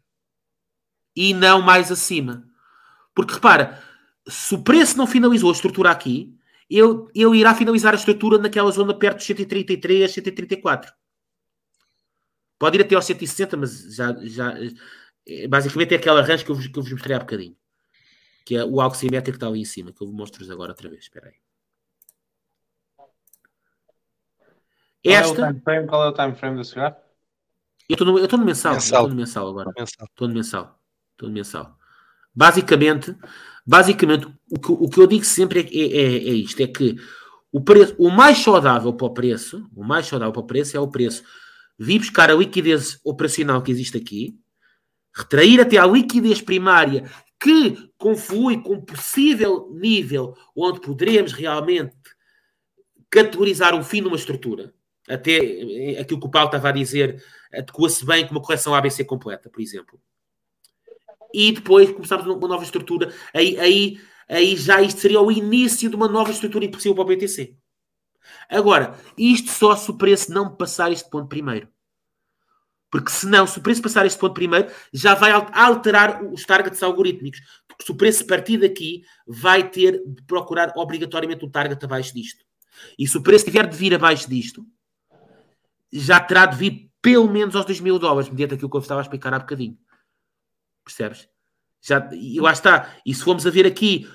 e 1.15 1.35
não 1.35 1.61
mais 1.61 1.93
acima. 1.93 2.49
Porque 3.15 3.35
repara, 3.35 3.79
se 4.27 4.55
o 4.55 4.63
preço 4.63 4.97
não 4.97 5.07
finalizou 5.07 5.51
a 5.51 5.53
estrutura 5.53 5.91
aqui, 5.91 6.35
ele, 6.71 7.07
ele 7.15 7.37
irá 7.37 7.55
finalizar 7.55 7.93
a 7.93 7.99
estrutura 7.99 8.39
naquela 8.39 8.71
zona 8.71 8.99
perto 8.99 9.19
dos 9.19 9.27
133, 9.27 10.11
134. 10.11 10.91
Pode 12.59 12.79
ir 12.79 12.81
até 12.81 12.95
aos 12.95 13.05
160, 13.05 13.55
mas 13.55 13.95
já, 13.95 14.17
já 14.23 14.55
eh, 15.27 15.47
basicamente 15.47 15.93
é 15.93 15.99
aquele 15.99 16.21
arranjo 16.21 16.43
que 16.43 16.51
eu, 16.51 16.55
vos, 16.55 16.67
que 16.67 16.79
eu 16.79 16.83
vos 16.83 16.91
mostrei 16.91 17.15
há 17.15 17.19
bocadinho. 17.19 17.55
Que 18.45 18.57
é 18.57 18.65
o 18.65 18.81
algo 18.81 18.97
simétrico 18.97 19.39
que 19.39 19.45
está 19.45 19.49
ali 19.49 19.61
em 19.61 19.65
cima, 19.65 19.93
que 19.93 20.03
eu 20.03 20.07
vos 20.07 20.17
mostro 20.17 20.51
agora 20.53 20.73
outra 20.73 20.89
vez. 20.91 21.05
Espera 21.05 21.29
aí. 21.29 21.35
Qual 22.97 23.11
é 25.05 25.19
o 25.19 25.21
Esta, 25.21 25.47
time 25.49 25.61
frame? 25.61 25.87
Qual 25.87 26.05
é 26.05 26.09
o 26.09 26.13
time 26.13 26.35
frame 26.35 26.57
desse 26.59 26.75
gráfico? 26.75 27.05
eu 27.89 27.95
estou 27.95 28.07
no, 28.07 28.19
eu 28.19 28.25
estou 28.25 28.39
no 28.39 28.45
mensal, 28.47 28.75
Mensal. 28.75 29.01
estou 29.01 29.09
no 29.11 29.15
mensal 29.17 29.49
agora. 29.49 29.71
Mensal. 29.79 30.07
Estou 30.07 30.29
no 30.29 30.35
mensal. 30.35 30.81
Estou 31.13 31.29
no 31.29 31.35
mensal. 31.35 31.79
Basicamente, 32.35 33.15
basicamente 33.67 34.27
o, 34.51 34.59
que, 34.59 34.73
o 34.73 34.89
que 34.89 35.01
eu 35.01 35.07
digo 35.07 35.25
sempre 35.25 35.61
é, 35.61 35.63
é, 35.63 36.03
é- 36.03 36.29
é 36.31 36.35
isto: 36.35 36.61
é 36.63 36.67
que 36.67 36.97
o, 37.53 37.61
preço, 37.63 37.95
o 37.99 38.11
mais 38.11 38.39
saudável 38.39 38.93
para 38.95 39.07
o 39.07 39.15
preço, 39.15 39.69
o 39.75 39.85
mais 39.85 40.07
saudável 40.07 40.33
para 40.33 40.43
o 40.43 40.47
preço 40.47 40.77
é 40.77 40.81
o 40.81 40.89
preço 40.89 41.23
vir 41.79 41.99
buscar 41.99 42.31
a 42.31 42.35
liquidez 42.35 42.99
operacional 43.05 43.61
que 43.63 43.71
existe 43.71 43.97
aqui, 43.99 44.39
retrair 45.15 45.61
até 45.61 45.77
a 45.77 45.87
liquidez 45.87 46.41
primária 46.41 47.09
que 47.41 47.91
conflui 48.05 48.61
com 48.61 48.75
um 48.75 48.81
possível 48.83 49.71
nível 49.73 50.37
onde 50.55 50.79
poderemos 50.79 51.33
realmente 51.33 51.97
categorizar 53.09 53.75
um 53.75 53.83
fim 53.83 54.03
numa 54.03 54.17
estrutura. 54.17 54.75
Até 55.09 55.37
eh, 55.37 55.99
aquilo 55.99 56.21
que 56.21 56.27
o 56.27 56.31
Paulo 56.31 56.49
estava 56.49 56.69
a 56.69 56.73
dizer, 56.73 57.25
adequa-se 57.51 58.05
bem 58.05 58.27
com 58.27 58.33
uma 58.33 58.43
correção 58.43 58.75
ABC 58.75 59.05
completa, 59.05 59.49
por 59.49 59.63
exemplo. 59.63 59.99
E 61.33 61.53
depois 61.53 61.91
começarmos 61.93 62.27
uma 62.27 62.47
nova 62.47 62.63
estrutura. 62.63 63.11
Aí, 63.33 63.59
aí, 63.59 63.99
aí 64.29 64.55
já 64.55 64.83
isto 64.83 65.01
seria 65.01 65.23
o 65.23 65.33
início 65.33 65.89
de 65.89 65.97
uma 65.97 66.07
nova 66.07 66.31
estrutura 66.31 66.67
impossível 66.67 66.95
para 66.95 67.05
o 67.05 67.17
BTC. 67.17 67.57
Agora, 68.51 68.99
isto 69.17 69.51
só 69.51 69.75
se 69.77 69.91
o 69.91 69.97
preço 69.97 70.31
não 70.31 70.55
passar 70.55 70.93
este 70.93 71.09
ponto 71.09 71.27
primeiro. 71.27 71.69
Porque 72.95 73.11
senão, 73.11 73.45
se 73.45 73.59
o 73.59 73.61
preço 73.61 73.83
passar 73.83 74.07
este 74.07 74.21
ponto 74.21 74.35
primeiro, 74.35 74.71
já 74.93 75.17
vai 75.17 75.33
al- 75.33 75.51
alterar 75.53 76.23
os 76.23 76.45
targets 76.45 76.81
algorítmicos. 76.81 77.41
Porque 77.67 77.85
se 77.85 77.91
o 77.91 77.97
preço 77.97 78.25
partir 78.25 78.57
daqui, 78.59 79.03
vai 79.27 79.69
ter 79.69 80.01
de 80.07 80.23
procurar 80.23 80.73
obrigatoriamente 80.77 81.45
um 81.45 81.51
target 81.51 81.85
abaixo 81.85 82.15
disto. 82.15 82.45
E 82.97 83.05
se 83.09 83.19
o 83.19 83.21
preço 83.21 83.47
tiver 83.47 83.67
de 83.67 83.77
vir 83.77 83.93
abaixo 83.97 84.31
disto, 84.31 84.65
já 85.93 86.21
terá 86.21 86.47
de 86.47 86.57
vir 86.57 86.89
pelo 87.03 87.29
menos 87.29 87.57
aos 87.57 87.67
2 87.67 87.81
mil 87.81 87.99
dólares, 87.99 88.31
mediante 88.31 88.55
aquilo 88.55 88.71
que 88.71 88.77
eu 88.77 88.81
estava 88.81 89.01
a 89.01 89.03
explicar 89.03 89.35
há 89.35 89.41
bocadinho. 89.41 89.77
Percebes? 90.85 91.29
Já, 91.83 92.09
e 92.13 92.39
lá 92.41 92.53
está. 92.53 92.95
E 93.05 93.13
se 93.13 93.25
formos 93.25 93.45
a 93.45 93.51
ver 93.51 93.67
aqui 93.67 94.09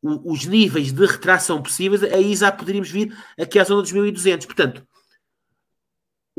o- 0.00 0.32
os 0.32 0.44
níveis 0.46 0.92
de 0.92 1.04
retração 1.04 1.60
possíveis, 1.60 2.04
aí 2.04 2.36
já 2.36 2.52
poderíamos 2.52 2.90
vir 2.92 3.12
aqui 3.36 3.58
à 3.58 3.64
zona 3.64 3.82
dos 3.82 3.90
1200. 3.90 4.46
Portanto, 4.46 4.86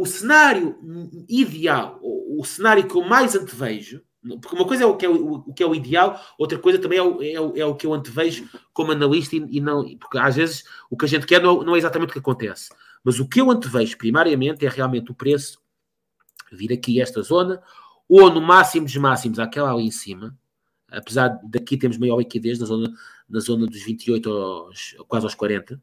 o 0.01 0.05
cenário 0.07 0.79
ideal, 1.29 1.99
o, 2.01 2.43
cenário 2.43 2.87
que 2.87 2.95
eu 2.95 3.03
mais 3.03 3.35
antevejo, 3.35 4.01
porque 4.41 4.55
uma 4.55 4.65
coisa 4.65 4.83
é 4.83 4.85
o 4.87 4.97
que 4.97 5.05
é 5.05 5.09
o, 5.09 5.33
o 5.33 5.53
que 5.53 5.61
é 5.61 5.67
o 5.67 5.75
ideal, 5.75 6.19
outra 6.39 6.57
coisa 6.57 6.79
também 6.79 6.97
é 6.97 7.03
o, 7.03 7.21
é 7.21 7.39
o, 7.39 7.57
é 7.57 7.65
o 7.65 7.75
que 7.75 7.85
eu 7.85 7.93
antevejo 7.93 8.49
como 8.73 8.91
analista 8.91 9.35
e, 9.35 9.45
e 9.51 9.61
não, 9.61 9.83
porque 9.99 10.17
às 10.17 10.37
vezes 10.37 10.63
o 10.89 10.97
que 10.97 11.05
a 11.05 11.07
gente 11.07 11.27
quer 11.27 11.39
não, 11.39 11.61
não 11.61 11.75
é 11.75 11.77
exatamente 11.77 12.09
o 12.09 12.13
que 12.13 12.19
acontece. 12.19 12.69
Mas 13.03 13.19
o 13.19 13.29
que 13.29 13.39
eu 13.39 13.51
antevejo 13.51 13.95
primariamente 13.95 14.65
é 14.65 14.69
realmente 14.69 15.11
o 15.11 15.15
preço 15.15 15.61
vir 16.51 16.73
aqui 16.73 16.99
a 16.99 17.03
esta 17.03 17.21
zona, 17.21 17.61
ou 18.09 18.33
no 18.33 18.41
máximo 18.41 18.87
dos 18.87 18.95
máximos, 18.95 19.37
aquela 19.37 19.71
ali 19.71 19.85
em 19.85 19.91
cima, 19.91 20.35
apesar 20.89 21.39
daqui 21.43 21.77
temos 21.77 21.99
maior 21.99 22.17
liquidez 22.17 22.57
na 22.57 22.65
zona, 22.65 22.91
na 23.29 23.39
zona 23.39 23.67
dos 23.67 23.83
28 23.83 24.31
aos, 24.31 24.95
quase 25.07 25.27
aos 25.27 25.35
40, 25.35 25.79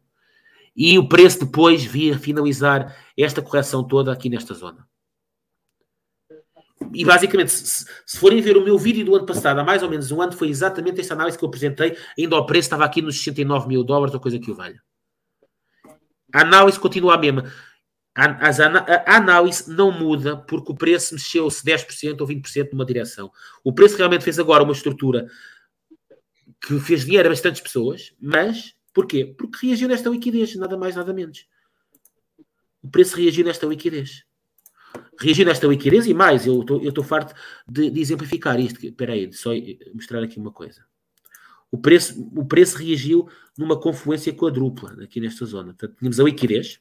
e 0.81 0.97
o 0.97 1.09
preço 1.09 1.41
depois 1.41 1.85
vir 1.85 2.21
finalizar 2.21 2.97
esta 3.19 3.43
correção 3.43 3.83
toda 3.83 4.13
aqui 4.13 4.31
nesta 4.31 4.55
zona. 4.55 4.87
E 6.95 7.05
basicamente, 7.05 7.51
se, 7.51 7.85
se 8.07 8.17
forem 8.17 8.41
ver 8.41 8.57
o 8.57 8.63
meu 8.65 8.79
vídeo 8.79 9.05
do 9.05 9.17
ano 9.17 9.27
passado, 9.27 9.59
há 9.59 9.65
mais 9.65 9.83
ou 9.83 9.91
menos 9.91 10.13
um 10.13 10.23
ano, 10.23 10.33
foi 10.33 10.49
exatamente 10.49 11.01
esta 11.01 11.15
análise 11.15 11.37
que 11.37 11.43
eu 11.45 11.49
apresentei, 11.49 11.99
ainda 12.17 12.37
o 12.37 12.47
preço 12.47 12.67
estava 12.67 12.85
aqui 12.85 13.03
nos 13.03 13.17
69 13.19 13.67
mil 13.67 13.83
dólares, 13.83 14.15
ou 14.15 14.21
coisa 14.21 14.39
que 14.39 14.53
o 14.53 14.55
valha. 14.55 14.81
A 16.33 16.43
análise 16.43 16.79
continua 16.79 17.15
a 17.15 17.19
mesma. 17.19 17.53
A, 18.15 18.49
ana- 18.65 18.87
a 19.05 19.17
análise 19.17 19.69
não 19.69 19.91
muda 19.91 20.37
porque 20.37 20.71
o 20.71 20.77
preço 20.77 21.15
mexeu-se 21.15 21.65
10% 21.65 22.21
ou 22.21 22.27
20% 22.27 22.71
numa 22.73 22.87
direção. 22.87 23.33
O 23.65 23.73
preço 23.73 23.97
realmente 23.97 24.23
fez 24.23 24.39
agora 24.39 24.63
uma 24.63 24.73
estrutura 24.73 25.27
que 26.65 26.79
fez 26.79 27.05
dinheiro 27.05 27.27
a 27.29 27.31
bastantes 27.33 27.61
pessoas, 27.61 28.15
mas 28.21 28.78
porquê? 28.99 29.25
Porque 29.25 29.65
reagiu 29.65 29.87
nesta 29.87 30.11
liquidez, 30.11 30.57
nada 30.57 30.77
mais, 30.77 30.97
nada 30.97 31.15
menos. 31.15 31.47
O 32.83 32.89
preço 32.91 33.16
reagiu 33.16 33.45
nesta 33.45 33.65
liquidez. 33.65 34.25
Reagiu 35.20 35.47
nesta 35.47 35.69
liquidez 35.69 36.05
e 36.07 36.12
mais, 36.12 36.49
eu 36.49 36.65
estou 36.83 37.05
farto 37.05 37.33
de, 37.69 37.91
de 37.91 38.01
exemplificar 38.01 38.59
isto. 38.59 38.85
Espera 38.85 39.12
aí, 39.12 39.33
só 39.33 39.51
mostrar 39.95 40.20
aqui 40.25 40.37
uma 40.41 40.51
coisa. 40.51 40.85
O 41.70 41.79
preço, 41.79 42.29
o 42.35 42.45
preço 42.45 42.77
reagiu 42.77 43.29
numa 43.57 43.79
confluência 43.81 44.33
quadrupla 44.35 45.05
aqui 45.05 45.20
nesta 45.20 45.45
zona. 45.47 45.75
Portanto, 45.75 45.97
tínhamos 45.97 46.19
a 46.19 46.25
liquidez. 46.25 46.81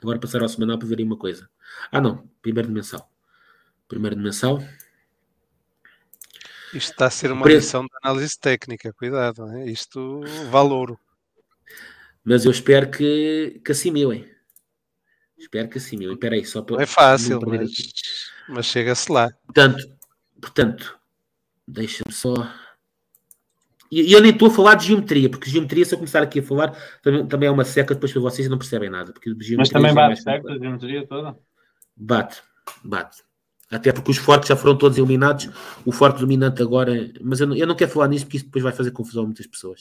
Agora 0.00 0.18
passar 0.18 0.40
ao 0.40 0.48
semanal 0.48 0.78
para 0.78 0.88
ver 0.88 1.00
aí 1.00 1.04
uma 1.04 1.18
coisa. 1.18 1.50
Ah, 1.92 2.00
não. 2.00 2.26
Primeiro 2.40 2.68
de 2.68 2.74
mensal. 2.74 3.12
Primeiro 3.86 4.16
de 4.16 4.22
mensal. 4.22 4.58
Isto 6.72 6.92
está 6.92 7.06
a 7.06 7.10
ser 7.10 7.30
uma 7.30 7.42
Preço. 7.42 7.66
lição 7.66 7.82
de 7.82 7.90
análise 8.02 8.38
técnica, 8.38 8.90
cuidado, 8.94 9.44
não 9.44 9.58
é? 9.58 9.70
isto 9.70 10.22
vale 10.50 10.70
ouro. 10.70 10.98
Mas 12.26 12.44
eu 12.44 12.50
espero 12.50 12.90
que, 12.90 13.60
que 13.64 13.70
assimilem. 13.70 14.28
Espero 15.38 15.68
que 15.68 15.78
assimilem. 15.78 16.14
Espera 16.14 16.34
aí, 16.34 16.44
só 16.44 16.60
para 16.60 16.74
Não 16.74 16.82
é 16.82 16.86
fácil, 16.86 17.38
mas, 17.46 17.70
mas 18.48 18.66
chega-se 18.66 19.12
lá. 19.12 19.30
Portanto, 19.44 19.96
portanto 20.40 20.98
deixa-me 21.68 22.12
só. 22.12 22.34
E 23.92 24.12
eu 24.12 24.20
nem 24.20 24.32
estou 24.32 24.48
a 24.48 24.50
falar 24.50 24.74
de 24.74 24.88
geometria, 24.88 25.30
porque 25.30 25.48
geometria, 25.48 25.84
se 25.84 25.94
eu 25.94 25.98
começar 25.98 26.20
aqui 26.20 26.40
a 26.40 26.42
falar, 26.42 26.76
também, 27.00 27.24
também 27.28 27.48
é 27.48 27.52
uma 27.52 27.64
seca 27.64 27.94
depois 27.94 28.12
para 28.12 28.20
vocês 28.20 28.48
e 28.48 28.50
não 28.50 28.58
percebem 28.58 28.90
nada. 28.90 29.12
Porque 29.12 29.30
geometria 29.30 29.58
Mas 29.58 29.68
também 29.68 29.92
é 29.92 29.94
bate 29.94 30.24
complexa. 30.24 30.52
a 30.52 30.58
geometria 30.58 31.06
toda? 31.06 31.38
Bate, 31.96 32.42
bate. 32.82 33.22
Até 33.68 33.92
porque 33.92 34.12
os 34.12 34.16
fortes 34.16 34.48
já 34.48 34.54
foram 34.54 34.76
todos 34.78 34.96
eliminados. 34.96 35.48
O 35.84 35.90
forte 35.90 36.20
dominante 36.20 36.62
agora. 36.62 37.10
Mas 37.20 37.40
eu 37.40 37.48
não, 37.48 37.56
eu 37.56 37.66
não 37.66 37.74
quero 37.74 37.90
falar 37.90 38.06
nisso 38.08 38.24
porque 38.24 38.36
isso 38.36 38.46
depois 38.46 38.62
vai 38.62 38.72
fazer 38.72 38.92
confusão 38.92 39.24
a 39.24 39.26
muitas 39.26 39.46
pessoas. 39.46 39.80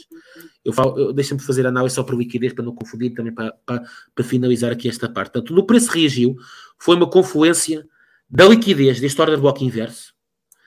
Eu 0.64 0.74
falo, 0.74 0.98
eu, 0.98 1.14
deixa-me 1.14 1.40
fazer 1.40 1.68
análise 1.68 1.94
só 1.94 2.04
para 2.04 2.16
liquidez, 2.16 2.54
para 2.54 2.66
não 2.66 2.74
confundir 2.74 3.14
também 3.14 3.32
para, 3.34 3.54
para, 3.66 3.84
para 4.16 4.24
finalizar 4.24 4.72
aqui 4.72 4.90
esta 4.90 5.08
parte. 5.08 5.34
Portanto, 5.34 5.54
no 5.54 5.66
preço 5.68 5.92
reagiu, 5.92 6.36
foi 6.80 6.96
uma 6.96 7.08
confluência 7.08 7.88
da 8.28 8.46
liquidez 8.46 9.00
deste 9.00 9.22
order 9.22 9.40
block 9.40 9.64
inverso. 9.64 10.16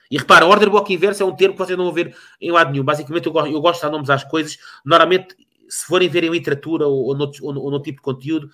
E 0.09 0.17
repara, 0.17 0.45
order 0.45 0.69
block 0.69 0.91
inverso 0.93 1.21
é 1.21 1.25
um 1.25 1.35
termo 1.35 1.55
que 1.55 1.59
vocês 1.59 1.77
não 1.77 1.85
vão 1.85 1.93
ver 1.93 2.15
em 2.39 2.51
lado 2.51 2.71
nenhum. 2.71 2.85
Basicamente, 2.85 3.25
eu, 3.25 3.33
go- 3.33 3.45
eu 3.45 3.59
gosto 3.59 3.81
de 3.81 3.85
dar 3.85 3.91
nomes 3.91 4.09
às 4.09 4.23
coisas. 4.23 4.57
Normalmente, 4.85 5.35
se 5.67 5.85
forem 5.85 6.07
ver 6.07 6.23
em 6.23 6.31
literatura 6.31 6.87
ou, 6.87 7.07
ou, 7.07 7.17
ou, 7.17 7.57
ou 7.65 7.69
no 7.69 7.81
tipo 7.81 7.97
de 7.97 8.01
conteúdo, 8.01 8.49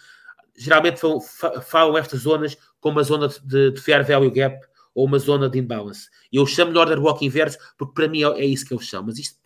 geralmente 0.57 0.99
falam, 0.99 1.19
fa- 1.21 1.61
falam 1.61 1.97
estas 1.97 2.21
zonas 2.21 2.57
como 2.79 2.99
a 2.99 3.03
zona 3.03 3.27
de, 3.27 3.71
de 3.71 3.81
fair 3.81 4.05
value 4.05 4.31
gap 4.31 4.59
ou 4.93 5.05
uma 5.05 5.19
zona 5.19 5.49
de 5.49 5.59
imbalance. 5.59 6.09
Eu 6.31 6.45
chamo-lhe 6.45 6.77
order 6.77 6.99
block 6.99 7.25
inverso 7.25 7.57
porque 7.77 7.93
para 7.93 8.07
mim 8.07 8.23
é, 8.23 8.27
é 8.41 8.45
isso 8.45 8.65
que 8.65 8.73
eu 8.73 8.79
chamo, 8.79 9.07
mas 9.07 9.19
isto 9.19 9.37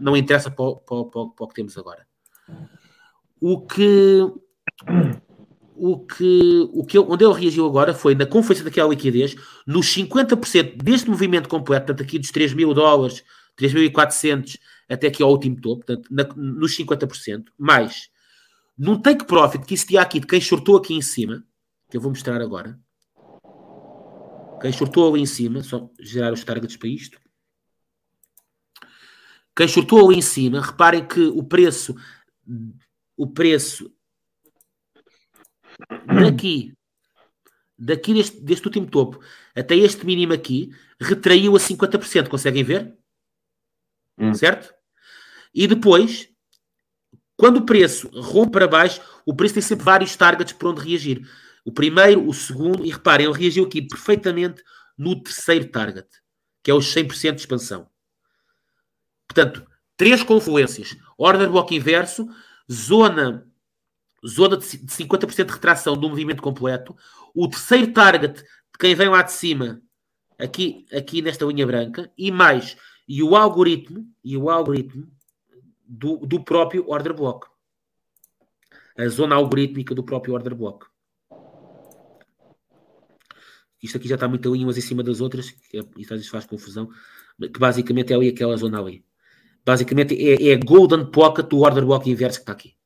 não 0.00 0.16
interessa 0.16 0.50
para, 0.50 0.74
para 0.76 1.04
para 1.04 1.26
para 1.28 1.44
o 1.44 1.48
que 1.48 1.54
temos 1.54 1.78
agora. 1.78 2.06
O 3.40 3.60
que 3.66 4.20
o 5.80 5.98
que, 6.04 6.68
o 6.72 6.84
que 6.84 6.98
eu- 6.98 7.08
onde 7.08 7.24
ele 7.24 7.34
reagiu 7.40 7.64
agora 7.64 7.94
foi 7.94 8.12
na 8.14 8.26
conferência 8.26 8.64
daquela 8.64 8.88
liquidez, 8.90 9.36
nos 9.64 9.86
50% 9.86 10.76
deste 10.82 11.08
movimento 11.08 11.48
completo, 11.48 11.86
portanto, 11.86 12.04
aqui 12.04 12.18
dos 12.18 12.32
3 12.32 12.52
mil 12.52 12.74
dólares, 12.74 13.22
3.400 13.56 14.58
até 14.88 15.06
aqui 15.06 15.22
ao 15.22 15.30
último 15.30 15.60
topo, 15.60 15.84
portanto, 15.86 16.08
na- 16.10 16.28
nos 16.34 16.74
50%, 16.76 17.52
mais 17.56 18.10
num 18.78 19.00
take 19.00 19.24
profit 19.24 19.66
que 19.66 19.74
existia 19.74 20.00
aqui 20.00 20.20
de 20.20 20.26
quem 20.26 20.40
shortou 20.40 20.76
aqui 20.76 20.94
em 20.94 21.02
cima, 21.02 21.44
que 21.90 21.96
eu 21.96 22.00
vou 22.00 22.10
mostrar 22.10 22.40
agora. 22.40 22.78
Quem 24.60 24.72
shortou 24.72 25.12
ali 25.12 25.22
em 25.22 25.26
cima, 25.26 25.62
só 25.62 25.90
gerar 25.98 26.32
os 26.32 26.44
targets 26.44 26.76
para 26.76 26.88
isto. 26.88 27.20
Quem 29.56 29.66
shortou 29.66 30.06
ali 30.06 30.18
em 30.18 30.22
cima, 30.22 30.60
reparem 30.60 31.06
que 31.06 31.20
o 31.20 31.42
preço, 31.42 31.96
o 33.16 33.26
preço 33.26 33.92
daqui, 36.06 36.72
daqui 37.76 38.14
deste, 38.14 38.40
deste 38.40 38.66
último 38.66 38.88
topo 38.88 39.20
até 39.54 39.74
este 39.74 40.06
mínimo 40.06 40.32
aqui, 40.32 40.70
retraiu 41.00 41.56
a 41.56 41.58
50%. 41.58 42.28
Conseguem 42.28 42.62
ver? 42.62 42.96
Hum. 44.16 44.34
Certo? 44.34 44.72
E 45.52 45.66
depois, 45.66 46.28
quando 47.38 47.58
o 47.58 47.64
preço 47.64 48.10
rompe 48.20 48.50
para 48.50 48.66
baixo, 48.66 49.00
o 49.24 49.32
preço 49.32 49.54
tem 49.54 49.62
sempre 49.62 49.84
vários 49.84 50.16
targets 50.16 50.52
por 50.52 50.70
onde 50.70 50.80
reagir. 50.86 51.22
O 51.64 51.70
primeiro, 51.70 52.26
o 52.28 52.34
segundo, 52.34 52.84
e 52.84 52.90
reparem, 52.90 53.26
ele 53.28 53.38
reagiu 53.38 53.64
aqui 53.64 53.80
perfeitamente 53.80 54.60
no 54.98 55.22
terceiro 55.22 55.70
target, 55.70 56.08
que 56.64 56.70
é 56.72 56.74
os 56.74 56.92
100% 56.92 57.36
de 57.36 57.40
expansão. 57.42 57.88
Portanto, 59.28 59.64
três 59.96 60.24
confluências. 60.24 60.96
Order 61.16 61.48
block 61.48 61.72
inverso, 61.72 62.28
zona, 62.70 63.46
zona 64.26 64.56
de 64.56 64.64
ci- 64.64 64.84
de 64.84 64.92
50% 64.92 65.46
de 65.46 65.52
retração 65.52 65.96
do 65.96 66.08
movimento 66.08 66.42
completo, 66.42 66.96
o 67.32 67.46
terceiro 67.46 67.92
target 67.92 68.42
de 68.42 68.78
quem 68.80 68.96
vem 68.96 69.08
lá 69.08 69.22
de 69.22 69.30
cima, 69.30 69.80
aqui, 70.36 70.86
aqui 70.92 71.22
nesta 71.22 71.44
linha 71.44 71.64
branca, 71.64 72.10
e 72.18 72.32
mais, 72.32 72.76
e 73.06 73.22
o 73.22 73.36
algoritmo, 73.36 74.04
e 74.24 74.36
o 74.36 74.50
algoritmo 74.50 75.08
do, 75.88 76.18
do 76.18 76.44
próprio 76.44 76.88
order 76.88 77.14
block. 77.14 77.46
A 78.96 79.08
zona 79.08 79.34
algorítmica 79.34 79.94
do 79.94 80.04
próprio 80.04 80.34
order 80.34 80.54
block. 80.54 80.86
Isto 83.82 83.96
aqui 83.96 84.08
já 84.08 84.16
está 84.16 84.28
muito 84.28 84.48
ali 84.52 84.62
umas 84.62 84.76
em 84.76 84.80
cima 84.80 85.02
das 85.02 85.20
outras, 85.20 85.50
que 85.50 85.78
é, 85.78 85.80
às 85.80 86.08
vezes 86.08 86.28
faz 86.28 86.44
confusão, 86.44 86.90
que 87.40 87.58
basicamente 87.58 88.12
é 88.12 88.16
ali 88.16 88.28
aquela 88.28 88.56
zona 88.56 88.80
ali. 88.80 89.04
Basicamente 89.64 90.14
é, 90.14 90.48
é 90.50 90.54
a 90.54 90.58
golden 90.58 91.10
pocket 91.10 91.46
do 91.46 91.60
order 91.60 91.86
block 91.86 92.10
inverso 92.10 92.38
que 92.38 92.42
está 92.42 92.52
aqui. 92.52 92.76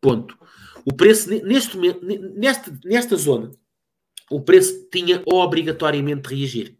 Ponto. 0.00 0.38
O 0.84 0.92
preço, 0.94 1.28
ne- 1.28 1.42
neste 1.42 1.76
momento, 1.76 2.04
ne- 2.06 2.18
nesta, 2.18 2.78
nesta 2.84 3.16
zona, 3.16 3.50
o 4.30 4.40
preço 4.40 4.88
tinha 4.88 5.22
obrigatoriamente 5.26 6.28
de 6.28 6.34
reagir. 6.36 6.75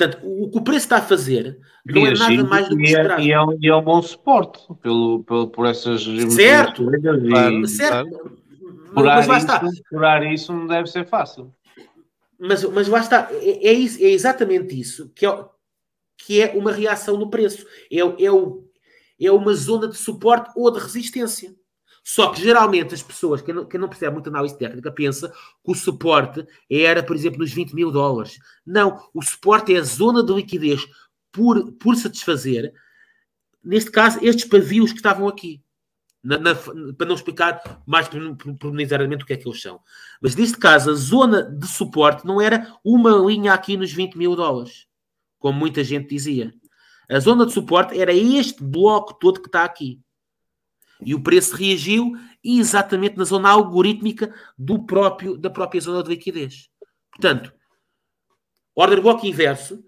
Portanto, 0.00 0.18
o, 0.26 0.44
o 0.44 0.50
que 0.50 0.58
o 0.58 0.62
preço 0.62 0.86
está 0.86 0.96
a 0.96 1.02
fazer 1.02 1.58
não 1.84 2.06
é 2.06 2.14
nada 2.14 2.44
mais 2.44 2.68
do 2.68 2.76
que 2.76 2.82
é, 2.84 2.86
esperado. 2.86 3.22
e, 3.22 3.32
é, 3.32 3.42
um- 3.42 3.58
e 3.60 3.68
é 3.68 3.76
um 3.76 3.82
bom 3.82 4.00
suporte 4.00 4.60
pelo, 4.82 5.22
pelo, 5.24 5.48
por 5.48 5.66
essas 5.66 6.02
Certo. 6.32 6.82
geometrias 6.84 7.28
Claro. 7.28 7.54
e 7.60 7.68
Certo? 7.68 8.30
Mas 8.92 8.94
curar 8.94 9.28
lá 9.28 9.38
está. 9.38 9.62
isso, 9.64 9.82
curar 9.90 10.32
isso 10.32 10.52
não 10.52 10.66
deve 10.66 10.88
ser 10.88 11.06
fácil. 11.06 11.52
Mas, 12.38 12.64
mas 12.64 12.88
lá 12.88 13.00
está, 13.00 13.28
é, 13.30 13.68
é 13.68 13.72
isso- 13.72 14.02
é 14.02 14.08
exatamente 14.08 14.78
isso 14.80 15.10
que 15.14 15.26
é, 15.26 15.44
que 16.18 16.40
é 16.40 16.52
uma 16.56 16.72
reação 16.72 17.16
no 17.18 17.28
preço. 17.28 17.66
É, 17.92 17.98
é, 17.98 18.30
o, 18.32 18.64
é 19.20 19.30
uma 19.30 19.52
zona 19.54 19.86
de 19.88 19.96
suporte 19.96 20.50
ou 20.56 20.70
de 20.70 20.78
resistência. 20.80 21.54
Só 22.02 22.30
que 22.32 22.42
geralmente 22.42 22.94
as 22.94 23.02
pessoas, 23.02 23.42
quem 23.42 23.54
não, 23.54 23.64
quem 23.66 23.78
não 23.78 23.88
percebe 23.88 24.14
muito 24.14 24.28
análise 24.28 24.56
técnica, 24.56 24.90
pensa 24.90 25.28
que 25.28 25.70
o 25.70 25.74
suporte 25.74 26.46
era, 26.68 27.02
por 27.02 27.14
exemplo, 27.14 27.38
nos 27.40 27.52
20 27.52 27.74
mil 27.74 27.90
dólares. 27.90 28.38
Não, 28.66 29.08
o 29.14 29.22
suporte 29.22 29.74
é 29.74 29.78
a 29.78 29.82
zona 29.82 30.22
de 30.24 30.32
liquidez 30.32 30.86
por, 31.30 31.72
por 31.72 31.94
satisfazer, 31.96 32.72
neste 33.62 33.90
caso, 33.90 34.18
estes 34.22 34.46
pavios 34.48 34.90
que 34.92 34.98
estavam 34.98 35.28
aqui. 35.28 35.62
Na- 36.22 36.36
na- 36.38 36.54
para 36.54 37.06
não 37.06 37.14
explicar 37.14 37.82
mais 37.86 38.06
pormenorizadamente 38.08 39.24
o 39.24 39.26
que 39.26 39.32
é 39.32 39.36
que 39.38 39.48
eles 39.48 39.62
são. 39.62 39.80
Mas 40.20 40.36
neste 40.36 40.58
caso, 40.58 40.90
a 40.90 40.94
zona 40.94 41.42
de 41.42 41.66
suporte 41.66 42.26
não 42.26 42.38
era 42.40 42.76
uma 42.84 43.10
linha 43.26 43.54
aqui 43.54 43.74
nos 43.74 43.90
20 43.90 44.18
mil 44.18 44.36
dólares, 44.36 44.86
como 45.38 45.58
muita 45.58 45.82
gente 45.82 46.10
dizia. 46.10 46.52
A 47.10 47.18
zona 47.20 47.46
de 47.46 47.52
suporte 47.52 47.98
era 47.98 48.12
este 48.12 48.62
bloco 48.62 49.14
todo 49.14 49.40
que 49.40 49.48
está 49.48 49.64
aqui. 49.64 49.98
E 51.04 51.14
o 51.14 51.22
preço 51.22 51.56
reagiu 51.56 52.12
exatamente 52.42 53.16
na 53.16 53.24
zona 53.24 53.50
algorítmica 53.50 54.34
do 54.56 54.84
próprio, 54.84 55.36
da 55.36 55.50
própria 55.50 55.80
zona 55.80 56.02
de 56.02 56.10
liquidez. 56.10 56.68
Portanto, 57.10 57.52
order 58.74 59.00
block 59.00 59.26
inverso, 59.26 59.82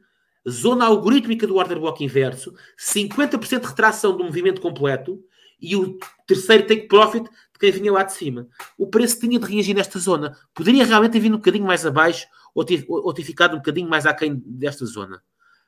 zona 0.48 0.86
algorítmica 0.86 1.46
do 1.46 1.56
order 1.56 1.78
block 1.78 2.02
inverso, 2.02 2.54
50% 2.78 3.60
de 3.60 3.66
retração 3.66 4.16
do 4.16 4.24
movimento 4.24 4.60
completo 4.60 5.22
e 5.60 5.76
o 5.76 5.96
terceiro 6.26 6.66
take 6.66 6.88
profit 6.88 7.24
de 7.24 7.58
quem 7.58 7.70
vinha 7.70 7.92
lá 7.92 8.02
de 8.02 8.12
cima. 8.12 8.48
O 8.76 8.88
preço 8.88 9.20
tinha 9.20 9.38
de 9.38 9.46
reagir 9.46 9.74
nesta 9.74 9.98
zona. 9.98 10.36
Poderia 10.52 10.84
realmente 10.84 11.12
ter 11.12 11.20
vindo 11.20 11.34
um 11.34 11.38
bocadinho 11.38 11.64
mais 11.64 11.86
abaixo 11.86 12.26
ou 12.54 12.64
ter, 12.64 12.84
ou 12.88 13.12
ter 13.14 13.22
ficado 13.22 13.54
um 13.54 13.58
bocadinho 13.58 13.88
mais 13.88 14.04
aquém 14.04 14.42
desta 14.44 14.84
zona. 14.84 15.22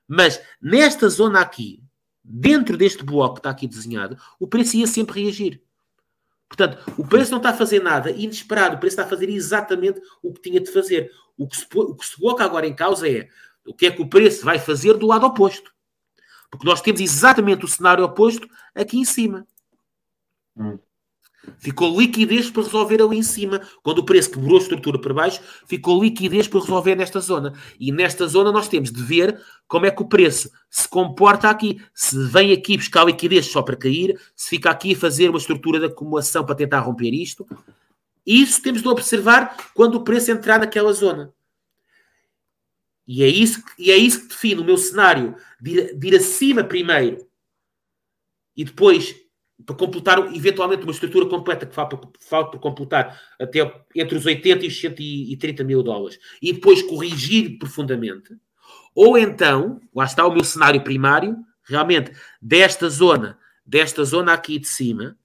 Mas 0.07 0.41
nesta 0.61 1.09
zona 1.09 1.41
aqui, 1.41 1.81
dentro 2.25 2.77
deste 2.77 3.05
bloco 3.05 3.35
que 3.35 3.41
está 3.41 3.51
aqui 3.51 3.69
desenhado, 3.69 4.17
o 4.41 4.49
preço 4.49 4.77
ia 4.77 4.87
sempre 4.87 5.23
reagir. 5.23 5.63
Portanto, 6.49 6.79
o 6.97 7.07
preço 7.07 7.31
não 7.31 7.39
está 7.39 7.51
a 7.51 7.55
fazer 7.55 7.83
nada 7.83 8.11
inesperado, 8.11 8.77
o 8.77 8.79
preço 8.79 8.95
está 8.95 9.05
a 9.05 9.09
fazer 9.09 9.29
exatamente 9.29 10.01
o 10.23 10.33
que 10.33 10.41
tinha 10.41 10.61
de 10.61 10.71
fazer. 10.71 11.11
O 11.37 11.49
que 11.49 11.57
se, 11.57 11.67
o 11.75 11.95
que 11.95 12.07
se 12.07 12.17
coloca 12.17 12.45
agora 12.45 12.67
em 12.67 12.75
causa 12.75 13.09
é 13.09 13.29
o 13.67 13.75
que 13.75 13.87
é 13.87 13.91
que 13.91 14.01
o 14.01 14.09
preço 14.09 14.45
vai 14.45 14.59
fazer 14.59 14.95
do 14.95 15.07
lado 15.07 15.27
oposto. 15.27 15.75
Porque 16.51 16.67
nós 16.67 16.81
temos 16.81 17.01
exatamente 17.01 17.65
o 17.65 17.69
cenário 17.69 18.05
oposto 18.05 18.49
aqui 18.75 18.99
em 18.99 19.05
cima. 19.05 19.47
Hum. 20.57 20.79
Ficou 21.59 21.99
liquidez 21.99 22.51
para 22.51 22.62
resolver 22.62 23.03
ali 23.03 23.19
em 23.19 23.23
cima. 23.23 23.61
Quando 23.83 23.99
o 23.99 24.05
preço 24.05 24.31
quebrou 24.31 24.57
a 24.57 24.61
estrutura 24.61 24.99
para 24.99 25.15
baixo, 25.15 25.41
ficou 25.66 26.03
liquidez 26.03 26.49
para 26.49 26.61
resolver 26.61 26.95
nesta 26.95 27.21
zona. 27.21 27.55
E 27.79 27.91
nesta 27.93 28.27
zona 28.27 28.53
nós 28.53 28.69
temos 28.69 28.91
de 28.91 29.03
ver 29.03 29.41
como 29.66 29.87
é 29.87 29.91
que 29.91 30.03
o 30.03 30.09
preço 30.09 30.51
se 30.71 30.89
comporta 30.89 31.49
aqui. 31.49 31.81
Se 31.95 32.16
vem 32.29 32.53
aqui 32.53 32.77
buscar 32.77 33.05
liquidez 33.05 33.47
só 33.47 33.62
para 33.62 33.77
cair, 33.77 34.19
se 34.35 34.51
fica 34.51 34.71
aqui 34.71 34.95
a 34.95 34.97
fazer 34.97 35.29
uma 35.29 35.39
estrutura 35.39 35.79
de 35.79 35.87
acumulação 35.87 36.45
para 36.45 36.55
tentar 36.55 36.81
romper 36.81 37.12
isto. 37.12 37.47
Isso 38.27 38.62
temos 38.62 38.83
de 38.83 38.89
observar 38.89 39.57
quando 39.75 39.97
o 39.97 40.05
preço 40.05 40.31
entrar 40.31 40.59
naquela 40.59 40.93
zona. 40.93 41.33
E 43.07 43.23
é 43.23 43.29
isso, 43.29 43.62
e 43.79 43.91
é 43.91 43.97
isso 43.97 44.23
que 44.23 44.29
define 44.29 44.62
o 44.62 44.65
meu 44.65 44.79
cenário 44.79 45.37
de 45.61 45.73
ir, 45.73 45.99
de 45.99 46.09
ir 46.09 46.16
acima 46.16 46.65
primeiro 46.65 47.27
e 48.57 48.65
depois 48.65 49.15
para 49.64 49.76
completar 49.76 50.18
eventualmente 50.35 50.82
uma 50.82 50.93
estrutura 50.93 51.26
completa 51.26 51.64
que 51.66 51.74
falta, 51.74 51.98
falta 52.20 52.52
por 52.52 52.60
completar 52.60 53.20
até 53.40 53.60
entre 53.94 54.18
os 54.18 54.26
80 54.26 54.64
e 54.64 54.68
os 54.68 54.81
130 54.81 55.64
mil 55.64 55.82
dólares 55.82 56.18
e 56.43 56.52
depois 56.52 56.82
corrigir 56.82 57.59
profundamente. 57.59 58.36
Ou 58.94 59.16
então, 59.16 59.81
lá 59.94 60.05
está 60.05 60.26
o 60.26 60.32
meu 60.32 60.44
cenário 60.44 60.82
primário, 60.82 61.36
realmente 61.64 62.12
desta 62.40 62.89
zona, 62.89 63.39
desta 63.64 64.05
zona 64.05 64.32
aqui 64.32 64.59
de 64.59 64.68
cima, 64.68 65.16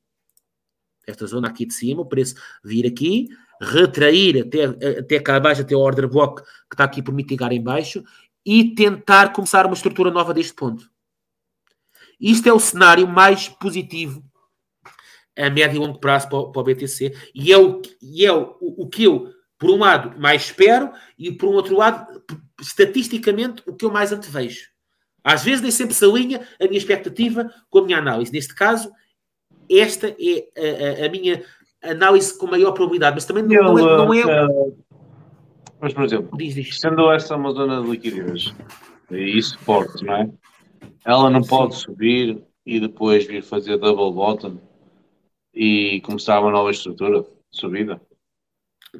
esta 1.06 1.26
zona 1.26 1.48
aqui 1.48 1.66
de 1.66 1.74
cima, 1.74 2.02
o 2.02 2.06
preço 2.06 2.36
vir 2.64 2.86
aqui, 2.86 3.30
retrair 3.60 4.42
até, 4.42 4.66
até 5.00 5.20
cá 5.20 5.36
abaixo, 5.36 5.62
até 5.62 5.76
o 5.76 5.80
order 5.80 6.08
block 6.08 6.42
que 6.42 6.74
está 6.74 6.84
aqui 6.84 7.02
por 7.02 7.14
mitigar 7.14 7.52
em 7.52 7.62
baixo 7.62 8.04
e 8.46 8.74
tentar 8.74 9.34
começar 9.34 9.66
uma 9.66 9.76
estrutura 9.76 10.12
nova 10.12 10.34
deste 10.34 10.54
ponto. 10.54 10.90
Isto 12.20 12.50
é 12.50 12.54
o 12.54 12.60
cenário 12.60 13.08
mais 13.08 13.48
positivo 13.48 14.24
a 15.38 15.50
médio 15.50 15.78
e 15.78 15.80
longo 15.80 16.00
prazo 16.00 16.28
para 16.28 16.38
o, 16.40 16.52
para 16.52 16.62
o 16.62 16.66
BTC 16.66 17.14
e 17.34 17.54
é, 17.54 17.58
o, 17.58 17.82
e 18.02 18.26
é 18.26 18.34
o, 18.34 18.56
o 18.60 18.90
que 18.90 19.06
eu, 19.06 19.32
por 19.58 19.70
um 19.70 19.78
lado, 19.78 20.20
mais 20.20 20.44
espero 20.44 20.92
e 21.18 21.32
por 21.32 21.48
um 21.50 21.54
outro 21.54 21.78
lado, 21.78 22.22
estatisticamente, 22.60 23.64
o 23.66 23.74
que 23.74 23.86
eu 23.86 23.92
mais 23.92 24.12
antevejo. 24.12 24.68
Às 25.24 25.44
vezes 25.44 25.62
nem 25.62 25.72
sempre 25.72 25.94
se 25.96 26.04
alinha 26.04 26.42
a 26.60 26.66
minha 26.66 26.78
expectativa 26.78 27.50
com 27.70 27.80
a 27.80 27.84
minha 27.86 27.98
análise. 27.98 28.32
Neste 28.32 28.54
caso, 28.56 28.92
esta 29.70 30.08
é 30.10 30.48
a, 30.58 31.04
a- 31.04 31.06
a 31.06 31.10
minha 31.10 31.44
análise 31.84 32.38
com 32.38 32.48
maior 32.48 32.72
probabilidade, 32.74 33.16
mas 33.16 33.26
também 33.26 33.44
não, 33.44 33.74
não 33.74 33.78
é. 33.80 33.98
Não 33.98 34.14
é 34.14 34.20
eh, 34.22 34.72
Mas, 35.80 35.94
por 35.94 36.04
exemplo, 36.04 36.38
diz, 36.38 36.56
diz. 36.56 36.80
sendo 36.80 37.10
essa 37.12 37.36
uma 37.36 37.52
zona 37.52 37.82
de 37.82 37.90
liquidez 37.90 38.54
e 39.12 39.42
suporte, 39.42 40.04
não 40.04 40.16
é? 40.16 40.30
Ela 41.06 41.30
não 41.30 41.42
pode 41.42 41.76
subir 41.76 42.42
e 42.66 42.80
depois 42.80 43.26
vir 43.26 43.44
fazer 43.44 43.78
double 43.78 44.14
bottom 44.14 44.58
e 45.54 46.02
começar 46.02 46.40
uma 46.40 46.52
nova 46.52 46.72
estrutura 46.72 47.22
de 47.22 47.28
subida. 47.52 48.02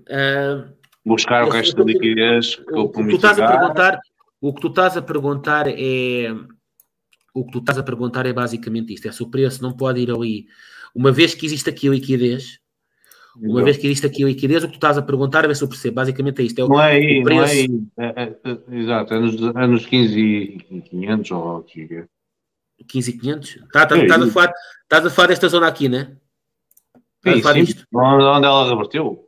Ah, 0.10 0.70
Buscar 1.06 1.46
o 1.46 1.50
resto 1.50 1.76
da 1.78 1.84
liquidez 1.84 2.56
que 2.56 2.74
eu 2.74 2.88
tu 2.90 3.02
estás 3.16 3.40
a 3.40 3.48
perguntar, 3.48 4.00
o 4.42 4.54
que 4.54 4.62
tu 4.62 4.68
estás 4.68 4.98
a 4.98 5.02
perguntar 5.02 5.68
é 5.68 6.36
o 7.34 7.46
que 7.46 7.52
tu 7.52 7.60
estás 7.60 7.78
a 7.78 7.84
perguntar 7.84 8.26
é 8.26 8.34
basicamente 8.34 8.94
isto: 8.94 9.08
é 9.08 9.12
se 9.12 9.24
o 9.24 9.30
preço 9.30 9.62
não 9.64 9.76
pode 9.76 10.02
ir 10.02 10.12
ali, 10.12 10.46
uma 10.94 11.12
vez 11.12 11.34
que 11.34 11.46
existe 11.46 11.70
aqui 11.70 11.88
a 11.88 11.94
liquidez, 13.40 13.52
uma 13.56 13.64
vez 13.64 13.78
que 13.78 13.88
existe 13.88 14.06
aqui 14.06 14.24
a 14.24 14.28
liquidez, 14.28 14.64
o 14.64 14.68
que 14.68 14.74
tu 14.74 14.78
estás 14.78 14.98
a 14.98 15.02
perguntar, 15.02 15.46
a 15.46 15.48
ver 15.48 15.56
se 15.56 15.64
eu 15.64 15.70
percebo, 15.70 15.96
basicamente 15.96 16.42
é 16.42 16.46
isto: 16.46 16.60
é 16.60 16.64
o, 16.64 16.68
Não 16.68 16.82
é 16.82 16.92
aí, 16.92 17.22
o 17.22 17.24
não 17.24 17.32
é 17.32 17.36
preço. 17.46 17.54
aí. 17.54 17.84
É, 17.98 18.24
é, 18.24 18.38
é, 18.44 18.80
exato, 18.80 19.14
é 19.14 19.20
nos, 19.20 19.42
é 19.42 19.68
nos 19.68 19.86
15 19.86 20.20
e 20.20 20.82
500 20.90 21.32
ou 21.32 21.58
o 21.58 21.64
que 21.64 21.82
é. 21.92 22.06
15 22.88 23.10
e 23.10 23.18
500? 23.20 23.60
Tá, 23.72 23.86
tá, 23.86 23.98
É 23.98 24.04
estás, 24.04 24.22
a 24.22 24.28
falar, 24.28 24.54
estás 24.84 25.06
a 25.06 25.10
falar 25.10 25.28
desta 25.28 25.50
zona 25.50 25.68
aqui, 25.68 25.90
né? 25.90 26.18
Estás 27.18 27.40
a 27.40 27.42
falar 27.42 27.54
disto? 27.56 27.86
Onde, 27.94 28.46
ela 28.46 28.70
reverteu? 28.70 29.28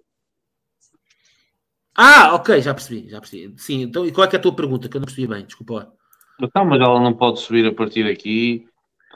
Ah, 1.95 2.35
ok, 2.35 2.61
já 2.61 2.73
percebi, 2.73 3.09
já 3.09 3.19
percebi. 3.19 3.53
Sim, 3.57 3.81
então 3.83 4.05
e 4.05 4.11
qual 4.11 4.25
é 4.25 4.29
que 4.29 4.35
é 4.35 4.39
a 4.39 4.41
tua 4.41 4.55
pergunta? 4.55 4.88
Que 4.88 4.95
eu 4.95 5.01
não 5.01 5.05
percebi 5.05 5.27
bem, 5.27 5.45
desculpa. 5.45 5.91
Então, 6.41 6.65
mas 6.65 6.81
ela 6.81 6.99
não 6.99 7.13
pode 7.13 7.39
subir 7.39 7.65
a 7.67 7.73
partir 7.73 8.03
daqui, 8.05 8.65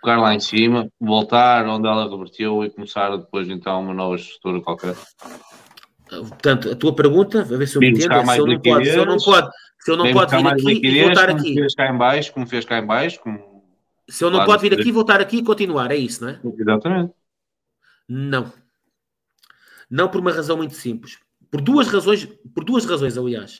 tocar 0.05 0.19
lá 0.19 0.35
em 0.35 0.39
cima, 0.39 0.87
voltar 0.99 1.65
onde 1.65 1.87
ela 1.87 2.07
reverteu 2.07 2.63
e 2.63 2.69
começar 2.69 3.17
depois 3.17 3.49
então 3.49 3.81
uma 3.81 3.93
nova 3.93 4.15
estrutura 4.15 4.61
qualquer. 4.61 4.95
Portanto, 6.07 6.69
a 6.71 6.75
tua 6.75 6.93
pergunta, 6.93 7.41
a 7.41 7.43
ver 7.43 7.67
se 7.67 7.75
eu 7.75 7.83
entendo, 7.83 8.13
é 8.13 8.25
se 8.25 8.37
eu 8.37 8.45
não 8.45 8.61
pode, 8.61 8.85
se 8.85 8.95
eu 8.95 9.05
não 9.05 9.17
pode, 9.17 9.49
se 9.79 9.91
eu 9.91 9.97
não 9.97 10.13
pode 10.13 10.35
vir 10.35 10.47
aqui 10.47 10.87
e 10.87 11.03
voltar 11.03 11.27
como 11.29 11.39
aqui. 11.39 11.53
fez 11.55 11.75
cá 11.75 11.89
em 11.89 11.97
baixo, 11.97 12.33
como 12.33 12.45
fez 12.47 12.65
cá 12.65 12.77
em 12.77 12.85
baixo, 12.85 13.19
como... 13.19 13.65
Se 14.07 14.23
eu 14.23 14.29
não 14.29 14.37
Claro, 14.37 14.51
pode 14.51 14.69
vir 14.69 14.79
aqui, 14.79 14.91
voltar 14.91 15.19
aqui 15.19 15.37
e 15.37 15.43
continuar, 15.43 15.89
é 15.89 15.95
isso, 15.95 16.23
não 16.23 16.29
é? 16.29 16.39
Exatamente. 16.59 17.11
Não. 18.07 18.53
Não 19.89 20.07
por 20.07 20.21
uma 20.21 20.31
razão 20.31 20.57
muito 20.57 20.75
simples. 20.75 21.17
Por 21.49 21.59
duas 21.59 21.87
razões, 21.87 22.25
por 22.53 22.63
duas 22.63 22.85
razões, 22.85 23.17
aliás. 23.17 23.59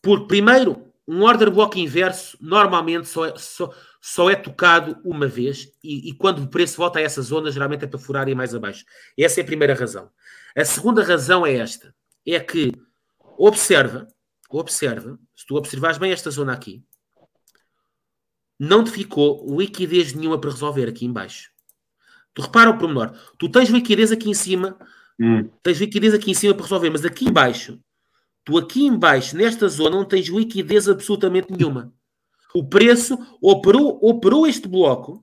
Porque, 0.00 0.28
primeiro, 0.28 0.84
um 1.06 1.24
order 1.24 1.50
block 1.50 1.80
inverso 1.80 2.38
normalmente 2.40 3.08
só 3.08 3.26
é, 3.26 3.34
só, 3.36 3.72
só 4.00 4.30
é 4.30 4.36
tocado 4.36 5.00
uma 5.04 5.26
vez 5.26 5.70
e, 5.82 6.08
e 6.10 6.14
quando 6.14 6.42
o 6.42 6.48
preço 6.48 6.76
volta 6.76 6.98
a 6.98 7.02
essa 7.02 7.20
zona, 7.22 7.50
geralmente 7.50 7.84
é 7.84 7.88
para 7.88 7.98
furar 7.98 8.28
e 8.28 8.34
mais 8.34 8.54
abaixo. 8.54 8.84
Essa 9.18 9.40
é 9.40 9.42
a 9.42 9.46
primeira 9.46 9.74
razão. 9.74 10.10
A 10.56 10.64
segunda 10.64 11.02
razão 11.02 11.44
é 11.46 11.54
esta. 11.54 11.94
É 12.26 12.38
que, 12.38 12.72
observa, 13.36 14.06
observa, 14.50 15.18
se 15.34 15.46
tu 15.46 15.56
observares 15.56 15.98
bem 15.98 16.12
esta 16.12 16.30
zona 16.30 16.52
aqui, 16.52 16.82
não 18.58 18.82
te 18.82 18.90
ficou 18.90 19.46
liquidez 19.56 20.12
nenhuma 20.12 20.40
para 20.40 20.50
resolver 20.50 20.88
aqui 20.88 21.06
em 21.06 21.12
baixo. 21.12 21.50
Tu 22.34 22.42
repara 22.42 22.70
o 22.70 22.78
pormenor. 22.78 23.12
Tu 23.38 23.48
tens 23.48 23.68
liquidez 23.68 24.12
aqui 24.12 24.28
em 24.28 24.34
cima, 24.34 24.78
Hum. 25.20 25.50
tens 25.62 25.78
liquidez 25.78 26.14
aqui 26.14 26.30
em 26.30 26.34
cima 26.34 26.54
para 26.54 26.62
resolver, 26.62 26.90
mas 26.90 27.04
aqui 27.04 27.24
em 27.24 27.32
baixo, 27.32 27.80
tu 28.44 28.56
aqui 28.56 28.84
em 28.86 28.96
baixo, 28.96 29.36
nesta 29.36 29.68
zona, 29.68 29.96
não 29.96 30.04
tens 30.04 30.28
liquidez 30.28 30.88
absolutamente 30.88 31.50
nenhuma. 31.50 31.92
O 32.54 32.66
preço 32.68 33.18
operou, 33.42 33.98
operou 34.02 34.46
este 34.46 34.66
bloco 34.68 35.20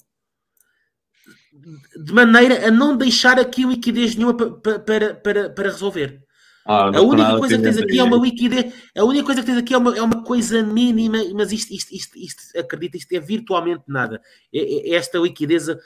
de 2.04 2.14
maneira 2.14 2.68
a 2.68 2.72
não 2.72 2.96
deixar 2.96 3.40
aqui 3.40 3.64
liquidez 3.64 4.16
nenhuma 4.16 4.36
pa- 4.36 4.52
pa- 4.52 4.80
para, 4.80 5.16
para, 5.16 5.50
para 5.50 5.70
resolver. 5.72 6.22
Ah, 6.68 6.88
A 6.98 7.02
única 7.02 7.38
coisa 7.38 7.58
que 7.58 7.64
tens 7.64 7.78
aqui 7.78 8.00
é 8.00 8.04
uma 8.04 8.18
liquidez. 8.18 8.74
A 8.98 9.04
única 9.04 9.24
coisa 9.26 9.42
que 9.42 9.46
tens 9.48 9.58
aqui 9.60 9.74
é 9.74 9.78
uma, 9.78 9.96
é 9.98 10.02
uma 10.02 10.24
coisa 10.24 10.62
mínima, 10.64 11.18
mas 11.34 11.52
isto, 11.52 11.72
isto, 11.74 11.94
isto, 11.94 12.18
isto, 12.18 12.42
acredita, 12.60 12.98
isto 12.98 13.12
é 13.14 13.20
virtualmente 13.20 13.84
nada. 13.88 14.22
É, 14.54 14.60
é- 14.60 14.90
é 14.92 14.96
esta 14.96 15.18
liquidez. 15.20 15.70
A 15.70 15.78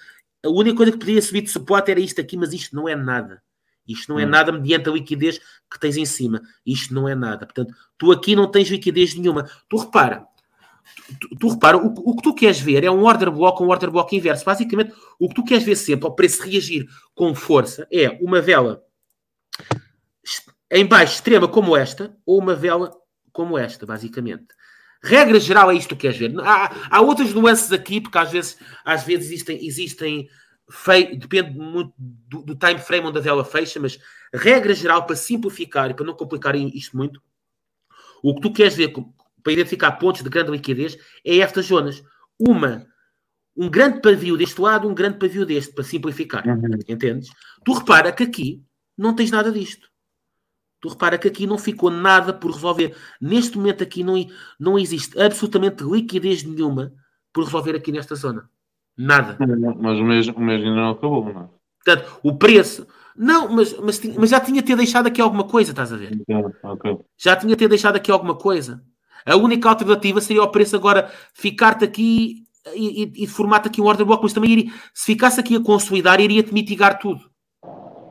única 0.49 0.77
coisa 0.77 0.91
que 0.91 0.97
podia 0.97 1.21
subir 1.21 1.41
de 1.41 1.49
suporte 1.49 1.91
era 1.91 1.99
isto 1.99 2.19
aqui, 2.19 2.37
mas 2.37 2.53
isto 2.53 2.75
não 2.75 2.87
é 2.87 2.95
nada. 2.95 3.41
Isto 3.87 4.11
não 4.13 4.19
é 4.19 4.25
Hum. 4.25 4.29
nada 4.29 4.51
mediante 4.51 4.87
a 4.89 4.93
liquidez 4.93 5.39
que 5.69 5.79
tens 5.79 5.97
em 5.97 6.05
cima. 6.05 6.41
Isto 6.65 6.93
não 6.93 7.07
é 7.09 7.15
nada. 7.15 7.45
Portanto, 7.45 7.73
tu 7.97 8.11
aqui 8.11 8.35
não 8.35 8.49
tens 8.49 8.69
liquidez 8.69 9.15
nenhuma. 9.15 9.49
Tu 9.69 9.77
repara, 9.77 10.25
tu, 11.19 11.35
tu 11.35 11.49
repara, 11.49 11.77
o, 11.77 11.93
o 11.93 12.15
que 12.15 12.23
tu 12.23 12.33
queres 12.33 12.59
ver 12.59 12.83
é 12.83 12.91
um 12.91 13.03
order 13.03 13.31
block, 13.31 13.61
um 13.61 13.69
order 13.69 13.91
block 13.91 14.15
inverso. 14.15 14.45
Basicamente, 14.45 14.93
o 15.19 15.27
que 15.27 15.35
tu 15.35 15.43
queres 15.43 15.63
ver 15.63 15.75
sempre 15.75 16.05
ao 16.05 16.15
preço 16.15 16.43
reagir 16.43 16.87
com 17.13 17.33
força 17.35 17.87
é 17.91 18.09
uma 18.21 18.41
vela 18.41 18.83
em 20.71 20.85
baixo 20.85 21.15
extrema 21.15 21.47
como 21.47 21.75
esta 21.75 22.15
ou 22.25 22.39
uma 22.39 22.55
vela 22.55 22.91
como 23.31 23.57
esta, 23.57 23.85
basicamente. 23.85 24.47
Regra 25.01 25.39
geral 25.39 25.71
é 25.71 25.75
isto 25.75 25.95
que 25.95 26.01
queres 26.01 26.17
ver. 26.17 26.37
Há, 26.41 26.75
há 26.89 27.01
outras 27.01 27.33
nuances 27.33 27.71
aqui, 27.71 28.01
porque 28.01 28.17
às 28.17 28.31
vezes, 28.31 28.57
às 28.83 29.03
vezes 29.03 29.27
existem, 29.27 29.65
existem 29.65 30.29
fei- 30.69 31.15
depende 31.15 31.57
muito 31.57 31.93
do, 31.97 32.43
do 32.43 32.55
time 32.55 32.79
frame 32.79 33.07
onde 33.07 33.17
a 33.17 33.21
vela 33.21 33.45
fecha, 33.45 33.79
mas 33.79 33.97
regra 34.33 34.75
geral, 34.75 35.05
para 35.05 35.15
simplificar 35.15 35.89
e 35.89 35.93
para 35.93 36.05
não 36.05 36.13
complicar 36.13 36.55
isto 36.55 36.95
muito, 36.95 37.21
o 38.21 38.35
que 38.35 38.41
tu 38.41 38.53
queres 38.53 38.75
ver 38.75 38.93
para 39.43 39.53
identificar 39.53 39.91
pontos 39.93 40.21
de 40.23 40.29
grande 40.29 40.51
liquidez 40.51 40.97
é 41.25 41.37
estas 41.37 41.65
zonas. 41.65 42.03
Uma, 42.39 42.85
um 43.55 43.69
grande 43.69 44.01
pavio 44.01 44.37
deste 44.37 44.59
lado, 44.61 44.87
um 44.87 44.93
grande 44.93 45.17
pavio 45.17 45.45
deste, 45.45 45.73
para 45.73 45.83
simplificar. 45.83 46.47
Uhum. 46.47 46.79
Entendes? 46.87 47.29
Tu 47.65 47.73
repara 47.73 48.11
que 48.11 48.23
aqui 48.23 48.63
não 48.97 49.15
tens 49.15 49.31
nada 49.31 49.51
disto. 49.51 49.87
Tu 50.81 50.87
repara 50.87 51.17
que 51.17 51.27
aqui 51.27 51.45
não 51.45 51.57
ficou 51.57 51.91
nada 51.91 52.33
por 52.33 52.51
resolver. 52.51 52.95
Neste 53.19 53.57
momento 53.57 53.83
aqui 53.83 54.03
não, 54.03 54.15
não 54.59 54.79
existe 54.79 55.19
absolutamente 55.19 55.83
liquidez 55.83 56.43
nenhuma 56.43 56.93
por 57.33 57.43
resolver 57.43 57.75
aqui 57.75 57.91
nesta 57.91 58.15
zona. 58.15 58.49
Nada. 58.97 59.37
Mas 59.77 59.97
o 59.97 60.03
mês, 60.03 60.27
o 60.27 60.39
mês 60.39 60.63
ainda 60.63 60.75
não 60.75 60.91
acabou, 60.91 61.33
não 61.33 61.41
é? 61.43 61.49
Portanto, 61.83 62.19
o 62.23 62.37
preço... 62.37 62.87
Não, 63.21 63.49
mas, 63.49 63.77
mas, 63.79 63.99
tinha- 63.99 64.15
mas 64.17 64.29
já 64.29 64.39
tinha 64.39 64.63
ter 64.63 64.77
deixado 64.77 65.07
aqui 65.07 65.19
alguma 65.19 65.43
coisa, 65.43 65.71
estás 65.71 65.91
a 65.91 65.97
ver? 65.97 66.13
Então, 66.13 66.53
ok. 66.63 66.99
Já 67.17 67.35
tinha 67.35 67.53
ter 67.57 67.67
deixado 67.67 67.97
aqui 67.97 68.09
alguma 68.09 68.35
coisa. 68.35 68.81
A 69.30 69.35
única 69.35 69.69
alternativa 69.69 70.19
seria 70.19 70.43
o 70.43 70.47
preço 70.47 70.76
agora 70.76 71.11
ficar-te 71.34 71.85
aqui 71.85 72.43
e, 72.73 73.03
e, 73.03 73.23
e 73.23 73.27
formar-te 73.27 73.68
aqui 73.68 73.81
um 73.81 73.85
order 73.85 74.06
block, 74.06 74.23
mas 74.23 74.34
também 74.34 74.51
iria, 74.51 74.73
se 74.93 75.06
ficasse 75.06 75.39
aqui 75.39 75.56
a 75.56 75.64
consolidar, 75.64 76.19
iria-te 76.19 76.53
mitigar 76.53 76.99
tudo. 76.99 77.30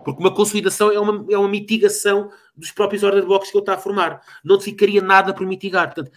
Porque 0.05 0.23
uma 0.23 0.35
consolidação 0.35 0.91
é 0.91 0.99
uma, 0.99 1.27
é 1.31 1.37
uma 1.37 1.49
mitigação 1.49 2.31
dos 2.57 2.71
próprios 2.71 3.03
order 3.03 3.27
blocks 3.27 3.51
que 3.51 3.57
ele 3.57 3.63
está 3.63 3.75
a 3.75 3.79
formar. 3.79 4.23
Não 4.45 4.57
te 4.57 4.65
ficaria 4.65 5.03
nada 5.03 5.35
por 5.35 5.47
mitigar. 5.47 5.93
Portanto, 5.93 6.11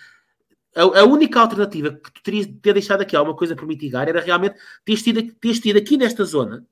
a, 0.75 0.99
a 0.99 1.03
única 1.03 1.39
alternativa 1.39 1.91
que 1.91 2.11
tu 2.11 2.23
terias 2.23 2.47
de 2.47 2.53
ter 2.53 2.73
deixado 2.73 3.01
aqui 3.01 3.15
alguma 3.15 3.35
coisa 3.35 3.55
por 3.55 3.67
mitigar 3.67 4.07
era 4.07 4.21
realmente 4.21 4.55
teres 4.85 5.03
tido, 5.03 5.33
teres 5.33 5.59
tido 5.59 5.77
aqui 5.77 5.97
nesta 5.97 6.23
zona, 6.23 6.65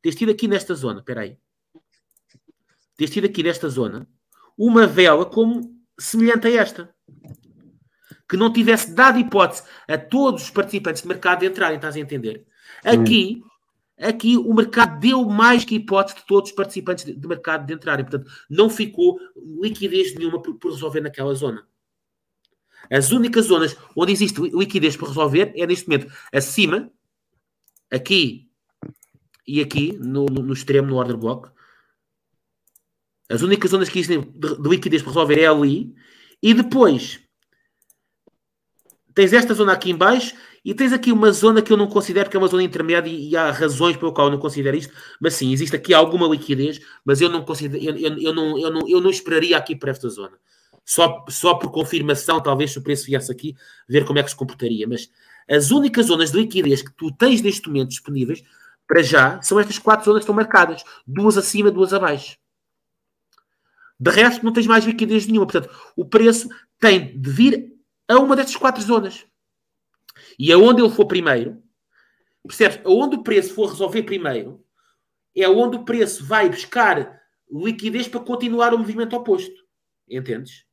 teres 0.00 0.16
tido 0.16 0.30
aqui 0.30 0.46
nesta 0.46 0.74
zona, 0.74 1.00
espera 1.00 1.22
aí, 1.22 1.36
teres 2.96 3.12
tido 3.12 3.24
aqui 3.24 3.42
nesta 3.42 3.68
zona, 3.68 4.08
uma 4.56 4.86
vela 4.86 5.26
como 5.26 5.74
semelhante 5.98 6.46
a 6.46 6.50
esta. 6.50 6.94
Que 8.28 8.36
não 8.36 8.52
tivesse 8.52 8.92
dado 8.92 9.18
hipótese 9.18 9.62
a 9.88 9.96
todos 9.96 10.44
os 10.44 10.50
participantes 10.50 11.02
de 11.02 11.08
mercado 11.08 11.40
de 11.40 11.46
entrarem, 11.46 11.76
estás 11.76 11.94
a 11.96 12.00
entender? 12.00 12.44
Aqui, 12.84 13.42
aqui 13.98 14.36
o 14.36 14.52
mercado 14.52 14.98
deu 14.98 15.24
mais 15.24 15.64
que 15.64 15.76
hipótese 15.76 16.16
de 16.16 16.26
todos 16.26 16.50
os 16.50 16.56
participantes 16.56 17.04
de, 17.04 17.14
de 17.14 17.28
mercado 17.28 17.66
de 17.66 17.72
entrarem. 17.74 18.04
Portanto, 18.04 18.30
não 18.50 18.68
ficou 18.68 19.18
liquidez 19.62 20.14
nenhuma 20.14 20.42
por, 20.42 20.54
por 20.54 20.72
resolver 20.72 21.00
naquela 21.00 21.34
zona. 21.34 21.66
As 22.90 23.10
únicas 23.10 23.46
zonas 23.46 23.76
onde 23.96 24.12
existe 24.12 24.40
li- 24.40 24.50
liquidez 24.50 24.96
por 24.96 25.08
resolver 25.08 25.52
é 25.56 25.66
neste 25.66 25.88
momento 25.88 26.12
acima, 26.32 26.90
aqui 27.90 28.48
e 29.46 29.60
aqui, 29.60 29.92
no, 29.98 30.26
no- 30.26 30.52
extremo, 30.52 30.88
no 30.88 30.96
order 30.96 31.16
block. 31.16 31.50
As 33.28 33.42
únicas 33.42 33.70
zonas 33.70 33.88
que 33.88 33.98
existem 34.00 34.20
de, 34.20 34.60
de 34.60 34.68
liquidez 34.68 35.02
por 35.02 35.10
resolver 35.10 35.40
é 35.40 35.46
ali. 35.46 35.94
E 36.42 36.52
depois 36.54 37.20
tens 39.16 39.32
esta 39.32 39.54
zona 39.54 39.72
aqui 39.72 39.90
em 39.90 39.96
baixo 39.96 40.34
e 40.62 40.74
tens 40.74 40.92
aqui 40.92 41.10
uma 41.10 41.32
zona 41.32 41.62
que 41.62 41.72
eu 41.72 41.76
não 41.76 41.86
considero 41.86 42.28
que 42.28 42.36
é 42.36 42.38
uma 42.38 42.48
zona 42.48 42.62
intermédia 42.62 43.08
e, 43.08 43.30
e 43.30 43.36
há 43.36 43.50
razões 43.50 43.96
pelo 43.96 44.12
qual 44.12 44.26
eu 44.26 44.30
não 44.30 44.38
considero 44.38 44.76
isto, 44.76 44.92
mas 45.18 45.32
sim, 45.32 45.52
existe 45.52 45.74
aqui 45.74 45.94
alguma 45.94 46.28
liquidez, 46.28 46.78
mas 47.02 47.22
eu 47.22 47.30
não 47.30 47.42
considero, 47.42 47.82
eu, 47.82 47.96
eu, 47.96 48.18
eu 48.18 48.34
não, 48.34 48.58
eu, 48.58 48.70
não, 48.70 48.86
eu 48.86 49.00
não 49.00 49.08
esperaria 49.08 49.56
aqui 49.56 49.74
para 49.74 49.90
esta 49.90 50.06
zona. 50.10 50.36
Só, 50.84 51.24
só 51.30 51.54
por 51.54 51.70
confirmação, 51.70 52.42
talvez 52.42 52.72
se 52.72 52.78
o 52.78 52.82
preço 52.82 53.06
viesse 53.06 53.32
aqui, 53.32 53.56
ver 53.88 54.04
como 54.04 54.18
é 54.18 54.22
que 54.22 54.28
se 54.28 54.36
comportaria. 54.36 54.86
Mas 54.86 55.08
as 55.50 55.70
únicas 55.70 56.06
zonas 56.06 56.30
de 56.30 56.38
liquidez 56.38 56.82
que 56.82 56.92
tu 56.92 57.10
tens 57.10 57.40
neste 57.40 57.68
momento 57.68 57.88
disponíveis, 57.88 58.44
para 58.86 59.02
já, 59.02 59.40
são 59.40 59.58
estas 59.58 59.78
quatro 59.78 60.04
zonas 60.04 60.20
que 60.20 60.24
estão 60.24 60.34
marcadas. 60.34 60.84
Duas 61.06 61.38
acima, 61.38 61.70
duas 61.70 61.94
abaixo. 61.94 62.36
De 63.98 64.10
resto, 64.10 64.44
não 64.44 64.52
tens 64.52 64.66
mais 64.66 64.84
liquidez 64.84 65.26
nenhuma. 65.26 65.46
Portanto, 65.46 65.74
o 65.96 66.04
preço 66.04 66.48
tem 66.78 67.18
de 67.18 67.30
vir 67.30 67.75
a 68.08 68.18
uma 68.18 68.36
destas 68.36 68.56
quatro 68.56 68.82
zonas. 68.82 69.26
E 70.38 70.52
aonde 70.52 70.82
ele 70.82 70.90
for 70.90 71.06
primeiro, 71.06 71.62
percebes? 72.46 72.80
Aonde 72.84 73.16
o 73.16 73.22
preço 73.22 73.54
for 73.54 73.68
resolver 73.68 74.02
primeiro, 74.02 74.64
é 75.34 75.48
onde 75.48 75.76
o 75.76 75.84
preço 75.84 76.24
vai 76.24 76.48
buscar 76.48 77.20
liquidez 77.50 78.08
para 78.08 78.20
continuar 78.20 78.72
o 78.74 78.78
movimento 78.78 79.14
oposto. 79.14 79.64
Entendes? 80.08 80.64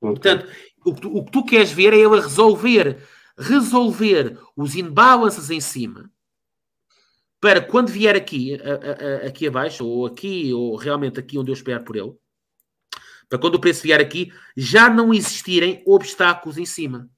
Portanto, 0.00 0.46
o 0.86 0.94
que, 0.94 1.00
tu, 1.00 1.16
o 1.16 1.24
que 1.24 1.32
tu 1.32 1.44
queres 1.44 1.72
ver 1.72 1.92
é 1.92 1.96
ele 1.96 2.20
resolver, 2.20 3.02
resolver 3.36 4.38
os 4.56 4.76
imbalances 4.76 5.50
em 5.50 5.60
cima 5.60 6.10
para 7.40 7.60
quando 7.60 7.88
vier 7.88 8.14
aqui, 8.16 8.54
a- 8.54 8.58
a- 8.58 9.24
a- 9.24 9.26
aqui 9.28 9.46
abaixo, 9.46 9.84
ou 9.86 10.06
aqui, 10.06 10.52
ou 10.52 10.76
realmente 10.76 11.18
aqui 11.18 11.38
onde 11.38 11.50
eu 11.50 11.54
espero 11.54 11.84
por 11.84 11.96
ele, 11.96 12.12
Para 13.28 13.38
quando 13.38 13.56
o 13.56 13.60
preço 13.60 13.82
vier 13.82 14.00
aqui, 14.00 14.32
já 14.56 14.88
não 14.88 15.12
existirem 15.12 15.82
obstáculos 15.86 16.56
em 16.56 16.64
cima. 16.64 17.10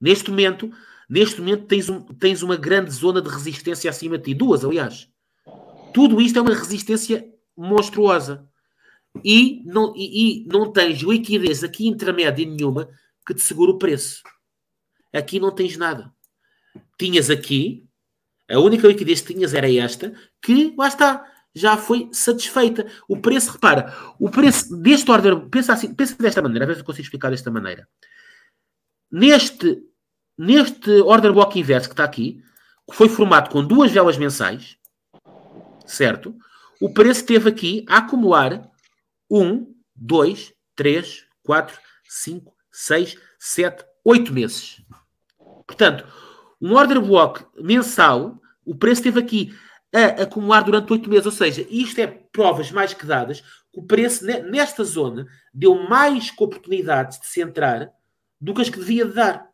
Neste 0.00 0.30
momento, 0.30 0.70
neste 1.08 1.40
momento 1.40 1.66
tens, 1.66 1.88
um, 1.88 2.00
tens 2.00 2.42
uma 2.42 2.56
grande 2.56 2.90
zona 2.90 3.20
de 3.20 3.28
resistência 3.28 3.90
acima 3.90 4.18
de 4.18 4.24
ti. 4.24 4.34
Duas, 4.34 4.64
aliás. 4.64 5.08
Tudo 5.92 6.20
isto 6.20 6.38
é 6.38 6.42
uma 6.42 6.54
resistência 6.54 7.28
monstruosa. 7.56 8.48
E 9.22 9.62
não, 9.64 9.94
e, 9.94 10.42
e 10.42 10.46
não 10.46 10.72
tens 10.72 11.00
liquidez 11.00 11.62
aqui 11.62 11.86
intermédia 11.86 12.44
nenhuma 12.44 12.88
que 13.26 13.34
te 13.34 13.42
segure 13.42 13.72
o 13.72 13.78
preço. 13.78 14.22
Aqui 15.12 15.38
não 15.38 15.54
tens 15.54 15.76
nada. 15.76 16.12
Tinhas 16.98 17.30
aqui, 17.30 17.86
a 18.50 18.58
única 18.58 18.88
liquidez 18.88 19.20
que 19.20 19.32
tinhas 19.32 19.54
era 19.54 19.72
esta, 19.72 20.12
que 20.42 20.74
lá 20.76 20.88
está, 20.88 21.24
já 21.54 21.76
foi 21.76 22.08
satisfeita. 22.12 22.86
O 23.08 23.16
preço, 23.16 23.52
repara, 23.52 23.94
o 24.18 24.28
preço 24.28 24.76
deste 24.76 25.10
order, 25.10 25.38
pensa 25.48 25.72
assim, 25.72 25.94
pensa 25.94 26.16
desta 26.18 26.42
maneira, 26.42 26.64
a 26.64 26.68
ver 26.68 26.74
se 26.74 26.80
eu 26.80 26.84
consigo 26.84 27.04
explicar 27.04 27.30
desta 27.30 27.50
maneira. 27.50 27.88
Neste, 29.10 29.82
neste 30.36 30.90
order 31.02 31.32
block 31.32 31.58
inverso 31.58 31.88
que 31.88 31.92
está 31.92 32.04
aqui, 32.04 32.42
que 32.90 32.96
foi 32.96 33.08
formado 33.08 33.50
com 33.50 33.64
duas 33.64 33.92
velas 33.92 34.18
mensais, 34.18 34.76
certo? 35.86 36.36
O 36.80 36.92
preço 36.92 37.24
teve 37.24 37.48
aqui 37.48 37.84
a 37.88 37.98
acumular 37.98 38.68
1, 39.30 39.74
2, 39.94 40.52
3, 40.74 41.26
4, 41.44 41.78
5, 42.08 42.52
6, 42.72 43.16
7, 43.38 43.84
8 44.04 44.32
meses. 44.32 44.82
Portanto, 45.66 46.06
um 46.60 46.74
order 46.74 47.00
block 47.00 47.44
mensal, 47.62 48.40
o 48.64 48.74
preço 48.74 49.02
teve 49.02 49.20
aqui 49.20 49.54
a 49.94 50.22
acumular 50.22 50.62
durante 50.62 50.92
8 50.92 51.08
meses. 51.08 51.26
Ou 51.26 51.32
seja, 51.32 51.66
isto 51.70 52.00
é 52.00 52.06
provas 52.06 52.70
mais 52.70 52.92
que 52.92 53.06
dadas 53.06 53.40
que 53.40 53.80
o 53.80 53.82
preço 53.82 54.24
nesta 54.24 54.82
zona 54.82 55.26
deu 55.52 55.74
mais 55.88 56.32
oportunidades 56.38 57.20
de 57.20 57.26
se 57.26 57.40
entrar 57.40 57.90
do 58.40 58.52
que 58.52 58.62
as 58.62 58.68
que 58.68 58.78
devia 58.78 59.06
dar. 59.06 59.48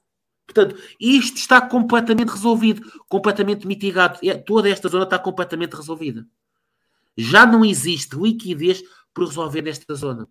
Portanto, 0.46 0.76
isto 0.98 1.36
está 1.36 1.60
completamente 1.60 2.30
resolvido, 2.30 2.90
completamente 3.08 3.66
mitigado. 3.66 4.18
É, 4.22 4.34
toda 4.34 4.68
esta 4.68 4.88
zona 4.88 5.04
está 5.04 5.18
completamente 5.18 5.76
resolvida. 5.76 6.26
Já 7.16 7.46
não 7.46 7.64
existe 7.64 8.16
liquidez 8.16 8.82
por 9.14 9.26
resolver 9.26 9.62
nesta 9.62 9.94
zona. 9.94 10.28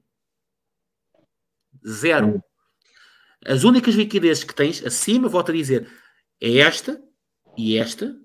Zero. 1.88 2.44
As 3.46 3.64
únicas 3.64 3.96
liquidezes 3.96 4.44
que 4.44 4.54
tens 4.54 4.86
acima, 4.86 5.30
volto 5.30 5.52
a 5.52 5.54
dizer, 5.54 5.90
é 6.42 6.58
esta 6.58 7.02
e 7.58 7.78
esta, 7.78 8.20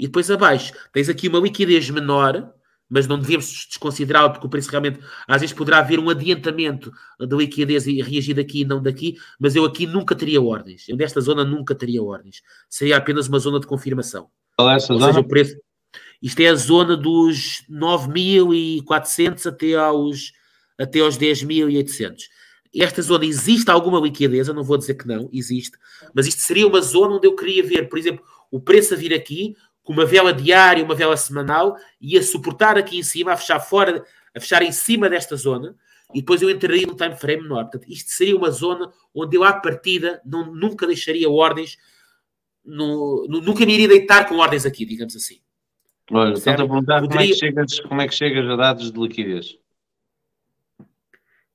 e 0.00 0.06
depois 0.06 0.30
abaixo 0.30 0.72
tens 0.94 1.10
aqui 1.10 1.28
uma 1.28 1.38
liquidez 1.38 1.90
menor, 1.90 2.54
mas 2.88 3.06
não 3.06 3.18
devemos 3.18 3.66
desconsiderá-la, 3.68 4.30
porque 4.30 4.46
o 4.46 4.50
preço 4.50 4.70
realmente, 4.70 4.98
às 5.28 5.42
vezes 5.42 5.54
poderá 5.54 5.78
haver 5.78 6.00
um 6.00 6.08
adiantamento 6.08 6.90
de 7.20 7.36
liquidez 7.36 7.86
e 7.86 8.00
reagir 8.00 8.34
daqui 8.34 8.62
e 8.62 8.64
não 8.64 8.82
daqui, 8.82 9.16
mas 9.38 9.54
eu 9.54 9.64
aqui 9.64 9.86
nunca 9.86 10.16
teria 10.16 10.40
ordens. 10.40 10.88
Eu 10.88 10.96
nesta 10.96 11.20
zona 11.20 11.44
nunca 11.44 11.74
teria 11.74 12.02
ordens. 12.02 12.42
Seria 12.68 12.96
apenas 12.96 13.28
uma 13.28 13.38
zona 13.38 13.60
de 13.60 13.66
confirmação. 13.66 14.28
Qual 14.56 14.70
é 14.70 14.76
essa 14.76 14.92
Ou 14.92 14.98
zona? 14.98 15.12
seja, 15.12 15.20
o 15.20 15.28
preço. 15.28 15.56
Isto 16.22 16.40
é 16.40 16.48
a 16.48 16.54
zona 16.54 16.96
dos 16.96 17.62
9.400 17.70 19.46
até 19.46 19.74
aos, 19.74 20.32
até 20.78 21.00
aos 21.00 21.18
10.800. 21.18 22.16
Esta 22.74 23.02
zona 23.02 23.26
existe 23.26 23.70
alguma 23.70 24.00
liquidez, 24.00 24.48
eu 24.48 24.54
não 24.54 24.64
vou 24.64 24.78
dizer 24.78 24.94
que 24.94 25.06
não, 25.06 25.28
existe, 25.32 25.76
mas 26.14 26.26
isto 26.26 26.40
seria 26.40 26.66
uma 26.66 26.80
zona 26.80 27.16
onde 27.16 27.26
eu 27.26 27.34
queria 27.34 27.64
ver, 27.64 27.88
por 27.88 27.98
exemplo, 27.98 28.24
o 28.50 28.60
preço 28.60 28.94
a 28.94 28.96
vir 28.96 29.12
aqui 29.12 29.56
com 29.90 29.94
uma 29.94 30.06
vela 30.06 30.32
diária, 30.32 30.84
uma 30.84 30.94
vela 30.94 31.16
semanal 31.16 31.76
e 32.00 32.16
a 32.16 32.22
suportar 32.22 32.78
aqui 32.78 32.96
em 32.96 33.02
cima, 33.02 33.32
a 33.32 33.36
fechar 33.36 33.58
fora, 33.58 34.04
a 34.32 34.38
fechar 34.38 34.62
em 34.62 34.70
cima 34.70 35.10
desta 35.10 35.34
zona 35.34 35.74
e 36.14 36.20
depois 36.20 36.40
eu 36.40 36.48
entraria 36.48 36.86
num 36.86 36.94
time 36.94 37.16
frame 37.16 37.42
menor. 37.42 37.64
Portanto, 37.64 37.90
isto 37.90 38.10
seria 38.12 38.36
uma 38.36 38.52
zona 38.52 38.92
onde 39.12 39.36
eu 39.36 39.42
à 39.42 39.52
partida 39.52 40.22
não, 40.24 40.54
nunca 40.54 40.86
deixaria 40.86 41.28
ordens, 41.28 41.76
no, 42.64 43.26
no- 43.28 43.40
nunca 43.40 43.66
me 43.66 43.74
iria 43.74 43.88
deitar 43.88 44.28
com 44.28 44.36
ordens 44.36 44.64
aqui, 44.64 44.84
digamos 44.84 45.16
assim. 45.16 45.40
Olha, 46.12 46.36
Certo. 46.36 46.62
a 46.62 46.66
perguntar 46.68 47.00
como, 47.00 47.06
é 47.06 47.16
Poderia- 47.16 47.34
que 47.34 47.40
chegas, 47.40 47.80
como 47.80 48.00
é 48.00 48.06
que 48.06 48.14
chegas 48.14 48.48
a 48.48 48.54
dados 48.56 48.92
de 48.92 49.00
liquidez. 49.00 49.58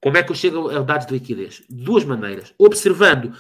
Como 0.01 0.17
é 0.17 0.23
que 0.23 0.31
eu 0.31 0.35
chego 0.35 0.69
a 0.71 0.81
dados 0.81 1.07
de 1.07 1.13
liquidez? 1.13 1.63
De 1.69 1.83
duas 1.85 2.03
maneiras. 2.03 2.53
Observando 2.57 3.33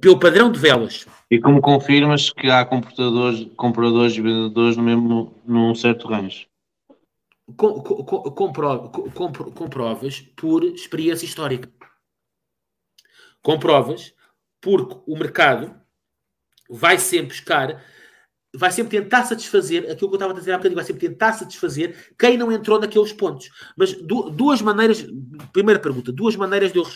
pelo 0.00 0.18
padrão 0.18 0.50
de 0.50 0.58
velas. 0.58 1.06
E 1.30 1.38
como 1.38 1.60
confirmas 1.60 2.30
que 2.30 2.50
há 2.50 2.64
compradores, 2.64 3.48
compradores 3.56 4.16
e 4.16 4.20
vendedores 4.22 4.76
no 4.76 4.82
mesmo, 4.82 5.34
num 5.44 5.74
certo 5.74 6.08
range? 6.08 6.48
Com, 7.56 7.80
com, 7.80 8.04
com, 8.04 8.22
compro- 8.30 8.88
com- 8.90 9.32
comprovas 9.52 10.20
por 10.36 10.64
experiência 10.64 11.26
histórica. 11.26 11.70
Comprovas 13.42 14.14
porque 14.60 14.96
o 15.06 15.16
mercado 15.16 15.74
vai 16.68 16.98
sempre 16.98 17.28
buscar, 17.28 17.82
vai 18.54 18.70
sempre 18.72 19.00
tentar 19.00 19.24
satisfazer 19.24 19.84
aquilo 19.84 20.10
que 20.10 20.14
eu 20.14 20.18
estava 20.18 20.32
a 20.32 20.36
dizer 20.36 20.52
há 20.52 20.56
bocadinho, 20.56 20.76
vai 20.76 20.84
sempre 20.84 21.08
tentar 21.08 21.32
satisfazer 21.34 22.14
quem 22.18 22.36
não 22.36 22.50
entrou 22.50 22.80
naqueles 22.80 23.12
pontos. 23.12 23.50
Mas 23.76 23.94
du- 23.94 24.30
duas 24.30 24.60
maneiras, 24.60 25.06
primeira 25.52 25.80
pergunta, 25.80 26.12
duas 26.12 26.36
maneiras 26.36 26.72
de 26.72 26.78
eu, 26.78 26.86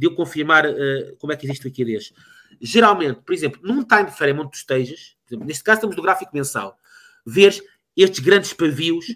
de 0.00 0.06
eu 0.06 0.14
confirmar 0.14 0.64
eh, 0.66 1.14
como 1.18 1.32
é 1.32 1.36
que 1.36 1.46
existe 1.46 1.64
liquidez. 1.64 2.12
Geralmente, 2.60 3.20
por 3.22 3.34
exemplo, 3.34 3.60
num 3.62 3.84
time 3.84 4.10
frame 4.10 4.40
onde 4.40 4.52
tu 4.52 4.56
estejas, 4.56 5.16
exemplo, 5.28 5.46
neste 5.46 5.62
caso 5.62 5.78
estamos 5.78 5.96
no 5.96 6.02
gráfico 6.02 6.30
mensal, 6.34 6.76
vês 7.26 7.62
estes 7.96 8.20
grandes 8.20 8.52
pavios 8.54 9.06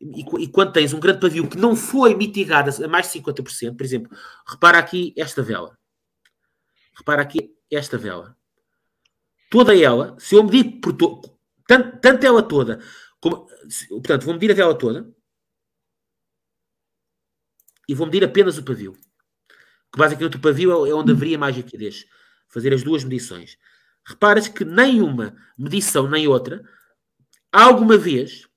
e, 0.00 0.24
e 0.44 0.48
quando 0.48 0.72
tens 0.72 0.92
um 0.94 1.00
grande 1.00 1.20
pavio 1.20 1.46
que 1.48 1.56
não 1.58 1.76
foi 1.76 2.14
mitigado 2.14 2.70
a 2.84 2.88
mais 2.88 3.06
de 3.06 3.12
50%, 3.12 3.76
por 3.76 3.84
exemplo, 3.84 4.16
repara 4.48 4.78
aqui 4.78 5.12
esta 5.16 5.42
vela. 5.42 5.76
Repara 6.98 7.20
aqui 7.22 7.54
esta 7.70 7.98
vela. 7.98 8.34
Toda 9.50 9.76
ela, 9.76 10.16
se 10.18 10.34
eu 10.34 10.42
medir 10.42 10.80
por 10.80 10.92
to, 10.94 11.20
tanto, 11.66 11.98
tanto 12.00 12.24
ela 12.26 12.42
toda, 12.42 12.80
como, 13.20 13.46
se- 13.68 13.86
portanto, 13.88 14.24
vou 14.24 14.34
medir 14.34 14.50
a 14.50 14.54
vela 14.54 14.74
toda 14.76 15.12
e 17.88 17.94
vou 17.94 18.06
medir 18.06 18.24
apenas 18.24 18.58
o 18.58 18.64
pavio. 18.64 18.96
Que 19.92 19.98
basicamente 19.98 20.36
o 20.36 20.40
pavio 20.40 20.86
é, 20.86 20.90
é 20.90 20.94
onde 20.94 21.12
haveria 21.12 21.38
mais 21.38 21.56
liquidez. 21.56 22.06
Fazer 22.48 22.72
as 22.72 22.82
duas 22.82 23.04
medições. 23.04 23.58
Reparas 24.04 24.48
que 24.48 24.64
nenhuma 24.64 25.36
medição 25.56 26.08
nem 26.08 26.26
outra 26.26 26.62
alguma 27.52 27.96
vez 27.96 28.48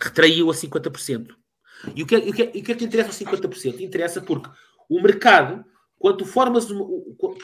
retraiu 0.00 0.50
a 0.50 0.54
50%. 0.54 1.34
E 1.94 2.02
o 2.02 2.06
que, 2.06 2.14
é, 2.14 2.18
o 2.18 2.32
que, 2.32 2.42
é, 2.42 2.46
o 2.46 2.50
que 2.52 2.72
é 2.72 2.74
que 2.74 2.84
interessa 2.84 3.10
a 3.10 3.12
50%? 3.12 3.80
Interessa 3.80 4.20
porque 4.20 4.50
o 4.88 5.00
mercado, 5.00 5.64
quando, 5.98 6.24
formas 6.24 6.70
uma- 6.70 6.86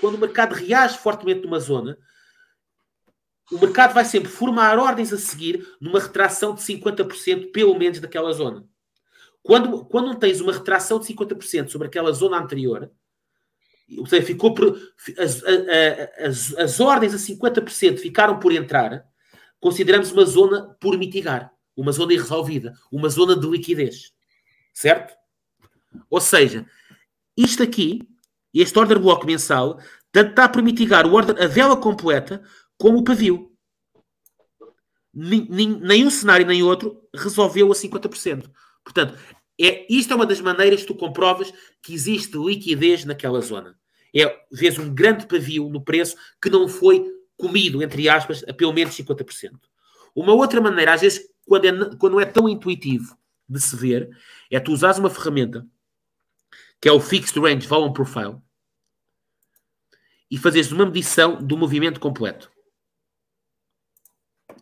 quando 0.00 0.16
o 0.16 0.18
mercado 0.18 0.54
reage 0.54 0.98
fortemente 0.98 1.42
numa 1.42 1.60
zona, 1.60 1.96
o 3.52 3.58
mercado 3.58 3.94
vai 3.94 4.04
sempre 4.04 4.28
formar 4.28 4.78
ordens 4.78 5.12
a 5.12 5.18
seguir 5.18 5.66
numa 5.80 6.00
retração 6.00 6.54
de 6.54 6.62
50% 6.62 7.52
pelo 7.52 7.78
menos 7.78 8.00
daquela 8.00 8.32
zona. 8.32 8.66
Quando, 9.42 9.84
quando 9.84 10.18
tens 10.18 10.40
uma 10.40 10.52
retração 10.52 10.98
de 10.98 11.06
50% 11.06 11.68
sobre 11.68 11.86
aquela 11.88 12.10
zona 12.12 12.38
anterior, 12.38 12.90
ou 13.98 14.06
seja, 14.06 14.26
ficou 14.26 14.54
por, 14.54 14.76
as, 15.18 15.42
as, 16.18 16.54
as 16.56 16.80
ordens 16.80 17.14
a 17.14 17.18
50% 17.18 17.98
ficaram 17.98 18.38
por 18.38 18.52
entrar, 18.52 19.04
consideramos 19.60 20.10
uma 20.12 20.24
zona 20.24 20.76
por 20.80 20.96
mitigar, 20.96 21.52
uma 21.76 21.92
zona 21.92 22.14
irresolvida, 22.14 22.74
uma 22.90 23.08
zona 23.08 23.36
de 23.36 23.46
liquidez. 23.46 24.12
Certo? 24.72 25.14
Ou 26.10 26.20
seja, 26.20 26.66
isto 27.36 27.62
aqui, 27.62 28.08
este 28.52 28.78
order 28.78 28.98
block 28.98 29.26
mensal, 29.26 29.78
tanto 30.10 30.30
está 30.30 30.48
por 30.48 30.62
mitigar 30.62 31.06
o 31.06 31.14
order, 31.14 31.42
a 31.42 31.46
vela 31.46 31.76
completa 31.76 32.42
como 32.76 32.98
o 32.98 33.04
pavio. 33.04 33.52
Nenhum 35.12 36.10
cenário 36.10 36.46
nem 36.46 36.62
outro 36.62 37.00
resolveu 37.14 37.70
a 37.70 37.74
50%. 37.74 38.50
Portanto, 38.82 39.16
é, 39.60 39.86
isto 39.88 40.12
é 40.12 40.16
uma 40.16 40.26
das 40.26 40.40
maneiras 40.40 40.80
que 40.80 40.86
tu 40.86 40.94
comprovas 40.94 41.52
que 41.82 41.94
existe 41.94 42.36
liquidez 42.36 43.04
naquela 43.04 43.40
zona. 43.40 43.78
É, 44.14 44.44
vês 44.50 44.78
um 44.78 44.92
grande 44.94 45.26
pavio 45.26 45.68
no 45.68 45.80
preço 45.80 46.16
que 46.40 46.50
não 46.50 46.68
foi 46.68 47.04
comido, 47.36 47.82
entre 47.82 48.08
aspas, 48.08 48.44
a 48.48 48.52
pelo 48.52 48.72
menos 48.72 48.96
50%. 48.96 49.52
Uma 50.14 50.32
outra 50.32 50.60
maneira, 50.60 50.94
às 50.94 51.00
vezes, 51.00 51.28
quando, 51.46 51.64
é, 51.64 51.96
quando 51.96 52.12
não 52.12 52.20
é 52.20 52.24
tão 52.24 52.48
intuitivo 52.48 53.16
de 53.48 53.60
se 53.60 53.76
ver, 53.76 54.08
é 54.50 54.58
tu 54.60 54.72
usares 54.72 54.98
uma 54.98 55.10
ferramenta 55.10 55.66
que 56.80 56.88
é 56.88 56.92
o 56.92 57.00
Fixed 57.00 57.38
Range 57.38 57.66
Volume 57.66 57.94
Profile 57.94 58.36
e 60.30 60.36
fazeres 60.36 60.70
uma 60.70 60.84
medição 60.84 61.42
do 61.42 61.56
movimento 61.56 61.98
completo. 61.98 62.50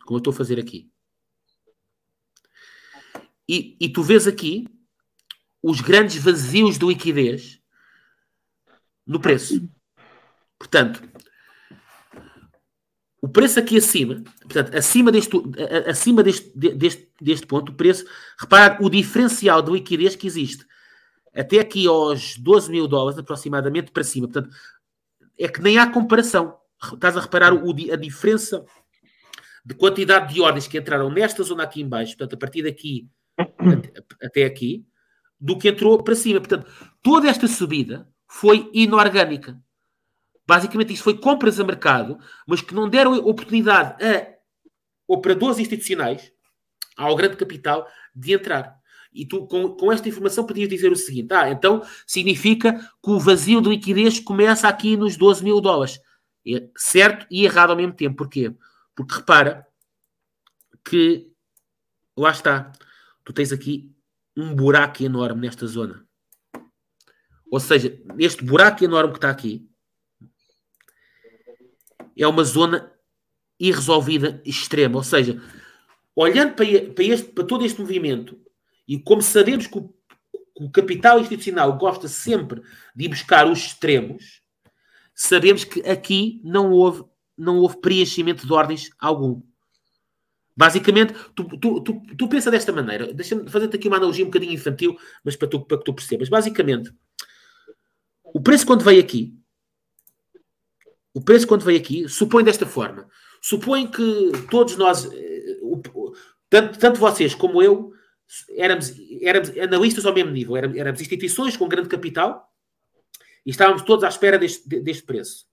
Como 0.05 0.17
eu 0.17 0.19
estou 0.19 0.33
a 0.33 0.37
fazer 0.37 0.59
aqui. 0.59 0.91
E, 3.49 3.77
e 3.81 3.89
tu 3.89 4.03
vês 4.03 4.27
aqui 4.27 4.67
os 5.63 5.81
grandes 5.81 6.17
vazios 6.17 6.79
de 6.79 6.87
liquidez 6.87 7.61
no 9.07 9.21
preço. 9.21 9.69
Portanto, 10.59 11.03
o 13.21 13.29
preço 13.29 13.59
aqui 13.61 13.77
acima, 13.79 14.23
portanto, 14.41 14.77
acima 14.77 15.13
deste, 15.13 15.37
acima 15.87 16.23
deste, 16.23 16.51
de- 16.59 16.75
deste, 16.75 17.09
deste 17.21 17.47
ponto, 17.47 17.71
o 17.71 17.75
preço, 17.75 18.05
repara 18.39 18.77
o 18.81 18.91
diferencial 18.91 19.63
de 19.63 19.71
liquidez 19.71 20.17
que 20.17 20.27
existe. 20.27 20.67
até 21.35 21.61
aqui 21.61 21.87
aos 21.87 22.37
12 22.37 22.71
mil 22.71 22.87
dólares 22.87 23.19
aproximadamente 23.19 23.91
para 23.91 24.05
cima. 24.05 24.29
Portanto, 24.29 24.55
é 25.39 25.49
que 25.49 25.63
nem 25.63 25.79
há 25.79 25.91
comparação. 25.91 26.59
Estás 26.93 27.17
a 27.17 27.21
reparar 27.21 27.55
o, 27.55 27.71
a 27.71 27.97
diferença 27.97 28.65
de 29.65 29.75
quantidade 29.75 30.35
de 30.35 30.41
ordens 30.43 30.67
que 30.69 30.77
entraram 30.77 31.09
nesta 31.11 31.43
zona 31.43 31.63
aqui 31.63 31.81
em 31.81 31.89
baixo, 31.89 32.17
portanto, 32.17 32.35
a 32.35 32.39
partir 32.39 32.63
daqui 32.63 33.09
até 34.23 34.45
aqui, 34.45 34.85
do 35.43 35.59
que 35.59 35.69
entrou 35.69 36.01
para 36.01 36.15
cima. 36.15 36.39
Portanto, 36.39 36.71
toda 37.03 37.29
esta 37.29 37.49
subida 37.49 38.09
foi 38.29 38.71
inorgânica. 38.73 39.61
Basicamente, 40.47 40.93
isto 40.93 41.03
foi 41.03 41.19
compras 41.19 41.59
a 41.59 41.65
mercado, 41.65 42.17
mas 42.47 42.61
que 42.61 42.75
não 42.75 42.89
deram 42.89 43.15
oportunidade 43.15 44.03
a 44.05 44.33
operadores 45.07 45.59
institucionais, 45.59 46.33
ao 46.97 47.17
grande 47.17 47.37
capital, 47.37 47.89
de 48.15 48.35
entrar. 48.35 48.81
E 49.13 49.27
tu, 49.27 49.47
com, 49.47 49.71
com 49.71 49.93
esta 49.93 50.09
informação, 50.09 50.47
podias 50.47 50.69
dizer 50.69 50.93
o 50.93 50.97
seguinte: 50.97 51.35
ah, 51.35 51.51
então 51.51 51.83
significa 52.07 52.75
que 53.03 53.11
o 53.11 53.19
vazio 53.19 53.61
de 53.61 53.69
liquidez 53.69 54.21
começa 54.21 54.69
aqui 54.69 54.97
nos 54.97 55.17
12 55.17 55.43
mil 55.43 55.61
dólares. 55.61 55.99
É 56.47 56.69
certo 56.77 57.27
e 57.31 57.45
errado 57.45 57.71
ao 57.71 57.77
mesmo 57.77 57.93
tempo. 57.93 58.17
Porquê? 58.17 58.55
Porque 58.95 59.15
repara 59.15 59.67
que 60.85 61.29
lá 62.17 62.31
está, 62.31 62.73
tu 63.25 63.33
tens 63.33 63.53
aqui 63.53 63.93
um 64.37 64.55
buraco 64.55 65.03
enorme 65.03 65.43
nesta 65.43 65.67
zona. 65.67 66.07
Ou 67.51 67.61
seja, 67.61 68.01
este 68.19 68.45
buraco 68.45 68.83
enorme 68.83 69.13
que 69.13 69.19
está 69.19 69.31
aqui 69.31 69.69
é 72.17 72.27
uma 72.27 72.45
zona 72.45 72.93
irresolvida 73.59 74.41
extrema. 74.45 74.97
Ou 74.97 75.05
seja, 75.05 75.41
olhando 76.17 76.55
para, 76.55 76.65
este, 76.67 77.31
para 77.31 77.45
todo 77.45 77.65
este 77.65 77.81
movimento 77.81 78.41
e 78.89 78.99
como 78.99 79.23
sabemos 79.23 79.67
que 79.67 79.79
o, 79.79 79.95
o 80.55 80.71
capital 80.71 81.21
institucional 81.21 81.77
gosta 81.77 82.09
sempre 82.09 82.63
de 82.95 83.09
buscar 83.09 83.47
os 83.47 83.59
extremos, 83.59 84.43
sabemos 85.15 85.65
que 85.65 85.81
aqui 85.83 86.41
não 86.43 86.71
houve, 86.73 87.05
não 87.37 87.59
houve 87.59 87.81
preenchimento 87.81 88.47
de 88.47 88.53
ordens 88.53 88.91
algum. 88.99 89.43
Basicamente, 90.57 91.15
tu, 91.35 91.45
tu, 91.59 91.81
tu, 91.81 92.03
tu 92.17 92.29
pensa 92.29 92.51
desta 92.51 92.73
maneira. 92.73 93.13
Deixa-me 93.13 93.49
fazer-te 93.49 93.77
aqui 93.77 93.89
uma 93.89 93.97
analogia 93.97 94.25
um 94.25 94.29
bocadinho 94.29 94.53
infantil, 94.53 94.99
mas 95.25 95.35
para, 95.37 95.49
tu, 95.49 95.65
para 95.65 95.79
que 95.79 95.85
tu 95.85 95.95
percebas. 95.95 96.29
Basicamente, 96.29 96.93
o 98.23 98.41
preço 98.41 98.67
quando 98.67 98.85
veio 98.85 99.01
aqui, 99.01 99.35
o 101.15 101.21
preço 101.21 101.47
quando 101.47 101.65
veio 101.65 101.79
aqui, 101.79 102.09
supõe 102.09 102.45
desta 102.45 102.67
forma. 102.67 103.09
Supõe 103.41 103.91
que 103.91 104.33
todos 104.51 104.77
nós, 104.77 105.11
eh, 105.13 105.59
tanto, 106.49 106.79
tanto 106.79 107.01
vocês 107.01 107.35
como 107.35 107.63
eu, 107.63 107.93
éramos, 108.51 108.93
éramos 109.21 109.51
analistas 109.59 110.07
ao 110.07 110.15
mesmo 110.15 110.31
nível. 110.31 110.57
Éramos, 110.57 110.77
éramos 110.77 111.01
instituições 111.01 111.57
com 111.57 111.69
grande 111.69 111.89
capital 111.89 112.51
e 113.45 113.51
estávamos 113.51 113.83
todos 113.83 114.05
à 114.05 114.09
espera 114.09 114.39
deste, 114.39 114.67
de- 114.69 114.81
deste 114.81 115.03
preço. 115.03 115.47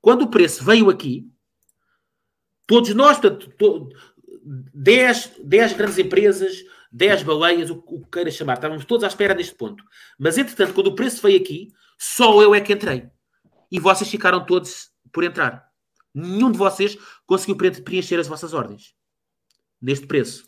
Quando 0.00 0.22
o 0.22 0.30
preço 0.30 0.64
veio 0.64 0.88
aqui, 0.88 1.28
todos 2.66 2.94
nós, 2.94 3.18
portanto, 3.18 3.50
to- 3.58 3.88
10, 4.46 5.32
10 5.42 5.72
grandes 5.72 5.98
empresas, 5.98 6.64
10 6.92 7.22
baleias, 7.24 7.70
o, 7.70 7.82
o 7.86 8.00
que 8.04 8.10
queira 8.12 8.30
chamar, 8.30 8.54
estávamos 8.54 8.84
todos 8.84 9.02
à 9.04 9.08
espera 9.08 9.34
deste 9.34 9.54
ponto. 9.54 9.82
Mas, 10.18 10.38
entretanto, 10.38 10.72
quando 10.72 10.86
o 10.88 10.94
preço 10.94 11.20
veio 11.22 11.40
aqui, 11.40 11.68
só 11.98 12.40
eu 12.42 12.54
é 12.54 12.60
que 12.60 12.72
entrei. 12.72 13.08
E 13.70 13.80
vocês 13.80 14.08
ficaram 14.08 14.44
todos 14.46 14.90
por 15.12 15.24
entrar. 15.24 15.66
Nenhum 16.14 16.50
de 16.52 16.58
vocês 16.58 16.96
conseguiu 17.26 17.56
pre- 17.56 17.82
preencher 17.82 18.18
as 18.20 18.28
vossas 18.28 18.54
ordens 18.54 18.94
neste 19.82 20.06
preço. 20.06 20.44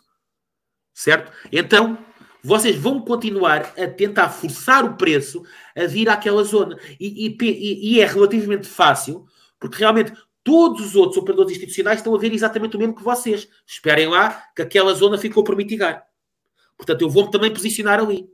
Certo? 0.94 1.30
Então, 1.52 1.98
vocês 2.42 2.76
vão 2.76 3.00
continuar 3.00 3.72
a 3.76 3.86
tentar 3.88 4.30
forçar 4.30 4.84
o 4.84 4.96
preço 4.96 5.44
a 5.76 5.86
vir 5.86 6.08
àquela 6.08 6.42
zona. 6.44 6.78
E, 6.98 7.26
e- 7.40 7.94
e 7.94 8.00
é 8.00 8.06
relativamente 8.06 8.66
fácil, 8.66 9.26
porque 9.58 9.78
realmente 9.78 10.12
todos 10.48 10.80
os 10.86 10.96
outros 10.96 11.18
operadores 11.18 11.52
institucionais 11.52 11.98
estão 11.98 12.14
a 12.14 12.18
ver 12.18 12.32
exatamente 12.32 12.74
o 12.74 12.78
mesmo 12.78 12.94
que 12.96 13.02
vocês. 13.02 13.46
Esperem 13.66 14.08
lá 14.08 14.30
que 14.56 14.62
aquela 14.62 14.94
zona 14.94 15.18
ficou 15.18 15.44
por 15.44 15.54
mitigar. 15.54 16.06
Portanto, 16.76 17.02
eu 17.02 17.10
vou-me 17.10 17.30
também 17.30 17.52
posicionar 17.52 18.00
ali. 18.00 18.26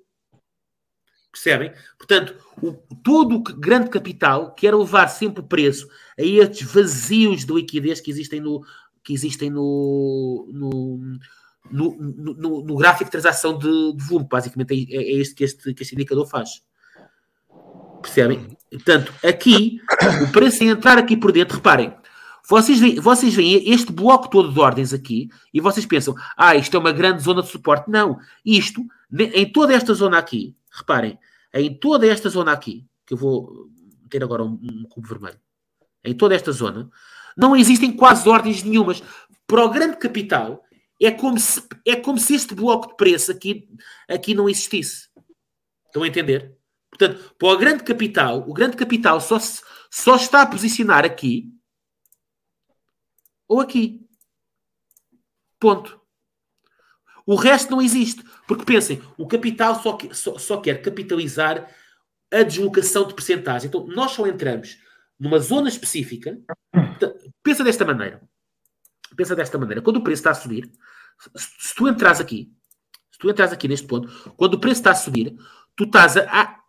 Percebem? 1.32 1.72
Portanto, 1.98 2.36
o- 2.62 2.72
todo 3.02 3.34
o 3.34 3.42
grande 3.42 3.90
capital 3.90 4.54
quer 4.54 4.72
levar 4.74 5.08
sempre 5.08 5.40
o 5.42 5.46
preço 5.46 5.88
a 6.16 6.22
estes 6.22 6.70
vazios 6.72 7.44
de 7.44 7.52
liquidez 7.52 8.00
que 8.00 8.12
existem 8.12 8.40
no, 8.40 8.64
que 9.02 9.12
existem 9.12 9.50
no, 9.50 10.48
no, 10.52 11.18
no, 11.68 11.96
no- 11.98 12.34
no- 12.34 12.64
no 12.64 12.76
gráfico 12.76 13.06
de 13.06 13.10
transação 13.10 13.58
de, 13.58 13.92
de 13.96 14.04
volume. 14.04 14.28
Basicamente, 14.30 14.86
é, 14.94 14.96
é 14.96 15.12
este, 15.16 15.34
que 15.34 15.42
este 15.42 15.74
que 15.74 15.82
este 15.82 15.96
indicador 15.96 16.28
faz. 16.28 16.62
Percebem? 18.00 18.56
Portanto, 18.70 19.12
aqui, 19.24 19.80
o 20.22 20.30
preço 20.30 20.62
em 20.62 20.68
entrar 20.68 20.98
aqui 20.98 21.16
por 21.16 21.32
dentro, 21.32 21.56
reparem, 21.56 21.92
vocês 22.48 22.78
veem, 22.78 23.00
vocês 23.00 23.34
veem 23.34 23.70
este 23.70 23.90
bloco 23.92 24.28
todo 24.28 24.52
de 24.52 24.60
ordens 24.60 24.92
aqui 24.92 25.30
e 25.52 25.60
vocês 25.60 25.86
pensam, 25.86 26.14
ah, 26.36 26.54
isto 26.54 26.76
é 26.76 26.80
uma 26.80 26.92
grande 26.92 27.22
zona 27.22 27.42
de 27.42 27.48
suporte. 27.48 27.90
Não, 27.90 28.18
isto, 28.44 28.84
em 29.12 29.50
toda 29.50 29.74
esta 29.74 29.94
zona 29.94 30.18
aqui, 30.18 30.54
reparem, 30.70 31.18
em 31.54 31.74
toda 31.74 32.06
esta 32.06 32.28
zona 32.28 32.52
aqui, 32.52 32.84
que 33.06 33.14
eu 33.14 33.18
vou 33.18 33.68
meter 34.02 34.22
agora 34.22 34.42
um, 34.44 34.58
um 34.62 34.84
cubo 34.88 35.08
vermelho, 35.08 35.38
em 36.04 36.14
toda 36.14 36.34
esta 36.34 36.52
zona, 36.52 36.90
não 37.36 37.56
existem 37.56 37.92
quase 37.92 38.28
ordens 38.28 38.62
nenhumas. 38.62 39.02
Para 39.46 39.64
o 39.64 39.70
grande 39.70 39.96
capital, 39.96 40.62
é 41.00 41.10
como 41.10 41.38
se, 41.38 41.62
é 41.84 41.96
como 41.96 42.18
se 42.18 42.34
este 42.34 42.54
bloco 42.54 42.88
de 42.88 42.96
preço 42.96 43.30
aqui, 43.30 43.68
aqui 44.08 44.34
não 44.34 44.48
existisse. 44.48 45.08
Estão 45.86 46.02
a 46.02 46.08
entender? 46.08 46.56
Portanto, 46.90 47.34
para 47.38 47.48
o 47.48 47.56
grande 47.56 47.82
capital, 47.82 48.44
o 48.48 48.52
grande 48.52 48.76
capital 48.76 49.20
só, 49.20 49.38
se- 49.38 49.62
só 49.90 50.16
está 50.16 50.42
a 50.42 50.46
posicionar 50.46 51.04
aqui 51.04 51.48
ou 53.48 53.60
aqui. 53.60 54.06
Ponto. 55.58 56.00
O 57.26 57.36
resto 57.36 57.70
não 57.70 57.80
existe. 57.80 58.22
Porque 58.46 58.64
pensem, 58.64 59.02
o 59.16 59.26
capital 59.26 59.80
só, 59.82 59.94
que- 59.96 60.14
só, 60.14 60.38
só 60.38 60.60
quer 60.60 60.82
capitalizar 60.82 61.68
a 62.32 62.42
deslocação 62.42 63.06
de 63.06 63.14
percentagem. 63.14 63.68
Então, 63.68 63.86
nós 63.86 64.12
só 64.12 64.26
entramos 64.26 64.78
numa 65.18 65.38
zona 65.38 65.68
específica. 65.68 66.38
Portanto, 66.72 67.32
Pensa 67.42 67.62
desta 67.64 67.84
maneira. 67.84 68.20
Pensa 69.16 69.34
desta 69.36 69.56
maneira. 69.58 69.80
Quando 69.80 69.98
o 69.98 70.02
preço 70.02 70.20
está 70.20 70.30
a 70.32 70.34
subir, 70.34 70.70
se, 71.36 71.68
se 71.68 71.74
tu 71.74 71.86
entras 71.88 72.20
aqui, 72.20 72.52
se 73.12 73.18
tu 73.18 73.30
entras 73.30 73.52
aqui 73.52 73.68
neste 73.68 73.86
ponto, 73.86 74.08
quando 74.36 74.54
o 74.54 74.58
preço 74.60 74.80
está 74.80 74.90
a 74.90 74.94
subir, 74.94 75.36
tu 75.76 75.84
estás 75.84 76.16
a. 76.16 76.22
a- 76.22 76.60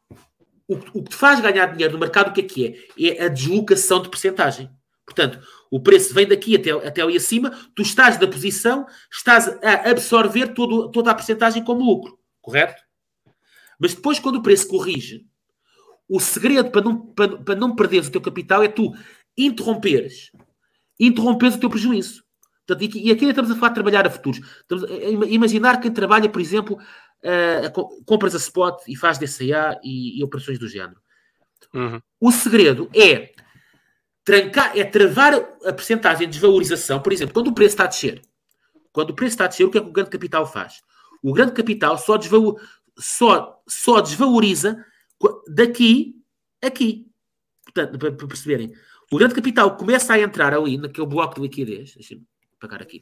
o, 0.67 0.75
o 0.99 1.03
que 1.03 1.09
te 1.09 1.15
faz 1.15 1.39
ganhar 1.41 1.67
dinheiro 1.67 1.93
no 1.93 1.99
mercado, 1.99 2.29
o 2.29 2.33
que 2.33 2.41
é 2.41 2.43
que 2.43 2.89
é? 2.97 3.13
É 3.21 3.25
a 3.25 3.27
deslocação 3.27 4.01
de 4.01 4.09
percentagem. 4.09 4.69
Portanto, 5.05 5.39
o 5.69 5.79
preço 5.79 6.13
vem 6.13 6.27
daqui 6.27 6.55
até, 6.55 6.71
até 6.71 7.01
ali 7.01 7.15
acima, 7.15 7.51
tu 7.75 7.83
estás 7.83 8.19
na 8.19 8.27
posição, 8.27 8.85
estás 9.11 9.47
a 9.63 9.89
absorver 9.89 10.53
todo, 10.53 10.89
toda 10.91 11.11
a 11.11 11.15
percentagem 11.15 11.63
como 11.63 11.85
lucro, 11.85 12.17
correto? 12.41 12.81
Mas 13.79 13.93
depois, 13.93 14.19
quando 14.19 14.37
o 14.37 14.41
preço 14.41 14.67
corrige, 14.67 15.25
o 16.09 16.19
segredo 16.19 16.71
para 16.71 16.81
não, 16.81 17.05
para, 17.07 17.37
para 17.37 17.55
não 17.55 17.75
perderes 17.75 18.07
o 18.07 18.11
teu 18.11 18.21
capital 18.21 18.63
é 18.63 18.67
tu 18.67 18.95
interromperes, 19.37 20.31
interromperes 20.99 21.55
o 21.55 21.59
teu 21.59 21.69
prejuízo. 21.69 22.23
Portanto, 22.65 22.95
e, 22.95 23.11
aqui 23.11 23.25
ainda 23.25 23.29
estamos 23.29 23.51
a 23.51 23.55
falar 23.55 23.69
de 23.69 23.75
trabalhar 23.75 24.07
a 24.07 24.09
futuros. 24.09 24.39
Estamos 24.61 24.83
a, 24.85 24.87
a 24.87 25.09
ima- 25.09 25.27
imaginar 25.27 25.79
quem 25.79 25.91
trabalha, 25.91 26.27
por 26.29 26.41
exemplo, 26.41 26.79
co- 27.73 28.01
compras 28.05 28.33
a 28.33 28.39
spot 28.39 28.81
e 28.87 28.95
faz 28.95 29.19
DCA 29.19 29.79
e, 29.83 30.19
e 30.19 30.23
operações 30.23 30.57
do 30.57 30.67
género. 30.67 30.99
Uhum. 31.73 32.01
O 32.19 32.31
segredo 32.31 32.89
é 32.95 33.34
trancar, 34.25 34.75
é 34.77 34.83
travar 34.83 35.33
a 35.63 35.71
percentagem 35.71 36.27
de 36.27 36.33
desvalorização. 36.33 36.99
Por 37.01 37.13
exemplo, 37.13 37.33
quando 37.33 37.47
o 37.47 37.53
preço 37.53 37.73
está 37.75 37.83
a 37.83 37.87
descer, 37.87 38.21
quando 38.91 39.11
o 39.11 39.13
preço 39.13 39.33
está 39.35 39.45
a 39.45 39.47
descer, 39.47 39.63
o 39.63 39.69
que 39.71 39.77
é 39.77 39.81
que 39.81 39.87
o 39.87 39.91
grande 39.93 40.09
capital 40.09 40.45
faz? 40.47 40.81
O 41.21 41.31
grande 41.31 41.51
capital 41.53 41.97
só, 41.97 42.17
desvalo- 42.17 42.59
só, 42.97 43.61
só 43.67 44.01
desvaloriza 44.01 44.83
qu- 45.19 45.43
daqui 45.47 46.15
a 46.63 46.67
aqui. 46.67 47.07
Portanto, 47.63 47.97
para, 47.99 48.11
perceberem, 48.27 48.73
o 49.11 49.17
grande 49.17 49.35
capital 49.35 49.77
começa 49.77 50.13
a 50.13 50.19
entrar 50.19 50.53
ali, 50.53 50.77
naquele 50.77 51.05
bloco 51.07 51.35
de 51.35 51.41
liquidez. 51.41 51.93
Deixa-me 51.93 52.23
apagar 52.57 52.81
aqui. 52.81 53.01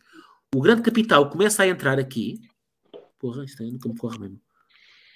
O 0.53 0.61
grande 0.61 0.81
capital 0.81 1.29
começa 1.29 1.63
a 1.63 1.67
entrar 1.67 1.97
aqui. 1.99 2.39
Porra, 3.19 3.45
isto 3.45 3.63
aí 3.63 3.71
nunca 3.71 3.87
me 3.87 3.97
corre 3.97 4.19
mesmo. 4.19 4.39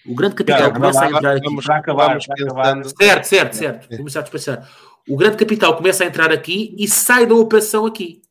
O 0.05 0.15
grande 0.15 0.35
capital 0.35 0.59
Tiago, 0.59 0.75
começa 0.75 1.01
a 1.03 1.07
entrar 1.09 1.35
aqui. 1.35 1.43
Vamos, 1.45 1.65
Para 1.65 1.77
acabar, 1.77 2.07
vamos 2.09 2.25
para 2.27 2.43
acabar. 2.45 2.75
pensando. 2.77 2.97
Certo, 2.97 3.23
certo, 3.25 3.53
certo. 3.55 3.97
Vamos 3.97 4.13
já 4.13 4.21
despachar. 4.21 4.69
O 5.07 5.15
grande 5.15 5.38
capital 5.38 5.75
começa 5.75 6.03
a 6.03 6.07
entrar 6.07 6.31
aqui 6.31 6.75
e 6.77 6.88
sai 6.88 7.25
da 7.25 7.34
operação 7.34 7.85
aqui. 7.85 8.21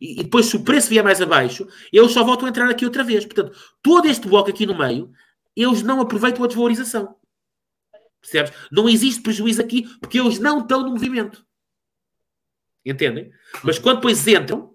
E, 0.00 0.20
e 0.20 0.24
depois, 0.24 0.46
se 0.46 0.56
o 0.56 0.64
preço 0.64 0.88
vier 0.88 1.04
mais 1.04 1.20
abaixo, 1.20 1.68
eles 1.92 2.12
só 2.12 2.24
voltam 2.24 2.46
a 2.46 2.48
entrar 2.48 2.68
aqui 2.70 2.84
outra 2.84 3.04
vez. 3.04 3.24
Portanto, 3.24 3.56
todo 3.82 4.06
este 4.06 4.26
bloco 4.26 4.50
aqui 4.50 4.66
no 4.66 4.76
meio, 4.76 5.12
eles 5.54 5.82
não 5.82 6.00
aproveitam 6.00 6.44
a 6.44 6.46
desvalorização. 6.46 7.16
Percebes? 8.20 8.52
Não 8.72 8.88
existe 8.88 9.22
prejuízo 9.22 9.60
aqui 9.60 9.82
porque 10.00 10.18
eles 10.18 10.38
não 10.38 10.60
estão 10.60 10.82
no 10.82 10.90
movimento. 10.90 11.44
Entendem? 12.84 13.30
Mas 13.62 13.78
quando 13.78 13.96
depois 13.96 14.26
entram, 14.26 14.74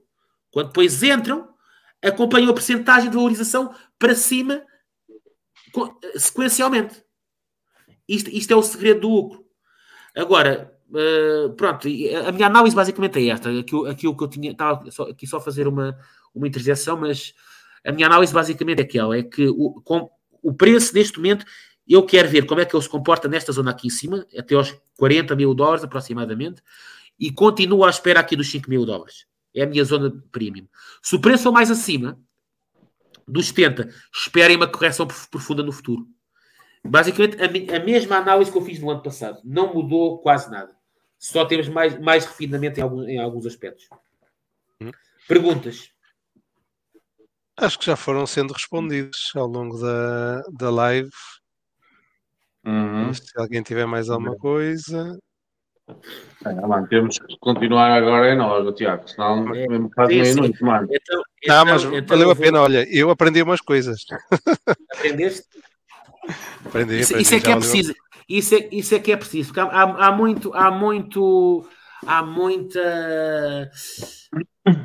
quando 0.51 0.67
depois 0.67 1.01
entram, 1.01 1.53
acompanham 2.01 2.49
a 2.49 2.53
percentagem 2.53 3.09
de 3.09 3.15
valorização 3.15 3.73
para 3.97 4.15
cima 4.15 4.63
sequencialmente. 6.15 7.03
Isto, 8.07 8.29
isto 8.29 8.51
é 8.51 8.55
o 8.55 8.63
segredo 8.63 9.01
do 9.01 9.09
lucro. 9.09 9.45
Agora, 10.15 10.77
eh, 10.95 11.49
pronto, 11.55 11.87
a 11.87 12.31
minha 12.31 12.47
análise 12.47 12.75
basicamente 12.75 13.19
é 13.19 13.27
esta. 13.31 13.49
Aquilo, 13.59 13.85
aquilo 13.87 14.15
que 14.17 14.23
eu 14.23 14.27
tinha, 14.27 14.51
estava 14.51 14.89
só, 14.91 15.03
aqui 15.03 15.25
só 15.27 15.39
fazer 15.39 15.67
uma, 15.67 15.97
uma 16.33 16.47
interjeição, 16.47 16.97
mas 16.97 17.33
a 17.85 17.91
minha 17.91 18.07
análise 18.07 18.33
basicamente 18.33 18.79
é 18.79 18.83
aquela: 18.83 19.17
é 19.17 19.23
que 19.23 19.47
o, 19.47 19.81
com, 19.83 20.09
o 20.41 20.53
preço 20.53 20.93
neste 20.93 21.17
momento, 21.17 21.45
eu 21.87 22.03
quero 22.05 22.29
ver 22.29 22.45
como 22.45 22.61
é 22.61 22.65
que 22.65 22.75
ele 22.75 22.83
se 22.83 22.89
comporta 22.89 23.27
nesta 23.27 23.51
zona 23.51 23.71
aqui 23.71 23.87
em 23.87 23.91
cima, 23.91 24.25
até 24.37 24.55
aos 24.55 24.75
40 24.97 25.35
mil 25.35 25.53
dólares 25.53 25.83
aproximadamente, 25.83 26.61
e 27.19 27.31
continuo 27.31 27.83
à 27.83 27.89
espera 27.89 28.19
aqui 28.19 28.35
dos 28.35 28.49
5 28.49 28.69
mil 28.69 28.85
dólares. 28.85 29.25
É 29.53 29.63
a 29.63 29.67
minha 29.67 29.83
zona 29.83 30.11
premium. 30.31 30.67
Se 31.01 31.15
o 31.15 31.19
preço 31.19 31.43
for 31.43 31.51
mais 31.51 31.69
acima 31.69 32.17
dos 33.27 33.47
70, 33.47 33.89
esperem 34.13 34.55
uma 34.55 34.67
correção 34.67 35.05
prof- 35.05 35.29
profunda 35.29 35.61
no 35.61 35.71
futuro. 35.71 36.07
Basicamente, 36.83 37.37
a, 37.41 37.75
a 37.75 37.79
mesma 37.79 38.17
análise 38.17 38.51
que 38.51 38.57
eu 38.57 38.61
fiz 38.61 38.79
no 38.79 38.89
ano 38.89 39.03
passado. 39.03 39.39
Não 39.43 39.73
mudou 39.73 40.19
quase 40.19 40.49
nada. 40.49 40.75
Só 41.21 41.45
temos 41.45 41.69
mais, 41.69 41.99
mais 41.99 42.25
refinamento 42.25 42.79
em, 42.79 42.83
algum- 42.83 43.03
em 43.07 43.19
alguns 43.19 43.45
aspectos. 43.45 43.87
Hum. 44.81 44.89
Perguntas? 45.27 45.91
Acho 47.55 47.77
que 47.77 47.85
já 47.85 47.95
foram 47.95 48.25
sendo 48.25 48.53
respondidos 48.53 49.31
ao 49.35 49.45
longo 49.45 49.77
da, 49.79 50.41
da 50.51 50.71
live. 50.71 51.11
Uhum. 52.65 53.13
Se 53.13 53.31
alguém 53.37 53.61
tiver 53.61 53.85
mais 53.85 54.09
alguma 54.09 54.35
coisa. 54.35 55.15
É, 56.43 56.53
mano, 56.53 56.87
temos 56.87 57.19
que 57.19 57.37
continuar 57.39 57.91
agora 57.91 58.33
em 58.33 58.37
nós, 58.37 58.65
ó, 58.65 58.71
Tiago, 58.71 59.07
senão 59.07 59.53
É. 59.53 59.67
mesmo 59.67 59.91
quase 59.91 60.13
Sim, 60.13 60.25
sim. 60.25 60.31
meia-noite, 60.41 60.63
mano. 60.63 60.87
Então, 60.91 61.17
Não, 61.17 61.23
então- 61.43 61.65
mas 61.65 61.83
então 61.83 62.05
valeu 62.07 62.23
eu 62.27 62.31
a 62.31 62.33
vou- 62.33 62.43
pena. 62.43 62.61
Olha, 62.61 62.87
eu 62.97 63.09
aprendi 63.11 63.41
umas 63.43 63.61
coisas. 63.61 64.05
Aprendeste? 64.91 65.43
Aprendi, 66.65 66.99
Isso, 66.99 67.13
aprendi, 67.13 67.21
isso 67.23 67.35
é 67.35 67.37
já 67.37 67.43
que 67.43 67.51
é 67.51 67.53
valeu. 67.55 67.59
preciso. 67.69 67.93
Isso 68.37 68.55
é, 68.55 68.69
isso 68.71 68.95
é 68.95 68.99
que 68.99 69.11
é 69.11 69.17
preciso. 69.17 69.49
Porque 69.49 69.59
há, 69.59 69.65
há, 69.65 70.07
há 70.07 70.11
muito, 70.11 70.53
há 70.53 70.71
muito, 70.71 71.67
há 72.05 72.23
muita, 72.23 73.71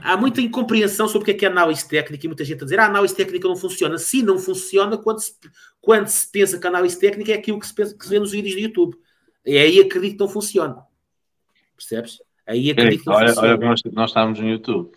há 0.02 0.16
muita 0.16 0.40
incompreensão 0.40 1.06
sobre 1.06 1.22
o 1.22 1.24
que 1.26 1.30
é, 1.30 1.34
que 1.34 1.46
é 1.46 1.48
análise 1.48 1.88
técnica 1.88 2.26
e 2.26 2.28
muita 2.28 2.44
gente 2.44 2.62
a 2.62 2.64
dizer 2.64 2.80
ah, 2.80 2.84
a 2.84 2.88
análise 2.88 3.14
técnica 3.14 3.46
não 3.46 3.56
funciona. 3.56 3.98
Sim, 3.98 4.22
não 4.22 4.38
funciona 4.38 4.98
quando 4.98 5.20
se, 5.20 5.34
quando 5.80 6.08
se 6.08 6.30
pensa 6.30 6.58
que 6.58 6.66
a 6.66 6.70
análise 6.70 6.98
técnica 6.98 7.32
é 7.32 7.36
aquilo 7.36 7.60
que 7.60 7.66
se, 7.66 7.74
pensa, 7.74 7.96
que 7.96 8.04
se 8.04 8.10
vê 8.10 8.18
nos 8.18 8.32
vídeos 8.32 8.54
do 8.54 8.60
YouTube. 8.60 8.96
E 9.44 9.56
aí 9.56 9.80
acredito 9.80 10.14
que 10.14 10.20
não 10.20 10.28
funciona. 10.28 10.78
Percebes? 11.76 12.20
Aí 12.46 12.70
acredito 12.70 13.02
que 13.02 13.06
não 13.06 13.16
Olha, 13.16 13.28
funciona. 13.28 13.48
olha 13.48 13.58
nós, 13.58 13.80
nós 13.92 14.10
estamos 14.10 14.40
no 14.40 14.48
YouTube. 14.48 14.90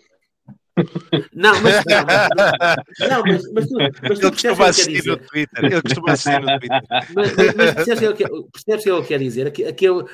Não, 1.34 1.52
mas, 1.60 1.84
não, 1.86 3.22
mas, 3.24 3.52
mas, 3.52 3.68
tu, 3.68 3.74
mas 4.02 4.18
tu 4.18 4.30
percebes 4.30 4.60
assistir 4.60 5.04
no. 5.06 5.16
Twitter. 5.16 5.64
Ele 5.64 5.82
costuma 5.82 6.12
assistir 6.12 6.40
no 6.40 6.58
Twitter. 6.58 6.80
Mas, 7.14 7.36
mas- 7.36 7.54
mas 7.56 7.74
percebes 7.74 8.08
o 8.08 8.14
que 8.14 8.22
ele 8.24 8.30
quer- 8.30 8.42
percebes 8.52 8.84
que 8.84 8.90
ele 8.90 9.02
quer 9.04 9.18
dizer? 9.18 9.46
Aquele, 9.46 10.04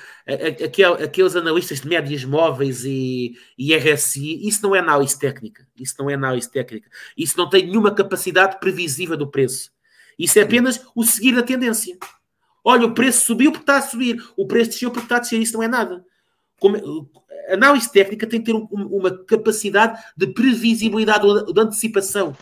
aquele, 0.64 1.04
aqueles 1.04 1.36
analistas 1.36 1.80
de 1.80 1.88
médias 1.88 2.24
móveis 2.24 2.84
e, 2.84 3.36
e 3.58 3.74
RSI, 3.74 4.46
isso 4.46 4.62
não 4.62 4.74
é 4.74 4.78
análise 4.78 5.18
técnica. 5.18 5.66
Isso 5.78 5.94
não 5.98 6.08
é 6.10 6.14
análise 6.14 6.50
técnica. 6.50 6.88
Isso 7.16 7.36
não 7.36 7.48
tem 7.48 7.66
nenhuma 7.66 7.94
capacidade 7.94 8.58
previsiva 8.60 9.16
do 9.16 9.26
preço. 9.30 9.70
Isso 10.18 10.38
é 10.38 10.42
apenas 10.42 10.80
o 10.94 11.04
seguir 11.04 11.36
a 11.38 11.42
tendência. 11.42 11.96
Olha, 12.64 12.86
o 12.86 12.94
preço 12.94 13.24
subiu 13.24 13.52
porque 13.52 13.62
está 13.62 13.76
a 13.78 13.82
subir, 13.82 14.20
o 14.36 14.46
preço 14.46 14.70
desceu 14.70 14.90
porque 14.90 15.04
está 15.04 15.16
a 15.16 15.20
descer. 15.20 15.38
Isso 15.40 15.52
não 15.54 15.62
é 15.62 15.68
nada. 15.68 16.04
Como- 16.58 17.08
análise 17.50 17.90
técnica 17.92 18.26
tem 18.26 18.40
que 18.40 18.46
ter 18.46 18.54
um- 18.56 18.66
uma 18.70 19.10
capacidade 19.24 20.02
de 20.16 20.26
previsibilidade 20.28 21.26
ou 21.26 21.52
de- 21.52 21.60
antecipação. 21.60 22.36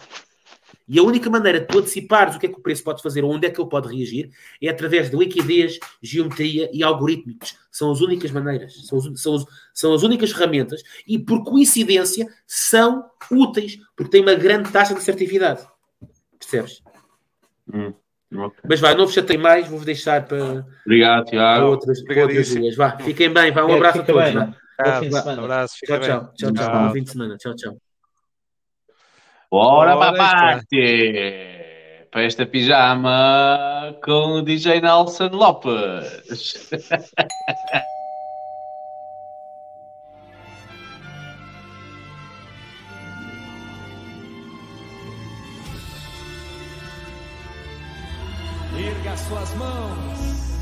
E 0.86 0.98
a 0.98 1.02
única 1.02 1.30
maneira 1.30 1.60
de 1.60 1.66
tu 1.66 1.78
antecipares 1.78 2.36
o 2.36 2.38
que 2.38 2.44
é 2.44 2.48
que 2.48 2.58
o 2.58 2.62
preço 2.62 2.84
pode 2.84 3.02
fazer 3.02 3.24
ou 3.24 3.32
onde 3.32 3.46
é 3.46 3.50
que 3.50 3.58
ele 3.58 3.70
pode 3.70 3.88
reagir 3.94 4.30
é 4.60 4.68
através 4.68 5.08
de 5.10 5.16
liquidez, 5.16 5.78
geometria 6.02 6.68
e 6.74 6.82
algorítmicos. 6.82 7.56
São 7.70 7.90
as 7.90 8.02
únicas 8.02 8.30
maneiras, 8.30 8.86
são, 8.86 8.98
os- 8.98 9.20
são 9.22 9.46
são 9.72 9.94
as 9.94 10.02
únicas 10.02 10.30
ferramentas 10.30 10.82
e, 11.06 11.18
por 11.18 11.42
coincidência, 11.42 12.26
são 12.46 13.06
úteis 13.30 13.78
porque 13.96 14.10
têm 14.10 14.20
uma 14.20 14.34
grande 14.34 14.70
taxa 14.70 14.92
de 14.92 15.00
assertividade. 15.00 15.66
Percebes? 16.38 16.82
Hum, 17.72 17.94
ok. 18.34 18.58
Mas 18.68 18.78
vai, 18.78 18.94
não 18.94 19.06
vos 19.06 19.14
chatei 19.14 19.38
mais, 19.38 19.66
vou-vos 19.66 19.86
deixar 19.86 20.26
para, 20.26 20.66
Obrigado, 20.84 21.30
para 21.30 21.66
outras, 21.66 21.98
outras 22.00 22.54
duas. 22.54 22.76
Vá, 22.76 22.98
fiquem 22.98 23.32
bem, 23.32 23.50
vá, 23.52 23.64
um 23.64 23.70
É, 23.70 23.76
abraço 23.76 24.00
a 24.00 24.04
todos. 24.04 24.54
Bom 24.82 25.00
fim 25.00 25.08
de 25.08 25.16
semana. 25.20 25.42
abraço, 25.42 25.76
fica 25.78 25.98
Tchau, 26.00 26.00
bem. 26.00 26.08
tchau, 26.08 26.32
tchau, 26.34 26.52
tchau. 26.52 26.86
Bom 26.86 26.92
fim 26.92 27.02
de 27.02 27.10
semana. 27.10 27.36
Tchau, 27.36 27.54
tchau. 27.54 27.76
Bora 29.50 29.96
Ora, 29.96 30.12
para 30.12 30.16
parte! 30.16 32.08
Para 32.10 32.22
esta 32.24 32.46
pijama 32.46 33.96
com 34.04 34.38
o 34.38 34.42
DJ 34.42 34.80
Nelson 34.80 35.28
Lopes. 35.28 36.70
Erga 48.76 49.16
suas 49.16 49.54
mãos. 49.54 50.54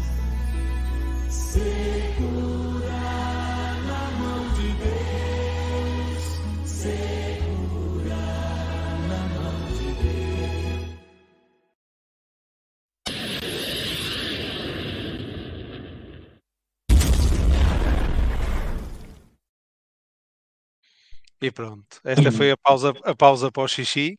E 21.41 21.51
pronto. 21.51 22.01
Esta 22.05 22.31
foi 22.31 22.53
a 22.53 22.57
pausa, 22.57 22.93
a 23.05 23.15
pausa 23.15 23.51
para 23.51 23.63
o 23.65 23.69
xixi. 23.69 24.19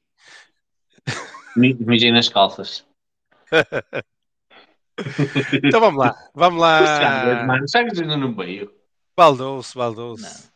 Mi- 1.55 1.73
Mijei 1.75 2.11
nas 2.11 2.29
calças. 2.29 2.85
Então 5.63 5.79
vamos 5.79 5.99
lá. 5.99 6.15
Vamos 6.35 6.61
lá. 6.61 7.45
mano. 7.47 7.67
Chagas 7.67 7.99
ainda 7.99 8.15
no 8.15 8.31
meio. 8.31 8.71
Baldou-se, 9.17 9.75
baldou-se. 9.75 10.52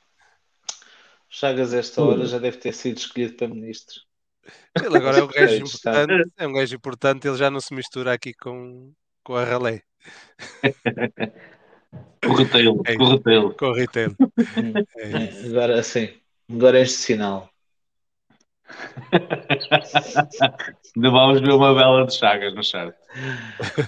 Chagas, 1.40 1.72
esta 1.72 2.02
hora, 2.02 2.26
já 2.26 2.40
deve 2.40 2.58
ter 2.58 2.74
sido 2.74 2.98
escolhido 2.98 3.36
para 3.36 3.48
ministro. 3.48 4.02
Ele 4.84 4.98
agora 4.98 5.20
é 5.20 5.24
um 5.24 5.28
gajo 5.38 5.58
de 5.58 5.64
Estado. 5.70 6.12
importante. 6.12 6.34
É 6.38 6.48
um 6.48 6.54
gajo 6.54 6.76
importante. 6.76 7.28
Ele 7.28 7.38
já 7.38 7.52
não 7.52 7.60
se 7.60 7.76
mistura 7.76 8.12
aqui 8.12 8.34
com, 8.34 8.92
com 9.24 9.36
a 9.36 9.44
ralé. 9.44 9.84
Corretei-lo, 12.26 12.82
É. 12.88 12.96
corretei-lo. 12.96 13.54
Com 13.56 13.68
o 13.68 13.74
retail. 13.74 14.16
É. 14.98 15.12
É, 15.14 15.46
Agora, 15.48 15.80
assim, 15.80 16.10
agora 16.52 16.80
é 16.80 16.82
este 16.82 16.98
sinal. 16.98 17.48
Ainda 20.96 21.10
vamos 21.12 21.40
ver 21.40 21.52
uma 21.52 21.74
bela 21.76 22.04
de 22.06 22.16
Chagas 22.16 22.54
no 22.56 22.64
chat. 22.64 22.94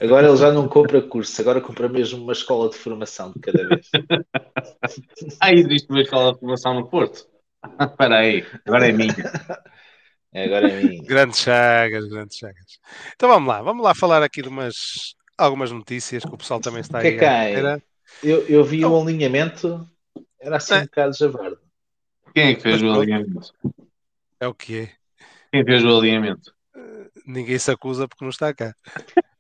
Agora 0.01 0.27
ele 0.27 0.37
já 0.37 0.51
não 0.51 0.67
compra 0.69 1.01
curso, 1.01 1.41
agora 1.41 1.59
compra 1.59 1.89
mesmo 1.89 2.21
uma 2.23 2.31
escola 2.33 2.69
de 2.69 2.75
formação 2.77 3.31
de 3.33 3.39
cada 3.39 3.67
vez. 3.67 3.89
Ah, 5.41 5.51
existe 5.51 5.89
uma 5.89 6.01
escola 6.01 6.33
de 6.33 6.39
formação 6.39 6.75
no 6.75 6.87
Porto? 6.87 7.27
Espera 7.79 8.19
aí, 8.19 8.45
agora 8.65 8.87
é 8.87 8.91
minha. 8.91 9.15
É, 10.33 10.45
agora 10.45 10.69
é 10.69 10.83
minha. 10.83 11.03
Grandes 11.03 11.39
chagas, 11.39 12.07
grandes 12.07 12.37
chagas. 12.37 12.79
Então 13.15 13.29
vamos 13.29 13.47
lá. 13.47 13.61
Vamos 13.61 13.83
lá 13.83 13.95
falar 13.95 14.23
aqui 14.23 14.41
de 14.41 14.47
umas, 14.47 15.15
algumas 15.37 15.71
notícias 15.71 16.23
que 16.23 16.33
o 16.33 16.37
pessoal 16.37 16.59
também 16.59 16.81
está 16.81 16.99
O 16.99 17.01
que 17.01 17.07
é 17.07 17.27
aí 17.27 17.27
aí? 17.27 17.53
espera. 17.53 17.83
Eu, 18.23 18.45
eu 18.47 18.63
vi 18.63 18.83
o 18.83 19.01
alinhamento, 19.01 19.87
era 20.39 20.57
assim 20.57 20.75
um 20.75 20.81
bocado 20.81 21.15
javardo. 21.15 21.59
Quem 22.33 22.49
é 22.49 22.55
que 22.55 22.61
fez 22.61 22.81
Mas 22.81 22.91
o 22.91 22.99
alinhamento? 22.99 23.53
É 24.39 24.47
o 24.47 24.53
que 24.53 24.79
é. 24.79 24.91
Quem 25.51 25.65
fez 25.65 25.83
o 25.83 25.97
alinhamento? 25.97 26.53
Ninguém 27.25 27.57
se 27.59 27.71
acusa 27.71 28.07
porque 28.07 28.23
não 28.23 28.29
está 28.29 28.53
cá. 28.53 28.73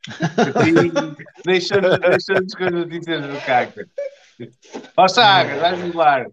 Deixando, 1.45 1.97
deixando 1.99 2.57
com 2.57 2.63
as 2.63 2.71
notícias 2.71 3.25
do 3.25 3.45
caca. 3.45 3.87
Ó 4.95 5.07
Chagas, 5.07 5.59
vais 5.59 5.93
voar. 5.93 6.27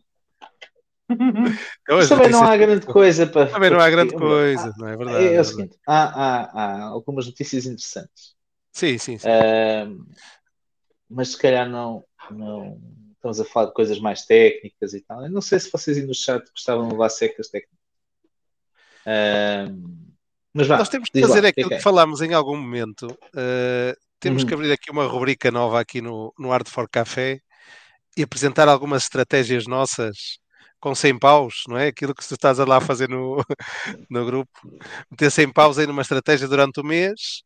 Então, 1.08 1.96
Mas 1.96 2.04
as 2.04 2.08
também 2.08 2.30
não 2.30 2.42
há 2.42 2.56
grande 2.56 2.86
coisa 2.86 3.26
para. 3.26 3.46
Também 3.46 3.70
não 3.70 3.80
há 3.80 3.90
grande 3.90 4.14
coisa, 4.14 4.72
não 4.78 4.88
é 4.88 4.96
verdade? 4.96 5.24
É, 5.24 5.32
é 5.32 5.34
é 5.36 5.40
o 5.40 5.44
seguinte: 5.44 5.78
há, 5.86 6.04
há, 6.04 6.62
há 6.62 6.82
algumas 6.84 7.26
notícias 7.26 7.66
interessantes. 7.66 8.34
Sim, 8.72 8.98
sim, 8.98 9.18
sim. 9.18 9.28
Ahm, 9.28 10.04
mas 11.08 11.30
se 11.30 11.38
calhar 11.38 11.68
não, 11.68 12.04
não 12.30 12.80
estamos 13.14 13.40
a 13.40 13.44
falar 13.44 13.66
de 13.66 13.74
coisas 13.74 13.98
mais 13.98 14.24
técnicas 14.24 14.92
e 14.94 15.00
tal. 15.00 15.22
Eu 15.24 15.30
não 15.30 15.40
sei 15.40 15.58
se 15.60 15.70
vocês 15.70 15.96
aí 15.96 16.06
no 16.06 16.14
chat 16.14 16.44
gostavam 16.50 16.86
de 16.86 16.92
levar 16.92 17.08
secas 17.08 17.48
técnicas. 17.48 17.76
Ahm, 19.06 20.12
mas 20.52 20.66
vá, 20.66 20.78
Nós 20.78 20.88
temos 20.88 21.08
que 21.10 21.20
lá, 21.20 21.28
fazer 21.28 21.40
que 21.40 21.46
é 21.46 21.48
aquilo 21.50 21.68
que 21.68 21.74
que 21.76 21.80
é? 21.80 21.82
falámos 21.82 22.20
em 22.20 22.32
algum 22.34 22.56
momento. 22.56 23.06
Uh, 23.34 23.94
temos 24.18 24.42
Uhum. 24.42 24.48
que 24.48 24.54
abrir 24.54 24.72
aqui 24.72 24.90
uma 24.90 25.06
rubrica 25.06 25.50
nova 25.50 25.80
aqui 25.80 26.00
no, 26.00 26.32
no 26.38 26.50
Art 26.52 26.68
for 26.68 26.88
Café 26.88 27.38
e 28.16 28.22
apresentar 28.22 28.68
algumas 28.68 29.04
estratégias 29.04 29.66
nossas 29.66 30.38
com 30.80 30.94
100 30.94 31.18
paus, 31.18 31.64
não 31.68 31.76
é? 31.76 31.88
Aquilo 31.88 32.14
que 32.14 32.26
tu 32.26 32.34
estás 32.34 32.60
a 32.60 32.64
lá 32.64 32.80
fazer 32.80 33.08
no, 33.08 33.36
no 34.10 34.24
grupo. 34.26 34.50
Meter 35.10 35.30
100 35.30 35.52
paus 35.52 35.78
aí 35.78 35.86
numa 35.86 36.02
estratégia 36.02 36.48
durante 36.48 36.80
o 36.80 36.84
mês 36.84 37.42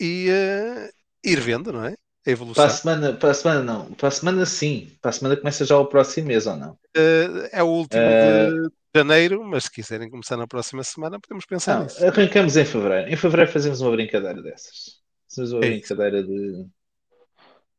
e 0.00 0.28
uh, 0.30 0.90
ir 1.24 1.40
vendo, 1.40 1.72
não 1.72 1.84
é? 1.84 1.94
a 2.26 2.30
evolução. 2.30 2.64
Para 2.64 2.72
a 2.72 2.76
semana, 2.76 3.12
para 3.12 3.30
a 3.30 3.34
semana 3.34 3.62
não. 3.62 3.92
Para 3.94 4.08
a 4.08 4.10
semana 4.10 4.46
sim. 4.46 4.90
Para 5.00 5.10
a 5.10 5.12
semana 5.12 5.36
começa 5.36 5.64
já 5.64 5.78
o 5.78 5.86
próximo 5.86 6.26
mês 6.26 6.46
ou 6.46 6.56
não? 6.56 6.76
Eh, 6.96 7.50
é 7.52 7.62
o 7.62 7.68
último 7.68 8.02
Eh, 8.02 8.50
de 8.50 8.70
janeiro, 8.96 9.44
mas 9.44 9.64
se 9.64 9.70
quiserem 9.70 10.10
começar 10.10 10.36
na 10.36 10.46
próxima 10.46 10.82
semana, 10.82 11.20
podemos 11.20 11.46
pensar 11.46 11.76
Não, 11.76 11.84
nisso. 11.84 12.04
arrancamos 12.04 12.56
em 12.56 12.64
fevereiro. 12.64 13.08
Em 13.12 13.16
fevereiro 13.16 13.52
fazemos 13.52 13.80
uma 13.80 13.92
brincadeira 13.92 14.42
dessas. 14.42 14.96
Fazemos 15.28 15.52
uma 15.52 15.64
É 15.64 15.68
brincadeira 15.70 16.22
de, 16.24 16.66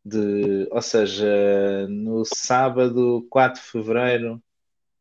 de. 0.06 0.68
Ou 0.72 0.82
seja, 0.82 1.88
no 1.90 2.24
sábado 2.26 3.26
4 3.30 3.62
de 3.62 3.68
fevereiro 3.68 4.42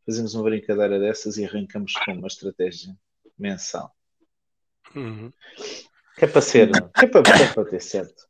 fazemos 0.06 0.34
uma 0.34 0.44
brincadeira 0.44 0.98
dessas 0.98 1.36
e 1.36 1.44
arrancamos 1.44 1.92
com 2.04 2.12
uma 2.12 2.28
estratégia 2.28 2.94
mensal. 3.38 3.92
Uhum. 4.94 5.30
Que 6.16 6.24
é 6.24 6.28
para 6.28 6.40
ser, 6.40 6.70
que 6.70 7.04
é 7.04 7.08
para, 7.08 7.22
que 7.22 7.30
é 7.42 7.52
para 7.52 7.64
ter 7.64 7.80
certo. 7.82 8.24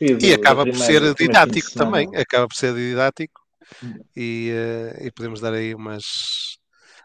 E 0.00 0.14
do- 0.14 0.34
acaba 0.34 0.64
por 0.66 0.76
ser 0.76 1.14
didático 1.14 1.70
também. 1.72 2.08
Acaba 2.16 2.46
por 2.48 2.56
ser 2.56 2.74
didático 2.74 3.40
e, 4.16 4.50
eh, 4.52 5.06
e 5.06 5.10
podemos 5.12 5.40
dar 5.40 5.54
aí 5.54 5.74
umas, 5.74 6.58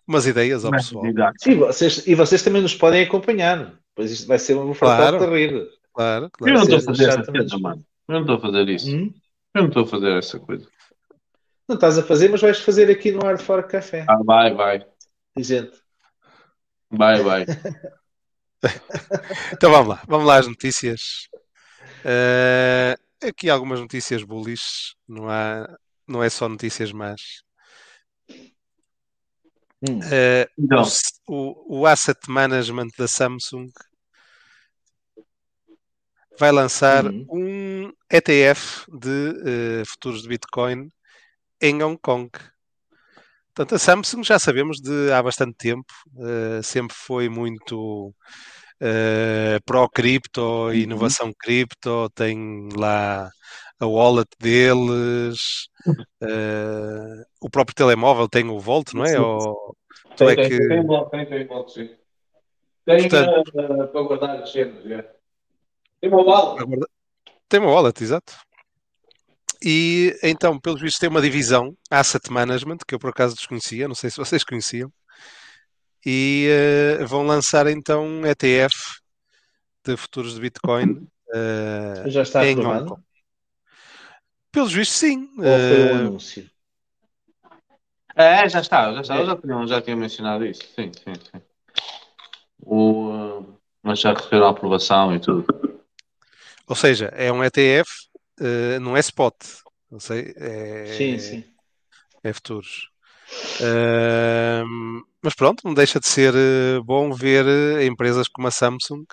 umas 0.07 0.25
ideias 0.25 0.65
ao 0.65 0.71
pessoal. 0.71 1.05
E 1.45 1.55
vocês, 1.55 2.05
e 2.07 2.15
vocês 2.15 2.41
também 2.41 2.61
nos 2.61 2.73
podem 2.75 3.03
acompanhar. 3.03 3.77
Pois 3.95 4.11
isto 4.11 4.27
vai 4.27 4.39
ser 4.39 4.55
um 4.55 4.73
fartal 4.73 5.17
Claro. 5.19 5.31
de 5.31 5.37
rir. 5.37 5.69
Claro, 5.93 6.25
Eu 6.25 6.29
claro. 6.31 6.53
não 6.55 6.63
estou 6.63 6.77
a 6.77 6.81
fazer 6.81 7.03
essa 7.03 7.13
exatamente. 7.19 7.49
coisa, 7.49 7.57
mano. 7.59 7.85
Eu 8.07 8.13
não 8.13 8.21
estou 8.21 8.35
a 8.35 8.39
fazer 8.41 8.69
isso. 8.69 8.95
Hum? 8.95 9.13
Eu 9.53 9.61
não 9.61 9.67
estou 9.69 9.83
a 9.83 9.87
fazer 9.87 10.11
essa 10.17 10.39
coisa. 10.39 10.67
Não 11.67 11.75
estás 11.75 11.97
a 11.97 12.03
fazer, 12.03 12.29
mas 12.29 12.41
vais 12.41 12.59
fazer 12.59 12.89
aqui 12.89 13.11
no 13.11 13.19
Hard 13.21 13.41
Fork 13.41 13.69
Café. 13.69 14.05
Ah, 14.07 14.17
vai, 14.23 14.53
vai. 14.53 14.85
Gente, 15.37 15.81
Vai, 16.89 17.21
vai. 17.21 17.45
Então 19.53 19.71
vamos 19.71 19.87
lá, 19.89 20.01
vamos 20.07 20.25
lá 20.25 20.37
às 20.37 20.47
notícias. 20.47 21.27
Eh, 22.03 22.95
aqui 23.27 23.49
algumas 23.49 23.79
notícias 23.79 24.23
bullish, 24.23 24.95
não, 25.07 25.29
há, 25.29 25.67
não 26.07 26.23
é 26.23 26.29
só 26.29 26.49
notícias 26.49 26.91
más. 26.91 27.21
hum, 29.81 29.99
Então, 30.57 30.83
o, 31.27 31.81
o 31.81 31.85
Asset 31.85 32.19
Management 32.27 32.89
da 32.97 33.07
Samsung 33.07 33.69
vai 36.39 36.51
lançar 36.51 37.05
Uhum. 37.05 37.25
um 37.29 37.93
ETF 38.09 38.85
de 38.91 39.81
eh, 39.81 39.83
futuros 39.85 40.21
de 40.23 40.29
Bitcoin 40.29 40.91
em 41.61 41.81
Hong 41.83 41.97
Kong. 42.01 42.29
Portanto, 43.53 43.75
a 43.75 43.79
Samsung 43.79 44.23
já 44.23 44.37
sabemos 44.37 44.77
de 44.79 45.11
há 45.11 45.21
bastante 45.23 45.55
tempo, 45.57 45.91
eh, 46.19 46.61
sempre 46.61 46.95
foi 46.95 47.27
muito 47.27 48.13
eh, 48.79 49.59
pró-cripto, 49.65 50.71
inovação 50.73 51.33
cripto, 51.39 52.09
tem 52.13 52.69
lá 52.77 53.27
a 53.79 53.85
wallet 53.87 54.27
deles, 54.39 55.37
eh, 56.21 57.23
o 57.41 57.49
próprio 57.49 57.73
telemóvel 57.75 58.29
tem 58.29 58.47
o 58.47 58.59
Volt, 58.59 58.93
não 58.93 59.03
é? 59.03 59.09
Sim. 59.09 59.17
Ou, 59.17 59.75
tu 60.15 60.29
é 60.29 60.35
tem, 60.35 60.49
que- 60.49 60.57
tem, 60.59 60.67
tem, 60.67 60.85
bloco, 60.85 61.09
tem, 61.09 61.25
tem, 61.25 61.47
bloco, 61.47 61.69
sim. 61.71 61.89
Tem 62.85 63.09
Portanto- 63.09 63.51
para 63.91 64.01
guardar 64.03 64.41
as 64.43 64.51
cenas, 64.51 64.85
é. 64.85 65.11
Tem 65.99 66.09
uma. 66.11 66.21
Agora- 66.61 66.87
Tem 67.49 67.59
uma 67.59 67.71
wallet, 67.71 68.03
exato. 68.03 68.33
E 69.63 70.17
então, 70.21 70.59
pelos 70.59 70.81
vistos, 70.81 70.99
tem 70.99 71.09
uma 71.09 71.21
divisão 71.21 71.75
Asset 71.89 72.31
Management, 72.31 72.77
que 72.87 72.93
eu 72.95 72.99
por 72.99 73.09
acaso 73.09 73.35
desconhecia, 73.35 73.87
não 73.87 73.95
sei 73.95 74.09
se 74.09 74.17
vocês 74.17 74.43
conheciam, 74.43 74.91
e 76.05 76.47
eh, 76.49 77.05
vão 77.05 77.23
lançar 77.25 77.67
então 77.67 78.05
um 78.05 78.25
ETF 78.25 78.75
de 79.85 79.97
futuros 79.97 80.35
de 80.35 80.41
Bitcoin 80.41 81.07
eh, 81.33 82.03
já 82.07 82.21
está 82.21 82.45
em 82.45 82.51
Hong 82.55 82.61
aprovado? 82.61 82.89
Kong. 82.89 83.03
Pelos 84.51 84.73
vistos, 84.73 84.97
sim. 84.97 85.29
Ou 85.37 85.43
foi 85.43 85.83
um 85.83 85.95
Eh, 85.95 85.97
anúncio? 85.97 86.49
É, 88.15 88.49
já 88.49 88.61
está, 88.61 88.93
já 88.93 89.01
está. 89.01 89.15
É. 89.17 89.21
Eu 89.21 89.25
já 89.25 89.35
tinha, 89.35 89.67
já 89.67 89.81
tinha 89.81 89.95
mencionado 89.95 90.45
isso. 90.45 90.61
Sim, 90.75 90.91
sim, 90.93 91.13
sim. 91.15 91.41
O, 92.59 93.43
mas 93.83 93.99
já 93.99 94.13
receberam 94.13 94.47
a 94.47 94.49
aprovação 94.49 95.15
e 95.15 95.19
tudo. 95.19 95.45
ou 96.67 96.75
seja, 96.75 97.07
é 97.13 97.31
um 97.31 97.43
ETF, 97.43 97.89
eh, 98.39 98.79
não 98.79 98.95
é 98.95 98.99
spot. 98.99 99.35
Não 99.89 99.99
sei, 99.99 100.33
é, 100.37 100.97
Sim, 100.97 101.17
sim. 101.17 101.43
é 102.23 102.33
futuros. 102.33 102.89
Ahm, 103.61 105.01
mas 105.23 105.33
pronto, 105.35 105.61
não 105.65 105.73
deixa 105.73 105.99
de 105.99 106.07
ser 106.07 106.33
eh, 106.35 106.79
bom 106.83 107.11
ver 107.13 107.45
eh, 107.47 107.85
empresas 107.85 108.27
como 108.27 108.47
a 108.47 108.51
Samsung 108.51 109.05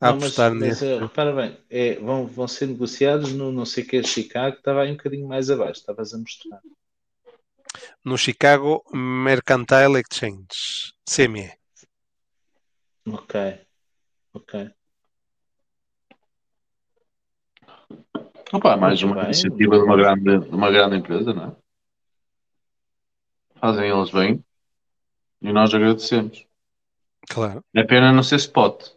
a 0.00 0.08
Não, 0.08 0.16
apostar 0.16 0.52
mas, 0.54 0.80
nisso. 0.80 0.84
repara 1.00 1.32
bem, 1.32 1.56
é, 1.70 1.94
vão, 1.96 2.26
vão 2.26 2.48
ser 2.48 2.66
negociados 2.66 3.32
no 3.32 3.52
não 3.52 3.64
sei 3.64 3.84
o 3.84 3.86
que 3.86 4.00
de 4.00 4.08
Chicago, 4.08 4.56
estava 4.56 4.82
aí 4.82 4.90
um 4.90 4.96
bocadinho 4.96 5.28
mais 5.28 5.50
abaixo, 5.50 5.80
estavas 5.80 6.12
a 6.12 6.18
mostrar. 6.18 6.60
no 8.04 8.16
Chicago 8.16 8.84
Mercantile 8.92 10.00
Exchange, 10.00 10.92
CME. 11.06 11.52
Ok, 13.06 13.34
ok. 14.32 14.54
Opa, 18.52 18.76
mais 18.76 19.02
Muito 19.02 19.14
uma 19.14 19.22
bem. 19.22 19.30
iniciativa 19.32 19.76
de 19.78 19.82
uma 19.82 19.96
grande, 19.96 20.38
de 20.48 20.54
uma 20.54 20.70
grande 20.70 20.96
empresa, 20.96 21.32
não 21.32 21.44
é? 21.44 21.52
Fazem 23.58 23.88
eles 23.90 24.10
bem 24.10 24.44
e 25.40 25.52
nós 25.52 25.72
agradecemos. 25.72 26.44
Claro. 27.28 27.64
É 27.74 27.82
pena 27.84 28.12
não 28.12 28.22
ser 28.22 28.36
spot. 28.36 28.88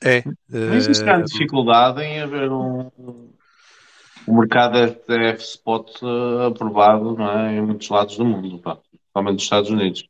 É. 0.00 0.22
Não 0.48 0.74
existe 0.74 1.04
grande 1.04 1.22
eh, 1.22 1.24
dificuldade 1.26 2.00
em 2.02 2.20
haver 2.20 2.50
um, 2.50 2.88
um 4.26 4.38
mercado 4.38 4.78
ETF 4.78 5.42
spot 5.42 5.90
eh, 6.02 6.46
aprovado 6.46 7.16
não 7.16 7.30
é? 7.30 7.56
em 7.56 7.62
muitos 7.62 7.88
lados 7.88 8.16
do 8.16 8.24
mundo, 8.24 8.58
pá. 8.60 8.76
principalmente 8.76 9.34
nos 9.34 9.42
Estados 9.42 9.70
Unidos. 9.70 10.08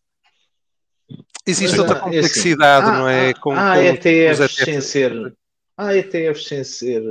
existe 1.46 1.80
outra 1.80 1.94
ah, 1.94 1.98
é 1.98 2.00
assim, 2.00 2.04
complexidade, 2.12 2.86
há- 2.86 2.92
não 2.98 3.08
é? 3.08 3.30
há- 3.30 3.34
Com, 3.40 3.52
há 3.52 3.74
com 3.76 3.80
ETFs 3.82 4.40
os 4.40 4.54
sem 4.56 4.80
ser. 4.82 5.34
Há 5.76 5.94
ETFs 5.96 6.46
sem 6.46 6.62
ser. 6.62 7.02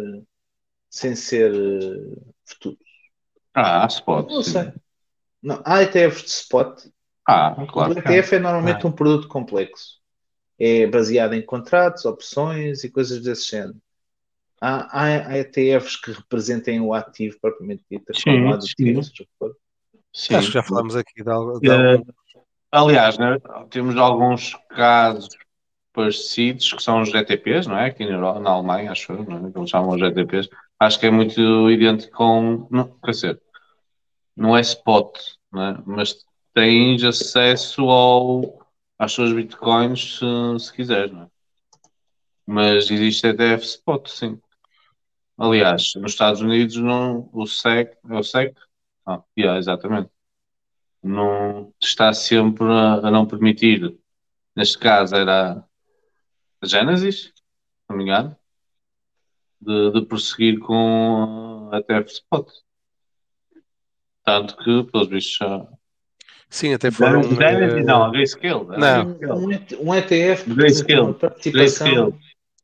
Sem 0.98 1.16
ser. 1.16 1.54
eh, 1.54 2.16
futuro. 2.44 2.78
Ah, 3.54 3.84
há 3.84 3.88
spot. 3.88 4.32
Não 4.32 4.42
sei. 4.42 4.74
Não, 5.44 5.62
há 5.64 5.84
ETFs 5.84 6.24
de 6.24 6.30
spot. 6.30 6.86
Ah, 7.28 7.56
claro. 7.72 7.94
o. 7.94 8.00
ETF 8.00 8.36
é 8.36 8.40
normalmente 8.40 8.88
um 8.88 8.92
produto 8.92 9.28
complexo. 9.28 9.98
É 10.60 10.88
baseado 10.88 11.34
em 11.34 11.46
contratos, 11.46 12.04
opções 12.06 12.84
e 12.84 12.90
coisas 12.90 13.22
desse 13.22 13.52
género. 13.52 13.78
Há, 14.60 15.04
há, 15.04 15.28
há 15.28 15.38
ETFs 15.38 15.98
que 15.98 16.12
representem 16.14 16.82
o 16.82 16.96
ativo 16.96 17.38
propriamente 17.40 17.84
dito, 17.92 18.12
Sim, 18.16 18.24
como 18.24 18.54
há 18.54 18.58
de 18.58 18.66
sim. 18.66 20.36
Acho 20.36 20.48
que 20.48 20.54
já 20.54 20.64
falamos 20.64 20.96
aqui 20.96 21.24
de 21.24 21.30
algo. 21.30 21.60
de 21.60 21.70
algum- 21.70 22.12
Aliás, 22.72 23.20
né, 23.20 23.38
temos 23.70 23.96
alguns 23.98 24.56
casos 24.70 25.30
parecidos 25.94 26.74
que 26.74 26.82
são 26.82 27.02
os 27.02 27.10
GTPs, 27.10 27.68
não 27.68 27.78
é? 27.78 27.86
Aqui 27.88 28.06
na 28.06 28.50
Alemanha, 28.50 28.92
acho 28.92 29.12
eu, 29.12 29.24
não 29.24 29.48
é? 29.48 29.52
Que 29.52 29.58
eles 29.58 29.70
chamam 29.70 29.96
os 29.96 30.00
GTPs. 30.00 30.50
Acho 30.80 31.00
que 31.00 31.08
é 31.08 31.12
muito 31.12 31.70
idêntico 31.70 32.16
com. 32.16 32.68
Não, 32.72 32.98
quer 33.00 33.12
dizer, 33.12 33.42
não 34.36 34.56
é 34.56 34.62
spot, 34.62 35.18
não 35.52 35.64
é? 35.64 35.84
Mas 35.86 36.26
tens 36.54 37.04
acesso 37.04 37.90
ao, 37.90 38.68
às 39.00 39.12
suas 39.12 39.34
bitcoins 39.34 40.18
se, 40.20 40.66
se 40.66 40.74
quiseres, 40.74 41.12
não 41.12 41.24
é? 41.24 41.28
Mas 42.46 42.90
existe 42.90 43.28
ETF 43.28 43.66
spot, 43.66 44.08
sim. 44.10 44.40
Aliás, 45.38 45.94
nos 45.96 46.14
Estados 46.14 46.42
Unidos 46.42 46.78
não, 46.78 47.30
o 47.34 47.46
SEC, 47.46 47.98
é 48.10 48.16
o 48.16 48.24
SEC? 48.24 48.56
Ah, 49.06 49.22
yeah, 49.38 49.60
exatamente 49.60 50.10
não 51.08 51.74
está 51.82 52.14
sempre 52.14 52.66
a, 52.66 53.08
a 53.08 53.12
não 53.12 53.26
permitir, 53.26 53.98
neste 54.56 54.78
caso 54.78 55.16
era 55.16 55.64
a 56.62 56.66
Genesis, 56.66 57.26
se 57.26 57.34
não 57.90 57.98
me 57.98 58.04
engano, 58.04 58.36
de, 59.60 59.92
de 59.92 60.06
prosseguir 60.06 60.60
com 60.60 61.70
a 61.72 61.82
TF 61.82 62.12
Spot. 62.12 62.48
Tanto 64.24 64.58
que, 64.58 64.84
pelos 64.92 65.08
vistos, 65.08 65.38
já. 65.38 65.68
Sim, 66.50 66.74
até 66.74 66.92
foram. 66.92 67.24
Genesis, 67.24 67.80
eh, 67.80 67.84
não, 67.84 68.04
a 68.04 68.10
Grayscale. 68.12 68.66
Não. 68.78 69.38
Um, 69.38 69.46
um 69.48 69.52
ET- 69.52 69.74
um 69.80 69.96
ETF 69.96 70.54
Grayscale. 70.54 71.14
participação. 71.14 71.88
Grayscale. 71.88 72.16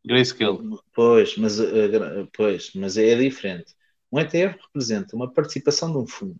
Grayscale. 0.05 0.59
Pois, 0.93 1.37
mas, 1.37 1.59
eh, 1.59 2.27
pois, 2.35 2.71
mas 2.75 2.97
é 2.97 3.15
diferente. 3.15 3.73
Um 4.11 4.19
ETF 4.19 4.57
representa 4.67 5.15
uma 5.15 5.31
participação 5.31 5.91
de 5.91 5.97
um 5.97 6.07
fundo. 6.07 6.35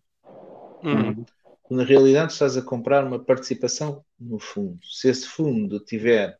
hum, 0.84 1.23
Tu, 1.65 1.73
na 1.73 1.84
realidade, 1.84 2.34
estás 2.34 2.57
a 2.57 2.61
comprar 2.61 3.05
uma 3.05 3.17
participação 3.19 4.03
no 4.19 4.38
fundo. 4.38 4.77
Se 4.84 5.07
esse 5.09 5.25
fundo 5.27 5.80
tiver 5.80 6.38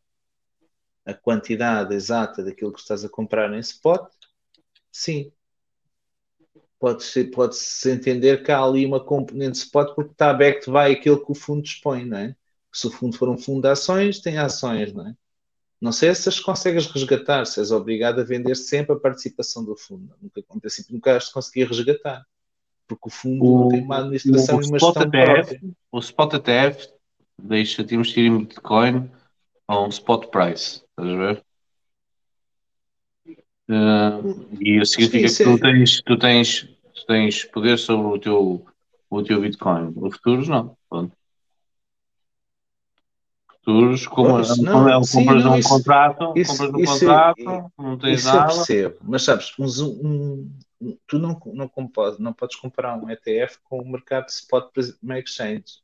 a 1.06 1.12
quantidade 1.14 1.94
exata 1.94 2.42
daquilo 2.42 2.72
que 2.72 2.80
estás 2.80 3.04
a 3.04 3.08
comprar 3.08 3.52
em 3.52 3.58
spot, 3.60 4.10
sim. 4.90 5.30
Pode-se 6.78 7.24
pode 7.24 7.56
-se 7.56 7.90
entender 7.90 8.42
que 8.42 8.52
há 8.52 8.62
ali 8.62 8.84
uma 8.84 9.02
componente 9.02 9.58
spot 9.58 9.94
porque 9.94 10.12
está 10.12 10.32
backed 10.32 10.66
by 10.70 10.92
aquilo 10.92 11.24
que 11.24 11.32
o 11.32 11.34
fundo 11.34 11.62
dispõe, 11.62 12.04
não 12.04 12.18
é? 12.18 12.36
Se 12.72 12.86
o 12.86 12.90
fundo 12.90 13.16
for 13.16 13.28
um 13.28 13.38
fundo 13.38 13.62
de 13.62 13.68
ações, 13.68 14.20
tem 14.20 14.36
ações, 14.38 14.92
não 14.92 15.06
é? 15.08 15.14
Não 15.80 15.92
sei 15.92 16.14
se 16.14 16.28
as 16.28 16.40
consegues 16.40 16.86
resgatar, 16.86 17.44
se 17.46 17.60
és 17.60 17.70
obrigado 17.70 18.20
a 18.20 18.24
vender 18.24 18.54
sempre 18.56 18.94
a 18.96 18.98
participação 18.98 19.64
do 19.64 19.76
fundo. 19.76 20.14
Nunca 20.20 20.40
acontece, 20.40 20.86
nunca 20.92 21.16
has 21.16 21.26
de 21.26 21.32
conseguir 21.32 21.64
resgatar. 21.68 22.24
Porque 22.86 23.08
o 23.08 23.10
fundo 23.10 23.44
O- 23.44 23.60
não 23.60 23.68
tem 23.68 23.82
uma 23.82 23.98
administração 23.98 24.58
o 24.58 24.62
e 24.62 24.66
uma 24.66 24.76
Spot 24.76 24.94
gestão 24.94 25.02
ETF, 25.20 25.48
própria. 25.50 25.60
o 25.92 25.98
Spot 26.00 26.34
ETF 26.34 26.88
deixa-te 27.42 27.94
investir 27.94 28.24
em 28.26 28.38
Bitcoin 28.44 29.10
a 29.68 29.80
um 29.80 29.88
spot 29.88 30.26
price. 30.28 30.82
Estás 30.90 31.08
a 31.08 31.16
ver? 31.16 31.44
Eh, 33.68 34.20
e 34.60 34.80
isso 34.80 34.92
significa 34.92 35.34
que 35.34 35.42
é- 35.42 35.46
tu 35.46 35.58
tens, 35.60 36.02
tu, 36.02 36.18
tens, 36.18 36.68
tu 36.94 37.06
tens 37.06 37.44
poder 37.44 37.78
sobre 37.78 38.06
o 38.06 38.18
teu, 38.18 38.66
o 39.10 39.22
teu 39.22 39.40
Bitcoin. 39.40 39.92
Os 39.96 40.16
futuros 40.16 40.48
não. 40.48 40.76
Pronto. 40.88 41.16
Futuros, 43.48 44.06
como, 44.06 44.28
como 44.42 44.62
não, 44.62 45.00
é, 45.00 45.02
sim, 45.04 45.24
compras 45.24 45.44
não, 45.44 45.54
um 45.54 45.58
isso- 45.58 45.68
contrato, 45.70 46.32
isso- 46.36 46.50
compras 46.52 46.70
um 46.74 46.78
isso 46.80 46.92
é- 46.92 46.98
contrato, 46.98 47.72
não 47.78 47.98
tens 47.98 48.18
Isso 48.18 48.28
eu 48.28 48.34
nada. 48.34 48.46
percebo, 48.54 48.96
mas 49.02 49.22
sabes, 49.22 49.58
um, 49.58 49.64
um- 49.86 50.58
um- 50.82 50.98
tu 51.06 51.18
não, 51.18 51.40
não, 51.46 51.70
não 52.18 52.32
podes 52.34 52.56
comprar 52.56 52.94
um 53.02 53.08
ETF 53.08 53.58
com 53.64 53.78
o 53.78 53.88
mercado 53.90 54.26
de 54.26 54.32
spot 54.32 54.70
exchange, 55.16 55.80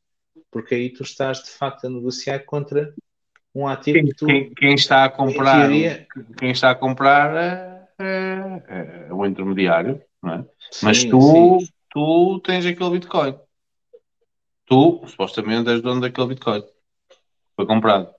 porque 0.51 0.75
aí 0.75 0.91
tu 0.91 1.03
estás 1.03 1.43
de 1.43 1.49
facto 1.49 1.87
a 1.87 1.91
negociar 1.91 2.41
contra 2.41 2.95
um 3.55 3.67
ativo 3.67 3.99
Quem, 3.99 4.07
que 4.07 4.15
tu, 4.15 4.27
quem- 4.27 4.55
quem 4.55 4.75
está 4.75 5.05
a 5.05 5.09
comprar, 5.11 5.69
teoria, 5.69 6.07
quem 6.39 6.51
está 6.51 6.71
a 6.71 6.75
comprar 6.75 7.37
é, 7.37 7.89
é, 8.69 9.07
é 9.09 9.13
o 9.13 9.27
intermediário, 9.27 10.01
não 10.23 10.35
é? 10.35 10.45
Mas 10.83 10.99
sim, 10.99 11.11
tu, 11.11 11.59
sim. 11.61 11.69
tu 11.91 12.41
tens 12.45 12.65
aquele 12.67 12.91
Bitcoin. 12.91 13.37
Tu, 14.67 15.03
supostamente, 15.09 15.69
és 15.69 15.83
dono 15.83 16.01
daquele 16.01 16.29
Bitcoin. 16.29 16.63
Foi 17.57 17.67
comprado. 17.67 18.15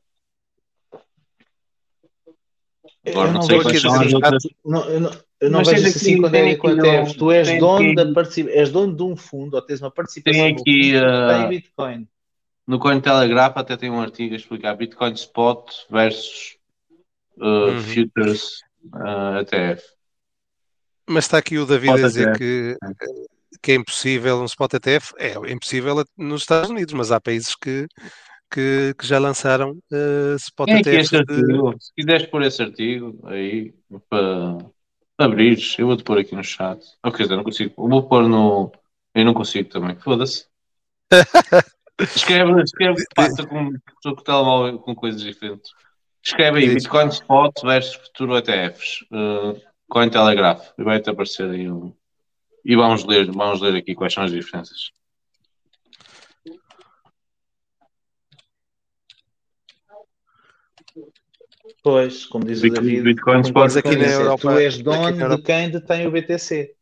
Agora 3.08 3.28
Eu 3.30 3.34
não 3.34 3.34
não 3.34 3.42
sei 3.42 3.58
vejo 3.58 3.64
quais 3.70 3.82
são 3.82 4.02
as 4.02 4.14
outras. 4.14 4.44
Não, 4.66 4.90
eu 4.90 5.00
não, 5.00 5.12
eu 5.40 5.50
não 5.50 5.60
Mas 5.60 5.68
vejo 5.70 5.82
tem 5.84 5.92
assim 5.92 6.22
quando 6.22 6.32
tem 6.34 6.42
é 6.42 6.54
ETFs. 7.02 7.14
um- 7.16 7.18
Tu 7.18 7.32
és 7.32 7.48
tem 7.48 7.60
dono 7.60 7.86
aqui- 7.86 7.96
da 7.96 8.14
participação, 8.14 8.60
és 8.60 8.72
dono 8.72 8.96
de 8.96 9.04
um 9.04 9.16
fundo 9.16 9.54
ou 9.56 9.62
tens 9.62 9.82
uma 9.82 9.92
participação 9.92 10.42
Tem 10.42 10.54
no 10.54 10.60
aqui, 10.60 10.92
fundo 10.92 10.92
que 10.92 10.98
ah, 10.98 11.38
tem 11.40 11.50
Bitcoin. 11.50 12.08
No 12.72 12.80
Cointelegraph 12.80 13.58
até 13.58 13.76
tem 13.76 13.90
um 13.90 14.00
artigo 14.00 14.34
a 14.34 14.38
explicar 14.38 14.78
Bitcoin 14.78 15.12
Spot 15.12 15.70
versus 15.90 16.58
uh, 17.38 17.44
Uhum. 17.44 17.82
Futures 17.82 18.62
uh, 18.94 19.40
ETF. 19.42 19.84
Mas 21.06 21.26
está 21.26 21.40
aqui 21.40 21.58
o 21.58 21.66
David 21.66 21.90
a 21.90 21.96
Spot 21.96 22.08
dizer 22.08 22.28
ETF. 22.30 22.38
que, 22.40 22.78
que 23.62 23.72
é 23.74 23.76
impossível 23.76 24.40
um 24.40 24.46
spot 24.46 24.76
ETF. 24.76 25.14
É 25.18 25.34
impossível 25.52 26.02
nos 26.18 26.44
Estados 26.44 26.70
Unidos, 26.70 26.94
mas 26.94 27.12
há 27.12 27.20
países 27.20 27.54
que, 27.58 27.88
que, 28.50 28.96
que 28.98 29.06
já 29.06 29.20
lançaram 29.20 29.78
eh, 29.92 30.36
spot 30.38 30.70
aqui 30.70 30.90
ETFs. 30.92 31.12
este 31.12 31.26
de-. 31.26 31.76
Se 31.78 31.94
quiseres 31.94 32.28
pôr 32.28 32.44
esse 32.44 32.62
artigo 32.62 33.20
aí 33.28 33.74
para 34.10 34.60
abrires, 35.18 35.76
eu 35.78 35.88
vou-te 35.88 36.06
pôr 36.06 36.20
aqui 36.20 36.34
no 36.34 36.44
chat. 36.44 36.82
Ou 37.04 37.12
quer 37.12 37.24
dizer, 37.24 37.36
não 37.36 37.44
consigo. 37.44 37.74
Eu 37.78 37.90
vou 37.90 38.08
pôr 38.08 38.30
no. 38.30 38.72
Eu 39.14 39.26
não 39.26 39.34
consigo 39.34 39.68
também. 39.68 39.98
Foda-se. 40.00 40.46
Escreve, 42.04 42.62
escreve, 42.64 43.04
passa 43.16 43.46
com, 43.46 43.72
com 44.04 44.16
telemóvel 44.16 44.80
com 44.80 44.96
coisas 44.96 45.22
diferentes. 45.22 45.72
Escreve 46.24 46.60
aí. 46.60 46.70
Bitcoin 46.76 47.08
Spot 47.10 47.54
versus 47.64 47.96
Futuro 47.96 48.38
ETFs. 48.38 49.02
Uh, 49.12 49.60
Cointelegraph. 49.90 50.70
E 50.78 50.84
vai-te 50.84 51.10
aparecer 51.10 51.50
aí 51.50 51.70
um. 51.70 51.94
E 52.64 52.76
vamos 52.76 53.04
ler, 53.06 53.32
vamos 53.32 53.60
ler 53.62 53.76
aqui 53.76 53.96
quais 53.96 54.14
são 54.14 54.24
as 54.24 54.32
diferenças. 54.32 54.92
Pois, 61.84 62.26
como 62.26 62.46
diz 62.46 62.60
o 62.60 62.64
Bitcoin- 62.64 62.86
David, 62.86 63.04
Bitcoin 63.04 63.42
Spot 63.42 63.78
aqui 63.78 63.96
na 63.96 64.08
Europa- 64.08 64.42
tu 64.42 64.60
és 64.60 64.78
dono 64.82 65.36
de 65.38 65.42
quem 65.42 65.70
detém 65.72 66.08
o 66.08 66.12
BTC. 66.12 66.76
Ou 66.76 66.78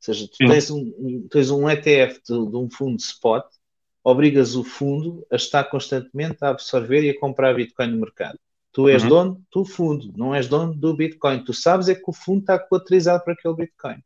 seja, 0.00 0.28
tu 0.28 0.36
tens 0.38 0.70
um, 0.70 0.78
um- 0.98 1.28
tens 1.28 1.50
um 1.50 1.68
ETF 1.68 2.20
de, 2.24 2.50
de 2.50 2.56
um 2.56 2.70
fundo 2.70 2.98
spot, 3.00 3.44
obrigas 4.02 4.54
o 4.56 4.64
fundo 4.64 5.26
a 5.30 5.36
estar 5.36 5.64
constantemente 5.64 6.38
a 6.42 6.48
absorver 6.50 7.02
e 7.02 7.10
a 7.10 7.18
comprar 7.18 7.54
Bitcoin 7.54 7.88
no 7.88 7.98
mercado. 8.00 8.38
Tu 8.72 8.88
és 8.88 9.02
Uhum. 9.02 9.08
dono 9.08 9.42
do 9.52 9.64
fundo, 9.64 10.12
não 10.16 10.34
és 10.34 10.46
dono 10.48 10.74
do 10.74 10.94
Bitcoin. 10.94 11.42
Tu 11.44 11.52
sabes 11.52 11.88
é 11.88 11.94
que 11.94 12.04
o 12.06 12.12
fundo 12.12 12.40
está 12.40 12.58
colateralizado 12.58 13.24
para 13.24 13.32
aquele 13.32 13.54
Bitcoin. 13.54 14.02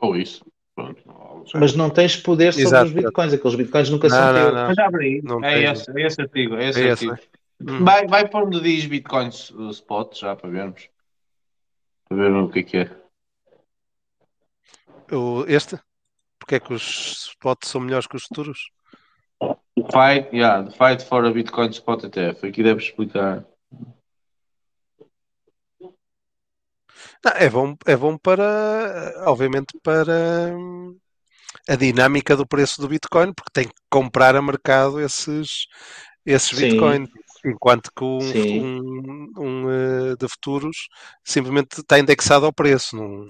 Ou 0.00 0.16
isso. 0.16 0.44
Pronto. 0.74 1.00
não. 1.06 1.44
Mas 1.54 1.74
não 1.76 1.88
tens 1.88 2.16
poder 2.16 2.52
sobre 2.52 2.66
Exato, 2.66 2.86
os 2.86 2.92
Bitcoins. 2.92 3.32
Aqueles 3.32 3.54
Bitcoins 3.56 3.90
nunca 3.90 4.08
Não, 4.08 4.16
são 4.16 4.26
não, 4.26 4.34
teus. 4.34 4.52
Mas 4.68 4.78
abre 4.78 5.04
aí. 5.06 5.22
É, 5.44 5.72
esse, 5.72 5.90
é 5.90 6.06
esse 6.06 6.20
artigo. 6.20 6.56
É 6.56 6.68
esse 6.68 6.80
É 6.82 6.88
esse, 6.88 7.08
artigo. 7.10 7.28
Hum. 7.60 7.84
Vai, 7.84 8.06
vai 8.08 8.28
pôr 8.28 8.42
onde 8.44 8.60
diz 8.60 8.84
Bitcoin 8.86 9.28
uh, 9.28 9.70
Spot, 9.70 10.18
já 10.18 10.34
para 10.34 10.50
vermos. 10.50 10.88
Para 12.08 12.16
ver 12.16 12.32
o 12.32 12.48
que 12.50 12.58
é 12.58 12.62
que 12.64 12.76
é. 12.78 12.90
O- 15.14 15.44
este? 15.46 15.78
Porque 16.38 16.56
é 16.56 16.60
que 16.60 16.74
os 16.74 17.28
spots 17.30 17.70
são 17.70 17.80
melhores 17.80 18.06
que 18.06 18.16
os 18.16 18.24
futuros? 18.24 18.70
Fight, 19.92 20.32
yeah, 20.32 20.62
the 20.62 20.70
fight 20.70 21.02
for 21.02 21.24
a 21.24 21.32
Bitcoin 21.32 21.70
Spot 21.70 22.04
ETF. 22.04 22.46
Aqui 22.46 22.62
deve 22.62 22.82
explicar. 22.82 23.44
Não, 27.24 27.32
é 27.34 27.48
bom, 27.48 27.74
é 27.86 27.96
bom 27.96 28.18
para, 28.18 29.24
obviamente, 29.26 29.78
para 29.82 30.54
hum, 30.54 30.96
a 31.68 31.74
dinâmica 31.74 32.36
do 32.36 32.46
preço 32.46 32.80
do 32.80 32.88
Bitcoin, 32.88 33.32
porque 33.32 33.50
tem 33.52 33.68
que 33.68 33.74
comprar 33.90 34.36
a 34.36 34.42
mercado 34.42 35.00
esses, 35.00 35.66
esses 36.26 36.56
Sim. 36.56 36.68
Bitcoins. 36.68 37.08
Enquanto 37.46 37.90
que 37.94 38.02
um, 38.02 38.64
um, 38.64 39.32
um, 39.36 39.70
eh, 39.70 40.16
de 40.18 40.26
futuros 40.26 40.88
simplesmente 41.22 41.80
está 41.80 41.98
indexado 41.98 42.46
ao 42.46 42.52
preço. 42.52 42.96
Não, 42.96 43.26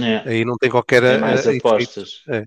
É, 0.00 0.28
aí 0.28 0.44
não 0.44 0.56
tem 0.56 0.70
qualquer 0.70 1.02
é 1.02 1.18
mais 1.18 1.44
eh, 1.44 1.56
apostas. 1.56 2.22
É. 2.28 2.44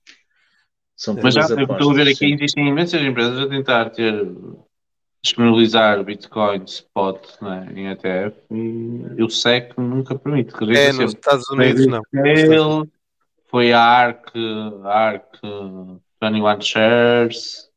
São 1.01 1.15
Mas 1.15 1.33
já 1.33 1.41
estou 1.41 1.89
a 1.89 1.93
ver 1.95 2.03
aqui, 2.03 2.15
sim. 2.15 2.33
existem 2.35 2.67
imensas 2.67 3.01
empresas 3.01 3.39
a 3.39 3.49
tentar 3.49 3.89
ter 3.89 4.23
disponibilizar 5.23 6.03
Bitcoin 6.03 6.63
Spot 6.65 7.41
né, 7.41 7.73
em 7.75 7.87
ETF 7.87 8.37
e 8.51 9.23
o 9.23 9.27
SEC 9.27 9.75
nunca 9.79 10.13
permite. 10.13 10.53
É, 10.53 10.89
nos 10.89 10.95
sempre. 10.97 11.05
Estados 11.05 11.49
Unidos 11.49 11.87
não. 11.87 12.03
Ele 12.13 12.87
foi 13.47 13.73
a 13.73 13.81
ARC, 13.81 14.31
a 14.83 14.89
ARC 14.93 15.39
21 16.21 16.61
Shares, 16.61 17.71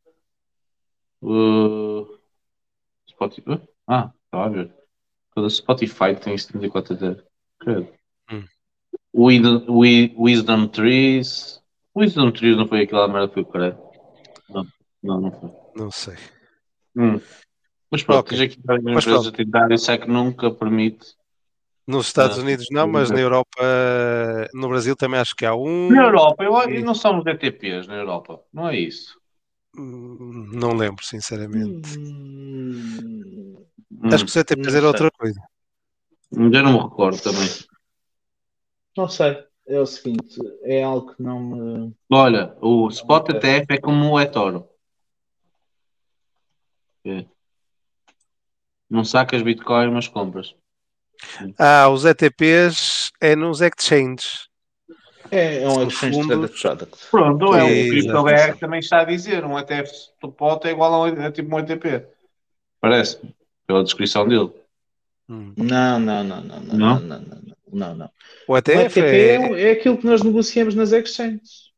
uh, 1.22 2.06
Spotify. 3.09 3.59
Ah, 3.86 4.10
está 4.26 4.44
a 4.44 4.48
ver. 4.51 4.70
Toda 5.34 5.48
Spotify 5.48 6.14
tem 6.14 6.36
74 6.36 6.92
até. 6.92 7.22
Credo. 7.59 7.88
Hum. 8.30 8.44
Wisdom, 9.14 9.64
Wi- 9.66 10.14
Trees. 11.94 12.14
Wisdom 12.14 12.32
Trees 12.32 12.56
não 12.56 12.66
foi 12.68 12.82
aquela 12.82 13.08
merda 13.08 13.28
que 13.28 13.34
foi 13.34 13.42
o. 13.42 13.90
Não, 14.48 14.66
não, 15.02 15.20
não 15.20 15.32
foi. 15.32 15.50
Não 15.76 15.90
sei. 15.90 16.16
Hum. 16.96 17.20
Mas 17.90 18.02
pronto, 18.02 18.20
Ok. 18.20 18.30
tens 18.30 18.42
aqui 18.42 18.60
várias 18.64 18.84
Mas 18.84 19.04
empresas 19.04 19.26
a 19.28 19.32
tentar, 19.32 19.70
isso 19.72 19.90
é 19.90 19.98
que 19.98 20.08
nunca 20.08 20.50
permite. 20.52 21.06
Nos 21.86 22.06
Estados 22.06 22.38
Ah, 22.38 22.42
Unidos 22.42 22.66
não, 22.70 22.88
mas 22.88 23.10
na 23.10 23.20
Europa, 23.20 23.62
no 24.54 24.68
Brasil 24.68 24.96
também 24.96 25.20
acho 25.20 25.34
que 25.34 25.44
há 25.44 25.54
um. 25.54 25.90
Na 25.90 26.02
Europa, 26.04 26.44
eu, 26.44 26.52
eu 26.70 26.84
não 26.84 26.94
somos 26.94 27.26
ETPs 27.26 27.86
na 27.86 27.96
Europa, 27.96 28.42
não 28.52 28.68
é 28.68 28.76
isso. 28.78 29.18
Hum, 29.76 30.50
Não 30.52 30.74
lembro, 30.74 31.04
sinceramente. 31.04 31.96
Hum, 31.98 33.56
Acho 34.12 34.24
que 34.24 34.30
o 34.30 34.32
CTPs 34.32 34.72
não 34.72 34.78
era 34.78 34.86
outra 34.88 35.10
coisa. 35.10 35.40
Eu 36.32 36.50
não 36.62 36.72
me 36.74 36.82
recordo 36.82 37.20
também. 37.22 37.48
Não 38.96 39.08
sei. 39.08 39.46
É 39.66 39.81
o 39.81 39.86
seguinte, 39.86 40.39
é 40.62 40.82
algo 40.82 41.15
que 41.15 41.23
não 41.23 41.41
me. 41.41 41.95
Olha, 42.11 42.55
o 42.61 42.86
Spot 42.89 43.31
ETF 43.31 43.66
é 43.70 43.78
como 43.78 44.11
o 44.11 44.20
eToro. 44.20 44.69
É. 47.07 47.24
Não 48.91 49.05
sacas 49.05 49.43
Bitcoin, 49.43 49.91
mas 49.91 50.07
compras. 50.07 50.55
Ah, 51.59 51.89
os 51.89 52.05
ETPs 52.05 53.11
é 53.20 53.35
nos 53.35 53.61
exchanges. 53.61 54.49
É, 55.31 55.62
é 55.62 55.69
um 55.69 55.86
Exchange 55.86 56.27
Product. 56.27 57.09
Pronto, 57.11 57.55
é 57.55 57.65
o 57.65 57.69
Exato. 57.69 57.91
CryptoBR 57.91 58.59
também 58.59 58.81
está 58.81 59.01
a 59.01 59.05
dizer. 59.05 59.45
Um 59.45 59.59
ETF 59.59 59.91
Spot 60.23 60.65
é 60.65 60.70
igual 60.70 60.95
a, 60.95 61.01
um, 61.01 61.23
é 61.23 61.31
tipo 61.31 61.55
um 61.55 61.59
ETP. 61.59 62.07
Parece, 62.81 63.20
pela 63.66 63.82
descrição 63.82 64.28
dele. 64.28 64.53
Hum. 65.28 65.55
Não, 65.57 65.99
não, 65.99 66.23
não, 66.23 66.41
não, 66.43 66.61
não, 66.61 66.77
Não? 66.77 67.01
não, 67.01 67.19
não, 67.20 67.20
não, 67.20 67.43
não, 67.74 67.94
não. 67.94 68.10
O 68.48 68.52
O 68.52 68.59
ETF 68.59 69.01
ETP 69.01 69.01
é, 69.01 69.34
é, 69.34 69.40
um- 69.40 69.56
é 69.56 69.70
aquilo 69.72 69.98
que 69.98 70.06
nós 70.06 70.22
negociamos 70.22 70.74
nas 70.74 70.92
exchanges. 70.92 71.72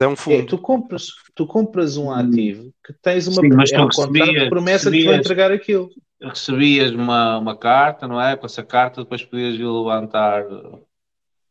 é 0.00 0.06
um 0.06 0.12
É, 0.12 0.16
fundo. 0.16 0.46
tu 0.46 0.58
compras, 0.58 1.06
tu 1.34 1.46
compras 1.46 1.96
um 1.96 2.10
ativo 2.10 2.72
que 2.84 2.92
tens 2.94 3.26
uma 3.28 3.40
Sim, 3.40 3.48
mas 3.54 3.72
é 3.72 3.76
um 3.80 3.82
contrato 3.88 4.10
recebias- 4.12 4.42
de 4.44 4.48
promessa 4.50 4.90
de 4.90 5.02
te 5.02 5.08
entregar 5.08 5.52
aquilo. 5.52 5.90
Recebias 6.20 6.90
uma, 6.92 7.38
uma 7.38 7.56
carta, 7.56 8.06
não 8.08 8.20
é? 8.20 8.36
Com 8.36 8.46
essa 8.46 8.62
carta 8.64 9.02
depois 9.02 9.24
podias 9.24 9.54
ir 9.54 9.64
levantar 9.64 10.44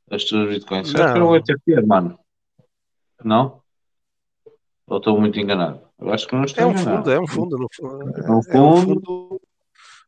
as 0.10 0.24
tuas 0.26 0.50
Bitcoins. 0.50 0.88
Acho 0.90 0.96
que 0.96 1.02
era 1.02 1.24
um 1.24 1.28
Não. 1.30 1.36
ETP, 1.36 1.82
mano. 1.86 2.20
Não? 3.24 3.62
Ou 4.88 4.98
estou 4.98 5.20
muito 5.20 5.40
enganado? 5.40 5.82
Eu 6.00 6.12
acho 6.12 6.28
que 6.28 6.36
não 6.36 6.44
estou 6.44 6.64
É 6.64 6.68
um 6.68 6.72
enganado. 6.72 6.98
fundo, 6.98 7.12
é 7.12 7.20
um 7.22 7.28
fundo. 7.28 7.58
No 7.58 7.68
fundo. 7.74 8.02
É 8.18 8.32
um 8.32 8.42
É 8.50 8.62
um 8.62 8.76
fundo. 8.78 9.42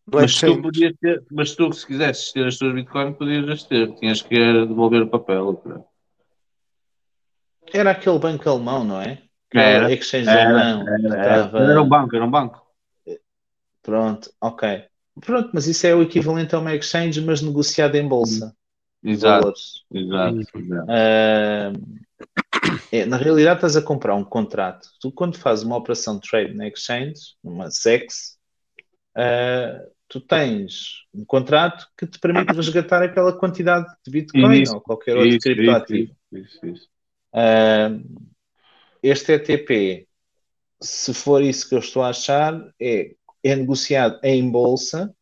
No 0.06 0.20
Mas 0.20 0.40
tu, 0.40 0.62
podias 0.62 0.94
ter, 1.00 1.24
mas 1.32 1.56
tu, 1.56 1.72
se 1.74 1.86
quisesses 1.88 2.32
ter 2.32 2.46
as 2.48 2.58
tuas 2.58 2.74
Bitcoin, 2.74 3.14
podias 3.14 3.48
as 3.50 3.64
ter. 3.64 3.94
Tinhas 3.96 4.22
que 4.22 4.36
devolver 4.36 5.02
o 5.04 5.10
papel. 5.10 5.56
cara. 5.58 5.84
Era 7.74 7.92
aquele 7.92 8.20
banco 8.20 8.48
alemão, 8.50 8.84
não 8.84 9.02
é? 9.02 9.24
Era, 9.54 9.86
Aquela 9.88 9.94
exchange 9.94 10.30
era, 10.30 10.42
alemão. 10.50 10.88
Era, 10.88 11.16
era. 11.16 11.46
estava- 11.46 11.64
Era 11.64 11.82
um 11.82 11.88
banco, 11.90 12.16
era 12.16 12.26
um 12.26 12.32
banco. 12.32 12.62
Pronto, 13.82 14.32
ok. 14.42 14.86
Pronto, 15.22 15.50
mas 15.54 15.68
isso 15.68 15.86
é 15.86 15.94
o 15.94 16.02
equivalente 16.02 16.56
a 16.56 16.60
uma 16.60 16.74
exchange, 16.74 17.22
mas 17.22 17.42
negociada 17.42 17.98
em 17.98 18.08
bolsa. 18.08 18.56
Exato, 19.04 19.42
Valores. 19.42 19.84
exato. 19.92 20.40
exato. 20.58 20.88
Ah, 20.90 21.74
é, 22.92 23.06
na 23.06 23.18
realidade, 23.18 23.58
estás 23.58 23.76
a 23.76 23.82
comprar 23.82 24.16
um 24.16 24.24
contrato. 24.24 24.88
Tu, 25.00 25.12
quando 25.12 25.38
fazes 25.38 25.66
uma 25.66 25.76
operação 25.78 26.18
de 26.18 26.28
trade 26.30 26.54
na 26.54 26.68
exchange, 26.68 27.36
numa 27.44 27.70
SEX, 27.70 28.38
ah, 29.16 29.80
tu 30.08 30.22
tens 30.22 31.06
um 31.14 31.26
contrato 31.26 31.88
que 31.98 32.06
te 32.08 32.20
permite 32.20 32.54
resgatar 32.54 33.04
aquela 33.04 33.38
quantidade 33.38 33.88
de 34.06 34.12
Bitcoin 34.12 34.62
Isso, 34.62 34.76
ou 34.76 34.82
qualquer 34.82 35.18
outro 35.18 35.38
Isso, 35.38 35.40
criptoativo. 35.40 36.14
isso, 36.14 36.16
isso, 36.32 36.66
isso. 36.66 36.90
Ah, 37.32 37.90
este 39.02 39.34
ETP, 39.34 40.08
se 40.82 41.14
for 41.14 41.42
isso 41.44 41.68
que 41.70 41.76
eu 41.76 41.80
estou 41.80 42.04
a 42.04 42.10
achar, 42.10 42.54
é, 42.82 43.16
é 43.44 43.56
negociado 43.56 44.20
em 44.24 44.50
bolsa, 44.50 45.16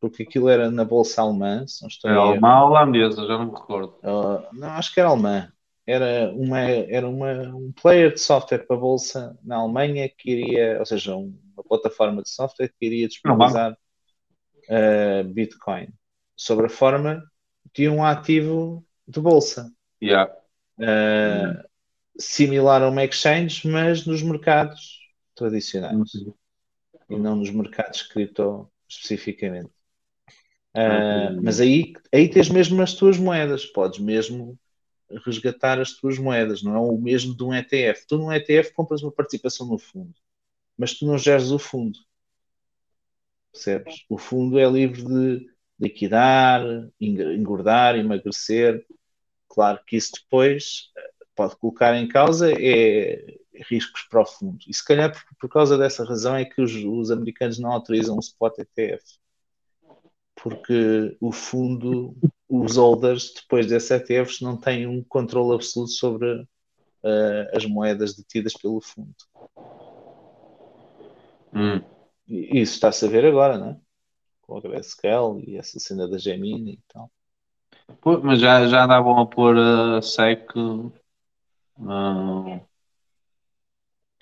porque 0.00 0.24
aquilo 0.24 0.48
era 0.48 0.70
na 0.70 0.84
bolsa 0.84 1.22
alemã, 1.22 1.66
se 1.66 1.82
não 1.82 1.88
estou 1.88 2.10
Era 2.10 2.18
em 2.18 2.26
erro. 2.32 2.46
alemã 2.46 2.62
ou 2.62 2.68
holandesa, 2.70 3.26
já 3.26 3.36
não 3.36 3.46
me 3.46 3.52
recordo. 3.52 3.94
Uh, 4.02 4.42
não, 4.52 4.68
acho 4.70 4.92
que 4.94 5.00
era 5.00 5.08
alemã. 5.08 5.52
Era, 5.86 6.32
uma, 6.32 6.60
era 6.60 7.08
uma, 7.08 7.32
um 7.54 7.72
player 7.72 8.12
de 8.12 8.20
software 8.20 8.66
para 8.66 8.76
a 8.76 8.78
bolsa 8.80 9.38
na 9.42 9.56
Alemanha 9.56 10.08
que 10.08 10.30
iria, 10.30 10.78
ou 10.80 10.86
seja, 10.86 11.14
um- 11.16 11.38
plataforma 11.66 12.22
de 12.22 12.30
software 12.30 12.68
que 12.68 12.86
iria 12.86 13.08
disponibilizar 13.08 13.72
uh, 13.72 15.24
Bitcoin 15.32 15.88
sob 16.36 16.64
a 16.64 16.68
forma 16.68 17.22
de 17.74 17.88
um 17.88 18.04
ativo 18.04 18.84
de 19.06 19.20
bolsa. 19.20 19.72
Yeah. 20.02 20.32
Uh, 20.78 21.64
similar 22.18 22.82
a 22.82 22.88
uma 22.88 23.04
exchange, 23.04 23.66
mas 23.68 24.06
nos 24.06 24.22
mercados 24.22 25.00
tradicionais 25.34 26.12
e 27.08 27.16
não 27.16 27.36
nos 27.36 27.50
mercados 27.50 28.02
cripto 28.02 28.70
especificamente. 28.88 29.70
Uhum. 30.76 31.42
mas 31.42 31.58
aí, 31.58 31.94
aí 32.12 32.28
tens 32.28 32.50
mesmo 32.50 32.82
as 32.82 32.92
tuas 32.92 33.16
moedas, 33.16 33.64
podes 33.64 33.98
mesmo 33.98 34.58
resgatar 35.24 35.80
as 35.80 35.92
tuas 35.92 36.18
moedas, 36.18 36.62
não 36.62 36.74
é 36.74 36.78
o 36.78 36.98
mesmo 36.98 37.34
de 37.34 37.42
um 37.42 37.54
ETF. 37.54 38.06
Tu 38.06 38.18
num 38.18 38.30
ETF 38.32 38.74
compras 38.74 39.02
uma 39.02 39.12
participação 39.12 39.66
no 39.66 39.78
fundo, 39.78 40.14
mas 40.76 40.94
tu 40.94 41.06
não 41.06 41.18
geres 41.18 41.50
o 41.50 41.58
fundo. 41.58 41.98
Percebes? 43.52 44.04
O 44.08 44.18
fundo 44.18 44.58
é 44.58 44.68
livre 44.68 45.02
de 45.02 45.46
liquidar, 45.80 46.62
eng- 47.00 47.34
engordar, 47.34 47.96
emagrecer. 47.96 48.84
Claro 49.48 49.80
que 49.86 49.96
isso 49.96 50.12
depois 50.22 50.90
eh, 50.96 51.10
pode 51.34 51.56
colocar 51.56 51.94
em 51.96 52.06
causa 52.08 52.52
é, 52.52 53.38
riscos 53.70 54.02
para 54.10 54.22
o 54.22 54.26
fundo. 54.26 54.58
E 54.68 54.74
se 54.74 54.84
calhar 54.84 55.12
por, 55.12 55.22
por 55.40 55.48
causa 55.48 55.78
dessa 55.78 56.04
razão 56.04 56.34
é 56.36 56.44
que 56.44 56.60
os, 56.60 56.74
os 56.74 57.10
americanos 57.10 57.58
não 57.58 57.72
autorizam 57.72 58.16
o 58.16 58.20
spot 58.20 58.58
ETF. 58.58 59.02
Porque 60.34 61.16
o 61.20 61.32
fundo, 61.32 62.14
os 62.48 62.76
holders, 62.76 63.32
depois 63.34 63.66
desses 63.66 63.90
ETFs, 63.90 64.40
não 64.40 64.56
têm 64.56 64.86
um 64.86 65.02
controle 65.02 65.54
absoluto 65.54 65.92
sobre 65.92 66.46
eh, 67.02 67.50
as 67.54 67.64
moedas 67.64 68.14
detidas 68.14 68.52
pelo 68.52 68.80
fundo. 68.80 69.14
Hum. 71.56 71.80
E 72.28 72.60
isso 72.60 72.74
está-se 72.74 73.06
a 73.06 73.08
ver 73.08 73.24
agora, 73.24 73.56
não 73.56 73.70
é? 73.70 73.76
Com 74.42 74.58
a 74.58 74.60
Grayscale 74.60 75.42
e 75.46 75.56
essa 75.56 75.80
cena 75.80 76.06
da 76.06 76.18
Gemini 76.18 76.74
e 76.74 76.80
tal. 76.92 77.10
Pô, 78.00 78.20
mas 78.20 78.40
já, 78.40 78.66
já 78.66 78.84
andavam 78.84 79.18
a 79.18 79.26
pôr 79.26 79.56
a 79.56 80.02
SEC 80.02 80.46
ah, 81.88 82.60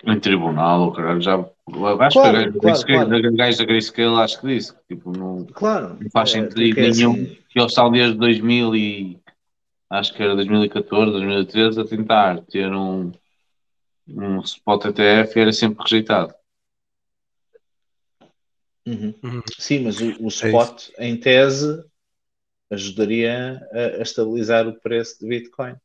em 0.05 0.19
tribunal, 0.19 0.91
caralho. 0.93 1.21
Já, 1.21 1.35
acho 1.37 2.19
Claro, 2.19 2.53
que 2.53 2.59
claro, 2.59 2.85
claro. 2.85 3.15
a 3.15 3.31
gajo 3.31 3.57
da 3.57 3.65
Grayscale 3.65 4.21
acho 4.21 4.39
que 4.39 4.47
disse 4.47 4.73
que 4.73 4.95
tipo, 4.95 5.11
não, 5.11 5.45
Claro, 5.45 5.97
não 5.99 6.09
faz 6.11 6.29
eh, 6.29 6.33
sentido 6.33 6.79
é 6.79 6.89
nenhum 6.89 7.11
assim, 7.13 7.37
que 7.49 7.59
eles 7.59 7.71
estão 7.71 7.91
desde 7.91 8.17
2000 8.17 8.75
e 8.75 9.19
acho 9.89 10.13
que 10.13 10.23
era 10.23 10.35
2014, 10.35 11.11
2013 11.11 11.81
a 11.81 11.85
tentar 11.85 12.41
ter 12.43 12.71
um, 12.71 13.11
um 14.07 14.39
spot 14.41 14.85
ETF 14.85 15.37
e 15.37 15.41
era 15.41 15.51
sempre 15.51 15.83
rejeitado. 15.83 16.33
Uhum. 18.85 19.13
Uhum. 19.23 19.41
Sim, 19.57 19.79
mas 19.79 19.99
o, 19.99 20.05
o 20.23 20.27
É 20.27 20.29
spot, 20.29 20.89
em 20.99 21.19
tese, 21.19 21.83
ajudaria 22.69 23.61
a, 23.71 23.79
a 23.99 24.01
estabilizar 24.01 24.67
o 24.67 24.79
preço 24.79 25.19
de 25.19 25.27
Bitcoin. 25.27 25.75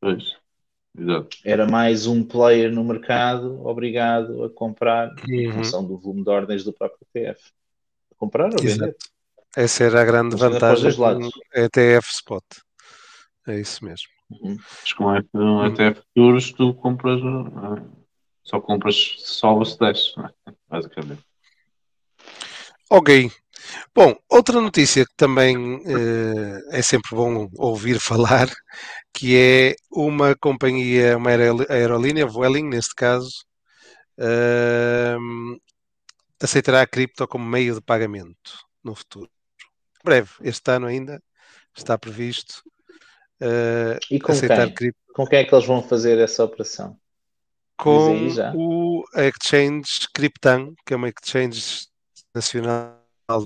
Pois, 0.00 0.36
exato. 0.96 1.36
Era 1.44 1.66
mais 1.66 2.06
um 2.06 2.22
player 2.22 2.72
no 2.72 2.84
mercado 2.84 3.66
obrigado 3.66 4.44
a 4.44 4.50
comprar 4.50 5.12
em 5.28 5.48
Uhum. 5.48 5.54
função 5.54 5.84
do 5.84 5.98
volume 5.98 6.22
de 6.22 6.30
ordens 6.30 6.64
do 6.64 6.72
próprio 6.72 7.06
ETF. 7.14 7.40
A 8.12 8.14
comprar 8.16 8.46
ou 8.46 8.58
vender. 8.60 8.70
Exato. 8.70 9.16
Essa 9.56 9.84
era 9.84 10.02
a 10.02 10.04
grande 10.04 10.32
Funciona 10.32 10.58
para 10.60 10.74
os 10.74 10.82
vantagem 10.82 11.18
dois 11.18 11.32
do. 11.32 11.60
ETF 11.60 12.10
Spot. 12.10 12.44
É 13.48 13.58
isso 13.58 13.84
mesmo. 13.84 14.08
Uhum. 14.28 14.56
Mas 14.58 14.92
com 14.92 15.04
um 15.34 15.66
ETF 15.66 16.00
futuros 16.00 16.52
tu 16.52 16.74
compras 16.74 17.20
ah, 17.22 17.82
só 18.42 18.60
compras 18.60 19.14
só 19.18 19.64
se 19.64 19.78
desce, 19.78 20.16
não 20.16 20.26
é? 20.26 20.32
basicamente. 20.68 21.22
Ok. 22.90 23.30
Bom, 23.94 24.14
outra 24.30 24.60
notícia 24.60 25.04
que 25.06 25.14
também 25.16 25.82
eh, 25.86 26.60
é 26.78 26.82
sempre 26.82 27.16
bom 27.16 27.48
ouvir 27.56 27.98
falar, 28.00 28.48
que 29.14 29.36
é 29.36 29.76
uma 29.92 30.36
companhia, 30.36 31.16
uma 31.18 31.30
aerol- 31.30 31.66
aerolínea, 31.70 32.26
Vueling 32.26 32.68
neste 32.68 32.94
caso, 32.94 33.30
ehm, 34.18 35.56
aceitará 36.42 36.82
a 36.82 36.86
cripto 36.86 37.26
como 37.28 37.44
meio 37.46 37.74
de 37.74 37.80
pagamento 37.82 38.52
no 38.84 38.94
futuro. 38.94 39.30
Breve, 40.04 40.30
este 40.42 40.70
ano 40.72 40.86
ainda 40.88 41.22
está 41.76 41.98
previsto 41.98 42.62
eh, 43.40 43.98
E 44.10 44.18
com 44.20 44.32
aceitar 44.32 44.66
quem? 44.66 44.74
cripto 44.74 45.00
Com 45.14 45.26
quem 45.26 45.38
é 45.38 45.44
que 45.44 45.54
eles 45.54 45.66
vão 45.66 45.82
fazer 45.82 46.18
essa 46.18 46.44
operação? 46.44 46.98
com 47.76 48.32
o 48.54 49.04
exchange 49.14 50.08
Cryptan, 50.14 50.74
que 50.84 50.94
é 50.94 50.96
uma 50.96 51.08
exchange 51.08 51.86
nacional 52.36 53.00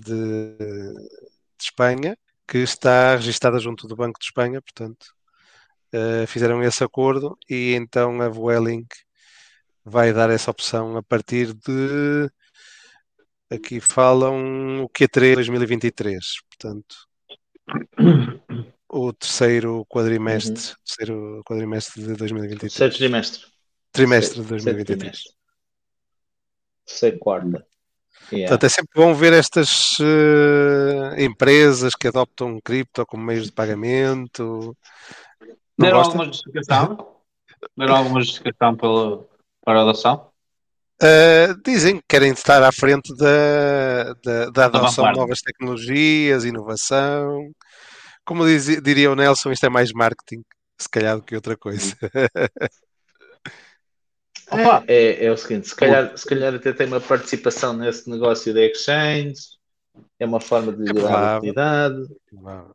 de, 0.05 0.57
de 0.57 1.65
Espanha, 1.65 2.19
que 2.47 2.59
está 2.59 3.15
registada 3.15 3.59
junto 3.61 3.87
do 3.87 3.95
Banco 3.95 4.19
de 4.19 4.27
Espanha, 4.27 4.61
portanto, 4.61 5.07
eh, 5.93 6.27
fizeram 6.27 6.63
esse 6.63 6.83
acordo 6.83 7.39
e 7.49 7.75
então 7.75 8.21
a 8.21 8.29
Vueling 8.29 8.87
vai 9.85 10.13
dar 10.13 10.31
essa 10.31 10.51
opção 10.51 10.97
a 10.97 11.03
partir 11.03 11.55
de 11.55 12.29
aqui 13.49 13.81
falam 13.81 14.85
o 14.85 14.89
Q3 14.89 15.37
2023, 15.37 16.19
portanto, 16.49 16.97
o 18.89 19.13
terceiro 19.13 19.87
quadrimestre, 19.87 20.75
terceiro 20.85 21.43
quadrimestre 21.45 22.03
de 22.03 22.15
2023. 22.15 22.73
Terceiro 22.73 22.95
trimestre. 22.97 23.47
trimestre 23.93 24.43
de 24.43 24.49
Terceiro 24.49 24.85
2023. 24.85 24.99
trimestre. 24.99 25.33
Terceiro 26.85 27.19
quarta. 27.19 27.70
Yeah. 28.33 28.49
Portanto, 28.49 28.65
é 28.65 28.69
sempre 28.69 28.93
bom 28.95 29.15
ver 29.15 29.33
estas 29.33 29.97
eh, 30.01 31.25
empresas 31.25 31.95
que 31.95 32.09
adoptam 32.09 32.61
cripto 32.63 33.05
como 33.07 33.25
meios 33.25 33.47
de 33.47 33.53
pagamento. 33.53 34.77
Não 35.41 35.57
Deram 35.79 35.99
gosta? 35.99 36.13
alguma 36.13 36.27
justificação? 36.27 37.17
Deram 37.77 37.97
alguma 37.97 38.21
justificação 38.21 38.77
pela, 38.77 39.27
para 39.65 39.81
a 39.81 39.83
adoção? 39.83 40.31
Uh, 41.03 41.61
dizem 41.65 41.97
que 41.97 42.05
querem 42.07 42.31
estar 42.33 42.63
à 42.63 42.71
frente 42.71 43.17
da, 43.17 44.13
da, 44.23 44.51
da 44.51 44.65
adoção 44.67 45.11
de 45.11 45.19
novas 45.19 45.41
tecnologias, 45.41 46.45
inovação. 46.45 47.51
Como 48.25 48.45
diz- 48.45 48.83
diria 48.83 49.11
o 49.11 49.17
Nelson, 49.17 49.51
isto 49.51 49.65
é 49.65 49.71
mais 49.71 49.93
marketing, 49.93 50.43
se 50.79 50.89
calhar, 50.91 51.17
do 51.17 51.23
que 51.23 51.35
outra 51.35 51.57
coisa. 51.57 51.97
Opa. 54.51 54.85
É, 54.89 54.95
é, 54.95 55.25
é 55.27 55.33
o 55.33 55.37
seguinte, 55.37 55.69
se 55.69 55.77
calhar, 55.77 56.17
se 56.17 56.27
calhar 56.27 56.55
até 56.55 56.73
tem 56.73 56.87
uma 56.87 57.01
participação 57.01 57.73
nesse 57.73 58.11
negócio 58.11 58.53
da 58.53 58.63
exchange, 58.63 59.61
é 60.19 60.27
uma 60.27 60.41
forma 60.41 60.73
de 60.73 60.93
lhe 60.93 61.53
dar. 61.53 61.93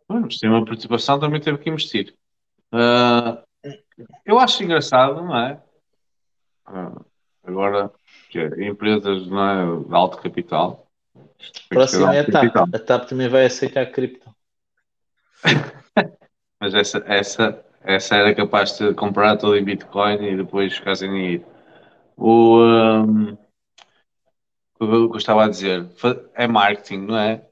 Bom, 0.08 0.30
se 0.30 0.40
tem 0.40 0.50
uma 0.50 0.66
participação, 0.66 1.20
também 1.20 1.42
teve 1.42 1.58
que 1.58 1.70
investir. 1.70 2.14
Ah, 2.72 3.44
eu 4.26 4.40
acho 4.40 4.64
engraçado, 4.64 5.16
não 5.16 5.38
é? 5.38 5.62
Ah, 6.66 7.02
agora, 7.44 7.92
que 8.30 8.40
é, 8.40 8.68
empresas 8.68 9.28
não 9.28 9.84
é, 9.84 9.88
de 9.88 9.94
alto 9.94 10.18
capital. 10.18 10.88
De 11.72 11.78
é 11.78 12.20
a 12.20 12.24
TAP. 12.24 12.32
capital. 12.32 12.68
A 12.74 12.80
TAP 12.80 13.10
também 13.10 13.30
vai 13.30 13.46
aceitar 13.46 13.86
cripto. 13.88 14.34
Mas 16.60 16.74
essa, 16.74 17.04
essa, 17.06 17.66
essa 17.84 18.16
era 18.16 18.34
capaz 18.34 18.78
de 18.78 18.94
comprar 18.94 19.38
tudo 19.38 19.56
em 19.56 19.64
Bitcoin 19.64 20.24
e 20.26 20.38
depois 20.38 20.76
ficar 20.76 20.96
sem 20.96 21.10
dinheiro. 21.10 21.55
O, 22.18 22.60
ahm, 22.60 23.38
o 24.80 25.10
que 25.10 25.16
eu 25.16 25.18
estava 25.18 25.46
a 25.46 25.50
dizer, 25.50 25.88
é 26.36 26.48
marketing, 26.48 27.06
não 27.06 27.18
é? 27.18 27.46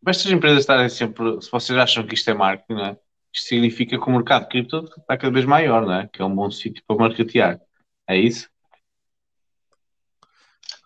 Mas 0.00 0.18
estas 0.18 0.32
empresas 0.32 0.60
estarem 0.60 0.88
sempre, 0.88 1.40
se 1.40 1.50
vocês 1.50 1.78
acham 1.78 2.06
que 2.06 2.14
isto 2.14 2.28
é 2.30 2.34
marketing, 2.34 2.74
não 2.74 2.86
é? 2.86 2.98
Isto 3.32 3.48
significa 3.48 3.98
que 3.98 4.08
o 4.08 4.12
mercado 4.12 4.42
de 4.42 4.48
cripto 4.48 4.84
está 4.84 5.16
cada 5.16 5.32
vez 5.32 5.44
maior, 5.44 5.86
não 5.86 5.94
é? 5.94 6.08
Que 6.12 6.20
é 6.20 6.24
um 6.24 6.34
bom 6.34 6.50
sítio 6.50 6.82
para 6.86 6.96
marketear. 6.96 7.60
É 8.06 8.16
isso? 8.16 8.50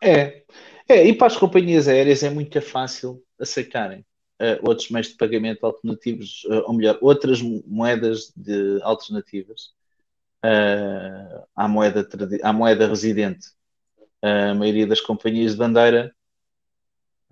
É. 0.03 0.45
é. 0.89 1.07
E 1.07 1.13
para 1.17 1.27
as 1.27 1.37
companhias 1.37 1.89
aéreas 1.89 2.23
é 2.23 2.31
muito 2.31 2.61
fácil 2.61 3.23
aceitarem 3.41 4.05
eh, 4.39 4.61
outros 4.63 4.91
meios 4.91 5.09
de 5.09 5.17
pagamento 5.17 5.65
alternativos, 5.65 6.47
eh, 6.51 6.63
ou 6.67 6.75
melhor, 6.75 6.99
outras 7.01 7.41
moedas 7.43 8.33
de 8.37 8.81
alternativas 8.83 9.75
eh, 10.47 11.45
à 11.57 11.69
moeda, 11.69 12.09
à 12.43 12.53
moeda 12.53 12.89
residente. 12.89 13.49
A 14.23 14.55
maioria 14.55 14.87
das 14.87 15.01
companhias 15.01 15.53
de 15.53 15.59
bandeira 15.59 16.15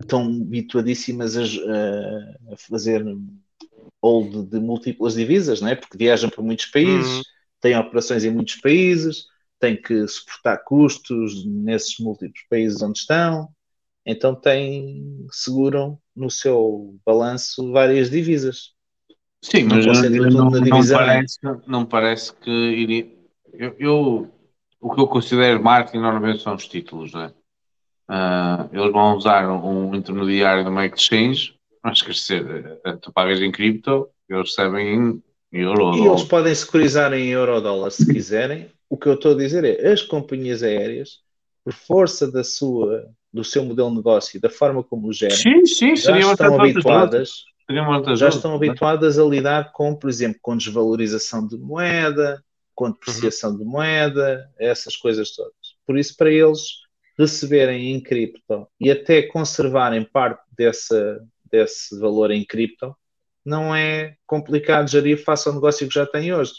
estão 0.01 0.23
habituadíssimas 0.23 1.37
a, 1.37 1.41
a- 1.43 2.53
a 2.53 2.57
fazer 2.57 3.03
hold 4.03 4.49
de 4.49 4.59
múltiplas 4.59 5.15
divisas, 5.15 5.61
não 5.61 5.69
é? 5.69 5.75
Porque 5.75 5.97
viajam 5.97 6.29
por 6.29 6.43
muitos 6.43 6.67
países, 6.67 7.17
Uhum. 7.17 7.23
têm 7.61 7.77
operações 7.77 8.23
em 8.25 8.31
muitos 8.31 8.57
países, 8.57 9.25
têm 9.59 9.81
que 9.81 10.07
suportar 10.07 10.59
custos 10.59 11.45
nesses 11.47 11.99
múltiplos 11.99 12.43
países 12.49 12.81
onde 12.83 12.99
estão, 12.99 13.49
então 14.05 14.35
têm, 14.35 15.27
seguram 15.31 15.99
no 16.15 16.31
seu 16.31 16.99
balanço 17.05 17.71
várias 17.73 18.11
divisas. 18.11 18.74
Sim, 19.45 19.65
Não 19.65 19.75
mas 19.75 20.33
não, 20.33 20.49
não, 20.49 20.87
parece, 20.87 21.37
não 21.67 21.85
parece 21.85 22.33
que 22.33 22.49
iria. 22.49 23.07
Eu, 23.53 23.75
eu- 23.77 24.29
o 24.81 24.93
que 24.93 24.99
eu 24.99 25.07
considero 25.07 25.63
marketing 25.63 25.99
normalmente 25.99 26.41
são 26.41 26.55
os 26.55 26.67
títulos, 26.67 27.13
não 27.13 27.21
é? 27.21 27.33
Ah, 28.07 28.67
eles 28.71 28.91
vão 28.91 29.15
usar 29.15 29.47
um, 29.49 29.89
um 29.89 29.95
intermediário 29.95 30.63
de 30.63 30.69
uma 30.69 30.85
exchange, 30.85 31.55
mas 31.83 31.99
esquecer, 31.99 32.79
eh, 32.83 32.97
tu 33.01 33.11
pagas 33.13 33.39
em 33.41 33.51
cripto, 33.51 34.09
eles 34.27 34.49
recebem 34.49 34.95
em 34.95 35.23
euro 35.61 35.85
ou 35.85 35.91
E 35.93 35.99
eles 35.99 36.07
dólar. 36.07 36.27
podem 36.27 36.55
securizar 36.55 37.13
em 37.13 37.27
euro-dólar 37.29 37.91
se 37.91 38.11
quiserem. 38.11 38.69
O 38.89 38.97
que 38.97 39.07
eu 39.07 39.13
estou 39.13 39.33
a 39.33 39.37
dizer 39.37 39.63
é 39.63 39.91
as 39.91 40.01
companhias 40.01 40.63
aéreas, 40.63 41.19
por 41.63 41.73
força 41.73 42.31
da 42.31 42.43
sua, 42.43 43.07
do 43.31 43.43
seu 43.43 43.63
modelo 43.63 43.89
de 43.91 43.97
negócio 43.97 44.37
e 44.37 44.39
da 44.39 44.49
forma 44.49 44.83
como 44.83 45.07
o 45.07 45.13
gerem, 45.13 45.35
Sim, 45.35 45.65
sim, 45.65 45.95
já 45.95 46.17
estão 46.19 46.55
habituadas 46.59 47.43
já 48.15 48.29
estão 48.29 48.53
é? 48.53 48.55
habituadas 48.55 49.17
a 49.17 49.23
lidar 49.23 49.71
com, 49.71 49.95
por 49.95 50.09
exemplo, 50.09 50.39
com 50.41 50.55
desvalorização 50.55 51.47
de 51.47 51.57
moeda, 51.57 52.43
com 52.75 52.91
depreciação 52.91 53.57
de 53.57 53.63
moeda, 53.63 54.49
essas 54.59 54.95
coisas 54.95 55.31
todas. 55.31 55.53
Por 55.85 55.97
isso, 55.97 56.15
para 56.17 56.31
eles 56.31 56.59
receberem 57.17 57.93
em 57.93 58.01
cripto 58.01 58.67
e 58.79 58.91
até 58.91 59.23
conservarem 59.23 60.03
parte 60.03 60.43
dessa, 60.55 61.25
desse 61.49 61.97
valor 61.97 62.31
em 62.31 62.45
cripto, 62.45 62.95
não 63.43 63.75
é 63.75 64.15
complicado 64.25 64.89
gerir 64.89 65.23
face 65.23 65.47
ao 65.47 65.53
negócio 65.53 65.87
que 65.87 65.93
já 65.93 66.05
têm 66.05 66.33
hoje. 66.33 66.53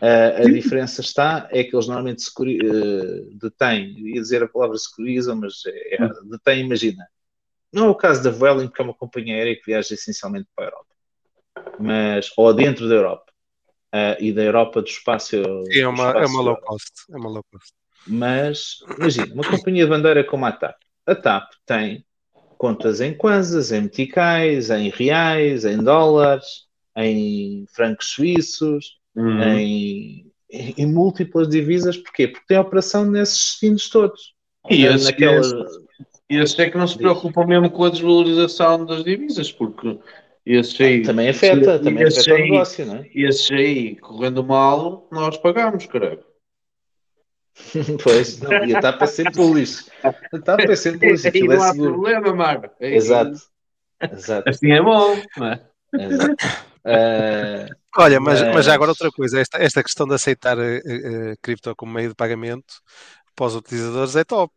A, 0.00 0.42
a 0.42 0.44
diferença 0.44 1.00
está 1.00 1.48
é 1.52 1.62
que 1.62 1.74
eles 1.74 1.86
normalmente 1.86 2.22
securi- 2.22 2.58
eh, 2.60 3.36
detêm, 3.40 3.96
ia 4.14 4.20
dizer 4.20 4.42
a 4.42 4.48
palavra 4.48 4.76
securizam, 4.76 5.36
mas 5.36 5.54
é, 5.66 5.96
é, 5.96 6.08
detêm, 6.24 6.64
imagina. 6.64 7.06
Não 7.72 7.86
é 7.86 7.88
o 7.90 7.94
caso 7.94 8.22
da 8.22 8.30
Vueling, 8.30 8.66
porque 8.68 8.80
é 8.82 8.84
uma 8.84 8.94
companhia 8.94 9.34
aérea 9.34 9.56
que 9.56 9.66
viaja 9.66 9.94
essencialmente 9.94 10.48
para 10.54 10.64
a 10.64 10.68
Europa, 10.68 10.86
mas, 11.78 12.30
ou 12.36 12.52
dentro 12.54 12.88
da 12.88 12.94
Europa, 12.94 13.32
ah, 13.92 14.16
e 14.18 14.32
da 14.32 14.42
Europa 14.42 14.80
do 14.82 14.88
espaço. 14.88 15.30
Sim, 15.70 15.80
é 15.80 15.88
uma, 15.88 16.10
é 16.12 16.26
uma 16.26 16.40
low 16.40 16.56
cost. 16.56 16.92
É 17.10 17.16
uma 17.16 17.28
low 17.28 17.44
cost. 17.52 17.72
Mas, 18.06 18.78
imagina, 18.98 19.34
uma 19.34 19.44
companhia 19.44 19.84
de 19.84 19.90
bandeira 19.90 20.24
como 20.24 20.46
a 20.46 20.52
TAP. 20.52 20.76
A 21.06 21.14
TAP 21.14 21.50
tem 21.66 22.04
contas 22.56 23.00
em 23.00 23.14
kwanzas, 23.14 23.70
em 23.70 23.82
meticais, 23.82 24.70
em 24.70 24.88
reais, 24.88 25.64
em 25.64 25.82
dólares, 25.82 26.66
em 26.96 27.66
francos 27.74 28.08
suíços, 28.10 28.98
Uhum. 29.14 29.42
em, 29.42 30.32
em, 30.50 30.74
em 30.78 30.86
múltiplas 30.86 31.48
divisas. 31.48 31.96
Porquê? 31.96 32.28
Porque 32.28 32.46
tem 32.46 32.56
operação 32.58 33.04
nesses 33.04 33.36
destinos 33.38 33.88
todos. 33.90 34.34
E 34.70 34.84
Na- 34.84 34.94
esses, 34.94 35.04
naquela- 35.06 35.40
esses, 36.28 36.50
esses 36.52 36.58
é 36.58 36.70
que 36.70 36.78
não 36.78 36.86
se 36.86 36.96
preocupam 36.98 37.46
mesmo 37.46 37.70
com 37.70 37.84
a 37.84 37.90
desvalorização 37.90 38.84
das 38.84 39.02
divisas, 39.04 39.50
porque 39.52 39.98
esses 40.44 40.80
aí, 40.80 41.02
Também 41.02 41.28
afeta, 41.28 41.78
também 41.78 42.04
esses 42.06 42.20
afeta 42.20 42.34
o 42.34 42.42
aí- 42.42 42.50
negócio, 42.50 42.86
não 42.86 42.96
é? 42.96 43.10
esses 43.14 43.50
aí, 43.50 43.96
correndo 43.96 44.42
mal, 44.44 45.06
nós 45.10 45.36
pagamos, 45.38 45.86
caralho. 45.86 46.24
Pois, 48.02 48.40
não, 48.40 48.64
e 48.64 48.74
a 48.74 48.80
TAP 48.80 49.02
é 49.02 49.06
sempre 49.06 49.32
bullish. 49.34 49.90
A 50.02 50.38
TAP 50.38 50.60
é 50.70 50.76
sempre 50.76 51.00
bullish, 51.08 51.26
Aí 51.26 51.40
não 51.42 51.52
é 51.54 51.56
há 51.56 51.72
seguro. 51.72 51.92
problema, 51.94 52.34
Marco. 52.34 52.74
Aí- 52.80 52.94
Exato. 52.94 53.38
Exato. 54.12 54.48
Assim 54.48 54.70
é 54.72 54.80
bom, 54.82 55.20
não 55.36 55.46
é? 55.48 55.60
exato. 55.98 56.36
Ah, 56.84 57.66
Olha, 57.98 58.20
mas, 58.20 58.40
mas 58.54 58.64
já 58.64 58.74
agora 58.74 58.90
Mas- 58.92 59.00
outra 59.00 59.10
coisa, 59.10 59.40
esta, 59.40 59.58
esta 59.58 59.82
questão 59.82 60.06
de 60.06 60.14
aceitar 60.14 60.56
eh, 60.58 60.80
eh, 60.86 61.34
cripto 61.42 61.74
como 61.74 61.92
meio 61.92 62.10
de 62.10 62.14
pagamento 62.14 62.74
para 63.34 63.46
os 63.46 63.56
utilizadores 63.56 64.14
é 64.14 64.22
top, 64.22 64.52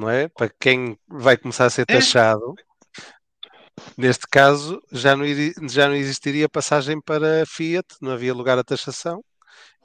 não 0.00 0.10
é? 0.10 0.28
Para 0.28 0.50
quem 0.60 0.96
vai 1.08 1.36
começar 1.36 1.66
a 1.66 1.70
ser 1.70 1.86
É. 1.88 1.94
taxado, 1.96 2.54
neste 3.96 4.26
caso 4.28 4.80
já 4.92 5.16
não, 5.16 5.24
já 5.68 5.88
não 5.88 5.94
existiria 5.94 6.48
passagem 6.48 7.00
para 7.00 7.44
Fiat, 7.46 7.86
não 8.00 8.12
havia 8.12 8.34
lugar 8.34 8.58
a 8.58 8.64
taxação 8.64 9.22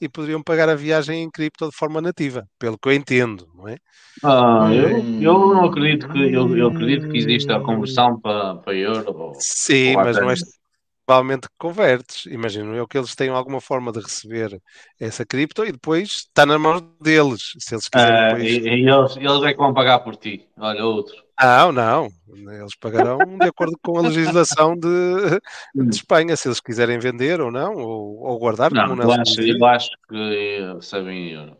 e 0.01 0.09
poderiam 0.09 0.43
pagar 0.43 0.69
a 0.69 0.75
viagem 0.75 1.23
em 1.23 1.31
cripto 1.31 1.69
de 1.69 1.75
forma 1.75 2.01
nativa, 2.01 2.45
pelo 2.59 2.77
que 2.77 2.89
eu 2.89 2.93
entendo, 2.93 3.47
não 3.55 3.67
é? 3.67 3.77
Ah, 4.23 4.69
eu, 4.73 4.89
Hum. 4.89 5.21
eu 5.21 5.33
não 5.39 5.65
acredito 5.65 6.07
que 6.09 6.17
eu, 6.17 6.55
eu 6.57 6.67
acredito 6.67 7.07
que 7.09 7.17
exista 7.17 7.55
a 7.57 7.61
conversão 7.61 8.19
para, 8.19 8.55
para 8.55 8.75
euro. 8.75 9.13
Sim, 9.39 9.95
ou 9.95 10.03
mas 10.03 10.17
não 10.19 10.31
é 10.31 10.35
provavelmente 11.05 11.47
convertes. 11.57 12.25
Imagino 12.25 12.75
eu 12.75 12.87
que 12.87 12.97
eles 12.97 13.15
tenham 13.15 13.35
alguma 13.35 13.61
forma 13.61 13.91
de 13.91 13.99
receber 13.99 14.59
essa 14.99 15.25
cripto 15.25 15.65
e 15.65 15.71
depois 15.71 16.09
está 16.09 16.45
nas 16.45 16.59
mãos 16.59 16.81
deles. 17.01 17.53
Se 17.59 17.75
eles 17.75 17.87
quiserem 17.87 18.15
Ah, 18.17 18.27
depois. 18.33 18.51
e, 18.51 18.59
e 18.67 18.89
eles, 18.89 19.17
eles 19.17 19.43
é 19.43 19.51
que 19.53 19.59
vão 19.59 19.73
pagar 19.73 19.99
por 19.99 20.15
ti. 20.15 20.47
Olha, 20.57 20.83
outro. 20.85 21.15
Não, 21.41 21.71
não. 21.71 22.09
Eles 22.33 22.75
pagarão 22.79 23.17
de 23.37 23.47
acordo 23.47 23.77
com 23.83 23.97
a 23.97 24.01
legislação 24.01 24.75
de, 24.75 25.39
de 25.75 25.95
Espanha, 25.95 26.35
se 26.35 26.47
eles 26.47 26.59
quiserem 26.61 26.97
vender 26.97 27.41
ou 27.41 27.51
não, 27.51 27.73
ou, 27.75 28.19
ou 28.23 28.39
guardar, 28.39 28.71
Não, 28.71 28.87
como 28.89 29.03
eu 29.03 29.11
acho, 29.11 29.41
eu 29.41 29.65
acho 29.65 29.89
que 30.07 30.59
recebem 30.75 31.31
euro. 31.31 31.57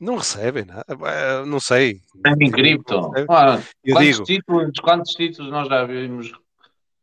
Não 0.00 0.16
recebem. 0.16 0.64
Eh, 0.88 1.44
não 1.44 1.58
sei. 1.58 2.00
Recebem 2.24 2.48
em 2.48 2.50
cripto. 2.52 2.94
Não. 3.00 3.12
Ah, 3.28 3.60
quantos, 3.84 4.04
digo. 4.06 4.22
títulos, 4.24 4.70
quantos 4.80 5.12
títulos 5.12 5.50
nós 5.50 5.68
já 5.68 5.84
vimos? 5.84 6.32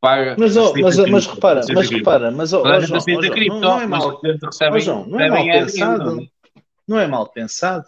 Paga, 0.05 0.35
Mas, 0.37 0.55
aceita 0.55 0.81
mas, 0.81 0.97
mas 1.09 1.25
repara, 1.25 1.61
mas 1.73 1.89
repara, 1.89 2.29
mas 2.31 2.53
ó, 2.53 2.79
gente 2.79 2.89
João, 2.89 3.01
João, 3.01 3.33
cripto, 3.33 3.59
não, 3.59 3.81
é 3.81 3.87
mal, 3.87 4.21
recebem, 4.21 4.77
ó, 4.77 4.79
João, 4.79 5.07
não 5.07 5.19
é 5.19 5.29
mal 5.31 5.43
pensado, 5.43 6.09
euro. 6.11 6.27
não 6.87 6.99
é 6.99 7.07
mal 7.07 7.27
pensado. 7.27 7.87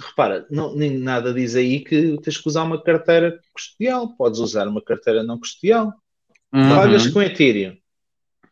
Repara, 0.00 0.44
não, 0.50 0.74
nem 0.74 0.98
nada 0.98 1.32
diz 1.32 1.54
aí 1.54 1.78
que 1.84 2.18
tens 2.20 2.36
que 2.36 2.48
usar 2.48 2.64
uma 2.64 2.82
carteira 2.82 3.38
custodial, 3.54 4.08
podes 4.16 4.40
usar 4.40 4.66
uma 4.66 4.82
carteira 4.82 5.22
não 5.22 5.38
custodial. 5.38 5.94
Uhum. 6.52 6.68
Pagas 6.68 7.06
com 7.06 7.22
Ethereum, 7.22 7.76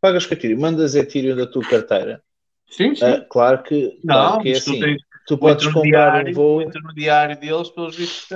pagas 0.01 0.25
com 0.25 0.35
Ethereum, 0.35 0.61
mandas 0.61 0.95
Ethereum 0.95 1.35
da 1.35 1.49
tua 1.49 1.65
carteira. 1.65 2.23
Sim, 2.71 2.95
sim. 2.95 3.05
Ah, 3.05 3.27
claro 3.29 3.61
que, 3.65 3.99
claro 4.07 4.37
Não, 4.37 4.43
que 4.43 4.53
é 4.53 4.57
assim, 4.57 4.79
tens 4.79 5.03
tu 5.29 5.35
o 5.35 5.39
podes 5.39 5.67
comprar 5.67 6.27
um 6.27 6.33
voo, 6.33 6.63
intermediário 6.63 7.39
deles, 7.39 7.69
pelos 7.71 7.95
vistos, 7.95 8.27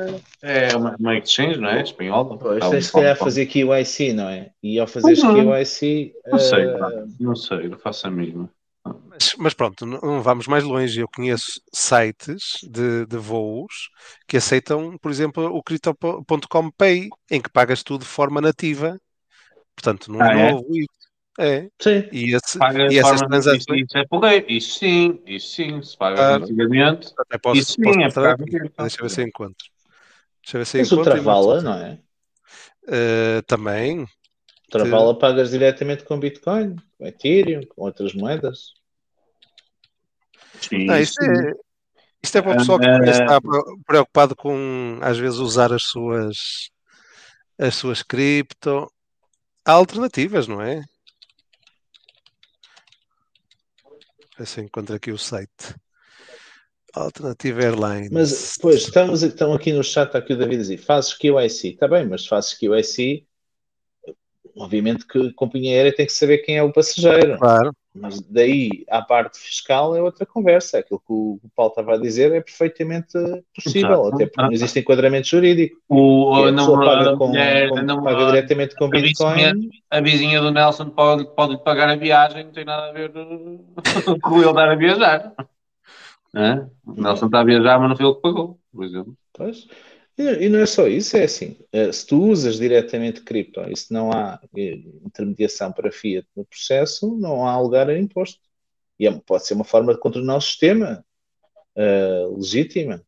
é 0.43 0.77
uma, 0.77 0.95
uma 0.99 1.17
exchange, 1.17 1.59
não 1.59 1.69
é? 1.69 1.83
Espanhola. 1.83 2.39
pois, 2.39 2.69
tens 2.69 2.87
se 2.87 2.93
calhar 2.93 3.17
fazer 3.17 3.47
KYC, 3.47 4.13
não 4.13 4.29
é? 4.29 4.51
E 4.63 4.79
ao 4.79 4.87
fazeres. 4.87 5.21
KYC, 5.21 6.15
Não 6.31 6.39
sei, 6.39 6.65
ah, 6.65 6.79
pá, 6.79 6.91
não 7.19 7.35
sei, 7.35 7.69
não 7.69 7.79
faço 7.79 8.07
a 8.07 8.11
mínima. 8.11 8.51
Mas, 9.09 9.35
mas 9.39 9.55
pronto, 9.55 9.87
não, 9.87 10.01
não 10.01 10.23
vamos 10.23 10.47
mais 10.47 10.65
longe. 10.65 11.01
Eu 11.01 11.09
conheço 11.09 11.61
sites 11.73 12.59
de, 12.63 13.07
de 13.07 13.17
voos 13.17 13.91
que 14.27 14.37
aceitam, 14.37 14.97
por 14.99 15.11
exemplo, 15.11 15.45
o 15.45 15.63
Crypto.com 15.63 16.71
Pay, 16.73 17.09
em 17.31 17.41
que 17.41 17.51
pagas 17.51 17.83
tudo 17.83 18.03
de 18.03 18.09
forma 18.09 18.41
nativa. 18.41 18.99
Portanto, 19.75 20.11
não 20.13 20.21
Ah, 20.21 20.35
é 20.35 20.49
é? 20.49 20.53
novo 20.53 20.67
isso. 20.77 21.02
É. 21.39 21.69
sim, 21.81 22.09
E, 22.13 22.35
esse, 22.35 22.59
Paga 22.59 22.93
e 22.93 22.99
essas 22.99 23.23
transações. 23.23 23.65
Isso 23.69 23.99
é 23.99 24.07
porreiro. 24.07 24.47
Isso 24.49 24.79
sim, 24.79 25.23
isso 25.27 25.49
sim. 25.55 25.83
Se 25.83 25.97
pagas 25.97 26.19
Claro. 26.19 26.45
antigamente. 26.45 27.13
Até 27.19 27.39
posso, 27.39 27.61
Isso 27.61 27.73
sim, 27.73 27.83
posso 27.83 27.99
é 28.01 28.37
no 28.37 28.47
Deixa 28.77 29.01
eu 29.01 29.09
ver 29.09 29.11
se 29.11 29.23
encontro. 29.23 29.67
Deixa 30.43 30.57
eu 30.57 30.61
ver 30.61 30.67
se 30.67 30.79
eu 30.79 30.83
tens 30.83 30.93
o 30.93 30.95
encontro. 30.95 31.13
e 31.13 31.23
Travala, 31.23 31.63
não 31.63 31.75
é? 31.75 31.99
Eh, 32.89 33.43
também. 33.47 34.07
Travala 34.71 35.19
pagas 35.19 35.51
diretamente 35.51 36.05
com 36.05 36.19
Bitcoin, 36.19 36.77
com 36.99 37.07
Ethereum, 37.07 37.63
com 37.67 37.83
outras 37.83 38.15
moedas. 38.15 38.73
Sim, 40.61 40.87
Não, 40.87 40.99
isso 40.99 41.13
isto, 41.13 41.23
é, 41.23 41.55
isto 42.23 42.39
é 42.39 42.43
para 42.43 42.53
o 42.53 42.57
pessoal 42.57 42.79
que 42.79 42.87
Ah, 42.87 43.11
está 43.11 43.41
preocupado 43.87 44.37
com, 44.37 44.99
às 45.03 45.19
vezes, 45.19 45.39
usar 45.39 45.73
as 45.73 45.83
suas, 45.85 46.37
as 47.59 47.75
suas 47.75 48.03
cripto. 48.03 48.91
Há 49.65 49.73
alternativas, 49.73 50.49
não 50.49 50.61
é? 50.61 50.83
Ver 54.43 54.47
se 54.49 54.61
eu 54.61 54.65
encontro 54.65 54.97
aqui 54.97 55.13
o 55.13 55.19
site. 55.19 55.73
Alternative 56.93 57.63
Airlines. 57.63 58.11
Mas, 58.11 58.59
pois, 58.61 58.83
estamos, 58.83 59.23
estão 59.23 59.53
aqui 59.53 59.73
no 59.73 59.85
chat, 59.85 60.17
aqui 60.17 60.33
o 60.33 60.37
David 60.37 60.57
a 60.57 60.63
dizer, 60.63 60.79
fazes 60.79 61.15
QIC, 61.15 61.69
está 61.69 61.87
bem, 61.87 62.09
mas 62.09 62.27
fazes 62.27 62.55
QIC, 62.55 63.25
obviamente 64.57 65.07
que 65.07 65.19
a 65.29 65.33
companhia 65.35 65.73
aérea 65.77 65.95
tem 65.95 66.07
que 66.07 66.13
saber 66.13 66.39
quem 66.39 66.57
é 66.57 66.63
o 66.63 66.73
passageiro. 66.73 67.39
Claro. 67.39 67.73
Mas 67.95 68.23
daí 68.23 68.87
à 68.89 69.03
parte 69.03 69.39
fiscal 69.39 69.95
é 69.95 70.01
outra 70.01 70.25
conversa. 70.25 70.79
Aquilo 70.79 70.99
que 71.01 71.13
o 71.13 71.41
Paulo 71.55 71.73
estava 71.73 71.95
a 71.95 71.99
dizer 71.99 72.33
é 72.33 72.41
perfeitamente 72.41 73.13
possível, 73.55 73.93
Exato. 74.05 74.15
até 74.15 74.27
porque 74.27 74.43
não 74.43 74.53
existe 74.53 74.79
enquadramento 74.81 75.29
jurídico. 75.29 75.77
O, 75.91 76.33
a 76.45 76.51
namorada, 76.51 76.97
paga, 76.97 77.11
a 77.13 77.17
com, 77.19 77.29
mulher, 77.29 77.69
com- 77.69 77.79
a 77.79 78.03
paga 78.03 78.27
diretamente 78.27 78.75
com 78.77 78.85
a 78.87 78.89
vizinha, 78.89 79.53
Bitcoin. 79.55 79.69
a 79.91 80.01
vizinha 80.01 80.41
do 80.41 80.51
Nelson 80.51 80.89
pode, 80.89 81.27
pode 81.37 81.53
lhe 81.53 81.59
pagar 81.59 81.91
a 81.91 81.97
viagem, 81.97 82.45
não 82.45 82.53
tem 82.53 82.65
nada 82.65 82.89
a 82.89 82.93
ver 82.93 83.13
com 83.13 83.61
ele 84.41 84.53
dar 84.55 84.71
a 84.71 84.75
viajar. 84.75 85.35
Hã? 86.35 86.71
O 86.87 86.95
Nelson 87.01 87.27
está 87.27 87.41
a 87.41 87.45
viajar, 87.45 87.79
mas 87.79 87.91
não 87.91 87.97
foi 87.97 88.07
ele 88.07 88.15
que 88.15 88.23
pagou, 88.23 88.59
por 88.73 88.85
exemplo. 88.87 89.15
Pois. 89.35 89.67
E, 90.19 90.45
e 90.45 90.49
não 90.49 90.59
é 90.59 90.67
só 90.67 90.87
isso, 90.87 91.17
é 91.17 91.25
assim, 91.25 91.57
eh, 91.73 91.91
se 91.91 92.07
tu 92.07 92.23
usas 92.23 92.59
diretamente 92.59 93.23
cripto 93.23 93.61
e 93.63 93.77
se 93.77 93.93
não 93.93 94.13
há 94.13 94.39
eh, 94.57 94.75
intermediação 95.05 95.73
para 95.73 95.91
fiat 95.91 96.27
no 96.37 96.45
processo, 96.45 97.17
não 97.17 97.47
há 97.47 97.59
lugar 97.59 97.89
a 97.89 97.99
imposto. 97.99 98.39
E 98.99 99.07
é- 99.07 99.21
pode 99.27 99.47
ser 99.47 99.55
uma 99.55 99.65
forma 99.65 99.95
de 99.95 100.01
contornar 100.01 100.37
o 100.37 100.41
sistema 100.41 101.05
eh, 101.75 102.27
legítima. 102.37 103.03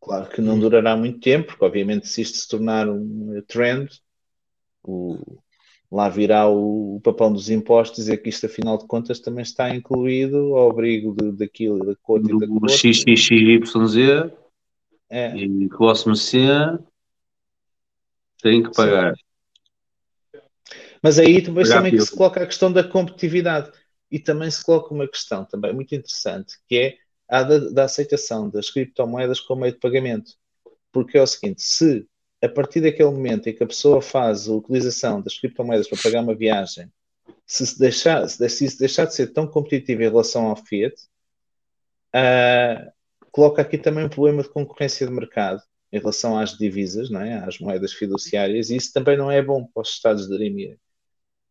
Claro 0.00 0.28
que 0.30 0.40
não 0.40 0.58
durará 0.58 0.96
muito 0.96 1.20
tempo, 1.20 1.48
porque 1.48 1.64
obviamente 1.64 2.08
se 2.08 2.22
isto 2.22 2.38
se 2.38 2.48
tornar 2.48 2.88
um 2.88 3.40
trend, 3.46 3.88
o- 4.82 5.38
lá 5.90 6.08
virá 6.08 6.48
o, 6.48 6.96
o 6.96 7.00
papão 7.02 7.30
dos 7.32 7.50
impostos 7.50 7.98
dizer 7.98 8.16
que 8.16 8.30
isto 8.30 8.46
afinal 8.46 8.78
de 8.78 8.86
contas 8.86 9.20
também 9.20 9.42
está 9.42 9.74
incluído 9.74 10.56
ao 10.56 10.70
abrigo 10.70 11.14
de, 11.14 11.32
daquilo, 11.32 11.84
da 11.84 11.94
cota 11.96 12.24
e 12.26 12.38
da 12.38 12.46
Do 12.46 12.60
cota. 12.60 14.41
É. 15.14 15.36
e 15.36 15.68
OSMC 15.78 16.38
tem 18.40 18.62
que 18.62 18.74
pagar. 18.74 19.14
Mas 21.02 21.18
aí 21.18 21.42
depois 21.42 21.68
Pagar 21.68 21.80
também 21.80 21.92
que 21.92 22.00
se 22.00 22.16
coloca 22.16 22.42
a 22.42 22.46
questão 22.46 22.72
da 22.72 22.82
competitividade 22.82 23.70
e 24.10 24.18
também 24.18 24.50
se 24.50 24.64
coloca 24.64 24.94
uma 24.94 25.06
questão 25.06 25.44
também 25.44 25.74
muito 25.74 25.94
interessante 25.94 26.56
que 26.66 26.76
é 26.78 26.96
a 27.28 27.42
da, 27.42 27.58
da 27.58 27.84
aceitação 27.84 28.48
das 28.48 28.70
criptomoedas 28.70 29.38
como 29.38 29.60
meio 29.60 29.74
de 29.74 29.80
pagamento. 29.80 30.32
Porque 30.90 31.18
é 31.18 31.22
o 31.22 31.26
seguinte, 31.26 31.60
se 31.60 32.06
a 32.42 32.48
partir 32.48 32.80
daquele 32.80 33.10
momento 33.10 33.48
em 33.48 33.54
que 33.54 33.62
a 33.62 33.66
pessoa 33.66 34.00
faz 34.00 34.48
a 34.48 34.54
utilização 34.54 35.20
das 35.20 35.38
criptomoedas 35.38 35.88
para 35.88 36.02
pagar 36.02 36.22
uma 36.22 36.34
viagem, 36.34 36.90
se 37.46 37.66
se 37.66 37.78
deixar, 37.78 38.26
se 38.28 38.48
se 38.48 38.78
deixar 38.78 39.04
de 39.04 39.14
ser 39.14 39.26
tão 39.26 39.46
competitivo 39.46 40.00
em 40.00 40.08
relação 40.08 40.46
ao 40.46 40.56
fiat, 40.56 40.94
ah, 42.14 42.90
coloca 43.32 43.62
aqui 43.62 43.78
também 43.78 44.04
um 44.04 44.08
problema 44.08 44.42
de 44.42 44.50
concorrência 44.50 45.06
de 45.06 45.12
mercado 45.12 45.62
em 45.90 45.98
relação 45.98 46.38
às 46.38 46.56
divisas, 46.56 47.10
não 47.10 47.20
é? 47.20 47.34
às 47.44 47.58
moedas 47.58 47.92
fiduciárias, 47.92 48.70
e 48.70 48.76
isso 48.76 48.92
também 48.92 49.16
não 49.16 49.30
é 49.30 49.42
bom 49.42 49.64
para 49.64 49.82
os 49.82 49.88
Estados 49.88 50.24
de 50.24 50.30
Derimirem. 50.30 50.78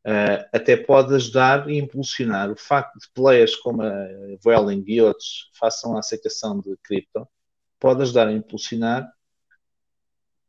Uh, 0.03 0.41
até 0.51 0.75
pode 0.75 1.13
ajudar 1.13 1.69
e 1.69 1.77
impulsionar 1.77 2.49
o 2.49 2.55
facto 2.55 2.97
de 2.97 3.07
players 3.13 3.55
como 3.57 3.83
a 3.83 4.07
Vueling 4.43 4.83
e 4.87 4.99
outros 4.99 5.51
façam 5.59 5.95
a 5.95 5.99
aceitação 5.99 6.59
de 6.59 6.75
cripto, 6.83 7.27
pode 7.79 8.01
ajudar 8.01 8.27
a 8.27 8.31
impulsionar 8.31 9.11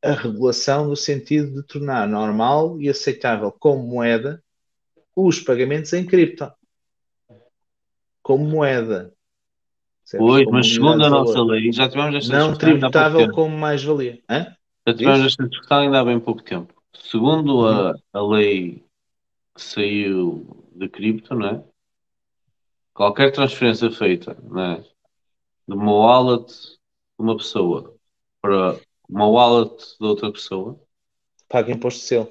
a 0.02 0.12
regulação 0.12 0.88
no 0.88 0.96
sentido 0.96 1.60
de 1.60 1.66
tornar 1.66 2.08
normal 2.08 2.80
e 2.80 2.88
aceitável 2.88 3.52
como 3.52 3.86
moeda 3.86 4.42
os 5.14 5.38
pagamentos 5.38 5.92
em 5.92 6.04
cripto. 6.04 6.50
Como 8.22 8.44
moeda. 8.44 9.12
Certo? 10.12 10.24
Pois, 10.26 10.46
mas 10.48 10.66
segundo 10.66 11.02
a 11.02 11.08
valor. 11.08 11.24
nossa 11.24 11.42
lei, 11.42 11.72
já 11.72 11.88
tivemos 11.88 12.14
esta 12.16 12.38
Não 12.38 12.54
tributável 12.54 13.30
como 13.32 13.56
mais-valia. 13.56 14.22
Já 14.86 14.94
tivemos 14.94 15.20
Diz? 15.20 15.32
esta 15.32 15.48
discussão 15.48 15.78
ainda 15.78 16.00
há 16.00 16.04
bem 16.04 16.20
pouco 16.20 16.42
tempo. 16.42 16.74
Segundo 16.92 17.66
a, 17.66 17.94
a 18.12 18.20
lei 18.20 18.84
que 19.54 19.62
saiu 19.62 20.66
de 20.74 20.86
cripto, 20.90 21.34
não 21.34 21.46
é? 21.48 21.64
Qualquer 22.92 23.32
transferência 23.32 23.90
feita, 23.90 24.36
não 24.42 24.62
é? 24.62 24.84
De 25.66 25.74
uma 25.74 25.92
wallet 25.94 26.46
de 26.52 26.76
uma 27.18 27.34
pessoa 27.38 27.96
para 28.42 28.78
uma 29.08 29.26
wallet 29.26 29.96
de 29.98 30.06
outra 30.06 30.30
pessoa, 30.30 30.78
Paga 31.48 31.72
imposto 31.72 32.00
de 32.00 32.06
selo. 32.06 32.28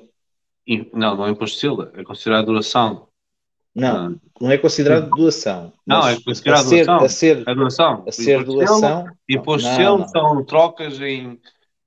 não, 0.93 1.15
não 1.15 1.25
é 1.25 1.31
imposto 1.31 1.55
de 1.55 1.61
selo, 1.61 1.89
é 1.95 2.03
considerado 2.03 2.45
doação. 2.45 3.07
Não, 3.73 4.07
Ah, 4.07 4.15
não 4.41 4.51
é 4.51 4.57
considerado 4.57 5.09
doação. 5.09 5.71
Não, 5.87 6.05
é 6.07 6.19
considerado 6.21 6.59
a 6.59 6.63
ser, 6.63 6.85
doação. 6.85 7.05
a 7.05 7.09
ser, 7.09 7.43
É 7.47 7.55
doação. 7.55 8.03
a 8.07 8.11
ser 8.11 8.43
doação. 8.43 9.05
Imposto 9.29 9.69
de 9.69 9.69
Não, 9.69 9.77
selo 9.77 9.97
não. 9.99 10.07
são 10.09 10.45
trocas 10.45 10.99
em 10.99 11.39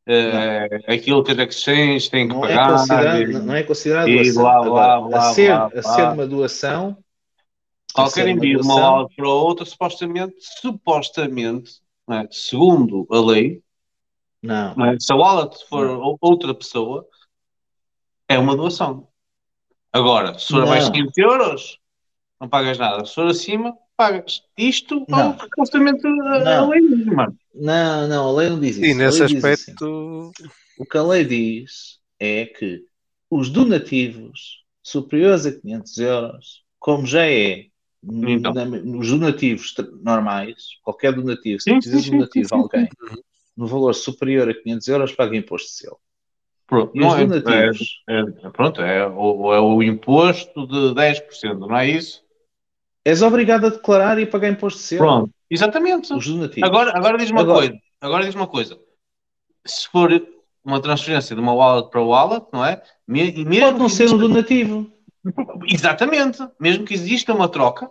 eh, 0.07 0.69
aquilo 0.87 1.23
que 1.23 1.33
as 1.33 1.39
exchanges 1.39 2.09
têm 2.09 2.29
que 2.29 2.35
Não 2.35 2.45
é, 2.45 2.49
pagar. 2.49 2.71
considerado, 2.73 3.21
e- 3.21 3.33
não 3.39 3.55
é 3.55 3.63
considerado 3.63 4.09
e 4.09 4.33
doação. 4.33 4.43
blá, 4.43 4.63
blá, 4.63 4.95
Agora, 4.97 5.09
blá, 5.09 5.19
a, 5.31 5.35
ser, 5.35 5.51
a 5.53 5.83
ser 5.83 6.03
uma 6.09 6.27
doação, 6.27 6.97
a 7.91 7.95
Qualquer 7.95 8.29
envio 8.29 8.61
de 8.61 8.65
uma 8.65 8.75
wallet 8.75 9.15
para 9.15 9.29
outra, 9.29 9.65
supostamente, 9.65 10.35
supostamente, 10.41 11.81
não 12.09 12.19
é? 12.19 12.29
segundo 12.31 13.07
a 13.11 13.21
lei, 13.21 13.63
não. 14.43 14.75
não 14.75 14.87
é? 14.87 14.99
se 14.99 15.13
a 15.13 15.17
wallet 15.17 15.55
for 15.69 15.87
ou- 15.87 16.19
outra 16.21 16.53
pessoa, 16.55 17.07
é 18.29 18.39
uma 18.39 18.57
doação. 18.57 19.07
Agora, 19.95 20.37
se 20.37 20.49
for 20.49 20.65
abaixo 20.65 20.87
de 20.91 20.99
500 20.99 21.19
euros, 21.19 21.79
não 22.41 22.49
pagas 22.49 22.77
nada. 22.77 23.05
Se 23.05 23.15
for 23.15 23.29
acima, 23.29 23.77
pagas. 23.97 24.43
Isto 24.59 25.07
é 25.09 25.13
Não. 25.13 25.31
o 25.31 25.35
que 25.37 25.45
supostamente 25.45 26.05
a, 26.05 26.11
a 26.11 26.39
Não. 26.41 26.69
lei 26.71 26.81
diz, 26.89 27.07
mano. 27.07 27.39
Não, 27.55 28.09
não, 28.09 28.29
a 28.29 28.33
lei 28.33 28.51
não 28.51 28.59
diz 28.59 28.77
isso. 28.77 28.85
E 28.87 28.95
nesse 28.95 29.25
diz 29.27 29.45
assim. 29.45 29.71
aspecto, 29.73 30.33
O 30.77 30.85
que 30.85 30.99
a 30.99 31.03
lei 31.05 31.25
diz 31.25 32.01
é 32.19 32.47
que 32.47 32.83
os 33.31 33.49
donativos 33.49 34.65
superiores 34.83 35.47
a 35.47 35.53
500 35.53 35.99
euros, 35.99 36.63
como 36.81 37.07
já 37.07 37.25
é 37.31 37.67
Então. 38.03 38.53
na- 38.53 38.65
nos 38.65 39.09
donativos 39.09 39.73
normais, 40.03 40.57
qualquer 40.83 41.13
donativo, 41.13 41.61
se 41.61 41.71
Sim, 41.71 41.81
sim, 41.81 41.97
um 41.97 42.01
sim, 42.01 42.11
donativo 42.11 42.49
sim, 42.49 42.55
a 42.57 42.59
alguém 42.59 42.89
no 43.57 43.69
valor 43.69 43.95
superior 43.95 44.49
a 44.51 44.55
500 44.55 44.89
euros, 44.89 45.13
paga 45.13 45.37
imposto 45.37 45.69
de 45.69 45.75
selo. 45.75 46.01
Pronto, 46.75 46.93
não 46.95 47.17
é, 47.17 47.27
donativos, 47.27 48.03
é, 48.09 48.21
é- 48.21 48.51
pronto, 48.51 48.81
é 48.83 49.07
o, 49.09 49.53
é 49.55 49.61
o 49.61 49.83
imposto 49.83 50.67
de 50.67 50.95
10%, 50.95 51.59
não 51.67 51.77
é 51.77 51.89
isso? 51.89 52.23
és 53.07 53.21
obrigado 53.21 53.67
a 53.67 53.69
declarar 53.69 54.19
e 54.19 54.25
pagar 54.25 54.49
imposto 54.49 54.79
de 54.79 54.85
selo. 54.87 55.01
Pronto, 55.03 55.31
exatamente. 55.51 56.13
Os 56.15 56.27
donativos. 56.27 56.67
Agora, 56.69 56.97
agora 56.97 57.19
diz 57.19 57.31
uma 57.31 57.43
Agora- 57.43 57.59
coisa. 57.59 57.79
Agora 58.01 58.25
diz 58.25 58.35
uma 58.35 58.47
coisa. 58.47 58.79
Se 59.67 59.87
for 59.89 60.11
uma 60.65 60.81
transferência 60.81 61.37
de 61.37 61.41
uma 61.43 61.53
wallet 61.53 61.91
para 61.91 62.01
wallet, 62.03 62.47
não 62.51 62.65
é? 62.65 62.83
Me- 63.07 63.45
mesmo 63.45 63.67
Pode 63.67 63.79
não 63.79 63.89
ser 63.91 64.09
um 64.09 64.17
donativo. 64.17 64.91
Exatamente. 65.69 66.39
Mesmo 66.59 66.85
que 66.87 66.95
exista 66.95 67.35
uma 67.35 67.47
troca. 67.49 67.91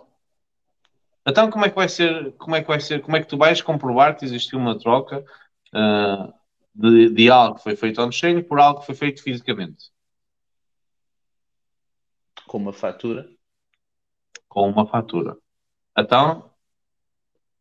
Então 1.26 1.48
como 1.50 1.64
é 1.64 1.70
que 1.70 1.76
vai 1.76 1.88
ser? 1.88 2.32
Como 2.32 2.56
é 2.56 2.60
que 2.62 2.66
vai 2.68 2.80
ser? 2.80 3.00
Como 3.00 3.16
é 3.16 3.20
que 3.20 3.28
tu 3.28 3.36
vais 3.38 3.62
comprovar 3.62 4.16
que 4.16 4.24
existiu 4.24 4.58
uma 4.58 4.76
troca 4.78 5.24
ah, 5.72 6.32
de, 6.74 7.10
de 7.10 7.30
algo 7.30 7.56
que 7.56 7.62
foi 7.62 7.76
feito 7.76 8.02
on-chain 8.02 8.42
por 8.42 8.58
algo 8.58 8.80
que 8.80 8.86
foi 8.86 8.94
feito 8.94 9.22
fisicamente? 9.22 9.92
Com 12.46 12.58
uma 12.58 12.72
fatura. 12.72 13.28
Com 14.48 14.68
uma 14.68 14.86
fatura. 14.86 15.36
Então 15.96 16.50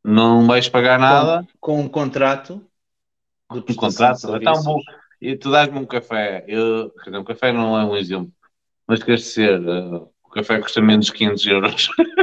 não 0.03 0.45
vais 0.45 0.67
pagar 0.67 0.99
nada. 0.99 1.47
Com, 1.59 1.77
com 1.77 1.81
um 1.81 1.89
contrato. 1.89 2.65
de 3.51 3.71
um 3.71 3.75
contrato. 3.75 4.35
Então, 4.35 4.61
vou, 4.61 4.81
e 5.21 5.37
tu 5.37 5.49
dás-me 5.49 5.79
um 5.79 5.85
café. 5.85 6.43
Eu, 6.47 6.91
dizer, 7.05 7.17
um 7.17 7.23
café 7.23 7.53
não 7.53 7.79
é 7.79 7.85
um 7.85 7.95
exemplo, 7.95 8.31
mas 8.85 9.01
quer 9.01 9.17
ser, 9.19 9.61
uh, 9.61 10.11
o 10.23 10.29
café 10.29 10.59
custa 10.59 10.81
menos 10.81 11.05
de 11.05 11.13
500 11.13 11.45
euros. 11.45 11.89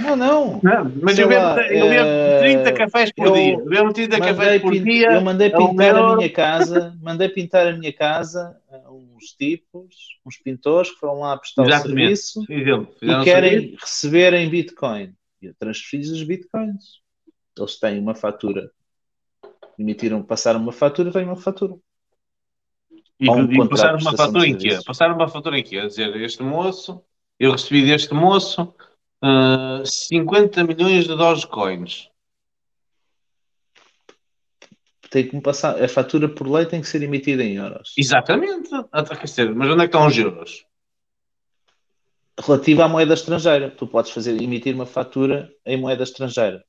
Não, 0.00 0.16
não. 0.16 0.60
Não, 0.62 0.92
mas 1.02 1.16
Sei 1.16 1.24
eu 1.24 1.28
bebo, 1.28 1.60
eu 1.60 1.88
bebo 1.88 2.08
eh, 2.08 2.38
30 2.40 2.72
cafés 2.72 3.12
por 3.12 3.26
eu 3.26 3.32
dia. 3.34 3.54
Eu 3.54 3.64
bebo 3.68 3.92
30 3.92 4.18
Mandei 4.18 4.34
cafés 4.34 4.62
por 4.62 4.72
dia. 4.72 5.12
eu 5.12 5.20
mandei 5.20 5.48
é 5.48 5.56
pintar 5.56 5.96
a 5.96 6.16
minha 6.16 6.30
casa, 6.32 6.98
mandei 7.02 7.28
pintar 7.28 7.66
a 7.66 7.72
minha 7.76 7.92
casa 7.92 8.56
a 8.70 8.90
uns 8.90 9.32
tipos, 9.38 9.94
uns 10.24 10.38
pintores 10.38 10.90
que 10.90 10.96
foram 10.96 11.20
lá 11.20 11.36
prestar 11.36 11.62
o 11.62 11.66
Exatamente. 11.66 11.96
serviço 12.16 12.44
Exemplo, 12.48 12.94
fizeram 12.98 13.20
e 13.20 13.24
querem 13.24 13.50
serviço. 13.50 13.76
receber 13.82 14.34
em 14.34 14.48
Bitcoin. 14.48 15.14
E 15.42 15.46
eu 15.46 15.54
transferi 15.58 16.02
os 16.02 16.22
Bitcoins. 16.22 17.00
Eles 17.58 17.78
têm 17.78 17.98
uma 17.98 18.14
fatura. 18.14 18.70
Emitiram, 19.78 20.22
passaram 20.22 20.60
uma 20.60 20.72
fatura, 20.72 21.12
têm 21.12 21.24
uma 21.24 21.36
fatura. 21.36 21.74
E, 23.20 23.28
um 23.28 23.52
e 23.52 23.68
passaram 23.68 23.98
uma 23.98 24.16
fatura 24.16 24.46
em 24.46 24.56
quê? 24.56 24.78
Passaram 24.86 25.14
uma 25.14 25.28
fatura 25.28 25.58
em 25.58 25.62
quê? 25.62 25.78
A 25.78 25.86
dizer, 25.86 26.16
este 26.16 26.42
moço, 26.42 27.02
eu 27.38 27.52
recebi 27.52 27.84
deste 27.84 28.14
moço 28.14 28.74
uh, 29.22 29.86
50 29.86 30.64
milhões 30.64 31.06
de 31.06 31.16
Dogecoins. 31.16 32.08
Tem 35.10 35.28
que 35.28 35.36
me 35.36 35.42
passar, 35.42 35.82
a 35.82 35.88
fatura 35.88 36.28
por 36.28 36.48
lei 36.48 36.64
tem 36.64 36.80
que 36.80 36.88
ser 36.88 37.02
emitida 37.02 37.42
em 37.42 37.56
euros. 37.56 37.92
Exatamente. 37.98 38.70
Ah, 38.90 39.02
dizer, 39.02 39.54
mas 39.54 39.68
onde 39.68 39.84
é 39.84 39.88
que 39.88 39.94
estão 39.94 40.06
os 40.06 40.16
euros? 40.16 40.64
Relativa 42.40 42.84
à 42.84 42.88
moeda 42.88 43.12
estrangeira. 43.12 43.70
Tu 43.70 43.86
podes 43.86 44.10
fazer, 44.10 44.40
emitir 44.40 44.74
uma 44.74 44.86
fatura 44.86 45.52
em 45.66 45.76
moeda 45.76 46.02
estrangeira. 46.02 46.64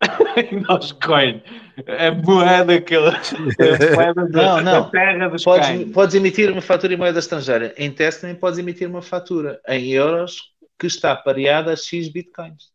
Dogecoin. 0.66 1.42
É 1.86 2.10
moeda 2.10 2.80
que. 2.80 2.94
É 2.94 3.94
moeda 3.94 4.28
da, 4.28 4.62
Não, 4.62 4.62
não. 4.62 4.90
terra 4.90 5.28
dos 5.28 5.44
Podes, 5.44 5.92
podes 5.92 6.14
emitir 6.14 6.50
uma 6.50 6.62
fatura 6.62 6.94
em 6.94 6.96
moeda 6.96 7.18
estrangeira. 7.18 7.74
Em 7.76 7.90
teste 7.90 8.22
também 8.22 8.36
podes 8.36 8.58
emitir 8.58 8.88
uma 8.88 9.02
fatura 9.02 9.60
em 9.68 9.92
euros 9.92 10.54
que 10.78 10.86
está 10.86 11.14
pareada 11.16 11.72
a 11.72 11.76
X 11.76 12.08
bitcoins. 12.08 12.74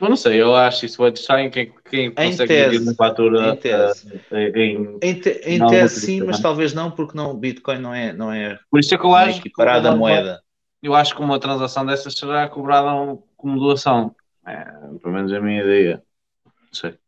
Eu 0.00 0.08
não 0.08 0.16
sei, 0.16 0.42
eu 0.42 0.54
acho 0.54 0.84
isso 0.84 0.98
vai 0.98 1.10
estranho. 1.10 1.50
Quem, 1.50 1.72
quem 1.88 2.10
consegue 2.12 2.52
tese. 2.52 2.76
emitir 2.76 2.88
uma 2.88 2.94
fatura 2.94 3.52
Em 3.52 3.56
tese. 3.56 4.20
eh, 4.32 4.48
em. 4.56 4.98
Em, 5.00 5.20
te- 5.20 5.40
em 5.44 5.58
Não, 5.58 5.68
tese 5.68 6.00
sim, 6.00 6.22
mas 6.22 6.40
talvez 6.40 6.74
não, 6.74 6.90
porque 6.90 7.16
não, 7.16 7.36
Bitcoin 7.36 7.78
não 7.78 7.94
é, 7.94 8.12
não 8.12 8.32
é, 8.32 8.58
Por 8.70 8.80
isso 8.80 8.94
é 8.94 8.98
que 8.98 9.04
eu 9.04 9.14
acho 9.14 9.38
equiparada 9.40 9.90
a 9.90 9.96
moeda. 9.96 10.42
Eu 10.82 10.94
acho 10.94 11.14
que 11.14 11.20
uma 11.20 11.38
transação 11.38 11.86
dessas 11.86 12.14
será 12.14 12.48
cobrada 12.48 12.90
como 13.36 13.58
doação. 13.58 14.14
É, 14.46 14.64
pelo 15.00 15.14
menos 15.14 15.32
é 15.32 15.36
a 15.36 15.40
minha 15.40 15.62
ideia. 15.62 16.02
Não 16.44 16.52
sei. 16.72 16.98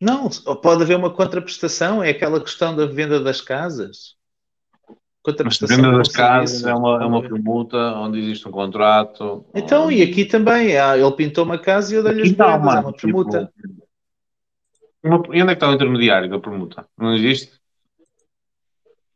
Não, 0.00 0.28
pode 0.62 0.82
haver 0.82 0.96
uma 0.96 1.12
contraprestação, 1.14 2.02
é 2.02 2.10
aquela 2.10 2.40
questão 2.42 2.74
da 2.74 2.86
venda 2.86 3.20
das 3.20 3.40
casas. 3.40 4.16
Mas 5.22 5.28
a 5.28 5.32
Contraprestação 5.32 5.76
venda 5.76 5.98
das 5.98 6.08
casas 6.08 6.50
serviço. 6.60 6.68
é 6.68 6.74
uma, 6.74 7.02
é 7.02 7.06
uma 7.06 7.20
permuta 7.20 7.76
onde 7.96 8.18
existe 8.20 8.48
um 8.48 8.50
contrato. 8.50 9.44
Então, 9.54 9.92
e 9.92 10.00
aqui 10.02 10.24
também, 10.24 10.76
ah, 10.78 10.96
ele 10.96 11.12
pintou 11.12 11.44
uma 11.44 11.58
casa 11.58 11.92
e 11.92 11.98
eu 11.98 12.02
dei-lhe 12.02 12.22
as 12.22 12.32
moedas, 12.32 12.74
é 12.74 12.80
uma 12.80 12.92
permuta. 12.92 13.52
tipo, 13.54 13.84
uma- 15.02 15.22
e 15.36 15.42
onde 15.42 15.42
é 15.42 15.46
que 15.46 15.52
está 15.52 15.68
o 15.68 15.74
intermediário 15.74 16.28
da 16.30 16.38
permuta? 16.38 16.86
Não 16.98 17.14
existe? 17.14 17.60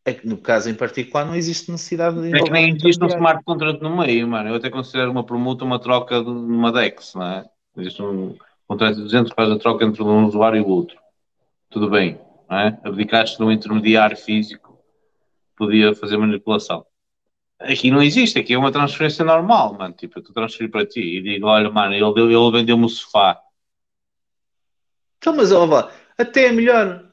É 0.04 0.12
que 0.12 0.28
no 0.28 0.36
caso 0.36 0.68
em 0.68 0.74
particular 0.74 1.24
não 1.24 1.34
existe 1.34 1.70
necessidade 1.72 2.20
de 2.20 2.36
É 2.36 2.42
que 2.42 2.50
nem 2.50 2.68
existe 2.76 3.02
um 3.02 3.06
smart 3.06 3.42
contract 3.42 3.82
no 3.82 3.96
meio, 3.96 4.28
mano. 4.28 4.50
Eu 4.50 4.56
até 4.56 4.68
considero 4.68 5.10
uma 5.10 5.24
permuta 5.24 5.64
uma 5.64 5.78
troca 5.78 6.22
de 6.22 6.28
uma 6.28 6.70
DEX, 6.70 7.14
não 7.14 7.22
é? 7.26 7.46
Existe 7.78 8.02
um 8.02 8.36
contrato 8.68 8.96
de 8.96 9.02
200 9.02 9.30
que 9.30 9.36
faz 9.36 9.50
a 9.50 9.58
troca 9.58 9.82
entre 9.86 10.02
um 10.02 10.26
usuário 10.26 10.58
e 10.58 10.60
o 10.60 10.68
outro. 10.68 10.98
Tudo 11.70 11.88
bem, 11.88 12.20
não 12.50 12.58
é? 12.58 12.78
Abdicaste 12.84 13.38
de 13.38 13.42
um 13.44 13.50
intermediário 13.50 14.14
físico 14.18 14.73
podia 15.56 15.94
fazer 15.94 16.16
manipulação. 16.16 16.86
Aqui 17.58 17.90
não 17.90 18.02
existe, 18.02 18.38
aqui 18.38 18.52
é 18.52 18.58
uma 18.58 18.72
transferência 18.72 19.24
normal, 19.24 19.74
mano. 19.74 19.94
Tipo, 19.94 20.18
eu 20.18 20.20
estou 20.20 20.34
transferir 20.34 20.70
para 20.70 20.86
ti 20.86 21.00
e 21.00 21.22
digo, 21.22 21.46
olha, 21.46 21.70
mano, 21.70 21.94
ele, 21.94 22.04
ele 22.04 22.50
vendeu-me 22.50 22.84
o 22.84 22.88
sofá. 22.88 23.40
Então, 25.18 25.34
mas 25.34 25.52
ó, 25.52 25.90
até 26.18 26.46
é 26.46 26.52
melhor. 26.52 27.10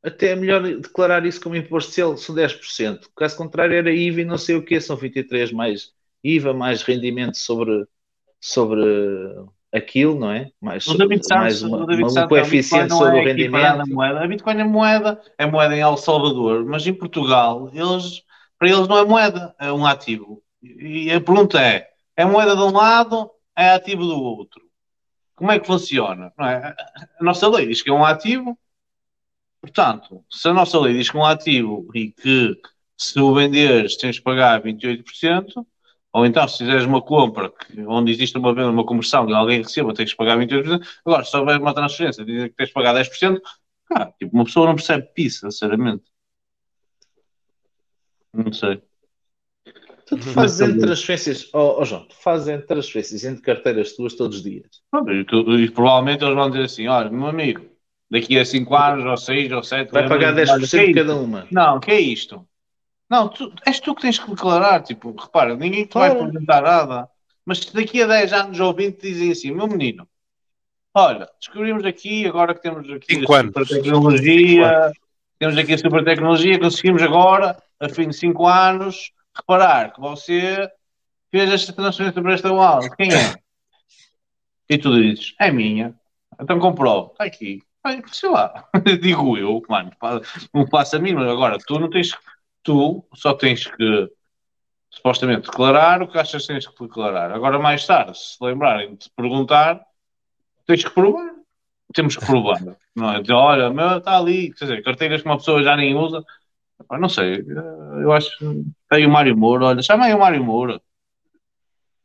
Até 0.00 0.28
é 0.28 0.36
melhor 0.36 0.62
declarar 0.62 1.26
isso 1.26 1.40
como 1.40 1.56
imposto 1.56 1.90
selo, 1.90 2.16
são 2.16 2.34
10%. 2.34 3.08
Caso 3.16 3.36
contrário, 3.36 3.76
era 3.76 3.92
IVA 3.92 4.20
e 4.20 4.24
não 4.24 4.38
sei 4.38 4.54
o 4.54 4.64
quê, 4.64 4.80
são 4.80 4.96
23 4.96 5.50
mais 5.50 5.92
IVA, 6.22 6.54
mais 6.54 6.82
rendimento 6.82 7.36
sobre, 7.36 7.84
sobre 8.40 8.80
aquilo, 9.72 10.18
não 10.18 10.30
é? 10.30 10.50
Mais, 10.60 10.86
O 10.86 10.96
mais 11.30 11.62
uma, 11.62 11.78
o 11.78 11.84
uma- 11.84 12.24
um 12.24 12.28
coeficiente 12.28 12.84
a 12.92 12.96
Bitcoin 12.96 12.98
sobre 12.98 13.14
o 13.14 13.18
é 13.18 13.20
à 13.20 13.24
rendimento. 13.24 13.88
moeda. 13.94 14.20
A 14.24 14.26
Bitcoin 14.26 14.60
é 14.60 14.64
moeda, 14.64 15.22
é 15.36 15.46
moeda 15.46 15.76
em 15.76 15.80
El 15.80 15.96
Salvador, 15.96 16.64
mas 16.64 16.86
em 16.86 16.94
Portugal, 16.94 17.70
eles, 17.74 18.22
para 18.58 18.68
eles 18.68 18.88
não 18.88 18.98
é 18.98 19.04
moeda, 19.04 19.54
é 19.58 19.72
um 19.72 19.86
ativo. 19.86 20.42
E 20.62 21.10
a 21.12 21.20
pergunta 21.20 21.60
é: 21.60 21.88
é 22.16 22.24
moeda 22.24 22.56
de 22.56 22.62
um 22.62 22.72
lado, 22.72 23.30
é 23.56 23.70
ativo 23.70 24.04
do 24.04 24.20
outro? 24.22 24.62
Como 25.36 25.52
é 25.52 25.58
que 25.60 25.66
funciona? 25.66 26.32
Não 26.36 26.46
é? 26.46 26.74
A 27.20 27.22
nossa 27.24 27.46
lei 27.48 27.66
diz 27.66 27.80
que 27.82 27.90
é 27.90 27.92
um 27.92 28.04
ativo, 28.04 28.58
portanto, 29.60 30.24
se 30.30 30.48
a 30.48 30.52
nossa 30.54 30.78
lei 30.80 30.94
diz 30.94 31.10
que 31.10 31.16
é 31.16 31.20
um 31.20 31.24
ativo 31.24 31.86
e 31.94 32.10
que 32.10 32.56
se 32.96 33.20
o 33.20 33.32
venderes 33.34 33.96
tens 33.96 34.18
que 34.18 34.24
pagar 34.24 34.60
28%, 34.62 35.64
ou 36.12 36.24
então 36.26 36.46
se 36.48 36.58
fizeres 36.58 36.84
uma 36.84 37.02
compra 37.02 37.50
que- 37.50 37.80
onde 37.86 38.10
existe 38.12 38.36
uma 38.38 38.54
venda, 38.54 38.70
uma 38.70 38.84
conversão 38.86 39.28
e 39.28 39.34
alguém 39.34 39.62
receba, 39.62 39.92
tens 39.94 40.10
que 40.10 40.16
pagar 40.16 40.36
28%, 40.38 40.86
agora 41.04 41.24
se 41.24 41.36
houver 41.36 41.60
uma 41.60 41.74
transferência 41.74 42.24
dizer 42.24 42.48
que 42.50 42.56
tens 42.56 42.68
que 42.68 42.74
pagar 42.74 42.94
10%, 42.94 43.40
cara, 43.86 44.12
tipo, 44.18 44.34
uma 44.34 44.44
pessoa 44.44 44.66
não 44.66 44.74
percebe 44.74 45.08
isso, 45.16 45.40
sinceramente. 45.50 46.04
Não 48.32 48.52
sei. 48.52 48.80
Tu, 50.06 50.16
tu 50.16 50.26
fazes 50.28 50.60
entre 50.60 50.80
transferências, 50.80 51.50
ó 51.52 51.80
ó, 51.80 51.84
João, 51.84 52.04
tu 52.06 52.14
fazes 52.16 52.48
entre 52.48 52.66
transferências 52.66 53.24
entre 53.24 53.42
carteiras 53.42 53.92
tuas 53.94 54.14
todos 54.14 54.38
os 54.38 54.42
dias. 54.42 54.66
Pronto, 54.90 55.12
E, 55.12 55.24
tu- 55.24 55.58
e 55.58 55.70
provavelmente 55.70 56.24
eles 56.24 56.34
vão 56.34 56.50
dizer 56.50 56.64
assim: 56.64 56.86
olha, 56.88 57.10
meu 57.10 57.26
amigo, 57.26 57.66
daqui 58.10 58.38
a 58.38 58.44
5 58.44 58.74
anos, 58.74 59.04
ou 59.04 59.16
6, 59.18 59.52
ou 59.52 59.62
7, 59.62 59.92
Vai 59.92 60.08
pagar 60.08 60.32
10% 60.34 60.86
de 60.86 60.94
cada 60.94 61.14
uma. 61.14 61.46
Não, 61.50 61.78
que 61.78 61.90
é 61.90 62.00
isto? 62.00 62.47
Não, 63.08 63.28
tu, 63.28 63.52
és 63.64 63.80
tu 63.80 63.94
que 63.94 64.02
tens 64.02 64.18
que 64.18 64.30
declarar. 64.30 64.82
Tipo, 64.82 65.12
repara, 65.12 65.56
ninguém 65.56 65.86
te 65.86 65.94
vai 65.94 66.14
perguntar 66.14 66.62
nada. 66.62 67.08
Mas 67.44 67.60
se 67.60 67.74
daqui 67.74 68.02
a 68.02 68.06
10 68.06 68.32
anos 68.32 68.60
ou 68.60 68.74
20 68.74 69.00
dizem 69.00 69.32
assim, 69.32 69.50
meu 69.52 69.66
menino, 69.66 70.06
olha, 70.92 71.26
descobrimos 71.38 71.84
aqui, 71.86 72.26
agora 72.26 72.54
que 72.54 72.60
temos 72.60 72.90
aqui 72.90 73.14
Cinco 73.14 73.32
a 73.32 73.38
anos. 73.38 73.54
super 73.54 73.66
tecnologia, 73.66 74.92
temos 75.38 75.56
aqui 75.56 75.72
a 75.72 75.78
super 75.78 76.04
tecnologia, 76.04 76.60
conseguimos 76.60 77.02
agora, 77.02 77.56
a 77.80 77.88
fim 77.88 78.08
de 78.08 78.16
5 78.16 78.46
anos, 78.46 79.12
reparar 79.34 79.94
que 79.94 80.00
você 80.00 80.70
fez 81.30 81.50
esta 81.50 81.72
transferência 81.72 82.20
para 82.20 82.34
esta 82.34 82.52
wallet. 82.52 82.94
Quem 82.96 83.14
é? 83.14 83.34
E 84.68 84.76
tu 84.76 84.94
dizes, 85.00 85.34
é 85.40 85.50
minha. 85.50 85.94
Então 86.38 86.58
comprovo. 86.58 87.12
Está 87.12 87.24
aqui. 87.24 87.62
Sei 88.12 88.28
lá. 88.28 88.68
Digo 89.00 89.38
eu, 89.38 89.62
mano, 89.68 89.90
não 90.52 90.66
passa 90.66 90.96
a 90.96 91.00
mim, 91.00 91.14
mas 91.14 91.28
agora 91.30 91.56
tu 91.66 91.78
não 91.78 91.88
tens, 91.88 92.14
tu 92.68 93.02
só 93.14 93.32
tens 93.32 93.66
que 93.66 94.10
supostamente 94.90 95.46
declarar 95.48 96.02
o 96.02 96.08
que 96.08 96.18
achas 96.18 96.42
que 96.46 96.52
tens 96.52 96.66
que 96.66 96.82
declarar. 96.84 97.32
Agora 97.32 97.58
mais 97.58 97.86
tarde, 97.86 98.18
se 98.18 98.36
lembrarem 98.42 98.90
de 98.90 98.98
te 98.98 99.10
perguntar, 99.16 99.80
tens 100.66 100.84
que 100.84 100.90
provar. 100.90 101.32
Temos 101.94 102.14
que 102.14 102.26
provar. 102.26 102.60
Não 102.94 103.10
é? 103.14 103.22
Olha, 103.32 103.70
meu, 103.70 103.96
está 103.96 104.18
ali, 104.18 104.52
quer 104.52 104.66
dizer, 104.66 104.82
carteiras 104.82 105.22
que 105.22 105.28
uma 105.28 105.38
pessoa 105.38 105.62
já 105.62 105.74
nem 105.78 105.94
usa. 105.96 106.22
Epá, 106.78 106.98
Não 106.98 107.08
sei, 107.08 107.36
eh, 107.36 108.02
eu 108.02 108.12
acho 108.12 108.36
que 108.38 108.62
tem 108.90 109.06
o 109.06 109.10
Mário 109.10 109.34
Moura, 109.36 109.64
olha, 109.66 109.82
chama 109.82 110.04
aí 110.04 110.12
o 110.14 110.18
Mário 110.20 110.44
Moura. 110.44 110.78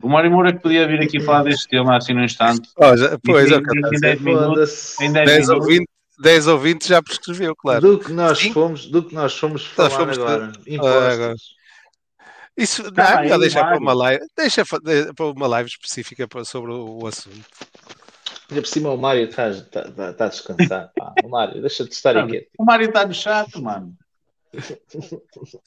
O 0.02 0.08
Mário 0.08 0.32
Moura 0.32 0.54
que 0.54 0.60
podia 0.60 0.88
vir 0.88 1.02
aqui 1.02 1.20
falar 1.20 1.44
deste 1.44 1.68
tema 1.68 1.98
assim 1.98 2.14
no 2.14 2.24
instante. 2.24 2.70
Ó, 2.78 2.96
já- 2.96 3.18
pois, 3.22 3.52
é 3.52 3.58
o 3.58 3.64
que 3.64 3.70
eu 3.70 3.76
em- 3.76 3.80
em 3.80 3.90
dizer. 3.90 4.00
10 4.08 4.22
minutos, 4.22 5.00
em 5.02 5.12
10 5.12 5.30
10 5.30 5.50
ou, 5.50 5.56
minutos, 5.56 5.76
20, 5.78 5.90
10 6.24 6.48
ou 6.48 6.58
20 6.58 6.88
já 6.88 7.04
prescreveu, 7.04 7.54
claro. 7.56 7.82
Do 7.82 8.00
que 8.00 8.14
nós 8.14 8.40
Sim. 8.40 8.54
fomos, 8.54 8.86
do 8.88 9.04
que 9.04 9.14
nós 9.14 9.38
fomos 9.38 9.66
falar 9.66 9.90
fomos 9.90 10.18
agora. 10.18 10.48
de- 10.54 10.76
agora. 10.78 11.14
Impostos. 11.16 11.56
Isso 12.56 12.92
Tá 12.94 13.04
não, 13.04 13.20
é 13.20 13.22
melhor 13.24 13.40
deixar 13.40 13.66
para 13.66 13.78
uma 13.78 13.94
live, 13.94 14.26
deixa 14.38 14.64
para 14.66 15.26
uma 15.26 15.48
live 15.48 15.70
específica 15.70 16.26
para- 16.28 16.46
sobre 16.46 16.72
o, 16.72 17.00
o 17.04 17.08
assunto. 17.08 17.44
Ainda 18.50 18.62
por 18.62 18.68
cima 18.68 18.90
o 18.92 18.98
Mário 18.98 19.26
está 19.28 19.52
tá, 19.64 19.92
tá, 19.92 20.14
tá 20.14 20.26
a 20.26 20.30
descansar. 20.30 20.92
pá. 20.96 21.14
O 21.24 21.30
Mário, 21.30 21.60
deixa 21.60 21.84
de 21.84 21.94
estar 21.94 22.16
aí 22.16 22.26
quieto. 22.30 22.48
O 22.58 22.64
Mário 22.64 22.88
está 22.88 23.06
no 23.06 23.14
chato, 23.14 23.62
mano. 23.62 23.94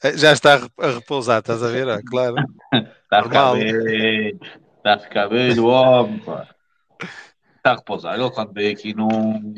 Eh, 0.01 0.17
Já 0.17 0.31
está 0.31 0.53
a 0.53 0.57
re- 0.57 0.69
a 0.79 0.87
repousar, 0.91 1.39
estás 1.39 1.61
a 1.61 1.67
ver? 1.67 1.87
Ah, 1.89 1.99
claro. 2.09 2.35
Está 2.73 3.19
a 3.19 3.23
ficar 3.23 3.41
Normal. 3.41 3.53
velho. 3.57 4.39
Está 4.77 4.93
a 4.93 4.99
ficar 4.99 5.27
velho, 5.27 5.65
o 5.65 5.67
homem, 5.67 6.19
pá. 6.19 6.47
Está 7.57 7.71
a 7.71 7.75
repousar. 7.75 8.17
Ele 8.19 8.31
quando 8.31 8.53
veio 8.53 8.71
aqui 8.71 8.93
não. 8.93 9.53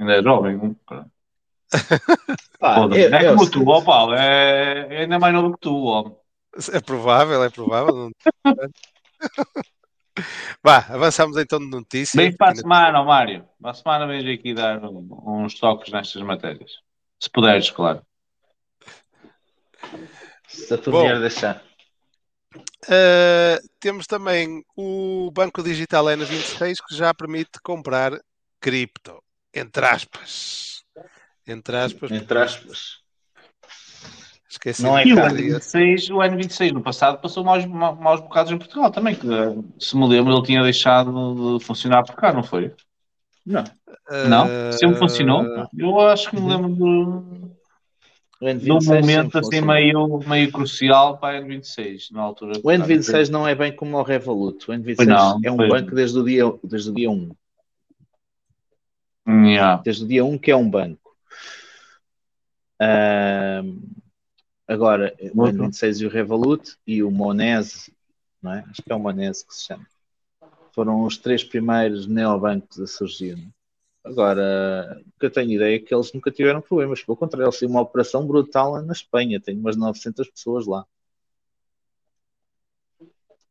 Ainda 0.00 0.14
é 0.18 0.22
jovem. 0.22 0.74
pá. 0.86 1.06
É- 2.92 3.34
como 3.34 3.48
tu, 3.48 3.68
ó 3.68 3.80
Paulo. 3.82 4.14
É, 4.14 4.86
é 4.90 5.00
ainda 5.02 5.18
mais 5.18 5.32
novo 5.32 5.52
que 5.54 5.60
tu, 5.60 5.76
homem. 5.84 6.16
É 6.72 6.80
provável, 6.80 7.44
é 7.44 7.50
provável. 7.50 8.10
Vá, 10.62 10.78
avançamos 10.88 11.36
então 11.36 11.58
de 11.60 11.70
notícia. 11.70 12.20
Vem 12.20 12.36
para 12.36 12.52
a 12.52 12.54
semana, 12.56 13.00
ó 13.00 13.04
Mário. 13.04 13.46
Para 13.60 13.70
a 13.70 13.74
semana 13.74 14.06
vens 14.06 14.26
aqui 14.26 14.52
dar 14.52 14.80
uns 14.82 15.54
toques 15.54 15.92
nestas 15.92 16.20
matérias. 16.22 16.72
Se 17.18 17.30
puderes, 17.30 17.70
claro. 17.70 18.02
Se 20.48 20.74
a 20.74 20.78
tua 20.78 20.92
Bom. 20.92 21.02
mulher 21.02 21.20
deixar. 21.20 21.62
Uh, 22.56 23.60
temos 23.78 24.06
também 24.06 24.64
o 24.76 25.30
Banco 25.32 25.62
Digital 25.62 26.06
N26 26.06 26.78
que 26.86 26.96
já 26.96 27.14
permite 27.14 27.60
comprar 27.62 28.12
cripto, 28.60 29.22
entre 29.54 29.84
aspas. 29.86 30.82
Entre 31.46 31.76
aspas, 31.76 32.10
Entre 32.10 32.38
aspas. 32.38 33.00
esqueci 34.48 34.82
Não 34.82 34.96
é 34.96 35.04
E 35.06 35.12
o 35.12 35.28
dizer. 35.28 35.58
N26, 35.58 36.14
o 36.14 36.18
N26 36.18 36.72
no 36.72 36.82
passado 36.82 37.18
passou 37.20 37.42
maus, 37.44 37.64
ma- 37.66 37.92
maus 37.92 38.20
bocados 38.20 38.52
em 38.52 38.58
Portugal 38.58 38.90
também. 38.90 39.14
Que, 39.14 39.26
se 39.78 39.96
me 39.96 40.06
lembro, 40.06 40.32
ele 40.32 40.42
tinha 40.42 40.62
deixado 40.62 41.58
de 41.58 41.64
funcionar 41.64 42.04
por 42.04 42.14
cá, 42.14 42.32
não 42.32 42.42
foi? 42.42 42.72
Não. 43.44 43.64
Não? 44.28 44.46
Uh, 44.46 44.72
Sempre 44.72 44.98
funcionou? 44.98 45.44
Eu 45.76 46.00
acho 46.00 46.30
que 46.30 46.36
me 46.38 46.48
lembro 46.48 46.74
de, 46.74 46.82
O 48.40 48.54
de 48.54 48.70
um 48.72 48.78
N26 48.78 48.80
sempre 48.80 49.00
momento 49.00 49.38
assim 49.38 49.60
meio, 49.60 50.20
meio 50.26 50.52
crucial 50.52 51.18
para 51.18 51.38
a 51.38 51.40
N26, 51.42 52.12
na 52.12 52.22
altura. 52.22 52.58
O 52.62 52.68
N26 52.70 53.28
não 53.28 53.48
é 53.48 53.54
bem 53.54 53.74
como 53.74 53.96
o 53.96 54.02
Revolut. 54.02 54.70
O 54.70 54.74
N26 54.74 54.96
Pois 54.96 55.08
não, 55.08 55.40
é 55.42 55.50
um 55.50 55.56
banco 55.56 55.94
desde 55.94 56.18
o 56.18 56.24
dia, 56.24 56.44
desde 56.62 56.90
o 56.90 56.94
dia 56.94 57.10
1. 57.10 57.30
Yeah. 59.30 59.82
Desde 59.82 60.04
o 60.04 60.08
dia 60.08 60.24
1 60.24 60.38
que 60.38 60.50
é 60.50 60.56
um 60.56 60.68
banco. 60.68 61.16
Ahm, 62.80 63.78
agora, 64.66 65.14
o 65.34 65.42
Outro. 65.42 65.64
N26 65.64 66.00
e 66.00 66.06
o 66.06 66.10
Revolut 66.10 66.76
e 66.86 67.02
o 67.02 67.10
Monese, 67.10 67.92
não 68.42 68.54
é? 68.54 68.64
Acho 68.70 68.82
que 68.82 68.90
é 68.92 68.94
o 68.94 68.98
Monese 68.98 69.46
que 69.46 69.54
se 69.54 69.66
chama. 69.66 69.86
foram 70.72 71.04
os 71.04 71.18
três 71.18 71.44
primeiros 71.44 72.06
neobancos 72.06 72.80
a 72.80 72.86
surgir. 72.86 73.36
né? 73.36 73.48
Agora, 74.02 74.98
o 75.06 75.20
que 75.20 75.26
eu 75.26 75.30
tenho 75.30 75.52
ideia 75.52 75.76
é 75.76 75.78
que 75.78 75.94
eles 75.94 76.12
nunca 76.12 76.30
tiveram 76.30 76.62
problemas. 76.62 77.02
Pelo 77.02 77.16
contrário, 77.16 77.46
eles 77.46 77.58
têm 77.58 77.68
uma 77.68 77.82
operação 77.82 78.26
brutal 78.26 78.80
na 78.80 78.92
Espanha. 78.92 79.40
Tem 79.40 79.58
umas 79.58 79.76
900 79.76 80.30
pessoas 80.30 80.66
lá. 80.66 80.86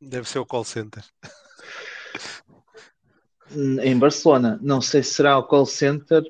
Deve 0.02 0.28
ser 0.28 0.40
o 0.40 0.46
call 0.46 0.64
center. 0.64 1.04
Em 3.84 3.98
Barcelona, 3.98 4.60
não 4.62 4.82
sei 4.82 5.02
se 5.04 5.16
será 5.16 5.38
o 5.38 5.44
call 5.44 5.66
center, 5.66 6.24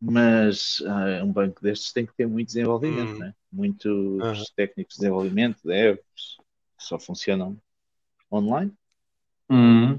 mas 0.00 0.82
ah, 0.86 1.24
um 1.24 1.32
banco 1.32 1.62
destes 1.62 1.92
tem 1.92 2.04
que 2.06 2.14
ter 2.14 2.26
muito 2.26 2.48
desenvolvimento, 2.48 3.14
Hum. 3.14 3.18
né? 3.18 3.34
muitos 3.50 4.20
Aham. 4.22 4.44
técnicos 4.54 4.94
de 4.96 5.00
desenvolvimento, 5.00 5.58
devs, 5.64 6.00
que 6.76 6.84
só 6.84 6.98
funcionam 6.98 7.56
online. 8.30 8.72
Hum. 9.50 9.98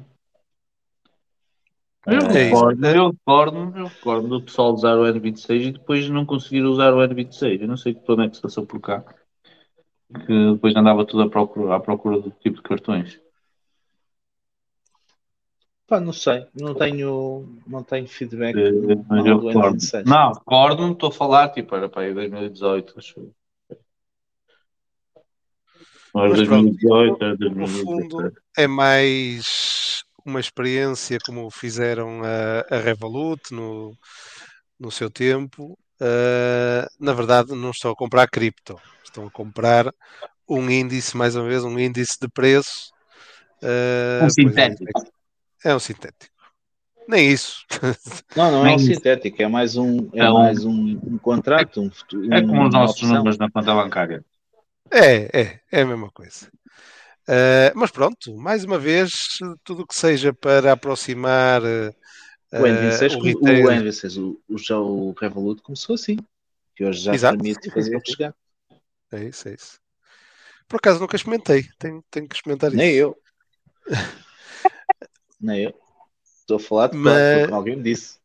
Eu 2.05 2.21
É 2.27 2.43
recordo, 2.45 2.85
eu 2.85 3.11
recordo, 3.11 3.77
eu 3.77 3.87
recordo 3.87 4.27
do 4.29 4.41
pessoal 4.41 4.73
usar 4.73 4.95
o 4.97 5.05
N26 5.05 5.67
e 5.67 5.71
depois 5.71 6.09
não 6.09 6.25
conseguir 6.25 6.63
usar 6.63 6.93
o 6.93 7.01
N26. 7.01 7.61
Eu 7.61 7.67
não 7.67 7.77
sei 7.77 7.95
onde 8.07 8.23
é 8.25 8.29
que 8.29 8.35
se 8.35 8.41
passou 8.41 8.65
por 8.65 8.79
cá. 8.79 9.03
Que 10.25 10.53
depois 10.53 10.75
andava 10.75 11.05
tudo 11.05 11.23
à 11.23 11.29
procura, 11.29 11.75
à 11.75 11.79
procura 11.79 12.19
do 12.19 12.31
tipo 12.31 12.57
de 12.57 12.63
cartões. 12.63 13.19
Pá, 15.89 15.99
não 15.99 16.13
sei, 16.13 16.45
não 16.53 16.75
tenho, 16.75 17.47
não 17.65 17.83
tenho 17.83 18.07
feedback 18.07 18.53
do, 18.53 19.03
Mas 19.09 19.25
eu 19.25 19.39
do 19.39 19.49
recordo. 19.49 19.75
N26. 19.75 20.05
Não, 20.05 20.33
recordo-me, 20.33 20.93
estou 20.93 21.09
a 21.09 21.11
falar, 21.11 21.49
tipo, 21.49 21.75
era 21.75 21.89
para 21.89 22.03
aí 22.03 22.13
2018, 22.13 22.93
acho 22.95 23.33
Mas 26.13 26.43
pronto, 26.43 26.77
2018, 26.77 27.23
era 27.23 27.35
No 27.37 27.67
fundo, 27.67 28.17
2017. 28.17 28.41
é 28.55 28.67
mais 28.67 30.03
uma 30.23 30.39
experiência 30.39 31.17
como 31.25 31.49
fizeram 31.49 32.21
a, 32.23 32.75
a 32.75 32.79
Revolut 32.79 33.41
no, 33.51 33.91
no 34.79 34.91
seu 34.91 35.09
tempo. 35.09 35.77
Uh, 35.99 36.85
na 36.99 37.13
verdade, 37.13 37.55
não 37.55 37.71
estão 37.71 37.91
a 37.91 37.95
comprar 37.95 38.27
cripto, 38.29 38.79
estão 39.03 39.25
a 39.25 39.31
comprar 39.31 39.91
um 40.47 40.69
índice, 40.69 41.17
mais 41.17 41.35
uma 41.35 41.47
vez, 41.47 41.63
um 41.63 41.77
índice 41.79 42.17
de 42.21 42.27
preço. 42.29 42.91
Uh, 43.61 44.25
Um 44.25 44.29
pois 44.29 44.53
sintético. 44.55 44.99
É, 44.99 45.18
é 45.63 45.75
um 45.75 45.79
sintético. 45.79 46.33
Nem 47.07 47.31
isso. 47.31 47.65
Não, 48.35 48.51
não 48.51 48.65
é 48.65 48.69
um 48.75 48.77
Nem- 48.77 48.93
sintético, 48.93 49.41
é 49.41 49.47
mais 49.47 49.75
um, 49.75 50.09
é 50.13 50.19
É 50.19 50.29
um- 50.29 50.33
mais 50.33 50.63
um, 50.63 50.99
um 51.03 51.17
contrato, 51.17 51.81
um, 51.81 51.89
futuro- 51.89 52.31
É 52.31 52.41
como 52.41 52.67
os 52.67 52.73
nossos 52.73 53.01
números 53.01 53.37
na 53.39 53.49
conta 53.49 53.73
bancária. 53.73 54.23
É, 54.91 55.41
é, 55.41 55.59
é 55.71 55.81
a 55.81 55.85
mesma 55.85 56.11
coisa. 56.11 56.47
Uh, 57.27 57.71
mas 57.75 57.91
pronto, 57.91 58.35
mais 58.37 58.63
uma 58.63 58.77
vez, 58.79 59.11
tudo 59.63 59.81
o 59.83 59.87
que 59.87 59.95
seja 59.95 60.33
para 60.33 60.71
aproximar 60.73 61.61
uh, 61.63 61.93
O 62.53 62.65
N26, 62.65 63.13
o 63.15 63.19
o, 63.19 63.23
retail. 63.23 63.65
o 63.65 63.69
N26, 63.71 64.17
o, 64.17 64.41
o, 64.47 64.57
já 64.57 64.77
o 64.79 65.11
Revolut 65.19 65.61
começou 65.61 65.95
assim, 65.95 66.17
que 66.75 66.85
hoje 66.85 67.01
já 67.01 67.13
Exato. 67.13 67.37
permite 67.37 67.69
fazer 67.73 67.99
chegar. 68.05 68.35
É 69.11 69.23
isso, 69.23 69.49
é 69.49 69.53
isso. 69.53 69.79
Por 70.67 70.77
acaso 70.77 70.99
nunca 70.99 71.15
experimentei, 71.15 71.67
tenho, 71.79 72.03
tenho 72.11 72.27
que 72.27 72.35
experimentar 72.35 72.71
Nem 72.71 72.89
isso. 72.91 72.97
eu. 72.99 73.17
Nem 75.39 75.63
eu. 75.63 75.73
Estou 76.23 76.57
a 76.57 76.59
falar 76.59 76.87
de 76.87 76.97
Mas- 76.97 77.39
porque 77.41 77.53
alguém 77.53 77.75
me 77.75 77.83
disse. 77.83 78.19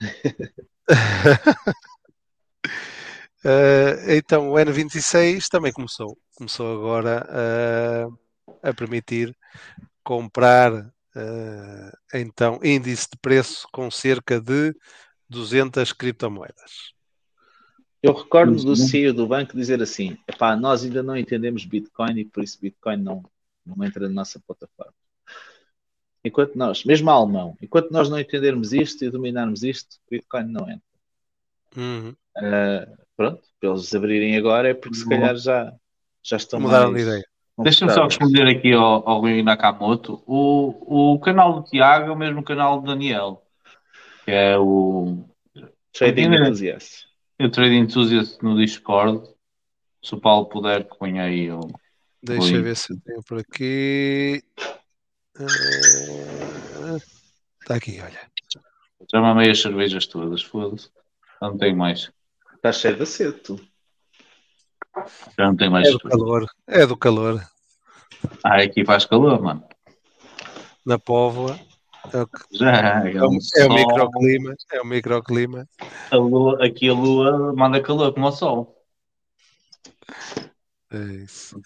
Uh, 3.44 4.10
então 4.16 4.50
o 4.50 4.54
N26 4.54 5.46
também 5.48 5.72
começou. 5.72 6.18
Começou 6.34 6.76
agora 6.76 7.24
a, 7.30 8.68
a 8.70 8.74
permitir 8.74 9.36
comprar 10.02 10.72
uh, 10.74 11.98
então 12.12 12.58
índice 12.62 13.08
de 13.12 13.18
preço 13.20 13.68
com 13.72 13.90
cerca 13.90 14.40
de 14.40 14.74
200 15.28 15.92
criptomoedas. 15.92 16.92
Eu 18.02 18.12
recordo-me 18.12 18.62
do. 18.64 18.76
CEO 18.76 19.12
do 19.12 19.26
banco 19.26 19.56
dizer 19.56 19.82
assim: 19.82 20.18
nós 20.60 20.84
ainda 20.84 21.02
não 21.02 21.16
entendemos 21.16 21.64
Bitcoin 21.64 22.18
e 22.18 22.24
por 22.24 22.42
isso 22.42 22.58
Bitcoin 22.60 22.96
não, 22.96 23.22
não 23.64 23.84
entra 23.84 24.08
na 24.08 24.14
nossa 24.14 24.40
plataforma. 24.40 24.94
Enquanto 26.24 26.56
nós, 26.56 26.84
mesmo 26.84 27.10
alemão, 27.10 27.56
enquanto 27.62 27.90
nós 27.90 28.08
não 28.10 28.18
entendermos 28.18 28.72
isto 28.72 29.04
e 29.04 29.10
dominarmos 29.10 29.62
isto, 29.62 29.96
Bitcoin 30.10 30.46
não 30.46 30.68
entra. 30.68 30.82
Uhum. 31.76 32.14
Ah, 32.36 32.88
pronto, 33.16 33.42
para 33.60 33.70
eles 33.70 33.94
abrirem 33.94 34.36
agora 34.36 34.70
é 34.70 34.74
porque 34.74 34.96
se 34.96 35.08
calhar 35.08 35.36
já, 35.36 35.72
já 36.22 36.36
estão 36.36 36.60
Mudaram 36.60 36.92
mais 36.92 37.04
de 37.04 37.10
ideia. 37.10 37.24
Deixa-me 37.60 37.92
só 37.92 38.04
responder 38.04 38.46
aqui 38.46 38.72
ao, 38.72 39.08
ao 39.08 39.20
Rui 39.20 39.42
Nakamoto. 39.42 40.22
O, 40.26 41.14
o 41.14 41.18
canal 41.18 41.54
do 41.54 41.64
Tiago 41.64 42.08
é 42.08 42.10
o 42.12 42.16
mesmo 42.16 42.42
canal 42.42 42.80
do 42.80 42.86
Daniel, 42.86 43.42
que 44.24 44.30
é 44.30 44.56
o, 44.56 45.24
Trading? 45.92 46.34
Enthusiast. 46.34 47.06
o 47.40 47.50
Trading 47.50 47.78
Enthusiast 47.78 48.42
no 48.42 48.56
Discord. 48.56 49.28
Se 50.00 50.14
o 50.14 50.20
Paulo 50.20 50.46
puder, 50.46 50.84
que 50.84 50.96
ponha 50.96 51.24
aí 51.24 51.50
o. 51.50 51.60
Deixa 52.22 52.56
eu 52.56 52.62
ver 52.62 52.76
se 52.76 52.92
eu 52.92 53.00
tenho 53.04 53.22
por 53.24 53.40
aqui. 53.40 54.42
Uh, 55.40 56.96
Está 57.60 57.76
aqui, 57.76 58.00
olha. 58.00 58.20
Já 59.12 59.20
mamei 59.20 59.50
as 59.50 59.60
cervejas 59.60 60.06
todas, 60.06 60.42
foda-se. 60.42 60.90
Já 61.40 61.48
não 61.48 61.58
tenho 61.58 61.76
mais. 61.76 62.10
Está 62.56 62.72
cheio 62.72 62.96
de 62.96 63.32
tu. 63.40 63.60
Já 65.38 65.46
não 65.46 65.56
tenho 65.56 65.70
mais 65.70 65.86
É 65.86 65.92
do 65.92 65.98
cerveja. 66.00 66.18
calor. 66.18 66.46
É 66.66 66.86
do 66.86 66.96
calor. 66.96 67.40
Ah, 68.42 68.60
aqui 68.62 68.84
faz 68.84 69.04
calor, 69.04 69.40
mano. 69.40 69.64
Na 70.84 70.98
Póvoa. 70.98 71.58
É 72.12 72.22
o, 72.22 72.26
que- 72.26 72.56
Já, 72.58 73.04
é, 73.06 73.12
é 73.12 73.22
o, 73.22 73.28
um 73.28 73.34
é 73.34 73.36
o 73.36 73.40
sol. 73.40 73.74
microclima. 73.74 74.54
É 74.72 74.80
o 74.80 74.84
microclima. 74.86 75.68
A 76.10 76.16
lua- 76.16 76.64
aqui 76.66 76.88
a 76.88 76.92
lua 76.94 77.52
manda 77.54 77.80
calor 77.82 78.12
como 78.12 78.26
o 78.26 78.32
sol. 78.32 78.84
É 80.90 80.98
isso. 81.22 81.60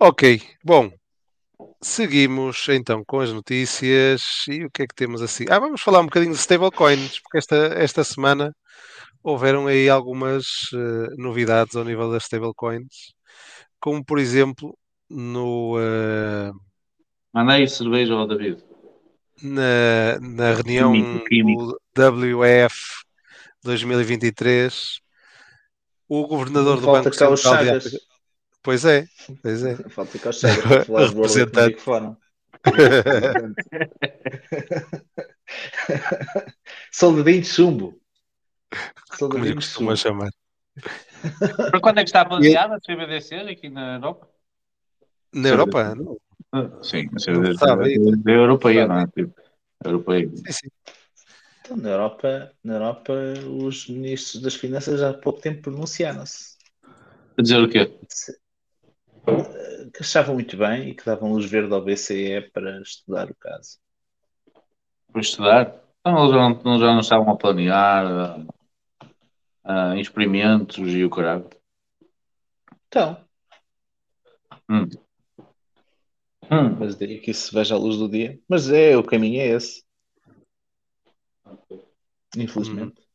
Ok, 0.00 0.42
bom. 0.64 0.90
Seguimos 1.80 2.66
então 2.68 3.04
com 3.06 3.20
as 3.20 3.32
notícias 3.32 4.22
e 4.48 4.64
o 4.64 4.70
que 4.70 4.82
é 4.82 4.86
que 4.86 4.94
temos 4.94 5.22
assim? 5.22 5.44
Ah, 5.48 5.60
vamos 5.60 5.80
falar 5.80 6.00
um 6.00 6.06
bocadinho 6.06 6.32
de 6.32 6.38
stablecoins, 6.38 7.20
porque 7.20 7.38
esta, 7.38 7.56
esta 7.76 8.02
semana 8.02 8.52
houveram 9.22 9.66
aí 9.68 9.88
algumas 9.88 10.46
eh, 10.74 11.14
novidades 11.16 11.76
ao 11.76 11.84
nível 11.84 12.10
das 12.10 12.24
stablecoins, 12.24 13.12
como 13.80 14.04
por 14.04 14.18
exemplo 14.18 14.76
no, 15.08 15.76
Manda 17.32 17.52
aí 17.52 17.68
cerveja 17.68 18.14
ao 18.14 18.26
David. 18.26 18.62
na, 19.42 20.18
na 20.20 20.54
reunião 20.54 20.92
Químico, 20.92 21.24
químico. 21.26 21.80
do 21.94 22.38
WEF 22.38 22.74
2023, 23.62 25.00
o 26.08 26.26
governador 26.26 26.74
Não 26.76 26.80
do 26.80 26.86
Banco 26.86 27.14
Central 27.14 27.36
de. 27.36 27.70
África. 27.70 28.07
Pois 28.62 28.84
é, 28.84 29.06
pois 29.42 29.64
é. 29.64 29.76
Falta 29.90 30.28
os 30.28 30.40
Chagas 30.40 30.62
para 30.64 30.84
falar 30.84 31.08
de 31.08 31.16
World 31.16 31.38
Representante. 31.38 31.80
Economic 31.80 31.80
Forum. 31.80 32.16
Soldadinho 36.92 37.40
de 37.42 37.46
chumbo. 37.46 38.00
Como 38.70 39.18
Soldadinho 39.18 39.44
lhe 39.44 39.50
de 39.50 39.56
costuma 39.56 39.96
chumbo. 39.96 39.96
chamar. 39.96 40.30
Para 41.70 41.80
quando 41.80 41.98
é 41.98 42.02
que 42.04 42.08
está 42.10 42.24
planeada 42.24 42.76
a 42.76 42.80
CBDC 42.80 43.34
aqui 43.36 43.68
na 43.68 43.96
Europa? 43.96 44.28
Na 45.32 45.48
Europa? 45.48 45.94
Não. 45.94 46.16
Ah, 46.52 46.70
Sim, 46.82 47.08
a 47.08 47.12
Não 47.12 47.18
CBDC 47.18 47.58
sabe, 47.58 47.94
é 47.94 48.30
europeia, 48.30 48.86
não 48.86 49.00
é? 49.00 49.06
Tipo, 49.06 49.34
europeia. 49.84 50.28
Sim, 50.28 50.52
sim. 50.52 50.68
Então, 51.60 51.76
na 51.76 51.90
Europa, 51.90 52.52
na 52.64 52.74
Europa, 52.74 53.12
os 53.62 53.88
ministros 53.88 54.40
das 54.42 54.54
Finanças 54.54 55.00
já 55.00 55.10
há 55.10 55.14
pouco 55.14 55.40
tempo 55.40 55.62
pronunciaram-se. 55.62 56.56
A 57.36 57.42
dizer 57.42 57.62
o 57.62 57.68
quê? 57.68 57.92
Que 59.92 60.02
achavam 60.02 60.34
muito 60.34 60.56
bem 60.56 60.90
e 60.90 60.94
que 60.94 61.04
davam 61.04 61.32
luz 61.32 61.44
verde 61.46 61.72
ao 61.72 61.82
BCE 61.82 62.50
para 62.52 62.80
estudar 62.80 63.30
o 63.30 63.34
caso. 63.34 63.78
Para 65.10 65.20
estudar? 65.20 65.84
Então 66.00 66.18
eles 66.18 66.30
já 66.32 66.48
não, 66.48 66.78
já 66.78 66.86
não 66.86 67.00
estavam 67.00 67.30
a 67.32 67.36
planear 67.36 68.46
experimentos 69.98 70.92
e 70.94 71.04
o 71.04 71.10
caralho. 71.10 71.48
Então, 72.86 73.16
Hum. 74.70 74.86
Hum. 76.50 76.76
mas 76.78 76.94
daí 76.96 77.18
que 77.18 77.30
isso 77.30 77.52
veja 77.54 77.74
a 77.74 77.78
luz 77.78 77.96
do 77.96 78.08
dia. 78.08 78.38
Mas 78.46 78.70
é, 78.70 78.96
o 78.96 79.02
caminho 79.02 79.40
é 79.40 79.48
esse. 79.48 79.82
Infelizmente. 82.36 83.07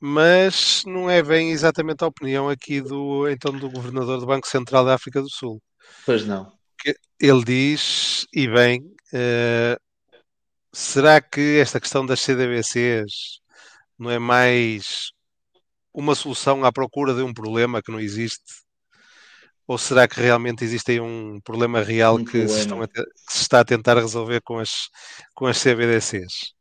Mas 0.00 0.82
não 0.84 1.08
é 1.08 1.22
bem 1.22 1.50
exatamente 1.50 2.04
a 2.04 2.06
opinião 2.06 2.48
aqui 2.48 2.80
do 2.80 3.28
então 3.28 3.56
do 3.58 3.70
governador 3.70 4.20
do 4.20 4.26
Banco 4.26 4.46
Central 4.46 4.84
da 4.84 4.94
África 4.94 5.22
do 5.22 5.30
Sul. 5.30 5.60
Pois 6.04 6.26
não. 6.26 6.52
Ele 7.18 7.44
diz, 7.44 8.26
e 8.32 8.46
bem, 8.46 8.82
eh, 9.12 9.78
será 10.72 11.20
que 11.20 11.58
esta 11.58 11.80
questão 11.80 12.04
das 12.04 12.20
CDBCs 12.20 13.40
não 13.98 14.10
é 14.10 14.18
mais 14.18 15.10
uma 15.92 16.14
solução 16.14 16.64
à 16.64 16.70
procura 16.70 17.14
de 17.14 17.22
um 17.22 17.32
problema 17.32 17.82
que 17.82 17.90
não 17.90 17.98
existe? 17.98 18.66
Ou 19.66 19.78
será 19.78 20.06
que 20.06 20.20
realmente 20.20 20.62
existe 20.62 20.92
aí 20.92 21.00
um 21.00 21.40
problema 21.40 21.82
real 21.82 22.16
Um 22.16 22.24
que, 22.24 22.46
se 22.46 22.60
problema. 22.60 22.60
estão 22.60 22.82
a 22.82 22.88
que 22.88 23.02
se 23.32 23.42
está 23.42 23.60
a 23.60 23.64
tentar 23.64 23.96
resolver 23.96 24.40
com 24.42 24.58
as, 24.58 24.70
com 25.34 25.46
as 25.46 25.58
CBDCs? 25.60 26.54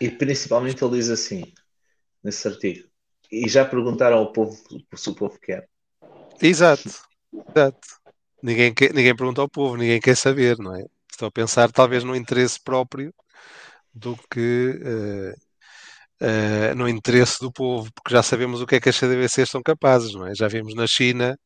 E 0.00 0.10
principalmente 0.10 0.82
ele 0.82 0.96
diz 0.96 1.10
assim, 1.10 1.44
nesse 2.22 2.46
artigo. 2.46 2.88
E 3.30 3.48
já 3.48 3.64
perguntaram 3.64 4.18
ao 4.18 4.32
povo 4.32 4.56
se 4.94 5.10
o 5.10 5.14
povo 5.14 5.38
quer. 5.40 5.68
Exato, 6.42 6.90
exato. 7.48 7.88
Ninguém, 8.42 8.72
quer, 8.72 8.92
ninguém 8.92 9.14
pergunta 9.14 9.40
ao 9.40 9.48
povo, 9.48 9.76
ninguém 9.76 10.00
quer 10.00 10.16
saber, 10.16 10.58
não 10.58 10.74
é? 10.74 10.84
Estou 11.10 11.28
a 11.28 11.30
pensar 11.30 11.70
talvez 11.70 12.02
no 12.02 12.16
interesse 12.16 12.58
próprio 12.62 13.12
do 13.92 14.16
que 14.30 14.80
eh, 14.82 15.34
eh, 16.20 16.74
no 16.74 16.88
interesse 16.88 17.38
do 17.40 17.52
povo, 17.52 17.90
porque 17.94 18.14
já 18.14 18.22
sabemos 18.22 18.60
o 18.60 18.66
que 18.66 18.76
é 18.76 18.80
que 18.80 18.88
as 18.88 18.96
CDBCs 18.96 19.50
são 19.50 19.62
capazes, 19.62 20.14
não 20.14 20.26
é? 20.26 20.34
Já 20.34 20.48
vimos 20.48 20.74
na 20.74 20.86
China 20.86 21.38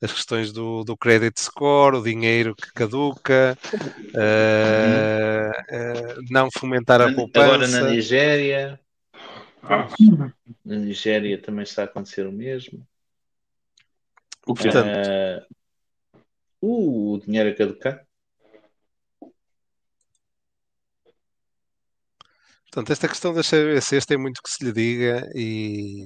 as 0.00 0.12
questões 0.12 0.52
do, 0.52 0.84
do 0.84 0.96
credit 0.96 1.40
score, 1.40 1.96
o 1.96 2.02
dinheiro 2.02 2.54
que 2.54 2.72
caduca, 2.72 3.58
eh, 4.14 5.50
não 6.30 6.48
fomentar 6.56 7.00
a 7.00 7.12
poupança. 7.12 7.46
Agora 7.46 7.68
na 7.68 7.90
Nigéria. 7.90 8.78
Na 10.64 10.76
Nigéria 10.76 11.40
também 11.40 11.62
está 11.62 11.82
a 11.82 11.84
acontecer 11.84 12.26
o 12.26 12.32
mesmo. 12.32 12.86
O 14.46 14.54
que 14.54 14.64
Portanto, 14.64 14.96
Ah, 14.96 15.46
o 16.60 17.18
dinheiro 17.24 17.50
a 17.50 17.54
caducar. 17.54 18.06
Portanto, 22.64 22.92
esta 22.92 23.08
questão 23.08 23.32
das 23.32 23.48
CBCs 23.48 24.04
tem 24.04 24.18
muito 24.18 24.42
que 24.42 24.50
se 24.50 24.64
lhe 24.64 24.72
diga 24.72 25.26
e, 25.34 26.04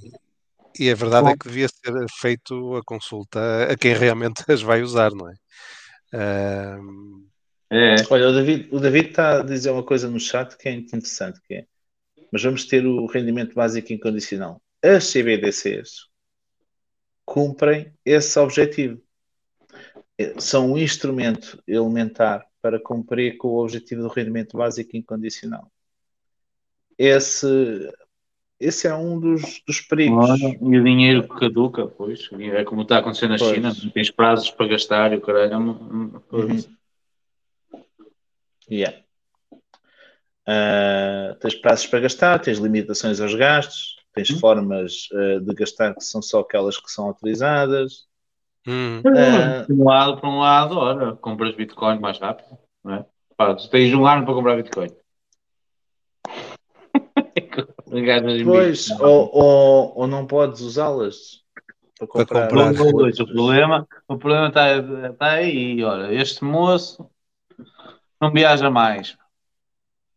e 0.79 0.91
a 0.91 0.95
verdade 0.95 1.31
é 1.31 1.37
que 1.37 1.49
devia 1.49 1.69
ser 1.69 1.93
feito 2.21 2.77
a 2.77 2.83
consulta 2.85 3.65
a 3.71 3.77
quem 3.77 3.95
realmente 3.95 4.45
as 4.51 4.63
vai 4.63 4.83
usar, 4.83 5.11
não 5.13 5.29
é? 5.29 5.35
Ahm, 6.15 7.27
é? 7.71 7.97
Olha, 8.11 8.29
o 8.29 8.33
David, 8.33 8.69
o 8.71 8.79
David 8.79 9.09
está 9.09 9.41
a 9.41 9.43
dizer 9.43 9.71
uma 9.71 9.83
coisa 9.83 10.09
no 10.09 10.21
chat 10.21 10.57
que 10.57 10.69
é 10.69 10.73
interessante, 10.73 11.41
que 11.43 11.55
é, 11.55 11.67
mas 12.33 12.43
vamos 12.43 12.65
ter 12.65 12.86
o 12.86 13.05
rendimento 13.05 13.55
básico 13.55 13.93
incondicional. 13.93 14.61
As 14.83 15.12
CBDCs 15.12 16.09
cumprem 17.27 17.93
esse 18.05 18.39
objetivo. 18.39 19.01
Eh, 20.19 20.41
São 20.41 20.73
um 20.73 20.78
instrumento 20.78 21.62
elementar 21.69 22.47
para 22.62 22.81
cumprir 22.81 23.36
com 23.36 23.49
o 23.49 23.62
objetivo 23.62 24.02
do 24.02 24.09
rendimento 24.09 24.57
básico 24.57 24.97
incondicional. 24.97 25.70
Esse, 26.97 27.93
esse 28.59 28.86
é 28.86 28.94
um 28.94 29.19
dos, 29.20 29.62
dos 29.67 29.81
perigos. 29.83 30.31
Olha, 30.31 30.59
e 30.61 30.78
o 30.78 30.85
dinheiro 30.85 31.28
que 31.28 31.39
caduca, 31.39 31.86
pois. 31.86 32.31
É 32.33 32.65
como 32.65 32.83
está 32.83 32.99
acontecendo 32.99 33.33
na 33.33 33.39
Pois. 33.39 33.55
China, 33.55 33.75
tens 33.93 34.11
prazos 34.11 34.51
para 34.51 34.69
gastar 34.69 35.12
e 35.12 35.17
o 35.17 35.20
caralho. 35.20 35.52
é 35.52 35.57
Uhum. 35.57 36.61
Yeah. 38.70 39.02
Ah, 40.47 41.37
tens 41.41 41.55
prazos 41.55 41.87
para 41.87 42.01
gastar, 42.01 42.39
tens 42.41 42.59
limitações 42.59 43.21
aos 43.21 43.35
gastos, 43.35 43.97
tens 44.12 44.31
Uhum. 44.31 44.39
formas 44.39 45.09
ah, 45.12 45.41
de 45.41 45.55
gastar 45.55 45.95
que 45.95 46.05
são 46.05 46.21
só 46.21 46.41
aquelas 46.41 46.79
que 46.79 46.91
são 46.91 47.07
autorizadas. 47.07 48.07
hum, 48.67 49.03
Ah, 49.07 49.65
Por 49.67 49.75
um 49.75 49.85
lado, 49.85 50.21
por 50.21 50.29
um 50.29 50.39
lado, 50.41 50.79
olha, 50.79 51.17
compras 51.17 51.55
Bitcoin 51.55 51.99
mais 52.01 52.19
rápido, 52.19 52.59
não 52.85 52.95
é? 52.95 53.07
Pá, 53.37 53.55
tens 53.55 53.95
um 53.95 54.07
ano 54.07 54.25
para 54.25 54.35
comprar 54.35 54.57
Bitcoin. 54.57 54.89
Pois, 58.45 58.89
Bitcoin. 58.89 59.09
ou, 59.11 59.31
ou, 59.33 59.99
ou 59.99 60.07
não 60.07 60.27
podes 60.27 60.61
usá-las 60.61 61.43
para 61.99 62.07
Para 62.07 62.25
comprar. 62.27 62.49
comprar. 62.49 62.73
Um, 62.73 62.93
dois, 62.97 63.21
o 63.21 63.27
problema 63.27 63.89
o 64.09 64.19
problema 64.19 64.49
está, 64.49 64.77
está 65.11 65.31
aí. 65.33 65.83
Olha, 65.85 66.12
este 66.15 66.43
moço 66.45 67.09
não 68.21 68.33
viaja 68.33 68.71
mais. 68.71 69.17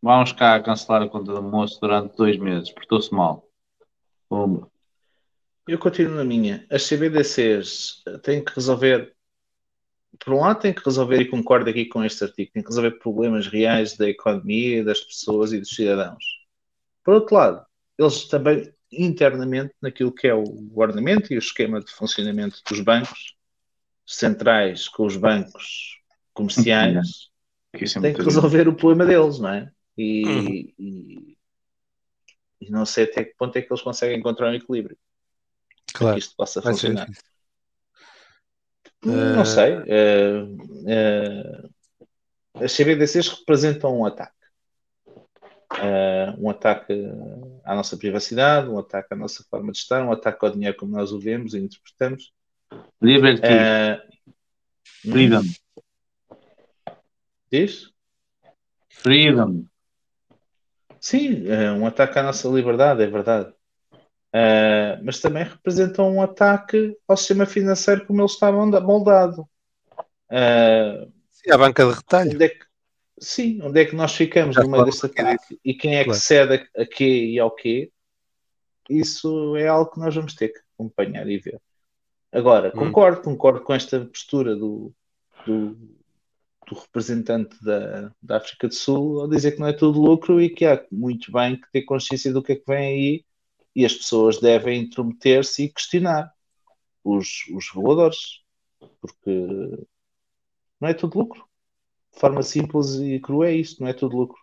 Vamos 0.06 0.30
cá 0.30 0.62
cancelar 0.62 1.02
a 1.02 1.08
conta 1.08 1.32
do 1.32 1.42
moço 1.42 1.80
durante 1.80 2.16
dois 2.16 2.38
meses, 2.38 2.70
portou-se 2.70 3.12
mal. 3.12 3.44
Pumba. 4.28 4.70
Eu 5.66 5.80
continuo 5.80 6.14
na 6.14 6.24
minha. 6.24 6.64
As 6.70 6.88
CBDCs 6.88 8.04
têm 8.22 8.44
que 8.44 8.54
resolver. 8.54 9.12
Por 10.24 10.32
um 10.32 10.42
lado, 10.42 10.60
têm 10.60 10.72
que 10.72 10.84
resolver, 10.84 11.20
e 11.20 11.28
concordo 11.28 11.68
aqui 11.68 11.86
com 11.86 12.04
este 12.04 12.22
artigo, 12.22 12.52
têm 12.52 12.62
que 12.62 12.68
resolver 12.68 12.92
problemas 13.00 13.48
reais 13.48 13.96
da 13.96 14.08
economia, 14.08 14.84
das 14.84 15.00
pessoas 15.00 15.52
e 15.52 15.58
dos 15.58 15.74
cidadãos. 15.74 16.24
Por 17.02 17.14
outro 17.14 17.34
lado, 17.34 17.66
eles 17.98 18.28
também, 18.28 18.72
internamente, 18.92 19.74
naquilo 19.82 20.12
que 20.12 20.28
é 20.28 20.34
o 20.36 20.44
ordenamento 20.76 21.32
e 21.32 21.36
o 21.36 21.40
esquema 21.40 21.80
de 21.80 21.90
funcionamento 21.90 22.62
dos 22.70 22.80
bancos 22.80 23.34
centrais 24.06 24.86
com 24.86 25.04
os 25.04 25.16
bancos 25.16 26.00
comerciais, 26.32 27.28
é 27.72 27.78
têm 28.00 28.14
que 28.14 28.22
resolver 28.22 28.68
o 28.68 28.76
problema 28.76 29.04
deles, 29.04 29.40
não 29.40 29.50
é? 29.50 29.72
E, 29.98 30.74
e, 30.78 31.38
e 32.60 32.70
não 32.70 32.84
sei 32.84 33.04
até 33.04 33.24
que 33.24 33.34
ponto 33.36 33.56
é 33.56 33.62
que 33.62 33.72
eles 33.72 33.82
conseguem 33.82 34.18
encontrar 34.18 34.50
um 34.50 34.54
equilíbrio 34.54 34.96
para 35.92 35.98
claro, 35.98 36.14
que 36.14 36.20
isto 36.20 36.36
possa 36.36 36.60
funcionar. 36.60 37.06
difícil. 37.06 37.24
Não 39.04 39.42
Eh, 39.42 39.44
sei. 39.44 39.72
eh, 39.86 40.46
eh, 40.88 41.68
as 42.64 42.72
CBDCs 42.72 43.28
representam 43.28 43.98
um 43.98 44.04
ataque. 44.04 44.34
Um 46.38 46.48
ataque 46.48 46.94
à 47.64 47.74
nossa 47.74 47.96
privacidade, 47.96 48.68
um 48.68 48.78
ataque 48.78 49.12
à 49.12 49.16
nossa 49.16 49.44
forma 49.50 49.72
de 49.72 49.78
estar, 49.78 50.02
um 50.02 50.10
ataque 50.12 50.44
ao 50.44 50.50
dinheiro 50.50 50.76
como 50.76 50.92
nós 50.92 51.12
o 51.12 51.20
vemos 51.20 51.54
e 51.54 51.58
interpretamos. 51.58 52.32
Liberty, 53.00 53.42
freedom, 55.02 55.42
diz? 57.50 57.92
freedom. 58.88 59.66
Sim, 61.08 61.46
é 61.48 61.70
um 61.70 61.86
ataque 61.86 62.18
à 62.18 62.22
nossa 62.24 62.48
liberdade, 62.48 63.00
é 63.00 63.06
verdade. 63.06 63.54
Eh, 64.32 64.98
mas 65.04 65.20
também 65.20 65.44
representam 65.44 66.12
um 66.12 66.20
ataque 66.20 66.96
ao 67.06 67.16
sistema 67.16 67.46
financeiro 67.46 68.04
como 68.04 68.18
ele 68.20 68.26
está 68.26 68.50
molda- 68.50 68.80
moldado. 68.80 69.48
Eh, 70.28 71.06
sim, 71.30 71.48
a 71.52 71.56
banca 71.56 71.86
de 71.86 71.92
retalho. 71.94 72.32
onde 72.32 72.44
é 72.44 72.48
que, 72.48 72.66
sim, 73.20 73.62
onde 73.62 73.80
é 73.82 73.84
que 73.84 73.94
nós 73.94 74.16
ficamos 74.16 74.56
Já 74.56 74.64
no 74.64 74.68
meio 74.68 74.84
deste 74.84 75.06
aqui 75.06 75.20
ataque 75.20 75.60
e 75.64 75.74
quem 75.74 75.94
é 75.94 75.98
que 76.00 76.06
Claro. 76.06 76.20
cede 76.20 76.68
a, 76.76 76.82
a 76.82 76.86
quê 76.86 77.26
e 77.26 77.38
ao 77.38 77.52
quê? 77.52 77.92
Isso 78.90 79.54
é 79.56 79.68
algo 79.68 79.92
que 79.92 80.00
nós 80.00 80.12
vamos 80.12 80.34
ter 80.34 80.48
que 80.48 80.58
acompanhar 80.74 81.28
e 81.28 81.38
ver. 81.38 81.60
Agora, 82.32 82.72
Hum. 82.74 82.80
concordo, 82.80 83.22
concordo 83.22 83.60
com 83.60 83.72
esta 83.72 84.04
postura 84.06 84.56
do, 84.56 84.92
do, 85.46 85.78
do 86.66 86.74
representante 86.74 87.56
da, 87.62 88.12
da 88.22 88.36
África 88.38 88.68
do 88.68 88.74
Sul 88.74 89.20
ao 89.20 89.28
dizer 89.28 89.52
que 89.52 89.60
não 89.60 89.68
é 89.68 89.72
tudo 89.72 90.00
lucro 90.00 90.40
e 90.40 90.50
que 90.50 90.64
há 90.66 90.84
muito 90.90 91.30
bem 91.32 91.60
que 91.60 91.70
ter 91.70 91.82
consciência 91.82 92.32
do 92.32 92.42
que 92.42 92.52
é 92.52 92.56
que 92.56 92.66
vem 92.66 92.78
aí 92.78 93.24
e 93.74 93.84
as 93.84 93.94
pessoas 93.94 94.40
devem 94.40 94.82
intrometer-se 94.82 95.64
e 95.64 95.68
questionar 95.68 96.32
os, 97.04 97.46
os 97.54 97.70
reguladores, 97.70 98.40
porque 99.00 99.86
não 100.80 100.88
é 100.88 100.94
tudo 100.94 101.18
lucro. 101.18 101.46
De 102.12 102.20
forma 102.20 102.42
simples 102.42 102.94
e 102.94 103.20
crua 103.20 103.48
é 103.48 103.54
isto, 103.54 103.82
não 103.82 103.88
é 103.88 103.92
tudo 103.92 104.16
lucro. 104.16 104.40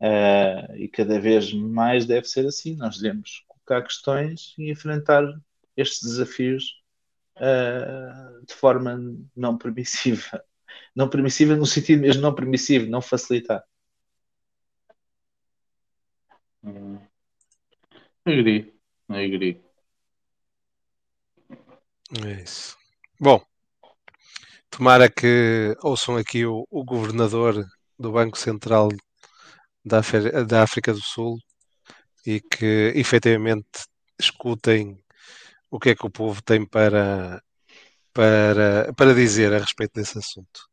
Ah, 0.00 0.68
e 0.76 0.88
cada 0.88 1.20
vez 1.20 1.52
mais 1.52 2.06
deve 2.06 2.26
ser 2.28 2.46
assim. 2.46 2.76
Nós 2.76 2.98
devemos 2.98 3.44
colocar 3.48 3.82
questões 3.82 4.54
e 4.58 4.70
enfrentar 4.70 5.24
estes 5.76 6.02
desafios 6.02 6.82
ah, 7.36 8.40
de 8.46 8.54
forma 8.54 8.98
não 9.34 9.58
permissiva. 9.58 10.42
Não 10.96 11.10
permissiva 11.10 11.54
no 11.54 11.66
sentido 11.66 12.00
mesmo 12.00 12.22
não 12.22 12.34
permissivo, 12.34 12.90
não 12.90 13.02
facilitar. 13.02 13.62
Hum. 16.64 16.98
Agree, 18.24 18.74
agree. 19.08 19.62
É 22.24 22.42
isso. 22.42 22.76
Bom, 23.20 23.44
tomara 24.70 25.10
que 25.10 25.76
ouçam 25.82 26.16
aqui 26.16 26.46
o, 26.46 26.66
o 26.70 26.84
governador 26.84 27.64
do 27.98 28.12
Banco 28.12 28.38
Central 28.38 28.88
da, 29.84 30.00
da 30.46 30.62
África 30.62 30.92
do 30.92 31.00
Sul 31.00 31.38
e 32.26 32.40
que 32.40 32.92
efetivamente 32.94 33.84
escutem 34.18 34.98
o 35.70 35.78
que 35.78 35.90
é 35.90 35.94
que 35.94 36.06
o 36.06 36.10
povo 36.10 36.42
tem 36.42 36.66
para, 36.66 37.42
para, 38.16 38.94
para 38.94 39.14
dizer 39.14 39.52
a 39.52 39.58
respeito 39.58 39.92
desse 39.94 40.18
assunto. 40.18 40.66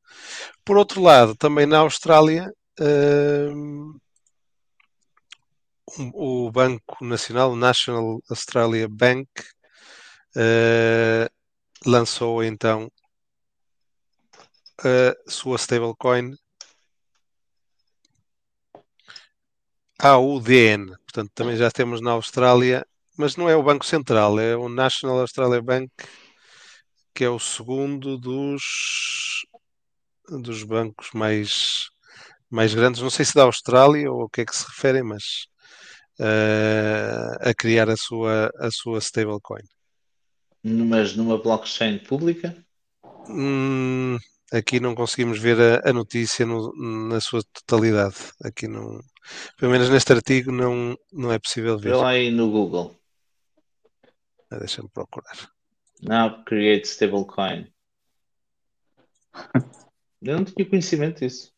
Por 0.63 0.77
outro 0.77 1.01
lado, 1.01 1.35
também 1.35 1.65
na 1.65 1.79
Austrália, 1.79 2.49
hum, 2.79 3.99
o 6.13 6.49
Banco 6.51 7.03
Nacional, 7.03 7.51
o 7.51 7.55
National 7.57 8.21
Australia 8.29 8.87
Bank, 8.89 9.27
eh, 10.37 11.29
lançou 11.85 12.43
então 12.43 12.89
a 14.79 15.29
sua 15.29 15.57
stablecoin 15.57 16.35
AUDN. 19.99 20.95
Portanto, 21.05 21.31
também 21.35 21.57
já 21.57 21.69
temos 21.69 22.01
na 22.01 22.11
Austrália, 22.11 22.85
mas 23.17 23.35
não 23.35 23.49
é 23.49 23.55
o 23.55 23.63
Banco 23.63 23.85
Central, 23.85 24.39
é 24.39 24.55
o 24.55 24.69
National 24.69 25.19
Australia 25.19 25.61
Bank 25.61 25.91
que 27.13 27.23
é 27.23 27.29
o 27.29 27.39
segundo 27.39 28.17
dos, 28.17 28.63
dos 30.41 30.63
bancos 30.63 31.09
mais, 31.13 31.85
mais 32.49 32.73
grandes, 32.73 33.01
não 33.01 33.09
sei 33.09 33.25
se 33.25 33.35
da 33.35 33.43
Austrália 33.43 34.11
ou 34.11 34.23
o 34.23 34.29
que 34.29 34.41
é 34.41 34.45
que 34.45 34.55
se 34.55 34.65
referem, 34.67 35.03
mas 35.03 35.47
eh, 36.19 37.49
a 37.49 37.53
criar 37.53 37.89
a 37.89 37.97
sua, 37.97 38.51
a 38.59 38.71
sua 38.71 38.99
stablecoin. 38.99 39.63
Mas 40.63 41.15
numa 41.15 41.37
blockchain 41.37 41.99
pública? 41.99 42.55
Hum, 43.29 44.17
aqui 44.51 44.79
não 44.79 44.95
conseguimos 44.95 45.39
ver 45.39 45.59
a, 45.59 45.89
a 45.89 45.93
notícia 45.93 46.45
no- 46.45 46.73
na 47.09 47.19
sua 47.19 47.41
totalidade. 47.53 48.15
Aqui 48.43 48.67
não, 48.67 48.99
pelo 49.57 49.71
menos 49.71 49.89
neste 49.89 50.13
artigo 50.13 50.51
não, 50.51 50.97
não 51.11 51.31
é 51.31 51.39
possível 51.39 51.77
ver. 51.77 51.89
Vê 51.91 51.95
lá 51.95 52.09
aí 52.09 52.31
no 52.31 52.49
Google. 52.49 52.95
Ah, 54.51 54.57
Deixa-me 54.59 54.89
procurar. 54.89 55.52
Now 56.05 56.43
create 56.43 56.85
stablecoin. 56.87 57.71
Eu 60.21 60.37
não 60.37 60.45
tinha 60.45 60.69
conhecimento 60.69 61.19
disso. 61.19 61.51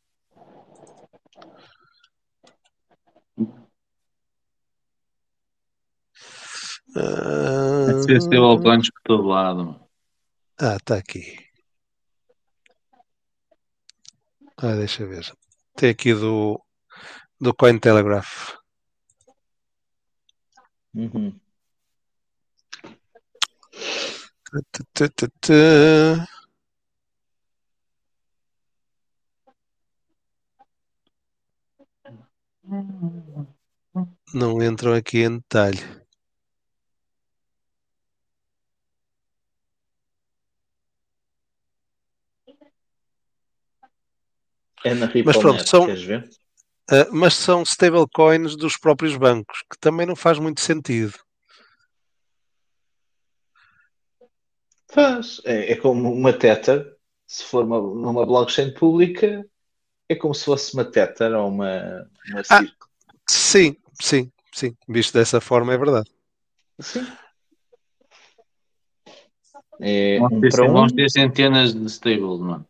Ah, 6.96 7.86
Deve 7.88 8.00
ser 8.04 8.18
stablecoins 8.18 8.90
por 8.90 9.02
todo 9.04 9.28
lado. 9.28 9.66
mano. 9.66 9.90
Ah, 10.60 10.76
está 10.78 10.98
aqui. 10.98 11.38
Ah, 14.58 14.76
deixa 14.76 15.04
eu 15.04 15.10
ver. 15.10 15.26
Tem 15.76 15.90
aqui 15.90 16.14
do, 16.14 16.64
do 17.42 17.54
Cointelegraph. 17.54 18.56
Uhum. 20.94 21.38
Tu, 22.82 22.92
tu, 22.92 23.00
tu, 23.72 24.44
tu. 24.45 24.45
Não 34.34 34.62
entram 34.64 34.94
aqui 34.94 35.20
em 35.20 35.38
detalhe. 35.38 35.80
É 44.84 44.94
na 44.94 45.10
Mas 45.26 45.38
pronto, 45.38 45.68
são-? 45.68 45.88
Ah, 46.90 47.08
mas 47.12 47.34
são 47.34 47.64
stablecoins 47.64 48.56
dos 48.56 48.78
próprios 48.78 49.18
bancos, 49.18 49.64
que 49.72 49.78
também 49.80 50.06
não 50.06 50.16
faz 50.16 50.38
muito 50.38 50.62
sentido. 50.62 51.25
Faz. 54.96 55.42
É, 55.44 55.74
é 55.74 55.76
como 55.76 56.10
uma 56.10 56.32
Tether. 56.32 56.96
Se 57.28 57.44
for 57.44 57.66
uma, 57.66 57.82
numa 57.82 58.26
blockchain 58.26 58.74
pública, 58.74 59.46
é 60.08 60.16
como 60.16 60.34
se 60.34 60.46
fosse 60.46 60.74
uma 60.74 60.86
Tether 60.86 61.34
ou 61.34 61.50
uma, 61.50 62.10
uma 62.30 62.42
Ah. 62.50 62.64
Sim, 63.28 63.76
sim, 64.02 64.32
sim. 64.54 64.74
Visto 64.88 65.14
dessa 65.16 65.42
forma, 65.42 65.74
é 65.74 65.78
verdade. 65.78 66.10
Sim. 66.80 67.06
É 69.82 70.18
Vamos 70.20 70.38
um 70.38 70.42
ter, 70.42 70.52
para 70.52 70.64
um. 70.64 70.74
vamos 70.74 70.94
ter 70.94 71.10
centenas 71.10 71.74
de 71.74 71.86
stables, 71.88 72.40
mano. 72.40 72.66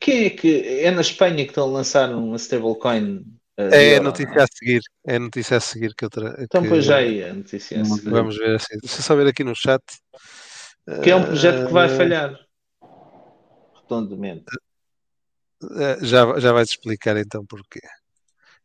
Quem 0.00 0.24
é 0.24 0.30
que 0.30 0.80
é 0.80 0.90
na 0.90 1.02
Espanha 1.02 1.44
que 1.44 1.50
estão 1.50 1.68
a 1.68 1.72
lançar 1.72 2.12
uma 2.12 2.36
stablecoin? 2.36 3.24
Uh, 3.66 3.70
de 3.70 3.76
É 3.76 3.96
a 3.96 4.00
notícia 4.00 4.38
é? 4.38 4.42
a 4.42 4.46
seguir. 4.46 4.80
É 5.06 5.16
a 5.16 5.18
notícia 5.20 5.56
a 5.56 5.60
seguir 5.60 5.94
que 5.94 6.04
eu 6.04 6.10
tra... 6.10 6.36
Então, 6.40 6.62
que 6.62 6.68
pois 6.68 6.84
já 6.84 6.96
aí 6.96 7.22
a 7.24 7.34
notícia. 7.34 7.76
é 7.76 7.80
a 7.80 7.84
seguir. 7.84 8.10
Vamos 8.10 8.36
ver 8.36 8.56
assim. 8.56 8.78
Deixa 8.80 8.98
eu 8.98 9.02
só 9.02 9.14
ver 9.16 9.26
aqui 9.26 9.44
no 9.44 9.54
chat. 9.54 9.82
Que 11.02 11.10
é 11.10 11.16
um 11.16 11.24
projeto 11.24 11.66
que 11.66 11.72
vai 11.72 11.86
Ah, 11.86 11.96
falhar. 11.96 12.38
Redondamente. 13.82 14.44
Eh, 15.76 15.98
Já, 16.02 16.38
já 16.38 16.52
vais 16.52 16.68
explicar 16.70 17.16
então 17.16 17.44
porquê. 17.46 17.80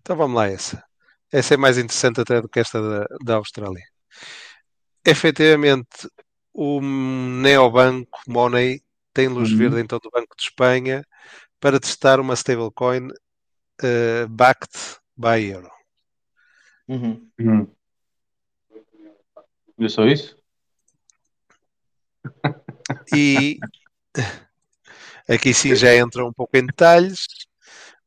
Então 0.01 0.15
vamos 0.15 0.35
lá 0.35 0.47
essa. 0.47 0.83
Essa 1.31 1.55
é 1.55 1.57
mais 1.57 1.77
interessante 1.77 2.21
até 2.21 2.41
do 2.41 2.47
que 2.49 2.59
esta 2.59 2.81
da, 2.81 3.05
da 3.23 3.35
Austrália. 3.35 3.83
Efetivamente, 5.05 6.07
o 6.53 6.79
neobanco 6.81 8.19
Money 8.27 8.81
tem 9.13 9.27
luz 9.27 9.51
Uhum. 9.51 9.57
verde 9.57 9.79
então 9.81 9.99
do 10.01 10.09
Banco 10.09 10.35
de 10.35 10.43
Espanha 10.43 11.03
para 11.59 11.79
testar 11.79 12.19
uma 12.19 12.33
stablecoin 12.33 13.07
eh, 13.83 14.25
backed 14.29 14.99
by 15.17 15.43
euro. 15.43 15.69
Uhum. 16.87 17.29
Hum. 17.39 17.67
É 19.79 19.89
só 19.89 20.05
isso? 20.05 20.37
E 23.13 23.59
aqui 25.27 25.53
sim 25.53 25.75
já 25.75 25.95
entram 25.97 26.27
um 26.27 26.33
pouco 26.33 26.55
em 26.57 26.65
detalhes. 26.65 27.25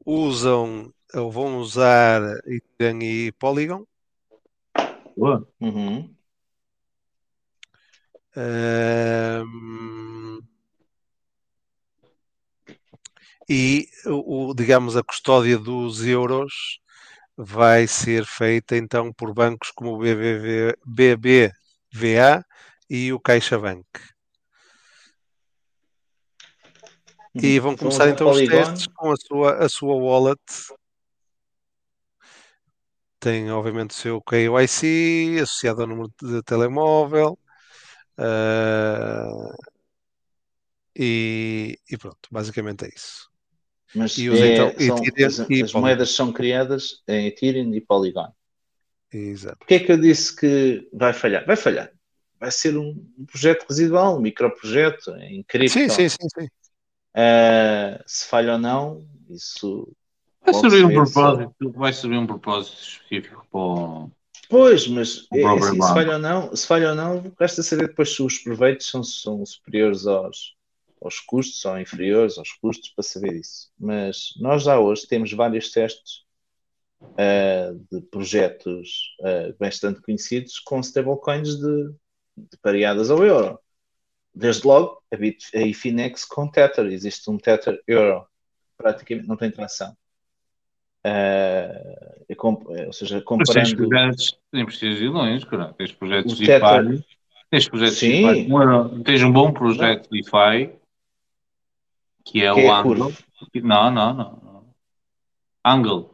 Usam 0.04 0.92
ou 1.14 1.30
vão 1.30 1.58
usar 1.58 2.22
Ethereum 2.46 3.02
e 3.02 3.32
Polygon. 3.32 3.84
Boa. 5.16 5.46
Uhum. 5.60 6.14
Ahm, 8.36 10.40
e 13.48 13.88
o, 14.04 14.52
digamos 14.54 14.96
a 14.96 15.02
custódia 15.02 15.58
dos 15.58 16.04
euros 16.04 16.80
vai 17.36 17.86
ser 17.86 18.26
feita 18.26 18.76
então 18.76 19.12
por 19.12 19.32
bancos 19.32 19.70
como 19.70 19.94
o 19.94 19.98
BBV, 19.98 20.76
BBVA 20.84 22.44
e 22.90 23.12
o 23.12 23.20
CaixaBank. 23.20 23.86
E 27.34 27.60
vão 27.60 27.76
começar 27.76 28.04
usar 28.04 28.10
então 28.10 28.30
os 28.30 28.40
testes 28.40 28.86
com 28.88 29.12
a 29.12 29.16
sua, 29.16 29.64
a 29.64 29.68
sua 29.68 29.94
wallet. 29.94 30.40
Tem 33.20 33.50
obviamente 33.50 33.90
o 33.90 33.94
seu 33.94 34.22
KYC 34.22 35.40
associado 35.42 35.82
ao 35.82 35.86
número 35.88 36.12
de 36.20 36.42
telemóvel. 36.42 37.38
ah, 38.18 39.54
e, 41.00 41.78
e 41.88 41.96
pronto, 41.96 42.28
basicamente 42.28 42.84
é 42.84 42.88
isso. 42.88 43.30
Mas 43.94 44.18
E 44.18 44.28
usa, 44.28 44.46
é- 44.46 44.54
então, 44.54 44.72
são- 44.80 45.02
Ethereum 45.04 45.26
as, 45.26 45.50
e 45.50 45.62
as 45.62 45.72
moedas 45.72 46.10
são 46.10 46.32
criadas 46.32 47.02
em 47.08 47.26
Ethereum 47.26 47.74
e 47.74 47.80
Polygon. 47.80 48.32
Exato. 49.12 49.58
Porquê 49.58 49.74
é 49.74 49.78
que 49.80 49.92
eu 49.92 49.98
disse 49.98 50.36
que 50.36 50.88
vai 50.92 51.12
falhar? 51.12 51.44
Vai 51.46 51.56
falhar. 51.56 51.90
Vai 52.38 52.50
ser 52.50 52.76
um 52.76 52.94
projeto 53.26 53.66
residual, 53.68 54.16
um 54.16 54.20
microprojeto 54.20 55.10
em 55.16 55.42
cripto. 55.42 55.72
Sim, 55.72 55.88
sim, 55.88 56.08
sim, 56.08 56.28
sim. 56.38 56.48
Ah, 57.14 58.02
se 58.06 58.26
falha 58.26 58.52
ou 58.52 58.58
não, 58.58 59.06
isso. 59.28 59.90
Vai 60.40 60.54
servir 60.54 60.84
um 60.84 60.88
ser, 60.88 60.94
propósito, 60.94 61.72
vai 61.72 61.92
servir 61.92 62.18
um 62.18 62.26
propósito 62.26 62.80
específico 62.80 63.46
para 63.50 63.60
o... 63.60 64.10
Pois, 64.48 64.86
mas 64.86 65.26
é, 65.32 65.42
próprio 65.42 65.68
assim, 65.68 65.82
se 65.82 65.88
falha 65.88 66.12
ou 66.12 66.18
não, 66.18 66.56
se 66.56 66.66
falha 66.66 66.88
ou 66.90 66.94
não, 66.94 67.32
resta 67.38 67.62
saber 67.62 67.88
depois 67.88 68.14
se 68.14 68.22
os 68.22 68.38
proveitos 68.38 68.86
são, 68.88 69.02
são 69.02 69.44
superiores 69.44 70.06
aos, 70.06 70.54
aos 71.00 71.20
custos 71.20 71.64
ou 71.64 71.78
inferiores 71.78 72.38
aos 72.38 72.52
custos 72.52 72.90
para 72.90 73.02
saber 73.02 73.34
isso. 73.34 73.70
Mas 73.78 74.34
nós 74.40 74.62
já 74.64 74.78
hoje 74.78 75.06
temos 75.06 75.32
vários 75.32 75.70
testes 75.70 76.24
ah, 77.16 77.72
de 77.90 78.00
projetos 78.02 79.14
ah, 79.22 79.54
bastante 79.58 80.00
conhecidos 80.00 80.58
com 80.58 80.80
stablecoins 80.80 81.56
de, 81.56 81.90
de 82.36 82.56
pareadas 82.62 83.10
ao 83.10 83.24
euro. 83.24 83.58
Desde 84.34 84.66
logo, 84.66 85.02
a, 85.12 85.16
Bit, 85.16 85.56
a 85.56 85.60
Efinex 85.60 86.24
com 86.24 86.48
Tether. 86.48 86.86
Existe 86.86 87.28
um 87.30 87.38
Tether 87.38 87.82
Euro. 87.86 88.26
Praticamente 88.76 89.26
não 89.26 89.36
tem 89.36 89.50
tração. 89.50 89.96
Ah, 91.04 92.16
é 92.28 92.34
comp- 92.34 92.68
ou 92.68 92.92
seja, 92.92 93.22
Mas 93.30 93.48
tens 93.48 93.72
comparando. 93.72 93.88
projetos, 93.88 94.38
nem 94.52 94.64
precisas 94.64 95.00
ir 95.00 95.08
longe, 95.08 95.46
cara. 95.46 95.72
Tens 95.74 95.92
projetos 95.92 96.36
de 96.36 96.46
Tether-. 96.46 97.04
Tens 97.50 97.68
projetos 97.68 97.98
Sim. 97.98 98.10
de 98.10 98.34
DeFi. 98.44 98.52
Um- 98.52 99.02
tens 99.02 99.22
um 99.22 99.32
bom 99.32 99.52
projeto 99.52 100.08
de 100.10 100.20
DeFi 100.22 100.77
que 102.30 102.44
é 102.44 102.52
Que 102.52 102.60
o 102.60 102.64
é 102.64 102.70
Angle. 102.70 103.14
Não, 103.62 103.90
não, 103.90 104.14
não. 104.14 104.64
Angle. 105.64 106.10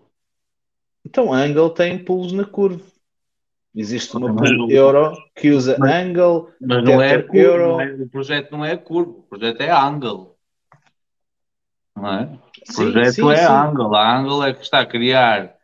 Então, 1.05 1.33
Angle 1.33 1.71
tem 1.71 2.03
pulos 2.03 2.33
na 2.33 2.45
curva. 2.45 2.83
Existe 3.75 4.17
uma 4.17 4.33
Mas 4.33 4.51
euro 4.71 5.17
que 5.35 5.51
usa 5.51 5.77
mas- 5.79 5.93
Angle, 5.93 6.49
Mas 6.61 6.85
não 6.85 7.03
é 7.03 7.21
curva, 7.23 7.37
Euro. 7.39 7.69
não 7.73 7.81
é- 7.81 7.93
o 7.95 8.09
projeto 8.09 8.51
não 8.53 8.65
é 8.65 8.77
curva, 8.77 9.11
o 9.11 9.23
projeto 9.25 9.61
é 9.61 9.71
Angle. 9.71 10.37
Não 11.97 12.07
é? 12.09 12.25
O 12.69 12.73
Sim, 12.73 12.75
projeto 12.93 13.13
sim, 13.13 13.31
é 13.31 13.37
sim. 13.37 13.53
Angle. 13.53 13.95
A 13.97 14.17
Angle 14.19 14.45
é 14.45 14.55
que 14.55 14.63
está 14.63 14.81
a 14.81 14.87
criar 14.87 15.57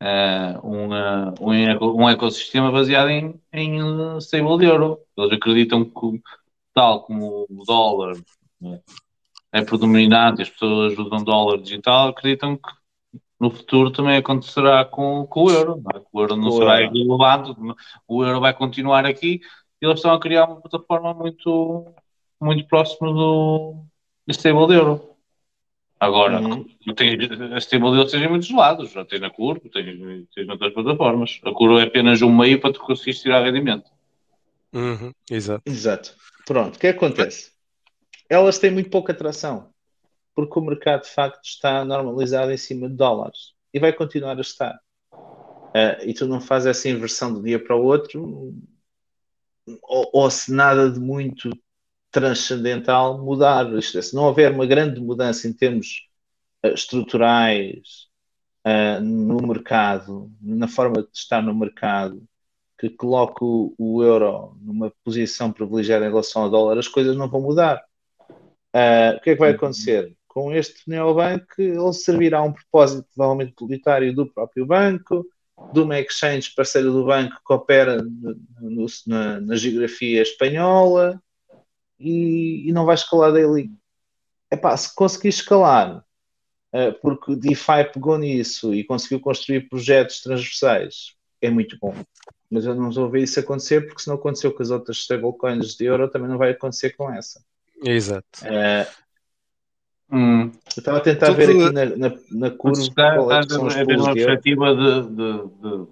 eh, 0.00 0.58
um, 0.62 0.90
um, 1.40 2.02
um 2.02 2.08
ecossistema 2.10 2.70
baseado 2.70 3.08
em, 3.08 3.40
em 3.52 3.78
eh, 3.80 4.18
stable 4.18 4.64
euro. 4.66 5.00
Eles 5.16 5.32
acreditam 5.32 5.82
que, 5.84 6.22
tal 6.74 7.02
como 7.04 7.46
o 7.48 7.64
dólar 7.64 8.14
é 9.52 9.62
predominante, 9.62 10.42
as 10.42 10.50
pessoas 10.50 10.98
usam 10.98 11.24
dólar 11.24 11.58
digital, 11.58 12.08
acreditam 12.08 12.56
que 12.56 12.68
no 13.40 13.50
futuro 13.50 13.90
também 13.90 14.16
acontecerá 14.16 14.84
com, 14.84 15.26
com 15.26 15.44
o 15.44 15.50
euro. 15.50 15.82
não 15.84 15.98
é? 16.00 16.02
O 16.12 16.20
euro 16.20 16.36
não 16.36 16.48
o 16.48 16.52
será 16.52 16.82
irrelevante, 16.82 17.54
o 18.08 18.24
euro 18.24 18.40
vai 18.40 18.54
continuar 18.54 19.04
aqui 19.06 19.40
e 19.80 19.86
eles 19.86 19.96
estão 19.98 20.12
a 20.12 20.20
criar 20.20 20.46
uma 20.46 20.60
plataforma 20.60 21.12
muito, 21.14 21.86
muito 22.40 22.66
próxima 22.66 23.12
do 23.12 23.84
stable 24.30 24.66
de 24.68 24.74
euro. 24.74 25.10
Agora, 25.98 26.40
Uhum. 26.40 26.66
tem, 26.94 27.16
a 27.54 27.58
stable 27.58 27.90
de 27.90 27.96
euro 27.98 28.10
tens 28.10 28.22
em 28.22 28.28
muitos 28.28 28.50
lados, 28.50 28.90
já 28.92 29.04
tens 29.04 29.20
na 29.20 29.30
curva, 29.30 29.62
tens, 29.72 29.98
tens 30.34 30.46
noutras 30.46 30.72
plataformas. 30.74 31.40
A 31.44 31.52
curva 31.52 31.80
é 31.80 31.84
apenas 31.84 32.20
um 32.22 32.34
meio 32.34 32.60
para 32.60 32.72
tu 32.72 32.80
conseguires 32.80 33.20
tirar 33.22 33.42
rendimento. 33.44 33.90
Uhum, 34.74 35.12
exato. 35.30 35.62
Exato. 35.66 36.14
Pronto, 36.44 36.76
o 36.76 36.78
que 36.78 36.88
acontece? 36.88 37.55
Elas 38.28 38.58
têm 38.58 38.70
muito 38.70 38.90
pouca 38.90 39.12
atração, 39.12 39.70
porque 40.34 40.58
o 40.58 40.62
mercado 40.62 41.02
de 41.02 41.10
facto 41.10 41.44
está 41.44 41.84
normalizado 41.84 42.50
em 42.52 42.56
cima 42.56 42.88
de 42.88 42.96
dólares 42.96 43.54
e 43.72 43.78
vai 43.78 43.92
continuar 43.92 44.36
a 44.36 44.40
estar. 44.40 44.80
Ah, 45.74 45.98
e 46.02 46.14
tu 46.14 46.26
não 46.26 46.40
fazes 46.40 46.66
essa 46.66 46.88
inversão 46.88 47.36
um 47.36 47.42
dia 47.42 47.62
para 47.62 47.76
o 47.76 47.84
outro, 47.84 48.54
ou, 49.82 50.10
ou 50.12 50.30
se 50.30 50.52
nada 50.52 50.90
de 50.90 50.98
muito 50.98 51.50
transcendental 52.10 53.22
mudar. 53.22 53.70
Isto 53.74 53.98
é, 53.98 54.02
se 54.02 54.14
não 54.14 54.24
houver 54.24 54.52
uma 54.52 54.66
grande 54.66 55.00
mudança 55.00 55.46
em 55.46 55.52
termos 55.52 56.08
ah, 56.62 56.68
estruturais 56.68 58.08
ah, 58.64 59.00
no 59.00 59.46
mercado, 59.46 60.32
na 60.40 60.68
forma 60.68 61.02
de 61.02 61.10
estar 61.12 61.42
no 61.42 61.54
mercado, 61.54 62.26
que 62.78 62.90
coloque 62.90 63.42
o, 63.42 63.74
o 63.78 64.02
euro 64.02 64.56
numa 64.60 64.92
posição 65.04 65.52
privilegiada 65.52 66.06
em 66.06 66.10
relação 66.10 66.42
ao 66.42 66.50
dólar, 66.50 66.78
as 66.78 66.88
coisas 66.88 67.16
não 67.16 67.28
vão 67.28 67.40
mudar. 67.40 67.84
Ah, 68.78 69.16
o 69.16 69.20
que 69.22 69.30
é 69.30 69.34
que 69.34 69.40
vai 69.40 69.50
acontecer? 69.52 70.14
Com 70.28 70.52
este 70.52 70.82
neobanco, 70.86 71.46
ele 71.58 71.92
servirá 71.94 72.40
a 72.40 72.42
um 72.42 72.52
propósito 72.52 73.06
provavelmente 73.14 73.54
publicitário 73.54 74.14
do 74.14 74.26
próprio 74.30 74.66
banco, 74.66 75.26
de 75.72 75.80
uma 75.80 75.98
exchange 75.98 76.54
parceira 76.54 76.90
do 76.90 77.06
banco 77.06 77.40
que 77.46 77.52
opera 77.54 78.02
no- 78.02 78.36
no- 78.60 78.86
na, 79.06 79.40
na 79.40 79.56
geografia 79.56 80.20
espanhola 80.20 81.18
e, 81.98 82.68
e 82.68 82.72
não 82.72 82.84
vai 82.84 82.96
escalar 82.96 83.32
daí. 83.32 83.70
Epá, 84.50 84.76
se 84.76 84.94
conseguir 84.94 85.30
escalar, 85.30 86.04
ah, 86.70 86.92
porque 87.00 87.34
DeFi 87.34 87.84
pegou 87.94 88.18
nisso 88.18 88.74
e 88.74 88.84
conseguiu 88.84 89.20
construir 89.20 89.70
projetos 89.70 90.20
transversais, 90.20 91.14
é 91.40 91.48
muito 91.48 91.78
bom. 91.80 91.94
Mas 92.50 92.66
eu 92.66 92.74
não 92.74 92.90
a 93.04 93.08
ver 93.08 93.22
isso 93.22 93.40
acontecer, 93.40 93.86
porque 93.86 94.02
se 94.02 94.08
não 94.08 94.16
aconteceu 94.16 94.52
com 94.52 94.62
as 94.62 94.70
outras 94.70 94.98
stablecoins 94.98 95.74
de 95.74 95.86
euro, 95.86 96.10
também 96.10 96.28
não 96.28 96.36
vai 96.36 96.50
acontecer 96.50 96.90
com 96.90 97.10
essa. 97.10 97.42
Exato. 97.84 98.26
Ah, 98.44 98.86
Hum. 100.10 100.52
eu 100.52 100.52
estava 100.78 100.98
a 100.98 101.00
tentar 101.00 101.26
Tudo- 101.26 101.36
ver 101.38 101.50
aqui 101.50 101.74
na, 101.74 101.84
na, 101.84 102.16
na 102.30 102.50
curva 102.50 102.80
está- 102.80 103.16
é 103.16 103.18
os 103.18 103.28
a 103.76 103.84
ver 103.84 103.98
uma 103.98 104.14
perspectiva 104.14 104.74
de, 104.76 105.02
de, 105.02 105.32
de, 105.60 105.86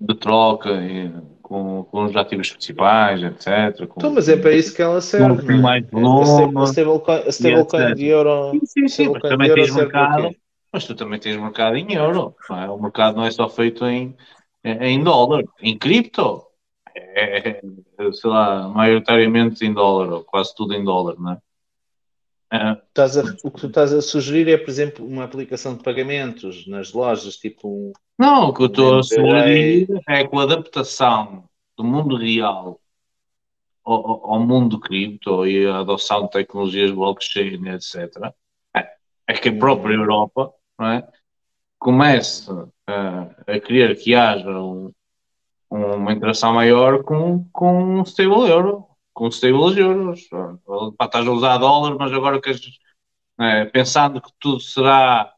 de 0.00 0.14
troca 0.16 0.70
e 0.70 1.10
com, 1.40 1.84
com 1.84 2.04
os 2.04 2.14
ativos 2.14 2.50
principais, 2.50 3.22
etc. 3.22 3.86
Com, 3.86 4.00
Então, 4.00 4.12
mas 4.12 4.28
é 4.28 4.36
para 4.36 4.52
isso 4.52 4.74
que 4.74 4.82
ela 4.82 5.00
serve. 5.00 5.42
Não 5.44 5.54
é? 5.54 5.62
mais 5.62 5.84
A 5.86 5.90
volume, 5.90 6.58
a 6.58 6.64
stablecoin 6.64 7.20
etc. 7.20 7.94
de 7.94 8.06
euro. 8.06 8.50
Sim, 8.52 8.60
sim, 8.66 8.88
sim, 8.88 9.08
mas 9.08 9.22
também 9.22 9.54
tens 9.54 9.74
mercado, 9.74 10.34
mas 10.72 10.84
tu 10.84 10.94
também 10.94 11.18
tens 11.18 11.36
mercado 11.36 11.76
em 11.76 11.94
euro. 11.94 12.34
não 12.50 12.58
é? 12.62 12.68
O 12.68 12.78
mercado 12.78 13.16
não 13.16 13.24
é 13.24 13.30
só 13.30 13.48
feito 13.48 13.86
em, 13.86 14.14
em 14.62 15.02
dólar, 15.02 15.42
em 15.60 15.78
cripto. 15.78 16.42
É, 16.98 17.48
é, 17.50 17.60
sei 18.12 18.30
lá, 18.30 18.68
maioritariamente 18.68 19.64
em 19.64 19.72
dólar, 19.72 20.10
ou 20.12 20.24
quase 20.24 20.54
tudo 20.54 20.72
em 20.74 20.82
dólar, 20.82 21.16
não 21.18 21.32
é? 21.32 21.38
É, 22.52 22.72
Estás 22.88 23.18
a- 23.18 23.36
o 23.44 23.50
que 23.50 23.60
tu 23.60 23.66
estás 23.66 23.92
a 23.92 24.00
sugerir 24.00 24.48
é, 24.48 24.56
por 24.56 24.70
exemplo, 24.70 25.04
uma 25.04 25.24
aplicação 25.24 25.76
de 25.76 25.82
pagamentos 25.82 26.66
nas 26.66 26.92
lojas, 26.92 27.36
tipo 27.36 27.68
um. 27.68 27.92
Não, 28.18 28.48
o 28.48 28.54
que 28.54 28.62
eu 28.62 28.66
estou 28.66 28.98
a 28.98 29.02
sugerir 29.02 29.88
é 30.08 30.26
com 30.26 30.38
a 30.38 30.44
adaptação 30.44 31.44
do 31.76 31.84
mundo 31.84 32.16
real 32.16 32.80
ao, 33.84 34.32
ao- 34.32 34.40
mundo 34.40 34.80
cripto 34.80 35.46
e 35.46 35.66
a 35.66 35.80
adoção 35.80 36.22
de 36.24 36.30
tecnologias 36.30 36.90
blockchain, 36.92 37.68
etc., 37.68 38.32
é, 38.74 38.94
é 39.28 39.34
que 39.34 39.48
a 39.48 39.56
própria 39.58 39.94
Europa 39.94 40.52
não 40.78 40.86
é, 40.88 41.08
comece 41.78 42.50
a, 42.86 43.22
a 43.46 43.60
querer 43.60 43.96
que 43.96 44.14
haja 44.14 44.50
um- 44.50 44.92
uma 45.70 46.12
interação 46.12 46.54
maior 46.54 47.02
com, 47.02 47.48
com 47.52 48.00
um 48.00 48.02
stable 48.02 48.48
euro, 48.50 48.86
com 49.12 49.28
stable 49.28 49.78
euros. 49.78 50.28
Estás 51.00 51.26
a 51.26 51.30
usar 51.32 51.58
dólar, 51.58 51.96
mas 51.98 52.12
agora 52.12 52.40
queres, 52.40 52.60
é, 53.40 53.64
pensando 53.66 54.20
que 54.20 54.30
tudo 54.38 54.60
será 54.60 55.32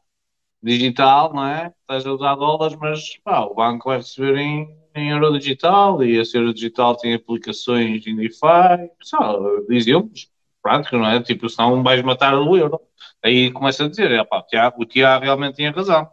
digital, 0.61 1.33
não 1.33 1.45
é? 1.45 1.73
Estás 1.81 2.05
a 2.05 2.13
usar 2.13 2.35
dólares, 2.35 2.77
mas 2.79 3.17
pá, 3.23 3.41
o 3.41 3.55
banco 3.55 3.89
vai 3.89 3.97
receber 3.97 4.37
em, 4.37 4.77
em 4.95 5.09
euro 5.11 5.37
digital 5.37 6.03
e 6.03 6.17
esse 6.17 6.37
euro 6.37 6.53
digital 6.53 6.95
tem 6.95 7.13
aplicações 7.13 8.05
em 8.05 8.15
DeFi, 8.15 8.91
só 9.01 9.39
exemplos 9.69 10.29
práticos, 10.61 10.99
não 10.99 11.07
é? 11.07 11.21
Tipo, 11.21 11.49
senão 11.49 11.81
vais 11.83 12.01
matar 12.03 12.35
o 12.35 12.57
euro. 12.57 12.79
Aí 13.23 13.51
começa 13.51 13.85
a 13.85 13.89
dizer, 13.89 14.11
é, 14.11 14.23
pá, 14.23 14.39
o 14.39 14.43
Tiago, 14.43 14.81
o 14.81 14.85
Tiago 14.85 15.23
realmente 15.25 15.55
tinha 15.55 15.71
razão. 15.71 16.09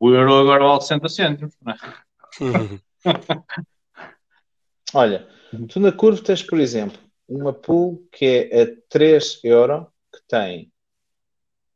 O 0.00 0.10
euro 0.10 0.34
agora 0.34 0.64
vale 0.64 0.80
60 0.82 1.08
cêntimos, 1.08 1.54
não 1.62 1.72
é? 1.72 1.76
Olha, 4.94 5.28
tu 5.68 5.80
na 5.80 5.92
curva 5.92 6.22
tens, 6.22 6.42
por 6.42 6.58
exemplo, 6.60 6.98
uma 7.28 7.52
pool 7.52 8.06
que 8.12 8.48
é 8.50 8.62
a 8.62 8.76
3 8.88 9.40
euro, 9.42 9.86
que 10.12 10.20
tem 10.28 10.72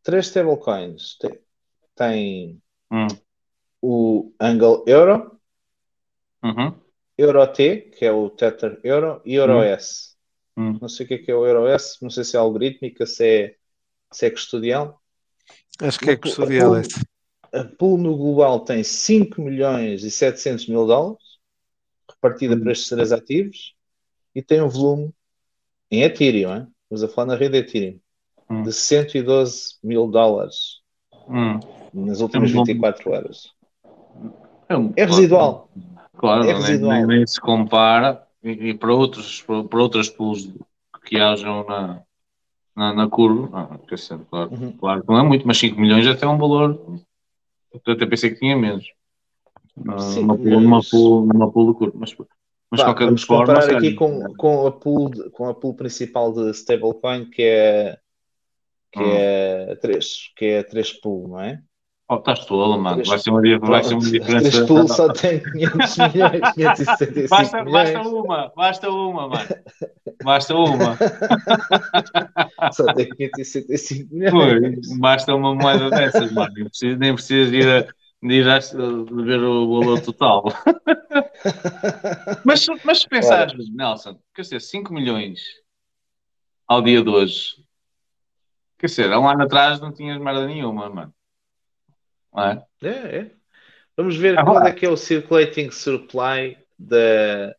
três 0.03 0.27
stablecoins. 0.27 1.17
Tem, 1.19 1.39
tem 1.97 2.63
Hum. 2.91 3.07
o 3.83 4.33
Angle 4.41 4.85
Euro, 4.87 5.39
Uhum. 6.43 6.81
EuroT, 7.19 7.91
que 7.99 8.05
é 8.07 8.13
o 8.13 8.31
Tether 8.31 8.79
Euro, 8.85 9.21
e 9.25 9.35
EuroS. 9.35 10.17
Hum. 10.57 10.79
Não 10.81 10.89
sei 10.89 11.05
o 11.05 11.09
que 11.09 11.15
é 11.15 11.19
que 11.19 11.31
é 11.31 11.35
o 11.35 11.45
EuroS, 11.45 11.99
não 12.01 12.09
sei 12.11 12.23
se 12.25 12.37
é 12.37 12.39
algorítmica, 12.39 13.05
se 13.07 13.27
é, 13.27 13.57
se 14.13 14.27
é 14.27 14.31
custodial. 14.31 15.03
Acho 15.81 15.99
que 15.99 16.11
é 16.11 16.13
A 16.13 16.17
custodial 16.19 16.71
pool- 16.71 16.81
esse. 16.81 17.05
A 17.53 17.65
pool 17.65 17.97
no 17.99 18.17
global 18.17 18.61
tem 18.61 18.83
5 18.85 19.41
milhões 19.41 20.05
e 20.05 20.11
700 20.11 20.69
mil 20.69 20.87
dólares, 20.87 21.23
repartida 22.11 22.57
para 22.59 22.73
estes 22.73 22.89
três 22.89 23.13
ativos, 23.13 23.75
e 24.35 24.43
tem 24.43 24.61
um 24.63 24.69
volume 24.69 25.11
em 25.91 26.03
Ethereum, 26.03 26.55
hein? 26.55 26.67
estamos 26.83 27.03
a 27.05 27.09
falar 27.09 27.29
na 27.29 27.37
rede 27.37 27.57
Ethereum, 27.59 27.99
Hum. 28.51 28.63
de 28.63 28.73
112 28.73 29.77
mil 29.83 30.07
dólares 30.07 30.81
Hum. 31.29 31.59
nas 31.93 32.21
últimas 32.21 32.51
É 32.51 32.53
um 32.53 32.65
volume. 32.65 32.73
24 32.75 33.11
horas. 33.13 33.53
um- 34.71 34.93
É 34.97 35.05
residual. 35.05 35.69
Claro, 36.17 36.43
É 36.45 36.53
nem- 36.53 36.55
residual. 36.55 36.93
Nem, 36.93 37.07
nem 37.07 37.27
se 37.27 37.41
compara 37.41 38.27
e, 38.43 38.51
e 38.51 38.75
para, 38.75 38.93
outros, 38.95 39.41
para, 39.43 39.65
para 39.65 39.79
outras 39.83 40.09
pools 40.11 40.49
que 41.05 41.17
hajam 41.19 41.65
na, 41.67 42.03
na, 42.77 42.93
na 42.95 43.09
curva, 43.09 43.69
ah, 43.73 43.79
dizer, 43.89 44.19
claro, 44.31 44.51
Uhum. 44.53 44.73
claro 44.73 45.03
que 45.03 45.09
não 45.09 45.19
é 45.19 45.23
muito, 45.23 45.47
mas 45.47 45.59
5 45.59 45.81
milhões 45.81 46.07
até 46.07 46.25
é 46.27 46.29
um 46.29 46.39
valor. 46.39 47.01
Eu 47.73 47.93
até 47.95 48.07
pensei 48.07 48.31
que 48.31 48.39
tinha 48.41 48.57
menos. 48.57 48.87
Ah, 49.89 49.99
Sim, 49.99 50.23
Numa 50.23 50.37
pool, 50.37 50.61
mas- 50.61 50.63
numa 50.63 50.83
pool, 50.91 51.27
numa 51.27 51.53
pool 51.53 51.73
de 51.73 51.79
curva. 51.79 51.99
Mas, 51.99 52.17
mas 52.71 52.81
Vá, 52.81 52.85
qualquer 52.87 53.05
vamos 53.07 53.23
forma. 53.25 53.47
comparar 53.47 53.77
aqui 53.77 53.95
com, 53.95 54.35
com, 54.35 54.67
a 54.67 54.73
pool, 54.73 55.31
com 55.31 55.47
a 55.49 55.55
pool 55.55 55.75
principal 55.75 56.33
de 56.33 56.51
stablecoin, 56.51 57.31
que 57.31 57.43
é, 57.43 57.99
que 58.93 59.01
Hum. 59.01 59.13
é 59.13 59.77
3, 59.77 60.33
que 60.37 60.45
é 60.47 60.63
3 60.63 60.93
pool, 60.93 61.29
não 61.29 61.41
é? 61.41 61.63
Oh, 62.11 62.15
estás 62.17 62.47
tolo, 62.47 62.79
mano. 62.79 63.03
Vai 63.05 63.19
ser 63.19 63.31
uma, 63.31 63.43
vai 63.59 63.85
ser 63.85 63.93
uma 63.93 64.01
diferença. 64.01 64.51
3 64.51 64.67
pool 64.67 64.89
só 64.89 65.13
tem 65.13 65.43
500 65.43 65.99
milhões, 66.15 66.53
565 66.55 67.29
Basta, 67.29 67.65
milhões. 67.65 67.93
basta 67.93 68.09
uma, 68.09 68.53
basta 68.57 68.91
uma, 68.91 69.29
mano. 69.29 69.49
Basta 70.25 70.55
uma. 70.55 70.97
Só 72.73 72.93
tem 72.95 73.11
565 73.11 74.15
milhões. 74.15 74.87
Pois, 74.87 74.99
basta 74.99 75.35
uma 75.35 75.55
moeda 75.55 75.91
dessas, 75.91 76.33
mano. 76.33 76.51
Nem 76.55 76.65
precisas, 76.65 76.99
nem 76.99 77.15
precisas 77.15 77.53
ir, 77.53 77.69
a, 77.69 77.83
de 78.27 78.35
ir 78.35 78.49
a, 78.49 78.59
de 78.59 79.23
ver 79.25 79.41
o 79.43 79.79
valor 79.79 80.01
total. 80.01 80.45
Mas, 82.43 82.67
mas 82.85 83.01
se 83.01 83.09
pensares, 83.09 83.71
Nelson, 83.71 84.19
quer 84.35 84.43
dizer, 84.43 84.63
5 84.63 84.95
milhões 84.95 85.41
ao 86.67 86.81
dia 86.81 87.03
de 87.03 87.09
hoje, 87.11 87.57
quer 88.79 88.87
dizer, 88.87 89.13
há 89.13 89.21
um 89.21 89.29
ano 89.29 89.43
atrás 89.43 89.79
não 89.79 89.93
tinhas 89.93 90.19
merda 90.19 90.47
nenhuma, 90.47 90.89
mano. 90.89 91.15
Não 92.33 92.45
é? 92.45 92.67
É, 92.83 92.89
é. 93.19 93.31
Vamos 93.97 94.17
ver 94.17 94.39
Agora- 94.39 94.61
qual 94.61 94.69
é 94.69 94.73
que 94.73 94.87
é 94.87 94.89
o 94.89 94.97
circulating 94.97 95.71
supply 95.71 96.57
da. 96.79 97.55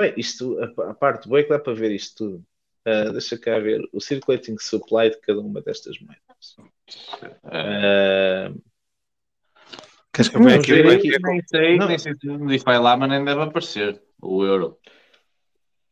Bem, 0.00 0.14
isto, 0.16 0.58
a, 0.58 0.90
a 0.90 0.94
parte 0.94 1.28
boa 1.28 1.40
é 1.40 1.42
que 1.42 1.50
dá 1.50 1.58
para 1.58 1.74
ver 1.74 1.92
isto 1.92 2.16
tudo. 2.16 2.46
Ah, 2.84 3.10
deixa 3.12 3.38
cá 3.38 3.58
ver 3.58 3.80
o 3.92 4.00
circulating 4.00 4.56
supply 4.58 5.10
de 5.10 5.20
cada 5.20 5.40
uma 5.40 5.60
destas 5.60 5.96
moedas. 6.00 6.56
Ah, 7.44 8.52
Queres 10.12 10.28
que 10.28 10.36
eu 10.36 10.48
aqui? 10.48 10.74
aqui. 10.88 11.18
nem 11.22 11.42
sei, 11.46 11.78
Não. 11.78 11.88
nem 11.88 11.98
sei 11.98 12.14
se 12.14 12.26
no 12.26 12.46
DeFi 12.46 12.78
lá, 12.78 12.96
mas 12.96 13.08
nem 13.08 13.24
deve 13.24 13.40
aparecer 13.42 14.02
o 14.20 14.44
euro. 14.44 14.78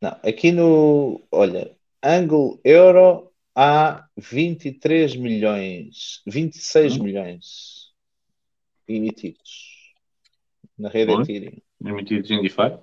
não, 0.01 0.11
aqui 0.23 0.53
no. 0.53 1.23
Olha, 1.31 1.75
Angle 2.03 2.61
Euro 2.65 3.30
há 3.61 4.09
23 4.17 5.17
milhões, 5.17 6.23
26 6.27 6.97
Hum. 6.97 7.03
milhões 7.03 7.91
emitidos 8.89 9.93
na 10.79 10.89
rede 10.89 11.13
Boa. 11.13 11.23
Ethereum. 11.23 11.61
Emitidos 11.85 12.31
em 12.31 12.41
DeFi. 12.41 12.79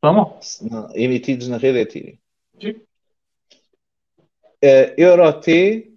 Vamos. 0.00 0.60
Não, 0.60 0.94
emitidos 0.94 1.48
na 1.48 1.56
rede 1.56 1.80
Ethereum. 1.80 2.18
Sim. 2.60 2.80
Uh, 4.62 4.94
EuroT 4.96 5.92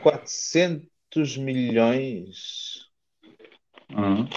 400 0.00 1.36
milhões. 1.38 2.86
Hum. 3.90 4.28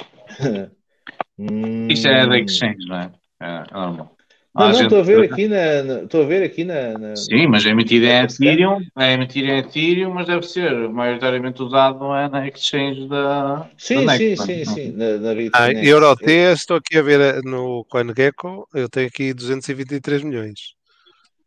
Isto 1.88 2.08
é 2.08 2.28
da 2.28 2.40
exchange, 2.40 2.88
não 2.88 2.96
é? 2.98 3.14
É, 3.40 3.46
é 3.46 3.74
normal. 3.74 4.18
Não, 4.54 4.66
Há 4.66 4.68
não, 4.68 4.74
gente- 4.74 4.84
estou 4.84 5.00
a 5.00 5.04
ver 5.04 5.32
aqui 5.32 5.48
na. 5.48 6.04
Estou 6.04 6.24
a 6.24 6.26
ver 6.26 6.44
aqui 6.44 6.64
na. 6.66 6.98
na- 6.98 7.16
Sim, 7.16 7.48
mas 7.48 7.66
é 7.66 7.70
emitido 7.70 8.06
em 8.06 8.10
É? 8.10 8.24
Ethereum, 8.24 8.80
é 8.98 9.14
emitido 9.14 9.48
em 9.48 9.58
Ethereum, 9.60 10.14
mas 10.14 10.28
deve 10.28 10.44
ser 10.44 10.90
maioritariamente 10.90 11.64
usado 11.64 12.00
não 12.00 12.16
é, 12.16 12.28
na 12.28 12.48
exchange 12.48 13.08
da. 13.08 13.70
Sim, 13.78 14.06
da 14.06 14.18
sim, 14.18 14.36
sim, 14.36 14.66
não 14.66 14.72
é? 14.74 14.76
sim. 14.76 14.92
Na, 14.92 15.18
na. 15.18 15.32
Ah, 15.54 15.72
EuroT, 15.72 16.26
estou 16.54 16.78
aqui 16.78 16.98
a 16.98 17.02
ver 17.02 17.22
eh, 17.22 17.42
no 17.46 17.86
CoinGecko, 17.86 18.68
eu 18.74 18.90
tenho 18.90 19.08
aqui 19.08 19.34
223 19.34 20.22
milhões. 20.22 20.76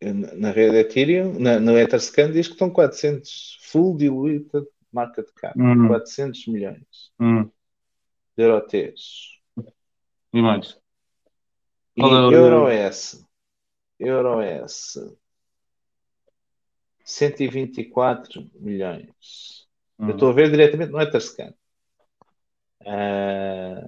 Na, 0.03 0.35
na 0.35 0.51
rede 0.51 0.77
Ethereum, 0.77 1.39
na, 1.39 1.61
no 1.61 1.79
Etherscan, 1.79 2.31
diz 2.31 2.47
que 2.47 2.55
estão 2.55 2.71
400. 2.71 3.59
Full 3.71 3.97
diluted 3.99 4.67
market 4.93 5.27
cap. 5.37 5.59
Hum. 5.61 5.89
400 5.89 6.47
milhões 6.47 7.11
Hum, 7.21 7.45
de 8.37 8.45
EuroTs. 8.45 9.41
e 10.33 10.41
mais? 10.43 10.79
E 11.97 12.01
Qual 12.01 12.15
é 12.15 12.27
o- 12.29 12.33
EuroS. 12.33 13.25
EuroS. 14.01 14.99
124 17.05 18.51
milhões. 18.55 19.67
Hum. 19.99 20.09
Eu 20.09 20.15
estou 20.15 20.31
a 20.31 20.33
ver 20.33 20.51
diretamente 20.51 20.91
no 20.93 21.01
Etherscan. 21.01 21.53
Ah, 22.87 23.83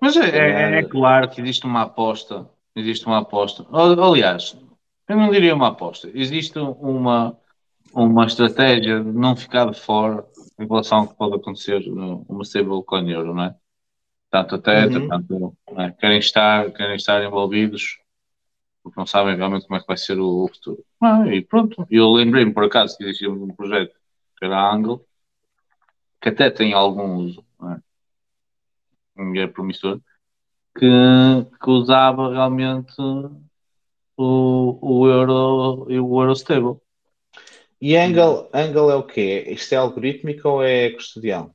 Mas 0.00 0.16
é, 0.16 0.28
é- 0.30 0.78
é 0.78 0.82
Claro. 0.84 1.28
que 1.28 1.40
existe 1.42 1.66
uma 1.66 1.82
aposta. 1.82 2.48
Existe 2.74 3.04
uma 3.06 3.18
aposta. 3.18 3.66
Al- 3.70 4.02
Aliás, 4.02 4.56
eu 5.08 5.16
não 5.16 5.30
diria 5.30 5.54
uma 5.54 5.68
aposta. 5.68 6.10
Existe 6.14 6.58
uma, 6.58 7.36
uma 7.92 8.24
estratégia 8.26 9.00
de 9.02 9.12
não 9.12 9.36
ficar 9.36 9.70
de 9.70 9.78
fora 9.78 10.26
em 10.58 10.66
relação 10.66 10.98
ao 11.00 11.08
que 11.08 11.14
pode 11.16 11.34
acontecer 11.36 11.80
numa 11.86 12.42
stablecoin 12.42 13.10
euro, 13.10 13.34
não 13.34 13.44
é? 13.44 13.54
Tanto 14.30 14.54
a 14.54 14.58
Tether, 14.58 15.00
Uhum. 15.02 15.08
tanto, 15.08 15.56
não 15.72 15.82
é? 15.82 15.90
querem, 15.92 16.18
estar, 16.18 16.70
querem 16.72 16.96
estar 16.96 17.22
envolvidos 17.24 17.98
porque 18.82 18.98
não 18.98 19.06
sabem 19.06 19.36
realmente 19.36 19.66
como 19.66 19.76
é 19.76 19.80
que 19.80 19.86
vai 19.86 19.96
ser 19.96 20.18
o, 20.18 20.44
o 20.44 20.48
futuro. 20.48 20.84
Ah, 21.00 21.26
e 21.26 21.42
pronto. 21.42 21.86
Eu 21.90 22.12
lembrei-me 22.12 22.52
por 22.52 22.64
acaso 22.64 22.96
que 22.96 23.04
existia 23.04 23.30
um 23.30 23.54
projeto 23.54 23.94
que 24.38 24.44
era 24.44 24.56
a 24.58 24.74
Angle, 24.74 25.04
que 26.20 26.28
até 26.28 26.50
tem 26.50 26.72
algum 26.72 27.16
uso, 27.16 27.44
é? 27.64 27.80
É 29.42 29.46
promissor, 29.46 30.00
que, 30.78 30.86
que 31.62 31.70
usava 31.70 32.30
realmente 32.32 32.92
o, 34.16 34.78
o 34.82 35.08
euro 35.08 35.86
e 35.90 35.98
o 35.98 36.20
euro 36.20 36.32
stable. 36.34 36.80
e 37.80 37.96
Angle, 37.96 38.48
Angle 38.54 38.90
é 38.90 38.94
o 38.96 39.02
quê? 39.06 39.44
Isto 39.48 39.74
é 39.74 39.78
algorítmico 39.78 40.48
ou 40.48 40.62
é 40.62 40.90
custodial? 40.90 41.54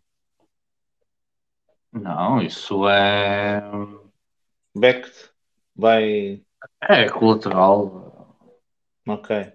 Não, 1.95 2.41
isso 2.41 2.87
é, 2.89 3.61
Backed 4.75 5.13
vai. 5.73 6.43
é 6.81 7.09
colateral. 7.09 8.35
Ok. 9.07 9.53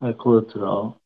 É 0.00 0.12
colateral. 0.14 1.00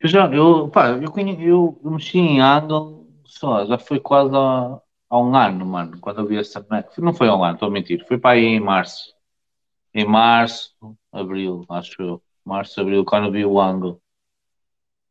Eu 0.00 0.08
já, 0.08 0.26
eu, 0.32 0.68
pá, 0.68 0.90
eu, 0.90 1.12
eu, 1.40 1.80
eu 1.84 1.90
mexi 1.90 2.18
em 2.18 2.40
Angle, 2.40 3.08
lá, 3.42 3.64
já 3.66 3.78
foi 3.78 3.98
quase 3.98 4.34
há, 4.36 4.80
há 5.10 5.18
um 5.20 5.34
ano, 5.34 5.66
mano, 5.66 5.98
quando 6.00 6.20
eu 6.20 6.26
vi 6.26 6.38
essa. 6.38 6.64
Não 6.98 7.12
foi 7.14 7.28
há 7.28 7.34
um 7.36 7.42
ano, 7.44 7.54
estou 7.54 7.68
a 7.68 7.70
mentir, 7.70 8.06
foi 8.06 8.18
para 8.18 8.32
aí 8.36 8.44
em 8.44 8.60
março. 8.60 9.14
Em 9.94 10.06
março, 10.06 10.74
abril, 11.12 11.64
acho 11.68 12.00
eu. 12.02 12.22
Março, 12.44 12.80
abril, 12.80 13.04
quando 13.04 13.26
eu 13.26 13.32
vi 13.32 13.44
o 13.44 13.60
Angle. 13.60 14.00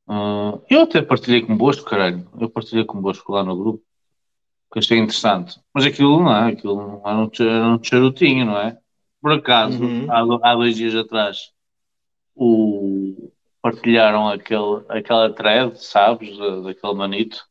Ah, 0.08 0.60
eu 0.70 0.82
até 0.82 1.02
partilhei 1.02 1.42
convosco, 1.42 1.90
caralho. 1.90 2.28
Eu 2.40 2.50
partilhei 2.50 2.84
convosco 2.86 3.32
lá 3.32 3.44
no 3.44 3.56
grupo, 3.58 3.84
que 4.72 4.80
achei 4.80 4.98
interessante. 4.98 5.60
Mas 5.74 5.86
aquilo 5.86 6.22
não 6.24 6.36
é, 6.36 6.52
aquilo 6.52 7.02
era 7.06 7.18
um, 7.18 7.30
era 7.40 7.68
um 7.68 7.84
charutinho, 7.84 8.46
não 8.46 8.58
é? 8.58 8.78
Por 9.22 9.32
acaso, 9.34 9.84
Uhum. 9.84 10.08
há, 10.12 10.52
há 10.52 10.56
dois 10.56 10.76
dias 10.76 10.96
atrás, 10.96 11.52
o, 12.36 13.32
partilharam 13.62 14.28
aquele, 14.30 14.84
aquela 14.90 15.32
thread, 15.34 15.78
sabes, 15.82 16.36
da- 16.38 16.62
daquele 16.62 16.94
manito, 16.96 17.46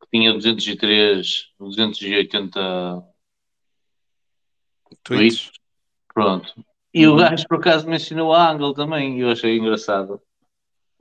que 0.00 0.08
tinha 0.10 0.32
203, 0.32 1.52
280 1.58 3.02
Tweets. 5.04 5.50
Pronto. 6.12 6.52
E 6.92 7.06
o 7.06 7.10
Uhum. 7.12 7.18
gajo 7.18 7.46
por 7.46 7.58
acaso 7.58 7.88
mencionou 7.88 8.32
a 8.32 8.50
Angle 8.50 8.74
também, 8.74 9.18
e 9.18 9.20
eu 9.20 9.30
achei 9.30 9.56
engraçado. 9.58 10.20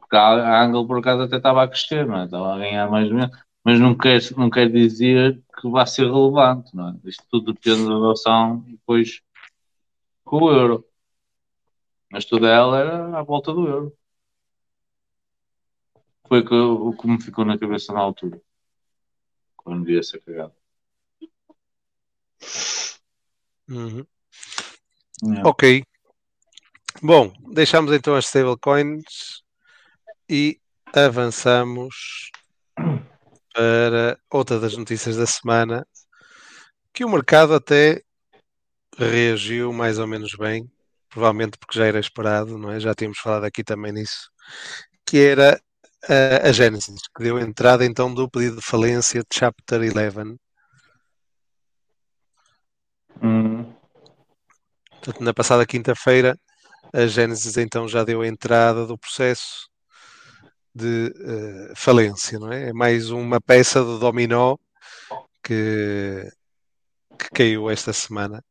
Porque 0.05 0.17
a 0.17 0.63
Angle 0.63 0.85
por 0.85 0.99
acaso 0.99 1.23
até 1.23 1.37
estava 1.37 1.63
a 1.63 1.67
crescer, 1.67 2.05
não 2.05 2.19
é? 2.19 2.25
Estava 2.25 2.53
a 2.53 2.57
ganhar 2.59 2.89
mais 2.89 3.09
ou 3.09 3.15
menos. 3.15 3.37
Mas 3.63 3.79
não 3.79 3.97
quer, 3.97 4.21
não 4.37 4.51
quer 4.51 4.71
dizer 4.71 5.41
que 5.59 5.67
vai 5.67 5.87
ser 5.87 6.05
relevante, 6.05 6.75
não 6.75 6.89
é? 6.89 7.09
Isto 7.09 7.23
tudo 7.31 7.53
depende 7.53 7.85
da 7.85 7.95
relação 7.95 8.59
depois 8.67 9.21
com 10.23 10.43
o 10.43 10.51
euro. 10.51 10.85
Mas 12.11 12.23
tudo 12.25 12.45
ela 12.45 12.79
era 12.79 13.17
à 13.17 13.23
volta 13.23 13.51
do 13.51 13.67
euro. 13.67 13.97
Foi 16.27 16.41
o 16.41 16.45
que, 16.45 16.53
o 16.53 16.93
que 16.95 17.07
me 17.07 17.19
ficou 17.21 17.43
na 17.43 17.57
cabeça 17.57 17.91
na 17.91 17.99
altura. 17.99 18.39
Quando 19.57 19.83
vi 19.83 19.97
essa 19.97 20.19
cagada. 20.19 20.53
Uhum. 23.67 24.05
Yeah. 25.23 25.49
Ok. 25.49 25.83
Bom, 27.01 27.33
deixamos 27.51 27.91
então 27.91 28.15
as 28.15 28.27
stablecoins 28.27 29.43
e 30.29 30.59
avançamos 30.93 32.31
para 33.53 34.17
outra 34.29 34.59
das 34.59 34.75
notícias 34.75 35.17
da 35.17 35.25
semana 35.25 35.87
que 36.93 37.03
o 37.03 37.09
mercado 37.09 37.53
até 37.53 38.01
reagiu 38.97 39.73
mais 39.73 39.99
ou 39.99 40.07
menos 40.07 40.33
bem, 40.35 40.69
provavelmente 41.09 41.57
porque 41.57 41.77
já 41.77 41.85
era 41.85 41.99
esperado, 41.99 42.57
não 42.57 42.71
é? 42.71 42.79
Já 42.79 42.93
tínhamos 42.95 43.19
falado 43.19 43.43
aqui 43.43 43.63
também 43.63 43.91
nisso, 43.91 44.29
que 45.05 45.17
era 45.19 45.59
a, 46.07 46.49
a 46.49 46.51
Genesis, 46.51 47.01
que 47.15 47.23
deu 47.23 47.39
entrada 47.39 47.85
então 47.85 48.13
do 48.13 48.29
pedido 48.29 48.57
de 48.57 48.65
falência 48.65 49.21
de 49.21 49.27
Chapter 49.37 49.81
11. 49.81 50.37
Hum, 53.21 53.73
Portanto, 55.05 55.23
na 55.23 55.33
passada 55.33 55.65
quinta-feira, 55.67 56.35
a 56.91 57.05
Genesis 57.05 57.57
então 57.57 57.87
já 57.87 58.03
deu 58.03 58.21
a 58.21 58.27
entrada 58.27 58.87
do 58.87 58.97
processo 58.97 59.69
de 60.75 61.13
eh, 61.17 61.73
falência, 61.75 62.37
não 62.37 62.51
é? 62.51 62.69
É 62.69 62.73
mais 62.73 63.09
uma 63.09 63.39
peça 63.39 63.79
de 63.79 63.97
dominó 63.97 64.57
que, 65.41 66.29
que 67.17 67.29
caiu 67.33 67.69
esta 67.69 67.93
semana. 67.93 68.43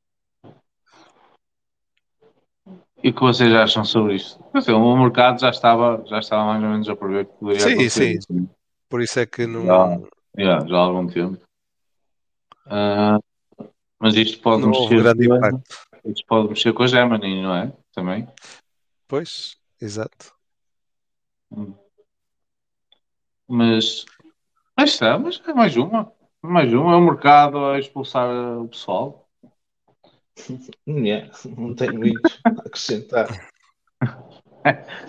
E 3.03 3.11
o 3.11 3.15
que 3.15 3.21
vocês 3.21 3.53
acham 3.53 3.85
sobre 3.85 4.15
isto? 4.15 4.43
Dizer, 4.55 4.73
o 4.73 4.97
mercado 4.97 5.39
já 5.39 5.51
estava, 5.51 6.03
já 6.07 6.19
estava 6.21 6.47
mais 6.47 6.63
ou 6.63 6.71
menos 6.71 6.89
a 6.89 6.97
prever 6.97 7.27
que 7.27 7.33
poderia 7.35 7.61
Sim, 7.61 7.73
acontecer. 7.75 8.23
sim. 8.23 8.49
Por 8.89 9.03
isso 9.03 9.21
é 9.21 9.27
que 9.27 9.47
não, 9.47 9.67
Já, 9.67 10.01
já, 10.39 10.67
já 10.67 10.77
há 10.77 10.81
algum 10.81 11.07
tempo. 11.07 11.39
Ah, 12.65 13.19
mas 13.99 14.15
isto 14.15 14.41
pode 14.41 14.63
não 14.63 14.71
mexer 14.71 15.03
grande 15.03 15.27
impacto. 15.27 15.63
isto 16.07 16.27
pode 16.27 16.49
mexer 16.49 16.73
com 16.73 16.83
a 16.83 16.87
Gemini, 16.87 17.43
não 17.43 17.55
é? 17.55 17.73
Também. 17.93 18.27
Pois, 19.07 19.59
exato. 19.79 20.33
Mas, 23.49 24.05
mas 24.77 24.91
está, 24.91 25.19
mas 25.19 25.41
é 25.47 25.53
mais 25.53 25.77
uma. 25.77 26.13
Mais 26.43 26.73
uma, 26.73 26.93
é 26.93 26.97
o 26.97 27.01
mercado 27.01 27.59
a 27.65 27.79
expulsar 27.79 28.29
o 28.59 28.69
pessoal. 28.69 29.29
Yeah, 30.87 31.31
Não 31.57 31.75
tenho 31.75 31.95
muito 31.95 32.21
a 32.45 32.49
acrescentar. 32.49 33.29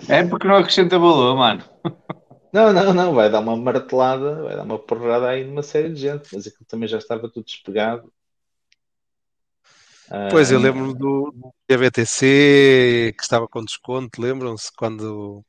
É 0.08 0.22
porque 0.22 0.46
não 0.46 0.56
acrescenta 0.56 0.98
valor, 0.98 1.34
mano. 1.34 1.64
Não, 2.52 2.74
não, 2.74 2.92
não. 2.92 3.14
Vai 3.14 3.30
dar 3.30 3.40
uma 3.40 3.56
martelada, 3.56 4.42
vai 4.42 4.54
dar 4.54 4.64
uma 4.64 4.78
porrada 4.78 5.30
aí 5.30 5.44
numa 5.44 5.62
série 5.62 5.88
de 5.88 6.00
gente. 6.00 6.28
Mas 6.34 6.46
aquilo 6.46 6.66
também 6.66 6.86
já 6.86 6.98
estava 6.98 7.28
tudo 7.30 7.46
despegado. 7.46 8.12
Ah, 10.10 10.28
Pois, 10.30 10.50
eu 10.50 10.58
lembro-me 10.58 10.94
do 10.94 11.32
do 11.32 11.54
GBTC 11.68 13.14
que 13.16 13.22
estava 13.22 13.48
com 13.48 13.64
desconto, 13.64 14.20
lembram-se? 14.20 14.70
Quando, 14.76 15.44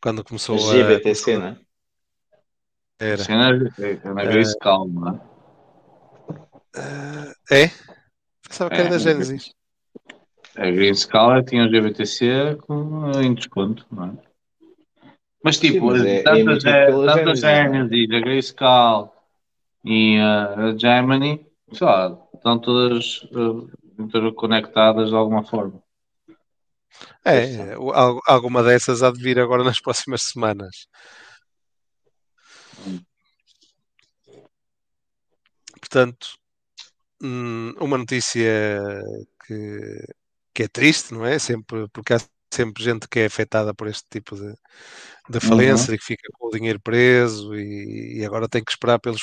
quando 0.00 0.24
começou 0.24 0.56
a. 0.56 0.58
GBTC, 0.58 1.38
não 1.38 1.46
é? 1.48 1.56
Era. 3.02 3.22
É, 3.78 3.92
é 3.92 4.14
na 4.14 4.24
Grace 4.24 4.56
Calm, 4.60 4.92
não 4.92 5.08
é? 5.08 5.32
É? 7.50 7.70
Pensava 8.46 8.70
que 8.70 8.76
era 8.76 8.86
É, 8.86 8.90
da 8.90 8.96
é. 8.96 8.98
Genesis. 8.98 9.54
A 10.56 10.70
Green 10.70 10.94
Scala 10.94 11.42
tinha 11.42 11.64
o 11.64 11.68
GBTC 11.68 12.58
com, 12.66 13.10
em 13.20 13.34
desconto, 13.34 13.86
não 13.90 14.04
é? 14.06 14.12
Mas 15.42 15.58
tipo, 15.58 15.96
Sim, 15.96 16.06
é- 16.06 16.22
a 16.26 16.32
a 16.32 16.36
Genesis, 16.36 17.44
a 17.44 18.20
Grayscale 18.20 19.08
e 19.84 20.18
a 20.18 20.54
a 20.54 20.78
Gemini, 20.78 21.46
sei 21.72 21.86
lá, 21.86 22.16
estão 22.34 22.58
todas 22.58 23.26
eh, 23.32 23.76
interconectadas 23.98 25.08
de 25.08 25.16
alguma 25.16 25.42
forma. 25.42 25.82
É, 27.24 27.74
alguma 28.26 28.62
dessas 28.62 29.02
há 29.02 29.10
de 29.10 29.20
vir 29.20 29.40
agora 29.40 29.64
nas 29.64 29.80
próximas 29.80 30.22
semanas. 30.22 30.86
Portanto, 35.92 36.28
hum, 37.22 37.72
uma 37.80 37.98
notícia 37.98 38.92
que, 39.46 40.04
que 40.54 40.62
é 40.64 40.68
triste, 40.68 41.14
não 41.14 41.24
é? 41.26 41.38
Sempre, 41.38 41.88
porque 41.92 42.14
há 42.14 42.18
sempre 42.52 42.82
gente 42.84 43.08
que 43.08 43.20
é 43.20 43.26
afetada 43.26 43.74
por 43.74 43.88
este 43.88 44.04
tipo 44.10 44.36
de, 44.36 44.54
de 45.30 45.40
falência 45.40 45.94
e 45.94 45.98
que 45.98 46.04
fica 46.04 46.28
com 46.34 46.48
o 46.48 46.50
dinheiro 46.52 46.80
preso 46.80 47.54
e, 47.56 48.20
e 48.20 48.26
agora 48.26 48.48
tem 48.48 48.64
que 48.64 48.72
esperar 48.72 48.98
pelos, 49.00 49.22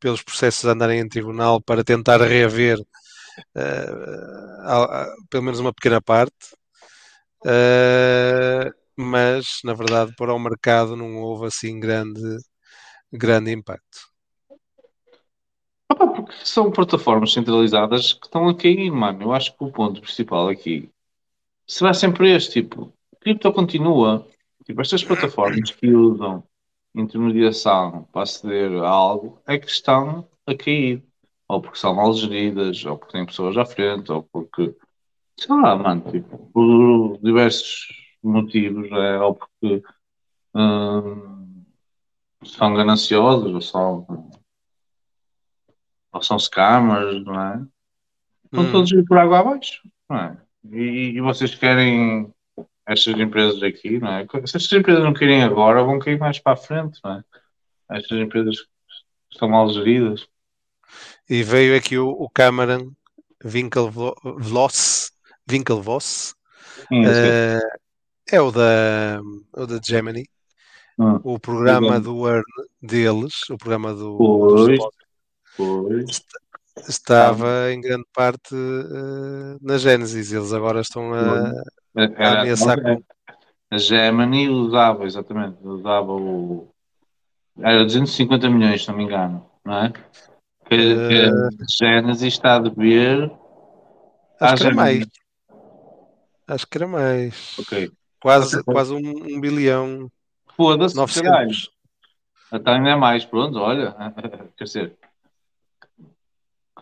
pelos 0.00 0.22
processos 0.22 0.64
andarem 0.66 1.00
em 1.00 1.08
tribunal 1.08 1.62
para 1.62 1.84
tentar 1.84 2.20
reaver 2.22 2.78
eh, 3.56 3.86
a- 4.64 5.02
a- 5.04 5.16
pelo 5.30 5.44
menos 5.44 5.60
uma 5.60 5.72
pequena 5.74 6.00
parte. 6.02 6.36
Uh, 7.44 8.70
mas 8.96 9.60
na 9.64 9.72
verdade 9.74 10.12
para 10.16 10.34
o 10.34 10.38
mercado 10.38 10.94
não 10.96 11.16
houve 11.16 11.46
assim 11.46 11.80
grande, 11.80 12.20
grande 13.12 13.52
impacto. 13.52 14.09
Porque 15.94 16.32
são 16.44 16.70
plataformas 16.70 17.32
centralizadas 17.32 18.12
que 18.12 18.26
estão 18.26 18.48
a 18.48 18.54
cair, 18.54 18.90
mano. 18.90 19.22
Eu 19.22 19.32
acho 19.32 19.56
que 19.56 19.64
o 19.64 19.72
ponto 19.72 20.00
principal 20.00 20.48
aqui 20.48 20.88
será 21.66 21.92
sempre 21.94 22.34
este, 22.34 22.62
tipo, 22.62 22.92
cripto 23.20 23.52
continua. 23.52 24.26
Tipo, 24.64 24.80
estas 24.80 25.04
plataformas 25.04 25.70
que 25.70 25.88
usam 25.88 26.44
intermediação 26.94 28.08
para 28.12 28.22
aceder 28.22 28.72
a 28.82 28.88
algo 28.88 29.40
é 29.46 29.58
que 29.58 29.70
estão 29.70 30.28
a 30.46 30.54
cair. 30.54 31.02
Ou 31.48 31.60
porque 31.60 31.78
são 31.78 31.94
mal 31.94 32.12
geridas, 32.14 32.84
ou 32.84 32.96
porque 32.96 33.12
têm 33.12 33.26
pessoas 33.26 33.56
à 33.56 33.64
frente, 33.64 34.12
ou 34.12 34.22
porque, 34.22 34.74
sei 35.36 35.56
lá, 35.56 35.74
mano, 35.74 36.02
tipo, 36.10 36.38
por 36.52 37.18
diversos 37.20 37.88
motivos, 38.22 38.88
é, 38.92 39.18
ou 39.18 39.34
porque 39.34 39.82
hum, 40.54 41.64
são 42.44 42.74
gananciosos, 42.74 43.52
ou 43.52 43.60
são, 43.60 44.30
ou 46.12 46.22
são 46.22 46.38
scammers, 46.38 47.24
não 47.24 47.40
é? 47.40 47.62
Estão 48.46 48.64
Hum. 48.64 48.72
todos 48.72 48.90
por 49.06 49.18
água 49.18 49.38
abaixo, 49.40 49.80
não 50.08 50.16
é? 50.18 50.36
E, 50.72 51.12
e 51.16 51.20
vocês 51.20 51.54
querem 51.54 52.32
estas 52.86 53.18
empresas 53.18 53.62
aqui, 53.62 53.98
não 53.98 54.08
é? 54.12 54.26
Se 54.46 54.56
estas 54.56 54.72
empresas 54.72 55.04
não 55.04 55.14
querem 55.14 55.42
agora, 55.42 55.84
vão 55.84 55.98
cair 55.98 56.18
mais 56.18 56.38
para 56.38 56.52
a 56.54 56.56
frente, 56.56 56.98
não 57.04 57.12
é? 57.12 57.24
Estas 57.90 58.18
empresas 58.18 58.56
estão 59.30 59.48
mal 59.48 59.68
geridas. 59.72 60.26
E 61.28 61.42
veio 61.44 61.76
aqui 61.76 61.96
o, 61.96 62.08
o 62.10 62.28
Cameron 62.28 62.90
Winklevoss, 63.44 65.12
Winklevoss 65.48 66.34
Sim, 66.88 67.04
eu 67.04 67.14
sei. 67.14 67.30
uh, 67.30 67.60
é 68.32 68.40
o 68.40 68.50
da, 68.50 69.20
o 69.56 69.66
da 69.66 69.80
Gemini, 69.82 70.28
Hum. 70.98 71.18
o 71.24 71.38
programa 71.38 71.98
do 71.98 72.28
Earn 72.28 72.42
deles, 72.82 73.48
o 73.48 73.56
programa 73.56 73.94
do, 73.94 74.18
Pois. 74.18 74.78
Pois. 75.56 76.22
estava 76.88 77.70
em 77.72 77.80
grande 77.80 78.06
parte 78.14 78.54
uh, 78.54 79.58
na 79.60 79.76
Genesis. 79.78 80.32
Eles 80.32 80.52
agora 80.52 80.80
estão 80.80 81.12
a, 81.12 81.50
a 81.50 82.02
Era, 82.16 82.40
ameaçar 82.40 82.80
com. 82.80 83.02
a 83.70 83.78
Gemini 83.78 84.48
usava, 84.48 85.04
exatamente, 85.04 85.58
usava 85.62 86.12
o. 86.12 86.68
Era 87.58 87.84
250 87.84 88.48
milhões, 88.48 88.82
se 88.82 88.88
não 88.88 88.96
me 88.96 89.04
engano, 89.04 89.46
não 89.64 89.84
é? 89.84 89.92
Que, 90.68 90.76
que 91.08 91.22
a 91.24 91.50
Genesis 91.84 92.32
está 92.34 92.56
a 92.56 92.58
dever. 92.60 93.30
Acho 94.40 94.56
que 94.56 94.66
era 94.66 94.74
mais. 94.74 95.06
Acho 96.48 96.66
que 96.66 96.78
era 96.78 96.86
mais. 96.86 97.56
Ok. 97.58 97.90
Quase, 98.22 98.58
Ok. 98.60 98.72
quase 98.72 98.94
um, 98.94 98.98
um 98.98 99.40
bilhão. 99.40 100.10
Foda-se, 100.56 100.94
caralho. 100.94 101.48
900. 101.48 101.70
Até 102.52 102.70
ainda 102.72 102.90
é 102.90 102.96
mais, 102.96 103.24
pronto, 103.24 103.58
olha. 103.58 103.94
Quer 104.56 104.64
dizer, 104.64 104.96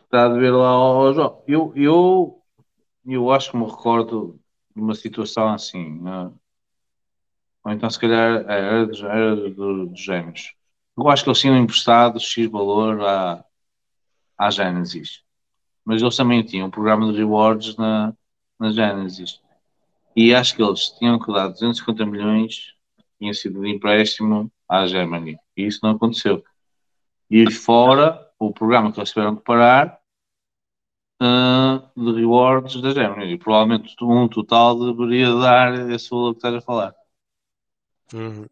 está 0.09 0.27
a 0.27 0.29
dever 0.29 0.53
lá 0.55 0.69
ao 0.71 1.13
João. 1.15 1.43
Eu, 1.47 1.73
eu, 1.77 2.43
eu 3.07 3.31
acho 3.33 3.51
que 3.53 3.57
me 3.57 3.67
recordo 3.67 4.41
de 4.75 4.83
uma 4.83 4.95
situação 4.95 5.49
assim. 5.49 6.01
né? 6.03 6.33
Ou 7.65 7.73
então, 7.73 7.91
se 7.91 7.99
calhar, 7.99 8.45
era, 8.49 8.87
dos- 8.87 9.03
era 9.03 9.37
do- 9.37 9.87
dos 9.87 10.01
gêmeos. 10.01 10.55
Eu 10.97 11.09
acho 11.09 11.23
que 11.23 11.31
eles 11.31 11.41
tinham 11.41 11.57
emprestado 11.57 12.19
X 12.21 12.51
valor 12.51 13.01
à, 13.03 13.45
à 14.39 14.51
Genesis. 14.51 15.23
Mas 15.85 16.03
eles 16.03 16.17
também 16.17 16.43
tinham 16.45 16.69
um 16.69 16.71
programa 16.71 17.13
de 17.13 17.19
rewards 17.19 17.77
na, 17.77 18.15
na 18.59 18.71
Genesis. 18.73 19.41
E 20.17 20.35
acho 20.35 20.57
que 20.57 20.63
eles 20.63 20.91
tinham 20.99 21.19
que 21.19 21.33
dar 21.33 21.49
250 21.49 22.07
milhões, 22.07 22.75
tinha 23.19 23.35
sido 23.35 23.63
de 23.63 23.71
empréstimo 23.71 24.51
à 24.69 24.87
Germany. 24.87 25.39
E 25.57 25.67
isso 25.67 25.81
não 25.83 25.93
aconteceu. 25.93 26.45
E 27.31 27.51
fora 27.51 28.27
o 28.39 28.53
programa 28.53 28.93
que 28.93 29.01
eles 29.01 29.11
tiveram 29.13 29.37
que 29.37 29.45
parar 29.45 29.98
ah, 31.21 31.83
de 31.97 32.13
rewards 32.13 32.81
da 32.81 32.91
Germany. 32.91 33.33
E 33.33 33.39
provavelmente 33.39 33.95
um 34.03 34.29
total 34.29 34.93
deveria 34.93 35.35
dar 35.35 35.91
esse 35.91 36.11
valor 36.11 36.33
que 36.33 36.39
estás 36.39 36.55
a 36.55 36.61
falar. 36.61 36.95
Uhum. 38.13 38.47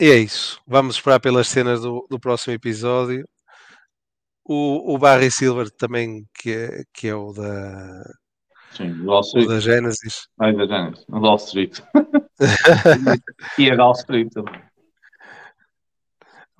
E 0.00 0.10
é 0.10 0.16
isso. 0.16 0.60
Vamos 0.66 0.96
esperar 0.96 1.20
pelas 1.20 1.48
cenas 1.48 1.82
do, 1.82 2.06
do 2.10 2.18
próximo 2.18 2.54
episódio. 2.54 3.26
O, 4.44 4.94
o 4.94 4.98
Barry 4.98 5.30
Silver 5.30 5.70
também, 5.70 6.26
que 6.34 6.50
é, 6.50 6.82
que 6.92 7.06
é 7.06 7.14
o 7.14 7.32
da, 7.32 8.02
Sim, 8.76 9.04
Wall 9.04 9.22
o 9.34 9.46
da 9.46 9.60
Genesis. 9.60 10.28
Ai, 10.40 10.54
da 10.54 10.66
Genesis. 10.66 11.04
Wall 11.08 11.36
Street. 11.36 11.80
e 13.58 13.70
a 13.70 13.76
Wall 13.76 13.92
Street 13.92 14.32
também. 14.32 14.60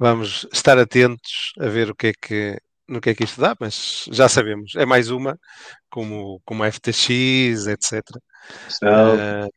Vamos 0.03 0.49
estar 0.53 0.77
atentos 0.81 1.53
a 1.61 1.69
ver 1.69 1.89
o 1.89 1.95
que 1.95 2.09
é 2.09 2.13
que, 2.13 2.61
no 2.89 3.01
que 3.01 3.11
é 3.11 3.15
que 3.15 3.23
isto 3.23 3.41
dá, 3.41 3.55
mas 3.61 4.07
já 4.11 4.29
sabemos. 4.29 4.75
É 4.75 4.85
mais 4.85 5.11
uma, 5.11 5.39
como, 5.89 6.43
como 6.45 6.65
a 6.65 6.67
FTX, 6.67 7.69
etc. 7.69 8.03
Uh, 8.83 9.49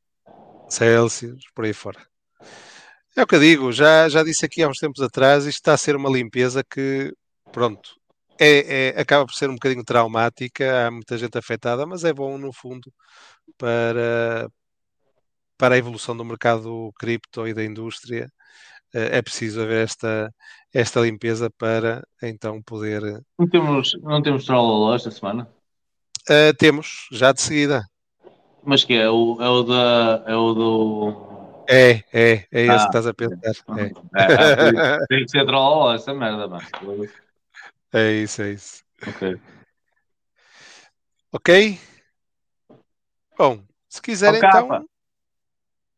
Celsius, 0.70 1.46
por 1.56 1.66
aí 1.66 1.74
fora. 1.74 2.00
É 3.16 3.24
o 3.24 3.26
que 3.26 3.34
eu 3.34 3.40
digo, 3.40 3.72
já, 3.72 4.08
já 4.08 4.24
disse 4.24 4.46
aqui 4.46 4.62
há 4.62 4.70
uns 4.70 4.78
tempos 4.78 5.02
atrás, 5.02 5.48
isto 5.48 5.58
está 5.58 5.74
a 5.74 5.78
ser 5.78 5.96
uma 5.96 6.12
limpeza 6.12 6.64
que, 6.64 7.12
pronto, 7.52 7.96
é, 8.40 8.90
é- 8.90 9.02
acaba 9.02 9.26
por 9.26 9.34
ser 9.34 9.50
um 9.50 9.56
bocadinho 9.56 9.84
traumática, 9.84 10.86
há 10.86 10.92
muita 10.92 11.18
gente 11.18 11.36
afetada, 11.40 11.88
mas 11.88 12.04
é 12.04 12.14
bom 12.14 12.38
no 12.38 12.54
fundo 12.54 12.94
para, 13.58 14.48
para 15.58 15.74
a 15.74 15.78
evolução 15.80 16.16
do 16.16 16.24
mercado 16.24 16.94
cripto 17.00 17.48
e 17.48 17.54
da 17.56 17.64
indústria. 17.64 18.32
Eh, 18.96 19.18
É 19.18 19.22
preciso 19.22 19.62
haver 19.62 19.84
esta, 19.84 20.34
esta 20.74 21.02
limpeza 21.02 21.50
para 21.58 22.02
então 22.24 22.62
poder. 22.64 23.02
não 23.38 23.48
temos, 23.50 23.94
não 24.02 24.22
temos 24.24 24.46
trolloló 24.46 24.96
esta 24.96 25.12
semana? 25.12 25.48
Eh, 26.30 26.54
temos, 26.54 27.08
já 27.12 27.32
de 27.34 27.42
seguida. 27.42 27.84
Mas 28.64 28.84
que 28.84 28.94
é 28.94 29.10
o, 29.10 29.38
é 29.42 29.48
o 29.50 29.64
da. 29.64 30.24
É 30.26 30.36
o 30.36 30.54
do. 30.54 31.36
É, 31.68 31.92
é, 32.14 32.48
é 32.52 32.62
esse 32.62 32.70
Ah. 32.72 32.78
que 32.80 32.86
estás 32.86 33.08
a 33.08 33.14
pensar. 33.14 33.36
É. 33.78 33.92
É, 34.16 34.96
é, 35.04 35.06
tem 35.08 35.26
que 35.26 35.30
ser 35.32 35.46
trolloló 35.46 35.94
essa 35.94 36.14
merda, 36.14 36.48
mano. 36.48 36.66
É 37.94 38.12
isso, 38.14 38.42
é 38.42 38.52
isso. 38.54 38.84
Ok. 39.08 39.40
Ok? 41.32 41.80
Bom, 43.38 43.62
se 43.90 44.02
quiser 44.02 44.34
Ó, 44.36 44.40
capa. 44.40 44.60
então, 44.60 44.86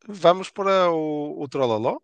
vamos 0.08 0.50
para 0.50 0.90
o, 0.90 1.40
o 1.40 1.48
Trololó. 1.48 1.98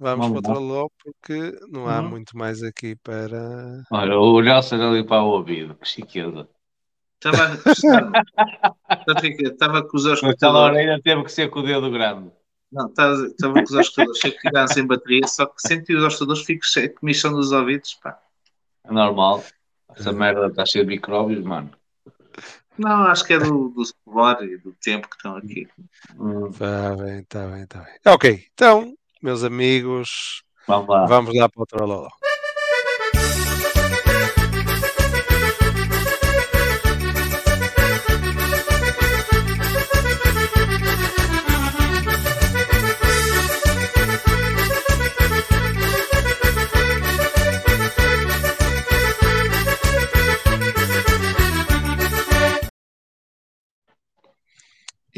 Vamos, 0.00 0.26
Vamos 0.28 0.42
para 0.42 0.50
o. 0.50 0.54
Trololó 0.54 0.88
porque 1.02 1.58
não 1.70 1.88
há 1.88 2.00
Uhum. 2.00 2.08
muito 2.10 2.36
mais 2.36 2.62
aqui 2.62 2.94
para. 2.96 3.82
Olha, 3.90 4.18
o 4.18 4.40
Nelson 4.40 4.76
ali 4.76 5.04
para 5.04 5.22
o 5.22 5.28
ouvido. 5.30 5.74
Que 5.76 5.88
chiqueza. 5.88 6.48
Estava, 7.20 7.54
estava, 7.66 8.12
com 9.88 9.96
os 9.96 10.06
Aquela 10.06 10.14
escutadores. 10.14 10.76
orelha 10.76 11.00
teve 11.02 11.24
que 11.24 11.32
ser 11.32 11.50
com 11.50 11.60
o 11.60 11.62
dedo 11.64 11.90
grande. 11.90 12.30
Não, 12.70 12.86
estava, 12.86 13.14
estava 13.26 13.54
com 13.54 13.60
os 13.62 13.70
escutadores 13.72 14.18
cheio 14.20 14.34
que 14.34 14.40
ficaram 14.40 14.68
sem 14.68 14.86
bateria, 14.86 15.26
só 15.26 15.46
que 15.46 15.54
senti 15.66 15.94
os 15.94 16.04
escutadores, 16.04 16.44
fico 16.44 16.64
cheio 16.66 16.88
de 16.88 16.94
comichão 16.94 17.32
dos 17.32 17.50
ouvidos. 17.50 17.94
Pá. 17.94 18.20
É 18.84 18.92
normal. 18.92 19.42
Essa 19.96 20.12
merda 20.12 20.46
está 20.46 20.64
cheia 20.66 20.84
de 20.84 20.90
micróbios, 20.90 21.42
mano. 21.42 21.70
Não, 22.78 23.08
acho 23.08 23.24
que 23.24 23.32
é 23.32 23.38
do, 23.40 23.70
do 23.70 23.82
suor 23.84 24.44
e 24.44 24.56
do 24.58 24.72
tempo 24.74 25.08
que 25.08 25.16
estão 25.16 25.36
aqui. 25.36 25.66
Hum, 26.16 26.46
Está 26.48 26.94
bem, 26.94 27.18
está 27.20 27.46
bem, 27.48 27.62
está 27.64 27.80
bem. 27.80 27.94
Ok, 28.06 28.44
então, 28.54 28.94
meus 29.22 29.42
amigos. 29.44 30.42
Vamos 30.66 30.88
lá. 30.88 31.06
Vamos 31.06 31.34
lá 31.34 31.48
para 31.48 31.62
o 31.62 31.66
Trololó. 31.66 32.08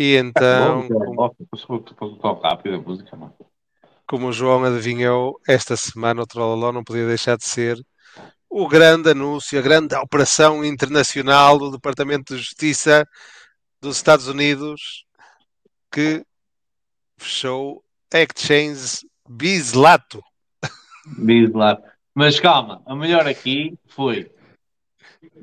E 0.01 0.17
tá 0.17 0.21
então. 0.21 0.81
É 0.85 0.89
bom, 0.89 1.35
é 1.91 1.95
bom. 1.95 2.41
Rápido 2.43 2.77
a 2.77 2.81
música, 2.81 3.15
mano 3.17 3.35
como 4.11 4.27
o 4.27 4.33
João 4.33 4.65
adivinhou, 4.65 5.41
esta 5.47 5.77
semana 5.77 6.23
o 6.23 6.27
Trolloló 6.27 6.73
não 6.73 6.83
podia 6.83 7.07
deixar 7.07 7.37
de 7.37 7.45
ser 7.45 7.81
o 8.49 8.67
grande 8.67 9.11
anúncio, 9.11 9.57
a 9.57 9.63
grande 9.63 9.95
operação 9.95 10.65
internacional 10.65 11.57
do 11.57 11.71
Departamento 11.71 12.35
de 12.35 12.41
Justiça 12.41 13.07
dos 13.81 13.99
Estados 13.99 14.27
Unidos 14.27 15.07
que 15.93 16.25
fechou 17.17 17.85
Exchange 18.13 19.07
Bislato. 19.29 20.21
Lá. 21.55 21.81
Mas 22.13 22.41
calma, 22.41 22.83
a 22.87 22.97
melhor 22.97 23.29
aqui 23.29 23.79
foi. 23.87 24.29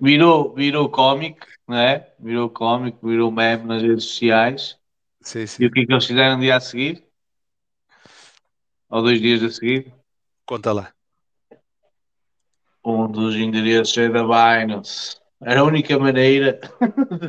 Virou, 0.01 0.53
virou 0.53 0.89
cómic, 0.89 1.39
não 1.65 1.77
é? 1.77 2.13
Virou 2.19 2.49
cómic, 2.49 2.97
virou 3.01 3.31
meme 3.31 3.63
nas 3.63 3.81
redes 3.81 4.03
sociais. 4.03 4.77
Sim, 5.21 5.43
E 5.43 5.47
sim. 5.47 5.65
o 5.65 5.71
que 5.71 5.79
é 5.79 5.85
que 5.85 5.93
eles 5.93 6.05
fizeram 6.05 6.35
no 6.35 6.41
dia 6.41 6.57
a 6.57 6.59
seguir? 6.59 7.06
Ou 8.89 9.01
dois 9.01 9.19
dias 9.19 9.43
a 9.43 9.49
seguir? 9.49 9.93
Conta 10.45 10.71
lá. 10.71 10.93
Um 12.85 13.11
dos 13.11 13.35
endereços 13.35 13.97
é 13.97 14.07
da 14.07 14.23
Binance. 14.23 15.17
Era 15.41 15.59
a 15.59 15.63
única 15.65 15.99
maneira 15.99 16.59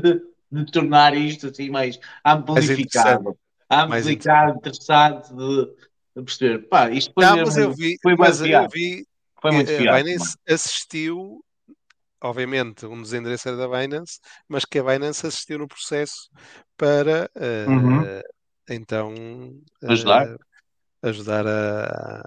de, 0.00 0.22
de 0.64 0.72
tornar 0.72 1.16
isto 1.16 1.48
assim 1.48 1.68
mais 1.68 1.98
amplificado. 2.24 3.36
Amplificado, 3.70 4.56
interessante 4.58 5.34
de, 5.34 5.64
de 6.16 6.22
perceber. 6.22 6.68
Pá, 6.68 6.90
isto 6.90 7.12
foi, 7.12 7.24
Não, 7.24 7.36
mas 7.38 7.56
eu 7.58 7.74
vi, 7.74 7.96
foi 8.00 8.16
mas 8.16 8.40
eu 8.40 8.68
vi 8.68 9.04
Foi 9.42 9.50
muito 9.50 9.66
que 9.66 9.74
a 9.74 9.78
fiado. 9.78 10.02
Binance 10.04 10.36
assistiu, 10.48 11.44
obviamente, 12.22 12.86
um 12.86 13.02
dos 13.02 13.12
endereços 13.12 13.46
era 13.46 13.56
da 13.56 13.68
Binance, 13.68 14.20
mas 14.48 14.64
que 14.64 14.78
a 14.78 14.84
Binance 14.84 15.26
assistiu 15.26 15.58
no 15.58 15.68
processo 15.68 16.30
para 16.76 17.28
eh, 17.34 17.66
Uhum. 17.66 18.22
então 18.70 19.12
eh, 19.82 19.92
Ajudar. 19.92 20.36
Ajudar 21.02 21.46
a, 21.46 22.22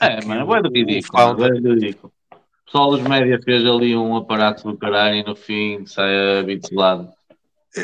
a 0.00 0.06
É, 0.06 0.24
mano, 0.24 0.54
é 0.54 0.62
do 0.62 0.68
ridículo. 0.70 1.44
É 1.44 1.60
do 1.60 1.74
ridículo. 1.74 2.12
O 2.32 2.64
pessoal 2.70 2.90
dos 2.90 3.02
média 3.08 3.40
fez 3.42 3.64
ali 3.64 3.96
um 3.96 4.16
aparato 4.16 4.70
do 4.70 4.76
caralho 4.76 5.16
e 5.16 5.24
no 5.24 5.34
fim 5.34 5.86
sai 5.86 6.40
a 6.40 6.42
bit 6.42 6.68
de 6.68 6.74
lado. 6.74 7.10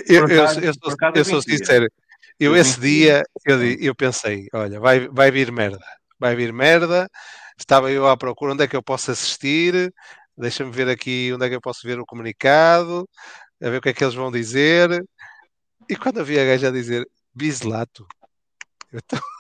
Eu, 0.08 0.28
eu- 0.28 0.28
eu 0.28 0.28
por 0.28 0.50
sou, 0.50 0.62
eu 0.62 0.72
eu 1.14 1.24
sou 1.24 1.42
conhecia. 1.42 1.56
sincero, 1.58 1.84
eu 2.38 2.50
Eu 2.52 2.56
esse 2.56 2.80
dia 2.80 3.22
eu, 3.46 3.62
eu 3.62 3.94
pensei, 3.94 4.46
olha, 4.52 4.80
vai, 4.80 5.08
vai 5.08 5.30
vir 5.30 5.50
merda, 5.52 5.78
vai 6.18 6.34
vir 6.34 6.52
merda. 6.52 7.08
Estava 7.58 7.90
eu 7.90 8.06
à 8.08 8.16
procura 8.16 8.52
onde 8.52 8.64
é 8.64 8.68
que 8.68 8.76
eu 8.76 8.82
posso 8.82 9.10
assistir, 9.10 9.92
deixa-me 10.36 10.70
ver 10.72 10.88
aqui 10.88 11.30
onde 11.34 11.46
é 11.46 11.48
que 11.48 11.54
eu 11.54 11.60
posso 11.60 11.86
ver 11.86 11.98
o 12.00 12.04
comunicado, 12.04 13.08
a 13.62 13.70
ver 13.70 13.78
o 13.78 13.80
que 13.80 13.90
é 13.90 13.92
que 13.94 14.02
eles 14.04 14.14
vão 14.14 14.30
dizer. 14.32 15.02
E 15.88 15.96
quando 15.96 16.18
eu 16.18 16.24
vi 16.24 16.38
a 16.38 16.44
gaja 16.44 16.68
a 16.68 16.72
dizer 16.72 17.06
bislato, 17.34 18.06
eu 18.92 18.98
o 19.00 19.02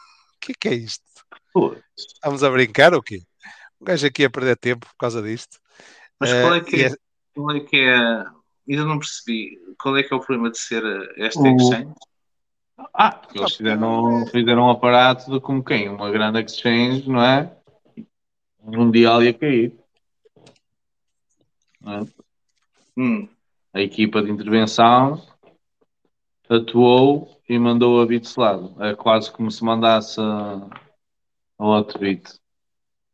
que 0.44 0.52
é 0.52 0.54
que 0.58 0.68
é 0.68 0.74
isto? 0.74 1.04
Pô, 1.52 1.76
Estamos 1.96 2.42
a 2.42 2.50
brincar 2.50 2.94
ou 2.94 3.02
quê? 3.02 3.22
Um 3.80 3.84
gajo 3.84 4.06
aqui 4.06 4.24
a 4.24 4.30
perder 4.30 4.56
tempo 4.56 4.86
por 4.86 4.96
causa 4.96 5.22
disto. 5.22 5.58
Mas 6.18 6.30
Eh, 6.32 6.42
qual 6.42 6.54
é 6.54 6.60
que 6.60 6.76
e 6.76 6.82
é, 6.84 6.90
qual 7.34 7.56
é 7.56 7.60
que 7.60 7.76
é, 7.76 7.94
ainda 8.68 8.84
não 8.84 8.98
percebi, 8.98 9.58
qual 9.80 9.96
é 9.96 10.02
que 10.02 10.12
é 10.12 10.16
o 10.16 10.20
problema 10.20 10.50
de 10.50 10.58
ser 10.58 10.82
eh, 10.84 11.26
esta 11.26 11.40
O- 11.40 11.56
exchange? 11.56 11.94
Ah, 12.92 13.12
porque 13.12 13.38
eles 13.38 13.54
fizeram, 13.54 14.26
fizeram 14.26 14.66
um 14.66 14.70
aparato 14.70 15.30
de 15.30 15.40
como 15.40 15.62
quem? 15.62 15.88
Uma 15.88 16.10
grande 16.10 16.40
exchange, 16.40 17.08
não 17.08 17.22
é? 17.22 17.56
Mundial 18.62 19.22
ia 19.22 19.32
cair. 19.32 19.72
É? 21.86 22.06
Hum, 22.96 23.28
A 23.72 23.80
equipa 23.80 24.22
de 24.22 24.30
intervenção 24.30 25.22
atuou 26.48 27.40
e 27.48 27.58
mandou 27.58 28.00
a 28.00 28.06
bit 28.06 28.32
de 28.32 28.40
lado. 28.40 28.74
É 28.82 28.94
quase 28.94 29.30
como 29.30 29.50
se 29.50 29.64
mandasse 29.64 30.20
a, 30.20 30.66
a 31.58 31.64
Hotbit. 31.64 32.38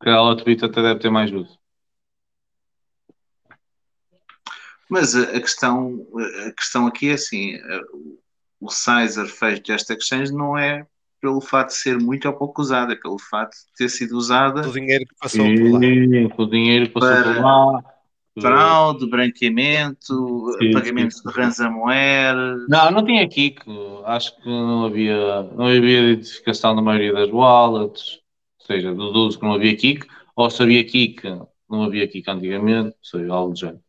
Que 0.02 0.08
a 0.08 0.22
Hotbit 0.22 0.64
até 0.64 0.82
deve 0.82 1.00
ter 1.00 1.10
mais 1.10 1.32
uso. 1.32 1.58
Mas 4.88 5.14
a, 5.14 5.26
questão, 5.40 6.04
a 6.48 6.52
questão 6.52 6.86
aqui 6.86 7.10
é 7.10 7.12
assim, 7.12 7.56
o 8.60 8.68
Sizer 8.68 9.26
fez 9.26 9.60
desta 9.60 9.94
exchange 9.94 10.32
não 10.32 10.58
é 10.58 10.84
pelo 11.20 11.40
fato 11.40 11.68
de 11.68 11.74
ser 11.74 11.98
muito 11.98 12.26
ou 12.26 12.34
pouco 12.34 12.60
usada, 12.60 12.94
é 12.94 12.96
pelo 12.96 13.18
fato 13.18 13.52
de 13.52 13.72
ter 13.76 13.88
sido 13.88 14.16
usada 14.16 14.62
do 14.62 14.72
dinheiro 14.72 15.04
que 15.06 15.14
passou 15.20 15.44
por 15.44 15.72
lá. 15.72 15.84
E 15.84 16.28
com 16.30 16.42
o 16.42 16.50
dinheiro 16.50 16.86
que 16.86 16.92
passou 16.94 17.10
Para- 17.10 17.34
por 17.34 17.42
lá. 17.42 17.99
Fraude, 18.40 19.08
branqueamento, 19.08 20.52
Sim, 20.58 20.72
pagamento 20.72 21.14
sim, 21.14 21.28
de 21.28 21.34
ransomware. 21.34 22.36
Não, 22.68 22.90
não 22.90 23.04
tinha 23.04 23.28
kick. 23.28 23.62
Acho 24.04 24.36
que 24.36 24.48
não 24.48 24.86
havia, 24.86 25.42
não 25.54 25.66
havia 25.66 26.12
identificação 26.12 26.74
na 26.74 26.82
maioria 26.82 27.12
das 27.12 27.30
wallets. 27.30 28.20
Ou 28.60 28.66
seja, 28.66 28.90
deduzo 28.90 29.38
que 29.38 29.44
não 29.44 29.54
havia 29.54 29.76
kick. 29.76 30.06
Ou 30.36 30.50
se 30.50 30.62
havia 30.62 30.84
kick, 30.84 31.22
não 31.68 31.82
havia 31.84 32.08
kick 32.08 32.28
antigamente. 32.30 32.88
Ou 32.88 33.04
seja, 33.04 33.32
algo 33.32 33.52
do 33.52 33.58
género. 33.58 33.82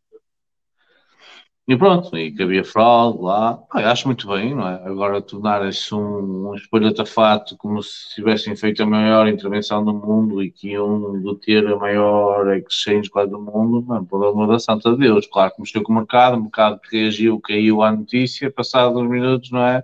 E 1.68 1.78
pronto, 1.78 2.18
e 2.18 2.32
que 2.32 2.42
havia 2.44 2.64
fraude 2.66 3.22
lá. 3.22 3.62
Eu 3.76 3.88
acho 3.88 4.08
muito 4.08 4.28
bem, 4.28 4.54
não 4.54 4.68
é? 4.68 4.84
Agora 4.84 5.22
tornar-se 5.22 5.94
um, 5.94 6.50
um 6.50 6.56
espalhatafato 6.56 7.56
como 7.56 7.82
se 7.84 8.16
tivessem 8.16 8.56
feito 8.56 8.82
a 8.84 8.86
maior 8.86 9.28
intervenção 9.28 9.86
do 9.86 9.94
mundo 9.94 10.42
e 10.44 10.52
que 10.52 10.72
iam 10.72 11.22
deter 11.22 11.66
a 11.68 11.78
maior 11.78 12.58
exchange 12.58 13.10
quase 13.10 13.32
do 13.32 13.40
mundo, 13.40 13.82
mano, 13.84 14.06
pelo 14.06 14.28
amor 14.28 14.48
da 14.48 14.60
santa 14.60 14.92
de 14.92 14.98
Deus. 14.98 15.28
Claro 15.28 15.54
que 15.54 15.62
mexeu 15.62 15.84
com 15.84 15.94
o 15.94 15.96
mercado, 15.96 16.36
o 16.38 16.42
mercado 16.42 16.80
reagiu, 16.92 17.40
caiu 17.40 17.82
à 17.84 17.92
notícia, 17.92 18.52
passados 18.52 19.00
uns 19.00 19.10
minutos, 19.10 19.52
não 19.52 19.66
é? 19.66 19.84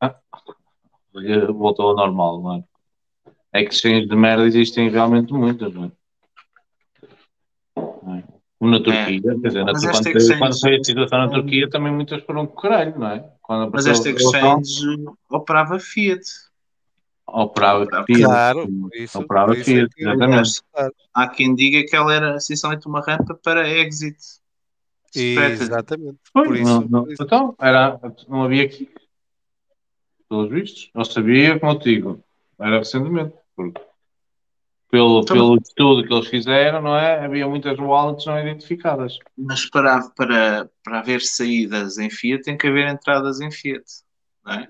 Ah, 0.00 0.16
voltou 1.52 1.90
ao 1.90 1.96
normal, 1.96 2.42
não 2.42 2.66
é? 3.52 3.62
Exchange 3.62 4.06
de 4.06 4.16
merda 4.16 4.44
existem 4.46 4.88
realmente 4.90 5.32
muitas, 5.32 5.72
não 5.74 5.84
é? 5.84 5.90
Não 8.66 8.74
é? 8.76 8.78
Como 8.78 8.78
na 8.78 8.80
Turquia, 8.80 9.20
quer 9.40 9.48
dizer, 9.48 9.64
na, 9.64 9.72
Mas 9.72 9.80
quando, 9.82 9.90
esta 9.94 10.02
foi- 10.02 10.12
exchange- 10.12 10.38
quando 10.38 10.60
foi 10.60 10.76
a 10.76 10.84
situação 10.84 11.18
na 11.18 11.28
Turquia 11.28 11.70
também 11.70 11.92
muitas 11.92 12.22
foram 12.22 12.46
com 12.46 12.52
o 12.58 12.62
caralho, 12.62 12.98
não 12.98 13.08
é? 13.08 13.30
Quando 13.42 13.70
Mas 13.72 13.86
esta 13.86 14.08
revolução, 14.08 14.60
exchange 14.60 15.04
operava 15.30 15.78
Fiat. 15.78 16.20
operava 17.26 17.86
Fiat. 18.06 18.22
Claro, 18.22 18.68
isso, 18.94 19.18
Operava 19.20 19.52
isso 19.56 19.62
é 19.70 19.74
Fiat, 19.74 19.94
que- 19.94 20.02
exatamente. 20.02 20.62
Há 21.14 21.28
quem 21.28 21.54
diga 21.54 21.84
que 21.88 21.96
ela 21.96 22.12
era 22.14 22.36
essencialmente 22.36 22.86
uma 22.86 23.00
rampa 23.00 23.34
para 23.34 23.68
exit. 23.68 24.16
strategy. 25.14 25.62
Exatamente. 25.62 26.18
Foi, 26.32 26.44
Por 26.46 26.56
isso, 26.56 26.64
não, 26.64 26.80
não. 26.88 27.02
por 27.04 27.12
isso. 27.12 27.22
Então, 27.22 27.54
era, 27.58 27.98
não 28.28 28.42
havia 28.42 28.64
aqui. 28.64 28.88
Pelos 30.28 30.50
vistos. 30.50 30.90
Eu 30.94 31.04
sabia, 31.04 31.58
como 31.58 31.72
eu 31.72 31.78
digo, 31.78 32.24
era 32.58 32.78
recentemente. 32.78 33.32
Porque 33.54 33.80
pelo, 34.96 35.20
Então- 35.20 35.36
pelo 35.36 35.56
estudo 35.56 36.06
que 36.06 36.12
eles 36.14 36.28
fizeram, 36.28 36.80
não 36.80 36.96
é? 36.96 37.24
Havia 37.24 37.46
muitas 37.46 37.78
wallets 37.78 38.24
não 38.24 38.38
identificadas. 38.40 39.18
Mas 39.36 39.68
para, 39.68 40.08
para, 40.16 40.70
para 40.82 40.98
haver 41.00 41.20
saídas 41.20 41.98
em 41.98 42.08
Fiat 42.08 42.42
tem 42.42 42.56
que 42.56 42.66
haver 42.66 42.88
entradas 42.88 43.40
em 43.40 43.50
Fiat. 43.50 43.84
Não 44.44 44.52
é? 44.54 44.68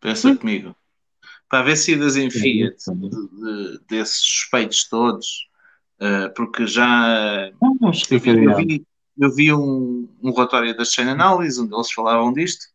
Pensa 0.00 0.28
Sim. 0.30 0.36
comigo. 0.36 0.76
Para 1.48 1.60
haver 1.60 1.76
saídas 1.76 2.16
em 2.16 2.30
Fiat 2.30 2.76
de- 2.88 3.10
de- 3.10 3.80
desses 3.88 4.18
suspeitos 4.18 4.88
todos, 4.88 5.48
eh, 6.00 6.28
porque 6.30 6.66
já 6.66 7.50
Não, 7.60 7.76
não 7.80 7.90
eu 7.90 8.56
vi, 8.56 8.86
eu 9.18 9.34
vi 9.34 9.52
um, 9.52 10.08
um 10.22 10.30
relatório 10.32 10.76
da 10.76 10.84
Chain 10.84 11.08
Analysis 11.08 11.58
onde 11.58 11.74
eles 11.74 11.90
falavam 11.92 12.32
disto 12.32 12.66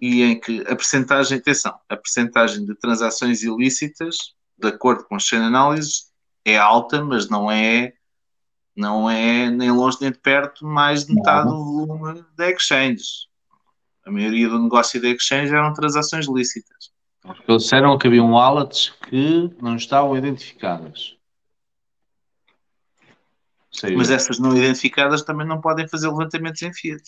e 0.00 0.22
em 0.22 0.38
que 0.38 0.60
a 0.62 0.76
percentagem, 0.76 1.38
atenção, 1.38 1.78
a 1.88 1.96
percentagem 1.96 2.64
de 2.64 2.74
transações 2.74 3.42
ilícitas, 3.42 4.16
de 4.58 4.68
acordo 4.68 5.04
com 5.04 5.16
a 5.16 5.18
Chain 5.18 5.42
Analysis, 5.42 6.12
é 6.44 6.56
alta, 6.56 7.02
mas 7.02 7.28
não 7.28 7.50
é 7.50 7.94
não 8.76 9.08
é 9.08 9.48
nem 9.50 9.70
longe 9.70 9.98
nem 10.00 10.10
de 10.10 10.18
perto 10.18 10.66
mais 10.66 11.04
de 11.04 11.14
metade 11.14 11.48
do 11.48 11.64
volume 11.64 12.24
da 12.36 12.50
exchange. 12.50 13.28
A 14.04 14.10
maioria 14.10 14.48
do 14.48 14.58
negócio 14.58 15.00
da 15.00 15.08
exchange 15.08 15.54
eram 15.54 15.72
transações 15.72 16.26
lícitas. 16.28 16.92
Porque 17.22 17.50
eles 17.50 17.62
disseram 17.62 17.96
que 17.96 18.06
haviam 18.06 18.32
wallets 18.32 18.90
que 19.08 19.50
não 19.62 19.76
estavam 19.76 20.16
identificadas. 20.16 21.16
Mas 23.96 24.10
essas 24.10 24.38
não 24.38 24.56
identificadas 24.56 25.22
também 25.22 25.46
não 25.46 25.60
podem 25.60 25.88
fazer 25.88 26.08
levantamentos 26.08 26.60
em 26.62 26.72
Fiat. 26.72 27.02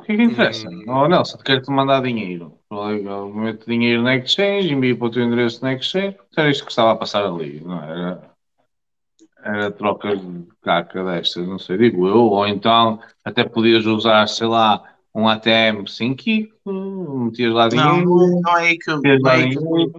O 0.00 0.02
que 0.02 0.12
é 0.12 0.16
que 0.16 0.22
interessa? 0.22 0.68
Hum. 0.68 0.84
Oh, 0.88 1.06
Nelson, 1.06 1.38
quero-te 1.38 1.70
mandar 1.70 2.02
dinheiro. 2.02 2.58
Eu 2.70 3.28
meto 3.34 3.66
dinheiro 3.66 4.02
na 4.02 4.16
exchange, 4.16 4.72
envio 4.72 4.96
para 4.96 5.06
o 5.06 5.10
teu 5.10 5.22
endereço 5.22 5.62
na 5.62 5.74
exchange. 5.74 6.16
Era 6.36 6.50
isto 6.50 6.64
que 6.64 6.70
estava 6.70 6.92
a 6.92 6.96
passar 6.96 7.24
ali, 7.26 7.60
não 7.60 7.82
é? 7.82 7.90
era? 7.90 8.30
Era 9.42 9.70
trocas 9.70 10.20
de 10.20 10.46
caca 10.62 11.04
destas, 11.04 11.46
não 11.46 11.58
sei, 11.58 11.76
digo 11.76 12.08
eu. 12.08 12.16
Ou 12.16 12.46
então 12.46 12.98
até 13.24 13.44
podias 13.44 13.84
usar, 13.84 14.26
sei 14.26 14.46
lá, 14.46 14.82
um 15.14 15.28
ATM 15.28 15.86
sem 15.86 16.14
kick, 16.14 16.52
metias 16.66 17.52
lá 17.52 17.68
Não, 17.68 17.96
dinheiro. 17.96 18.40
não 18.42 18.58
é 18.58 18.68
aí 18.68 18.78
que 18.78 18.90
não 18.90 19.30
é 19.30 19.34
aí 19.34 19.50
que 19.50 19.58
eu 19.58 19.62
dinheiro. 19.62 19.92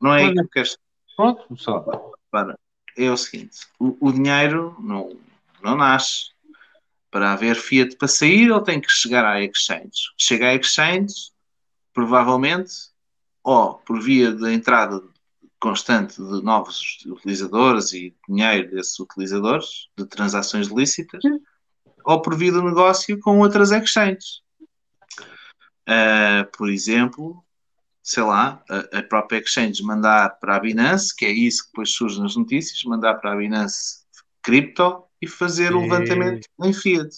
não 0.00 0.14
é 0.14 0.24
aí 0.24 0.32
que 0.32 0.40
eu 0.40 0.48
quero 0.48 0.68
Pronto, 1.16 1.56
só. 1.56 1.84
para 2.30 2.56
é 2.96 3.10
o 3.10 3.16
seguinte: 3.16 3.58
o, 3.78 3.96
o 4.00 4.12
dinheiro 4.12 4.74
não, 4.80 5.16
não 5.62 5.76
nasce. 5.76 6.35
Para 7.16 7.32
haver 7.32 7.56
fiat 7.56 7.96
para 7.96 8.08
sair, 8.08 8.50
ele 8.50 8.60
tem 8.60 8.78
que 8.78 8.90
chegar 8.90 9.24
à 9.24 9.42
exchange. 9.42 10.12
Chega 10.18 10.48
à 10.48 10.54
exchange, 10.54 11.32
provavelmente, 11.94 12.74
ou 13.42 13.76
por 13.76 14.02
via 14.02 14.32
da 14.32 14.52
entrada 14.52 15.02
constante 15.58 16.16
de 16.16 16.42
novos 16.42 17.02
utilizadores 17.06 17.94
e 17.94 18.14
dinheiro 18.28 18.70
desses 18.70 18.98
utilizadores, 18.98 19.88
de 19.96 20.04
transações 20.04 20.66
lícitas, 20.66 21.22
ou 22.04 22.20
por 22.20 22.36
via 22.36 22.52
do 22.52 22.62
negócio 22.62 23.18
com 23.20 23.38
outras 23.38 23.72
exchanges. 23.72 24.42
Uh, 25.88 26.44
por 26.54 26.68
exemplo, 26.68 27.42
sei 28.02 28.24
lá, 28.24 28.62
a, 28.68 28.98
a, 28.98 29.02
própria 29.02 29.38
exchange 29.38 29.82
mandar 29.82 30.38
para 30.38 30.56
a 30.56 30.60
Binance, 30.60 31.16
que 31.16 31.24
é 31.24 31.30
isso 31.30 31.62
que 31.62 31.70
depois 31.70 31.94
surge 31.94 32.20
nas 32.20 32.36
notícias, 32.36 32.84
mandar 32.84 33.14
para 33.14 33.32
a 33.32 33.36
Binance 33.36 34.04
cripto 34.42 35.05
e 35.20 35.26
fazer 35.26 35.74
o 35.74 35.80
levantamento 35.80 36.46
em 36.62 36.72
fiat. 36.72 37.08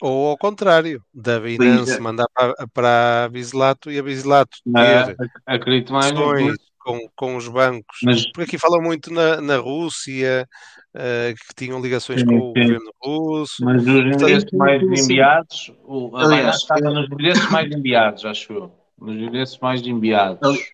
Ou 0.00 0.30
ao 0.30 0.38
contrário, 0.38 1.00
da 1.14 1.38
Binance 1.38 1.92
é. 1.92 2.00
mandar 2.00 2.26
para, 2.34 2.54
para 2.74 3.24
a 3.24 3.28
Bislato 3.28 3.90
e 3.90 3.98
a 3.98 4.02
Bislato 4.02 4.58
É, 4.76 5.04
ter 5.04 5.16
acredito 5.46 5.92
mais 5.92 6.06
questões 6.10 6.56
com, 6.78 7.08
com 7.14 7.36
os 7.36 7.46
bancos. 7.46 7.98
Mas- 8.02 8.26
Porque 8.32 8.42
aqui 8.42 8.58
falam 8.58 8.82
muito 8.82 9.12
na, 9.12 9.40
na 9.40 9.56
Rússia, 9.58 10.48
eh, 10.92 11.34
que 11.34 11.54
tinham 11.54 11.80
ligações 11.80 12.20
Sim, 12.20 12.26
com 12.26 12.34
o 12.36 12.52
sim. 12.52 12.62
governo 12.64 12.92
russo. 13.00 13.64
Mas 13.64 13.82
os 13.82 13.88
endereços 13.88 14.50
mais 14.52 14.82
enviados, 14.82 15.72
o, 15.84 16.16
a 16.16 16.24
Aliás, 16.24 16.40
Binance 16.40 16.58
estava 16.62 16.90
nos 16.90 17.06
endereços 17.06 17.50
mais 17.50 17.70
enviados, 17.72 18.24
acho 18.24 18.52
eu. 18.52 18.72
Nos 18.98 19.14
endereços 19.16 19.58
mais 19.60 19.80
enviados. 19.86 20.42
Ali- 20.42 20.66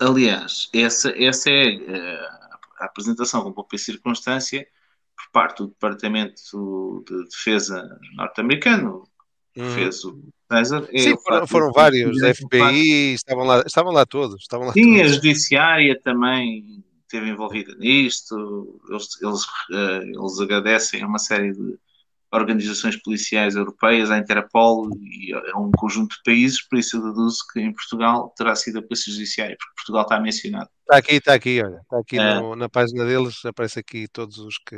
Aliás, 0.00 0.68
essa, 0.74 1.14
essa 1.16 1.48
é 1.48 1.74
eh, 1.74 2.28
a 2.80 2.86
apresentação 2.86 3.44
com 3.44 3.52
pouca 3.52 3.78
circunstância 3.78 4.66
por 5.24 5.32
parte 5.32 5.58
do 5.58 5.68
Departamento 5.68 7.04
de 7.08 7.24
Defesa 7.24 7.88
norte-americano, 8.16 9.04
que 9.54 9.62
Hum. 9.62 9.70
fez 9.74 10.04
o 10.04 10.18
César. 10.50 10.88
é 10.92 10.98
Sim, 10.98 11.16
foram, 11.18 11.46
foram 11.46 11.72
vários, 11.72 12.16
de- 12.16 12.34
FBI, 12.34 13.14
estavam 13.14 13.44
lá, 13.44 13.62
estavam 13.66 13.92
lá 13.92 14.04
todos. 14.06 14.40
Estavam 14.42 14.66
lá 14.66 14.72
Sim, 14.72 14.96
a 14.96 15.02
todos. 15.02 15.14
Judiciária 15.16 16.00
também 16.02 16.82
esteve 17.02 17.28
envolvida 17.30 17.74
nisto. 17.76 18.80
Eles, 18.88 19.08
eles, 19.22 19.42
eh, 19.72 20.02
eles 20.14 20.40
agradecem 20.40 21.02
a 21.02 21.06
uma 21.06 21.18
série 21.18 21.52
de 21.52 21.78
organizações 22.30 22.96
policiais 23.02 23.56
europeias, 23.56 24.10
a 24.10 24.16
Interpol 24.16 24.88
e 24.98 25.34
a 25.52 25.58
um 25.58 25.70
conjunto 25.70 26.16
de 26.16 26.22
países, 26.24 26.66
por 26.66 26.78
isso 26.78 26.96
eu 26.96 27.02
deduzo 27.02 27.40
que 27.52 27.60
em 27.60 27.70
Portugal 27.74 28.32
terá 28.34 28.56
sido 28.56 28.78
a 28.78 28.82
Polícia 28.82 29.12
Judiciária, 29.12 29.54
porque 29.58 29.74
Portugal 29.76 30.02
está 30.04 30.18
mencionado. 30.18 30.70
Está 30.80 30.96
aqui, 30.96 31.14
está 31.16 31.34
aqui, 31.34 31.62
olha. 31.62 31.76
Está 31.82 31.98
aqui 31.98 32.18
É. 32.18 32.34
no- 32.40 32.56
na 32.56 32.70
página 32.70 33.04
deles, 33.04 33.44
aparece 33.44 33.78
aqui 33.80 34.08
todos 34.08 34.38
os 34.38 34.56
que. 34.66 34.76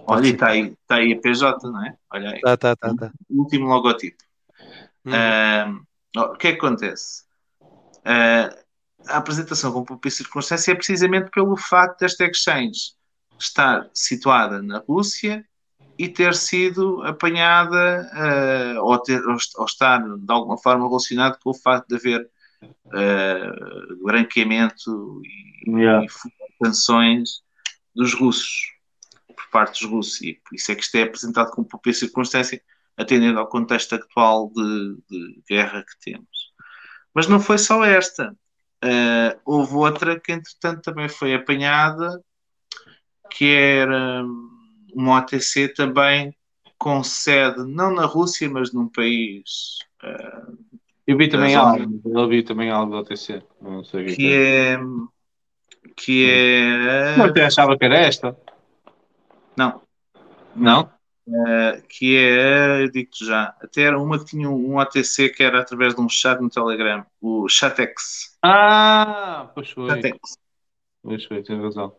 Olha, 0.00 0.26
e 0.26 0.30
está 0.30 0.48
aí, 0.48 0.76
está 0.82 0.94
aí 0.96 1.12
a 1.12 1.20
PJ, 1.20 1.70
não 1.70 1.84
é? 1.86 1.96
Olha 2.12 2.30
aí, 2.30 2.40
Tá, 2.40 2.56
tá, 2.56 2.74
tá, 2.76 2.94
tá. 2.94 3.12
o 3.30 3.42
último 3.42 3.66
logotipo. 3.66 4.16
Ah, 5.06 5.72
ó, 6.16 6.32
o 6.32 6.36
que 6.36 6.48
é 6.48 6.52
que 6.52 6.58
acontece? 6.58 7.24
Ah, 8.04 8.54
a 9.08 9.16
apresentação 9.18 9.72
com 9.72 9.84
pouca 9.84 10.10
circunstância 10.10 10.72
é 10.72 10.74
precisamente 10.74 11.30
pelo 11.30 11.56
facto 11.56 12.00
desta 12.00 12.24
exchange 12.24 12.94
estar 13.38 13.88
situada 13.94 14.60
na 14.62 14.78
Rússia 14.78 15.44
e 15.98 16.08
ter 16.08 16.34
sido 16.34 17.02
apanhada 17.04 18.10
ah, 18.12 18.82
ou, 18.82 18.98
ter, 18.98 19.24
ou 19.24 19.36
est- 19.36 19.56
ou 19.56 19.64
estar 19.66 19.98
de 20.00 20.32
alguma 20.32 20.58
forma 20.58 20.88
relacionado 20.88 21.38
com 21.38 21.50
o 21.50 21.54
facto 21.54 21.86
de 21.88 21.94
haver 21.96 22.28
ah, 22.92 23.96
branqueamento 24.02 25.20
e, 25.24 25.46
Yeah. 25.68 26.04
e 26.04 26.64
sanções 26.64 27.40
dos 27.94 28.14
russos 28.14 28.72
por 29.36 29.48
parte 29.50 29.80
dos 29.80 29.90
russos 29.90 30.22
e 30.22 30.34
por 30.34 30.54
isso 30.54 30.72
é 30.72 30.74
que 30.74 30.82
isto 30.82 30.94
é 30.96 31.02
apresentado 31.02 31.50
com 31.50 31.62
pouca 31.62 31.92
circunstância 31.92 32.60
atendendo 32.96 33.38
ao 33.38 33.46
contexto 33.46 33.94
atual 33.94 34.50
de, 34.54 34.96
de 35.08 35.42
guerra 35.48 35.84
que 35.84 36.10
temos. 36.10 36.52
Mas 37.14 37.28
não 37.28 37.38
foi 37.38 37.58
só 37.58 37.84
esta. 37.84 38.34
Ah, 38.82 39.36
houve 39.44 39.74
outra 39.74 40.18
que, 40.18 40.32
entretanto, 40.32 40.82
também 40.82 41.08
foi 41.08 41.34
apanhada, 41.34 42.22
que 43.30 43.54
era 43.54 44.24
hum, 44.24 44.86
uma 44.94 45.18
OTC 45.18 45.68
também 45.68 46.34
com 46.78 47.02
sede 47.02 47.64
não 47.64 47.94
na 47.94 48.04
Rússia, 48.04 48.48
mas 48.50 48.72
num 48.72 48.88
país 48.88 49.78
ah, 50.02 50.46
Eu 51.06 51.16
vi 51.16 51.28
também 51.28 51.54
Da 51.54 51.60
algo, 51.60 52.02
eu 52.04 52.28
vi 52.28 52.42
também 52.42 52.70
algo 52.70 52.92
do 52.92 52.98
OTC. 52.98 53.42
Não 53.60 53.84
sei 53.84 54.02
o 54.02 54.06
que, 54.06 54.16
que 54.16 54.32
é 54.34 54.78
que 55.96 56.30
é 56.30 57.16
Mas 57.16 57.34
eu 57.34 57.46
achava 57.46 57.78
que 57.78 57.84
era 57.84 57.98
esta. 57.98 58.36
Não 59.56 59.82
Não? 60.54 60.90
ah, 61.28 61.80
que 61.88 62.16
é 62.16 62.82
eu 62.82 62.90
digo 62.90 63.10
já 63.20 63.54
até 63.60 63.82
era 63.82 63.98
uma 64.00 64.18
que 64.18 64.26
tinha 64.26 64.48
um 64.48 64.78
OTC 64.78 65.30
que 65.30 65.42
era 65.42 65.60
através 65.60 65.94
de 65.94 66.00
um 66.00 66.08
chat 66.08 66.40
no 66.40 66.50
Telegram 66.50 67.04
o 67.20 67.48
Chatex 67.48 68.36
Ah, 68.42 69.50
pois 69.54 69.70
foi. 69.70 69.88
Chatex 69.88 70.18
Pois 71.06 71.24
foi, 71.24 71.40
tens 71.40 71.62
razão. 71.62 71.96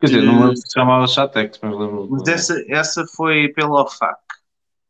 Quer 0.00 0.06
dizer, 0.06 0.22
não 0.22 0.34
me 0.34 0.40
lembro 0.40 0.56
se 0.56 0.72
chamava 0.72 1.08
Chatex, 1.08 1.58
mas 1.60 1.72
lembro. 1.72 2.08
Mas 2.08 2.28
essa, 2.28 2.64
essa 2.68 3.04
foi 3.16 3.48
pela 3.48 3.82
OFAC. 3.82 4.20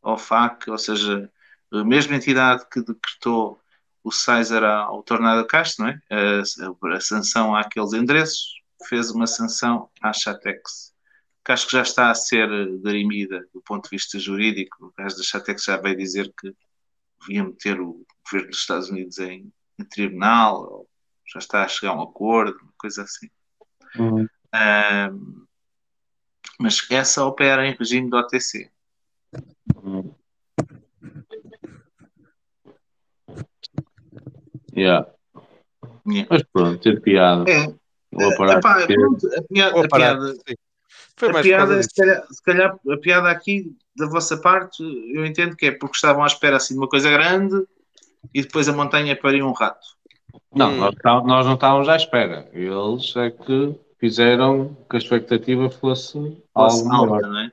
OFAC, 0.02 0.70
ou 0.70 0.76
seja, 0.78 1.30
a 1.72 1.84
mesma 1.84 2.16
entidade 2.16 2.66
que 2.70 2.80
decretou 2.80 3.58
o 4.04 4.12
César 4.12 4.64
ao 4.64 5.02
Tornado 5.02 5.46
Castro, 5.46 5.84
não 5.84 5.90
é? 5.90 6.00
A, 6.10 6.94
a 6.96 7.00
sanção 7.00 7.54
àqueles 7.54 7.94
endereços, 7.94 8.54
fez 8.86 9.10
uma 9.10 9.26
sanção 9.26 9.88
à 10.02 10.12
Chatex, 10.12 10.89
que 11.44 11.52
acho 11.52 11.66
que 11.66 11.72
já 11.72 11.82
está 11.82 12.10
a 12.10 12.14
ser 12.14 12.48
derimida 12.78 13.46
do 13.52 13.62
ponto 13.62 13.84
de 13.84 13.90
vista 13.96 14.18
jurídico. 14.18 14.86
O 14.86 14.92
caso 14.92 15.16
da 15.16 15.22
Chatex 15.22 15.64
já 15.64 15.76
veio 15.76 15.96
dizer 15.96 16.32
que 16.38 16.54
devia 17.20 17.44
meter 17.44 17.80
o 17.80 18.04
governo 18.24 18.50
dos 18.50 18.58
Estados 18.60 18.90
Unidos 18.90 19.18
em, 19.18 19.52
em 19.78 19.84
tribunal, 19.84 20.62
ou 20.62 20.88
já 21.26 21.38
está 21.38 21.64
a 21.64 21.68
chegar 21.68 21.92
a 21.92 21.96
um 21.96 22.02
acordo, 22.02 22.58
uma 22.62 22.72
coisa 22.78 23.02
assim. 23.02 23.28
Hum. 23.98 24.26
Ahm, 24.52 25.46
mas 26.58 26.86
essa 26.90 27.24
opera 27.24 27.66
em 27.66 27.74
regime 27.74 28.10
de 28.10 28.16
OTC. 28.16 28.70
Hum. 29.82 30.14
Yeah. 34.76 35.06
Yeah. 36.06 36.28
Mas 36.30 36.42
pronto, 36.52 36.80
ter 36.80 37.00
piada. 37.00 37.44
É, 37.50 37.74
Vou 38.12 38.36
parar 38.36 38.58
epá, 38.58 38.80
de 38.80 38.86
ter. 38.88 38.98
pronto, 38.98 39.26
a 39.26 39.42
piada, 39.42 39.72
Vou 39.72 39.84
a 39.84 39.88
parar. 39.88 40.16
piada, 40.18 40.34
Sim. 40.34 40.54
Foi 41.20 41.28
a 41.30 41.42
piada 41.42 41.82
se 41.82 41.94
calhar, 41.94 42.26
se 42.30 42.42
calhar 42.42 42.78
a 42.90 42.96
piada 42.96 43.30
aqui 43.30 43.76
da 43.96 44.06
vossa 44.08 44.36
parte, 44.38 44.82
eu 45.14 45.24
entendo 45.26 45.54
que 45.56 45.66
é 45.66 45.70
porque 45.72 45.94
estavam 45.96 46.22
à 46.24 46.26
espera 46.26 46.56
assim 46.56 46.74
de 46.74 46.80
uma 46.80 46.88
coisa 46.88 47.10
grande 47.10 47.54
e 48.34 48.42
depois 48.42 48.68
a 48.68 48.72
montanha 48.72 49.14
pariu 49.14 49.46
um 49.46 49.52
rato. 49.52 49.86
Não, 50.54 50.70
Hum. 50.70 50.76
nós, 50.78 50.94
tá- 50.96 51.22
nós 51.22 51.46
não 51.46 51.54
estávamos 51.54 51.88
à 51.88 51.96
espera. 51.96 52.48
Eles 52.52 53.14
é 53.16 53.30
que 53.30 53.74
fizeram 53.98 54.76
que 54.88 54.96
a 54.96 54.98
expectativa 54.98 55.68
fosse 55.70 56.12
Fosse 56.54 56.82
algo 56.88 56.92
alta, 56.94 57.10
maior. 57.10 57.22
não 57.28 57.38
é? 57.40 57.52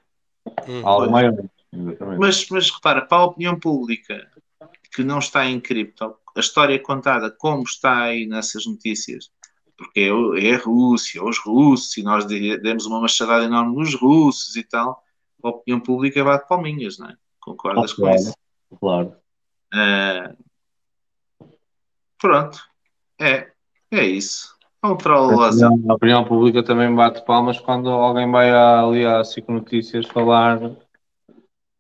Hum. 0.68 0.82
Algo 0.88 1.12
maior. 1.12 1.34
Exatamente. 1.74 2.20
Mas, 2.20 2.50
mas 2.50 2.72
repara, 2.72 3.02
para 3.02 3.18
a 3.18 3.26
opinião 3.26 3.60
pública 3.60 4.26
que 4.96 5.04
não 5.04 5.20
está 5.20 5.46
em 5.46 5.60
cripto, 5.60 6.16
a 6.36 6.40
história 6.40 6.80
contada 6.80 7.30
como 7.30 7.64
está 7.64 8.04
aí 8.04 8.26
nessas 8.26 8.66
notícias, 8.66 9.30
porque 9.78 10.00
é, 10.00 10.48
é 10.50 10.56
a 10.56 10.60
Rússia, 10.60 11.24
os 11.24 11.38
russos, 11.38 11.96
e 11.98 12.04
nós 12.04 12.26
de- 12.26 12.58
demos 12.58 12.86
uma 12.86 13.00
machadada 13.00 13.46
enorme 13.46 13.76
nos 13.76 13.94
russos 13.94 14.56
e 14.56 14.64
tal, 14.64 15.04
a 15.44 15.50
opinião 15.50 15.80
pública 15.80 16.24
bate 16.24 16.48
palminhas, 16.48 16.98
não 16.98 17.10
é? 17.10 17.18
Concordas 17.40 17.94
com 17.94 18.02
Claro. 18.02 18.16
isso? 18.16 18.34
Claro. 18.80 19.16
Ah, 19.74 20.36
pronto, 22.20 22.60
é, 23.20 23.52
é 23.92 24.04
isso. 24.06 24.58
A 24.82 24.92
opinião, 25.94 26.24
pública 26.24 26.64
também 26.64 26.94
bate 26.94 27.24
palmas 27.26 27.60
quando 27.60 27.90
alguém 27.90 28.30
vai 28.32 28.50
ali 28.52 29.06
à 29.06 29.20
SIC 29.24 29.50
Notícias 29.50 30.06
falar 30.08 30.60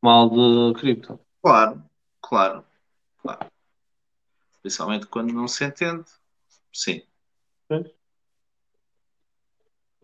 mal 0.02 0.30
de 0.30 0.80
cripto. 0.80 1.20
Claro, 1.42 1.84
claro, 2.22 2.66
claro. 3.22 3.46
Principalmente 4.62 5.06
quando 5.06 5.32
não 5.32 5.48
se 5.48 5.64
entende. 5.64 6.06
Sim. 6.74 7.02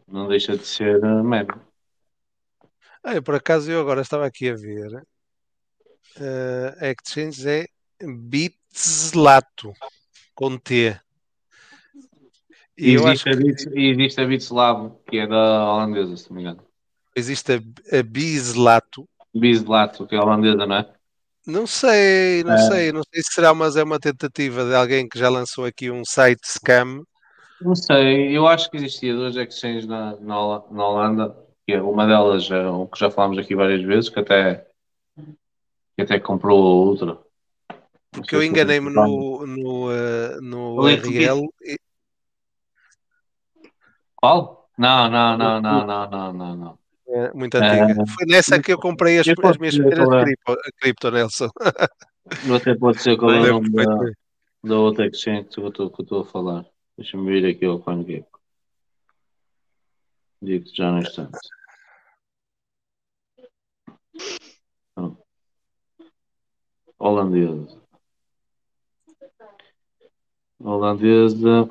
Não 0.07 0.27
deixa 0.27 0.57
de 0.57 0.65
ser 0.65 1.03
uh, 1.03 1.23
meme. 1.23 1.53
Ah, 3.03 3.15
eu, 3.15 3.23
por 3.23 3.35
acaso 3.35 3.71
eu 3.71 3.81
agora 3.81 4.01
estava 4.01 4.25
aqui 4.25 4.49
a 4.49 4.55
ver. 4.55 5.05
eh, 6.17 6.77
a 6.79 6.87
Exchange 6.91 7.49
é 7.49 7.67
Bitslato 8.01 9.73
com 10.33 10.57
T. 10.57 10.97
E 12.77 12.93
existe, 12.93 13.29
a 13.29 13.33
que 13.33 13.37
Bits, 13.43 13.65
e 13.67 13.89
existe 13.89 14.21
a 14.21 14.25
Bitslab, 14.25 14.93
que 15.07 15.17
é 15.17 15.27
da 15.27 15.69
holandesa, 15.69 16.15
se 16.17 16.29
não 16.29 16.35
me 16.37 16.41
engano. 16.43 16.65
existe 17.15 17.53
a, 17.53 17.99
a 17.99 18.03
Bislato. 18.03 19.07
Bislato, 19.33 20.07
que 20.07 20.15
é 20.15 20.19
holandesa, 20.19 20.65
não 20.65 20.75
é? 20.77 20.93
Não 21.45 21.67
sei, 21.67 22.43
não 22.43 22.53
É. 22.53 22.57
sei, 22.57 22.91
não 22.93 23.01
sei 23.03 23.21
se 23.21 23.33
será, 23.33 23.53
mas 23.53 23.75
é 23.75 23.83
uma 23.83 23.99
tentativa 23.99 24.63
de 24.65 24.73
alguém 24.75 25.07
que 25.09 25.19
já 25.19 25.29
lançou 25.29 25.65
aqui 25.65 25.91
um 25.91 26.05
site 26.05 26.41
scam. 26.45 27.03
Não 27.63 27.75
sei, 27.75 28.35
eu 28.35 28.47
acho 28.47 28.69
que 28.69 28.77
existia 28.77 29.15
dois 29.15 29.35
exchanges 29.35 29.87
na, 29.87 30.15
na, 30.17 30.63
na 30.69 30.87
Holanda 30.87 31.43
que 31.65 31.73
é 31.73 31.81
uma 31.81 32.05
delas 32.05 32.49
é 32.51 32.67
o 32.67 32.87
que 32.87 32.99
já 32.99 33.09
falámos 33.09 33.37
aqui 33.37 33.55
várias 33.55 33.81
vezes, 33.83 34.09
que 34.09 34.19
até, 34.19 34.67
que 35.95 36.01
até 36.01 36.19
comprou 36.19 36.59
a 36.59 36.85
outra. 36.85 37.19
Porque 38.11 38.35
eu 38.35 38.43
enganei-me 38.43 38.89
no, 38.89 39.45
no, 39.47 39.91
eh, 39.91 40.37
no 40.41 40.85
Ali, 40.85 40.95
RL. 40.95 41.47
e- 41.63 41.77
Qual? 44.15 44.69
Não, 44.77 45.09
não, 45.09 45.37
não, 45.37 45.61
não, 45.61 45.85
não, 45.85 46.09
não, 46.09 46.33
não, 46.33 46.55
não. 46.55 46.79
é, 47.07 47.33
muito 47.33 47.55
antiga. 47.55 48.01
Ah. 48.01 48.05
Foi 48.07 48.25
nessa 48.27 48.61
que 48.61 48.73
eu 48.73 48.79
comprei 48.79 49.19
as, 49.19 49.27
Eu 49.27 49.35
as 49.43 49.57
minhas 49.57 49.75
primeiras 49.75 50.09
é. 50.09 50.23
cripto, 50.23 50.57
cripto, 50.79 51.11
Nelson. 51.11 51.49
Eu 52.45 52.55
até 52.55 52.75
pode 52.75 53.01
ser 53.01 53.17
qual 53.17 53.31
é 53.31 53.51
o 53.51 53.53
nome 53.53 53.69
da, 53.71 53.97
da 54.63 54.77
outra 54.77 55.07
exchange 55.07 55.49
que 55.49 55.59
eu 55.59 55.69
estou 55.69 56.21
a 56.21 56.25
falar. 56.25 56.65
Deixa-me 56.97 57.25
vir 57.31 57.45
aqui 57.55 57.65
ao 57.65 57.81
CoinGecko. 57.81 58.39
Digo 60.41 60.65
já 60.73 60.91
no 60.91 60.99
instante. 60.99 61.39
Então, 64.91 65.17
Holandesa. 66.99 67.81
Holandesa. 70.59 71.69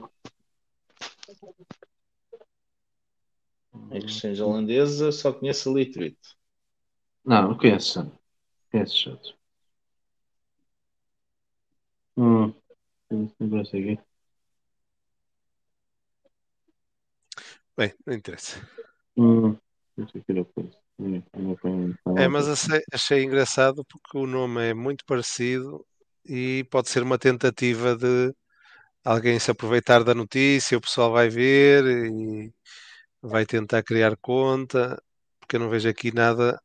Exchange 3.92 4.42
holandesa, 4.42 5.12
só 5.12 5.33
conheço 5.33 5.70
a 5.70 5.75
Litbit. 5.75 6.18
Não, 7.25 7.49
não 7.49 7.59
conheço. 7.59 8.10
Conheço 8.70 8.97
chato. 8.97 9.39
Hum. 12.17 12.52
Essa 13.10 13.76
aqui. 13.76 14.11
Bem, 17.76 17.94
não 18.07 18.15
interessa. 18.15 18.60
Hum. 19.17 19.57
Não 19.99 21.57
É, 22.17 22.23
vou- 22.23 22.31
mas 22.31 22.49
achei, 22.49 22.81
achei 22.92 23.23
engraçado 23.25 23.84
porque 23.84 24.17
o 24.18 24.26
nome 24.26 24.70
é 24.70 24.75
muito 24.75 25.05
parecido 25.05 25.84
e 26.25 26.65
pode 26.70 26.89
ser 26.89 27.02
uma 27.02 27.18
tentativa 27.18 27.97
de 27.97 28.34
alguém 29.05 29.39
se 29.39 29.51
aproveitar 29.51 30.05
da 30.05 30.15
notícia, 30.15 30.78
o 30.78 30.81
pessoal 30.81 31.10
vai 31.12 31.28
ver 31.28 31.84
e 31.84 32.52
vai 33.20 33.44
tentar 33.47 33.83
criar 33.83 34.17
conta, 34.17 35.02
porque 35.41 35.57
eu 35.57 35.60
não 35.60 35.68
vejo 35.70 35.89
aqui 35.89 36.15
nada 36.15 36.60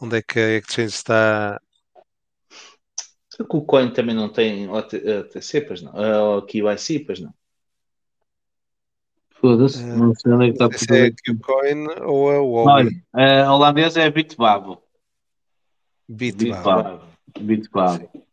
onde 0.00 0.18
é 0.18 0.22
que 0.22 0.38
a 0.38 0.58
Exchange 0.58 0.94
está. 0.94 1.60
O 3.48 3.64
Coin 3.64 3.92
também 3.92 4.14
não 4.14 4.32
tem 4.32 4.68
OT- 4.68 4.96
OTC, 4.96 5.60
pois 5.60 5.80
não? 5.82 5.92
Ou 5.94 6.42
KYC, 6.42 7.00
pois 7.00 7.20
não? 7.20 7.32
Foda-se, 9.40 9.82
Eh, 9.82 9.86
não 9.96 10.14
sei 10.14 10.32
onde 10.32 10.44
é 10.44 10.52
que 10.52 10.62
está 10.64 10.78
se 10.78 10.96
é 10.96 11.10
por 11.10 11.36
Qcoin 11.46 11.86
ou 12.02 12.32
é 12.32 12.38
o 12.38 12.52
Olha, 12.52 12.90
Huawei. 13.14 13.42
a 13.44 13.52
holandesa 13.54 14.00
é 14.02 14.10
Bitbabo. 14.10 14.82
Bitbab. 16.08 16.54
Bitbabo. 16.54 17.00
Bitbabo. 17.40 18.24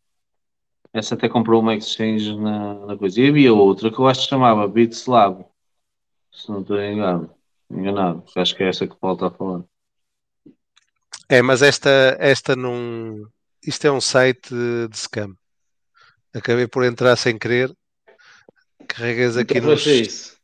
Essa 0.94 1.16
até 1.16 1.28
comprou 1.28 1.62
uma 1.62 1.76
exchange 1.76 2.36
na, 2.38 2.86
na 2.86 2.98
coisa. 2.98 3.20
E 3.22 3.30
havia 3.30 3.54
outra 3.54 3.92
que 3.92 4.00
eu 4.00 4.08
acho 4.08 4.22
que 4.24 4.30
chamava 4.30 4.68
Bitslab. 4.68 5.46
Se 6.32 6.50
não 6.50 6.62
estou 6.62 6.82
enganado. 6.82 7.30
Enganado. 7.70 8.24
Acho 8.36 8.56
que 8.56 8.64
é 8.64 8.70
essa 8.70 8.88
que 8.88 8.94
o 8.94 8.98
Paulo 8.98 9.16
está 9.16 9.28
a 9.28 9.32
falar. 9.32 9.64
É, 11.28 11.42
mas 11.42 11.62
esta, 11.62 12.16
esta 12.20 12.56
não. 12.56 13.28
Isto 13.66 13.86
é 13.88 13.92
um 13.92 14.00
site 14.02 14.50
de, 14.54 14.96
scam. 14.98 15.36
Acabei 16.34 16.68
por 16.68 16.84
entrar 16.84 17.16
sem 17.16 17.38
querer. 17.38 17.76
Carregas 18.88 19.36
aqui 19.38 19.58
Então 19.58 19.72
nos. 19.72 20.35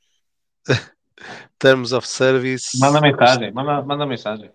Terms 1.59 1.93
of 1.93 2.07
Service. 2.07 2.77
Manda 2.79 3.01
mensagem. 3.01 3.51
Manda, 3.51 3.81
manda 3.81 4.05
mensagem. 4.05 4.51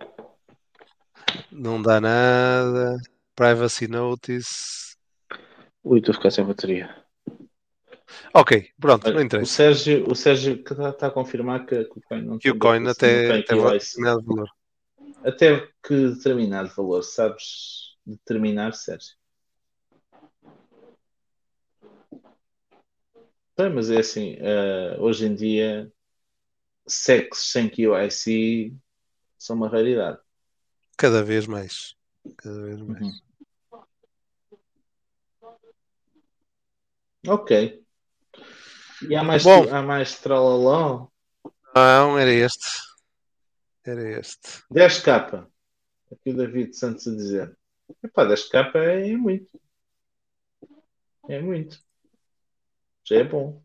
Não 1.50 1.80
dá 1.80 2.00
nada. 2.00 2.98
Privacy 3.34 3.86
Notice. 3.86 4.96
Ui, 5.84 5.98
estou 5.98 6.12
a 6.12 6.16
ficar 6.16 6.30
sem 6.30 6.44
bateria. 6.44 7.06
Ok, 8.32 8.70
pronto, 8.80 9.04
não 9.04 9.12
Olha, 9.12 9.20
o 9.20 9.24
interessa. 9.24 9.52
Sérgio, 9.52 10.10
o 10.10 10.14
Sérgio 10.14 10.54
está, 10.54 10.90
está 10.90 11.06
a 11.06 11.10
confirmar 11.10 11.64
que, 11.64 11.84
que 11.84 11.98
o 11.98 12.02
Coin 12.02 12.22
não 12.22 12.38
Que 12.38 12.50
tem 12.50 12.52
o 12.52 12.58
coin 12.58 12.88
até, 12.88 13.28
tem 13.28 13.40
até 13.40 13.54
determinado 13.54 14.22
valor. 14.24 14.48
Até 15.24 15.68
que 15.82 16.08
determinado 16.08 16.68
valor, 16.76 17.02
sabes 17.02 17.96
determinar, 18.04 18.74
Sérgio? 18.74 19.14
Bem, 23.56 23.70
mas 23.70 23.90
é 23.90 23.98
assim, 23.98 24.36
eh, 24.38 24.96
hoje 24.98 25.26
em 25.26 25.34
dia, 25.34 25.90
sexos 26.86 27.50
sem 27.50 27.68
QIC 27.68 28.76
são 29.38 29.56
uma 29.56 29.68
raridade. 29.68 30.18
Cada 30.96 31.22
vez 31.22 31.46
mais. 31.46 31.94
Cada 32.36 32.62
vez 32.62 32.80
mais. 32.80 33.02
Uhum. 33.02 33.20
Ok. 37.28 37.84
E 39.08 39.14
há 39.14 39.22
mais, 39.22 39.42
Bom. 39.42 39.68
há 39.72 39.82
mais 39.82 40.18
tralaló? 40.20 41.08
Não, 41.74 42.18
era 42.18 42.32
este. 42.32 42.66
Era 43.84 44.18
este. 44.18 44.62
10k. 44.72 45.46
Aqui 46.10 46.30
o 46.30 46.36
David 46.36 46.74
Santos 46.74 47.06
a 47.06 47.10
dizer. 47.10 47.58
Epá, 48.02 48.24
10k 48.24 48.74
é 48.74 49.16
muito. 49.16 49.60
É 51.28 51.40
muito. 51.40 51.78
Já 53.04 53.16
é 53.16 53.24
bom. 53.24 53.62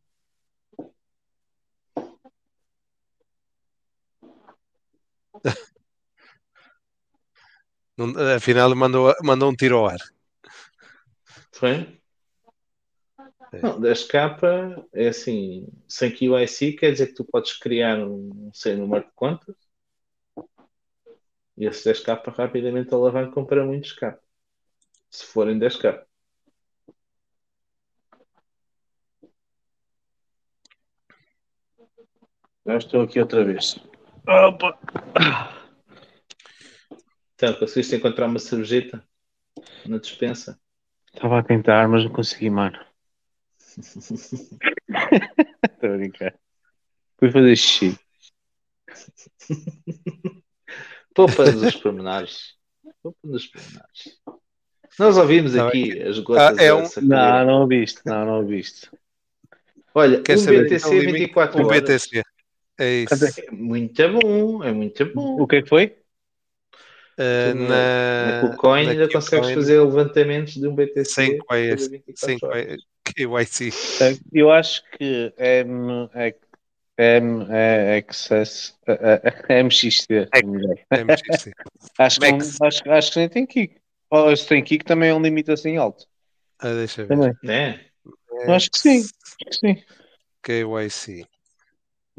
Afinal, 8.36 8.76
mandou, 8.76 9.14
mandou 9.24 9.50
um 9.50 9.56
tiro 9.56 9.78
ao 9.78 9.88
ar. 9.88 10.00
Foi? 11.52 12.00
É. 13.54 13.62
Não, 13.62 13.80
10k 13.80 14.88
é 14.94 15.10
assim, 15.10 15.68
sem 15.88 16.10
QIC 16.10 16.74
quer 16.78 16.92
dizer 16.92 17.08
que 17.08 17.16
tu 17.16 17.26
podes 17.26 17.54
criar 17.58 18.00
um 18.00 18.30
não 18.34 18.54
sei 18.54 18.76
número 18.76 19.04
de 19.04 19.12
contas 19.14 19.56
e 21.58 21.66
esse 21.66 21.88
10k 21.88 22.34
rapidamente 22.34 22.94
alavancam 22.94 23.46
para 23.46 23.64
muitos 23.64 23.92
k. 23.94 24.18
Se 25.10 25.26
forem 25.26 25.60
10k. 25.60 26.04
Já 32.66 32.78
estou 32.78 33.02
aqui 33.02 33.20
outra 33.20 33.44
vez. 33.44 33.76
Opa! 34.28 34.78
Então, 37.36 37.54
conseguiste 37.56 37.96
encontrar 37.96 38.28
uma 38.28 38.40
cervejita 38.40 39.04
na 39.86 39.98
despensa? 39.98 40.60
Estava 41.14 41.40
a 41.40 41.44
tentar, 41.44 41.88
mas 41.88 42.04
não 42.04 42.12
consegui, 42.12 42.50
mano. 42.50 42.78
Estou 43.78 44.60
a 45.94 45.98
brincar. 45.98 46.36
Fui 47.18 47.32
fazer 47.32 47.56
xixi. 47.56 48.00
Poupa-nos 51.14 51.62
os 51.64 51.76
pormenores. 51.76 52.54
Poupa-nos 53.02 53.44
os 53.44 53.48
pormenores. 53.48 54.20
Nós 55.00 55.18
ouvimos 55.18 55.54
Tá 55.54 55.68
aqui 55.68 56.02
as 56.02 56.20
gotas 56.20 56.60
Ah, 56.60 56.64
é 56.64 56.74
um-. 56.74 56.84
Não, 57.02 57.46
não 57.46 57.62
ouviste. 57.62 58.02
Não, 58.06 58.26
não 58.26 58.34
ouviste. 58.40 58.90
Olha, 59.96 60.22
Quer 60.22 60.36
um 60.36 60.40
saber? 60.40 60.64
BTC 60.66 60.88
então, 60.88 61.00
limite- 61.00 61.18
24 61.20 61.62
Um 61.62 61.66
horas. 61.66 61.82
BTC. 61.82 62.24
É 62.82 63.04
isso. 63.04 63.14
É 63.48 63.52
muito 63.52 64.10
bom, 64.10 64.64
é 64.64 64.72
muito 64.72 65.06
bom. 65.14 65.40
O 65.40 65.48
que 65.48 65.58
é 65.58 65.62
que 65.62 65.70
foi? 65.70 65.96
Uh, 67.16 67.54
na, 67.54 68.42
Na 68.42 68.50
KuCoin 68.50 68.90
ainda 68.90 69.08
consegues 69.08 69.50
KuCoin, 69.50 69.54
fazer 69.54 69.80
levantamentos 69.80 70.54
de 70.56 70.68
um 70.68 70.74
BTC 70.74 71.06
sem, 71.06 71.32
24 71.32 72.02
sem. 72.16 72.40
KYC. 73.04 74.20
Eu 74.34 74.50
acho 74.50 74.82
que 74.98 75.32
M, 75.38 76.10
M, 76.98 77.46
é 77.52 77.98
é 78.88 79.64
MXT. 79.64 80.30
é 80.34 80.44
melhor. 80.44 80.76
MXC. 80.90 81.52
Acho 82.00 82.20
que, 82.20 82.26
acho, 82.26 82.90
acho 82.90 83.12
que 83.12 83.20
nem 83.20 83.30
tem 83.30 83.46
kick. 83.46 83.76
Ou 84.10 84.36
se 84.36 84.48
tem 84.48 84.64
kick 84.64 84.84
também 84.84 85.10
é 85.10 85.14
um 85.14 85.22
limite 85.22 85.52
assim 85.52 85.78
alto. 85.78 86.08
Ah, 86.58 86.74
deixa 86.74 87.06
ver. 87.06 87.10
Também. 87.10 87.80
Eu 88.48 88.54
acho 88.54 88.72
que 88.72 88.80
sim. 88.80 89.02
Acho 89.02 89.36
que 89.46 89.54
sim. 89.54 89.84
KYC. 90.42 91.28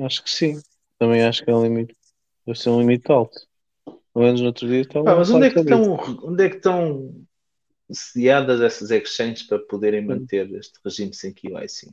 Acho 0.01 0.23
que 0.23 0.31
sim. 0.31 0.61
Também 0.99 1.23
acho 1.25 1.45
que 1.45 1.51
é 1.51 1.55
um 1.55 1.63
limite. 1.63 1.95
Deve 2.47 2.59
ser 2.59 2.71
um 2.71 2.81
limite 2.81 3.11
alto. 3.11 3.39
Pelo 3.85 4.27
menos 4.27 4.41
no 4.41 4.47
outro 4.49 4.69
dia 4.69 4.81
estava. 4.83 5.05
Pá, 5.05 5.17
mas 5.17 5.31
onde 5.31 5.47
é, 5.47 5.51
que 5.51 5.61
estão, 5.61 5.95
onde 6.25 6.45
é 6.45 6.49
que 6.51 6.57
estão 6.57 7.25
sediadas 7.91 8.61
essas 8.61 8.91
exchanges 8.91 9.43
para 9.43 9.59
poderem 9.59 10.05
manter 10.05 10.51
este 10.55 10.79
regime 10.85 11.15
sem 11.15 11.33
QIC? 11.33 11.93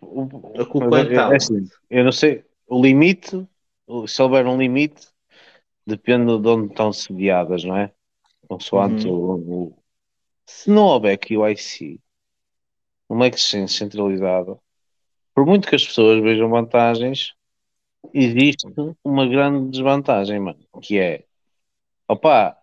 O- 0.00 0.60
A 0.60 0.64
KuCoin 0.66 0.90
mas 0.90 1.06
é- 1.06 1.10
está 1.10 1.32
é 1.32 1.36
assim, 1.36 1.64
eu 1.90 2.04
não 2.04 2.12
sei. 2.12 2.44
O 2.66 2.82
limite, 2.82 3.46
se 4.06 4.22
houver 4.22 4.46
um 4.46 4.58
limite, 4.58 5.08
depende 5.86 6.38
de 6.38 6.48
onde 6.48 6.68
estão 6.68 6.92
sediadas, 6.92 7.64
não 7.64 7.76
é? 7.76 7.92
Consoante 8.48 9.06
o, 9.08 9.12
o- 9.12 9.82
Se 10.46 10.70
não 10.70 10.84
houver 10.84 11.16
QIC, 11.18 12.00
uma 13.12 13.28
exchange 13.28 13.74
centralizada, 13.74 14.58
por 15.34 15.46
muito 15.46 15.68
que 15.68 15.76
as 15.76 15.86
pessoas 15.86 16.22
vejam 16.22 16.48
vantagens, 16.50 17.34
existe 18.14 18.66
uma 19.04 19.26
grande 19.28 19.70
desvantagem, 19.70 20.40
mano, 20.40 20.60
que 20.82 20.98
é, 20.98 21.24
opá, 22.08 22.56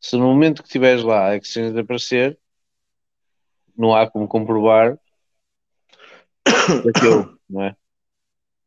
se 0.00 0.16
no 0.16 0.24
momento 0.26 0.62
que 0.62 0.68
estiveres 0.68 1.02
lá 1.04 1.30
a 1.30 1.36
exchange 1.36 1.78
aparecer, 1.78 2.38
não 3.76 3.94
há 3.94 4.08
como 4.10 4.28
comprovar 4.28 4.98
aquilo, 6.88 7.38
não 7.48 7.62
é? 7.62 7.76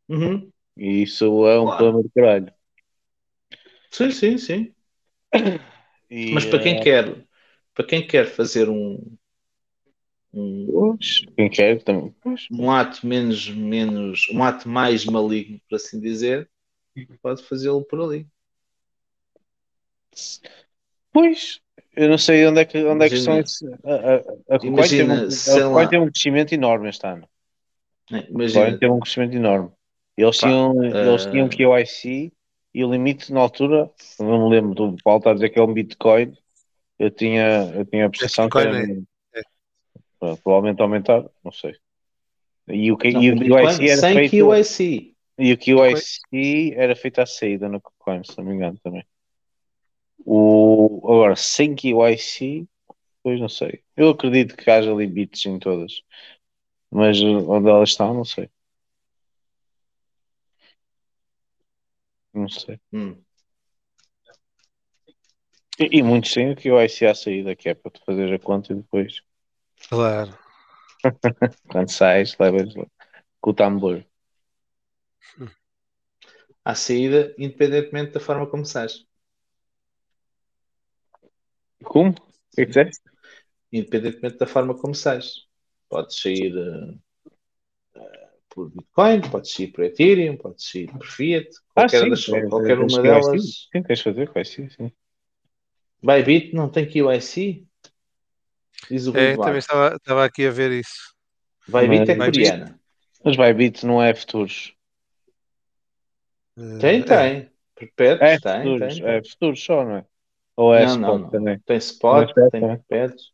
Uhum. 0.10 0.52
E 0.78 1.04
isso 1.04 1.26
é 1.48 1.60
um 1.60 1.66
Claro. 1.66 1.78
problema 1.78 2.04
de 2.04 2.10
caralho. 2.10 2.54
Sim, 3.92 4.12
sim, 4.12 4.38
sim. 4.38 4.76
E, 6.10 6.34
Mas 6.34 6.46
para 6.46 6.60
quem 6.62 6.76
eh, 6.76 6.84
quer, 6.84 7.26
para 7.74 7.86
quem 7.86 8.06
quer 8.06 8.28
fazer 8.28 8.70
um, 8.70 9.18
um, 10.36 10.68
pois, 10.72 11.22
quem 11.36 11.50
quer 11.50 11.82
também. 11.84 12.14
Um 12.52 12.70
ato 12.72 13.06
menos, 13.08 13.50
menos, 13.50 14.28
um 14.32 14.44
ato 14.44 14.68
mais 14.68 15.06
maligno, 15.06 15.60
por 15.70 15.76
assim 15.76 16.00
dizer, 16.00 16.50
pode 17.22 17.44
fazê-lo 17.44 17.84
por 17.84 18.02
ali. 18.02 18.28
pois, 21.12 21.60
eu 21.96 22.10
não 22.10 22.18
sei 22.18 22.46
onde 22.46 22.62
é 22.62 22.66
que, 22.66 22.84
onde 22.84 23.06
é 23.06 23.10
que 23.10 23.16
estão 23.16 23.36
Imagina- 23.36 23.46
esses. 23.46 23.64
A, 23.84 23.94
a, 23.94 24.56
a 24.56 24.60
Kuwait 24.60 24.68
imagina, 24.68 25.28
teve 25.28 25.66
um- 25.66 25.78
a 25.78 25.88
teve 25.88 26.04
um 26.04 26.12
crescimento 26.12 26.54
enorme 26.54 26.90
este 26.90 27.08
ano. 27.08 27.28
É, 28.12 28.18
A 28.18 28.22
Imagina, 28.30 28.78
teve 28.78 28.92
um 28.92 29.00
crescimento 29.00 29.36
enorme. 29.36 29.72
Eles 30.18 30.38
Pá, 30.40 30.48
tinham, 30.48 30.84
eles 30.84 31.26
eh, 31.26 31.32
tinham 31.32 31.50
QIC 31.50 32.34
e 32.74 32.84
o 32.84 32.92
limite 32.92 33.32
na 33.34 33.40
altura, 33.40 33.90
não 34.20 34.50
me 34.50 34.56
lembro 34.56 34.74
do 34.76 34.96
Paulo 35.04 35.20
está 35.20 35.32
a 35.32 35.34
dizer 35.34 35.50
que 35.50 35.60
é 35.60 35.62
um 35.64 35.74
Bitcoin. 35.74 36.34
Eu 36.98 37.12
tinha, 37.12 37.72
eu 37.76 37.86
tinha 37.86 38.06
a 38.06 38.10
percepção 38.10 38.50
que 38.50 38.58
era 38.58 38.72
Bitcoin 38.72 39.00
eh, 39.00 39.04
provavelmente 40.44 40.82
aumentar, 40.82 41.26
não 41.44 41.52
sei. 41.52 41.76
E 42.68 42.92
o, 42.92 42.98
que, 42.98 43.12
não, 43.12 43.22
e 43.22 43.32
o 43.32 43.38
QIC 43.38 43.90
era 43.90 44.02
sem 44.02 44.16
feito. 44.16 44.32
QIC. 44.32 45.16
E 45.38 45.54
o 45.54 45.58
QIC 45.58 46.74
era 46.76 46.96
feito 46.96 47.20
à 47.20 47.26
saída 47.26 47.70
no 47.70 47.82
Coin, 48.00 48.24
se 48.24 48.38
não 48.38 48.46
me 48.46 48.56
engano 48.56 48.80
também. 48.84 49.06
O, 50.26 51.02
agora, 51.04 51.36
sem 51.36 51.76
QIC, 51.76 52.68
pois 53.22 53.40
não 53.40 53.50
sei. 53.50 53.84
Eu 53.96 54.10
acredito 54.10 54.56
que 54.56 54.70
haja 54.70 54.92
ali 54.92 55.06
bits 55.06 55.46
em 55.46 55.60
todas. 55.60 56.02
Mas 56.90 57.22
onde 57.22 57.70
elas 57.70 57.90
estão, 57.90 58.14
não 58.14 58.26
sei. 58.26 58.50
Não 62.34 62.50
sei. 62.50 62.80
Hum. 62.92 63.16
E, 65.80 66.00
e 66.00 66.04
muitos 66.04 66.34
têm 66.34 66.52
o 66.52 66.56
QIC 66.56 67.06
à 67.06 67.14
saída, 67.14 67.56
que 67.56 67.70
é 67.70 67.74
para 67.74 67.92
tu 67.92 68.02
fazer 68.06 68.34
a 68.34 68.40
conta 68.40 68.74
e 68.74 68.76
depois, 68.78 69.22
Claro. 69.96 70.38
quando 71.72 71.90
sais, 71.90 72.36
levas 72.38 72.74
com 73.40 73.52
o 73.52 73.54
tambor. 73.54 74.04
À 76.66 76.76
saída, 76.76 77.34
independentemente 77.38 78.12
da 78.12 78.20
forma 78.20 78.48
como 78.48 78.66
sais. 78.66 79.06
Como? 81.84 82.10
O 82.10 82.14
que 82.56 82.62
é 82.62 82.66
que 82.66 82.72
disseste? 82.72 83.02
Independentemente 83.72 84.38
da 84.38 84.48
forma 84.48 84.76
como 84.76 84.96
sais. 84.96 85.46
Podes 85.88 86.20
sair 86.20 86.54
eh, 86.58 86.98
por 88.50 88.70
Bitcoin, 88.70 89.22
podes 89.30 89.52
sair 89.52 89.72
por 89.72 89.84
Ethereum, 89.86 90.38
podes 90.38 90.70
sair 90.70 90.88
por 90.88 91.06
Fiat, 91.06 91.48
qualquer, 91.74 92.10
das, 92.10 92.26
tens- 92.26 92.50
qualquer 92.50 92.78
tens 92.80 92.94
uma 92.94 93.02
delas. 93.04 93.70
Sim, 93.72 93.84
tens 93.84 94.00
de 94.00 94.04
fazer 94.04 94.34
QIC, 94.34 94.70
sim. 94.72 94.92
Bybit 96.02 96.54
não 96.54 96.70
tem 96.70 96.86
QIC? 96.90 97.68
Diz 98.90 99.08
o 99.08 99.18
É, 99.18 99.36
também 99.36 99.58
estava, 99.60 99.96
estava 99.96 100.26
aqui 100.26 100.46
a 100.48 100.52
ver 100.52 100.72
isso. 100.72 101.14
Bybit 101.68 102.12
é 102.12 102.16
Mas- 102.16 102.32
coreana. 102.36 102.80
Mas 103.24 103.36
Bybit 103.36 103.86
não 103.86 104.02
é 104.02 104.14
futuros. 104.14 104.74
Eh, 106.58 106.78
Tem, 106.80 107.00
é. 107.02 107.04
tem. 107.04 107.52
Perpétuos, 107.76 108.22
É 108.22 108.40
tem, 108.40 108.64
futuros, 108.64 108.96
tem. 109.00 109.06
é 109.08 109.24
futuros 109.24 109.64
só, 109.64 109.84
não 109.84 109.96
é? 109.98 110.06
Ou 110.56 110.74
é 110.74 110.86
Não, 110.86 110.92
spot 110.92 111.02
não, 111.02 111.18
não. 111.20 111.30
também? 111.30 111.60
Tem 111.66 111.78
spot, 111.78 112.30
é 112.38 112.50
tem 112.50 112.62
perpétuos. 112.62 113.34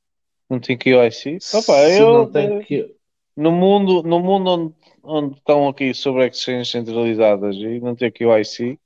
Não 0.49 0.59
tem 0.59 0.77
QIC? 0.77 1.37
Opa, 1.53 1.73
Se 1.85 1.99
eu, 1.99 2.13
não 2.13 2.31
tem 2.31 2.61
Q... 2.63 2.95
no 3.37 3.51
mundo, 3.51 4.01
no 4.03 4.19
mundo 4.19 4.49
onde, 4.49 4.75
onde 5.03 5.37
estão 5.37 5.67
aqui 5.67 5.93
sobre 5.93 6.25
exchanges 6.27 6.69
centralizadas 6.71 7.55
e 7.57 7.79
não 7.79 7.95
tem 7.95 8.11
QIC, 8.11 8.79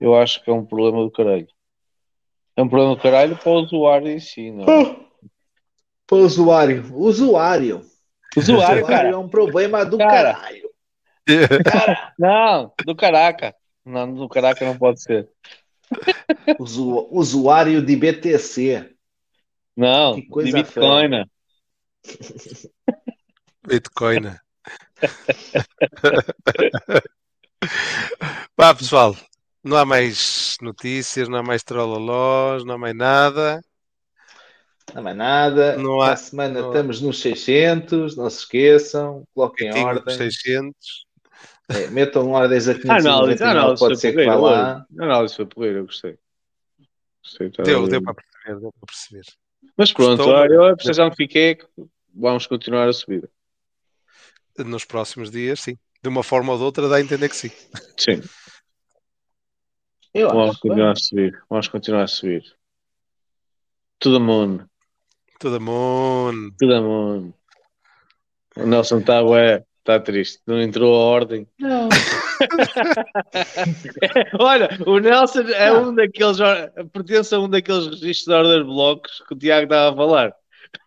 eu 0.00 0.16
acho 0.16 0.42
que 0.42 0.50
é 0.50 0.52
um 0.52 0.64
problema 0.66 1.02
do 1.04 1.10
caralho. 1.10 1.46
É 2.56 2.62
um 2.62 2.68
problema 2.68 2.96
do 2.96 3.00
caralho 3.00 3.36
para 3.38 3.48
o 3.50 3.62
usuário 3.62 4.08
em 4.08 4.18
si, 4.18 4.50
não 4.50 4.64
é? 4.64 5.01
O 6.12 6.16
usuário. 6.16 6.94
Usuário. 6.94 7.86
Usuário, 8.36 8.84
é 8.84 8.86
cara. 8.86 9.18
um 9.18 9.26
problema 9.26 9.82
do 9.82 9.96
Cara. 9.96 10.34
caralho. 10.34 10.70
Não, 12.18 12.70
do 12.84 12.94
caraca. 12.94 13.54
Não, 13.82 14.14
do 14.14 14.28
caraca 14.28 14.62
não 14.66 14.76
pode 14.76 15.00
ser. 15.00 15.26
Usu... 16.58 17.08
Usuário 17.10 17.80
de 17.80 17.96
BTC. 17.96 18.94
Não, 19.74 20.16
Que 20.16 20.26
coisa 20.26 20.50
de 20.50 20.62
Bitcoin. 20.62 21.08
né? 21.08 21.24
Bitcoin. 23.66 24.36
Pá, 28.54 28.74
pessoal, 28.74 29.16
não 29.64 29.78
há 29.78 29.86
mais 29.86 30.58
notícias, 30.60 31.26
não 31.26 31.38
há 31.38 31.42
mais 31.42 31.62
trololós, 31.62 32.64
não 32.64 32.74
há 32.74 32.78
mais 32.78 32.94
nada. 32.94 33.64
Não 34.94 35.00
é 35.00 35.04
mais 35.04 35.16
nada. 35.16 35.76
Não 35.76 36.00
há- 36.00 36.10
Na 36.10 36.16
semana 36.16 36.60
não 36.60 36.66
há. 36.66 36.70
estamos 36.72 37.00
nos 37.00 37.20
600. 37.20 38.16
Não 38.16 38.28
se 38.28 38.38
esqueçam. 38.40 39.24
Coloquem 39.34 39.72
ordens. 39.72 40.16
600. 40.16 41.06
É, 41.68 41.86
metam 41.88 42.30
ordens 42.30 42.68
a 42.68 42.72
A 42.92 42.98
análise, 42.98 43.38
599. 43.38 43.44
a 43.44 43.50
análise 43.50 43.78
Pode 43.80 43.98
ser 44.00 44.12
que 44.14 44.24
vá 44.26 44.34
lá. 44.34 44.86
análise 44.98 45.34
foi 45.36 45.46
porreira, 45.46 45.78
eu 45.78 45.86
gostei. 45.86 46.18
Gostei, 47.24 47.50
tá 47.50 47.62
Deu, 47.62 47.86
deu 47.86 48.02
para 48.02 48.14
perceber, 48.14 48.60
deu 48.60 48.72
para 48.72 48.86
perceber. 48.86 49.22
Mas 49.76 49.92
pronto, 49.92 50.22
olha, 50.24 50.52
eu 50.52 50.64
a 50.66 50.76
percepção 50.76 51.08
que 51.10 51.16
fiquei 51.16 51.50
é 51.50 51.54
que 51.54 51.66
vamos 52.12 52.46
continuar 52.46 52.88
a 52.88 52.92
subida. 52.92 53.30
Nos 54.58 54.84
próximos 54.84 55.30
dias, 55.30 55.60
sim. 55.60 55.78
De 56.02 56.08
uma 56.08 56.22
forma 56.24 56.52
ou 56.52 56.58
de 56.58 56.64
outra, 56.64 56.88
dá 56.88 56.96
a 56.96 57.00
entender 57.00 57.28
que 57.28 57.36
sim. 57.36 57.50
Sim, 57.96 58.20
Eu 60.12 60.28
vamos 60.28 60.50
acho. 60.50 60.60
continuar 60.60 60.90
a 60.92 60.96
subir. 60.96 61.42
Vamos 61.48 61.68
continuar 61.68 62.02
a 62.02 62.06
subir. 62.08 62.42
To 64.00 64.12
the 64.12 64.18
moon. 64.18 64.66
Todo 65.42 65.60
mundo. 65.60 66.54
To 66.60 66.68
the 66.68 66.80
moon. 66.80 67.32
O 68.56 68.64
Nelson 68.64 68.98
está 68.98 69.18
é, 69.36 69.64
tá 69.82 69.98
triste. 69.98 70.38
Não 70.46 70.62
entrou 70.62 70.94
a 70.94 70.98
ordem. 70.98 71.48
Não. 71.58 71.88
Olha, 74.38 74.68
o 74.86 75.00
Nelson 75.00 75.40
é 75.48 75.72
um 75.72 75.92
daqueles. 75.92 76.38
pertence 76.92 77.34
a 77.34 77.40
um 77.40 77.48
daqueles 77.48 77.86
registros 77.86 78.26
de 78.26 78.32
order 78.32 78.64
blocos 78.64 79.20
que 79.26 79.34
o 79.34 79.36
Tiago 79.36 79.64
estava 79.64 79.92
a 79.92 79.96
falar. 79.96 80.32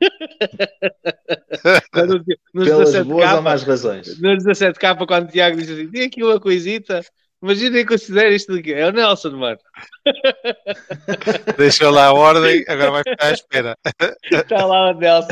Nos 2.54 2.66
Pelas 2.66 2.92
17 2.92 3.10
boas 3.10 3.34
ou 3.34 3.42
más 3.42 3.64
razões. 3.64 4.18
nos 4.22 4.46
17 4.46 4.80
capa, 4.80 5.06
quando 5.06 5.28
o 5.28 5.32
Tiago 5.32 5.58
diz 5.58 5.70
assim: 5.70 5.92
tem 5.92 6.06
aqui 6.06 6.24
uma 6.24 6.40
coisita. 6.40 7.02
Imaginem 7.46 7.86
considera 7.86 8.34
isto 8.34 8.56
daqui. 8.56 8.74
É 8.74 8.88
o 8.88 8.92
Nelson, 8.92 9.30
mano. 9.38 9.60
Deixou 11.60 11.92
lá 11.92 12.08
a 12.08 12.14
ordem, 12.14 12.66
agora 12.68 12.90
vai 12.90 13.04
ficar 13.04 13.28
à 13.28 13.32
espera. 13.32 13.78
Está 14.32 14.66
lá 14.66 14.90
o 14.90 14.94
Nelson. 14.98 15.28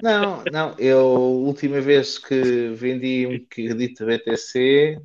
Não, 0.00 0.44
não. 0.52 0.76
Eu, 0.78 1.00
a 1.00 1.18
última 1.18 1.80
vez 1.80 2.18
que 2.18 2.68
vendi 2.68 3.26
um 3.26 3.44
crédito 3.46 4.06
BTC 4.06 5.00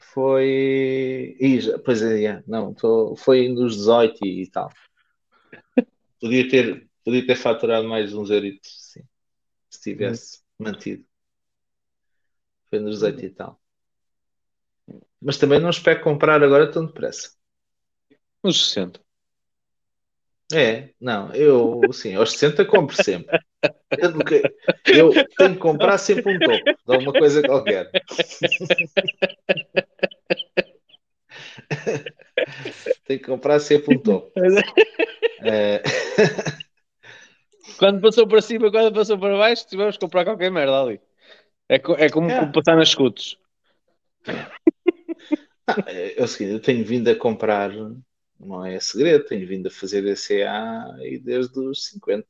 foi. 0.00 1.36
Ih, 1.38 1.60
já- 1.60 1.78
pois 1.78 2.00
é, 2.00 2.42
não, 2.46 2.72
tô, 2.72 3.14
foi 3.14 3.46
nos 3.50 3.76
18 3.76 4.24
e 4.24 4.46
tal. 4.50 4.72
Podia 6.18 6.48
ter, 6.48 6.88
podia 7.04 7.26
ter 7.26 7.36
faturado 7.36 7.86
mais 7.86 8.14
uns 8.14 8.30
euritos, 8.30 8.74
sim, 8.90 9.02
se 9.68 9.82
tivesse 9.82 10.40
mantido. 10.58 11.04
Foi 12.70 12.80
nos 12.80 12.94
18 13.00 13.24
e 13.26 13.30
tal. 13.30 13.60
Mas 15.20 15.36
também 15.36 15.60
não 15.60 15.70
espero 15.70 16.00
comprar 16.00 16.42
agora 16.42 16.70
tão 16.70 16.86
depressa. 16.86 17.32
Uns 18.42 18.68
60. 18.68 19.00
É, 20.52 20.90
não, 20.98 21.32
eu, 21.34 21.92
sim, 21.92 22.14
aos 22.14 22.32
60 22.32 22.64
compro 22.64 22.96
sempre. 23.02 23.38
Eu, 23.98 24.10
nunca- 24.12 24.40
eu 24.86 25.10
tenho 25.36 25.54
que 25.54 25.58
comprar 25.60 25.98
sempre 25.98 26.32
um 26.34 26.38
topo 26.38 26.64
de 26.64 26.94
alguma 26.94 27.12
coisa 27.12 27.42
qualquer. 27.42 27.90
Tenho 33.04 33.20
que 33.20 33.26
comprar 33.26 33.60
sempre 33.60 33.96
um 33.96 33.98
topo. 34.00 34.32
É, 35.44 35.82
Quando 37.78 38.00
passou 38.00 38.26
para 38.26 38.40
cima, 38.42 38.70
quando 38.70 38.94
passou 38.94 39.18
para 39.18 39.36
baixo, 39.36 39.66
tivemos 39.68 39.96
que 39.96 40.00
comprar 40.00 40.24
qualquer 40.24 40.50
merda 40.50 40.80
ali. 40.80 41.00
É, 41.68 41.76
é 41.76 42.08
como 42.10 42.30
É. 42.30 42.46
passar 42.52 42.76
nas 42.76 42.88
escutos. 42.88 43.38
É 45.86 46.22
o 46.22 46.26
seguinte, 46.28 46.52
eu 46.54 46.62
tenho 46.62 46.84
vindo 46.84 47.08
a 47.10 47.16
comprar, 47.16 47.70
não 48.38 48.64
é 48.64 48.78
segredo, 48.80 49.24
tenho 49.26 49.46
vindo 49.46 49.68
a 49.68 49.70
fazer 49.70 50.04
ECA 50.06 50.94
aí 50.96 51.18
desde 51.18 51.58
os 51.60 51.86
50. 51.86 52.28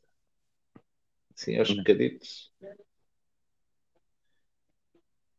Assim, 1.34 1.56
aos 1.58 1.72
bocaditos. 1.72 2.52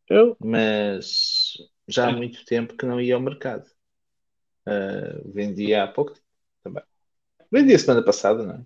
Eu? 0.10 0.38
mas 0.40 1.54
já 1.88 2.08
há 2.10 2.12
muito 2.12 2.44
tempo 2.46 2.76
que 2.76 2.86
não 2.86 3.00
ia 3.02 3.16
ao 3.16 3.22
mercado. 3.22 3.70
Ah, 4.66 5.22
vendia 5.26 5.84
há 5.84 5.88
pouco 5.88 6.14
tempo 6.14 6.26
também. 6.64 6.84
Vendi 7.52 7.74
a 7.76 7.80
semana 7.80 8.04
passada, 8.06 8.44
não 8.46 8.56
é? 8.56 8.66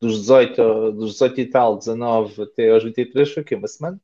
Dos 0.00 0.20
18, 0.20 0.62
ao- 0.62 0.92
dos 0.92 1.12
18 1.14 1.40
e 1.40 1.50
tal, 1.50 1.78
19 1.78 2.42
até 2.44 2.70
aos 2.70 2.84
23 2.84 3.32
foi 3.32 3.42
o 3.44 3.46
quê? 3.46 3.54
Uma 3.56 3.68
semana? 3.68 4.00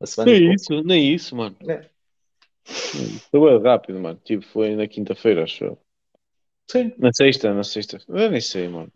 Uma 0.00 0.06
semana 0.06 0.32
e 0.32 0.40
Nem 0.40 0.54
isso, 0.54 0.82
nem 0.82 1.14
isso, 1.14 1.36
mano. 1.36 1.56
É. 1.68 1.91
Foi 3.30 3.40
bem 3.40 3.62
rápido, 3.62 3.98
mano. 4.00 4.20
Tipo, 4.24 4.44
foi 4.46 4.76
na 4.76 4.86
quinta-feira, 4.86 5.44
acho 5.44 5.64
eu. 5.64 5.78
Sim. 6.70 6.92
Na 6.98 7.12
sexta, 7.12 7.52
na 7.52 7.64
sexta. 7.64 7.98
Eu 8.08 8.30
nem 8.30 8.40
sei, 8.40 8.68
mano. 8.68 8.90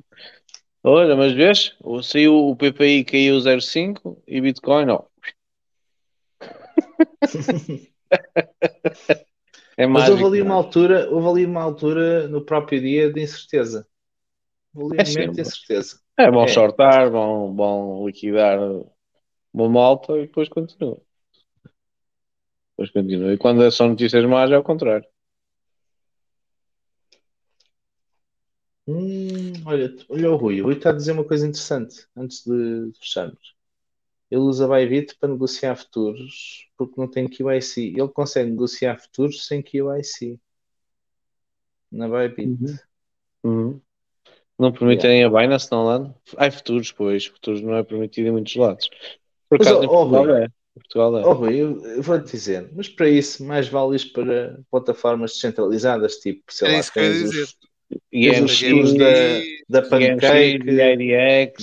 Olha, 0.82 1.16
mas 1.16 1.32
vês? 1.32 1.76
Saiu 2.02 2.34
o 2.48 2.56
PPI, 2.56 3.04
caiu 3.04 3.40
0,5 3.40 4.22
e 4.26 4.40
Bitcoin, 4.40 4.88
ó. 4.90 5.04
É 9.78 9.86
Mas 9.86 10.04
mágico. 10.08 10.24
houve 10.24 10.38
ali 10.38 10.42
uma 10.42 10.54
altura, 10.54 11.10
houve 11.10 11.28
ali 11.28 11.46
uma 11.46 11.62
altura 11.62 12.26
no 12.28 12.42
próprio 12.42 12.80
dia 12.80 13.12
de 13.12 13.20
incerteza. 13.20 13.86
Houve 14.74 14.96
É 14.98 15.02
ali 15.02 15.10
um 15.10 15.12
momento 15.12 15.34
de 15.34 15.42
sempre. 15.42 15.42
incerteza. 15.42 16.00
É 16.18 16.30
bom 16.30 16.44
É. 16.44 16.48
shortar, 16.48 17.10
bom, 17.10 17.52
bom 17.52 18.06
liquidar 18.06 18.58
uma 19.52 19.68
malta 19.68 20.16
e 20.16 20.22
depois 20.26 20.48
continua. 20.48 20.98
Depois 22.76 22.90
continua. 22.90 23.32
E 23.32 23.38
quando 23.38 23.70
são 23.70 23.88
notícias 23.88 24.24
más, 24.26 24.50
é 24.50 24.54
ao 24.54 24.62
contrário. 24.62 25.06
Hum, 28.86 29.52
olha, 29.64 29.96
olha 30.08 30.30
o 30.30 30.36
Rui. 30.36 30.60
O 30.60 30.64
Rui 30.66 30.74
está 30.74 30.90
a 30.90 30.92
dizer 30.92 31.12
uma 31.12 31.24
coisa 31.24 31.46
interessante 31.46 32.06
antes 32.14 32.44
de 32.44 32.92
fecharmos. 33.00 33.56
Ele 34.30 34.40
usa 34.42 34.68
Bybit 34.68 35.16
para 35.18 35.30
negociar 35.30 35.74
futuros 35.76 36.68
porque 36.76 37.00
não 37.00 37.08
tem 37.08 37.28
QIC. 37.28 37.94
Ele 37.96 38.08
consegue 38.08 38.50
negociar 38.50 38.98
futuros 38.98 39.46
sem 39.46 39.62
QIC 39.62 40.38
na 41.90 42.08
Bybit. 42.08 42.80
Uhum. 43.42 43.80
Não 44.58 44.72
permitem 44.72 45.24
a 45.24 45.28
Binance 45.28 45.70
na 45.70 45.80
Holanda? 45.80 46.14
Há 46.36 46.50
futuros, 46.50 46.92
pois. 46.92 47.26
Futuros 47.26 47.60
não 47.62 47.74
é 47.76 47.82
permitido 47.82 48.28
em 48.28 48.32
muitos 48.32 48.54
lados. 48.56 48.88
Por 49.48 49.60
acaso, 49.60 49.80
ó, 49.82 49.86
Portugal 49.86 50.24
Rui. 50.24 50.44
é. 50.44 50.48
Portugal 50.80 51.18
é. 51.18 51.26
Oh, 51.26 51.46
eu, 51.50 51.82
eu 51.84 52.02
vou-te 52.02 52.30
dizer, 52.32 52.68
mas 52.74 52.88
para 52.88 53.08
isso, 53.08 53.44
mais 53.44 53.68
vale 53.68 53.96
ir 53.96 54.12
para 54.12 54.58
plataformas 54.70 55.32
descentralizadas, 55.32 56.16
tipo, 56.16 56.42
sei 56.50 56.68
Era 56.68 56.74
lá, 56.76 56.80
isso 56.80 56.92
que 56.92 56.98
eu 56.98 57.04
ia 57.04 57.12
tens 57.12 57.30
dizer. 57.30 57.42
os, 57.42 57.56
GMX, 58.12 58.60
futuros 58.60 58.94
da, 58.94 59.04
da 59.68 59.80
GMX, 59.80 59.88
Pancake, 59.90 60.58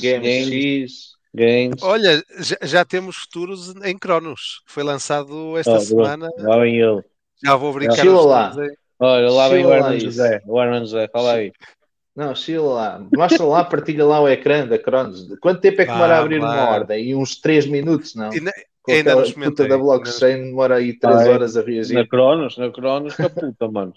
Games, 0.01 0.50
GMX. 0.50 1.14
Games. 1.35 1.82
Olha, 1.82 2.24
já, 2.40 2.58
já 2.61 2.85
temos 2.85 3.16
futuros 3.17 3.74
em 3.83 3.98
Cronos. 3.98 4.61
Foi 4.67 4.83
lançado 4.83 5.58
esta 5.58 5.77
Oh, 5.77 5.80
semana. 5.80 6.30
Lá 6.38 6.59
vem 6.59 6.80
ele. 6.80 7.01
Já 7.43 7.56
vou 7.56 7.74
brincar. 7.74 7.95
Chila 7.98 8.22
lá. 8.22 8.56
Olha, 9.00 9.30
lá 9.32 9.50
vem 9.50 9.66
o 9.66 9.69
lá 9.69 9.77
Herman. 9.77 10.00
José. 10.00 10.42
O 10.45 10.61
Herman 10.61 10.80
José, 10.82 11.08
fala 11.11 11.33
aí. 11.33 11.51
Não, 12.16 12.35
chila 12.35 12.74
lá. 12.74 13.08
Mostra 13.11 13.43
lá, 13.43 13.64
partilha 13.64 14.06
lá 14.06 14.22
o 14.22 14.30
ecrã 14.30 14.67
da 14.67 14.77
Cronos. 14.77 15.27
Quanto 15.42 15.59
tempo 15.59 15.82
é 15.82 15.85
que 15.85 15.92
demora 15.92 16.17
a 16.17 16.19
abrir 16.19 16.40
Vá, 16.40 16.53
uma 16.53 16.69
ordem? 16.69 17.03
E 17.09 17.16
uns 17.16 17.35
3 17.42 17.66
minutos, 17.66 18.14
não? 18.14 18.32
E 18.32 18.40
ainda 18.89 19.15
não 19.15 19.23
puta 19.31 19.67
da 19.67 19.75
ainda 19.75 19.77
blockchain 19.77 20.43
demora 20.45 20.75
aí 20.75 20.97
3 20.97 21.15
Ah, 21.17 21.23
é? 21.25 21.29
horas 21.33 21.57
a 21.57 21.61
Na 21.61 21.67
reagir. 21.67 22.07
Cronos, 22.07 22.57
na 22.57 22.71
Cronos, 22.71 23.15
caputa, 23.15 23.67
mano. 23.69 23.93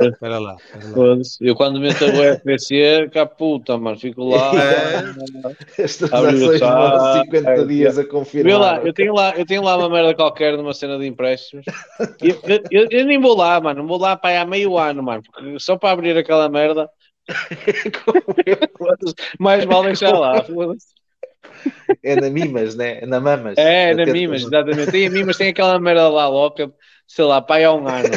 Espera 0.00 0.40
lá. 0.40 0.56
espera 0.56 0.68
lá. 0.88 0.92
Foda-se. 0.94 1.36
Eu 1.40 1.54
quando 1.54 1.78
meto 1.78 2.04
o 2.04 2.08
FPC, 2.24 3.08
caputa, 3.12 3.78
mano. 3.78 3.96
Fico 3.96 4.24
lá. 4.24 4.50
É. 5.78 5.84
As 5.84 6.02
Abre 6.02 6.34
o 6.34 6.38
transações 6.50 6.60
demoram 6.60 7.00
site, 7.00 7.24
50 7.26 7.66
dias 7.66 7.98
a 7.98 8.02
Vê 8.02 8.08
confirmar. 8.08 8.58
lá, 8.60 8.80
eu 8.84 8.92
tenho 8.92 9.14
lá, 9.14 9.34
eu 9.36 9.46
tenho 9.46 9.62
lá 9.62 9.76
uma 9.76 9.88
merda 9.88 10.12
qualquer 10.14 10.56
numa 10.56 10.74
cena 10.74 10.98
de 10.98 11.06
empréstimos. 11.06 11.64
Eu, 12.20 12.36
eu- 12.70 12.88
eu 12.90 13.06
nem 13.06 13.20
vou 13.20 13.36
lá, 13.36 13.60
mano. 13.60 13.86
Vou 13.86 13.96
lá 13.98 14.16
para 14.16 14.30
aí 14.30 14.36
há 14.38 14.44
meio 14.44 14.76
ano, 14.76 15.02
mano. 15.04 15.22
Porque 15.22 15.58
só 15.60 15.76
para 15.76 15.92
abrir 15.92 16.16
aquela 16.16 16.48
merda, 16.48 16.90
mais 19.38 19.64
vale 19.64 19.86
deixar 19.88 20.18
lá. 20.18 20.44
É 22.02 22.16
na 22.16 22.30
Mimas, 22.30 22.74
né? 22.74 22.98
É 23.02 23.06
na 23.06 23.20
Mamas. 23.20 23.56
É, 23.58 23.94
na 23.94 24.02
Até- 24.02 24.12
Mimas, 24.12 24.42
exatamente. 24.42 24.90
Tem 24.90 25.06
a 25.06 25.10
Mimas, 25.10 25.36
tem 25.36 25.48
aquela 25.48 25.78
merda 25.80 26.08
lá 26.08 26.28
louca, 26.28 26.72
sei 27.06 27.24
lá, 27.24 27.44
aí 27.50 27.64
há 27.64 27.72
um 27.72 27.86
ano. 27.88 28.08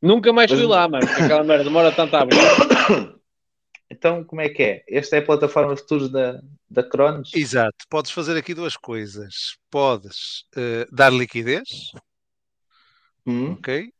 Nunca 0.00 0.32
mais 0.32 0.50
fui 0.50 0.60
Mas- 0.60 0.68
lá, 0.68 0.88
mano. 0.88 1.04
Aquela 1.08 1.42
merda 1.44 1.64
demora 1.64 1.92
tanto 1.92 2.14
a 2.16 2.20
abrir. 2.22 2.38
Então, 3.90 4.22
como 4.22 4.42
é 4.42 4.50
que 4.50 4.62
é? 4.62 4.84
Esta 4.86 5.16
é 5.16 5.20
a 5.20 5.24
plataforma 5.24 5.74
de 5.74 5.80
futuros 5.80 6.10
da, 6.10 6.38
da 6.70 6.82
Cronos? 6.82 7.30
Exato. 7.34 7.74
Podes 7.88 8.10
fazer 8.10 8.36
aqui 8.36 8.52
duas 8.52 8.76
coisas. 8.76 9.56
Podes 9.70 10.44
eh, 10.54 10.86
dar 10.92 11.10
liquidez, 11.10 11.92
Hum? 13.26 13.52
ok? 13.52 13.90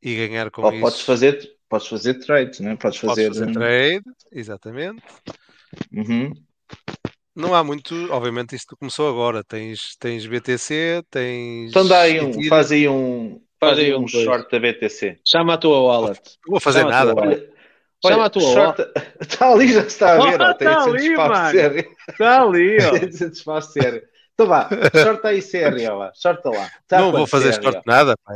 E 0.00 0.14
ganhar 0.28 0.48
com 0.52 0.62
Ou 0.62 0.70
isso. 0.72 0.80
podes 0.80 1.00
fazer, 1.00 1.56
podes 1.68 1.88
fazer 1.88 2.14
trade, 2.20 2.62
né? 2.62 2.76
Podes 2.76 3.00
fazer. 3.00 3.24
Podes 3.26 3.38
fazer 3.40 3.50
hum, 3.50 3.52
trade, 3.52 4.02
exatamente. 4.30 5.02
uhum. 5.92 6.32
Não 7.34 7.54
há 7.54 7.64
muito, 7.64 7.94
obviamente 8.12 8.54
isto 8.54 8.76
começou 8.76 9.08
agora. 9.08 9.42
Tens, 9.42 9.96
tens 9.98 10.26
BTC, 10.26 11.02
tens. 11.10 11.70
Então 11.70 11.86
dá 11.86 12.00
aí 12.00 12.20
um, 12.20 12.48
faz 12.48 12.70
aí 12.72 12.88
um, 12.88 13.40
Faz 13.58 13.76
faz 13.76 13.78
aí 13.78 13.94
um 13.94 14.02
um 14.02 14.08
short 14.08 14.50
da 14.50 14.58
BTC. 14.58 15.18
Chama 15.24 15.54
a 15.54 15.58
tua 15.58 15.80
wallet. 15.80 16.20
Não 16.46 16.50
vou 16.52 16.60
fazer 16.60 16.80
Chama 16.80 16.90
nada. 16.90 17.14
Olha, 17.14 17.52
Chama 18.04 18.24
a 18.24 18.30
tua 18.30 18.42
short... 18.42 18.82
Está 19.20 19.48
ali, 19.52 19.72
já 19.72 19.80
se 19.82 19.86
está 19.86 20.12
a 20.14 20.30
ver, 20.30 20.40
Oh, 20.40 20.44
ó, 20.44 20.54
tem 20.54 20.68
tá 20.68 20.74
de 20.74 20.84
ser 20.84 20.90
ali, 20.90 21.16
mano. 21.16 21.50
sério. 21.52 21.90
Está 22.10 22.42
ali, 22.42 22.76
ó. 22.82 22.90
Tem 22.98 23.08
de 23.08 23.16
ser 23.16 23.30
espaço 23.30 23.72
sério. 23.72 24.02
Então 24.34 24.46
vá, 24.46 24.68
shorta 24.92 25.28
aí 25.28 25.40
sério, 25.40 25.98
vá. 25.98 26.12
Shorta 26.14 26.50
lá. 26.50 26.70
Tá 26.88 26.98
não 26.98 27.12
vou 27.12 27.26
fazer 27.26 27.54
short 27.54 27.80
nada. 27.86 28.14
pá. 28.24 28.34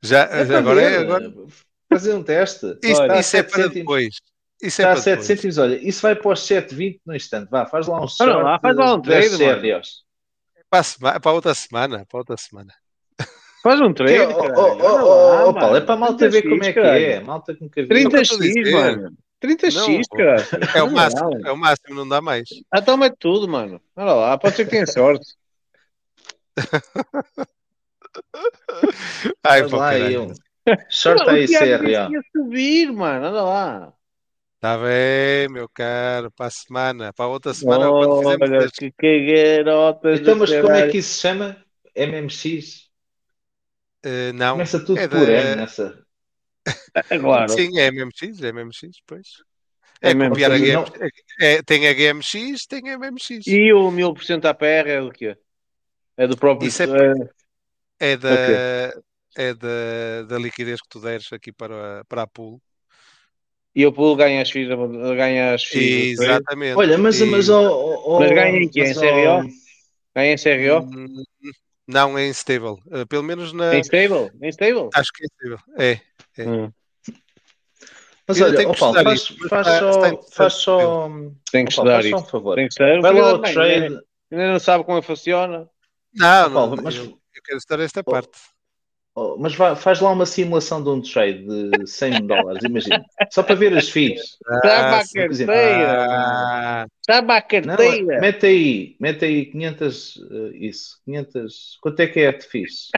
Já, 0.00 0.24
É 0.24 0.46
já 0.46 0.58
agora, 0.58 0.80
é, 0.80 0.96
agora. 0.96 1.32
Fazer 1.92 2.14
um 2.14 2.22
teste. 2.22 2.66
Isso, 2.82 3.02
Está 3.02 3.14
a 3.14 3.20
isso 3.20 3.36
é 3.36 3.42
7 3.42 3.50
para 3.50 3.66
depois. 3.68 4.16
Isso 4.62 4.80
é 4.80 4.84
Está 4.84 4.90
a 4.90 4.92
para 4.92 5.02
7 5.02 5.10
depois. 5.10 5.26
cêntimos, 5.26 5.58
olha, 5.58 5.88
isso 5.88 6.02
vai 6.02 6.14
para 6.14 6.32
os 6.32 6.40
7,20 6.40 7.00
no 7.04 7.16
instante. 7.16 7.50
Vá, 7.50 7.66
faz 7.66 7.86
lá 7.88 7.96
um 8.00 8.06
short. 8.06 8.22
Olha 8.22 8.36
lá, 8.42 8.58
faz 8.60 8.76
lá 8.76 8.94
um 8.94 9.00
de 9.00 9.08
10 9.08 9.36
trade. 9.38 9.80
Para, 10.70 10.80
a 10.80 10.82
sema- 10.84 11.20
para 11.20 11.32
outra 11.32 11.54
semana. 11.54 12.06
Para 12.08 12.18
outra 12.20 12.36
semana. 12.36 12.72
Faz 13.62 13.80
um 13.80 13.92
trade, 13.92 14.14
É, 14.14 14.26
oh, 14.26 14.34
caralho. 14.36 14.54
oh, 14.56 14.62
oh, 14.62 14.76
oh, 14.82 15.28
lá, 15.30 15.46
oh, 15.46 15.54
Paulo, 15.54 15.76
é 15.76 15.80
para 15.80 15.94
a 15.94 15.96
malta 15.96 16.28
ver 16.28 16.42
30x, 16.42 16.48
como 16.48 16.64
é 16.64 16.72
que 16.72 16.78
é. 16.80 17.20
Malta 17.20 17.54
que. 17.54 17.64
30x, 17.64 18.06
o 18.06 18.10
que 18.10 18.16
eu 18.16 18.20
estou 18.22 18.38
a 18.38 18.40
dizer. 18.40 18.72
mano. 18.72 19.12
30x, 19.42 19.74
Não, 19.74 20.00
cara. 20.16 20.46
É 20.74 20.82
o 20.82 20.90
máximo. 20.90 21.46
É 21.46 21.52
o 21.52 21.56
máximo, 21.56 21.94
não 21.96 22.08
dá 22.08 22.20
mais. 22.20 22.48
Então 22.74 22.96
mete 22.96 23.16
tudo, 23.18 23.48
mano. 23.48 23.80
Olha 23.96 24.12
lá, 24.12 24.38
pode 24.38 24.54
ser 24.56 24.64
que 24.64 24.70
tenha 24.70 24.86
sorte. 24.86 25.26
Ai, 29.44 29.68
pá, 29.68 29.76
lá 29.76 30.20
um. 30.20 30.32
Short 30.90 31.24
Não, 31.24 31.28
aí 31.34 31.46
que 31.46 31.52
ia 31.52 32.08
subir, 32.36 32.92
mano. 32.92 33.26
Olha 33.26 33.42
lá. 33.42 33.92
Está 34.62 34.78
bem, 34.78 35.48
meu 35.48 35.68
caro. 35.68 36.30
Para 36.30 36.46
a 36.46 36.50
semana. 36.50 37.12
Para 37.12 37.24
a 37.24 37.28
outra 37.28 37.52
semana. 37.52 37.88
quando 37.90 38.18
fizermos 38.22 38.48
Olha, 38.48 38.64
este- 38.64 38.92
que 38.96 39.26
cagarotas 39.26 40.20
Então, 40.20 40.36
mas 40.36 40.50
como 40.54 40.70
é 40.70 40.88
que 40.88 40.98
isso 40.98 41.14
se 41.14 41.20
chama? 41.20 41.64
MMX? 41.96 42.88
Eh, 44.04 44.32
não. 44.32 44.52
Começa 44.52 44.78
tudo 44.78 45.00
é 45.00 45.08
por 45.08 45.26
da- 45.26 45.32
M 45.32 45.56
nessa. 45.56 46.06
É 47.10 47.18
claro. 47.18 47.48
Sim, 47.48 47.76
é 47.76 47.86
MMX, 47.88 48.40
é 48.40 48.48
MMX, 48.50 48.98
pois. 49.04 49.26
É 50.00 50.10
MMX. 50.10 50.28
copiar 50.28 50.52
a 50.52 50.58
GMX. 50.58 50.92
É, 51.40 51.62
tem 51.64 51.88
a 51.88 51.92
GMX, 51.92 52.66
tem 52.68 52.88
a 52.88 52.92
MMX. 52.92 53.44
E 53.48 53.72
o 53.72 53.90
1000% 53.90 54.44
APR 54.44 54.88
é 54.90 55.00
do 55.00 55.10
quê? 55.10 55.36
É 56.16 56.28
do 56.28 56.36
próprio. 56.36 56.68
Isso 56.68 56.84
é- 56.84 56.86
é- 56.86 58.12
É 58.12 58.16
da, 58.16 58.28
é 59.36 59.54
da, 59.54 60.22
da 60.28 60.38
liquidez 60.38 60.80
que 60.80 60.88
tu 60.88 61.00
deres 61.00 61.32
aqui 61.32 61.52
para, 61.52 62.02
a- 62.02 62.04
para 62.04 62.22
a 62.22 62.26
pool. 62.28 62.62
E 63.74 63.86
o 63.86 63.92
pool 63.92 64.16
ganha 64.16 64.42
as 64.42 64.50
FIIs. 64.50 64.68
Ganha 64.68 65.54
as 65.54 65.64
FIIs. 65.64 66.20
Exatamente. 66.20 66.76
Olha, 66.76 66.98
mas, 66.98 67.20
E- 67.20 67.24
mas, 67.24 67.48
oh, 67.48 67.60
oh, 67.70 68.16
oh, 68.16 68.20
Mas 68.20 68.30
ganha 68.30 68.58
em 68.58 68.68
quê? 68.68 68.80
Em 68.84 68.94
CRO? 68.94 69.46
oh, 69.46 69.48
Ganha 70.14 70.32
em 70.34 70.36
CRO? 70.36 70.84
Hum, 70.84 71.22
Não, 71.88 72.16
é 72.18 72.28
instável. 72.28 72.78
Eh, 72.92 73.04
Pelo 73.06 73.22
menos 73.22 73.52
na. 73.52 73.74
Em 73.74 73.80
stable? 73.80 74.30
Em 74.42 74.48
stable? 74.50 74.88
Acho 74.94 75.10
que 75.14 75.24
é 75.24 75.26
instável. 75.26 75.58
É. 75.78 76.00
É. 76.38 76.48
Hum. 76.48 76.70
Mas 78.28 78.38
Eu 78.38 78.46
olha, 78.46 78.68
oh, 78.68 78.72
que 78.72 78.78
Paulo, 78.78 78.96
estudar 78.98 79.04
faz, 79.04 79.36
mas 79.40 79.48
faz 79.48 79.66
está- 79.66 79.78
só, 79.80 80.06
está 80.06 80.22
faz 80.36 80.52
só, 80.54 81.08
Tem 81.50 81.64
que 81.64 81.68
oh, 81.68 81.74
estudar 81.74 82.04
isso. 82.04 82.16
um 82.16 82.24
favor. 82.24 82.54
Tem 82.54 82.66
que 82.68 82.72
estudar. 82.72 83.00
Vai 83.00 83.12
lá 83.20 83.30
ao 83.30 83.38
trade. 83.40 83.98
Ainda 84.30 84.52
não 84.52 84.58
sabe 84.60 84.84
como 84.84 84.98
é 84.98 85.00
que 85.00 85.06
funciona. 85.06 85.68
Não, 86.14 86.46
Oh, 86.46 86.50
Paulo, 86.50 86.76
não, 86.76 86.82
mas- 86.84 86.94
eu, 86.96 87.04
eu 87.04 87.42
quero 87.44 87.58
estar 87.58 87.80
esta 87.80 88.04
parte. 88.04 88.30
Oh, 89.14 89.36
mas 89.38 89.54
vá- 89.54 89.76
faz 89.76 90.00
lá 90.00 90.10
uma 90.10 90.24
simulação 90.24 90.82
de 90.82 90.88
um 90.88 91.00
trade 91.02 91.44
de 91.46 91.86
100 91.86 92.26
dólares, 92.26 92.64
imagina. 92.64 93.04
Só 93.28 93.42
para 93.42 93.54
ver 93.54 93.76
as 93.76 93.88
fees. 93.88 94.38
Sabe 94.64 94.94
Ah, 94.94 95.00
a 95.00 95.06
carteira. 95.08 96.06
Ah, 97.08 97.26
a 97.36 97.42
Não, 97.62 97.76
carteira. 97.76 98.16
mete 98.16 98.46
aí, 98.46 98.96
mete 99.00 99.24
aí 99.24 99.46
500, 99.50 100.16
eh, 100.30 100.56
isso, 100.66 101.00
500, 101.04 101.78
quanto 101.80 102.00
é 102.00 102.06
que 102.08 102.20
é 102.20 102.32
de 102.32 102.44
fees? 102.46 102.96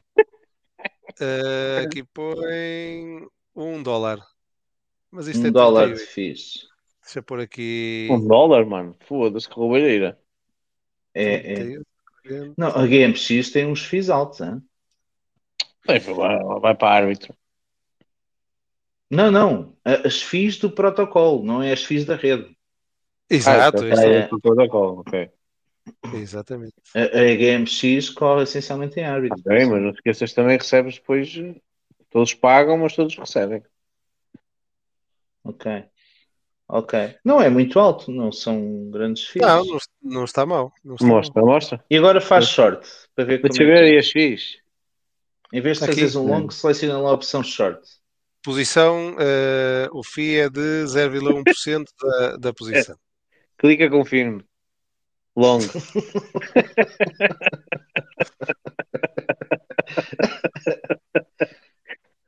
eh, 1.21 1.81
aqui 1.85 2.05
põe 2.05 3.27
um 3.55 3.83
dólar. 3.83 4.21
Mas 5.11 5.27
isto 5.29 5.47
Um 5.47 5.49
é 5.49 5.51
dólar 5.51 5.89
38. 5.89 6.01
de 6.01 6.07
fees. 6.07 6.69
Deixa 7.03 7.19
eu 7.21 7.23
pôr 7.23 7.41
aqui. 7.41 8.09
Um 8.09 8.27
dólar, 8.27 8.65
mano. 8.67 8.97
Foda-se, 9.07 9.49
que 9.49 9.55
roubalheira. 9.55 10.19
É, 11.15 11.35
é. 11.63 11.75
38. 12.25 12.55
Não, 12.59 12.69
a 12.69 12.87
GameX 12.87 13.51
tem 13.53 13.67
uns 13.67 13.85
FIIs 13.85 14.11
altos, 14.11 14.41
hein? 14.41 14.63
Vai, 15.87 16.01
vai, 16.01 16.75
para 16.75 16.95
árbitro. 16.97 17.35
Não, 19.11 19.31
não. 19.31 19.77
As 19.85 20.23
FIIs 20.23 20.59
do 20.59 20.71
protocolo, 20.71 21.45
não 21.45 21.63
é 21.63 21.73
as 21.73 21.85
FIIs 21.85 22.05
da 22.05 22.17
rede. 22.17 22.57
Exato, 23.31 23.85
Ah, 23.85 23.91
isso 23.91 24.01
é, 24.03 24.21
é- 24.21 24.29
o 24.33 24.41
protocolo, 24.41 25.01
ok. 25.01 25.31
exatamente. 26.15 26.75
A, 26.95 27.01
a 27.03 27.37
GameX 27.37 28.11
corre 28.11 28.43
essencialmente 28.45 28.99
em 28.99 29.05
árbitro. 29.05 29.41
Ok, 29.41 29.67
mas 29.67 29.83
não 29.83 29.91
esqueças 29.91 30.33
também 30.33 30.57
recebes 30.57 30.97
depois. 30.97 31.33
Todos 32.11 32.35
pagam, 32.35 32.79
mas 32.79 32.95
todos 32.95 33.17
recebem. 33.17 33.63
Ok. 35.43 35.67
Ok. 36.67 36.95
Não 37.25 37.41
é 37.41 37.51
muito 37.51 37.79
alto, 37.79 38.11
não 38.11 38.33
são 38.33 38.91
grandes 38.91 39.27
FIIs. 39.27 39.47
Não, 39.47 39.65
não, 39.65 39.79
não 40.03 40.25
está 40.25 40.47
mal. 40.47 40.73
Não 40.83 40.95
está 40.95 41.07
Mostra, 41.07 41.43
mostra. 41.43 41.85
E 41.91 41.97
agora 41.97 42.21
faz 42.21 42.49
short, 42.49 42.87
para 43.15 43.25
ver 43.25 43.41
como 43.41 43.53
Deixa 43.53 43.63
é 43.63 43.67
ver 43.67 43.79
que 43.79 43.85
aí 43.85 43.97
é. 43.97 43.99
as 43.99 44.07
X. 44.07 44.64
Em 45.55 45.61
vez 45.61 45.79
de 45.79 45.85
Aqui. 45.85 45.93
fazeres 45.93 46.17
um 46.17 46.27
longo, 46.27 46.53
seleciona 46.53 46.99
lá 46.99 47.11
a 47.11 47.13
opção 47.13 47.41
short. 47.41 47.81
Posição, 48.43 49.15
eh, 49.21 49.89
o 49.93 50.03
FII 50.03 50.37
é 50.41 50.51
de 50.51 50.83
0,1% 50.85 51.85
da, 52.03 52.37
da 52.39 52.53
posição. 52.53 52.97
Clica 53.57 53.89
confirme. 53.89 54.45
Long. 55.37 55.61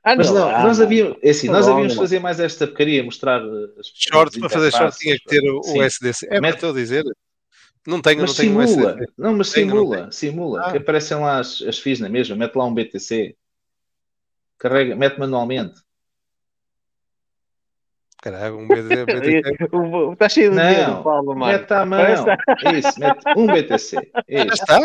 ah, 0.05 0.15
Mas 0.15 0.31
não, 0.31 0.49
ah, 0.49 0.63
nós 0.63 0.81
havíamos, 0.81 1.19
é 1.21 1.31
assim, 1.31 1.49
nós 1.49 1.67
havíamos 1.67 1.97
não. 1.97 2.03
fazer 2.03 2.21
mais 2.21 2.39
esta 2.39 2.65
porcaria, 2.69 3.03
mostrar 3.03 3.45
uh, 3.45 3.75
as 3.81 3.89
Short, 3.93 4.39
para 4.39 4.49
fazer 4.49 4.71
short 4.71 4.97
tinha 4.99 5.19
que 5.19 5.25
ter 5.25 5.43
o, 5.51 5.61
Sim. 5.65 5.81
o 5.81 5.83
SDC. 5.83 6.27
É 6.27 6.29
o 6.29 6.31
que 6.31 6.37
eu 6.37 6.43
Mete- 6.43 6.55
estou 6.55 6.71
a 6.71 6.75
dizer. 6.75 7.05
Não 7.87 8.03
tenho, 8.03 8.21
Mas 8.23 8.31
não 8.31 8.37
tenho 8.37 8.59
um 8.59 8.67
simula, 8.67 8.91
SDC. 8.93 9.13
não, 9.17 9.37
mas 9.37 9.53
Tenho, 9.53 9.67
não 9.67 9.75
simula, 9.77 10.13
simula, 10.13 10.61
Ah. 10.63 10.77
aparecem 10.77 11.17
lá 11.19 11.39
as, 11.39 11.63
as 11.63 11.79
FIIs 11.79 12.01
na 12.01 12.09
mesma, 12.09 12.35
mete 12.35 12.57
lá 12.57 12.65
um 12.65 12.75
BTC, 12.75 13.37
carrega, 14.59 14.97
mete 14.97 15.19
manualmente. 15.19 15.81
Caralho, 18.23 18.59
um 18.59 18.67
BTC. 18.67 19.05
BTC. 19.05 20.13
Está 20.15 20.29
cheio 20.29 20.51
de 20.51 20.57
Não, 20.57 20.65
dedo, 20.75 21.03
Paulo, 21.05 21.37
mano. 21.37 21.53
Mete 21.53 21.73
à 21.73 21.87
mão, 21.87 22.01
isso, 22.77 22.99
mete 22.99 23.23
um 23.37 23.47
BTC, 23.47 23.97
Já 24.29 24.45
isso, 24.45 24.53
está, 24.55 24.81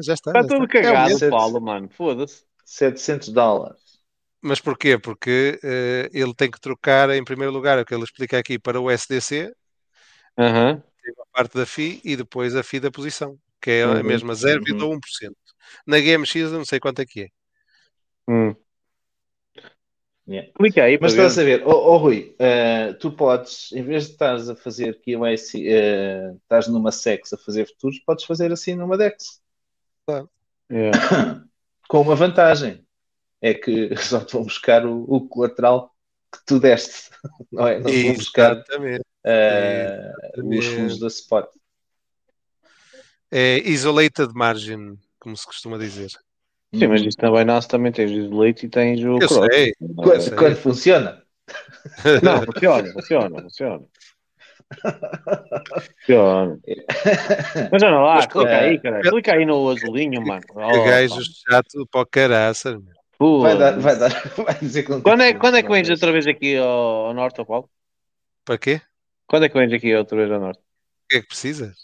já 0.00 0.14
está. 0.14 0.30
Está 0.30 0.32
já 0.42 0.48
tudo 0.48 0.64
está. 0.64 0.66
cagado, 0.68 0.96
Realmente. 1.08 1.28
Paulo, 1.30 1.60
mano. 1.60 1.88
Foda-se. 1.90 2.44
700 2.64 3.28
dólares. 3.28 3.80
Mas 4.40 4.60
porquê? 4.60 4.96
Porque 4.98 5.58
eh, 5.62 6.08
ele 6.12 6.32
tem 6.34 6.50
que 6.50 6.60
trocar, 6.60 7.10
em 7.10 7.22
primeiro 7.24 7.52
lugar, 7.52 7.78
o 7.78 7.84
que 7.84 7.94
ele 7.94 8.04
explica 8.04 8.38
aqui, 8.38 8.58
para 8.58 8.80
o 8.80 8.90
SDC, 8.90 9.52
A 11.10 11.26
parte 11.32 11.56
da 11.56 11.66
FI, 11.66 12.00
e 12.04 12.16
depois 12.16 12.54
a 12.56 12.62
FI 12.62 12.80
da 12.80 12.90
posição, 12.90 13.38
que 13.60 13.70
é 13.70 13.82
a 13.82 13.88
Uhum, 13.88 14.02
mesma, 14.02 14.34
0,1%. 14.34 15.32
Na 15.86 15.98
GMX 15.98 16.34
eu 16.36 16.50
não 16.50 16.64
sei 16.64 16.78
quanto 16.80 17.00
é 17.00 17.06
que 17.06 17.22
é. 17.22 17.28
Hum. 18.28 18.54
Yeah. 20.28 20.50
Clica 20.54 20.82
aí 20.82 20.98
para 20.98 21.06
Mas 21.06 21.12
estás 21.12 21.38
a 21.38 21.44
ver, 21.44 21.62
oh, 21.64 21.70
oh, 21.70 21.96
Rui, 21.98 22.34
eh, 22.40 22.94
tu 22.94 23.12
podes, 23.12 23.70
em 23.72 23.82
vez 23.82 24.06
de 24.06 24.12
estás 24.12 24.50
a 24.50 24.56
fazer 24.56 25.00
QIC, 25.00 25.68
uh, 25.68 26.36
estás 26.42 26.66
numa 26.66 26.90
SEX 26.90 27.32
a 27.32 27.38
fazer 27.38 27.64
futuros, 27.66 28.00
podes 28.00 28.24
fazer 28.24 28.50
assim 28.50 28.74
numa 28.74 28.98
DEX. 28.98 29.40
Yeah. 30.70 31.44
Com 31.88 32.00
uma 32.00 32.16
vantagem. 32.16 32.84
É 33.40 33.54
que 33.54 33.90
só 33.96 34.24
te 34.24 34.32
vão 34.32 34.42
buscar 34.42 34.84
o, 34.84 35.04
o 35.04 35.28
colateral 35.28 35.94
que 36.32 36.44
tu 36.44 36.58
deste. 36.58 37.10
Não 37.52 37.66
é? 37.68 37.78
Não 37.78 37.90
te 37.90 38.02
vão 38.02 38.14
buscar 38.14 38.64
Eh, 39.26 40.12
os 40.36 40.44
Exatamente. 40.44 40.68
fundos 40.68 41.00
da 41.00 41.06
spot. 41.08 41.46
É 43.30 43.58
isolated 43.68 44.32
margin, 44.34 44.96
como 45.18 45.36
se 45.36 45.44
costuma 45.44 45.76
dizer. 45.76 46.10
Sim, 46.72 46.86
mas 46.86 47.02
isso 47.02 47.18
na 47.20 47.30
Binance 47.30 47.66
também 47.66 47.90
tens 47.90 48.10
o 48.12 48.38
leite 48.38 48.66
e 48.66 48.68
tens 48.68 49.00
o 49.00 49.18
Eu 49.20 49.28
cross. 49.28 49.48
sei. 49.52 49.74
Quando, 49.96 50.20
sei. 50.20 50.36
quando 50.36 50.56
funciona. 50.56 51.22
Não, 52.22 52.42
funciona, 52.42 52.92
funciona, 52.92 53.42
funciona. 53.42 53.84
Funciona. 56.00 56.58
Mas 57.70 57.82
olha 57.82 57.98
lá, 57.98 58.14
Mas, 58.16 58.26
clica 58.26 58.50
é, 58.50 58.64
aí, 58.64 58.80
cara. 58.80 59.00
Clica 59.00 59.32
aí 59.34 59.44
no 59.44 59.68
azulinho, 59.70 60.24
mano. 60.24 60.42
Oh, 60.54 60.84
gajo 60.84 61.20
chato 61.48 61.86
para 61.90 62.00
o 62.02 62.06
pô. 63.18 63.40
Vai, 63.42 63.58
dar, 63.58 63.78
vai, 63.78 63.98
dar, 63.98 64.10
vai 64.36 64.54
dizer 64.58 64.88
não 64.88 65.00
Quando 65.00 65.22
é, 65.22 65.34
quando 65.34 65.56
é 65.56 65.62
que 65.62 65.68
fundos, 65.68 65.88
vens 65.88 65.90
outra 65.90 66.12
vez 66.12 66.26
aqui 66.26 66.56
ao, 66.56 67.06
ao 67.06 67.14
norte, 67.14 67.44
Paulo? 67.44 67.68
Para 68.44 68.58
quê? 68.58 68.80
Quando 69.26 69.44
é 69.44 69.48
que 69.48 69.58
vens 69.58 69.72
aqui 69.72 69.94
outra 69.94 70.16
vez 70.16 70.30
ao 70.30 70.40
norte? 70.40 70.60
O 70.60 71.08
que 71.08 71.16
é 71.18 71.20
que 71.22 71.28
precisas? 71.28 71.76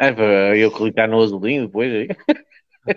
É 0.00 0.12
para 0.12 0.56
eu 0.56 0.70
clicar 0.70 1.08
no 1.08 1.22
azulinho 1.22 1.66
depois 1.66 1.92
aí. 1.92 2.08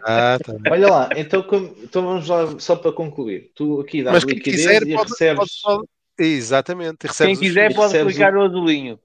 Ah, 0.03 0.37
tá 0.43 0.53
bem. 0.53 0.71
Olha 0.71 0.87
lá, 0.89 1.09
então, 1.17 1.45
então 1.83 2.03
vamos 2.03 2.27
lá 2.27 2.59
só 2.59 2.75
para 2.75 2.91
concluir. 2.93 3.51
Tu 3.55 3.81
aqui 3.81 4.03
dás 4.03 4.15
Mas 4.15 4.23
quem 4.23 4.35
liquidez 4.35 4.65
quiser 4.65 4.83
e 4.87 4.95
pode, 4.95 5.09
recebes, 5.09 5.61
pode- 5.61 5.77
pode- 5.77 5.89
Exatamente. 6.19 7.07
Quem 7.17 7.33
os 7.33 7.39
quiser 7.39 7.69
FIIs. 7.69 7.75
pode 7.75 7.99
clicar 7.99 8.33
no 8.33 8.41
azulinho. 8.43 8.99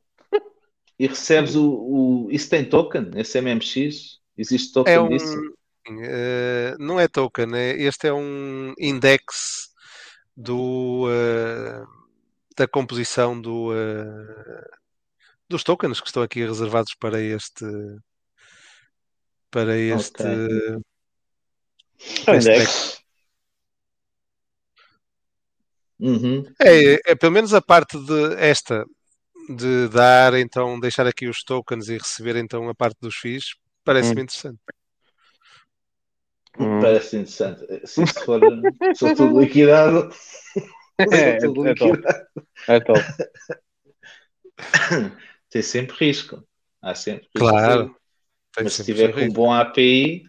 e 0.99 1.07
recebes 1.07 1.55
o, 1.57 1.67
o. 1.71 2.29
Isso 2.31 2.49
tem 2.51 2.65
token? 2.65 3.11
Esse 3.17 3.39
MMX? 3.41 4.19
Existe 4.37 4.73
token 4.73 4.95
É 4.95 5.01
um. 5.01 5.09
disso? 5.09 5.39
eh, 6.03 6.75
não 6.79 6.99
é 7.01 7.09
token, 7.09 7.47
é, 7.55 7.81
este 7.83 8.09
é 8.09 8.13
um 8.13 8.75
index 8.79 9.69
do, 10.37 11.09
eh, 11.11 11.85
da 12.57 12.67
composição 12.67 13.39
do, 13.41 13.73
eh, 13.75 14.65
dos 15.49 15.63
tokens 15.63 16.01
que 16.01 16.07
estão 16.07 16.23
aqui 16.23 16.45
reservados 16.45 16.95
para 16.99 17.21
este 17.21 17.65
para 19.51 19.77
este 19.77 20.23
para 22.25 22.37
este 22.37 22.51
deck. 22.51 22.97
Uhum. 25.99 26.45
É, 26.61 27.13
é 27.13 27.15
pelo 27.15 27.33
menos 27.33 27.55
a 27.55 27.63
parte 27.63 27.99
de 27.99 28.35
esta 28.35 28.85
de 29.49 29.89
dar 29.89 30.35
então 30.35 30.79
deixar 30.81 31.07
aqui 31.07 31.29
os 31.29 31.43
tokens 31.43 31.89
e 31.89 31.97
receber 31.97 32.37
então 32.37 32.69
a 32.69 32.75
parte 32.75 32.99
dos 33.01 33.17
FIIs 33.17 33.55
parece-me 33.85 34.23
interessante. 34.23 34.59
Hum. 36.59 36.81
Parece 36.81 37.17
interessante. 37.17 37.87
Se 37.87 38.07
for, 38.07 38.41
se 38.95 38.99
for 38.99 39.15
tudo 39.15 39.41
liquidado, 39.41 40.11
É, 40.99 41.41
for 41.41 41.53
tudo 41.53 41.69
é 41.69 41.75
top. 41.75 42.03
É 42.69 42.81
top. 42.81 43.01
tem 45.51 45.63
sempre 45.63 45.97
risco. 45.97 46.43
Há 46.81 46.95
sempre 46.95 47.29
risco. 47.35 47.39
Claro. 47.39 47.97
Mas 48.59 48.73
se 48.73 48.85
tiver 48.85 49.13
com 49.13 49.21
um 49.21 49.33
bom 49.33 49.53
API, 49.53 50.25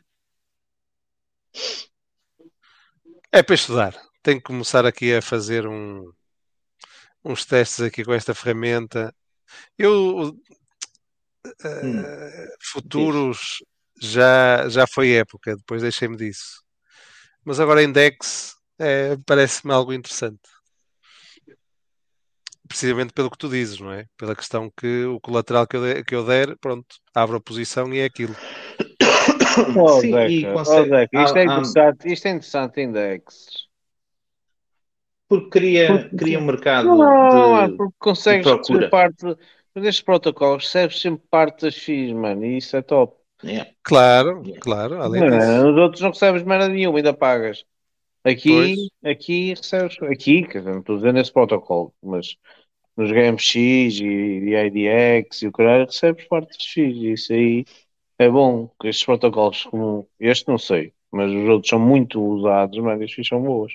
É 3.32 3.44
para 3.44 3.56
estudar. 3.56 3.96
Tenho 4.24 4.38
que 4.38 4.46
começar 4.46 4.86
aqui 4.86 5.14
a 5.14 5.22
fazer 5.22 5.68
um, 5.68 6.12
uns 7.24 7.46
testes 7.46 7.82
aqui 7.82 8.04
com 8.04 8.14
esta 8.14 8.34
ferramenta. 8.34 9.14
Eu 9.78 10.36
eh, 11.64 11.86
Hum. 11.86 12.04
futuros 12.62 13.64
já, 14.02 14.68
já 14.70 14.86
foi 14.88 15.12
época, 15.14 15.56
depois 15.56 15.82
deixei-me 15.82 16.18
disso. 16.18 16.64
Mas 17.44 17.60
agora 17.60 17.84
index 17.84 18.56
é, 18.80 19.18
parece-me 19.26 19.74
algo 19.74 19.94
interessante. 19.94 20.42
Precisamente 22.68 23.14
pelo 23.14 23.30
que 23.32 23.38
tu 23.38 23.50
dizes, 23.50 23.80
não 23.80 23.92
é? 23.92 24.06
Pela 24.18 24.36
questão 24.36 24.72
que 24.76 25.06
o 25.06 25.20
colateral 25.20 25.66
que 25.68 25.76
eu, 25.78 25.82
der, 25.82 26.04
que 26.06 26.16
eu 26.16 26.26
der, 26.26 26.58
pronto, 26.58 26.86
abro 27.14 27.38
a 27.38 27.42
posição 27.42 27.94
e 27.94 28.00
é 28.00 28.06
aquilo. 28.06 28.34
Oh, 29.76 30.00
Sim, 30.02 30.14
e 30.28 30.46
oh, 30.46 30.62
isto, 30.62 31.38
é 31.38 31.42
há- 31.42 31.46
interessante, 31.46 32.14
isto 32.14 32.26
é 32.28 32.30
interessante, 32.30 32.82
index. 32.82 33.68
porque 35.28 35.50
cria, 35.50 36.10
cria 36.18 36.40
um 36.40 36.46
mercado 36.46 36.96
Não, 36.96 37.68
de. 37.70 37.78
porque 37.78 37.96
consegues 38.00 38.48
receber 38.48 38.90
parte 38.90 39.26
destes 39.76 40.02
protocolos, 40.02 40.64
recebes 40.66 41.02
sempre 41.02 41.24
parte 41.30 41.62
das 41.66 41.76
FIIs, 41.76 42.14
mano, 42.14 42.46
e 42.46 42.58
isso 42.58 42.76
é 42.78 42.82
top. 42.82 43.16
Yeah. 43.44 43.70
Claro, 43.84 44.42
Yeah. 44.44 44.60
claro, 44.62 45.02
além 45.02 45.22
Não, 45.22 45.38
disso. 45.40 45.70
os 45.72 45.78
outros 45.78 46.02
não 46.02 46.10
recebes 46.10 46.44
merda 46.44 46.68
nenhuma, 46.70 46.98
ainda 47.00 47.14
pagas. 47.14 47.64
Aqui, 48.28 48.90
aqui 49.04 49.54
recebes, 49.54 49.98
aqui, 50.04 50.44
quer 50.48 50.60
dizer, 50.60 50.72
não 50.72 50.80
estou 50.80 50.98
dizendo 50.98 51.20
esse 51.20 51.32
protocolo, 51.32 51.94
mas 52.04 52.36
nos 52.98 53.12
GameX 53.12 53.56
e, 53.56 54.04
e 54.04 54.56
IDX 54.56 55.44
e 55.44 55.48
o 55.48 55.52
caralho 55.52 55.86
recebes 55.86 56.28
parte 56.28 56.58
dos 56.58 56.68
FIIs, 56.68 56.98
e 56.98 57.12
isso 57.14 57.34
aí 57.34 57.66
é 58.20 58.30
bom, 58.30 58.70
que 58.82 58.88
estes 58.90 59.06
protocolos 59.06 59.64
como 59.66 60.10
este 60.20 60.48
não 60.48 60.58
sei, 60.58 60.94
mas 61.12 61.32
os 61.32 61.48
outros 61.50 61.70
são 61.70 61.80
muito 61.80 62.22
usados, 62.22 62.78
mas 62.80 63.02
as 63.02 63.12
FIIs 63.14 63.28
são 63.30 63.42
boas. 63.42 63.74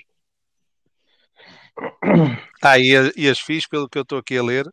Ah, 2.61 2.77
e, 2.79 2.95
a- 2.95 3.11
e 3.15 3.27
as 3.29 3.39
FIIs, 3.39 3.67
pelo 3.67 3.89
que 3.89 3.97
eu 3.97 4.03
estou 4.03 4.17
aqui 4.19 4.37
a 4.37 4.43
ler, 4.43 4.65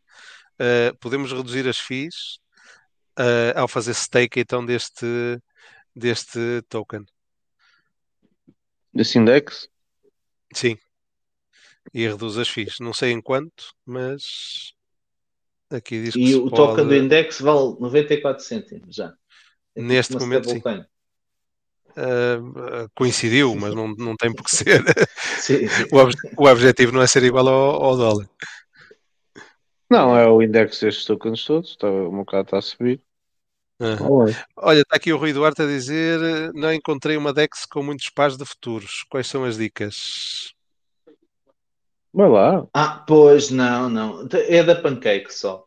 eh, 0.58 0.92
podemos 1.00 1.32
reduzir 1.32 1.66
as 1.68 1.78
FIIs 1.78 2.38
eh, 3.18 3.52
ao 3.56 3.68
fazer 3.68 3.94
stake 3.94 4.40
então 4.40 4.64
deste, 4.64 5.06
deste 5.94 6.62
token. 6.68 7.04
Desse 8.92 9.18
index? 9.18 9.69
Sim. 10.52 10.76
E 11.94 12.06
reduz 12.06 12.36
as 12.38 12.48
FIIs. 12.48 12.76
Não 12.80 12.92
sei 12.92 13.12
em 13.12 13.20
quanto, 13.20 13.72
mas 13.86 14.72
aqui 15.70 16.02
diz 16.02 16.14
que 16.14 16.22
E 16.22 16.26
se 16.28 16.34
o 16.36 16.50
token 16.50 16.76
pode- 16.84 16.88
do 16.88 16.94
index 17.04 17.40
vale 17.40 17.76
94 17.80 18.42
cêntimos 18.44 18.94
já. 18.94 19.06
É 19.06 19.80
tipo 19.80 19.86
Neste 19.88 20.16
momento, 20.16 20.50
sim. 20.50 20.62
ah, 21.96 22.88
coincidiu, 22.94 23.54
mas 23.54 23.74
não, 23.74 23.88
não 23.94 24.16
tem 24.16 24.32
por 24.34 24.44
que 24.44 24.50
ser. 24.56 24.82
O, 25.92 25.96
obje- 25.98 26.16
o 26.36 26.46
objetivo 26.46 26.92
não 26.92 27.02
é 27.02 27.06
ser 27.06 27.22
igual 27.24 27.48
ao, 27.48 27.82
ao 27.82 27.96
dólar. 27.96 28.28
Não, 29.90 30.16
é 30.16 30.26
o 30.28 30.40
index 30.42 30.78
destes 30.80 31.04
tokens 31.04 31.44
todos. 31.44 31.76
Tá, 31.76 31.88
o 31.88 32.12
mercado 32.12 32.44
está 32.44 32.58
a 32.58 32.62
subir. 32.62 33.02
Aham. 33.80 34.26
Olha. 34.56 34.80
Está 34.80 34.96
aqui 34.96 35.12
o 35.12 35.16
Rui 35.16 35.32
Duarte 35.32 35.62
a 35.62 35.66
dizer: 35.66 36.52
não 36.52 36.72
encontrei 36.72 37.16
uma 37.16 37.32
DEX 37.32 37.64
com 37.64 37.82
muitos 37.82 38.10
pares 38.10 38.36
de 38.36 38.44
futuros. 38.44 39.04
Quais 39.08 39.26
são 39.26 39.44
as 39.44 39.56
dicas? 39.56 40.52
Vai 42.12 42.28
lá. 42.28 42.66
Ah, 42.74 43.04
pois 43.06 43.50
não, 43.50 43.88
não. 43.88 44.28
É 44.32 44.62
da 44.62 44.74
Pancake 44.74 45.32
só. 45.32 45.64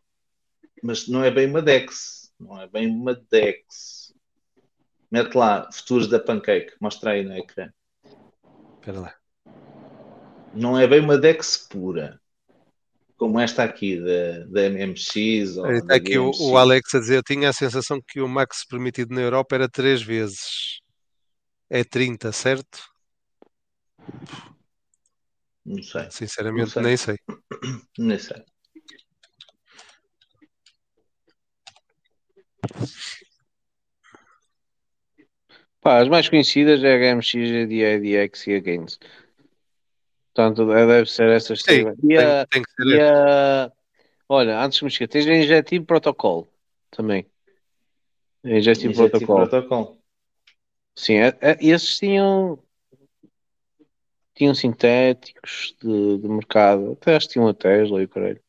Mas 0.82 1.08
não 1.08 1.24
é 1.24 1.30
bem 1.30 1.48
uma 1.48 1.62
Dex. 1.62 2.30
Não 2.38 2.60
é 2.60 2.68
bem 2.68 2.86
uma 2.88 3.14
Dex. 3.14 4.12
Mete 5.10 5.34
lá, 5.34 5.68
futuros 5.72 6.08
da 6.08 6.20
Pancake. 6.20 6.74
Mostra 6.80 7.12
aí 7.12 7.24
no 7.24 7.36
ecrã. 7.36 7.70
Espera 8.74 9.00
lá. 9.00 9.14
Não 10.52 10.78
é 10.78 10.86
bem 10.86 11.00
uma 11.00 11.16
Dex 11.16 11.56
pura. 11.56 12.20
Como 13.16 13.38
esta 13.38 13.62
aqui 13.62 14.00
da, 14.00 14.44
da 14.46 14.70
MMX 14.70 15.56
ou 15.56 15.70
Está 15.70 15.86
da 15.86 15.94
aqui 15.94 16.18
o, 16.18 16.30
o 16.30 16.56
Alex 16.58 16.94
a 16.94 17.00
dizer: 17.00 17.16
eu 17.16 17.22
tinha 17.22 17.48
a 17.48 17.52
sensação 17.52 18.00
que 18.06 18.20
o 18.20 18.28
max 18.28 18.64
permitido 18.64 19.14
na 19.14 19.20
Europa 19.20 19.54
era 19.54 19.68
3 19.68 20.02
vezes. 20.02 20.80
É 21.70 21.82
30, 21.84 22.32
certo? 22.32 22.82
Não 25.64 25.82
sei. 25.82 26.10
Sinceramente, 26.10 26.60
Não 26.60 26.68
sei. 26.68 26.82
nem 26.82 26.96
sei. 26.96 27.16
Nem 27.98 28.18
sei. 28.18 28.44
Pá, 35.80 36.00
as 36.00 36.08
mais 36.08 36.28
conhecidas 36.28 36.82
é 36.82 36.94
a 36.94 37.14
HMX, 37.14 37.34
a 37.34 37.66
DIDX 37.66 38.46
e 38.46 38.54
a 38.54 38.60
Gains. 38.60 38.98
Portanto, 40.34 40.72
é- 40.72 40.86
deve 40.86 41.08
ser 41.08 41.28
essas 41.30 41.60
Sim, 41.60 41.84
três. 41.84 41.98
E 42.02 42.08
tem, 42.08 42.26
a, 42.26 42.46
tem 42.46 42.62
que 42.62 42.70
ser. 42.72 42.86
e 42.96 43.00
a- 43.00 43.72
Olha, 44.28 44.58
antes 44.60 44.78
de 44.78 44.84
me 44.84 44.88
esquecer, 44.90 45.08
tens 45.08 45.26
a 45.28 45.34
Injective 45.34 45.84
Protocol 45.84 46.48
também. 46.90 47.26
A 48.42 48.50
Injective 48.50 48.90
Injective 48.92 49.26
Protocol. 49.26 49.48
Protocol. 49.48 49.98
Sim, 50.96 51.14
é- 51.18 51.38
é- 51.40 51.58
esses 51.60 51.98
tinham. 51.98 52.58
Tinham 54.34 54.54
sintéticos 54.54 55.76
de, 55.80 56.18
de 56.18 56.28
mercado. 56.28 56.92
Até 57.00 57.14
acho 57.14 57.28
que 57.28 57.34
tinham 57.34 57.46
a 57.46 57.54
Tesla 57.54 58.02
e 58.02 58.06
o 58.06 58.08
caralho. 58.08 58.40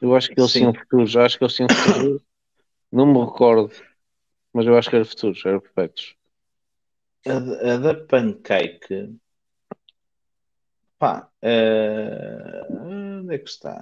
Eu 0.00 0.16
acho 0.16 0.28
que 0.28 0.40
eles 0.40 0.50
Sim. 0.50 0.58
tinham 0.58 0.74
futuros. 0.74 1.16
Acho 1.16 1.38
que 1.38 1.44
eles 1.44 1.54
tinham 1.54 1.68
futuros. 1.68 2.22
Não 2.90 3.06
me 3.06 3.20
recordo. 3.24 3.72
Mas 4.52 4.66
eu 4.66 4.76
acho 4.76 4.90
que 4.90 4.96
era 4.96 5.04
futuros, 5.04 5.44
eram 5.46 5.60
perfeitos. 5.60 6.16
A, 7.26 7.36
a 7.36 7.76
da 7.76 7.94
Pancake. 7.94 9.14
Pá, 10.98 11.30
eh, 11.42 12.62
onde 12.70 13.34
é 13.34 13.38
que 13.38 13.48
está? 13.50 13.74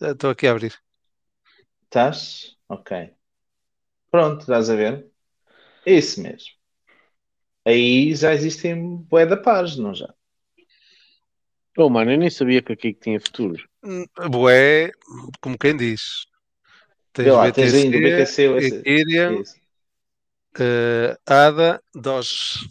Estou 0.00 0.30
aqui 0.30 0.46
a 0.46 0.50
abrir. 0.52 0.74
Estás? 1.84 2.58
Ok. 2.68 2.90
Pronto, 4.10 4.40
estás 4.42 4.70
a 4.70 4.76
ver? 4.76 5.10
É 5.86 5.94
isso 5.94 6.22
mesmo. 6.22 6.52
Aí 7.66 8.14
já 8.14 8.32
existem 8.32 8.96
bué 8.98 9.26
da 9.26 9.36
paz, 9.36 9.76
não 9.76 9.92
já? 9.94 10.12
Oh, 11.76 11.88
mano, 11.88 12.12
eu 12.12 12.18
nem 12.18 12.30
sabia 12.30 12.62
que 12.62 12.72
aqui 12.72 12.92
que 12.92 13.00
tinha 13.00 13.20
futuros. 13.20 13.64
Hum, 13.82 14.04
Bué, 14.30 14.90
como 15.40 15.56
quem 15.58 15.76
diz. 15.76 16.26
Tens 17.12 17.36
lá, 17.36 17.50
tens 17.50 17.74
ainda 17.74 17.98
BTC, 18.00 18.48
BTC, 18.48 18.56
esse- 18.58 18.86
Ethereum, 18.86 19.42
eh, 20.58 21.16
ADA, 21.26 21.82
Doge, 21.94 22.68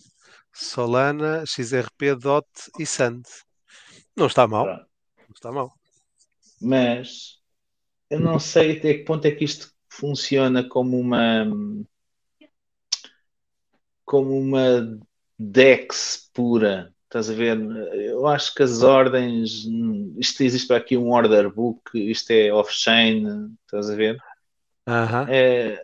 Solana, 0.63 1.43
XRP, 1.45 2.15
DOT 2.15 2.47
e 2.79 2.85
Sand. 2.85 3.23
Não 4.15 4.27
está 4.27 4.47
mal. 4.47 4.65
Pronto. 4.65 4.85
Não 5.17 5.33
está 5.35 5.51
mal. 5.51 5.73
Mas 6.61 7.39
eu 8.09 8.19
não 8.19 8.39
sei 8.39 8.77
até 8.77 8.93
que 8.93 9.03
ponto 9.03 9.25
é 9.25 9.31
que 9.31 9.43
isto 9.43 9.73
funciona 9.89 10.67
como 10.67 10.99
uma 10.99 11.45
como 14.05 14.37
uma 14.37 14.99
DEX 15.39 16.29
pura. 16.33 16.93
Estás 17.05 17.29
a 17.29 17.33
ver? 17.33 17.59
Eu 17.93 18.27
acho 18.27 18.53
que 18.53 18.63
as 18.63 18.83
ordens, 18.83 19.65
isto 20.17 20.43
existe 20.43 20.67
para 20.67 20.77
aqui 20.77 20.95
um 20.95 21.11
order 21.11 21.51
book, 21.51 21.81
isto 21.93 22.31
é 22.31 22.53
off-chain, 22.53 23.53
estás 23.65 23.89
a 23.89 23.95
ver? 23.95 24.17
Aham. 24.87 25.25
É... 25.29 25.83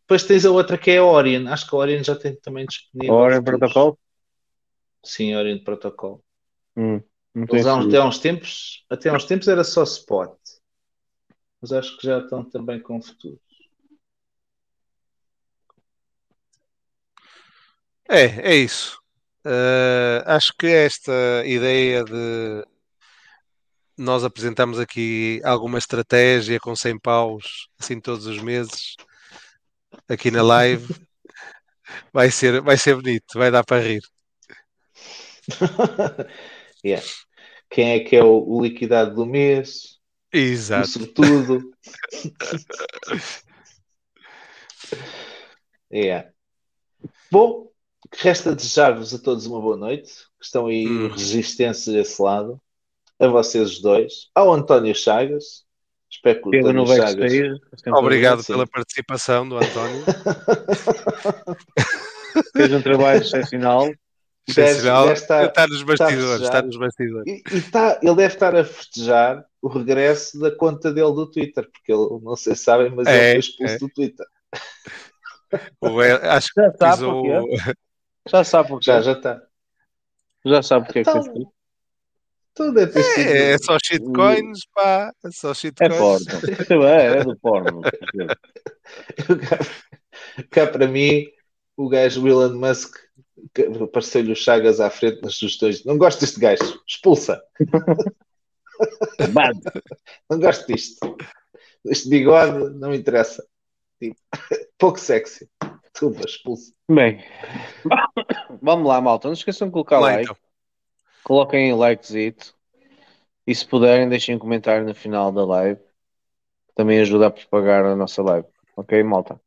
Depois 0.00 0.24
tens 0.24 0.44
a 0.44 0.50
outra 0.50 0.76
que 0.78 0.90
é 0.90 0.98
a 0.98 1.04
Orion. 1.04 1.46
Acho 1.48 1.68
que 1.68 1.74
a 1.74 1.78
Orion 1.78 2.02
já 2.02 2.16
tem 2.16 2.34
também 2.36 2.66
disponível. 2.66 3.14
Ora, 3.14 3.36
futuros. 3.36 3.58
protocolo? 3.60 3.98
Sim, 5.04 5.34
Orion 5.34 5.58
Protocol. 5.58 6.24
Hum, 6.76 7.02
Eles 7.34 7.66
há 7.66 7.74
uns, 7.74 7.86
até 7.86 7.96
há 7.96 8.04
uns 8.04 8.18
tempos, 8.18 8.84
até 8.88 9.08
há 9.08 9.14
uns 9.14 9.24
tempos 9.24 9.48
era 9.48 9.64
só 9.64 9.82
spot. 9.82 10.38
Mas 11.60 11.72
acho 11.72 11.96
que 11.98 12.06
já 12.06 12.18
estão 12.18 12.48
também 12.48 12.80
com 12.80 13.00
futuro. 13.00 13.38
É, 18.08 18.52
é 18.52 18.54
isso. 18.56 19.00
Eh, 19.44 20.22
acho 20.26 20.52
que 20.56 20.66
esta 20.66 21.44
ideia 21.44 22.04
de 22.04 22.64
nós 23.96 24.24
apresentamos 24.24 24.78
aqui 24.78 25.40
alguma 25.44 25.78
estratégia 25.78 26.58
com 26.60 26.74
100 26.74 26.98
paus, 26.98 27.68
assim 27.78 28.00
todos 28.00 28.26
os 28.26 28.40
meses, 28.42 28.96
aqui 30.08 30.30
na 30.30 30.42
live, 30.42 30.86
vai 32.12 32.30
ser, 32.30 32.60
vai 32.60 32.76
ser 32.76 32.96
bonito, 32.96 33.38
vai 33.38 33.50
dar 33.50 33.64
para 33.64 33.82
rir. 33.82 34.02
Yeah. 36.84 37.06
Quem 37.70 37.92
é 37.92 38.00
que 38.00 38.16
é 38.16 38.24
o, 38.24 38.44
o 38.44 38.60
liquidado 38.60 39.14
do 39.14 39.24
mês? 39.24 39.98
Exato. 40.32 40.88
sobretudo. 40.88 41.70
Yeah. 45.92 46.30
Bom, 47.30 47.70
resta 48.14 48.54
desejar-vos 48.54 49.12
a 49.12 49.18
todos 49.18 49.46
uma 49.46 49.60
boa 49.60 49.76
noite. 49.76 50.10
Que 50.40 50.44
estão 50.46 50.66
aí 50.66 50.88
Hum. 50.88 51.08
resistência 51.12 51.92
desse 51.92 52.20
lado. 52.20 52.58
A 53.22 53.26
vocês 53.28 53.70
os 53.70 53.80
dois. 53.80 54.28
Ao 54.34 54.52
António 54.52 54.94
Chagas. 54.94 55.64
Espero 56.10 56.42
que 56.42 56.56
o 56.56 56.60
António 56.60 56.86
Chagas. 56.86 57.14
sair. 57.32 57.60
Obrigado 57.94 58.44
pela 58.44 58.66
participação 58.66 59.48
do 59.48 59.56
António. 59.56 60.04
Fez 62.56 62.72
um 62.72 62.82
trabalho 62.82 63.22
excepcional. 63.22 63.88
Excepcional. 64.48 65.12
está- 65.12 65.44
está 65.44 65.66
nos 65.68 65.82
bastidores, 65.82 66.16
festejado. 66.18 66.44
está 66.44 66.62
nos 66.62 66.76
bastidores. 66.76 67.24
E, 67.26 67.42
e 67.56 67.62
tá, 67.62 67.98
ele 68.02 68.14
deve 68.16 68.34
estar 68.34 68.56
a 68.56 68.64
festejar 68.64 69.44
o 69.62 69.68
regresso 69.68 70.38
da 70.40 70.50
conta 70.50 70.92
dele 70.92 71.12
do 71.12 71.30
Twitter, 71.30 71.70
porque 71.70 71.92
ele, 71.92 72.08
não 72.22 72.34
sei 72.34 72.56
se 72.56 72.64
sabem, 72.64 72.90
mas 72.90 73.06
É, 73.06 73.34
ele 73.34 73.42
foi 73.42 73.48
expulso 73.66 73.74
é. 73.74 73.78
do 73.78 73.88
Twitter. 73.90 74.26
Acho 76.22 76.48
que 76.54 76.60
Já 76.60 76.72
sabe 76.72 76.92
pisou 76.96 77.22
porquê? 77.22 77.74
Já 78.28 78.44
sabe 78.44 78.68
porque 78.68 78.84
Já, 78.86 79.00
já 79.02 79.12
está. 79.12 79.42
Já 80.44 80.62
sabe 80.62 80.86
porque 80.86 80.98
é 81.00 81.04
que 81.04 81.10
Então, 81.10 81.20
isso. 81.20 81.52
Tudo 82.54 82.80
é 82.80 82.84
É, 83.18 83.52
é 83.52 83.58
só 83.58 83.76
shitcoins, 83.82 84.60
pá. 84.74 85.12
É 85.24 85.30
só 85.30 85.50
É 85.52 85.54
shitcoins. 85.54 85.98
porno. 85.98 86.26
Muito 86.46 86.68
bem, 86.68 87.06
é 87.06 87.24
do 87.24 87.36
porno. 87.38 87.80
cá, 90.50 90.66
para 90.66 90.86
mim, 90.86 91.26
o 91.76 91.88
gajo 91.88 92.26
Elon 92.26 92.54
Musk 92.54 92.96
que 93.54 93.62
apareceu-lhe 93.62 94.32
o 94.32 94.36
Chagas 94.36 94.80
à 94.80 94.88
frente 94.90 95.20
nas 95.22 95.34
sugestões. 95.34 95.84
Não 95.84 95.98
gosto 95.98 96.20
deste 96.20 96.38
gajo, 96.38 96.80
expulsa. 96.86 97.42
Não 100.30 100.38
gosto 100.38 100.66
disto. 100.72 101.16
Este 101.84 102.08
bigode 102.08 102.74
não 102.78 102.90
me 102.90 102.98
interessa. 102.98 103.44
Tipo, 104.00 104.16
pouco 104.78 104.98
sexy. 105.00 105.48
Tuba, 105.92 106.24
expulsa. 106.24 106.72
Bem, 106.90 107.22
vamos 108.60 108.86
lá, 108.88 109.00
malta. 109.00 109.28
Não 109.28 109.34
se 109.34 109.40
esqueçam 109.40 109.68
de 109.68 109.72
colocar 109.72 109.98
Lá, 110.00 110.08
like. 110.12 110.24
então. 110.24 110.36
Coloquem 111.24 111.78
likezito. 111.78 112.54
E 113.46 113.54
se 113.54 113.66
puderem, 113.66 114.08
deixem 114.08 114.36
um 114.36 114.38
comentário 114.38 114.86
no 114.86 114.94
final 114.94 115.32
da 115.32 115.44
live. 115.44 115.80
Também 116.74 117.00
ajuda 117.00 117.26
a 117.26 117.30
propagar 117.30 117.84
a 117.84 117.96
nossa 117.96 118.22
live. 118.22 118.46
Ok, 118.76 119.02
malta? 119.02 119.40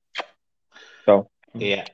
Então, 1.02 1.28
Yeah. 1.56 1.90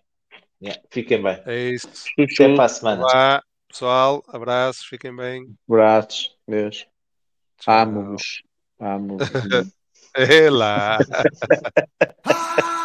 Yeah. 0.61 0.81
Fiquem 0.89 1.21
bem. 1.21 1.41
É 1.45 1.69
isso. 1.69 1.87
Até 2.17 2.55
para 2.55 2.65
a 2.65 2.69
semana. 2.69 3.03
Olá, 3.03 3.43
pessoal. 3.67 4.23
Abraços, 4.27 4.85
fiquem 4.85 5.15
bem. 5.15 5.55
abraços. 5.69 6.35
Deus. 6.47 6.87
Tchau. 7.59 7.81
Amo-vos. 7.81 8.41
Amo-vos. 8.79 9.29
É 10.13 10.49